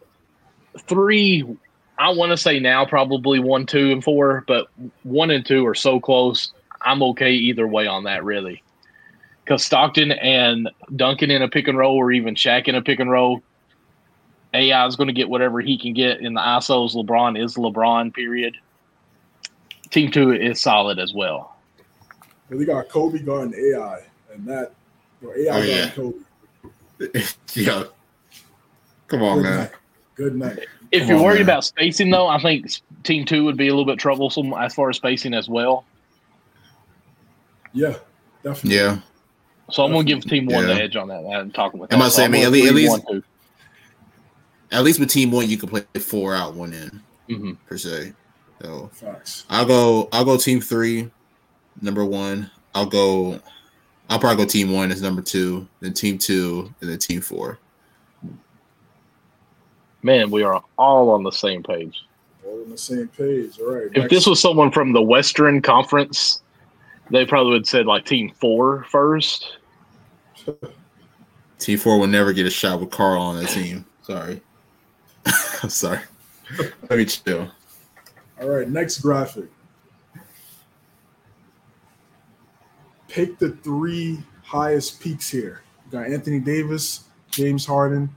three. 0.87 1.45
I 2.01 2.09
want 2.09 2.31
to 2.31 2.37
say 2.39 2.59
now 2.59 2.87
probably 2.87 3.41
one, 3.41 3.67
two, 3.67 3.93
and 3.93 4.03
four, 4.03 4.43
but 4.47 4.69
one 5.03 5.31
and 5.31 5.45
two 5.45 5.67
are 5.67 5.75
so 5.75 6.01
close. 6.01 6.51
I'm 6.81 7.03
okay 7.03 7.33
either 7.33 7.69
way 7.69 7.87
on 7.87 8.05
that, 8.05 8.25
really. 8.25 8.63
Because 9.45 9.63
Stockton 9.63 10.13
and 10.13 10.71
Duncan 10.97 11.31
in 11.31 11.43
a 11.43 11.49
pick 11.49 11.69
and 11.69 11.77
roll, 11.77 11.97
or 11.97 12.11
even 12.11 12.35
Shaq 12.35 12.69
in 12.69 12.75
a 12.75 12.81
pick 12.81 13.01
and 13.01 13.11
roll, 13.11 13.43
AI 14.55 14.87
is 14.87 14.97
going 14.97 15.09
to 15.09 15.13
get 15.13 15.29
whatever 15.29 15.61
he 15.61 15.77
can 15.77 15.93
get 15.93 16.21
in 16.21 16.33
the 16.33 16.41
ISOs. 16.41 16.95
LeBron 16.95 17.39
is 17.39 17.57
LeBron. 17.57 18.15
Period. 18.15 18.57
Team 19.91 20.11
two 20.11 20.33
is 20.33 20.59
solid 20.59 20.99
as 20.99 21.13
well. 21.13 21.55
And 22.49 22.59
we 22.59 22.65
got 22.65 22.89
Kobe 22.89 23.19
guarding 23.19 23.55
AI, 23.55 24.01
and 24.33 24.47
that 24.47 24.73
or 25.23 25.37
AI 25.37 25.51
Oh, 25.51 25.53
guarding 25.53 25.71
yeah. 25.71 25.91
Kobe. 27.11 27.25
yeah. 27.55 27.85
Come 29.09 29.23
on, 29.23 29.43
man. 29.43 29.69
Night. 30.21 30.31
Good 30.31 30.37
night. 30.37 30.67
If 30.93 31.01
Come 31.03 31.09
you're 31.09 31.19
on, 31.19 31.25
worried 31.25 31.35
man. 31.37 31.43
about 31.43 31.65
spacing, 31.65 32.11
though, 32.11 32.27
I 32.27 32.41
think 32.41 32.67
team 33.05 33.25
two 33.25 33.45
would 33.45 33.57
be 33.57 33.69
a 33.69 33.71
little 33.71 33.85
bit 33.85 33.99
troublesome 33.99 34.53
as 34.55 34.75
far 34.75 34.91
as 34.91 34.97
spacing 34.97 35.35
as 35.35 35.49
well. 35.49 35.85
Yeah, 37.73 37.97
definitely. 38.43 38.77
Yeah. 38.77 38.99
So 39.71 39.85
I'm 39.85 39.93
going 39.93 40.05
to 40.07 40.13
give 40.15 40.25
team 40.25 40.47
one 40.47 40.67
Yeah. 40.67 40.75
the 40.75 40.83
edge 40.83 40.97
on 40.97 41.09
that. 41.09 41.25
I'm 41.25 41.53
talking 41.53 41.79
with. 41.79 41.93
Am. 41.93 42.03
I 42.03 42.09
So 42.09 42.17
saying, 42.17 42.27
I'm 42.35 42.35
I 42.35 42.51
mean, 42.51 42.65
going 42.65 42.69
at 42.69 42.75
least- 42.75 42.93
at 42.93 42.97
least- 42.99 43.05
one. 43.09 43.25
At 44.73 44.85
least 44.85 45.01
with 45.01 45.11
team 45.11 45.31
one, 45.33 45.49
you 45.49 45.57
can 45.57 45.69
play 45.69 45.83
four 46.01 46.33
out, 46.35 46.55
one 46.55 46.73
in 46.73 47.03
Mhm. 47.29 47.57
per 47.67 47.77
se. 47.77 48.13
So 48.63 48.89
Facts. 48.93 49.45
I'll 49.51 49.65
go. 49.65 50.09
I'll 50.13 50.25
go 50.25 50.37
team 50.37 50.61
three, 50.61 51.11
number 51.81 52.05
one. 52.05 52.51
I'll 52.75 52.87
go. 52.87 53.41
I'll 54.09 54.19
probably 54.21 54.45
go 54.45 54.49
team 54.49 54.71
one 54.73 54.93
as 54.93 55.03
number 55.03 55.23
two, 55.23 55.67
then 55.81 55.93
team 55.93 56.19
two, 56.19 56.73
and 56.81 56.89
then 56.91 56.99
team 56.99 57.21
four. 57.21 57.59
Man, 60.03 60.31
we 60.31 60.43
are 60.43 60.63
all 60.79 61.11
on 61.11 61.23
the 61.23 61.31
same 61.31 61.63
page. 61.63 62.05
All 62.47 62.63
on 62.63 62.71
the 62.71 62.79
same 62.79 63.09
page. 63.09 63.59
All 63.61 63.75
right. 63.75 63.91
If 63.95 64.11
this 64.11 64.27
was 64.27 64.41
someone 64.41 64.71
from 64.71 64.93
the 64.93 65.03
Western 65.03 65.61
Conference, 65.61 66.43
they 67.11 67.27
probably 67.27 67.53
would 67.53 67.63
have 67.63 67.69
said 67.69 67.87
like 67.87 68.07
team 68.07 68.33
four 68.41 68.85
first. 68.85 69.59
T4 71.59 72.01
will 72.01 72.07
never 72.07 72.33
get 72.33 72.47
a 72.47 72.51
shot 72.51 72.81
with 72.81 72.91
Karl 72.91 73.21
on 73.21 73.37
that 73.37 73.51
team. 73.51 73.85
Sorry. 74.03 74.41
I'm 75.63 75.69
sorry. 75.69 76.01
Let 76.89 76.99
me 76.99 77.05
chill. 77.05 77.51
All 78.41 78.49
right, 78.49 78.69
next 78.69 79.01
graphic. 79.01 79.45
Pick 83.09 83.39
the 83.39 83.51
three 83.51 84.21
highest 84.43 85.01
peaks 85.01 85.29
here. 85.29 85.63
You 85.87 85.93
got 85.99 86.07
Anthony 86.07 86.41
Davis, 86.41 87.05
James 87.31 87.67
Harden, 87.67 88.09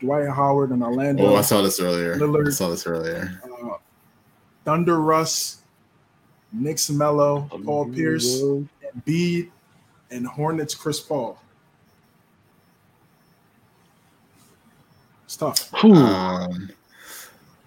Dwight 0.00 0.28
Howard, 0.28 0.70
and 0.70 0.82
Orlando. 0.82 1.26
Oh, 1.26 1.36
I 1.36 1.42
saw 1.42 1.62
this 1.62 1.78
earlier. 1.78 2.16
Lillard, 2.16 2.48
I 2.48 2.50
saw 2.50 2.68
this 2.68 2.86
earlier. 2.86 3.40
Uh, 3.44 3.76
Thunder 4.64 5.00
Russ, 5.00 5.58
Knicks 6.52 6.90
Melo, 6.90 7.48
Paul 7.64 7.92
Pierce, 7.92 8.40
Embiid, 8.40 9.50
and 10.10 10.26
Hornets 10.26 10.74
Chris 10.74 11.00
Paul. 11.00 11.38
It's 15.24 15.36
tough. 15.36 15.72
Um, 15.84 16.70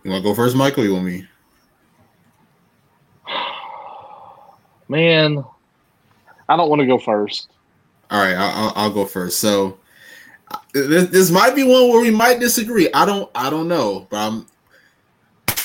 you 0.04 0.12
want 0.12 0.24
to 0.24 0.30
go 0.30 0.36
first, 0.36 0.56
Michael? 0.56 0.84
You 0.84 0.94
want 0.94 1.06
me? 1.06 1.28
Man, 4.90 5.44
I 6.50 6.58
don't 6.58 6.70
want 6.70 6.82
to 6.82 6.86
go 6.86 6.98
first. 6.98 7.50
All 8.12 8.20
right, 8.20 8.36
I'll, 8.36 8.74
I'll 8.76 8.92
go 8.92 9.06
first. 9.06 9.40
So 9.40 9.80
this, 10.74 11.10
this 11.10 11.32
might 11.32 11.56
be 11.56 11.64
one 11.64 11.90
where 11.90 12.02
we 12.02 12.12
might 12.12 12.40
disagree. 12.40 12.92
I 12.94 13.06
don't 13.06 13.30
I 13.36 13.50
don't 13.50 13.68
know, 13.68 14.08
but 14.10 14.18
I'm 14.18 14.46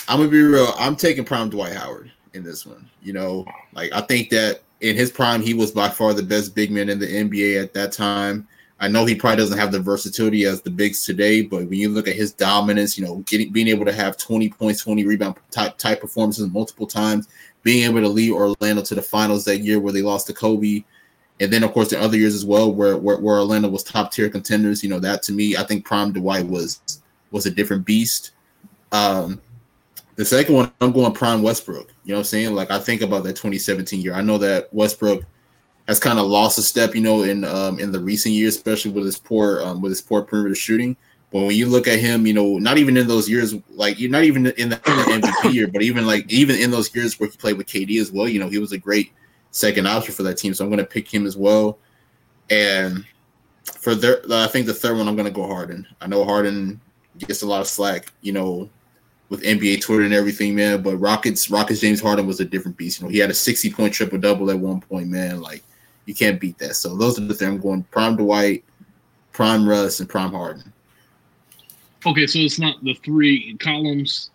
I'm 0.08 0.18
gonna 0.18 0.28
be 0.28 0.42
real. 0.42 0.72
I'm 0.78 0.96
taking 0.96 1.24
prime 1.24 1.50
Dwight 1.50 1.74
Howard 1.74 2.10
in 2.34 2.42
this 2.42 2.66
one. 2.66 2.88
You 3.02 3.12
know, 3.12 3.44
like 3.72 3.92
I 3.92 4.00
think 4.02 4.30
that 4.30 4.62
in 4.80 4.96
his 4.96 5.10
prime, 5.10 5.42
he 5.42 5.54
was 5.54 5.70
by 5.70 5.88
far 5.88 6.14
the 6.14 6.22
best 6.22 6.54
big 6.54 6.70
man 6.70 6.88
in 6.88 6.98
the 6.98 7.06
NBA 7.06 7.62
at 7.62 7.74
that 7.74 7.92
time. 7.92 8.46
I 8.80 8.86
know 8.86 9.04
he 9.04 9.16
probably 9.16 9.38
doesn't 9.38 9.58
have 9.58 9.72
the 9.72 9.80
versatility 9.80 10.44
as 10.44 10.62
the 10.62 10.70
bigs 10.70 11.04
today, 11.04 11.42
but 11.42 11.64
when 11.64 11.74
you 11.74 11.88
look 11.88 12.06
at 12.06 12.14
his 12.14 12.32
dominance, 12.32 12.96
you 12.96 13.04
know, 13.04 13.16
getting 13.26 13.50
being 13.50 13.68
able 13.68 13.84
to 13.84 13.92
have 13.92 14.16
20 14.16 14.50
points, 14.50 14.82
20 14.82 15.04
rebound 15.04 15.36
type 15.50 15.76
type 15.78 16.00
performances 16.00 16.48
multiple 16.48 16.86
times, 16.86 17.28
being 17.62 17.84
able 17.84 18.00
to 18.00 18.08
lead 18.08 18.30
Orlando 18.30 18.82
to 18.82 18.94
the 18.94 19.02
finals 19.02 19.44
that 19.46 19.58
year 19.58 19.80
where 19.80 19.92
they 19.92 20.02
lost 20.02 20.28
to 20.28 20.32
Kobe, 20.32 20.84
and 21.40 21.52
then 21.52 21.62
of 21.62 21.72
course 21.72 21.90
the 21.90 22.00
other 22.00 22.16
years 22.16 22.34
as 22.34 22.44
well 22.44 22.72
where 22.72 22.96
where, 22.96 23.18
where 23.18 23.38
Orlando 23.38 23.68
was 23.68 23.82
top 23.82 24.12
tier 24.12 24.28
contenders. 24.28 24.82
You 24.82 24.90
know, 24.90 25.00
that 25.00 25.22
to 25.24 25.32
me, 25.32 25.56
I 25.56 25.62
think 25.62 25.84
Prime 25.84 26.12
Dwight 26.12 26.46
was 26.46 27.02
was 27.30 27.46
a 27.46 27.50
different 27.50 27.84
beast. 27.84 28.32
Um, 28.92 29.40
the 30.16 30.24
second 30.24 30.54
one, 30.54 30.72
I'm 30.80 30.92
going 30.92 31.12
Prime 31.12 31.42
Westbrook. 31.42 31.92
You 32.04 32.12
know 32.12 32.16
what 32.16 32.20
I'm 32.20 32.24
saying? 32.24 32.54
Like 32.54 32.70
I 32.70 32.78
think 32.78 33.02
about 33.02 33.22
that 33.24 33.36
2017 33.36 34.00
year. 34.00 34.14
I 34.14 34.22
know 34.22 34.38
that 34.38 34.72
Westbrook 34.74 35.24
has 35.86 36.00
kind 36.00 36.18
of 36.18 36.26
lost 36.26 36.58
a 36.58 36.62
step, 36.62 36.94
you 36.94 37.00
know, 37.00 37.22
in 37.22 37.44
um, 37.44 37.78
in 37.78 37.92
the 37.92 38.00
recent 38.00 38.34
years, 38.34 38.56
especially 38.56 38.90
with 38.90 39.04
his 39.04 39.18
poor 39.18 39.62
um, 39.62 39.80
with 39.80 39.90
his 39.90 40.02
poor 40.02 40.22
perimeter 40.22 40.54
shooting. 40.54 40.96
But 41.30 41.40
when 41.40 41.56
you 41.56 41.66
look 41.66 41.86
at 41.86 41.98
him, 41.98 42.26
you 42.26 42.32
know, 42.32 42.58
not 42.58 42.78
even 42.78 42.96
in 42.96 43.06
those 43.06 43.28
years, 43.28 43.54
like 43.70 44.00
you're 44.00 44.10
not 44.10 44.24
even 44.24 44.46
in 44.46 44.70
the, 44.70 44.90
in 44.90 44.96
the 44.96 45.20
MVP 45.20 45.52
year, 45.52 45.68
but 45.68 45.82
even 45.82 46.06
like 46.06 46.30
even 46.32 46.56
in 46.56 46.70
those 46.70 46.94
years 46.94 47.20
where 47.20 47.28
he 47.28 47.36
played 47.36 47.58
with 47.58 47.66
KD 47.66 48.00
as 48.00 48.10
well, 48.10 48.26
you 48.26 48.40
know, 48.40 48.48
he 48.48 48.58
was 48.58 48.72
a 48.72 48.78
great 48.78 49.12
second 49.50 49.86
option 49.86 50.14
for 50.14 50.22
that 50.24 50.38
team. 50.38 50.54
So 50.54 50.64
I'm 50.64 50.70
going 50.70 50.78
to 50.78 50.86
pick 50.86 51.12
him 51.12 51.26
as 51.26 51.36
well. 51.36 51.78
And 52.50 53.04
for 53.64 53.94
their, 53.94 54.20
I 54.30 54.46
think 54.46 54.66
the 54.66 54.74
third 54.74 54.96
one, 54.96 55.08
I'm 55.08 55.16
going 55.16 55.26
to 55.26 55.32
go 55.32 55.46
Harden. 55.46 55.86
I 56.00 56.06
know 56.06 56.24
Harden 56.24 56.80
gets 57.18 57.42
a 57.42 57.46
lot 57.46 57.60
of 57.60 57.66
slack, 57.66 58.12
you 58.22 58.32
know, 58.32 58.68
with 59.28 59.42
NBA 59.42 59.82
Twitter 59.82 60.04
and 60.04 60.14
everything, 60.14 60.54
man. 60.54 60.82
But 60.82 60.96
Rockets, 60.96 61.50
Rockets, 61.50 61.80
James 61.80 62.00
Harden 62.00 62.26
was 62.26 62.40
a 62.40 62.44
different 62.44 62.76
beast. 62.76 63.00
You 63.00 63.06
know, 63.06 63.10
he 63.10 63.18
had 63.18 63.30
a 63.30 63.34
60 63.34 63.70
point 63.72 63.92
triple 63.92 64.18
double 64.18 64.50
at 64.50 64.58
one 64.58 64.80
point, 64.80 65.08
man. 65.08 65.40
Like 65.40 65.62
you 66.06 66.14
can't 66.14 66.40
beat 66.40 66.58
that. 66.58 66.74
So 66.76 66.96
those 66.96 67.18
are 67.18 67.22
the 67.22 67.34
things 67.34 67.50
I'm 67.50 67.60
going 67.60 67.82
prime 67.84 68.16
Dwight, 68.16 68.64
prime 69.32 69.68
Russ, 69.68 70.00
and 70.00 70.08
prime 70.08 70.32
Harden. 70.32 70.72
Okay, 72.06 72.26
so 72.26 72.38
it's 72.38 72.58
not 72.58 72.82
the 72.82 72.94
three 72.94 73.56
columns. 73.58 74.30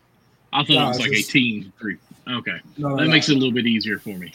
I 0.51 0.63
thought 0.63 0.73
no, 0.73 0.85
it 0.85 0.87
was 0.89 0.99
like 0.99 1.11
just, 1.11 1.29
a 1.29 1.33
team 1.33 1.73
three. 1.79 1.97
Okay, 2.29 2.59
no, 2.77 2.95
that 2.95 3.05
no, 3.05 3.09
makes 3.09 3.29
it 3.29 3.35
a 3.35 3.37
little 3.37 3.53
bit 3.53 3.65
easier 3.65 3.97
for 3.97 4.09
me. 4.09 4.31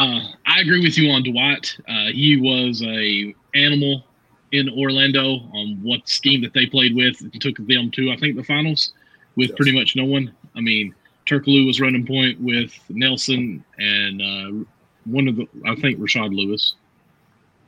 Uh, 0.00 0.22
I 0.46 0.62
agree 0.62 0.80
with 0.80 0.96
you 0.96 1.10
on 1.10 1.22
Dwight. 1.22 1.76
Uh, 1.86 2.06
he 2.06 2.40
was 2.40 2.82
a 2.82 3.34
animal 3.54 4.02
in 4.50 4.70
Orlando 4.70 5.40
on 5.52 5.78
what 5.82 6.08
scheme 6.08 6.40
that 6.40 6.54
they 6.54 6.64
played 6.64 6.96
with 6.96 7.20
and 7.20 7.38
took 7.38 7.58
them 7.58 7.90
to 7.90 8.10
I 8.10 8.16
think 8.16 8.34
the 8.34 8.42
finals 8.42 8.94
with 9.36 9.50
yes. 9.50 9.56
pretty 9.58 9.78
much 9.78 9.96
no 9.96 10.06
one. 10.06 10.32
I 10.56 10.62
mean, 10.62 10.94
Turkoglu 11.26 11.66
was 11.66 11.82
running 11.82 12.06
point 12.06 12.40
with 12.40 12.72
Nelson 12.88 13.62
and 13.78 14.22
uh, 14.22 14.64
one 15.04 15.28
of 15.28 15.36
the 15.36 15.46
I 15.66 15.74
think 15.74 15.98
Rashard 15.98 16.34
Lewis. 16.34 16.76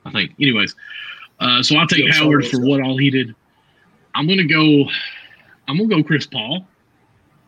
I 0.06 0.10
think. 0.10 0.32
Anyways, 0.40 0.74
uh, 1.38 1.62
so 1.62 1.76
I'll 1.76 1.86
take 1.86 2.06
yeah, 2.06 2.14
Howard 2.14 2.46
for 2.46 2.60
what 2.60 2.80
all 2.80 2.96
he 2.96 3.10
did. 3.10 3.34
I'm 4.14 4.26
gonna 4.26 4.46
go. 4.46 4.88
I'm 5.68 5.76
gonna 5.76 5.96
go 5.96 6.02
Chris 6.02 6.26
Paul, 6.26 6.66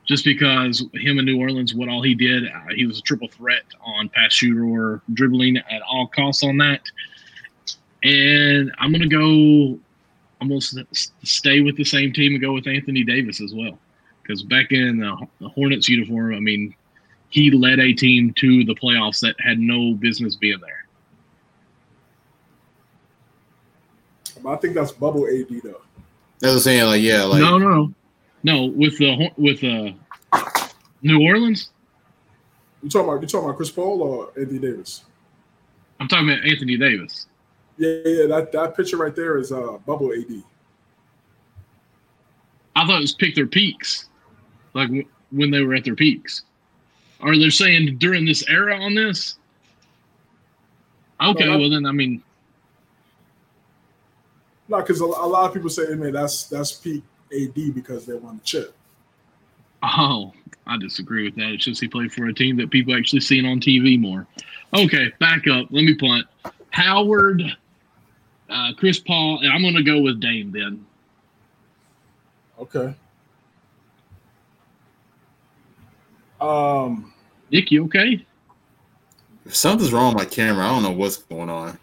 just 0.07 0.25
because 0.25 0.85
him 0.95 1.19
in 1.19 1.25
New 1.25 1.41
Orleans, 1.41 1.75
what 1.75 1.89
all 1.89 2.03
he 2.03 2.15
did, 2.15 2.45
uh, 2.47 2.75
he 2.75 2.87
was 2.87 2.99
a 2.99 3.03
triple 3.03 3.29
threat 3.29 3.63
on 3.81 4.09
pass 4.11 4.33
shooter 4.33 4.65
or 4.65 5.01
dribbling 5.15 5.57
at 5.57 5.83
all 5.83 6.07
costs 6.09 6.45
on 6.45 6.59
that. 6.59 6.81
And 8.03 8.71
I'm 8.79 8.93
gonna 8.93 9.09
go. 9.09 9.79
I'm 10.41 10.49
gonna 10.49 10.61
stay 11.23 11.61
with 11.61 11.77
the 11.77 11.85
same 11.85 12.13
team 12.13 12.33
and 12.33 12.41
go 12.41 12.53
with 12.53 12.67
Anthony 12.67 13.03
Davis 13.03 13.41
as 13.41 13.55
well, 13.55 13.79
because 14.23 14.43
back 14.43 14.73
in 14.73 14.99
the, 14.99 15.27
the 15.41 15.49
Hornets 15.49 15.89
uniform, 15.89 16.35
I 16.35 16.41
mean, 16.41 16.75
he 17.31 17.51
led 17.51 17.81
a 17.81 17.95
team 17.95 18.35
to 18.35 18.65
the 18.65 18.75
playoffs 18.75 19.21
that 19.21 19.37
had 19.41 19.59
no 19.59 19.95
business 19.95 20.37
being 20.37 20.61
there. 20.61 20.85
I 24.47 24.57
think 24.57 24.75
that's 24.75 24.93
bubble 24.93 25.27
AD 25.27 25.49
though. 25.63 25.81
That's 26.41 26.51
what 26.51 26.53
I'm 26.53 26.59
saying, 26.59 26.85
like 26.85 27.01
yeah, 27.01 27.23
like 27.23 27.41
no, 27.41 27.57
no, 27.57 27.95
no. 28.45 28.67
With 28.67 28.99
the 28.99 29.31
with 29.37 29.65
uh, 29.65 29.93
New 31.03 31.21
Orleans. 31.23 31.71
You 32.83 32.91
talking 32.91 33.09
about 33.09 33.23
you 33.23 33.27
talking 33.27 33.49
about 33.49 33.57
Chris 33.57 33.71
Paul 33.71 34.03
or 34.03 34.33
Anthony 34.39 34.59
Davis? 34.59 35.05
I'm 35.99 36.07
talking 36.07 36.31
about 36.31 36.47
Anthony 36.47 36.77
Davis. 36.77 37.27
Yeah, 37.79 37.99
yeah. 38.05 38.27
That 38.27 38.53
that 38.53 38.77
picture 38.77 38.99
right 38.99 39.17
there 39.17 39.39
is 39.39 39.51
uh 39.51 39.79
bubble 39.87 40.13
AD. 40.13 40.43
I 42.77 42.87
thought 42.87 42.99
it 42.99 43.01
was 43.01 43.15
pick 43.15 43.35
their 43.35 43.47
peaks, 43.47 44.09
like 44.75 44.89
w- 44.89 45.09
when 45.31 45.51
they 45.51 45.63
were 45.63 45.75
at 45.75 45.85
their 45.85 45.95
peaks. 45.95 46.43
Are 47.21 47.37
they 47.37 47.49
saying 47.49 47.97
during 47.99 48.27
this 48.27 48.47
era 48.49 48.77
on 48.77 48.95
this? 48.95 49.37
Okay, 51.23 51.49
well 51.49 51.71
then 51.71 51.87
I 51.87 51.93
mean, 51.93 52.23
no, 54.69 54.79
because 54.79 55.01
a, 55.01 55.05
a, 55.05 55.07
lot 55.07 55.47
of 55.47 55.55
people 55.55 55.71
say, 55.71 55.95
"Man, 55.95 56.13
that's 56.13 56.45
that's 56.45 56.73
peak 56.73 57.03
AD 57.35 57.75
because 57.75 58.07
they 58.07 58.15
won 58.15 58.37
the 58.37 58.43
chip." 58.45 58.75
Oh, 59.83 60.33
I 60.67 60.79
disagree 60.79 61.25
with 61.25 61.37
that. 61.37 61.51
It's 61.51 61.65
just 61.65 61.81
he 61.81 61.89
played 61.89 62.13
for 62.13 62.27
a 62.27 62.35
team 62.35 62.57
that 62.57 62.71
people 62.71 62.95
actually 62.95 63.21
seen 63.21 63.45
on 63.45 63.61
TV 63.61 64.01
more. 64.01 64.27
Okay, 64.75 65.13
back 65.21 65.47
up. 65.47 65.67
Let 65.71 65.85
me 65.85 65.95
punt. 65.95 66.27
Howard, 66.71 67.43
uh, 68.49 68.73
Chris 68.77 68.99
Paul, 68.99 69.41
and 69.41 69.53
I'm 69.53 69.63
going 69.63 69.75
to 69.75 69.83
go 69.83 70.01
with 70.01 70.21
Dame 70.21 70.51
then. 70.51 70.85
Okay. 72.59 72.95
Um, 76.41 77.13
Nick, 77.51 77.71
you 77.71 77.85
okay? 77.85 78.25
Something's 79.49 79.93
wrong 79.93 80.15
with 80.15 80.25
my 80.25 80.29
camera. 80.29 80.65
I 80.67 80.71
don't 80.71 80.83
know 80.83 80.91
what's 80.91 81.19
going 81.19 81.51
on. 81.51 81.79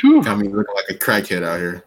Whew. 0.00 0.22
Got 0.22 0.38
me 0.38 0.48
looking 0.48 0.74
like 0.74 0.90
a 0.90 0.94
crackhead 0.94 1.42
out 1.42 1.58
here. 1.58 1.84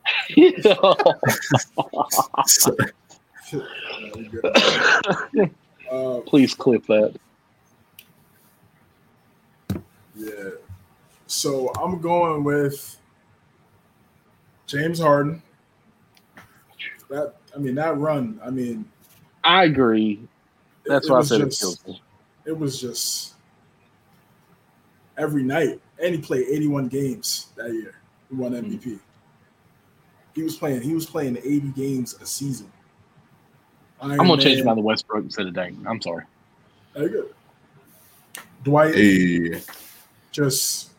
uh, 5.91 6.19
Please 6.25 6.53
clip 6.53 6.85
that. 6.87 7.15
Yeah. 10.15 10.49
So 11.27 11.71
I'm 11.81 11.99
going 11.99 12.43
with 12.43 12.97
James 14.65 14.99
Harden. 14.99 15.41
That 17.09 17.35
I 17.55 17.59
mean 17.59 17.75
that 17.75 17.97
run. 17.97 18.39
I 18.43 18.49
mean, 18.49 18.85
I 19.43 19.65
agree. 19.65 20.19
That's 20.85 21.07
it, 21.07 21.11
why 21.11 21.19
it 21.19 21.21
I 21.21 21.25
said 21.25 21.41
just, 21.41 21.61
it 21.61 21.65
kills 21.65 21.87
me 21.87 22.01
it 22.47 22.57
was 22.57 22.79
just 22.79 23.33
every 25.17 25.43
night. 25.43 25.81
And 26.01 26.15
he 26.15 26.21
played 26.21 26.47
81 26.47 26.89
games 26.89 27.47
that 27.55 27.71
year. 27.71 27.95
He 28.29 28.35
won 28.35 28.51
MVP. 28.51 28.79
Mm-hmm. 28.79 28.95
He 30.35 30.43
was 30.43 30.55
playing. 30.55 30.81
He 30.81 30.93
was 30.93 31.05
playing 31.05 31.37
80 31.37 31.59
games 31.69 32.13
a 32.21 32.25
season. 32.25 32.71
Iron 33.99 34.11
I'm 34.11 34.17
gonna 34.17 34.29
Man, 34.29 34.39
change 34.39 34.63
my 34.63 34.75
the 34.75 34.81
Westbrook 34.81 35.23
instead 35.23 35.47
of 35.47 35.55
Dame. 35.55 35.83
I'm 35.89 35.99
sorry. 36.01 36.25
Very 36.93 37.09
good. 37.09 37.33
Dwight, 38.63 38.93
hey. 38.93 39.61
just 40.31 40.91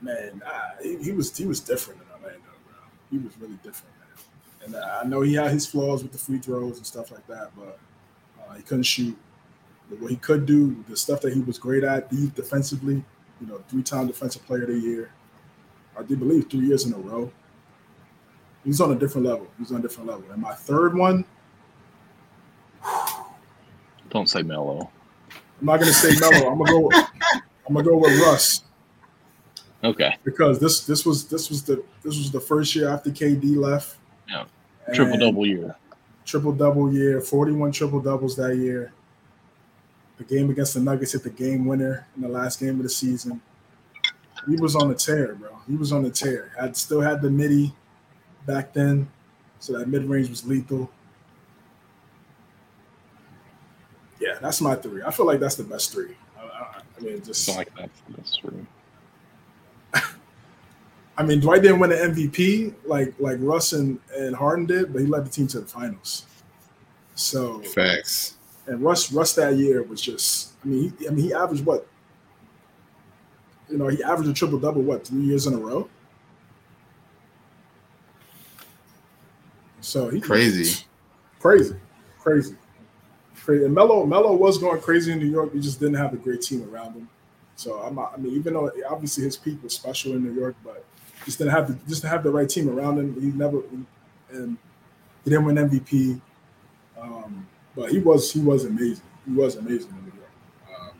man, 0.00 0.42
uh, 0.44 0.82
he, 0.82 0.96
he, 0.96 1.12
was 1.12 1.34
he 1.36 1.46
was 1.46 1.60
different 1.60 2.00
in 2.00 2.06
Orlando, 2.12 2.50
bro. 2.66 2.76
He 3.10 3.18
was 3.18 3.32
really 3.38 3.58
different, 3.62 3.94
man. 3.98 4.24
And 4.66 4.74
uh, 4.74 5.00
I 5.02 5.06
know 5.06 5.22
he 5.22 5.34
had 5.34 5.50
his 5.50 5.66
flaws 5.66 6.02
with 6.02 6.12
the 6.12 6.18
free 6.18 6.38
throws 6.38 6.76
and 6.76 6.86
stuff 6.86 7.10
like 7.10 7.26
that, 7.28 7.50
but 7.56 7.78
uh, 8.42 8.54
he 8.54 8.62
couldn't 8.62 8.84
shoot 8.84 9.16
what 9.98 10.10
he 10.10 10.16
could 10.16 10.46
do, 10.46 10.84
the 10.88 10.96
stuff 10.96 11.20
that 11.22 11.32
he 11.32 11.40
was 11.40 11.58
great 11.58 11.82
at, 11.84 12.08
defensively, 12.34 13.02
you 13.40 13.46
know, 13.46 13.62
three-time 13.68 14.06
defensive 14.06 14.44
player 14.46 14.62
of 14.62 14.68
the 14.68 14.78
year. 14.78 15.10
I 15.98 16.02
do 16.02 16.16
believe 16.16 16.48
three 16.48 16.66
years 16.66 16.86
in 16.86 16.92
a 16.92 16.98
row. 16.98 17.30
He's 18.64 18.80
on 18.80 18.92
a 18.92 18.94
different 18.94 19.26
level. 19.26 19.48
He's 19.58 19.72
on 19.72 19.78
a 19.78 19.82
different 19.82 20.08
level. 20.08 20.24
And 20.30 20.40
my 20.40 20.54
third 20.54 20.94
one, 20.96 21.24
Don't 24.10 24.28
say 24.28 24.42
Melo. 24.42 24.90
I'm 25.60 25.66
not 25.66 25.78
gonna 25.80 25.92
say 25.92 26.18
Melo. 26.18 26.50
I'm 26.50 26.58
gonna 26.58 26.70
go. 26.70 26.90
I'm 27.68 27.74
gonna 27.74 27.84
go 27.84 27.96
with 27.96 28.18
Russ 28.20 28.62
Okay. 29.84 30.16
because 30.24 30.58
this 30.58 30.84
this 30.84 31.06
was 31.06 31.28
this 31.28 31.48
was 31.48 31.62
the 31.62 31.82
this 32.02 32.16
was 32.18 32.30
the 32.30 32.40
first 32.40 32.74
year 32.74 32.88
after 32.88 33.10
KD 33.10 33.56
left. 33.56 33.96
Yeah. 34.28 34.44
Triple 34.94 35.18
double 35.18 35.46
year. 35.46 35.76
triple 36.24 36.52
double 36.52 36.92
year, 36.92 37.20
41 37.20 37.72
triple 37.72 38.00
doubles 38.00 38.36
that 38.36 38.56
year. 38.56 38.92
The 40.20 40.26
game 40.26 40.50
against 40.50 40.74
the 40.74 40.80
Nuggets 40.80 41.12
hit 41.12 41.22
the 41.22 41.30
game 41.30 41.64
winner 41.64 42.06
in 42.14 42.20
the 42.20 42.28
last 42.28 42.60
game 42.60 42.76
of 42.76 42.82
the 42.82 42.90
season. 42.90 43.40
He 44.46 44.56
was 44.56 44.76
on 44.76 44.90
the 44.90 44.94
tear, 44.94 45.34
bro. 45.34 45.48
He 45.66 45.76
was 45.76 45.92
on 45.92 46.02
the 46.02 46.10
tear. 46.10 46.52
Had 46.60 46.76
still 46.76 47.00
had 47.00 47.22
the 47.22 47.30
midi 47.30 47.74
back 48.44 48.74
then, 48.74 49.08
so 49.60 49.78
that 49.78 49.88
mid 49.88 50.04
range 50.04 50.28
was 50.28 50.46
lethal. 50.46 50.90
Yeah, 54.20 54.36
that's 54.42 54.60
my 54.60 54.74
three. 54.74 55.02
I 55.02 55.10
feel 55.10 55.24
like 55.24 55.40
that's 55.40 55.54
the 55.54 55.64
best 55.64 55.90
three. 55.90 56.14
I, 56.38 56.42
I, 56.42 56.80
I 56.98 57.02
mean, 57.02 57.24
just 57.24 57.46
Something 57.46 57.56
like 57.56 57.74
that. 57.76 57.90
That's 58.14 58.36
true. 58.36 58.66
I 61.16 61.22
mean, 61.22 61.40
Dwight 61.40 61.62
didn't 61.62 61.78
win 61.78 61.92
an 61.92 62.14
MVP 62.14 62.74
like 62.84 63.14
like 63.18 63.38
Russ 63.40 63.72
and, 63.72 63.98
and 64.14 64.36
Harden 64.36 64.66
did, 64.66 64.92
but 64.92 65.00
he 65.00 65.08
led 65.08 65.24
the 65.24 65.30
team 65.30 65.46
to 65.46 65.60
the 65.60 65.66
finals. 65.66 66.26
So 67.14 67.60
Facts. 67.60 68.36
And 68.66 68.80
Russ, 68.82 69.12
Russ 69.12 69.34
that 69.34 69.56
year 69.56 69.82
was 69.82 70.00
just. 70.00 70.52
I 70.64 70.68
mean, 70.68 70.92
he, 70.98 71.06
I 71.08 71.10
mean, 71.10 71.24
he 71.24 71.34
averaged 71.34 71.64
what? 71.64 71.86
You 73.68 73.78
know, 73.78 73.88
he 73.88 74.02
averaged 74.02 74.30
a 74.30 74.34
triple 74.34 74.58
double 74.58 74.82
what 74.82 75.06
three 75.06 75.22
years 75.22 75.46
in 75.46 75.54
a 75.54 75.58
row. 75.58 75.88
So 79.80 80.08
he 80.10 80.20
Crazy. 80.20 80.84
crazy, 81.40 81.74
crazy, 82.18 82.54
crazy. 83.36 83.64
And 83.64 83.74
Melo, 83.74 84.04
Melo 84.04 84.34
was 84.34 84.58
going 84.58 84.80
crazy 84.80 85.12
in 85.12 85.18
New 85.18 85.30
York. 85.30 85.52
He 85.54 85.60
just 85.60 85.80
didn't 85.80 85.94
have 85.94 86.12
a 86.12 86.16
great 86.16 86.42
team 86.42 86.68
around 86.72 86.92
him. 86.94 87.08
So 87.56 87.78
I'm, 87.80 87.94
not- 87.94 88.12
I 88.14 88.18
mean, 88.18 88.34
even 88.34 88.54
though 88.54 88.70
obviously 88.88 89.24
his 89.24 89.36
peak 89.36 89.62
was 89.62 89.72
special 89.74 90.12
in 90.12 90.22
New 90.22 90.38
York, 90.38 90.54
but 90.64 90.84
just 91.24 91.38
didn't 91.38 91.52
have 91.52 91.68
the 91.68 91.74
just 91.88 92.02
didn't 92.02 92.12
have 92.12 92.22
the 92.22 92.30
right 92.30 92.48
team 92.48 92.68
around 92.68 92.98
him. 92.98 93.20
He 93.20 93.28
never, 93.28 93.62
and 94.32 94.56
he 95.24 95.30
didn't 95.30 95.44
win 95.46 95.56
MVP. 95.56 96.20
Um, 97.00 97.46
but 97.76 97.90
he 97.90 97.98
was 97.98 98.32
he 98.32 98.40
was 98.40 98.64
amazing. 98.64 99.04
He 99.26 99.32
was 99.32 99.56
amazing 99.56 99.90
in 99.90 100.04
New 100.04 100.12
York. 100.16 100.80
Um, 100.80 100.90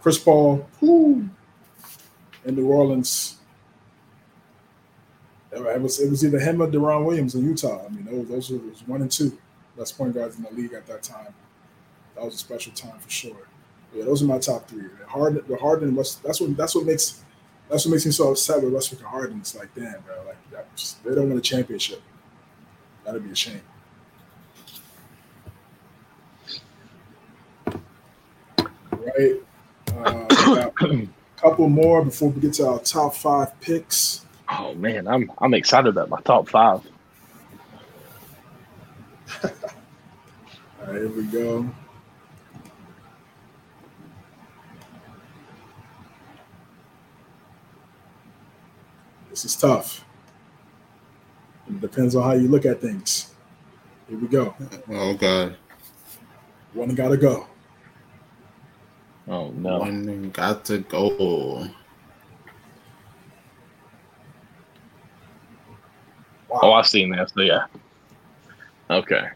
Chris 0.00 0.18
Paul, 0.18 0.68
whoo, 0.80 1.28
in 2.44 2.54
New 2.54 2.66
Orleans. 2.66 3.38
It 5.52 5.80
was 5.80 6.00
it 6.00 6.10
was 6.10 6.24
either 6.24 6.38
him 6.38 6.62
or 6.62 6.66
Deron 6.68 7.04
Williams 7.04 7.34
in 7.34 7.44
Utah. 7.44 7.84
I 7.84 7.88
mean, 7.90 8.04
those 8.04 8.28
those 8.28 8.50
were 8.50 8.58
was 8.68 8.82
one 8.86 9.02
and 9.02 9.10
two 9.10 9.36
best 9.76 9.96
point 9.98 10.14
guards 10.14 10.36
in 10.36 10.44
the 10.44 10.50
league 10.50 10.72
at 10.72 10.86
that 10.86 11.02
time. 11.02 11.34
That 12.14 12.24
was 12.24 12.34
a 12.34 12.38
special 12.38 12.72
time 12.72 12.98
for 12.98 13.10
sure. 13.10 13.48
Yeah, 13.94 14.04
those 14.04 14.22
are 14.22 14.26
my 14.26 14.38
top 14.38 14.68
three. 14.68 14.82
The 14.82 15.06
Harden, 15.06 15.42
the 15.46 15.56
Harden, 15.56 15.94
that's 15.94 16.40
what 16.40 16.56
that's 16.56 16.74
what 16.74 16.86
makes 16.86 17.22
that's 17.68 17.84
what 17.84 17.92
makes 17.92 18.06
me 18.06 18.12
so 18.12 18.30
upset 18.30 18.62
with 18.62 18.72
Westbrook 18.72 19.00
and 19.00 19.08
Harden. 19.08 19.38
It's 19.38 19.54
like, 19.54 19.74
damn, 19.74 20.00
bro, 20.02 20.24
like 20.26 20.36
they 21.04 21.14
don't 21.14 21.28
win 21.28 21.38
a 21.38 21.42
championship. 21.42 22.00
That'd 23.04 23.24
be 23.24 23.30
a 23.30 23.34
shame. 23.34 23.60
Right. 29.04 29.42
Uh, 29.96 30.68
a 30.80 31.08
couple 31.36 31.68
more 31.68 32.04
before 32.04 32.30
we 32.30 32.40
get 32.40 32.54
to 32.54 32.68
our 32.68 32.78
top 32.78 33.14
five 33.14 33.58
picks. 33.60 34.24
Oh 34.48 34.74
man, 34.74 35.08
I'm 35.08 35.30
I'm 35.38 35.54
excited 35.54 35.88
about 35.88 36.08
my 36.08 36.20
top 36.20 36.48
five. 36.48 36.80
All 39.42 39.50
right, 40.86 40.96
here 40.96 41.08
we 41.08 41.24
go. 41.24 41.68
This 49.30 49.44
is 49.44 49.56
tough. 49.56 50.04
It 51.68 51.80
depends 51.80 52.14
on 52.14 52.22
how 52.22 52.32
you 52.32 52.48
look 52.48 52.66
at 52.66 52.80
things. 52.80 53.32
Here 54.08 54.18
we 54.18 54.28
go. 54.28 54.54
Oh 54.90 55.14
god. 55.14 55.56
One 56.74 56.94
gotta 56.94 57.16
go. 57.16 57.46
Oh 59.28 59.50
no. 59.50 59.78
One 59.78 60.30
got 60.30 60.64
to 60.66 60.78
go. 60.78 61.68
Oh, 66.50 66.72
I've 66.72 66.86
seen 66.86 67.10
that. 67.10 67.30
So 67.30 67.40
yeah. 67.40 67.66
Okay. 68.90 69.28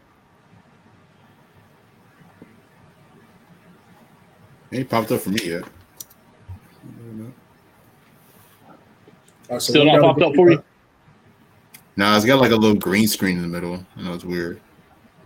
Ain't 4.71 4.89
popped 4.89 5.11
up 5.11 5.21
for 5.21 5.29
me 5.29 5.39
yet. 5.43 5.63
All 5.63 5.69
right, 9.55 9.61
so 9.61 9.71
Still 9.71 9.85
not 9.85 10.01
popped 10.01 10.21
up 10.21 10.35
for 10.35 10.51
you? 10.51 10.61
Nah, 11.95 12.15
it's 12.15 12.25
got 12.25 12.39
like 12.39 12.51
a 12.51 12.55
little 12.55 12.75
green 12.75 13.07
screen 13.07 13.37
in 13.37 13.41
the 13.41 13.47
middle. 13.47 13.85
I 13.95 14.01
know 14.01 14.13
it's 14.13 14.25
weird. 14.25 14.59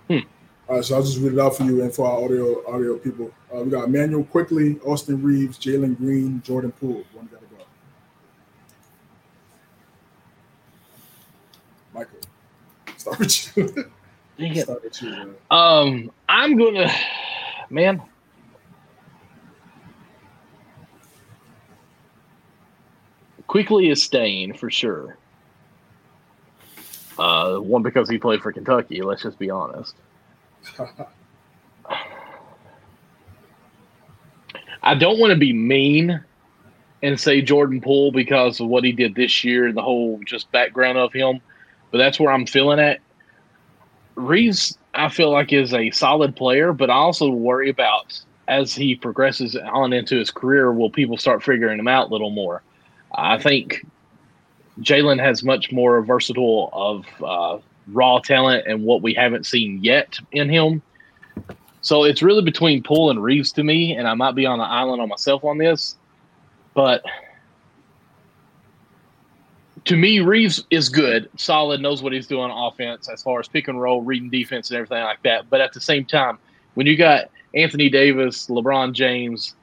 Hmm. 0.08 0.20
All 0.68 0.76
right, 0.76 0.86
so 0.86 0.96
I'll 0.96 1.02
just 1.02 1.18
read 1.18 1.34
it 1.34 1.40
out 1.40 1.58
for 1.58 1.64
you 1.64 1.82
and 1.82 1.94
for 1.94 2.08
our 2.08 2.24
audio 2.24 2.64
audio 2.72 2.98
people. 2.98 3.32
Uh, 3.54 3.64
we 3.64 3.70
got 3.70 3.86
Immanuel 3.86 4.24
Quickley, 4.24 4.80
Austin 4.86 5.22
Reaves, 5.22 5.58
Jalen 5.58 5.98
Green, 5.98 6.42
Jordan 6.42 6.72
Poole. 6.72 7.04
One 7.14 7.30
gotta 7.32 7.46
go. 7.46 7.66
Michael, 11.94 12.20
start 12.98 13.20
with 13.20 13.58
you. 13.58 13.92
Dang 14.38 14.56
start 14.62 14.84
with 14.84 15.02
you. 15.02 15.36
Um, 15.50 16.12
I'm 16.30 16.58
gonna, 16.58 16.90
man. 17.70 18.02
Quickly 23.48 23.90
is 23.90 24.02
staying 24.02 24.54
for 24.54 24.72
sure. 24.72 25.18
Uh, 27.20 27.58
one 27.58 27.84
because 27.84 28.10
he 28.10 28.18
played 28.18 28.42
for 28.42 28.54
Kentucky. 28.54 29.02
Let's 29.02 29.24
just 29.24 29.38
be 29.38 29.50
honest. 29.50 29.96
I 34.92 34.96
don't 34.96 35.20
want 35.20 35.32
to 35.32 35.40
be 35.40 35.54
mean 35.54 36.22
and 37.02 37.18
say 37.18 37.42
Jordan 37.42 37.80
Poole 37.80 38.12
because 38.12 38.60
of 38.60 38.68
what 38.68 38.84
he 38.84 38.92
did 38.92 39.16
this 39.16 39.42
year 39.42 39.66
and 39.66 39.78
the 39.78 39.82
whole 39.82 40.20
just 40.26 40.52
background 40.52 40.98
of 40.98 41.14
him, 41.14 41.40
but 41.92 41.98
that's 41.98 42.20
where 42.20 42.30
I'm 42.30 42.46
feeling 42.46 42.78
at. 42.78 43.00
Reaves, 44.16 44.78
I 44.94 45.08
feel 45.08 45.32
like 45.32 45.54
is 45.54 45.74
a 45.74 45.92
solid 45.92 46.36
player, 46.36 46.74
but 46.74 46.90
I 46.90 46.96
also 46.96 47.30
worry 47.30 47.70
about 47.70 48.20
as 48.50 48.76
he 48.76 48.98
progresses 48.98 49.56
on 49.56 49.94
into 49.94 50.18
his 50.18 50.30
career, 50.30 50.74
will 50.74 50.90
people 50.90 51.16
start 51.16 51.42
figuring 51.42 51.80
him 51.80 51.88
out 51.88 52.10
a 52.10 52.12
little 52.12 52.32
more? 52.32 52.62
I 53.16 53.38
think 53.38 53.86
Jalen 54.82 55.24
has 55.24 55.42
much 55.42 55.72
more 55.72 56.02
versatile 56.02 56.70
of 56.74 57.06
uh, 57.24 57.62
raw 57.88 58.20
talent 58.20 58.68
and 58.68 58.84
what 58.84 59.02
we 59.02 59.14
haven't 59.14 59.46
seen 59.46 59.80
yet 59.82 60.20
in 60.34 60.50
him. 60.50 60.82
So 61.82 62.04
it's 62.04 62.22
really 62.22 62.44
between 62.44 62.84
Poole 62.84 63.10
and 63.10 63.22
Reaves 63.22 63.52
to 63.54 63.64
me, 63.64 63.96
and 63.96 64.08
I 64.08 64.14
might 64.14 64.36
be 64.36 64.46
on 64.46 64.60
the 64.60 64.66
island 64.66 65.02
on 65.02 65.10
myself 65.10 65.44
on 65.44 65.58
this, 65.58 65.96
but 66.74 67.04
to 69.86 69.98
me, 69.98 70.20
Reaves 70.20 70.64
is 70.70 70.90
good, 70.90 71.30
solid, 71.38 71.82
knows 71.82 72.04
what 72.04 72.14
he's 72.14 72.28
doing 72.28 72.52
on 72.52 72.72
offense 72.72 73.10
as 73.10 73.24
far 73.24 73.40
as 73.40 73.48
pick 73.48 73.68
and 73.68 73.82
roll, 73.82 74.04
reading 74.04 74.30
defense, 74.30 74.70
and 74.70 74.78
everything 74.78 75.04
like 75.04 75.24
that. 75.24 75.50
But 75.50 75.62
at 75.62 75.74
the 75.74 75.82
same 75.82 76.06
time, 76.06 76.38
when 76.76 76.86
you 76.86 76.96
got 76.96 77.32
Anthony 77.56 77.90
Davis, 77.90 78.48
LeBron 78.48 78.94
James, 78.94 79.56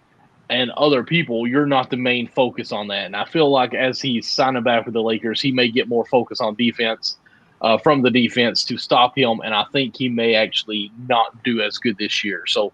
and 0.51 0.71
other 0.73 1.05
people, 1.05 1.47
you're 1.47 1.67
not 1.67 1.91
the 1.91 1.97
main 1.97 2.27
focus 2.27 2.73
on 2.73 2.89
that. 2.89 3.07
And 3.07 3.15
I 3.15 3.27
feel 3.27 3.51
like 3.51 3.75
as 3.75 4.01
he's 4.01 4.29
signing 4.29 4.63
back 4.63 4.87
with 4.87 4.95
the 4.95 5.03
Lakers, 5.03 5.41
he 5.41 5.53
may 5.53 5.71
get 5.71 5.89
more 5.89 6.07
focus 6.07 6.41
on 6.41 6.55
defense 6.55 7.17
uh, 7.61 7.79
from 7.79 8.03
the 8.03 8.11
defense 8.11 8.65
to 8.65 8.79
stop 8.79 9.17
him. 9.17 9.41
And 9.45 9.55
I 9.55 9.65
think 9.73 9.97
he 9.97 10.09
may 10.09 10.35
actually 10.35 10.93
not 11.09 11.43
do 11.43 11.61
as 11.61 11.79
good 11.79 11.99
this 11.99 12.23
year. 12.23 12.45
So 12.47 12.73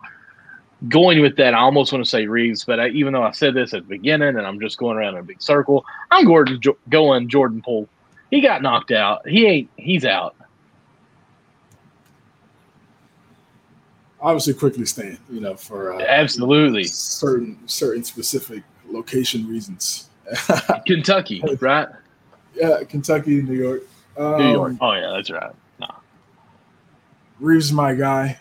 going 0.88 1.20
with 1.20 1.36
that, 1.36 1.54
I 1.54 1.60
almost 1.60 1.92
want 1.92 2.04
to 2.04 2.10
say 2.10 2.26
Reaves, 2.26 2.64
but 2.64 2.80
I, 2.80 2.88
even 2.88 3.12
though 3.12 3.22
I 3.22 3.32
said 3.32 3.54
this 3.54 3.72
at 3.74 3.82
the 3.82 3.88
beginning 3.88 4.36
and 4.36 4.46
I'm 4.46 4.60
just 4.60 4.78
going 4.78 4.96
around 4.96 5.14
in 5.14 5.20
a 5.20 5.24
big 5.24 5.40
circle, 5.40 5.84
I'm 6.10 6.26
going, 6.26 6.62
going 6.88 7.28
Jordan 7.28 7.62
Poole. 7.62 7.88
He 8.30 8.40
got 8.40 8.62
knocked 8.62 8.90
out. 8.90 9.26
He 9.28 9.46
ain't. 9.46 9.70
He's 9.76 10.04
out. 10.04 10.34
Obviously, 14.20 14.54
Quickley 14.54 14.86
stand. 14.86 15.18
you 15.30 15.40
know, 15.40 15.54
for 15.54 15.94
uh, 15.94 16.00
Absolutely, 16.00 16.84
certain 16.84 17.58
certain 17.68 18.02
specific 18.02 18.62
location 18.88 19.46
reasons. 19.46 20.08
Kentucky, 20.86 21.44
right? 21.60 21.88
yeah, 22.54 22.82
Kentucky, 22.88 23.42
New 23.42 23.52
York. 23.52 23.82
Um, 24.16 24.38
New 24.38 24.52
York. 24.52 24.74
Oh 24.80 24.92
yeah, 24.92 25.12
that's 25.14 25.30
right. 25.30 25.54
No. 25.80 25.88
Reaves 27.40 27.66
is 27.66 27.72
my 27.72 27.94
guy. 27.94 28.38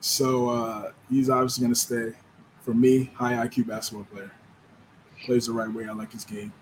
So 0.00 0.50
uh, 0.50 0.92
he's 1.08 1.30
obviously 1.30 1.62
going 1.62 1.74
to 1.74 1.78
stay. 1.78 2.12
For 2.62 2.74
me, 2.74 3.10
high 3.14 3.34
IQ 3.46 3.66
basketball 3.66 4.04
player. 4.04 4.30
Plays 5.24 5.46
the 5.46 5.52
right 5.52 5.72
way. 5.72 5.86
I 5.86 5.92
like 5.92 6.12
his 6.12 6.24
game. 6.24 6.52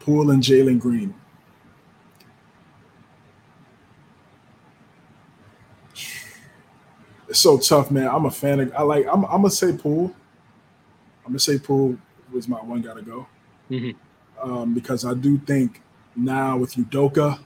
Poole 0.00 0.30
and 0.30 0.42
Jalen 0.42 0.80
Green. 0.80 1.14
It's 7.28 7.40
so 7.40 7.58
tough, 7.58 7.90
man. 7.90 8.08
I'm 8.08 8.24
a 8.24 8.30
fan 8.30 8.60
of. 8.60 8.72
I 8.74 8.82
like. 8.82 9.06
I'm. 9.06 9.24
I'm 9.24 9.42
gonna 9.42 9.50
say 9.50 9.72
Poole. 9.72 10.14
I'm 11.24 11.32
gonna 11.32 11.38
say 11.38 11.58
Poole 11.58 11.96
was 12.32 12.48
my 12.48 12.58
one. 12.58 12.80
Gotta 12.80 13.02
go. 13.02 13.26
Mm-hmm. 13.70 13.98
Um, 14.42 14.74
because 14.74 15.04
I 15.04 15.14
do 15.14 15.38
think 15.38 15.82
now 16.14 16.56
with 16.56 16.74
Udoka 16.74 17.40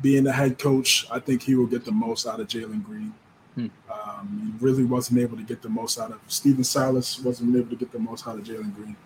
being 0.00 0.24
the 0.24 0.32
head 0.32 0.58
coach, 0.58 1.06
I 1.10 1.18
think 1.18 1.42
he 1.42 1.54
will 1.54 1.66
get 1.66 1.84
the 1.84 1.92
most 1.92 2.26
out 2.26 2.40
of 2.40 2.48
Jalen 2.48 2.84
Green. 2.84 3.14
Hmm. 3.54 3.66
Um, 3.90 4.54
he 4.58 4.64
really 4.64 4.84
wasn't 4.84 5.20
able 5.20 5.36
to 5.36 5.42
get 5.42 5.62
the 5.62 5.68
most 5.68 5.98
out 5.98 6.12
of 6.12 6.20
Stephen 6.28 6.64
Silas. 6.64 7.18
wasn't 7.18 7.56
able 7.56 7.70
to 7.70 7.76
get 7.76 7.90
the 7.92 7.98
most 7.98 8.26
out 8.28 8.38
of 8.38 8.44
Jalen 8.44 8.74
Green 8.74 8.96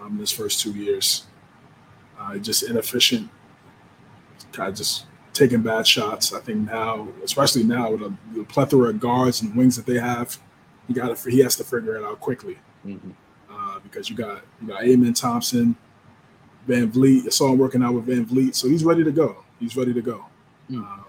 um, 0.00 0.12
in 0.12 0.18
his 0.18 0.30
first 0.30 0.60
two 0.60 0.72
years. 0.72 1.26
Uh, 2.18 2.38
just 2.38 2.62
inefficient, 2.62 3.28
kind 4.52 4.68
of 4.68 4.76
just 4.76 5.06
taking 5.32 5.62
bad 5.62 5.86
shots. 5.86 6.32
I 6.32 6.40
think 6.40 6.70
now, 6.70 7.08
especially 7.24 7.64
now 7.64 7.90
with 7.90 8.02
a, 8.02 8.16
the 8.32 8.44
plethora 8.44 8.90
of 8.90 9.00
guards 9.00 9.42
and 9.42 9.54
wings 9.56 9.74
that 9.76 9.84
they 9.84 9.98
have, 9.98 10.38
he 10.86 10.94
got 10.94 11.16
to, 11.16 11.30
he 11.30 11.40
has 11.40 11.56
to 11.56 11.64
figure 11.64 11.96
it 11.96 12.04
out 12.04 12.20
quickly 12.20 12.58
Mm-hmm. 12.86 13.10
Because 13.94 14.10
you 14.10 14.16
got 14.16 14.42
you 14.60 14.68
got 14.68 14.82
Amen 14.82 15.14
Thompson, 15.14 15.76
VanVleet. 16.68 17.26
It's 17.26 17.40
all 17.40 17.54
working 17.54 17.82
out 17.82 17.94
with 17.94 18.06
VanVleet, 18.06 18.56
so 18.56 18.68
he's 18.68 18.82
ready 18.82 19.04
to 19.04 19.12
go. 19.12 19.44
He's 19.60 19.76
ready 19.76 19.94
to 19.94 20.02
go. 20.02 20.24
Mm. 20.68 20.78
Um, 20.78 21.04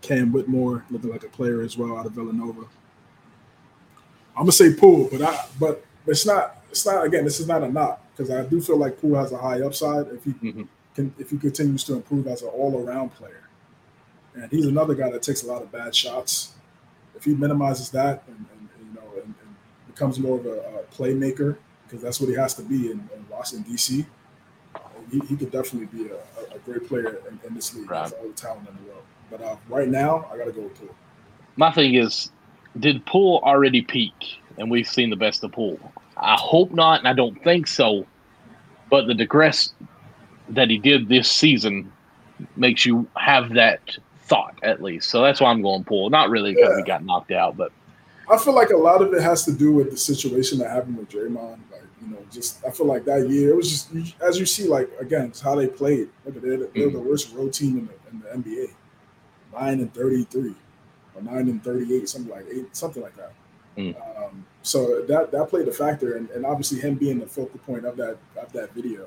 Cam 0.00 0.32
Whitmore 0.32 0.84
looking 0.90 1.10
like 1.10 1.24
a 1.24 1.28
player 1.28 1.60
as 1.62 1.76
well 1.76 1.98
out 1.98 2.06
of 2.06 2.12
Villanova. 2.12 2.62
I'm 4.36 4.42
gonna 4.42 4.52
say 4.52 4.74
Poole, 4.74 5.08
but 5.10 5.22
I 5.22 5.44
but 5.58 5.84
it's 6.06 6.24
not 6.24 6.62
it's 6.70 6.86
not 6.86 7.04
again. 7.04 7.24
This 7.24 7.40
is 7.40 7.48
not 7.48 7.64
a 7.64 7.68
knock 7.68 8.00
because 8.16 8.30
I 8.30 8.44
do 8.44 8.60
feel 8.60 8.76
like 8.78 9.00
Poole 9.00 9.16
has 9.16 9.32
a 9.32 9.38
high 9.38 9.60
upside 9.62 10.06
if 10.08 10.22
he 10.24 10.32
Mhm. 10.34 10.68
can 10.94 11.12
if 11.18 11.30
he 11.30 11.36
continues 11.38 11.82
to 11.84 11.94
improve 11.94 12.28
as 12.28 12.42
an 12.42 12.48
all 12.48 12.86
around 12.86 13.10
player. 13.10 13.48
And 14.36 14.50
he's 14.52 14.66
another 14.66 14.94
guy 14.94 15.10
that 15.10 15.22
takes 15.22 15.42
a 15.42 15.46
lot 15.48 15.62
of 15.62 15.72
bad 15.72 15.94
shots. 15.96 16.52
If 17.16 17.24
he 17.24 17.34
minimizes 17.34 17.90
that 17.90 18.22
and, 18.28 18.46
and 18.52 18.68
you 18.86 18.94
know 18.94 19.08
and, 19.16 19.34
and 19.88 19.89
becomes 20.00 20.18
more 20.18 20.38
of 20.38 20.46
a, 20.46 20.52
a 20.52 20.82
playmaker 20.96 21.58
because 21.86 22.02
that's 22.02 22.20
what 22.20 22.30
he 22.30 22.34
has 22.34 22.54
to 22.54 22.62
be 22.62 22.90
in, 22.90 23.06
in 23.14 23.26
Washington 23.28 23.70
D.C. 23.70 24.06
He, 25.10 25.18
he 25.28 25.36
could 25.36 25.50
definitely 25.50 25.86
be 25.86 26.08
a, 26.10 26.14
a- 26.54 26.58
great 26.64 26.88
player 26.88 27.20
in, 27.28 27.38
in 27.46 27.54
this 27.54 27.74
league. 27.74 27.90
Has 27.90 28.12
all 28.12 28.26
the 28.28 28.32
talent 28.32 28.66
in 28.68 28.76
the 28.76 28.90
world. 28.90 29.02
But 29.30 29.42
uh, 29.42 29.56
right 29.68 29.88
now, 29.88 30.26
I 30.32 30.38
got 30.38 30.44
to 30.46 30.52
go 30.52 30.62
with 30.62 30.78
Poole. 30.78 30.94
My 31.56 31.70
thing 31.70 31.94
is, 31.94 32.30
did 32.78 33.04
Poole 33.04 33.42
already 33.44 33.82
peak, 33.82 34.14
and 34.56 34.70
we've 34.70 34.88
seen 34.88 35.10
the 35.10 35.16
best 35.16 35.44
of 35.44 35.52
Poole? 35.52 35.78
I 36.16 36.36
hope 36.38 36.70
not, 36.72 37.00
and 37.00 37.08
I 37.08 37.12
don't 37.12 37.42
think 37.44 37.66
so. 37.66 38.06
But 38.88 39.06
the 39.06 39.14
digress 39.14 39.74
that 40.48 40.70
he 40.70 40.78
did 40.78 41.08
this 41.08 41.30
season 41.30 41.92
makes 42.56 42.86
you 42.86 43.06
have 43.16 43.52
that 43.54 43.80
thought 44.24 44.54
at 44.62 44.82
least. 44.82 45.10
So 45.10 45.22
that's 45.22 45.40
why 45.42 45.50
I'm 45.50 45.60
going 45.60 45.84
Poole. 45.84 46.08
Not 46.08 46.30
really 46.30 46.54
because 46.54 46.78
he 46.78 46.84
got 46.84 47.04
knocked 47.04 47.32
out, 47.32 47.56
but 47.56 47.72
I 48.30 48.38
feel 48.38 48.54
like 48.54 48.70
a 48.70 48.76
lot 48.76 49.02
of 49.02 49.12
it 49.12 49.22
has 49.22 49.44
to 49.44 49.52
do 49.52 49.72
with 49.72 49.90
the 49.90 49.96
situation 49.96 50.58
that 50.58 50.70
happened 50.70 50.96
with 50.98 51.08
Draymond. 51.08 51.58
Like, 51.72 51.82
you 52.00 52.08
know, 52.08 52.18
just 52.30 52.64
I 52.64 52.70
feel 52.70 52.86
like 52.86 53.04
that 53.04 53.28
year 53.28 53.50
it 53.50 53.56
was 53.56 53.68
just 53.68 53.90
as 54.22 54.38
you 54.38 54.46
see, 54.46 54.68
like 54.68 54.88
again, 55.00 55.26
it's 55.26 55.40
how 55.40 55.54
they 55.56 55.66
played. 55.66 56.08
Look 56.24 56.36
it, 56.36 56.74
they're 56.74 56.90
the 56.90 57.00
worst 57.00 57.34
road 57.34 57.52
team 57.52 57.78
in 57.78 58.20
the, 58.22 58.36
in 58.36 58.42
the 58.44 58.50
NBA, 58.50 58.72
nine 59.52 59.80
and 59.80 59.92
thirty-three, 59.92 60.54
or 61.14 61.22
nine 61.22 61.48
and 61.48 61.62
thirty-eight, 61.62 62.08
something 62.08 62.30
like 62.32 62.46
eight, 62.52 62.74
something 62.74 63.02
like 63.02 63.16
that. 63.16 63.32
Mm. 63.76 63.94
Um, 64.16 64.46
so 64.62 65.02
that 65.02 65.32
that 65.32 65.48
played 65.48 65.68
a 65.68 65.72
factor, 65.72 66.16
and, 66.16 66.30
and 66.30 66.46
obviously 66.46 66.80
him 66.80 66.94
being 66.94 67.18
the 67.18 67.26
focal 67.26 67.58
point 67.60 67.84
of 67.84 67.96
that 67.96 68.18
of 68.40 68.52
that 68.52 68.72
video. 68.74 69.06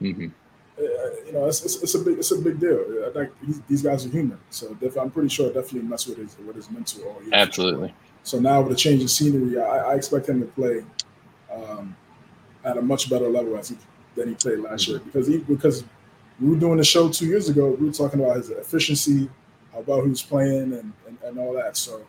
mhm. 0.00 0.32
uh, 0.78 0.82
you 1.26 1.32
know, 1.32 1.46
it's, 1.46 1.64
it's, 1.64 1.82
it's 1.82 1.94
a 1.94 1.98
big 1.98 2.18
it's 2.18 2.30
a 2.30 2.38
big 2.38 2.58
deal. 2.60 2.84
Think 3.14 3.30
these, 3.42 3.60
these 3.68 3.82
guys 3.82 4.04
are 4.06 4.10
human, 4.10 4.38
so 4.50 4.74
def- 4.74 4.96
I'm 4.98 5.10
pretty 5.10 5.28
sure 5.28 5.48
it 5.48 5.54
definitely 5.54 5.88
messed 5.88 6.08
with 6.08 6.18
his 6.18 6.36
with 6.46 6.56
his 6.56 6.70
mental 6.70 7.04
all 7.04 7.22
year. 7.22 7.30
absolutely. 7.32 7.94
So 8.22 8.38
now 8.38 8.60
with 8.62 8.72
a 8.72 8.76
change 8.76 9.02
in 9.02 9.08
scenery, 9.08 9.60
I, 9.60 9.92
I 9.92 9.94
expect 9.94 10.28
him 10.28 10.40
to 10.40 10.46
play 10.46 10.84
um, 11.52 11.96
at 12.64 12.76
a 12.76 12.82
much 12.82 13.08
better 13.10 13.28
level 13.28 13.56
as 13.56 13.70
he 13.70 13.76
than 14.16 14.28
he 14.28 14.34
played 14.34 14.58
last 14.58 14.88
year 14.88 14.98
because 14.98 15.26
he 15.26 15.38
because 15.38 15.84
we 16.40 16.48
were 16.50 16.56
doing 16.56 16.78
the 16.78 16.84
show 16.84 17.08
two 17.08 17.26
years 17.26 17.48
ago. 17.48 17.70
We 17.70 17.86
were 17.86 17.92
talking 17.92 18.20
about 18.20 18.36
his 18.36 18.50
efficiency, 18.50 19.28
well 19.86 20.04
he 20.04 20.14
playing, 20.14 20.72
and, 20.72 20.92
and, 21.06 21.18
and 21.24 21.38
all 21.38 21.52
that. 21.54 21.76
So 21.76 22.02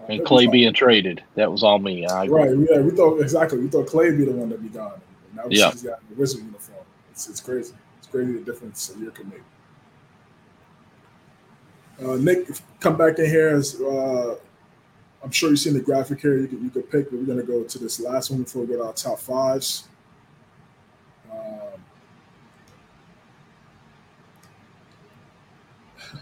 uh, 0.00 0.04
And 0.08 0.20
Klay 0.22 0.50
being 0.50 0.72
traded, 0.72 1.22
that 1.34 1.50
was 1.50 1.62
all 1.62 1.78
me. 1.78 2.06
I 2.06 2.24
agree. 2.24 2.42
right, 2.42 2.68
yeah, 2.70 2.80
we 2.80 2.90
thought 2.90 3.20
exactly. 3.20 3.58
We 3.58 3.68
thought 3.68 3.86
Klay 3.86 4.06
would 4.10 4.18
be 4.18 4.24
the 4.24 4.32
one 4.32 4.50
to 4.50 4.58
be 4.58 4.68
gone. 4.68 5.00
And 5.28 5.36
now 5.36 5.44
Yeah. 5.50 5.70
he's 5.70 5.82
got 5.82 6.00
the 6.08 6.14
Wizard 6.16 6.44
uniform. 6.44 6.84
It's 7.10 7.28
it's 7.28 7.40
crazy. 7.40 7.74
It's 7.98 8.06
crazy 8.08 8.32
the 8.32 8.40
difference 8.40 8.94
a 8.94 8.98
year 8.98 9.10
can 9.10 9.28
make. 9.28 9.42
Uh, 12.02 12.16
Nick, 12.16 12.48
come 12.80 12.96
back 12.96 13.18
in 13.18 13.26
here. 13.26 13.50
As, 13.50 13.80
uh, 13.80 14.36
I'm 15.22 15.30
sure 15.30 15.50
you've 15.50 15.60
seen 15.60 15.74
the 15.74 15.80
graphic 15.80 16.20
here. 16.20 16.36
You 16.36 16.48
could, 16.48 16.60
you 16.62 16.70
could 16.70 16.90
pick, 16.90 17.10
but 17.10 17.18
we're 17.20 17.26
going 17.26 17.38
to 17.38 17.44
go 17.44 17.62
to 17.62 17.78
this 17.78 18.00
last 18.00 18.30
one 18.30 18.42
before 18.42 18.62
we 18.62 18.68
go 18.68 18.78
to 18.78 18.86
our 18.86 18.92
top 18.92 19.20
fives. 19.20 19.86
Um, 21.30 21.38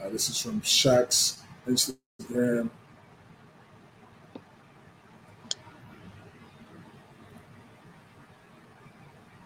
uh, 0.00 0.08
this 0.10 0.28
is 0.30 0.40
from 0.40 0.60
Shaq's 0.60 1.42
Instagram. 1.66 2.70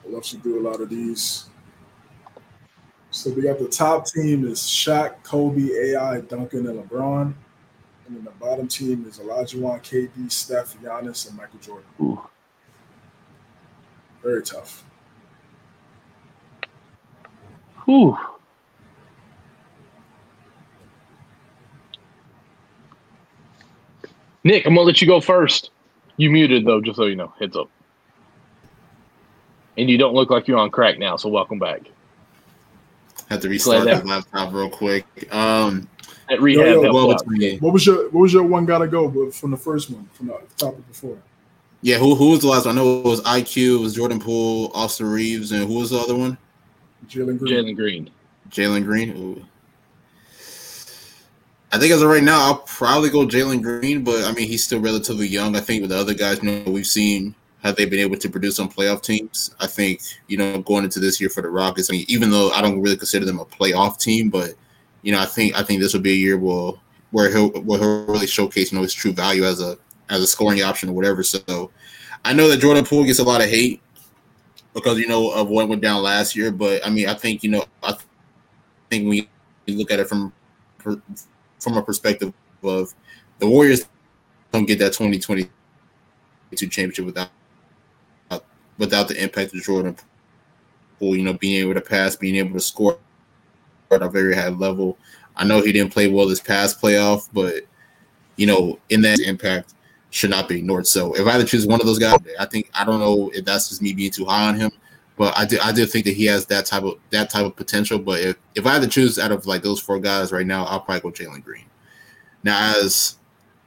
I 0.04 0.08
love 0.08 0.24
to 0.24 0.36
do 0.36 0.60
a 0.60 0.62
lot 0.62 0.82
of 0.82 0.90
these. 0.90 1.46
So 3.26 3.32
we 3.32 3.42
got 3.42 3.58
the 3.58 3.66
top 3.66 4.06
team 4.06 4.46
is 4.46 4.60
Shaq, 4.60 5.20
Kobe, 5.24 5.68
AI, 5.72 6.20
Duncan, 6.20 6.68
and 6.68 6.78
LeBron. 6.78 7.34
And 8.06 8.16
then 8.16 8.22
the 8.22 8.30
bottom 8.30 8.68
team 8.68 9.04
is 9.04 9.18
Olajuwon, 9.18 9.82
KD, 9.82 10.30
Steph, 10.30 10.80
Giannis, 10.80 11.28
and 11.28 11.36
Michael 11.36 11.58
Jordan. 11.58 11.88
Ooh. 12.00 12.20
Very 14.22 14.44
tough. 14.44 14.84
Whew. 17.84 18.16
Nick, 24.44 24.66
I'm 24.66 24.76
gonna 24.76 24.86
let 24.86 25.00
you 25.00 25.08
go 25.08 25.20
first. 25.20 25.72
You 26.16 26.30
muted 26.30 26.64
though, 26.64 26.80
just 26.80 26.96
so 26.96 27.06
you 27.06 27.16
know. 27.16 27.34
Heads 27.40 27.56
up. 27.56 27.68
And 29.76 29.90
you 29.90 29.98
don't 29.98 30.14
look 30.14 30.30
like 30.30 30.46
you're 30.46 30.58
on 30.58 30.70
crack 30.70 31.00
now, 31.00 31.16
so 31.16 31.28
welcome 31.28 31.58
back. 31.58 31.90
Had 33.28 33.42
to 33.42 33.48
restart 33.48 33.82
Glad 33.84 34.02
the 34.02 34.06
laptop 34.08 34.52
real 34.52 34.70
quick. 34.70 35.04
Um, 35.34 35.88
That 36.28 36.40
rehab 36.40 36.66
Yo, 36.66 36.82
yo, 36.82 36.92
well, 36.92 37.08
What 37.60 37.72
was 37.72 37.86
your 37.86 38.04
What 38.10 38.20
was 38.20 38.32
your 38.32 38.44
one 38.44 38.66
gotta 38.66 38.86
go 38.86 39.06
with- 39.08 39.34
from 39.34 39.50
the 39.50 39.56
first 39.56 39.90
one 39.90 40.08
from 40.12 40.28
the 40.28 40.38
topic 40.56 40.86
before? 40.88 41.18
yeah, 41.82 41.98
who 41.98 42.14
who 42.14 42.30
was 42.30 42.40
the 42.40 42.48
last 42.48 42.66
one? 42.66 42.78
I 42.78 42.82
know 42.82 42.98
it 43.00 43.04
was 43.04 43.20
IQ, 43.22 43.76
it 43.76 43.80
was 43.80 43.94
Jordan 43.94 44.18
Poole, 44.20 44.70
Austin 44.74 45.06
Reaves, 45.10 45.52
and 45.52 45.66
who 45.66 45.74
was 45.74 45.90
the 45.90 45.98
other 45.98 46.14
one? 46.16 46.38
Jalen 47.08 47.38
Green. 47.38 47.52
Jalen 47.66 47.76
Green. 47.76 48.10
Jalen 48.50 48.84
Green. 48.84 49.10
Ooh. 49.16 49.44
I 51.72 51.78
think 51.78 51.92
as 51.92 52.00
of 52.00 52.08
right 52.08 52.22
now, 52.22 52.40
I'll 52.40 52.58
probably 52.58 53.10
go 53.10 53.26
Jalen 53.26 53.60
Green, 53.62 54.02
but 54.04 54.24
I 54.24 54.32
mean 54.32 54.48
he's 54.48 54.64
still 54.64 54.80
relatively 54.80 55.26
young. 55.26 55.56
I 55.56 55.60
think 55.60 55.82
with 55.82 55.90
the 55.90 55.98
other 55.98 56.14
guys, 56.14 56.42
you 56.42 56.50
know, 56.50 56.70
we've 56.70 56.86
seen 56.86 57.34
how 57.66 57.72
they've 57.72 57.90
been 57.90 58.00
able 58.00 58.16
to 58.16 58.30
produce 58.30 58.58
on 58.60 58.70
playoff 58.70 59.02
teams. 59.02 59.54
I 59.60 59.66
think 59.66 60.00
you 60.28 60.36
know 60.38 60.62
going 60.62 60.84
into 60.84 61.00
this 61.00 61.20
year 61.20 61.28
for 61.28 61.42
the 61.42 61.50
Rockets, 61.50 61.90
I 61.90 61.94
mean, 61.94 62.06
even 62.08 62.30
though 62.30 62.50
I 62.50 62.62
don't 62.62 62.80
really 62.80 62.96
consider 62.96 63.26
them 63.26 63.40
a 63.40 63.44
playoff 63.44 63.98
team, 63.98 64.30
but 64.30 64.54
you 65.02 65.12
know, 65.12 65.20
I 65.20 65.26
think 65.26 65.58
I 65.58 65.62
think 65.62 65.80
this 65.80 65.92
will 65.92 66.00
be 66.00 66.12
a 66.12 66.16
year 66.16 66.38
where 66.38 66.72
where 67.10 67.30
he'll 67.30 67.50
where 67.62 67.78
he'll 67.80 68.06
really 68.06 68.26
showcase 68.26 68.70
you 68.70 68.76
know 68.78 68.82
his 68.82 68.94
true 68.94 69.12
value 69.12 69.44
as 69.44 69.60
a 69.60 69.76
as 70.08 70.20
a 70.20 70.26
scoring 70.26 70.62
option 70.62 70.88
or 70.88 70.92
whatever. 70.92 71.22
So 71.22 71.70
I 72.24 72.32
know 72.32 72.48
that 72.48 72.58
Jordan 72.58 72.84
Poole 72.84 73.04
gets 73.04 73.18
a 73.18 73.24
lot 73.24 73.42
of 73.42 73.50
hate 73.50 73.82
because 74.72 74.98
you 74.98 75.08
know 75.08 75.30
of 75.32 75.48
what 75.48 75.68
went 75.68 75.82
down 75.82 76.02
last 76.02 76.36
year, 76.36 76.52
but 76.52 76.86
I 76.86 76.90
mean 76.90 77.08
I 77.08 77.14
think 77.14 77.42
you 77.42 77.50
know 77.50 77.64
I 77.82 77.94
think 78.90 79.08
we 79.08 79.28
look 79.66 79.90
at 79.90 79.98
it 79.98 80.08
from 80.08 80.32
from 80.78 81.76
a 81.76 81.82
perspective 81.82 82.32
of 82.62 82.94
the 83.38 83.48
Warriors 83.48 83.88
don't 84.52 84.66
get 84.66 84.78
that 84.78 84.92
2022 84.92 85.50
championship 86.68 87.04
without 87.04 87.28
without 88.78 89.08
the 89.08 89.22
impact 89.22 89.54
of 89.54 89.62
Jordan 89.62 89.96
Poole, 90.98 91.16
you 91.16 91.22
know, 91.22 91.34
being 91.34 91.60
able 91.60 91.74
to 91.74 91.80
pass, 91.80 92.16
being 92.16 92.36
able 92.36 92.52
to 92.54 92.60
score 92.60 92.98
at 93.90 94.02
a 94.02 94.08
very 94.08 94.34
high 94.34 94.48
level. 94.48 94.98
I 95.36 95.44
know 95.44 95.62
he 95.62 95.72
didn't 95.72 95.92
play 95.92 96.08
well 96.08 96.26
this 96.26 96.40
past 96.40 96.80
playoff, 96.80 97.28
but 97.32 97.64
you 98.36 98.46
know, 98.46 98.78
in 98.90 99.02
that 99.02 99.20
impact 99.20 99.74
should 100.10 100.30
not 100.30 100.48
be 100.48 100.58
ignored. 100.58 100.86
So 100.86 101.14
if 101.14 101.26
I 101.26 101.32
had 101.32 101.38
to 101.38 101.44
choose 101.44 101.66
one 101.66 101.80
of 101.80 101.86
those 101.86 101.98
guys, 101.98 102.18
I 102.38 102.46
think 102.46 102.70
I 102.74 102.84
don't 102.84 103.00
know 103.00 103.30
if 103.34 103.44
that's 103.44 103.68
just 103.68 103.82
me 103.82 103.92
being 103.92 104.10
too 104.10 104.24
high 104.24 104.48
on 104.48 104.56
him, 104.56 104.70
but 105.16 105.36
I 105.36 105.44
do 105.44 105.58
I 105.62 105.72
do 105.72 105.86
think 105.86 106.04
that 106.06 106.14
he 106.14 106.24
has 106.26 106.46
that 106.46 106.66
type 106.66 106.84
of 106.84 106.98
that 107.10 107.30
type 107.30 107.44
of 107.44 107.56
potential. 107.56 107.98
But 107.98 108.20
if, 108.20 108.36
if 108.54 108.66
I 108.66 108.74
had 108.74 108.82
to 108.82 108.88
choose 108.88 109.18
out 109.18 109.32
of 109.32 109.46
like 109.46 109.62
those 109.62 109.80
four 109.80 109.98
guys 109.98 110.32
right 110.32 110.46
now, 110.46 110.64
I'll 110.64 110.80
probably 110.80 111.10
go 111.10 111.24
Jalen 111.24 111.44
Green. 111.44 111.64
Now, 112.42 112.74
as 112.78 113.16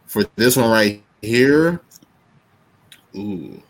for 0.06 0.23
this 0.36 0.56
one 0.56 0.72
right 0.72 1.03
here, 1.22 1.81
Ooh. 3.15 3.61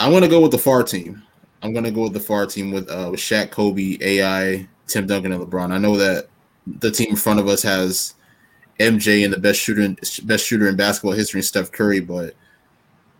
I 0.00 0.08
want 0.08 0.24
to 0.24 0.30
go 0.30 0.40
with 0.40 0.50
the 0.50 0.58
far 0.58 0.82
team. 0.82 1.22
I'm 1.62 1.72
gonna 1.72 1.90
go 1.90 2.02
with 2.02 2.12
the 2.12 2.20
far 2.20 2.44
team 2.46 2.72
with 2.72 2.90
uh 2.90 3.08
with 3.10 3.20
Shaq, 3.20 3.50
Kobe, 3.50 3.96
AI, 4.00 4.68
Tim 4.86 5.06
Duncan, 5.06 5.32
and 5.32 5.42
LeBron. 5.42 5.72
I 5.72 5.78
know 5.78 5.96
that 5.96 6.28
the 6.66 6.90
team 6.90 7.10
in 7.10 7.16
front 7.16 7.40
of 7.40 7.48
us 7.48 7.62
has 7.62 8.14
MJ 8.80 9.24
and 9.24 9.32
the 9.32 9.38
best 9.38 9.60
shooter 9.60 9.80
in, 9.80 9.96
best 10.24 10.44
shooter 10.46 10.68
in 10.68 10.76
basketball 10.76 11.12
history, 11.12 11.42
Steph 11.42 11.72
Curry, 11.72 12.00
but 12.00 12.34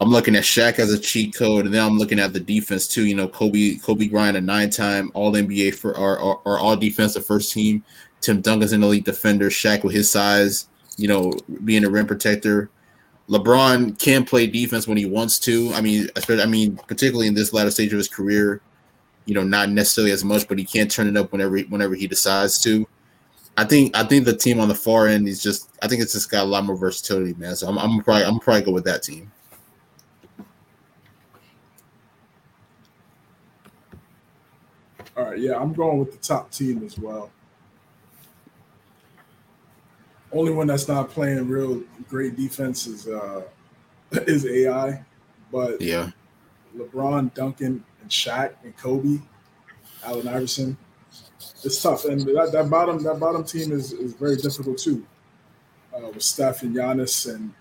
I'm 0.01 0.11
looking 0.11 0.37
at 0.37 0.43
Shaq 0.43 0.79
as 0.79 0.93
a 0.93 0.99
cheat 0.99 1.35
code, 1.35 1.65
and 1.65 1.75
then 1.75 1.83
I'm 1.83 1.99
looking 1.99 2.19
at 2.19 2.33
the 2.33 2.41
defense 2.41 2.87
too. 2.87 3.07
You 3.07 3.15
know, 3.15 3.29
Kobe 3.29 3.77
Kobe 3.77 4.09
Bryant, 4.09 4.37
a 4.37 4.41
nine-time 4.41 5.11
All 5.15 5.33
NBA 5.33 5.77
for 5.77 5.97
our 5.97 6.19
All 6.59 6.77
Defensive 6.77 7.25
First 7.25 7.53
Team. 7.53 7.83
Tim 8.21 8.41
Duncan's 8.41 8.73
an 8.73 8.83
elite 8.83 9.05
defender. 9.05 9.49
Shaq 9.49 9.85
with 9.85 9.95
his 9.95 10.11
size, 10.11 10.69
you 10.97 11.09
know, 11.09 11.33
being 11.65 11.85
a 11.85 11.91
rim 11.91 12.07
protector. 12.07 12.69
LeBron 13.29 13.99
can 13.99 14.25
play 14.25 14.47
defense 14.47 14.87
when 14.87 14.99
he 14.99 15.07
wants 15.07 15.39
to. 15.41 15.73
I 15.75 15.81
mean, 15.81 16.09
I 16.29 16.47
mean, 16.47 16.77
particularly 16.89 17.27
in 17.27 17.35
this 17.35 17.53
latter 17.53 17.71
stage 17.71 17.93
of 17.93 17.99
his 17.99 18.09
career, 18.09 18.61
you 19.25 19.35
know, 19.35 19.43
not 19.43 19.71
necessarily 19.71 20.13
as 20.13 20.25
much, 20.25 20.47
but 20.47 20.59
he 20.59 20.65
can't 20.65 20.91
turn 20.91 21.09
it 21.09 21.17
up 21.17 21.33
whenever 21.33 21.59
whenever 21.61 21.95
he 21.95 22.07
decides 22.07 22.61
to. 22.63 22.87
I 23.57 23.65
think 23.65 23.97
I 23.97 24.05
think 24.05 24.25
the 24.25 24.37
team 24.37 24.61
on 24.61 24.69
the 24.69 24.75
far 24.75 25.07
end 25.07 25.27
is 25.29 25.43
just 25.43 25.71
I 25.83 25.89
think 25.89 26.03
it's 26.03 26.13
just 26.13 26.31
got 26.31 26.43
a 26.43 26.49
lot 26.49 26.65
more 26.65 26.77
versatility, 26.77 27.35
man. 27.35 27.57
So 27.57 27.69
I'm, 27.69 27.79
I'm 27.79 28.03
probably 28.03 28.25
I'm 28.25 28.39
probably 28.41 28.63
go 28.63 28.73
with 28.73 28.85
that 28.85 29.03
team. 29.03 29.31
All 35.17 35.25
right, 35.27 35.39
yeah, 35.39 35.57
I'm 35.57 35.73
going 35.73 35.99
with 35.99 36.11
the 36.11 36.19
top 36.19 36.51
team 36.51 36.85
as 36.85 36.99
well. 36.99 37.31
Only 40.35 40.52
one 40.52 40.66
that's 40.66 40.89
not 40.89 41.11
playing 41.11 41.48
real 41.48 41.82
great 42.09 42.36
defense 42.36 42.86
is 42.89 43.06
uh 43.06 43.43
is 44.12 44.44
AI, 44.44 45.05
but 45.52 45.81
yeah, 45.81 46.11
LeBron, 46.77 47.32
Duncan, 47.35 47.85
and 48.02 48.11
Shaq 48.11 48.55
and 48.65 48.77
Kobe, 48.77 49.20
Allen 50.05 50.28
Iverson. 50.28 50.77
It's 51.62 51.81
tough, 51.81 52.05
and 52.05 52.20
that, 52.20 52.51
that 52.52 52.69
bottom 52.69 53.02
that 53.05 53.19
bottom 53.20 53.44
team 53.44 53.73
is, 53.73 53.93
is 53.93 54.12
very 54.15 54.36
difficult 54.36 54.78
too. 54.78 55.06
Uh, 55.94 56.09
with 56.09 56.23
Steph 56.23 56.62
and 56.62 56.74
Giannis, 56.74 57.32
and, 57.32 57.55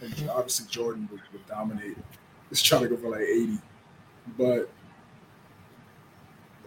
and 0.00 0.30
obviously 0.30 0.66
Jordan 0.68 1.06
would, 1.12 1.20
would 1.32 1.46
dominate. 1.46 1.98
He's 2.48 2.62
trying 2.62 2.82
to 2.82 2.88
go 2.88 2.96
for 2.96 3.10
like 3.10 3.20
eighty, 3.20 3.58
but 4.38 4.70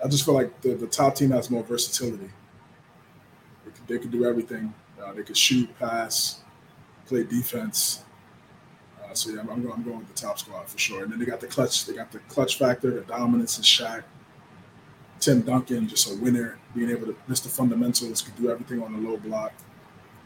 I 0.03 0.07
just 0.07 0.25
feel 0.25 0.35
like 0.35 0.61
the, 0.61 0.75
the 0.75 0.87
top 0.87 1.15
team 1.15 1.31
has 1.31 1.49
more 1.49 1.63
versatility. 1.63 2.29
They 3.65 3.71
could, 3.71 3.87
they 3.87 3.97
could 3.97 4.11
do 4.11 4.25
everything. 4.25 4.73
Uh, 5.03 5.13
they 5.13 5.23
could 5.23 5.37
shoot, 5.37 5.69
pass, 5.79 6.41
play 7.07 7.23
defense. 7.23 8.03
Uh, 9.03 9.13
so 9.13 9.31
yeah, 9.31 9.41
I'm, 9.41 9.49
I'm, 9.49 9.61
going, 9.61 9.73
I'm 9.73 9.83
going 9.83 9.99
with 9.99 10.07
the 10.07 10.21
top 10.21 10.39
squad 10.39 10.67
for 10.67 10.77
sure. 10.77 11.03
And 11.03 11.11
then 11.11 11.19
they 11.19 11.25
got 11.25 11.39
the 11.39 11.47
clutch. 11.47 11.85
They 11.85 11.93
got 11.93 12.11
the 12.11 12.19
clutch 12.19 12.57
factor, 12.57 12.91
the 12.91 13.01
dominance 13.01 13.57
of 13.57 13.63
Shaq. 13.63 14.03
Tim 15.19 15.41
Duncan, 15.41 15.87
just 15.87 16.11
a 16.11 16.15
winner, 16.15 16.59
being 16.75 16.89
able 16.89 17.07
to 17.07 17.15
miss 17.29 17.39
the 17.39 17.47
fundamentals, 17.47 18.21
could 18.21 18.35
do 18.35 18.49
everything 18.49 18.83
on 18.83 18.91
the 18.91 19.09
low 19.09 19.15
block. 19.17 19.53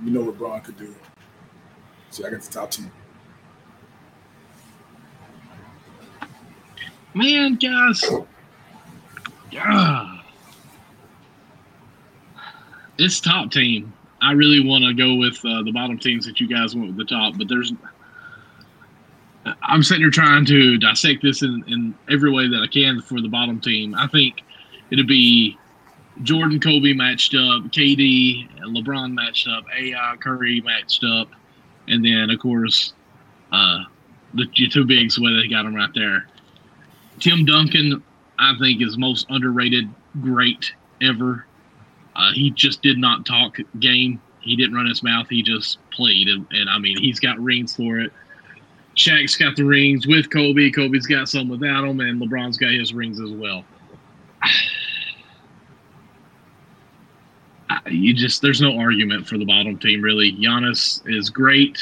You 0.04 0.12
know 0.12 0.22
what 0.22 0.38
Bron 0.38 0.62
could 0.62 0.78
do. 0.78 0.94
So 2.10 2.26
I 2.26 2.32
got 2.32 2.42
the 2.42 2.52
top 2.52 2.72
team. 2.72 2.92
Man, 7.14 7.56
guys, 7.56 8.04
yeah, 9.52 10.20
this 12.98 13.20
top 13.20 13.52
team. 13.52 13.94
I 14.22 14.32
really 14.32 14.66
want 14.66 14.84
to 14.84 14.94
go 14.94 15.16
with 15.16 15.44
uh, 15.46 15.64
the 15.64 15.72
bottom 15.72 15.98
teams 15.98 16.26
that 16.26 16.40
you 16.40 16.48
guys 16.48 16.76
went 16.76 16.88
with 16.88 16.98
the 16.98 17.06
top, 17.06 17.38
but 17.38 17.48
there's. 17.48 17.74
I'm 19.64 19.82
sitting 19.82 20.02
here 20.02 20.12
trying 20.12 20.46
to 20.46 20.78
dissect 20.78 21.24
this 21.24 21.42
in, 21.42 21.64
in 21.68 21.96
every 22.10 22.30
way 22.30 22.50
that 22.50 22.62
I 22.62 22.68
can 22.68 23.02
for 23.02 23.22
the 23.22 23.30
bottom 23.30 23.62
team. 23.62 23.96
I 23.96 24.06
think 24.08 24.44
it'd 24.92 25.08
be 25.08 25.58
Jordan, 26.24 26.60
Kobe 26.60 26.94
matched 26.94 27.34
up, 27.34 27.64
KD, 27.72 28.50
LeBron 28.60 29.14
matched 29.14 29.48
up, 29.48 29.66
AI, 29.78 30.16
Curry 30.20 30.62
matched 30.62 31.04
up, 31.04 31.30
and 31.88 32.04
then 32.04 32.30
of 32.30 32.40
course 32.40 32.94
uh, 33.52 33.84
the, 34.34 34.46
two 34.70 34.86
bigs 34.86 35.20
way 35.20 35.34
they 35.34 35.48
got 35.48 35.64
them 35.64 35.76
right 35.76 35.94
there. 35.94 36.28
Tim 37.20 37.46
Duncan, 37.46 38.04
I 38.38 38.54
think, 38.60 38.82
is 38.82 38.98
most 38.98 39.28
underrated 39.30 39.90
great 40.22 40.74
ever. 41.02 41.46
Uh, 42.18 42.32
he 42.34 42.50
just 42.50 42.82
did 42.82 42.98
not 42.98 43.26
talk 43.26 43.58
game. 43.80 44.20
He 44.42 44.56
didn't 44.56 44.76
run 44.76 44.88
his 44.88 45.04
mouth. 45.04 45.28
He 45.30 45.44
just 45.44 45.78
played, 45.92 46.28
and, 46.28 46.48
and 46.52 46.70
I 46.70 46.80
mean, 46.80 46.98
he's 46.98 47.20
got 47.20 47.38
rings 47.40 47.76
for 47.76 48.00
it. 48.00 48.12
Shaq's 48.96 49.36
got 49.36 49.56
the 49.56 49.64
rings 49.64 50.08
with 50.08 50.32
Kobe. 50.32 50.72
Kobe's 50.72 51.06
got 51.06 51.30
some 51.30 51.48
without 51.48 51.84
him, 51.84 52.00
and 52.00 52.20
LeBron's 52.20 52.58
got 52.58 52.72
his 52.72 52.94
rings 52.94 53.20
as 53.22 53.32
well. 53.32 53.64
You 57.92 58.14
just 58.14 58.42
there's 58.42 58.62
no 58.62 58.78
argument 58.78 59.28
for 59.28 59.38
the 59.38 59.46
bottom 59.46 59.78
team 59.78 60.02
really. 60.02 60.34
Giannis 60.34 61.02
is 61.06 61.30
great, 61.30 61.80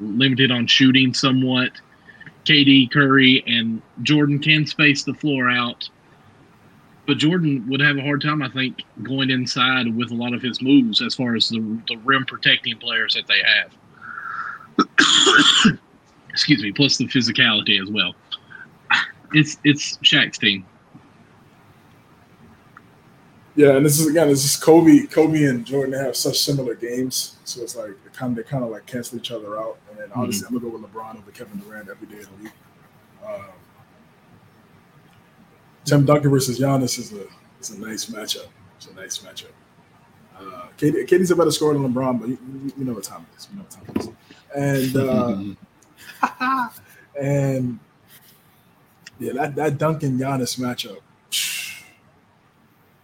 limited 0.00 0.50
on 0.50 0.66
shooting 0.66 1.14
somewhat. 1.14 1.70
KD, 2.44 2.90
Curry, 2.90 3.44
and 3.46 3.80
Jordan 4.02 4.40
can 4.40 4.66
space 4.66 5.04
the 5.04 5.14
floor 5.14 5.48
out, 5.48 5.88
but 7.08 7.16
Jordan 7.16 7.66
would 7.70 7.80
have 7.80 7.96
a 7.96 8.02
hard 8.02 8.20
time, 8.20 8.42
I 8.42 8.50
think, 8.50 8.82
going 9.02 9.30
inside 9.30 9.96
with 9.96 10.10
a 10.10 10.14
lot 10.14 10.34
of 10.34 10.42
his 10.42 10.60
moves 10.60 11.00
as 11.00 11.14
far 11.14 11.34
as 11.34 11.48
the, 11.48 11.60
the 11.88 11.96
rim 12.04 12.26
protecting 12.26 12.76
players 12.76 13.14
that 13.14 13.26
they 13.26 13.40
have. 13.42 13.72
Excuse 16.28 16.62
me, 16.62 16.70
plus 16.70 16.98
the 16.98 17.06
physicality 17.06 17.82
as 17.82 17.90
well. 17.90 18.14
It's 19.32 19.56
it's 19.64 19.96
Shaq's 19.98 20.36
team. 20.36 20.66
Yeah, 23.56 23.76
and 23.76 23.86
this 23.86 23.98
is 23.98 24.06
again, 24.06 24.28
this 24.28 24.44
is 24.44 24.56
Kobe, 24.56 25.06
Kobe 25.06 25.44
and 25.44 25.64
Jordan 25.64 25.94
have 25.94 26.14
such 26.14 26.38
similar 26.38 26.74
games, 26.74 27.36
so 27.44 27.62
it's 27.62 27.74
like 27.74 27.92
they 28.04 28.10
kind 28.12 28.38
of 28.38 28.44
they 28.44 28.50
kind 28.50 28.64
of 28.64 28.70
like 28.70 28.84
cancel 28.84 29.16
each 29.16 29.30
other 29.30 29.58
out. 29.58 29.78
And 29.88 29.98
then 29.98 30.12
obviously, 30.14 30.46
mm-hmm. 30.46 30.56
I'm 30.56 30.60
gonna 30.60 30.72
go 30.72 30.78
with 30.78 30.92
LeBron 30.92 31.16
over 31.16 31.30
Kevin 31.30 31.58
Durant 31.60 31.88
every 31.88 32.06
day 32.06 32.18
of 32.18 32.28
the 32.36 32.44
week. 32.44 32.52
Um, 33.26 33.44
Tim 35.88 36.04
Duncan 36.04 36.30
versus 36.30 36.58
Giannis 36.58 36.98
is 36.98 37.12
a 37.12 37.26
is 37.60 37.70
a 37.70 37.80
nice 37.80 38.06
matchup. 38.06 38.46
It's 38.76 38.86
a 38.86 38.94
nice 38.94 39.18
matchup. 39.18 39.50
Uh, 40.38 40.66
KD, 40.76 41.08
KD's 41.08 41.30
a 41.30 41.36
better 41.36 41.50
scorer 41.50 41.74
than 41.74 41.92
LeBron, 41.92 42.20
but 42.20 42.28
you, 42.28 42.38
you, 42.76 42.84
know 42.84 42.92
what 42.92 43.02
time 43.02 43.26
it 43.32 43.38
is. 43.38 43.48
You 43.50 43.56
know 43.56 43.64
what 43.64 43.70
time 43.70 43.84
it 43.96 44.00
is. 44.54 44.94
And 44.94 45.56
uh, 46.22 46.68
and 47.20 47.78
yeah, 49.18 49.32
that 49.32 49.56
that 49.56 49.78
Duncan 49.78 50.18
Giannis 50.18 50.58
matchup 50.58 50.98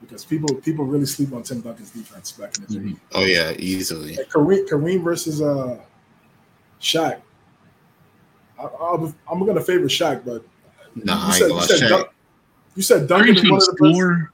because 0.01 0.25
people 0.25 0.55
people 0.57 0.85
really 0.85 1.07
sleep 1.07 1.33
on 1.33 1.43
Tim 1.43 1.61
Duncan's 1.61 1.91
defense 1.91 2.33
back 2.33 2.57
in 2.57 2.65
the 2.65 2.69
day. 2.69 2.79
Mm-hmm. 2.81 2.95
Oh 3.13 3.25
yeah, 3.25 3.53
easily. 3.59 4.17
Like 4.17 4.29
Kareem, 4.29 4.69
Kareem 4.69 5.03
versus 5.03 5.43
uh, 5.43 5.81
Shaq. 6.81 7.21
I, 8.59 8.95
am 9.31 9.41
going 9.41 9.57
to 9.57 9.61
favor 9.61 9.87
Shaq, 9.87 10.25
but 10.25 10.45
nah, 10.95 11.27
you 11.27 11.33
said, 11.33 11.51
you 11.51 11.61
said, 11.63 11.89
Dun- 11.89 12.05
you 12.75 12.83
said 12.83 13.09
Duncan 13.09 13.37
is 13.37 13.43
one 13.43 13.55
of 13.55 13.67
the 13.67 13.77
score, 13.77 14.33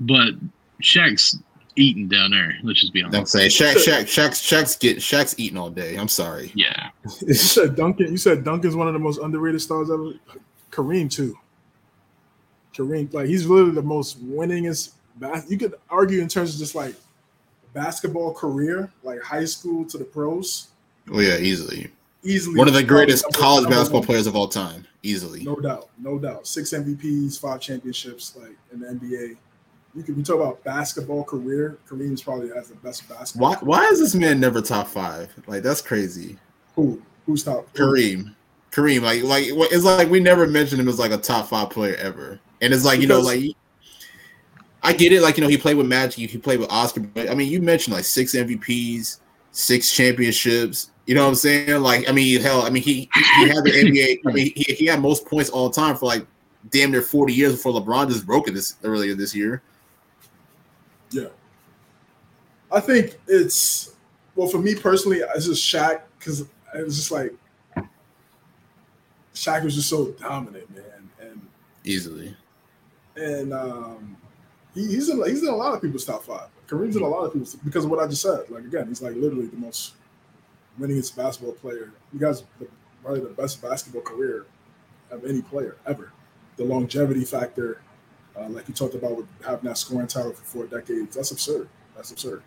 but 0.00 0.34
Shaq's 0.82 1.38
eating 1.76 2.08
down 2.08 2.30
there. 2.30 2.56
Let's 2.62 2.80
just 2.80 2.92
be 2.92 3.02
honest. 3.02 3.18
I'm 3.18 3.26
saying 3.26 3.50
Shaq, 3.50 3.74
Shaq, 3.74 4.02
Shaq's, 4.02 4.40
Shaq's 4.40 4.76
get 4.76 4.98
Shaq's 4.98 5.34
eating 5.38 5.58
all 5.58 5.70
day. 5.70 5.96
I'm 5.96 6.08
sorry. 6.08 6.52
Yeah. 6.54 6.90
you 7.26 7.34
said 7.34 7.76
Duncan. 7.76 8.10
You 8.10 8.16
said 8.16 8.44
Duncan's 8.44 8.76
one 8.76 8.86
of 8.86 8.92
the 8.92 9.00
most 9.00 9.18
underrated 9.20 9.60
stars 9.60 9.90
ever. 9.90 10.12
Kareem 10.70 11.10
too. 11.10 11.36
Kareem, 12.74 13.12
like 13.12 13.26
he's 13.26 13.46
literally 13.46 13.74
the 13.74 13.82
most 13.82 14.24
winningest 14.24 14.92
you 15.48 15.58
could 15.58 15.74
argue 15.90 16.20
in 16.20 16.28
terms 16.28 16.54
of 16.54 16.58
just 16.58 16.74
like 16.74 16.94
basketball 17.72 18.32
career, 18.32 18.90
like 19.02 19.20
high 19.20 19.44
school 19.44 19.84
to 19.86 19.98
the 19.98 20.04
pros. 20.04 20.68
Oh 21.10 21.20
yeah, 21.20 21.36
easily. 21.38 21.90
Easily 22.22 22.58
one 22.58 22.68
of 22.68 22.74
the 22.74 22.82
greatest 22.82 23.24
college 23.32 23.68
basketball 23.68 24.02
players 24.02 24.26
of 24.26 24.36
all 24.36 24.48
time. 24.48 24.86
Easily. 25.02 25.42
No 25.42 25.56
doubt. 25.56 25.88
No 25.98 26.18
doubt. 26.18 26.46
Six 26.46 26.70
MVPs, 26.70 27.40
five 27.40 27.60
championships, 27.60 28.36
like 28.36 28.56
in 28.72 28.80
the 28.80 28.86
NBA. 28.86 29.36
You 29.94 30.02
can 30.02 30.16
we 30.16 30.22
talk 30.22 30.36
about 30.36 30.62
basketball 30.62 31.24
career. 31.24 31.78
Kareem's 31.88 32.22
probably 32.22 32.50
has 32.50 32.68
the 32.68 32.76
best 32.76 33.08
basketball. 33.08 33.52
Why 33.52 33.56
why 33.60 33.84
is 33.86 33.98
this 33.98 34.14
man 34.14 34.38
never 34.38 34.60
top 34.60 34.86
five? 34.86 35.32
Like 35.46 35.62
that's 35.62 35.80
crazy. 35.80 36.36
Who? 36.76 37.02
Who's 37.26 37.42
top? 37.42 37.72
Kareem. 37.74 38.34
Kareem, 38.70 39.02
like, 39.02 39.22
like 39.24 39.46
it's 39.72 39.84
like 39.84 40.08
we 40.08 40.20
never 40.20 40.46
mentioned 40.46 40.80
him 40.80 40.88
as 40.88 40.98
like 40.98 41.10
a 41.10 41.16
top 41.16 41.48
five 41.48 41.70
player 41.70 41.96
ever, 41.96 42.38
and 42.60 42.72
it's 42.72 42.84
like 42.84 43.00
because, 43.00 43.02
you 43.02 43.08
know, 43.08 43.20
like 43.20 43.56
I 44.82 44.92
get 44.92 45.12
it. 45.12 45.22
Like 45.22 45.36
you 45.36 45.42
know, 45.42 45.48
he 45.48 45.56
played 45.56 45.76
with 45.76 45.86
Magic, 45.86 46.30
he 46.30 46.38
played 46.38 46.60
with 46.60 46.70
Oscar. 46.70 47.00
But 47.00 47.28
I 47.30 47.34
mean, 47.34 47.50
you 47.50 47.60
mentioned 47.60 47.96
like 47.96 48.04
six 48.04 48.34
MVPs, 48.34 49.18
six 49.50 49.92
championships. 49.92 50.90
You 51.10 51.16
know 51.16 51.22
what 51.24 51.30
I'm 51.30 51.34
saying? 51.34 51.82
Like, 51.82 52.08
I 52.08 52.12
mean, 52.12 52.40
hell, 52.40 52.62
I 52.62 52.70
mean, 52.70 52.84
he 52.84 53.10
he, 53.12 53.48
had 53.48 53.64
the 53.64 53.72
NBA. 53.72 54.20
I 54.24 54.32
mean, 54.32 54.52
he, 54.54 54.62
he 54.74 54.86
had 54.86 55.00
most 55.00 55.26
points 55.26 55.50
all 55.50 55.68
time 55.68 55.96
for 55.96 56.06
like 56.06 56.24
damn 56.70 56.92
near 56.92 57.02
40 57.02 57.32
years 57.32 57.54
before 57.54 57.72
LeBron 57.72 58.06
just 58.10 58.24
broke 58.24 58.46
it 58.46 58.54
this 58.54 58.76
earlier 58.84 59.16
this 59.16 59.34
year. 59.34 59.60
Yeah, 61.10 61.30
I 62.70 62.78
think 62.78 63.18
it's 63.26 63.96
well 64.36 64.46
for 64.46 64.58
me 64.58 64.76
personally. 64.76 65.18
It's 65.34 65.46
just 65.46 65.64
Shaq 65.64 66.02
because 66.16 66.44
it's 66.74 66.94
just 66.94 67.10
like 67.10 67.34
Shaq 69.34 69.64
was 69.64 69.74
just 69.74 69.88
so 69.88 70.12
dominant, 70.12 70.72
man, 70.72 71.10
and 71.20 71.40
easily. 71.82 72.36
And 73.16 73.52
um, 73.52 74.16
he, 74.76 74.86
he's 74.86 75.08
in 75.08 75.20
he's 75.24 75.42
in 75.42 75.48
a 75.48 75.56
lot 75.56 75.74
of 75.74 75.82
people's 75.82 76.04
top 76.04 76.22
five. 76.22 76.46
Kareem's 76.68 76.94
in 76.94 77.02
a 77.02 77.08
lot 77.08 77.24
of 77.24 77.32
people's 77.32 77.56
because 77.56 77.84
of 77.84 77.90
what 77.90 77.98
I 77.98 78.06
just 78.06 78.22
said. 78.22 78.48
Like 78.48 78.62
again, 78.62 78.86
he's 78.86 79.02
like 79.02 79.16
literally 79.16 79.46
the 79.48 79.56
most 79.56 79.94
winningest 80.80 81.16
basketball 81.16 81.54
player. 81.54 81.92
You 82.12 82.18
guys 82.18 82.44
probably 83.02 83.20
the 83.20 83.28
best 83.28 83.62
basketball 83.62 84.02
career 84.02 84.46
of 85.10 85.24
any 85.24 85.42
player 85.42 85.76
ever. 85.86 86.12
The 86.56 86.64
longevity 86.64 87.24
factor, 87.24 87.80
uh, 88.36 88.48
like 88.48 88.68
you 88.68 88.74
talked 88.74 88.94
about 88.94 89.16
with 89.16 89.26
having 89.44 89.68
that 89.68 89.78
scoring 89.78 90.06
title 90.06 90.32
for 90.32 90.44
four 90.44 90.66
decades, 90.66 91.16
that's 91.16 91.30
absurd. 91.30 91.68
That's 91.96 92.10
absurd. 92.10 92.42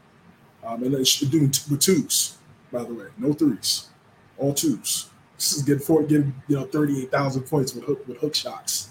Um, 0.64 0.84
and 0.84 0.94
then 0.94 1.04
doing 1.30 1.52
t- 1.52 1.64
with 1.70 1.82
twos, 1.82 2.38
by 2.72 2.84
the 2.84 2.94
way, 2.94 3.08
no 3.18 3.34
threes, 3.34 3.90
all 4.38 4.54
twos. 4.54 5.10
This 5.36 5.58
is 5.58 5.64
good 5.64 5.84
for 5.84 6.04
getting 6.04 6.34
you 6.48 6.56
know 6.56 6.66
thirty 6.66 7.02
eight 7.02 7.12
thousand 7.12 7.44
points 7.44 7.74
with 7.74 7.84
hook 7.84 8.08
with 8.08 8.18
hook 8.18 8.34
shots. 8.34 8.90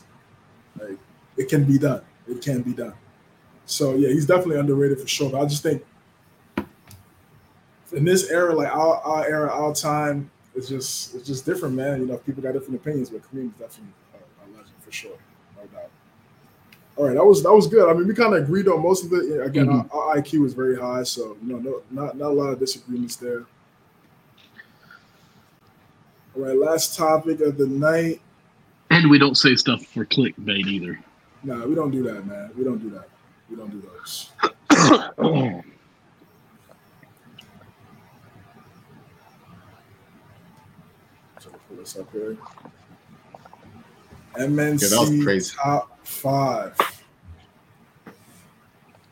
Like 0.79 0.99
it 1.37 1.49
can 1.49 1.65
be 1.65 1.79
done. 1.79 2.03
It 2.29 2.43
can 2.43 2.63
be 2.63 2.75
done. 2.75 2.95
So 3.65 3.95
yeah, 3.95 4.09
he's 4.09 4.27
definitely 4.27 4.59
underrated 4.59 5.01
for 5.01 5.09
sure. 5.09 5.31
But 5.31 5.41
I 5.41 5.45
just 5.47 5.63
think 5.63 5.83
in 7.93 8.05
this 8.05 8.31
era, 8.31 8.55
like 8.55 8.69
our, 8.69 8.97
our 8.97 9.27
era, 9.27 9.51
our 9.51 9.75
time, 9.75 10.31
it's 10.55 10.69
just 10.69 11.15
it's 11.15 11.27
just 11.27 11.47
different, 11.47 11.75
man. 11.75 12.01
You 12.01 12.07
know, 12.07 12.17
people 12.19 12.43
got 12.43 12.53
different 12.53 12.77
opinions, 12.77 13.11
but 13.11 13.23
Kareem 13.23 13.53
is 13.53 13.59
definitely 13.59 13.93
a, 14.15 14.17
a 14.17 14.47
legend 14.51 14.75
for 14.81 14.93
sure, 14.93 15.17
no 15.57 15.65
doubt. 15.67 15.91
All 16.97 17.07
right, 17.07 17.15
that 17.15 17.25
was 17.25 17.43
that 17.43 17.53
was 17.53 17.67
good. 17.67 17.89
I 17.89 17.95
mean, 17.95 18.07
we 18.07 18.15
kind 18.15 18.35
of 18.35 18.43
agreed 18.43 18.69
on 18.69 18.83
most 18.83 19.05
of 19.05 19.13
it. 19.13 19.41
Again, 19.41 19.67
mm-hmm. 19.67 19.97
our, 19.97 20.11
our, 20.11 20.17
IQ 20.17 20.45
is 20.47 20.55
very 20.55 20.79
high, 20.79 21.03
so 21.05 21.37
you 21.43 21.53
know, 21.55 21.59
no, 21.59 21.83
not 21.91 22.17
not 22.17 22.31
a 22.31 22.35
lot 22.35 22.49
of 22.49 22.59
disagreements 22.59 23.17
there. 23.17 23.45
All 26.37 26.43
right, 26.43 26.57
last 26.57 26.97
topic 26.97 27.41
of 27.41 27.57
the 27.57 27.67
night. 27.67 28.21
And 28.91 29.11
we 29.11 29.19
don't 29.19 29.37
say 29.37 29.57
stuff 29.57 29.85
for 29.87 30.05
clickbait 30.05 30.67
either. 30.67 30.99
No, 31.45 31.57
nah, 31.57 31.67
we 31.67 31.75
don't 31.75 31.91
do 31.91 32.03
that, 32.03 32.27
man. 32.27 32.51
We 32.57 32.65
don't 32.65 32.79
do 32.79 32.91
that. 32.91 33.09
We 33.51 33.57
don't 33.57 33.71
do 33.71 33.83
those. 33.83 35.63
this 41.83 41.97
up 41.97 42.11
here. 42.13 42.37
MNC 44.35 45.25
yeah, 45.25 45.63
top 45.63 46.07
five. 46.07 46.77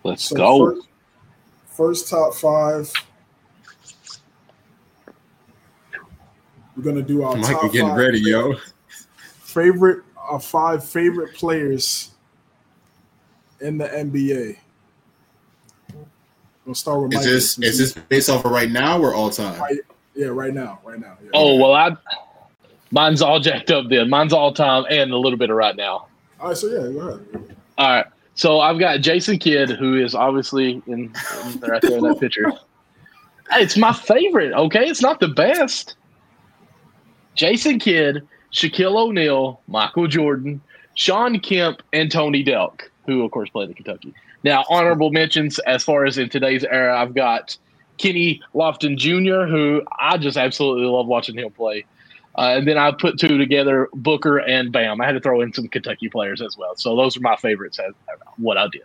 Let's 0.04 0.24
so 0.24 0.36
go. 0.36 0.74
First, 0.74 0.88
first, 1.68 2.08
top 2.08 2.34
five. 2.34 2.92
We're 6.76 6.84
gonna 6.84 7.02
do 7.02 7.24
our 7.24 7.36
Mike, 7.36 7.50
top 7.50 7.72
getting 7.72 7.88
five 7.88 7.98
ready, 7.98 8.20
yo. 8.20 8.54
Favorite, 9.42 10.04
our 10.16 10.40
five 10.40 10.88
favorite 10.88 11.34
players 11.34 12.12
in 13.60 13.76
the 13.76 13.88
NBA. 13.88 14.56
We'll 16.64 16.74
start 16.74 17.02
with. 17.02 17.14
Is 17.14 17.24
this 17.24 17.58
is 17.58 17.78
this 17.78 18.04
based 18.04 18.30
off 18.30 18.44
of 18.44 18.52
right 18.52 18.70
now 18.70 19.00
or 19.00 19.12
all 19.12 19.28
time? 19.28 19.60
Right, 19.60 19.76
yeah, 20.14 20.28
right 20.28 20.54
now, 20.54 20.78
right 20.84 21.00
now. 21.00 21.18
Yeah. 21.22 21.30
Oh 21.34 21.56
well, 21.56 21.74
I 21.74 21.96
Mine's 22.90 23.22
all 23.22 23.40
jacked 23.40 23.70
up 23.70 23.88
then. 23.88 24.10
Mine's 24.10 24.32
all 24.32 24.52
time 24.52 24.84
and 24.90 25.12
a 25.12 25.16
little 25.16 25.38
bit 25.38 25.50
of 25.50 25.56
right 25.56 25.76
now. 25.76 26.06
All 26.40 26.48
right, 26.48 26.56
so 26.56 26.66
yeah, 26.68 26.92
go 26.92 27.08
ahead. 27.08 27.56
All 27.78 27.88
right. 27.88 28.06
So 28.34 28.60
I've 28.60 28.78
got 28.78 29.00
Jason 29.00 29.38
Kidd, 29.38 29.70
who 29.70 29.96
is 29.96 30.14
obviously 30.14 30.82
in, 30.86 31.12
in 31.44 31.60
right 31.60 31.82
there 31.82 31.98
in 31.98 32.04
that 32.04 32.20
picture. 32.20 32.52
It's 33.52 33.76
my 33.76 33.92
favorite, 33.92 34.52
okay? 34.52 34.86
It's 34.86 35.02
not 35.02 35.20
the 35.20 35.28
best. 35.28 35.96
Jason 37.34 37.78
Kidd, 37.78 38.26
Shaquille 38.52 38.96
O'Neal, 38.96 39.60
Michael 39.66 40.06
Jordan, 40.06 40.60
Shawn 40.94 41.40
Kemp, 41.40 41.82
and 41.92 42.10
Tony 42.10 42.44
Delk, 42.44 42.82
who 43.06 43.24
of 43.24 43.30
course 43.30 43.50
played 43.50 43.68
in 43.68 43.74
Kentucky. 43.74 44.14
Now, 44.42 44.64
honorable 44.68 45.10
mentions 45.10 45.58
as 45.60 45.84
far 45.84 46.06
as 46.06 46.16
in 46.16 46.28
today's 46.28 46.64
era, 46.64 46.98
I've 46.98 47.14
got 47.14 47.56
Kenny 47.98 48.40
Lofton 48.54 48.96
Jr., 48.96 49.50
who 49.50 49.82
I 49.98 50.16
just 50.16 50.38
absolutely 50.38 50.86
love 50.86 51.06
watching 51.06 51.38
him 51.38 51.50
play. 51.50 51.84
Uh, 52.36 52.54
and 52.56 52.68
then 52.68 52.78
I 52.78 52.92
put 52.92 53.18
two 53.18 53.38
together, 53.38 53.88
Booker 53.92 54.38
and 54.38 54.72
Bam. 54.72 55.00
I 55.00 55.06
had 55.06 55.12
to 55.12 55.20
throw 55.20 55.40
in 55.40 55.52
some 55.52 55.68
Kentucky 55.68 56.08
players 56.08 56.40
as 56.40 56.56
well. 56.56 56.76
So 56.76 56.96
those 56.96 57.16
are 57.16 57.20
my 57.20 57.36
favorites. 57.36 57.78
As, 57.78 57.92
what 58.36 58.56
I 58.56 58.68
did. 58.68 58.82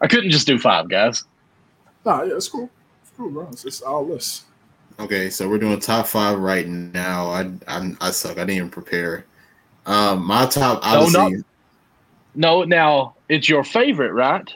I 0.00 0.06
couldn't 0.06 0.30
just 0.30 0.46
do 0.46 0.58
five 0.58 0.88
guys. 0.88 1.24
Nah, 2.04 2.22
yeah, 2.22 2.34
it's 2.36 2.48
cool. 2.48 2.70
It's 3.02 3.12
cool, 3.16 3.30
bro. 3.30 3.48
It's, 3.50 3.64
it's 3.64 3.82
our 3.82 4.00
list. 4.02 4.44
Okay, 5.00 5.28
so 5.28 5.48
we're 5.48 5.58
doing 5.58 5.80
top 5.80 6.06
five 6.06 6.38
right 6.38 6.68
now. 6.68 7.26
I 7.28 7.50
I, 7.66 7.96
I 8.00 8.10
suck. 8.10 8.32
I 8.32 8.40
didn't 8.40 8.50
even 8.50 8.70
prepare. 8.70 9.24
Um, 9.86 10.24
my 10.24 10.46
top. 10.46 10.80
Obviously, 10.82 11.20
no, 11.20 11.28
no, 12.34 12.60
no. 12.60 12.64
Now 12.64 13.14
it's 13.28 13.48
your 13.48 13.64
favorite, 13.64 14.12
right? 14.12 14.48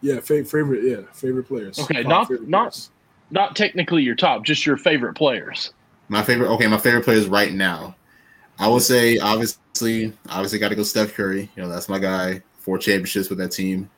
Yeah, 0.00 0.20
fa- 0.20 0.44
favorite. 0.44 0.84
Yeah, 0.84 1.02
favorite 1.12 1.44
players. 1.44 1.78
Okay, 1.78 2.02
not 2.04 2.30
not 2.48 2.72
players. 2.72 2.90
not 3.30 3.54
technically 3.54 4.02
your 4.02 4.14
top, 4.14 4.44
just 4.44 4.64
your 4.64 4.76
favorite 4.76 5.14
players. 5.14 5.74
My 6.08 6.22
favorite, 6.22 6.50
okay, 6.54 6.66
my 6.66 6.78
favorite 6.78 7.04
players 7.04 7.26
right 7.26 7.52
now. 7.52 7.96
I 8.58 8.68
would 8.68 8.82
say 8.82 9.18
obviously, 9.18 10.12
obviously 10.28 10.58
got 10.58 10.68
to 10.68 10.74
go 10.74 10.82
Steph 10.82 11.14
Curry. 11.14 11.50
You 11.56 11.62
know, 11.62 11.68
that's 11.68 11.88
my 11.88 11.98
guy. 11.98 12.42
Four 12.58 12.78
championships 12.78 13.28
with 13.28 13.38
that 13.38 13.50
team. 13.50 13.90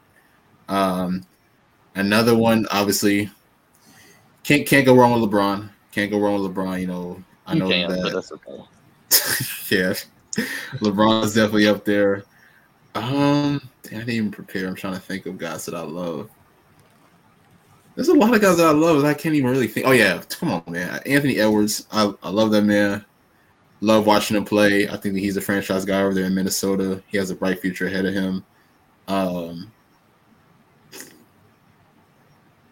Um, 0.69 1.25
another 1.95 2.37
one, 2.37 2.67
obviously, 2.71 3.31
can't 4.43 4.67
can't 4.67 4.87
go 4.87 4.95
wrong 4.95 5.21
with 5.21 5.31
LeBron. 5.31 5.69
Can't 5.93 6.11
go 6.11 6.19
wrong 6.19 6.43
with 6.43 6.55
LeBron. 6.55 6.81
You 6.81 6.87
know, 6.87 7.25
I 7.47 7.55
know 7.55 7.69
can, 7.69 7.91
that. 7.91 8.13
that's 8.13 8.33
okay. 8.33 8.63
yeah, 9.77 9.95
LeBron 10.79 11.25
is 11.25 11.35
definitely 11.35 11.69
up 11.69 11.85
there. 11.85 12.25
Um, 12.95 13.61
I 13.85 13.89
didn't 13.91 14.09
even 14.09 14.31
prepare. 14.31 14.67
I'm 14.67 14.75
trying 14.75 14.95
to 14.95 15.01
think 15.01 15.27
of 15.27 15.39
guys 15.39 15.67
that 15.67 15.75
I 15.75 15.83
love. 15.83 16.31
There's 17.97 18.09
a 18.09 18.15
lot 18.15 18.35
of 18.35 18.43
guys 18.43 18.59
that 18.59 18.67
I 18.67 18.73
love. 18.73 19.01
That 19.01 19.09
I 19.09 19.15
can't 19.15 19.35
even 19.35 19.51
really 19.51 19.67
think. 19.67 19.87
Oh 19.87 19.93
yeah, 19.93 20.23
come 20.29 20.51
on, 20.51 20.63
man. 20.69 21.01
Anthony 21.07 21.39
Edwards. 21.39 21.87
I, 21.91 22.13
I 22.23 22.29
love 22.29 22.51
that 22.51 22.63
man. 22.63 23.05
Love 23.81 24.07
watching 24.07 24.37
him 24.37 24.45
play. 24.45 24.87
I 24.87 24.97
think 24.97 25.15
that 25.15 25.21
he's 25.21 25.39
a 25.39 25.41
franchise 25.41 25.87
guy 25.87 26.03
over 26.03 26.15
there 26.15 26.27
in 26.27 26.35
Minnesota. 26.35 27.03
He 27.09 27.17
has 27.17 27.31
a 27.31 27.35
bright 27.35 27.61
future 27.61 27.87
ahead 27.87 28.05
of 28.05 28.13
him. 28.13 28.45
Um, 29.09 29.73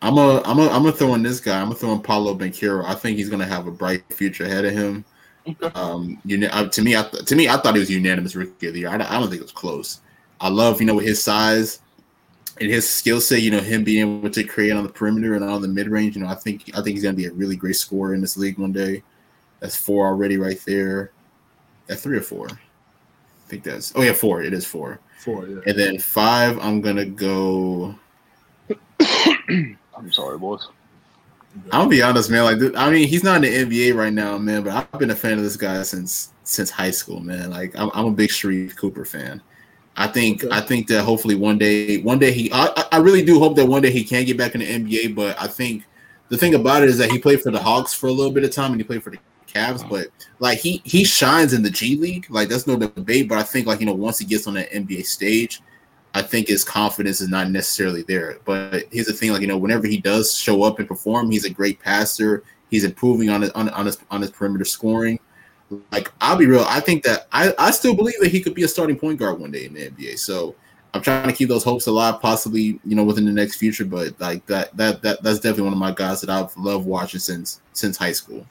I'm 0.03 0.19
a 0.19 0.43
I'm 0.45 0.59
a 0.59 0.65
I'm 0.65 0.83
gonna 0.83 0.93
throw 0.93 1.15
in 1.15 1.23
this 1.23 1.41
guy. 1.41 1.59
I'm 1.59 1.69
gonna 1.69 1.77
throw 1.77 1.93
in 1.93 2.03
Paolo 2.03 2.35
Banchero. 2.35 2.85
I 2.85 2.95
think 2.95 3.17
he's 3.17 3.31
gonna 3.31 3.47
have 3.47 3.67
a 3.67 3.71
bright 3.71 4.05
future 4.13 4.45
ahead 4.45 4.67
of 4.67 4.73
him. 4.73 5.07
Um, 5.75 6.21
you 6.27 6.37
know, 6.37 6.69
to 6.69 6.83
me, 6.83 6.97
I 6.97 7.03
to 7.03 7.35
me, 7.35 7.49
I 7.49 7.57
thought 7.57 7.75
he 7.75 7.81
was 7.81 7.91
unanimous 7.91 8.37
rookie 8.37 8.67
of 8.67 8.75
the 8.75 8.81
year. 8.81 8.91
I, 8.91 8.97
I 8.97 8.99
don't 9.19 9.31
think 9.31 9.41
it 9.41 9.43
was 9.43 9.53
close. 9.53 10.03
I 10.41 10.51
love 10.51 10.81
you 10.81 10.87
know 10.87 10.97
with 10.97 11.07
his 11.07 11.23
size 11.23 11.81
and 12.61 12.71
his 12.71 12.89
skill 12.89 13.21
set, 13.21 13.43
you 13.43 13.51
know, 13.51 13.61
him 13.61 13.85
being 13.85 14.19
able 14.19 14.31
to 14.31 14.45
create 14.45 14.73
on 14.73 14.85
the 14.85 14.89
perimeter 14.89 15.35
and 15.35 15.45
on 15.45 15.63
the 15.63 15.69
mid 15.69 15.89
range, 15.89 16.17
you 16.17 16.23
know, 16.23 16.29
I 16.29 16.35
think 16.35 16.71
I 16.75 16.83
think 16.83 16.95
he's 16.95 17.03
gonna 17.03 17.15
be 17.15 17.27
a 17.27 17.33
really 17.33 17.57
great 17.57 17.77
scorer 17.77 18.15
in 18.15 18.21
this 18.21 18.37
league 18.37 18.59
one 18.59 18.73
day. 18.73 19.03
That's 19.61 19.77
four 19.77 20.07
already 20.07 20.37
right 20.37 20.61
there. 20.67 21.11
At 21.89 21.99
three 21.99 22.17
or 22.17 22.23
four. 22.23 22.49
I 22.49 23.49
think 23.49 23.63
that's 23.65 23.93
oh 23.97 24.03
yeah, 24.03 24.13
four. 24.13 24.43
It 24.43 24.53
is 24.53 24.67
four. 24.67 25.01
Four, 25.19 25.47
yeah. 25.47 25.61
And 25.67 25.79
then 25.79 25.99
five, 25.99 26.59
I'm 26.59 26.81
gonna 26.81 27.07
go. 27.07 27.95
I'm 29.01 30.11
sorry, 30.11 30.39
boys. 30.39 30.67
I'll 31.71 31.87
be 31.87 32.03
honest, 32.03 32.31
man. 32.31 32.45
Like, 32.45 32.75
I 32.77 32.91
mean, 32.91 33.07
he's 33.07 33.23
not 33.23 33.45
in 33.45 33.69
the 33.69 33.79
NBA 33.79 33.95
right 33.95 34.13
now, 34.13 34.37
man. 34.39 34.65
But 34.65 34.89
I've 34.93 34.99
been 34.99 35.11
a 35.11 35.15
fan 35.15 35.35
of 35.35 35.45
this 35.45 35.57
guy 35.57 35.83
since 35.83 36.33
since 36.43 36.71
high 36.71 36.91
school, 36.91 37.21
man. 37.21 37.51
Like, 37.51 37.79
I'm, 37.79 37.91
I'm 37.95 38.07
a 38.07 38.11
big 38.11 38.31
Sharife 38.31 38.77
Cooper 38.77 39.05
fan. 39.05 39.41
I 39.97 40.09
think 40.09 40.45
okay. 40.45 40.55
I 40.55 40.61
think 40.61 40.89
that 40.89 41.05
hopefully 41.05 41.35
one 41.35 41.59
day 41.59 41.99
one 41.99 42.19
day 42.19 42.33
he 42.33 42.51
I, 42.53 42.85
I 42.93 42.97
really 42.99 43.25
do 43.25 43.39
hope 43.39 43.57
that 43.57 43.67
one 43.67 43.83
day 43.83 43.91
he 43.91 44.05
can 44.05 44.25
get 44.25 44.37
back 44.37 44.55
in 44.55 44.61
the 44.61 44.67
NBA. 44.67 45.15
But 45.15 45.41
I 45.41 45.47
think 45.47 45.85
the 46.29 46.37
thing 46.37 46.55
about 46.55 46.83
it 46.83 46.89
is 46.89 46.99
that 46.99 47.11
he 47.11 47.19
played 47.19 47.43
for 47.43 47.51
the 47.51 47.61
Hawks 47.61 47.95
for 47.95 48.09
a 48.09 48.13
little 48.13 48.33
bit 48.33 48.45
of 48.45 48.51
time 48.51 48.73
and 48.73 48.81
he 48.81 48.85
played 48.85 49.03
for 49.03 49.11
the 49.11 49.19
Cavs. 49.47 49.89
But 49.89 50.09
like 50.41 50.59
he 50.59 50.83
he 50.85 51.05
shines 51.05 51.53
in 51.53 51.63
the 51.63 51.71
G 51.71 51.97
League, 51.97 52.27
like 52.29 52.49
that's 52.49 52.67
no 52.67 52.77
debate. 52.77 53.29
But 53.29 53.39
I 53.39 53.43
think 53.43 53.67
like 53.67 53.81
you 53.81 53.87
know 53.87 53.95
once 53.95 54.19
he 54.19 54.25
gets 54.25 54.47
on 54.47 54.55
that 54.55 54.71
NBA 54.73 55.05
stage, 55.05 55.63
I 56.15 56.23
think 56.23 56.49
his 56.49 56.65
confidence 56.65 57.21
is 57.21 57.29
not 57.29 57.51
necessarily 57.51 58.03
there. 58.03 58.39
But 58.45 58.85
here's 58.91 59.07
the 59.07 59.13
thing, 59.13 59.33
like 59.33 59.43
you 59.43 59.47
know 59.47 59.59
whenever 59.59 59.87
he 59.87 59.99
does 59.99 60.35
show 60.35 60.65
up 60.65 60.81
and 60.81 60.89
perform, 60.89 61.31
he's 61.31 61.45
a 61.45 61.51
great 61.51 61.79
passer. 61.79 62.43
He's 62.71 62.85
improving 62.85 63.31
on 63.31 63.43
his 63.43 63.51
on, 63.53 63.69
on 63.71 63.87
his 63.87 63.99
on 64.11 64.21
his 64.21 64.31
perimeter 64.31 64.65
scoring. 64.65 65.21
Like 65.93 66.13
I'll 66.21 66.37
be 66.37 66.47
real, 66.47 66.65
I 66.69 66.81
think 66.81 67.05
that 67.05 67.27
I, 67.33 67.55
I 67.59 67.71
still 67.71 67.95
believe 67.95 68.21
that 68.21 68.31
he 68.31 68.41
could 68.41 68.55
be 68.55 68.63
a 68.65 68.69
starting 68.69 68.99
point 68.99 69.19
guard 69.19 69.39
one 69.39 69.51
day 69.51 69.67
in 69.67 69.75
the 69.75 69.91
NBA. 69.91 70.19
So 70.19 70.55
I'm 70.93 71.01
trying 71.01 71.27
to 71.27 71.33
keep 71.33 71.49
those 71.49 71.65
hopes 71.65 71.87
alive, 71.87 72.21
possibly 72.21 72.79
you 72.85 72.95
know 72.95 73.03
within 73.05 73.25
the 73.25 73.33
next 73.33 73.57
future. 73.57 73.85
But 73.85 74.19
like 74.21 74.47
that 74.47 74.77
that 74.77 75.03
that 75.03 75.23
that's 75.23 75.41
definitely 75.41 75.65
one 75.65 75.73
of 75.73 75.79
my 75.79 75.93
guys 75.93 76.21
that 76.21 76.31
I've 76.31 76.57
loved 76.57 76.87
watching 76.87 77.21
since 77.21 77.61
since 77.73 77.97
high 77.97 78.13
school. 78.13 78.47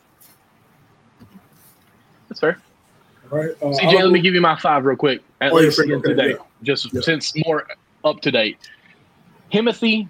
That's 2.28 2.42
fair. 2.42 2.60
All 3.32 3.38
right, 3.40 3.52
uh, 3.62 3.66
CJ, 3.66 4.02
let 4.02 4.12
me 4.12 4.20
give 4.20 4.34
you 4.34 4.42
my 4.42 4.58
five 4.58 4.86
real 4.86 4.98
quick. 4.98 5.24
At 5.40 5.54
oh, 5.54 5.56
least 5.56 5.80
okay, 5.80 6.02
today, 6.02 6.30
yeah. 6.32 6.36
just 6.64 6.94
yeah. 6.94 7.02
since 7.02 7.34
more 7.46 7.66
up 8.04 8.20
to 8.22 8.32
date. 8.32 8.58
Timothy, 9.52 10.08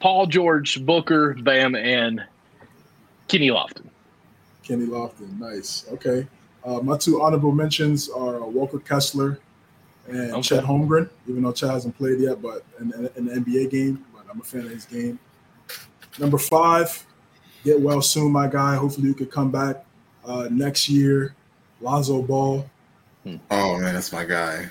Paul 0.00 0.26
George, 0.26 0.84
Booker, 0.84 1.34
Bam, 1.34 1.74
and 1.74 2.22
Kenny 3.28 3.48
Lofton. 3.48 3.88
Kenny 4.64 4.86
Lofton. 4.86 5.38
Nice. 5.38 5.84
Okay. 5.92 6.26
Uh, 6.64 6.80
my 6.80 6.96
two 6.96 7.20
honorable 7.22 7.52
mentions 7.52 8.08
are 8.08 8.40
Walker 8.44 8.78
Kessler 8.78 9.38
and 10.08 10.32
Okay. 10.32 10.42
Chet 10.42 10.64
Holmgren, 10.64 11.08
even 11.28 11.42
though 11.42 11.52
Chet 11.52 11.70
hasn't 11.70 11.96
played 11.98 12.20
yet, 12.20 12.40
but 12.40 12.64
in, 12.80 12.92
in, 12.94 13.10
in 13.16 13.24
the 13.26 13.32
NBA 13.52 13.70
game, 13.70 14.04
but 14.14 14.24
I'm 14.30 14.40
a 14.40 14.44
fan 14.44 14.62
of 14.62 14.70
his 14.70 14.86
game. 14.86 15.18
Number 16.18 16.38
five, 16.38 17.04
get 17.64 17.80
well 17.80 18.00
soon, 18.00 18.32
my 18.32 18.46
guy. 18.48 18.76
Hopefully 18.76 19.08
you 19.08 19.14
could 19.14 19.30
come 19.30 19.50
back 19.50 19.84
uh, 20.24 20.48
next 20.50 20.88
year. 20.88 21.34
Lonzo 21.80 22.22
Ball. 22.22 22.64
Oh 23.50 23.78
man, 23.78 23.94
that's 23.94 24.12
my 24.12 24.24
guy. 24.24 24.66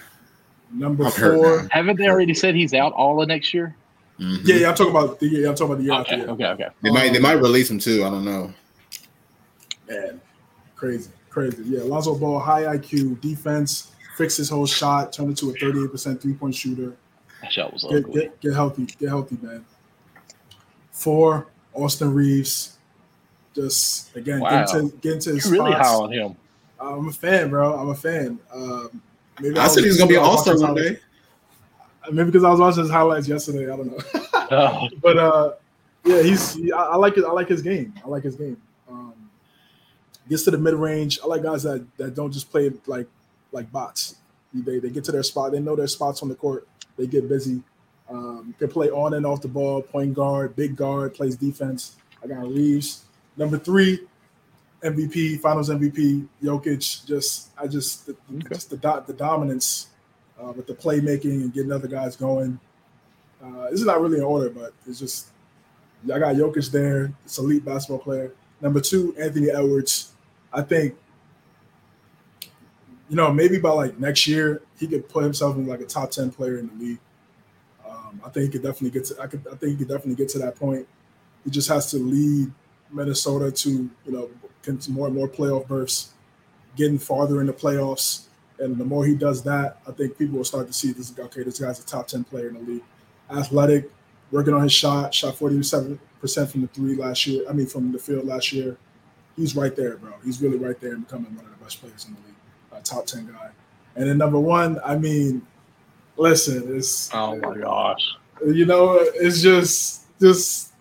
Number 0.71 1.05
I'm 1.05 1.11
four. 1.11 1.61
now. 1.63 1.67
Haven't 1.71 1.97
they 1.97 2.07
already 2.07 2.33
said 2.33 2.55
he's 2.55 2.73
out 2.73 2.93
all 2.93 3.21
of 3.21 3.27
next 3.27 3.53
year? 3.53 3.75
Mhm. 4.19 4.39
Yeah, 4.47 4.55
yeah, 4.55 4.69
I'm 4.69 4.75
talking 4.75 4.91
about 4.91 5.19
the 5.19 5.27
year. 5.27 5.47
I'm 5.49 5.55
talking 5.55 5.65
about 5.73 5.77
the 5.79 5.83
year 5.83 5.93
Okay, 6.01 6.15
after. 6.21 6.31
okay, 6.31 6.45
okay. 6.45 6.67
They 6.81 6.91
might 6.91 7.13
they 7.13 7.19
might 7.19 7.33
release 7.33 7.69
him 7.69 7.79
too. 7.79 8.03
I 8.03 8.09
don't 8.09 8.25
know. 8.25 8.53
Man, 9.89 10.21
crazy, 10.75 11.11
crazy. 11.29 11.63
Yeah, 11.65 11.81
Lonzo 11.83 12.15
Ball, 12.15 12.39
high 12.39 12.63
IQ, 12.77 13.19
defense, 13.21 13.91
fix 14.17 14.37
his 14.37 14.49
whole 14.49 14.65
shot, 14.65 15.11
turn 15.13 15.27
into 15.29 15.49
a 15.49 15.53
38% 15.53 16.21
three 16.21 16.33
point 16.33 16.55
shooter. 16.55 16.93
That 17.41 17.51
shot 17.51 17.73
was 17.73 17.83
Get, 17.83 18.05
ugly. 18.05 18.21
get, 18.21 18.41
get 18.41 18.53
healthy, 18.53 18.85
get 18.85 19.09
healthy, 19.09 19.37
man. 19.41 19.65
Four, 20.91 21.47
Austin 21.73 22.13
Reaves. 22.13 22.77
Just 23.53 24.15
again, 24.15 24.39
Wow. 24.39 24.49
get 24.65 24.75
into 24.75 24.95
get 24.97 25.13
into 25.13 25.33
his 25.35 25.45
You're 25.45 25.53
really 25.63 25.73
high 25.73 25.93
on 25.93 26.11
him. 26.11 26.35
I'm 26.79 27.07
a 27.07 27.11
fan, 27.11 27.49
bro. 27.51 27.75
I'm 27.77 27.89
a 27.89 27.95
fan. 27.95 28.39
Um, 28.51 29.01
maybe 29.39 29.57
I 29.59 29.63
was- 29.63 29.73
said 29.75 29.83
he 29.83 29.89
was 29.89 29.97
gonna 29.97 30.09
be 30.09 30.15
an 30.15 30.23
all 30.23 30.37
star 30.39 30.57
one 30.57 30.73
day. 30.75 30.99
Maybe 32.11 32.25
because 32.31 32.43
I 32.43 32.49
was 32.49 32.59
watching 32.59 32.81
his 32.83 32.91
highlights 32.91 33.27
yesterday. 33.27 33.71
I 33.71 33.77
don't 33.77 33.87
know. 33.87 34.19
Oh, 34.51 34.87
but 35.01 35.17
uh, 35.17 35.53
yeah, 36.03 36.21
he's. 36.21 36.53
He, 36.53 36.71
I, 36.71 36.77
I 36.83 36.95
like 36.97 37.17
it. 37.17 37.23
I 37.23 37.31
like 37.31 37.47
his 37.47 37.61
game. 37.63 37.93
I 38.05 38.07
like 38.09 38.23
his 38.23 38.35
game. 38.35 38.57
Gets 40.29 40.43
to 40.43 40.51
the 40.51 40.57
mid 40.57 40.73
range. 40.75 41.19
I 41.23 41.27
like 41.27 41.43
guys 41.43 41.63
that 41.63 41.85
that 41.97 42.15
don't 42.15 42.31
just 42.31 42.49
play 42.49 42.71
like 42.87 43.07
like 43.51 43.71
bots. 43.71 44.15
They 44.53 44.79
they 44.79 44.89
get 44.89 45.03
to 45.05 45.11
their 45.11 45.23
spot. 45.23 45.51
They 45.51 45.59
know 45.59 45.75
their 45.75 45.87
spots 45.87 46.21
on 46.23 46.29
the 46.29 46.35
court. 46.35 46.67
They 46.97 47.07
get 47.07 47.27
busy. 47.27 47.61
Um, 48.09 48.53
can 48.59 48.67
play 48.69 48.89
on 48.89 49.13
and 49.15 49.25
off 49.25 49.41
the 49.41 49.47
ball. 49.47 49.81
Point 49.81 50.13
guard, 50.13 50.55
big 50.55 50.75
guard, 50.75 51.13
plays 51.13 51.35
defense. 51.35 51.95
I 52.23 52.27
got 52.27 52.47
Reaves. 52.47 53.03
Number 53.35 53.57
three, 53.57 53.99
MVP, 54.83 55.39
Finals 55.39 55.69
MVP, 55.69 56.27
Jokic. 56.43 57.05
Just 57.05 57.49
I 57.57 57.67
just 57.67 58.05
the, 58.05 58.15
Okay. 58.35 58.47
just 58.49 58.69
the 58.69 58.77
do- 58.77 59.03
the 59.07 59.13
dominance 59.13 59.87
uh, 60.41 60.51
with 60.51 60.67
the 60.67 60.73
playmaking 60.73 61.41
and 61.41 61.53
getting 61.53 61.71
other 61.71 61.87
guys 61.87 62.15
going. 62.15 62.59
Uh, 63.43 63.69
this 63.71 63.79
is 63.81 63.85
not 63.85 63.99
really 64.01 64.17
in 64.19 64.23
order, 64.23 64.49
but 64.49 64.73
it's 64.87 64.99
just 64.99 65.27
I 66.05 66.19
got 66.19 66.35
Jokic 66.35 66.69
there. 66.71 67.11
It's 67.25 67.37
elite 67.37 67.65
basketball 67.65 67.99
player. 67.99 68.33
Number 68.61 68.79
two, 68.79 69.15
Anthony 69.17 69.49
Edwards. 69.49 70.12
I 70.53 70.61
think 70.61 70.95
you 73.09 73.15
know 73.15 73.31
maybe 73.31 73.59
by 73.59 73.71
like 73.71 73.99
next 73.99 74.27
year 74.27 74.61
he 74.79 74.87
could 74.87 75.07
put 75.09 75.23
himself 75.23 75.55
in 75.55 75.67
like 75.67 75.81
a 75.81 75.85
top 75.85 76.11
ten 76.11 76.31
player 76.31 76.57
in 76.57 76.67
the 76.67 76.85
league. 76.85 76.99
Um, 77.87 78.21
I 78.25 78.29
think 78.29 78.45
he 78.45 78.51
could 78.51 78.63
definitely 78.63 78.91
get 78.91 79.05
to. 79.05 79.21
I 79.21 79.27
could. 79.27 79.45
I 79.47 79.55
think 79.55 79.71
he 79.71 79.77
could 79.77 79.87
definitely 79.87 80.15
get 80.15 80.29
to 80.29 80.39
that 80.39 80.55
point. 80.55 80.87
He 81.43 81.51
just 81.51 81.69
has 81.69 81.91
to 81.91 81.97
lead 81.97 82.51
Minnesota 82.91 83.51
to 83.51 83.69
you 83.69 84.11
know 84.11 84.29
more 84.89 85.07
and 85.07 85.15
more 85.15 85.27
playoff 85.27 85.67
berths, 85.67 86.13
getting 86.75 86.99
farther 86.99 87.41
in 87.41 87.47
the 87.47 87.53
playoffs. 87.53 88.25
And 88.59 88.77
the 88.77 88.85
more 88.85 89.05
he 89.05 89.15
does 89.15 89.43
that, 89.43 89.79
I 89.87 89.91
think 89.91 90.17
people 90.17 90.37
will 90.37 90.45
start 90.45 90.67
to 90.67 90.73
see 90.73 90.93
this. 90.93 91.13
Okay, 91.17 91.43
this 91.43 91.59
guy's 91.59 91.79
a 91.79 91.85
top 91.85 92.07
ten 92.07 92.23
player 92.23 92.47
in 92.49 92.53
the 92.53 92.61
league. 92.61 92.83
Athletic, 93.29 93.89
working 94.31 94.53
on 94.53 94.63
his 94.63 94.71
shot. 94.71 95.13
Shot 95.13 95.35
forty 95.35 95.61
seven 95.63 95.99
percent 96.21 96.51
from 96.51 96.61
the 96.61 96.67
three 96.67 96.95
last 96.95 97.27
year. 97.27 97.43
I 97.49 97.53
mean, 97.53 97.65
from 97.65 97.91
the 97.91 97.99
field 97.99 98.25
last 98.25 98.53
year. 98.53 98.77
He's 99.35 99.55
right 99.55 99.75
there, 99.75 99.97
bro. 99.97 100.11
He's 100.23 100.41
really 100.41 100.57
right 100.57 100.79
there 100.79 100.93
and 100.93 101.05
becoming 101.05 101.35
one 101.35 101.45
of 101.45 101.51
the 101.57 101.63
best 101.63 101.81
players 101.81 102.05
in 102.05 102.13
the 102.13 102.19
league. 102.21 102.35
A 102.71 102.81
top 102.81 103.05
ten 103.05 103.25
guy. 103.27 103.49
And 103.95 104.09
then 104.09 104.17
number 104.17 104.39
one, 104.39 104.79
I 104.83 104.97
mean, 104.97 105.45
listen, 106.17 106.75
it's 106.75 107.13
oh 107.13 107.35
my 107.37 107.57
gosh. 107.57 108.01
you 108.45 108.65
know, 108.65 108.97
it's 108.99 109.41
just 109.41 110.05
just 110.19 110.73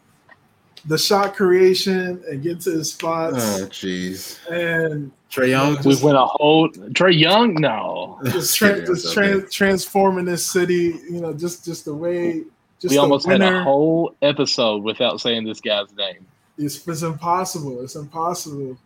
the 0.86 0.98
shot 0.98 1.36
creation 1.36 2.22
and 2.28 2.42
get 2.42 2.60
to 2.60 2.70
his 2.72 2.92
spots 2.92 3.36
Oh 3.38 3.66
jeez. 3.66 4.38
and 4.50 5.12
Trae 5.30 5.50
Young. 5.50 5.78
We 5.84 5.96
went 6.02 6.16
a 6.16 6.26
whole 6.26 6.68
Trae 6.70 7.18
Young. 7.18 7.54
No, 7.54 8.20
just, 8.24 8.56
tra- 8.58 8.84
just 8.84 9.14
tra- 9.14 9.48
transforming 9.48 10.24
this 10.24 10.44
city. 10.44 10.98
You 11.10 11.20
know, 11.20 11.32
just 11.32 11.64
just 11.64 11.84
the 11.84 11.94
way. 11.94 12.42
Just 12.80 12.90
we 12.90 12.96
the 12.96 13.02
almost 13.02 13.26
had 13.28 13.40
a 13.40 13.62
whole 13.62 14.14
episode 14.22 14.82
without 14.82 15.20
saying 15.20 15.44
this 15.44 15.60
guy's 15.60 15.94
name. 15.94 16.26
It's, 16.62 16.86
it's 16.86 17.02
impossible. 17.02 17.82
It's 17.82 17.96
impossible. 17.96 18.78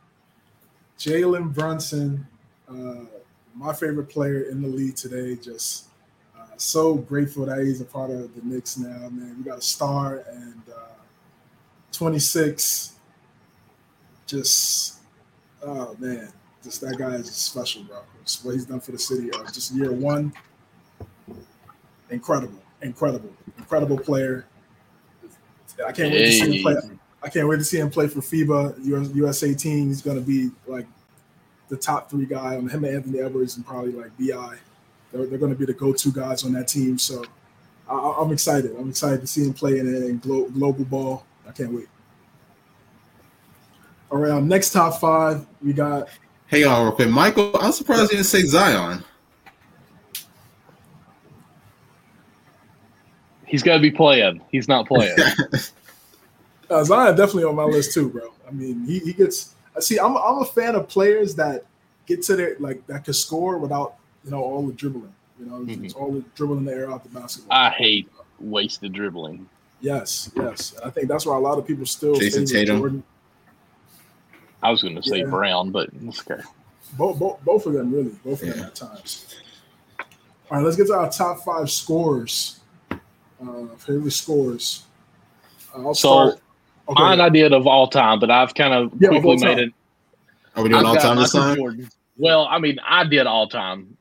Jalen 0.99 1.53
Brunson, 1.53 2.27
uh, 2.69 3.05
my 3.55 3.73
favorite 3.73 4.09
player 4.09 4.43
in 4.43 4.63
the 4.63 4.69
league 4.69 4.97
today. 4.97 5.37
Just 5.37 5.87
uh, 6.39 6.45
so 6.57 6.95
grateful 6.95 7.47
that 7.47 7.59
he's 7.59 7.81
a 7.81 7.85
part 7.85 8.11
of 8.11 8.35
the 8.35 8.43
Knicks 8.43 8.79
now, 8.79 9.09
man. 9.11 9.37
We 9.39 9.45
got 9.45 9.59
a 9.59 9.63
star 9.63 10.25
and 10.31 10.63
uh, 10.75 10.95
26. 11.93 12.95
Just, 14.27 15.01
oh 15.63 15.95
man, 15.99 16.33
just 16.65 16.81
that 16.81 16.99
guy 16.99 17.15
is 17.15 17.31
special, 17.31 17.85
bro. 17.85 17.99
Just 18.25 18.45
what 18.45 18.55
he's 18.55 18.65
done 18.65 18.81
for 18.81 18.93
the 18.93 18.99
city. 18.99 19.31
Uh, 19.33 19.45
just 19.53 19.73
year 19.73 19.93
one, 19.93 20.33
incredible, 22.11 22.59
incredible, 22.83 23.33
incredible 23.59 23.99
player. 23.99 24.47
I 25.87 25.93
can't 25.93 26.11
wait 26.11 26.25
to 26.25 26.33
see 26.33 26.57
him 26.59 26.63
play. 26.63 26.96
I 27.27 27.29
can't 27.29 27.49
wait 27.49 27.57
to 27.57 27.65
see 27.65 27.81
him 27.81 27.91
play 27.91 28.07
for 28.07 28.21
FIBA 28.21 28.85
US, 28.85 29.13
USA 29.13 29.53
team. 29.53 29.89
He's 29.89 30.01
going 30.01 30.17
to 30.17 30.23
be 30.23 30.51
like 30.69 30.87
the 31.69 31.77
top 31.77 32.09
three 32.09 32.25
guy 32.25 32.55
on 32.55 32.69
him 32.69 32.85
and 32.85 32.95
Anthony 32.95 33.19
Edwards 33.19 33.57
and 33.57 33.67
probably 33.67 33.91
like 33.91 34.17
Bi. 34.17 34.57
They're, 35.11 35.27
they're 35.27 35.39
going 35.39 35.53
to 35.53 35.59
be 35.59 35.67
the 35.67 35.73
go-to 35.73 36.13
guys 36.13 36.45
on 36.45 36.53
that 36.53 36.69
team. 36.69 36.99
So 36.99 37.25
I, 37.91 38.17
I'm 38.21 38.31
excited. 38.31 38.77
I'm 38.79 38.89
excited 38.89 39.23
to 39.23 39.27
see 39.27 39.43
him 39.43 39.55
play 39.55 39.81
in, 39.81 39.89
in 39.89 40.19
glo- 40.19 40.49
global 40.51 40.85
ball. 40.85 41.27
I 41.49 41.51
can't 41.51 41.73
wait. 41.73 41.89
All 44.13 44.19
right, 44.19 44.31
our 44.31 44.41
next 44.41 44.71
top 44.71 45.01
five, 45.01 45.45
we 45.61 45.73
got 45.73 46.09
Hang 46.47 46.65
on 46.65 46.85
real 46.85 46.93
quick, 46.93 47.09
Michael. 47.09 47.57
I'm 47.61 47.73
surprised 47.73 48.03
you 48.03 48.19
didn't 48.19 48.27
say 48.27 48.43
Zion. 48.43 49.03
He's 53.47 53.65
got 53.65 53.75
to 53.75 53.81
be 53.81 53.91
playing. 53.91 54.41
He's 54.53 54.69
not 54.69 54.87
playing. 54.87 55.17
uh, 56.71 56.85
Zion 56.85 57.17
definitely 57.17 57.45
on 57.45 57.55
my 57.55 57.65
list 57.65 57.93
too, 57.95 58.09
bro. 58.09 58.33
I 58.47 58.51
mean, 58.51 58.85
he, 58.87 58.99
he 59.01 59.13
gets. 59.13 59.55
I 59.77 59.81
see. 59.81 59.99
I'm 59.99 60.17
I'm 60.17 60.39
a 60.39 60.45
fan 60.45 60.75
of 60.75 60.89
players 60.89 61.35
that 61.37 61.65
get 62.07 62.23
to 62.25 62.37
their 62.37 62.57
like 62.61 62.87
that 62.87 63.05
can 63.05 63.15
score 63.15 63.59
without 63.59 63.95
you 64.25 64.31
know 64.31 64.43
all 64.43 64.67
the 64.67 64.73
dribbling. 64.73 65.13
You 65.39 65.47
know, 65.47 65.57
Mhm. 65.61 65.85
it's 65.85 65.95
all 65.95 66.13
the 66.13 66.25
dribbling 66.35 66.65
the 66.65 66.73
air 66.73 66.91
out 66.91 67.03
the 67.03 67.11
basketball. 67.11 67.57
I 67.57 67.71
hate 67.71 68.09
wasted 68.41 68.93
dribbling. 68.93 69.49
Yes, 69.81 70.31
yes. 70.35 70.75
I 70.85 70.89
think 70.91 71.09
that's 71.09 71.27
why 71.27 71.37
a 71.37 71.41
lot 71.41 71.59
of 71.59 71.67
people 71.67 71.85
still 71.85 72.15
Jayson 72.15 72.47
Tatum. 72.47 72.79
Jordan. 72.79 73.03
I 74.63 74.71
was 74.71 74.83
going 74.83 74.97
to 74.97 75.03
say 75.03 75.19
Yeah. 75.19 75.27
Brown, 75.27 75.71
but 75.71 75.91
it's 76.03 76.21
okay. 76.29 76.43
Both, 76.97 77.19
both, 77.19 77.45
both 77.45 77.67
of 77.67 77.75
them 77.75 77.93
really, 77.93 78.17
both 78.25 78.43
of 78.43 78.49
them 78.55 78.65
at 78.65 78.75
times. 78.75 79.27
All 80.51 80.57
right, 80.57 80.65
let's 80.65 80.77
get 80.77 80.87
to 80.87 80.95
our 80.95 81.11
top 81.11 81.41
five 81.45 81.71
scores. 81.71 82.61
Uh, 82.91 83.67
favorite 83.77 84.13
scores. 84.13 84.85
Uh, 85.77 85.83
I'll 85.89 85.95
So, 85.95 86.31
start. 86.31 86.41
Okay. 86.89 87.03
Mine 87.03 87.21
I 87.21 87.29
did 87.29 87.53
of 87.53 87.67
all 87.67 87.89
time, 87.89 88.21
but 88.21 88.31
I've 88.31 88.55
kind 88.55 88.73
of 88.73 88.93
Yeah, 89.01 89.09
quickly 89.09 89.31
all 89.31 89.37
time. 89.39 89.57
made 89.57 89.59
it. 89.59 89.73
Are 90.55 90.63
we 90.63 90.69
doing 90.69 90.81
I've 90.81 90.87
all 90.87 90.95
got 90.95 91.03
time 91.03 91.17
this 91.19 91.33
time? 91.33 91.57
Jordan. 91.57 91.91
Well, 92.17 92.47
I 92.49 92.59
mean, 92.59 92.79
I 92.87 93.05
did 93.05 93.27
all 93.27 93.49
time. 93.49 93.97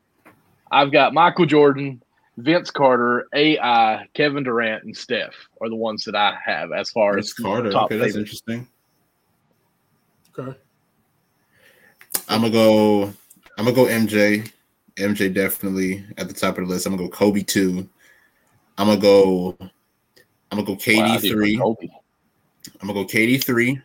I've 0.70 0.92
got 0.92 1.12
Michael 1.12 1.46
Jordan, 1.46 2.00
Vince 2.38 2.70
Carter, 2.70 3.26
AI, 3.34 4.06
Kevin 4.14 4.44
Durant, 4.44 4.84
and 4.84 4.96
Steph 4.96 5.34
are 5.60 5.68
the 5.68 5.76
ones 5.76 6.04
that 6.04 6.14
I 6.14 6.36
have 6.44 6.72
as 6.72 6.90
far 6.90 7.16
Vince 7.16 7.32
as 7.32 7.42
Carter. 7.42 7.70
top 7.72 7.86
Okay, 7.86 7.98
that's 7.98 8.14
favorites. 8.14 8.42
interesting. 8.46 8.68
okay. 10.38 10.58
I'm 12.28 12.40
gonna 12.40 12.52
go. 12.52 13.04
I'm 13.58 13.64
gonna 13.64 13.72
go 13.72 13.86
MJ. 13.86 14.50
MJ 14.96 15.32
definitely 15.32 16.04
at 16.16 16.28
the 16.28 16.34
top 16.34 16.58
of 16.58 16.66
the 16.66 16.72
list. 16.72 16.86
I'm 16.86 16.96
gonna 16.96 17.08
go 17.08 17.14
Kobe 17.14 17.42
two. 17.42 17.88
I'm 18.78 18.86
gonna 18.86 19.00
go. 19.00 19.56
I'm 19.60 19.70
gonna 20.58 20.64
go 20.64 20.76
KD 20.76 20.96
Wow, 20.98 21.14
I 21.14 21.20
did 21.20 21.32
three. 21.32 21.56
I'm 22.80 22.88
gonna 22.88 23.04
go 23.04 23.06
KD 23.06 23.42
three. 23.42 23.80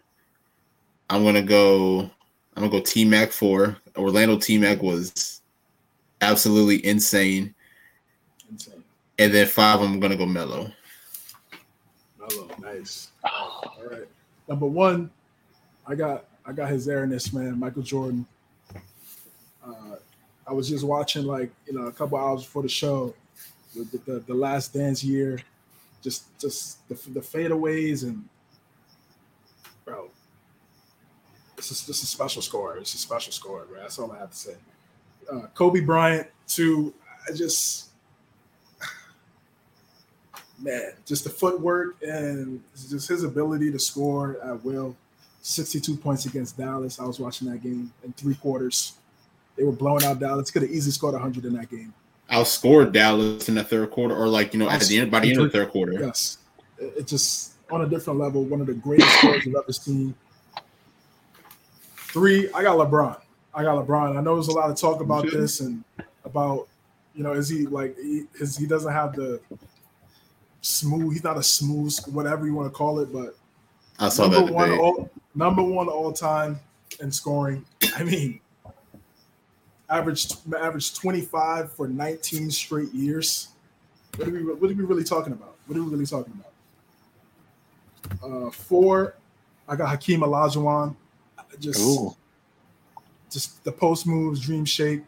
I'm 1.10 1.24
gonna 1.24 1.42
go. 1.42 2.10
I'm 2.56 2.64
gonna 2.64 2.70
go 2.70 2.82
T 2.82 3.06
Mac 3.06 3.32
four. 3.32 3.78
Orlando 3.98 4.38
T 4.38 4.58
Mac 4.58 4.82
was 4.82 5.42
absolutely 6.22 6.86
insane. 6.86 7.54
Insane. 8.50 8.84
And 9.20 9.34
then 9.34 9.48
five, 9.48 9.82
I'm 9.82 10.00
gonna 10.00 10.18
go 10.18 10.26
Melo. 10.26 10.72
Melo, 12.20 12.50
nice. 12.60 13.12
All 13.24 13.76
right. 13.90 14.08
Number 14.48 14.68
one, 14.68 15.10
I 15.86 15.96
got 15.96 16.26
I 16.46 16.54
got 16.54 16.70
his 16.70 16.88
airness, 16.88 17.34
man. 17.34 17.60
Michael 17.60 17.84
Jordan. 17.84 18.26
Uh, 19.66 19.96
I 20.48 20.54
was 20.54 20.68
just 20.68 20.84
watching 20.84 21.26
like 21.26 21.52
you 21.68 21.74
know 21.74 21.88
a 21.88 21.92
couple 21.92 22.18
hours 22.18 22.44
before 22.44 22.64
the 22.64 22.70
show, 22.70 23.14
the, 23.76 23.84
the, 23.84 23.98
the, 24.12 24.20
the 24.28 24.34
Last 24.34 24.74
Dance 24.74 25.04
year, 25.04 25.40
just 26.02 26.26
just 26.40 26.88
the 26.90 26.96
the 27.12 27.20
fadeaways 27.20 28.04
and 28.04 28.28
bro, 29.86 30.10
this 31.56 31.72
is 31.72 31.86
just 31.86 32.04
a 32.04 32.08
special 32.08 32.42
score. 32.42 32.78
It's 32.78 32.94
a 32.94 32.98
special 32.98 33.32
score, 33.32 33.66
bro. 33.66 33.82
That's 33.82 34.00
all 34.00 34.12
I 34.12 34.20
have 34.20 34.32
to 34.32 34.38
say. 34.38 34.56
Uh, 35.32 35.48
Kobe 35.54 35.82
Bryant, 35.82 36.28
too. 36.48 36.94
I 37.28 37.34
just 37.34 37.90
man, 40.60 40.94
just 41.06 41.24
the 41.24 41.30
footwork 41.30 41.98
and 42.02 42.62
just 42.90 43.08
his 43.08 43.24
ability 43.24 43.72
to 43.72 43.80
score 43.80 44.38
at 44.44 44.64
will. 44.64 44.96
62 45.44 45.98
points 45.98 46.26
against 46.26 46.58
Dallas. 46.58 47.00
I 47.00 47.06
was 47.06 47.20
watching 47.20 47.50
that 47.50 47.64
game 47.64 47.92
in 48.04 48.14
three 48.14 48.36
quarters. 48.36 48.94
They 49.58 49.64
were 49.64 49.72
blowing 49.72 50.04
out 50.04 50.20
Dallas. 50.20 50.52
Could 50.52 50.62
have 50.64 50.72
easily 50.72 50.92
scored 50.92 51.14
100 51.14 51.46
in 51.46 51.54
that 51.54 51.70
game. 51.70 51.94
Outscored 52.32 52.94
Dallas 52.94 53.50
in 53.50 53.56
the 53.56 53.64
third 53.64 53.92
quarter, 53.92 54.16
or 54.16 54.28
like 54.28 54.54
you 54.54 54.60
know, 54.60 54.70
at 54.70 54.82
the 54.82 55.00
end 55.00 55.12
by 55.12 55.20
the 55.20 55.30
end 55.30 55.40
of 55.40 55.52
the 55.52 55.58
third 55.58 55.70
quarter. 55.70 55.94
Yes, 55.94 56.38
it, 56.78 56.94
it 57.00 57.08
just 57.08 57.51
on 57.72 57.82
a 57.82 57.88
different 57.88 58.20
level. 58.20 58.44
One 58.44 58.62
of 58.62 58.68
the 58.68 58.74
greatest 58.74 59.10
scores 59.18 59.48
I've 59.48 59.56
ever 59.56 59.74
seen. 59.74 60.14
Three, 61.96 62.52
I 62.54 62.62
got 62.62 62.78
LeBron. 62.78 63.20
I 63.54 63.64
got 63.64 63.86
LeBron. 63.86 64.18
I 64.18 64.22
know 64.22 64.36
there's 64.36 64.50
a 64.50 64.54
lot 64.54 64.70
of 64.70 64.78
talk 64.78 65.02
about 65.02 65.30
this 65.32 65.62
and 65.62 65.84
about, 66.26 66.68
you 67.16 67.24
know, 67.24 67.34
is 67.34 67.50
he 67.50 67.66
like 67.66 67.98
he, 67.98 68.26
his, 68.38 68.58
he 68.58 68.66
doesn't 68.66 68.92
have 68.92 69.16
the 69.16 69.40
smooth. 70.62 71.14
He's 71.14 71.24
not 71.24 71.38
a 71.38 71.44
smooth, 71.44 71.98
whatever 72.08 72.46
you 72.46 72.54
want 72.54 72.72
to 72.72 72.78
call 72.78 73.00
it, 73.00 73.12
but 73.12 73.36
I 74.00 74.10
saw 74.10 74.24
number 74.28 74.46
that 74.46 74.54
one, 74.54 74.70
debate. 74.70 74.82
all, 74.82 75.10
number 75.36 75.64
one 75.64 75.88
all 75.88 76.12
time 76.12 76.60
in 77.00 77.12
scoring. 77.12 77.66
I 77.96 78.04
mean, 78.04 78.40
average 79.90 80.28
average 80.58 80.96
25 80.96 81.72
for 81.74 81.88
19 81.88 82.52
straight 82.52 82.94
years. 82.94 83.50
What 84.16 84.28
are 84.28 84.32
we 84.32 84.44
what 84.44 84.72
are 84.72 84.76
we 84.76 84.84
really 84.84 85.04
talking 85.04 85.34
about? 85.34 85.56
What 85.68 85.78
are 85.78 85.84
we 85.84 85.90
really 85.90 86.06
talking 86.06 86.34
about? 86.34 86.51
Uh, 88.24 88.50
four, 88.52 89.16
I 89.68 89.76
got 89.76 89.90
Hakeem 89.90 90.22
Olajuwon. 90.22 90.96
Just 91.60 91.82
Ooh. 91.82 92.16
just 93.30 93.64
the 93.64 93.72
post 93.72 94.08
moves, 94.08 94.40
dream 94.40 94.66
shake. 94.66 95.02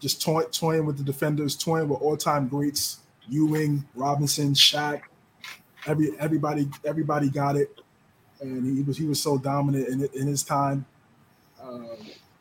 Just 0.00 0.22
toy, 0.22 0.42
toying 0.52 0.86
with 0.86 0.96
the 0.96 1.04
defenders, 1.04 1.56
toying 1.56 1.88
with 1.88 2.00
all 2.00 2.16
time 2.16 2.48
greats, 2.48 2.98
Ewing, 3.28 3.84
Robinson, 3.94 4.54
Shaq. 4.54 5.02
Every 5.86 6.18
everybody 6.18 6.68
everybody 6.84 7.30
got 7.30 7.56
it, 7.56 7.80
and 8.40 8.64
he 8.76 8.82
was 8.82 8.96
he 8.96 9.06
was 9.06 9.22
so 9.22 9.38
dominant 9.38 9.88
in 9.88 10.08
in 10.20 10.26
his 10.26 10.42
time. 10.42 10.84
Um, 11.62 11.96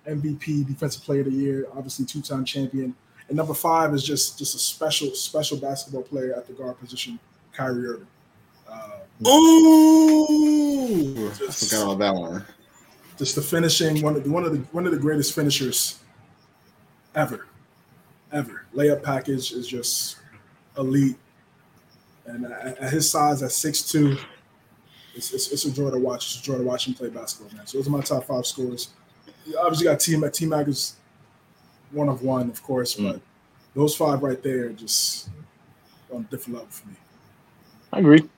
MVP, 0.07 0.65
Defensive 0.65 1.03
Player 1.03 1.21
of 1.21 1.25
the 1.27 1.33
Year, 1.33 1.67
obviously 1.75 2.05
two 2.05 2.21
time 2.21 2.45
champion. 2.45 2.95
And 3.27 3.35
number 3.35 3.53
five 3.53 3.93
is 3.93 4.03
just 4.03 4.37
just 4.37 4.55
a 4.55 4.59
special 4.59 5.13
special 5.13 5.57
basketball 5.57 6.03
player 6.03 6.33
at 6.35 6.47
the 6.47 6.53
guard 6.53 6.79
position, 6.79 7.19
Kyrie 7.53 7.85
Irving. 7.85 8.07
Uh, 8.69 8.99
Ooh, 9.25 11.07
I 11.27 11.51
forgot 11.51 11.83
about 11.83 11.99
that 11.99 12.13
one. 12.13 12.45
just 13.17 13.35
the 13.35 13.41
finishing 13.41 14.01
one 14.01 14.15
of 14.15 14.23
the 14.23 14.29
one 14.29 14.45
of 14.45 14.51
the 14.51 14.59
one 14.71 14.85
of 14.85 14.91
the 14.91 14.99
greatest 14.99 15.33
finishers 15.33 15.99
ever, 17.15 17.47
ever. 18.31 18.65
Layup 18.75 19.01
package 19.01 19.51
is 19.51 19.67
just 19.67 20.17
elite, 20.77 21.17
and 22.25 22.45
at, 22.45 22.77
at 22.77 22.93
his 22.93 23.09
size, 23.09 23.41
at 23.41 23.51
six 23.51 23.81
two, 23.81 24.17
it's, 25.15 25.33
it's, 25.33 25.51
it's 25.51 25.65
a 25.65 25.71
joy 25.71 25.89
to 25.89 25.97
watch. 25.97 26.27
It's 26.27 26.39
a 26.39 26.43
joy 26.43 26.57
to 26.59 26.63
watch 26.63 26.87
him 26.87 26.93
play 26.93 27.09
basketball, 27.09 27.55
man. 27.57 27.65
So 27.65 27.79
those 27.79 27.87
are 27.87 27.91
my 27.91 28.01
top 28.01 28.25
five 28.25 28.45
scores. 28.45 28.89
You 29.45 29.57
obviously 29.57 29.85
got 29.85 29.99
T 29.99 30.15
Mac. 30.15 30.33
T 30.33 30.45
Mac 30.45 30.67
is 30.67 30.97
one 31.91 32.09
of 32.09 32.21
one, 32.21 32.49
of 32.49 32.61
course, 32.61 32.95
mm. 32.95 33.13
but 33.13 33.21
those 33.73 33.95
five 33.95 34.21
right 34.21 34.41
there 34.43 34.69
just 34.69 35.29
on 36.13 36.21
a 36.21 36.23
different 36.25 36.59
level 36.59 36.69
for 36.69 36.87
me. 36.87 36.95
I 37.91 37.99
agree. 37.99 38.29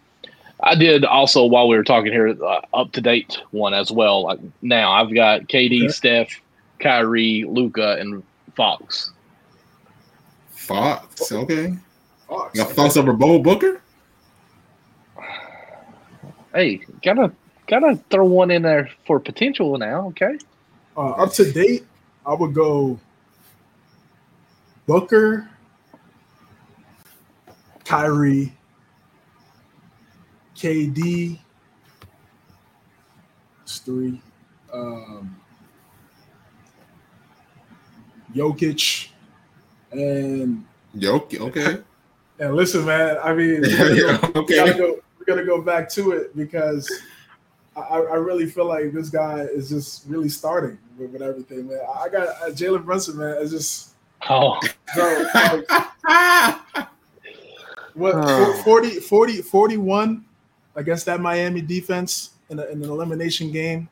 I 0.61 0.75
did 0.75 1.05
also 1.05 1.45
while 1.45 1.67
we 1.67 1.77
were 1.77 1.83
talking 1.83 2.11
here, 2.11 2.35
uh, 2.43 2.61
up 2.73 2.91
to 2.93 3.01
date 3.01 3.37
one 3.51 3.73
as 3.73 3.91
well. 3.91 4.23
Like 4.23 4.39
now, 4.61 4.91
I've 4.91 5.13
got 5.13 5.41
KD, 5.47 5.83
Okay. 5.83 5.87
Steph, 5.87 6.41
Kyrie, 6.79 7.45
Luka, 7.47 7.97
and 7.99 8.23
Fox. 8.55 9.11
Fox, 10.49 11.31
okay. 11.31 11.75
Fox. 12.27 12.57
You 12.57 12.63
got 12.63 12.73
Fox 12.73 12.97
over 12.97 13.13
Bo 13.13 13.39
Booker. 13.39 13.81
Hey, 16.53 16.81
gotta 17.03 17.31
gotta 17.67 17.97
throw 18.09 18.25
one 18.25 18.51
in 18.51 18.61
there 18.63 18.89
for 19.05 19.19
potential 19.19 19.77
now. 19.77 20.07
Okay. 20.07 20.37
Uh, 20.97 21.11
up 21.11 21.31
to 21.33 21.51
date, 21.51 21.85
I 22.25 22.33
would 22.33 22.53
go 22.53 22.99
Booker, 24.87 25.47
Kyrie, 27.85 28.51
KD. 30.59 31.39
It's 33.63 33.79
three. 33.79 34.21
Um, 34.73 35.35
Jokic, 38.35 39.09
and 39.91 40.65
Yoke, 40.93 41.33
okay. 41.39 41.77
and 42.39 42.55
listen, 42.55 42.85
man. 42.85 43.17
I 43.23 43.33
mean, 43.33 43.61
we 43.61 43.69
gotta 43.77 43.95
go, 43.95 44.41
we 44.41 44.55
gotta 44.55 44.73
go. 44.73 44.99
We 45.17 45.25
gotta 45.25 45.45
go 45.45 45.61
back 45.61 45.89
to 45.91 46.11
it 46.11 46.35
because 46.35 46.89
I, 47.75 47.95
I 47.95 48.15
really 48.15 48.45
feel 48.45 48.65
like 48.65 48.91
this 48.91 49.09
guy 49.09 49.41
is 49.41 49.69
just 49.69 50.05
really 50.07 50.29
starting 50.29 50.77
with, 50.97 51.11
with 51.11 51.21
everything, 51.21 51.69
man. 51.69 51.79
I 51.97 52.09
got 52.09 52.27
uh, 52.27 52.49
Jalen 52.49 52.83
Brunson, 52.85 53.17
man. 53.17 53.37
It's 53.39 53.51
just 53.51 53.93
Oh, 54.29 54.59
bro, 54.93 55.25
like, 55.33 55.69
what 57.93 58.15
Oh. 58.15 58.61
40, 58.63 58.99
40, 58.99 59.41
41 59.41 60.25
against 60.75 61.05
that 61.05 61.19
Miami 61.19 61.61
defense 61.61 62.31
in, 62.49 62.59
a, 62.59 62.65
in 62.65 62.83
an 62.83 62.89
elimination 62.89 63.51
game. 63.51 63.89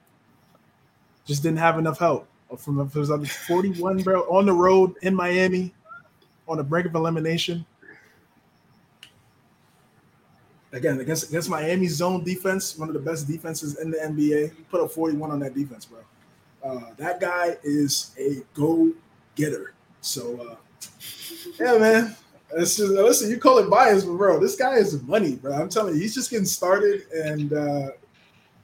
Just 1.25 1.43
didn't 1.43 1.59
have 1.59 1.77
enough 1.77 1.99
help 1.99 2.27
from 2.55 2.89
was 2.93 3.11
under 3.11 3.25
41, 3.27 4.03
bro, 4.03 4.21
on 4.23 4.45
the 4.45 4.53
road 4.53 4.95
in 5.01 5.13
Miami, 5.13 5.73
on 6.47 6.57
the 6.57 6.63
brink 6.63 6.87
of 6.87 6.95
elimination. 6.95 7.65
Again, 10.71 10.99
against 10.99 11.29
against 11.29 11.49
Miami's 11.49 11.95
zone 11.95 12.23
defense, 12.23 12.77
one 12.77 12.89
of 12.89 12.93
the 12.93 12.99
best 12.99 13.27
defenses 13.27 13.79
in 13.79 13.89
the 13.89 13.97
NBA. 13.97 14.55
He 14.55 14.63
put 14.63 14.81
up 14.81 14.91
41 14.91 15.31
on 15.31 15.39
that 15.39 15.55
defense, 15.55 15.85
bro. 15.85 15.99
Uh, 16.63 16.91
that 16.97 17.19
guy 17.19 17.57
is 17.63 18.11
a 18.19 18.43
go 18.53 18.91
getter. 19.35 19.73
So, 20.01 20.39
uh, 20.41 20.55
yeah, 21.59 21.77
man. 21.77 22.15
It's 22.53 22.77
just, 22.77 22.91
listen, 22.91 23.29
you 23.29 23.39
call 23.39 23.57
it 23.57 23.69
bias, 23.69 24.05
but 24.05 24.15
bro, 24.15 24.39
this 24.39 24.55
guy 24.55 24.75
is 24.75 25.01
money, 25.03 25.35
bro. 25.35 25.53
I'm 25.53 25.69
telling 25.69 25.95
you, 25.95 26.01
he's 26.01 26.15
just 26.15 26.29
getting 26.29 26.45
started, 26.45 27.03
and 27.11 27.51
uh, 27.51 27.89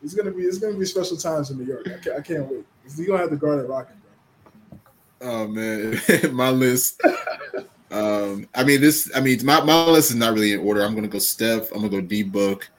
it's 0.01 0.13
gonna 0.13 0.31
be 0.31 0.43
it's 0.43 0.57
gonna 0.57 0.77
be 0.77 0.85
special 0.85 1.17
times 1.17 1.51
in 1.51 1.57
New 1.57 1.65
York. 1.65 1.87
I 1.87 1.97
can't, 1.97 2.15
I 2.17 2.21
can't 2.21 2.45
wait. 2.47 2.65
He's 2.83 2.99
gonna 3.05 3.19
have 3.19 3.29
the 3.29 3.35
Garden 3.35 3.67
rocking, 3.67 3.97
bro. 4.69 4.79
Oh 5.21 5.47
man, 5.47 5.99
my 6.33 6.49
list. 6.49 7.01
Um, 7.91 8.47
I 8.55 8.63
mean 8.63 8.81
this. 8.81 9.11
I 9.13 9.21
mean 9.21 9.45
my, 9.45 9.61
my 9.61 9.85
list 9.85 10.11
is 10.11 10.15
not 10.15 10.33
really 10.33 10.53
in 10.53 10.59
order. 10.59 10.81
I'm 10.81 10.95
gonna 10.95 11.07
go 11.07 11.19
Steph. 11.19 11.71
I'm 11.71 11.77
gonna 11.77 11.89
go 11.89 12.01
D 12.01 12.23
Book. 12.23 12.69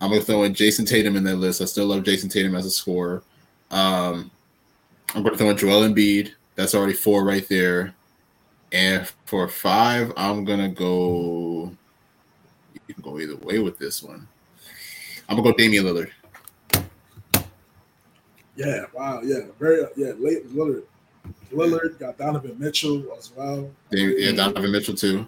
I'm 0.00 0.10
gonna 0.10 0.22
throw 0.22 0.44
in 0.44 0.54
Jayson 0.54 0.86
Tatum 0.86 1.16
in 1.16 1.24
that 1.24 1.36
list. 1.36 1.60
I 1.60 1.66
still 1.66 1.86
love 1.86 2.04
Jayson 2.04 2.30
Tatum 2.30 2.54
as 2.54 2.66
a 2.66 2.70
scorer. 2.70 3.22
Um, 3.70 4.30
I'm 5.14 5.22
gonna 5.22 5.36
throw 5.36 5.50
in 5.50 5.56
Joel 5.56 5.88
Embiid. 5.88 6.32
That's 6.54 6.74
already 6.74 6.92
four 6.92 7.24
right 7.24 7.46
there. 7.48 7.94
And 8.72 9.06
for 9.26 9.48
five, 9.48 10.12
I'm 10.16 10.44
gonna 10.44 10.68
go. 10.68 11.72
You 12.86 12.94
can 12.94 13.02
go 13.02 13.18
either 13.18 13.36
way 13.36 13.58
with 13.58 13.78
this 13.78 14.02
one. 14.02 14.26
I'm 15.28 15.36
gonna 15.36 15.50
go 15.50 15.56
Damian 15.56 15.84
Lillard. 15.84 16.10
Yeah, 18.56 18.84
wow, 18.92 19.20
yeah, 19.22 19.40
very 19.58 19.84
yeah. 19.96 20.12
Late 20.18 20.48
Lillard, 20.54 20.82
Lillard 21.52 21.98
got 21.98 22.18
Donovan 22.18 22.56
Mitchell 22.58 23.04
as 23.16 23.32
well. 23.34 23.70
Dam- 23.90 24.14
Yeah, 24.18 24.32
Donovan 24.32 24.70
Mitchell 24.70 24.94
too. 24.94 25.26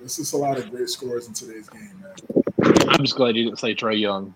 This 0.00 0.18
is 0.18 0.32
a 0.32 0.36
lot 0.36 0.58
of 0.58 0.70
great 0.70 0.90
scores 0.90 1.26
in 1.28 1.34
today's 1.34 1.68
game, 1.68 1.90
man. 2.02 2.42
I'm 2.88 2.98
just 3.00 3.16
glad 3.16 3.36
you 3.36 3.44
didn't 3.44 3.58
say 3.58 3.74
Trae 3.74 3.98
Young. 3.98 4.34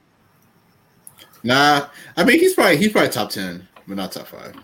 Nah, 1.45 1.89
I 2.17 2.25
mean 2.25 2.39
he's 2.41 2.55
probably 2.55 2.77
he's 2.79 2.91
probably 2.91 3.11
top 3.11 3.31
ten, 3.31 3.69
but 3.87 3.97
not 3.97 4.13
top 4.13 4.27
five. 4.29 4.55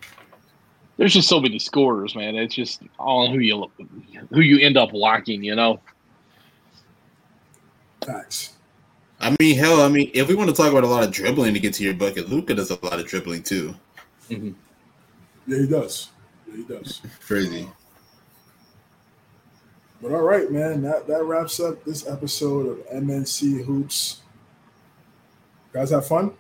There's 0.96 1.12
just 1.12 1.28
so 1.28 1.40
many 1.40 1.58
scorers, 1.58 2.14
man. 2.14 2.36
It's 2.36 2.54
just 2.54 2.82
on 2.98 3.32
who 3.32 3.40
you 3.40 3.70
who 4.30 4.40
you 4.40 4.64
end 4.64 4.76
up 4.76 4.92
liking, 4.92 5.42
you 5.42 5.56
know. 5.56 5.80
Facts. 8.04 8.52
I 9.20 9.34
mean, 9.40 9.56
hell, 9.56 9.80
I 9.80 9.88
mean, 9.88 10.10
if 10.14 10.28
we 10.28 10.34
want 10.34 10.50
to 10.50 10.56
talk 10.56 10.70
about 10.70 10.84
a 10.84 10.88
lot 10.88 11.02
of 11.02 11.10
dribbling 11.10 11.54
to 11.54 11.60
get 11.60 11.74
to 11.74 11.84
your 11.84 11.94
bucket, 11.94 12.28
Luka 12.28 12.54
does 12.54 12.70
a 12.70 12.78
lot 12.84 13.00
of 13.00 13.06
dribbling 13.06 13.42
too. 13.42 13.74
Mm-hmm. 14.28 14.52
Yeah, 15.46 15.58
he 15.58 15.66
does. 15.66 16.10
Yeah, 16.46 16.56
he 16.56 16.62
does. 16.64 17.00
Crazy. 17.26 17.68
But 20.02 20.12
all 20.12 20.22
right, 20.22 20.50
man. 20.50 20.82
That 20.82 21.06
that 21.06 21.24
wraps 21.24 21.58
up 21.60 21.82
this 21.84 22.06
episode 22.06 22.68
of 22.68 23.02
MNC 23.02 23.64
Hoops. 23.64 24.20
Guys, 25.72 25.90
have 25.90 26.06
fun. 26.06 26.32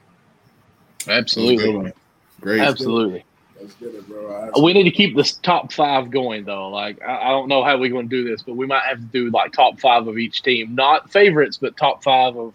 Absolutely, 1.08 1.92
Great. 2.40 2.60
absolutely. 2.60 3.24
Let's 3.64 3.74
get 3.76 3.94
it, 3.94 4.06
bro. 4.06 4.50
I- 4.54 4.60
We 4.60 4.74
need 4.74 4.82
to 4.82 4.90
keep 4.90 5.16
this 5.16 5.32
top 5.32 5.72
five 5.72 6.10
going 6.10 6.44
though. 6.44 6.68
Like 6.68 7.00
I, 7.02 7.28
I 7.28 7.28
don't 7.30 7.48
know 7.48 7.64
how 7.64 7.78
we're 7.78 7.88
going 7.90 8.10
to 8.10 8.14
do 8.22 8.28
this, 8.28 8.42
but 8.42 8.56
we 8.56 8.66
might 8.66 8.82
have 8.82 8.98
to 8.98 9.04
do 9.04 9.30
like 9.30 9.52
top 9.52 9.80
five 9.80 10.06
of 10.06 10.18
each 10.18 10.42
team, 10.42 10.74
not 10.74 11.10
favorites, 11.10 11.56
but 11.56 11.74
top 11.78 12.04
five 12.04 12.36
of 12.36 12.52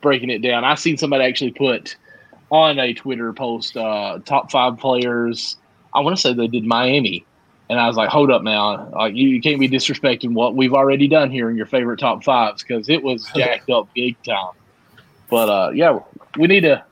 breaking 0.00 0.28
it 0.30 0.42
down. 0.42 0.64
I 0.64 0.74
seen 0.74 0.96
somebody 0.96 1.22
actually 1.24 1.52
put 1.52 1.96
on 2.50 2.80
a 2.80 2.92
Twitter 2.94 3.32
post, 3.32 3.76
uh, 3.76 4.18
top 4.24 4.50
five 4.50 4.76
players. 4.78 5.56
I 5.94 6.00
want 6.00 6.16
to 6.16 6.20
say 6.20 6.32
they 6.32 6.48
did 6.48 6.64
Miami, 6.64 7.24
and 7.68 7.78
I 7.78 7.86
was 7.86 7.96
like, 7.96 8.08
hold 8.08 8.32
up 8.32 8.42
now, 8.42 8.88
like 8.90 9.14
you, 9.14 9.28
you 9.28 9.40
can't 9.40 9.60
be 9.60 9.68
disrespecting 9.68 10.32
what 10.32 10.56
we've 10.56 10.74
already 10.74 11.06
done 11.06 11.30
here 11.30 11.48
in 11.48 11.56
your 11.56 11.66
favorite 11.66 12.00
top 12.00 12.24
fives 12.24 12.64
because 12.64 12.88
it 12.88 13.04
was 13.04 13.24
jacked 13.36 13.70
up 13.70 13.88
big 13.94 14.20
time. 14.24 14.50
But 15.28 15.48
uh, 15.48 15.70
yeah, 15.74 16.00
we 16.36 16.48
need 16.48 16.62
to 16.62 16.84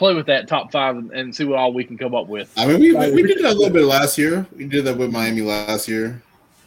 play 0.00 0.14
with 0.14 0.26
that 0.26 0.48
top 0.48 0.72
five 0.72 0.96
and, 0.96 1.12
and 1.12 1.36
see 1.36 1.44
what 1.44 1.58
all 1.58 1.74
we 1.74 1.84
can 1.84 1.98
come 1.98 2.14
up 2.14 2.26
with. 2.26 2.50
I 2.56 2.66
mean, 2.66 2.80
we, 2.80 2.92
we, 2.94 3.12
we 3.12 3.22
did 3.22 3.38
that 3.44 3.52
a 3.52 3.54
little 3.54 3.72
bit 3.72 3.84
last 3.84 4.16
year. 4.16 4.46
We 4.56 4.64
did 4.64 4.86
that 4.86 4.96
with 4.96 5.12
Miami 5.12 5.42
last 5.42 5.86
year. 5.86 6.22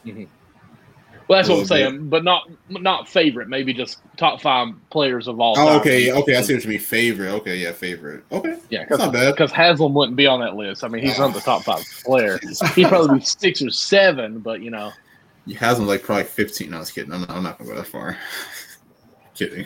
Mm-hmm. 0.05 0.25
Well, 1.27 1.39
that's 1.39 1.49
what 1.49 1.59
I'm 1.61 1.65
saying, 1.65 1.91
bit. 1.93 2.09
but 2.11 2.23
not 2.23 2.49
not 2.69 3.07
favorite. 3.07 3.47
Maybe 3.47 3.73
just 3.73 4.01
top 4.17 4.39
five 4.39 4.67
players 4.91 5.27
of 5.27 5.39
all. 5.39 5.55
Oh, 5.57 5.79
okay, 5.79 6.11
okay. 6.11 6.35
I 6.35 6.41
see 6.41 6.53
what 6.53 6.63
you 6.63 6.69
mean. 6.69 6.79
Favorite. 6.79 7.31
Okay, 7.31 7.55
yeah, 7.57 7.71
favorite. 7.71 8.23
Okay, 8.31 8.59
yeah, 8.69 8.85
that's 8.87 8.99
not 8.99 9.13
bad. 9.13 9.31
Because 9.31 9.51
Haslem 9.51 9.93
wouldn't 9.93 10.17
be 10.17 10.27
on 10.27 10.41
that 10.41 10.55
list. 10.55 10.83
I 10.83 10.89
mean, 10.89 11.03
he's 11.03 11.19
on 11.19 11.31
the 11.31 11.39
top 11.39 11.63
five 11.63 11.83
player. 12.03 12.39
He'd 12.75 12.87
probably 12.87 13.19
be 13.19 13.25
six 13.25 13.63
or 13.63 13.71
seven, 13.71 14.39
but 14.39 14.61
you 14.61 14.69
know, 14.69 14.91
Haslem 15.47 15.87
like 15.87 16.03
probably 16.03 16.25
fifteen. 16.25 16.71
No, 16.71 16.77
I 16.77 16.79
was 16.81 16.91
kidding. 16.91 17.11
I'm 17.11 17.21
not, 17.21 17.31
I'm 17.31 17.41
not 17.41 17.57
gonna 17.57 17.69
go 17.71 17.77
that 17.77 17.87
far. 17.87 18.17
kidding. 19.33 19.65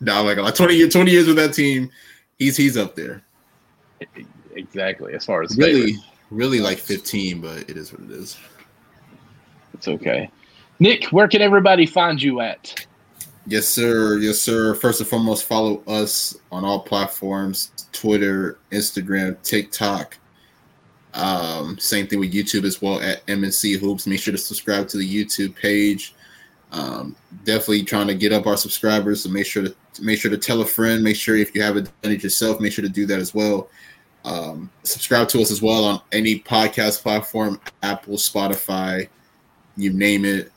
No, 0.00 0.22
like 0.22 0.36
like 0.36 0.54
20 0.54 0.74
years, 0.74 0.92
20 0.92 1.10
years 1.10 1.26
with 1.26 1.36
that 1.36 1.54
team. 1.54 1.90
He's 2.38 2.56
he's 2.56 2.76
up 2.76 2.94
there. 2.94 3.22
Exactly. 4.54 5.14
As 5.14 5.24
far 5.24 5.42
as 5.42 5.56
really, 5.56 5.92
favorite. 5.92 6.04
really 6.30 6.60
like 6.60 6.78
15, 6.78 7.40
but 7.40 7.68
it 7.68 7.76
is 7.76 7.92
what 7.92 8.02
it 8.02 8.10
is. 8.10 8.36
It's 9.74 9.88
okay. 9.88 10.30
Nick, 10.80 11.06
where 11.06 11.28
can 11.28 11.42
everybody 11.42 11.86
find 11.86 12.22
you 12.22 12.40
at? 12.40 12.86
Yes, 13.46 13.66
sir. 13.66 14.18
Yes, 14.18 14.38
sir. 14.38 14.74
First 14.74 15.00
and 15.00 15.08
foremost, 15.08 15.44
follow 15.44 15.82
us 15.86 16.36
on 16.52 16.64
all 16.64 16.80
platforms 16.80 17.72
Twitter, 17.92 18.58
Instagram, 18.70 19.40
TikTok. 19.42 20.16
Um, 21.14 21.78
same 21.78 22.06
thing 22.06 22.20
with 22.20 22.32
YouTube 22.32 22.64
as 22.64 22.80
well 22.80 23.00
at 23.00 23.26
MNC 23.26 23.78
Hoops. 23.78 24.06
Make 24.06 24.20
sure 24.20 24.32
to 24.32 24.38
subscribe 24.38 24.86
to 24.88 24.98
the 24.98 25.24
YouTube 25.24 25.56
page. 25.56 26.14
Um, 26.70 27.16
definitely 27.44 27.82
trying 27.82 28.08
to 28.08 28.14
get 28.14 28.32
up 28.32 28.46
our 28.46 28.56
subscribers, 28.56 29.22
so 29.22 29.30
make 29.30 29.46
sure 29.46 29.64
to 29.64 29.74
make 30.00 30.20
sure 30.20 30.30
to 30.30 30.38
tell 30.38 30.60
a 30.60 30.66
friend. 30.66 31.02
Make 31.02 31.16
sure 31.16 31.36
if 31.36 31.54
you 31.54 31.62
haven't 31.62 31.90
done 32.02 32.12
it 32.12 32.22
yourself, 32.22 32.60
make 32.60 32.72
sure 32.72 32.84
to 32.84 32.88
do 32.88 33.06
that 33.06 33.20
as 33.20 33.34
well. 33.34 33.68
Um, 34.24 34.70
subscribe 34.82 35.28
to 35.28 35.40
us 35.40 35.50
as 35.50 35.62
well 35.62 35.84
on 35.84 36.02
any 36.12 36.40
podcast 36.40 37.02
platform, 37.02 37.60
Apple, 37.82 38.16
Spotify, 38.16 39.08
you 39.76 39.92
name 39.92 40.24
it. 40.24 40.52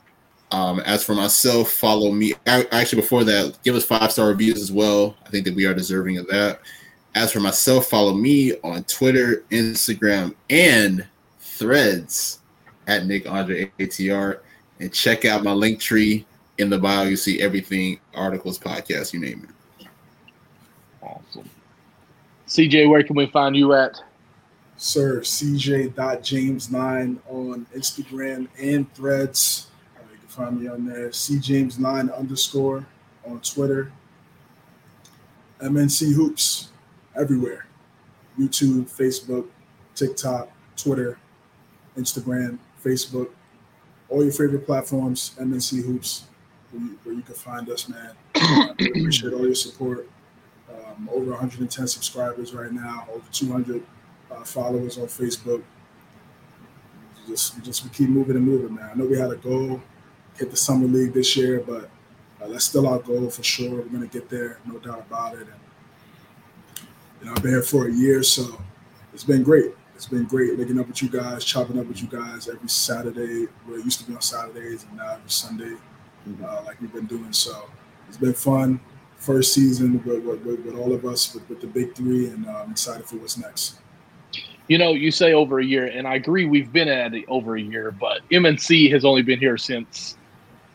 Um, 0.50 0.80
as 0.80 1.02
for 1.02 1.14
myself, 1.14 1.70
follow 1.70 2.12
me. 2.12 2.34
Actually, 2.46 3.00
before 3.00 3.24
that, 3.24 3.58
give 3.64 3.74
us 3.74 3.86
five 3.86 4.12
star 4.12 4.28
reviews 4.28 4.60
as 4.60 4.70
well. 4.70 5.16
I 5.24 5.30
think 5.30 5.46
that 5.46 5.54
we 5.54 5.64
are 5.64 5.72
deserving 5.72 6.18
of 6.18 6.26
that. 6.28 6.60
As 7.14 7.32
for 7.32 7.40
myself, 7.40 7.86
follow 7.88 8.12
me 8.12 8.54
on 8.62 8.84
Twitter, 8.84 9.44
Instagram, 9.50 10.34
and 10.50 11.06
Threads 11.40 12.40
at 12.86 13.06
Nick 13.06 13.28
Andre 13.30 13.70
ATR, 13.78 14.40
and 14.82 14.92
check 14.92 15.24
out 15.24 15.44
my 15.44 15.52
link 15.52 15.80
tree 15.80 16.26
in 16.58 16.68
the 16.68 16.76
bio. 16.78 17.04
You 17.04 17.16
see 17.16 17.40
everything, 17.40 18.00
articles, 18.14 18.58
podcasts, 18.58 19.12
you 19.12 19.20
name 19.20 19.48
it. 19.48 19.86
Awesome. 21.00 21.48
CJ, 22.48 22.90
where 22.90 23.04
can 23.04 23.14
we 23.14 23.26
find 23.26 23.54
you 23.56 23.74
at? 23.74 24.02
Sir, 24.76 25.20
CJ.James9 25.20 27.18
on 27.28 27.66
Instagram 27.74 28.48
and 28.58 28.92
threads. 28.94 29.68
You 30.10 30.18
can 30.18 30.28
find 30.28 30.60
me 30.60 30.66
on 30.68 30.84
there. 30.84 31.10
CJames9 31.10 32.18
underscore 32.18 32.84
on 33.24 33.40
Twitter. 33.40 33.92
MNC 35.60 36.12
Hoops 36.14 36.70
everywhere 37.16 37.66
YouTube, 38.38 38.90
Facebook, 38.90 39.46
TikTok, 39.94 40.50
Twitter, 40.76 41.18
Instagram, 41.96 42.58
Facebook, 42.82 43.28
all 44.12 44.22
your 44.22 44.32
favorite 44.32 44.66
platforms, 44.66 45.34
MNC 45.40 45.84
Hoops, 45.84 46.24
where 46.70 46.82
you, 46.82 46.98
where 47.02 47.14
you 47.14 47.22
can 47.22 47.34
find 47.34 47.68
us, 47.70 47.88
man. 47.88 48.12
Uh, 48.42 48.72
appreciate 48.72 49.32
all 49.32 49.44
your 49.44 49.54
support. 49.54 50.08
Um, 50.68 51.08
over 51.12 51.30
110 51.30 51.86
subscribers 51.86 52.52
right 52.52 52.72
now, 52.72 53.06
over 53.12 53.24
200 53.30 53.82
uh, 54.30 54.42
followers 54.42 54.98
on 54.98 55.04
Facebook. 55.04 55.62
Just, 57.28 57.62
just 57.62 57.84
we 57.84 57.90
keep 57.90 58.08
moving 58.08 58.36
and 58.36 58.44
moving, 58.44 58.74
man. 58.74 58.90
I 58.92 58.94
know 58.94 59.04
we 59.04 59.16
had 59.16 59.30
a 59.30 59.36
goal, 59.36 59.80
hit 60.36 60.50
the 60.50 60.56
summer 60.56 60.86
league 60.86 61.12
this 61.12 61.36
year, 61.36 61.60
but 61.60 61.88
uh, 62.42 62.48
that's 62.48 62.64
still 62.64 62.88
our 62.88 62.98
goal 62.98 63.30
for 63.30 63.42
sure. 63.42 63.76
We're 63.76 63.84
gonna 63.84 64.06
get 64.06 64.28
there, 64.28 64.58
no 64.66 64.78
doubt 64.78 65.06
about 65.08 65.34
it. 65.34 65.46
And 65.46 66.88
you 67.20 67.26
know, 67.26 67.32
I've 67.36 67.42
been 67.42 67.52
here 67.52 67.62
for 67.62 67.86
a 67.86 67.92
year, 67.92 68.22
so 68.22 68.60
it's 69.14 69.24
been 69.24 69.42
great. 69.44 69.72
It's 70.02 70.10
been 70.10 70.24
great 70.24 70.58
linking 70.58 70.80
up 70.80 70.88
with 70.88 71.00
you 71.00 71.08
guys, 71.08 71.44
chopping 71.44 71.78
up 71.78 71.86
with 71.86 72.02
you 72.02 72.08
guys 72.08 72.48
every 72.48 72.68
Saturday. 72.68 73.46
Where 73.64 73.78
it 73.78 73.84
used 73.84 74.00
to 74.00 74.06
be 74.08 74.16
on 74.16 74.20
Saturdays, 74.20 74.82
and 74.82 74.96
now 74.96 75.12
every 75.12 75.30
Sunday, 75.30 75.76
mm-hmm. 76.28 76.44
uh, 76.44 76.64
like 76.64 76.80
we've 76.80 76.92
been 76.92 77.06
doing. 77.06 77.32
So 77.32 77.70
it's 78.08 78.16
been 78.16 78.34
fun 78.34 78.80
first 79.14 79.54
season 79.54 80.02
with, 80.04 80.24
with, 80.24 80.44
with, 80.44 80.74
all 80.74 80.92
of 80.92 81.04
us 81.04 81.32
with, 81.32 81.48
with 81.48 81.60
the 81.60 81.68
big 81.68 81.94
three, 81.94 82.26
and 82.26 82.48
uh, 82.48 82.64
I'm 82.64 82.72
excited 82.72 83.06
for 83.06 83.14
what's 83.18 83.38
next. 83.38 83.78
You 84.66 84.76
know, 84.76 84.90
you 84.90 85.12
say 85.12 85.34
over 85.34 85.60
a 85.60 85.64
year, 85.64 85.86
and 85.86 86.08
I 86.08 86.16
agree 86.16 86.46
we've 86.46 86.72
been 86.72 86.88
at 86.88 87.14
it 87.14 87.24
over 87.28 87.54
a 87.54 87.62
year, 87.62 87.92
but 87.92 88.28
MNC 88.30 88.90
has 88.90 89.04
only 89.04 89.22
been 89.22 89.38
here 89.38 89.56
since 89.56 90.16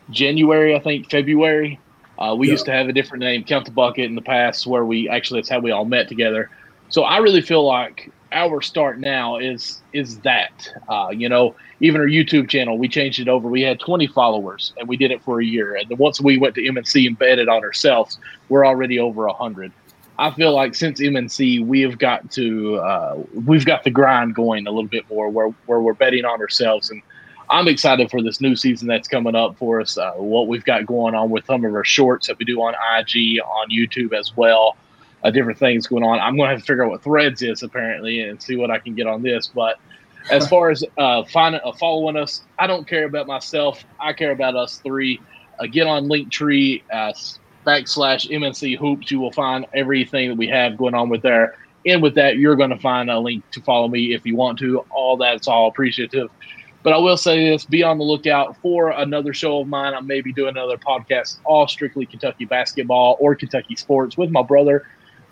January, 0.08 0.74
I 0.74 0.80
think, 0.80 1.10
February. 1.10 1.78
Uh, 2.18 2.34
we 2.34 2.46
yeah. 2.46 2.52
used 2.52 2.64
to 2.64 2.72
have 2.72 2.88
a 2.88 2.94
different 2.94 3.24
name, 3.24 3.44
Count 3.44 3.66
the 3.66 3.72
Bucket, 3.72 4.06
in 4.06 4.14
the 4.14 4.22
past, 4.22 4.66
where 4.66 4.86
we 4.86 5.06
actually 5.06 5.40
that's 5.40 5.50
how 5.50 5.58
we 5.58 5.70
all 5.70 5.84
met 5.84 6.08
together. 6.08 6.50
So 6.88 7.02
I 7.02 7.18
really 7.18 7.42
feel 7.42 7.66
like 7.66 8.10
our 8.32 8.60
start 8.60 8.98
now 8.98 9.36
is 9.38 9.80
is 9.92 10.18
that. 10.20 10.72
Uh, 10.88 11.08
you 11.10 11.28
know, 11.28 11.54
even 11.80 12.00
our 12.00 12.06
YouTube 12.06 12.48
channel, 12.48 12.78
we 12.78 12.88
changed 12.88 13.20
it 13.20 13.28
over. 13.28 13.48
We 13.48 13.62
had 13.62 13.80
20 13.80 14.06
followers, 14.08 14.72
and 14.78 14.88
we 14.88 14.96
did 14.96 15.10
it 15.10 15.22
for 15.22 15.40
a 15.40 15.44
year. 15.44 15.76
And 15.76 15.88
then 15.88 15.98
once 15.98 16.20
we 16.20 16.38
went 16.38 16.54
to 16.56 16.62
MNC 16.62 17.06
and 17.06 17.18
betted 17.18 17.48
on 17.48 17.62
ourselves, 17.62 18.18
we're 18.48 18.66
already 18.66 18.98
over 18.98 19.26
100. 19.26 19.72
I 20.18 20.32
feel 20.32 20.52
like 20.52 20.74
since 20.74 21.00
MNC, 21.00 21.64
we 21.64 21.80
have 21.82 21.98
got 21.98 22.30
to 22.32 22.76
uh, 22.76 23.22
we've 23.46 23.64
got 23.64 23.84
the 23.84 23.90
grind 23.90 24.34
going 24.34 24.66
a 24.66 24.70
little 24.70 24.88
bit 24.88 25.08
more, 25.08 25.28
where 25.28 25.48
where 25.66 25.80
we're 25.80 25.94
betting 25.94 26.24
on 26.24 26.40
ourselves, 26.40 26.90
and 26.90 27.00
I'm 27.50 27.68
excited 27.68 28.10
for 28.10 28.20
this 28.20 28.40
new 28.40 28.56
season 28.56 28.88
that's 28.88 29.08
coming 29.08 29.36
up 29.36 29.56
for 29.58 29.80
us. 29.80 29.96
Uh, 29.96 30.12
what 30.14 30.48
we've 30.48 30.64
got 30.64 30.86
going 30.86 31.14
on 31.14 31.30
with 31.30 31.46
some 31.46 31.64
of 31.64 31.72
our 31.72 31.84
shorts 31.84 32.26
that 32.26 32.38
we 32.38 32.44
do 32.44 32.60
on 32.60 32.74
IG, 32.98 33.40
on 33.40 33.70
YouTube 33.70 34.12
as 34.12 34.36
well, 34.36 34.76
uh, 35.24 35.30
different 35.30 35.58
things 35.58 35.86
going 35.86 36.02
on. 36.02 36.18
I'm 36.20 36.36
going 36.36 36.48
to 36.48 36.54
have 36.54 36.60
to 36.60 36.66
figure 36.66 36.84
out 36.84 36.90
what 36.90 37.02
Threads 37.02 37.42
is 37.42 37.62
apparently 37.62 38.22
and 38.22 38.40
see 38.42 38.56
what 38.56 38.70
I 38.70 38.78
can 38.78 38.94
get 38.94 39.06
on 39.06 39.22
this, 39.22 39.48
but 39.48 39.78
as 40.30 40.48
far 40.50 40.70
as 40.70 40.84
uh, 40.96 41.24
finding, 41.24 41.60
uh, 41.64 41.72
following 41.72 42.16
us, 42.16 42.42
I 42.58 42.66
don't 42.66 42.86
care 42.86 43.04
about 43.04 43.26
myself. 43.26 43.84
I 44.00 44.12
care 44.12 44.32
about 44.32 44.56
us 44.56 44.78
three. 44.78 45.20
Uh, 45.58 45.66
get 45.66 45.86
on 45.86 46.06
Linktree, 46.06 46.82
uh, 46.92 47.12
backslash 47.66 48.30
MNC 48.30 48.78
Hoops. 48.78 49.10
You 49.10 49.20
will 49.20 49.32
find 49.32 49.66
everything 49.74 50.28
that 50.30 50.36
we 50.36 50.48
have 50.48 50.76
going 50.76 50.94
on 50.94 51.08
with 51.08 51.22
there. 51.22 51.56
And 51.86 52.02
with 52.02 52.14
that, 52.14 52.36
you're 52.36 52.56
going 52.56 52.70
to 52.70 52.78
find 52.78 53.10
a 53.10 53.18
link 53.18 53.48
to 53.52 53.60
follow 53.60 53.88
me 53.88 54.14
if 54.14 54.26
you 54.26 54.36
want 54.36 54.58
to. 54.60 54.78
All 54.90 55.16
that's 55.16 55.48
all 55.48 55.68
appreciative. 55.68 56.28
But 56.82 56.92
I 56.92 56.98
will 56.98 57.16
say 57.16 57.50
this 57.50 57.64
be 57.64 57.82
on 57.82 57.98
the 57.98 58.04
lookout 58.04 58.56
for 58.62 58.90
another 58.90 59.32
show 59.32 59.60
of 59.60 59.68
mine. 59.68 59.94
I 59.94 60.00
may 60.00 60.20
be 60.20 60.32
doing 60.32 60.50
another 60.50 60.78
podcast, 60.78 61.38
all 61.44 61.66
strictly 61.68 62.06
Kentucky 62.06 62.44
basketball 62.44 63.16
or 63.20 63.34
Kentucky 63.34 63.76
sports 63.76 64.16
with 64.16 64.30
my 64.30 64.42
brother. 64.42 64.86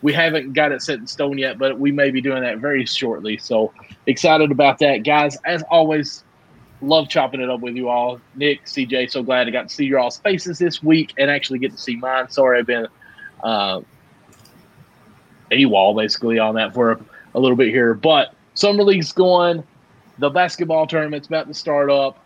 We 0.07 0.13
haven't 0.13 0.53
got 0.53 0.71
it 0.71 0.83
set 0.83 1.01
in 1.01 1.09
stone 1.09 1.37
yet, 1.37 1.59
but 1.59 1.81
we 1.81 1.91
may 1.91 2.13
be 2.13 2.21
doing 2.21 2.41
that 2.43 2.59
very 2.59 2.87
shortly. 2.87 3.39
So 3.39 3.73
excited 4.07 4.53
about 4.53 4.79
that. 4.79 4.99
Guys, 4.99 5.37
as 5.45 5.65
always, 5.65 6.23
love 6.81 7.09
chopping 7.09 7.41
it 7.41 7.51
up 7.51 7.59
with 7.59 7.75
you 7.75 7.89
all. 7.89 8.21
Nick, 8.37 8.67
CJ, 8.67 9.11
so 9.11 9.25
glad 9.25 9.49
I 9.49 9.51
got 9.51 9.69
to 9.69 9.75
see 9.75 9.85
your 9.85 9.99
all's 9.99 10.19
faces 10.19 10.61
this 10.61 10.81
week 10.81 11.13
and 11.19 11.29
actually 11.29 11.59
get 11.59 11.73
to 11.73 11.77
see 11.77 11.97
mine. 11.97 12.31
Sorry, 12.31 12.61
I've 12.61 12.67
been 12.67 12.87
uh, 13.43 13.81
AWOL 15.51 15.97
basically 15.97 16.39
on 16.39 16.55
that 16.55 16.73
for 16.73 16.93
a, 16.93 17.01
a 17.35 17.41
little 17.41 17.57
bit 17.57 17.71
here. 17.71 17.93
But 17.93 18.33
Summer 18.55 18.85
League's 18.85 19.11
going. 19.11 19.65
The 20.19 20.31
basketball 20.31 20.87
tournament's 20.87 21.27
about 21.27 21.49
to 21.49 21.55
start 21.55 21.91
up. 21.91 22.25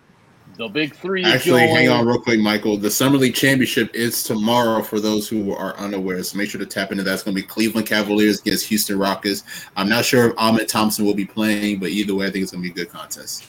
The 0.56 0.68
big 0.68 0.94
three. 0.94 1.24
Actually, 1.24 1.68
hang 1.68 1.88
on 1.88 2.06
real 2.06 2.20
quick, 2.20 2.38
Michael. 2.38 2.76
The 2.76 2.90
Summer 2.90 3.16
League 3.16 3.34
Championship 3.34 3.94
is 3.94 4.22
tomorrow 4.22 4.82
for 4.82 5.00
those 5.00 5.28
who 5.28 5.54
are 5.54 5.76
unaware. 5.76 6.22
So 6.22 6.36
make 6.36 6.50
sure 6.50 6.58
to 6.58 6.66
tap 6.66 6.92
into 6.92 7.02
that. 7.04 7.14
It's 7.14 7.22
going 7.22 7.34
to 7.34 7.42
be 7.42 7.46
Cleveland 7.46 7.86
Cavaliers 7.86 8.40
against 8.40 8.66
Houston 8.66 8.98
Rockets. 8.98 9.44
I'm 9.76 9.88
not 9.88 10.04
sure 10.04 10.30
if 10.30 10.36
Amen 10.36 10.66
Thompson 10.66 11.04
will 11.04 11.14
be 11.14 11.24
playing, 11.24 11.78
but 11.78 11.88
either 11.90 12.14
way, 12.14 12.26
I 12.26 12.30
think 12.30 12.42
it's 12.42 12.52
going 12.52 12.62
to 12.62 12.68
be 12.68 12.72
a 12.72 12.84
good 12.84 12.92
contest. 12.92 13.46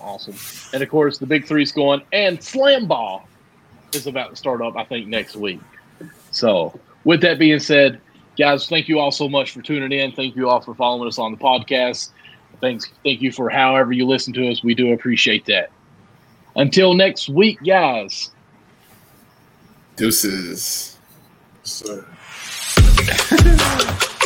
Awesome. 0.00 0.34
And 0.74 0.82
of 0.82 0.88
course, 0.88 1.18
the 1.18 1.26
big 1.26 1.46
three's 1.46 1.72
going, 1.72 2.02
and 2.12 2.42
Slam 2.42 2.86
Ball 2.86 3.26
is 3.94 4.06
about 4.06 4.30
to 4.30 4.36
start 4.36 4.62
up, 4.62 4.76
I 4.76 4.84
think, 4.84 5.08
next 5.08 5.36
week. 5.36 5.60
So, 6.30 6.78
with 7.04 7.20
that 7.22 7.38
being 7.38 7.58
said, 7.58 8.00
guys, 8.38 8.66
thank 8.66 8.88
you 8.88 8.98
all 8.98 9.10
so 9.10 9.28
much 9.28 9.50
for 9.52 9.62
tuning 9.62 9.92
in. 9.92 10.12
Thank 10.12 10.36
you 10.36 10.48
all 10.48 10.60
for 10.60 10.74
following 10.74 11.08
us 11.08 11.18
on 11.18 11.32
the 11.32 11.38
podcast. 11.38 12.10
Thanks, 12.60 12.90
thank 13.04 13.22
you 13.22 13.32
for 13.32 13.48
however 13.48 13.92
you 13.92 14.06
listen 14.06 14.32
to 14.34 14.48
us. 14.50 14.62
We 14.62 14.74
do 14.74 14.92
appreciate 14.92 15.46
that. 15.46 15.70
Until 16.56 16.94
next 16.94 17.28
week, 17.28 17.58
guys. 17.64 18.30
Deuces. 19.96 20.98
Sir. 21.62 22.06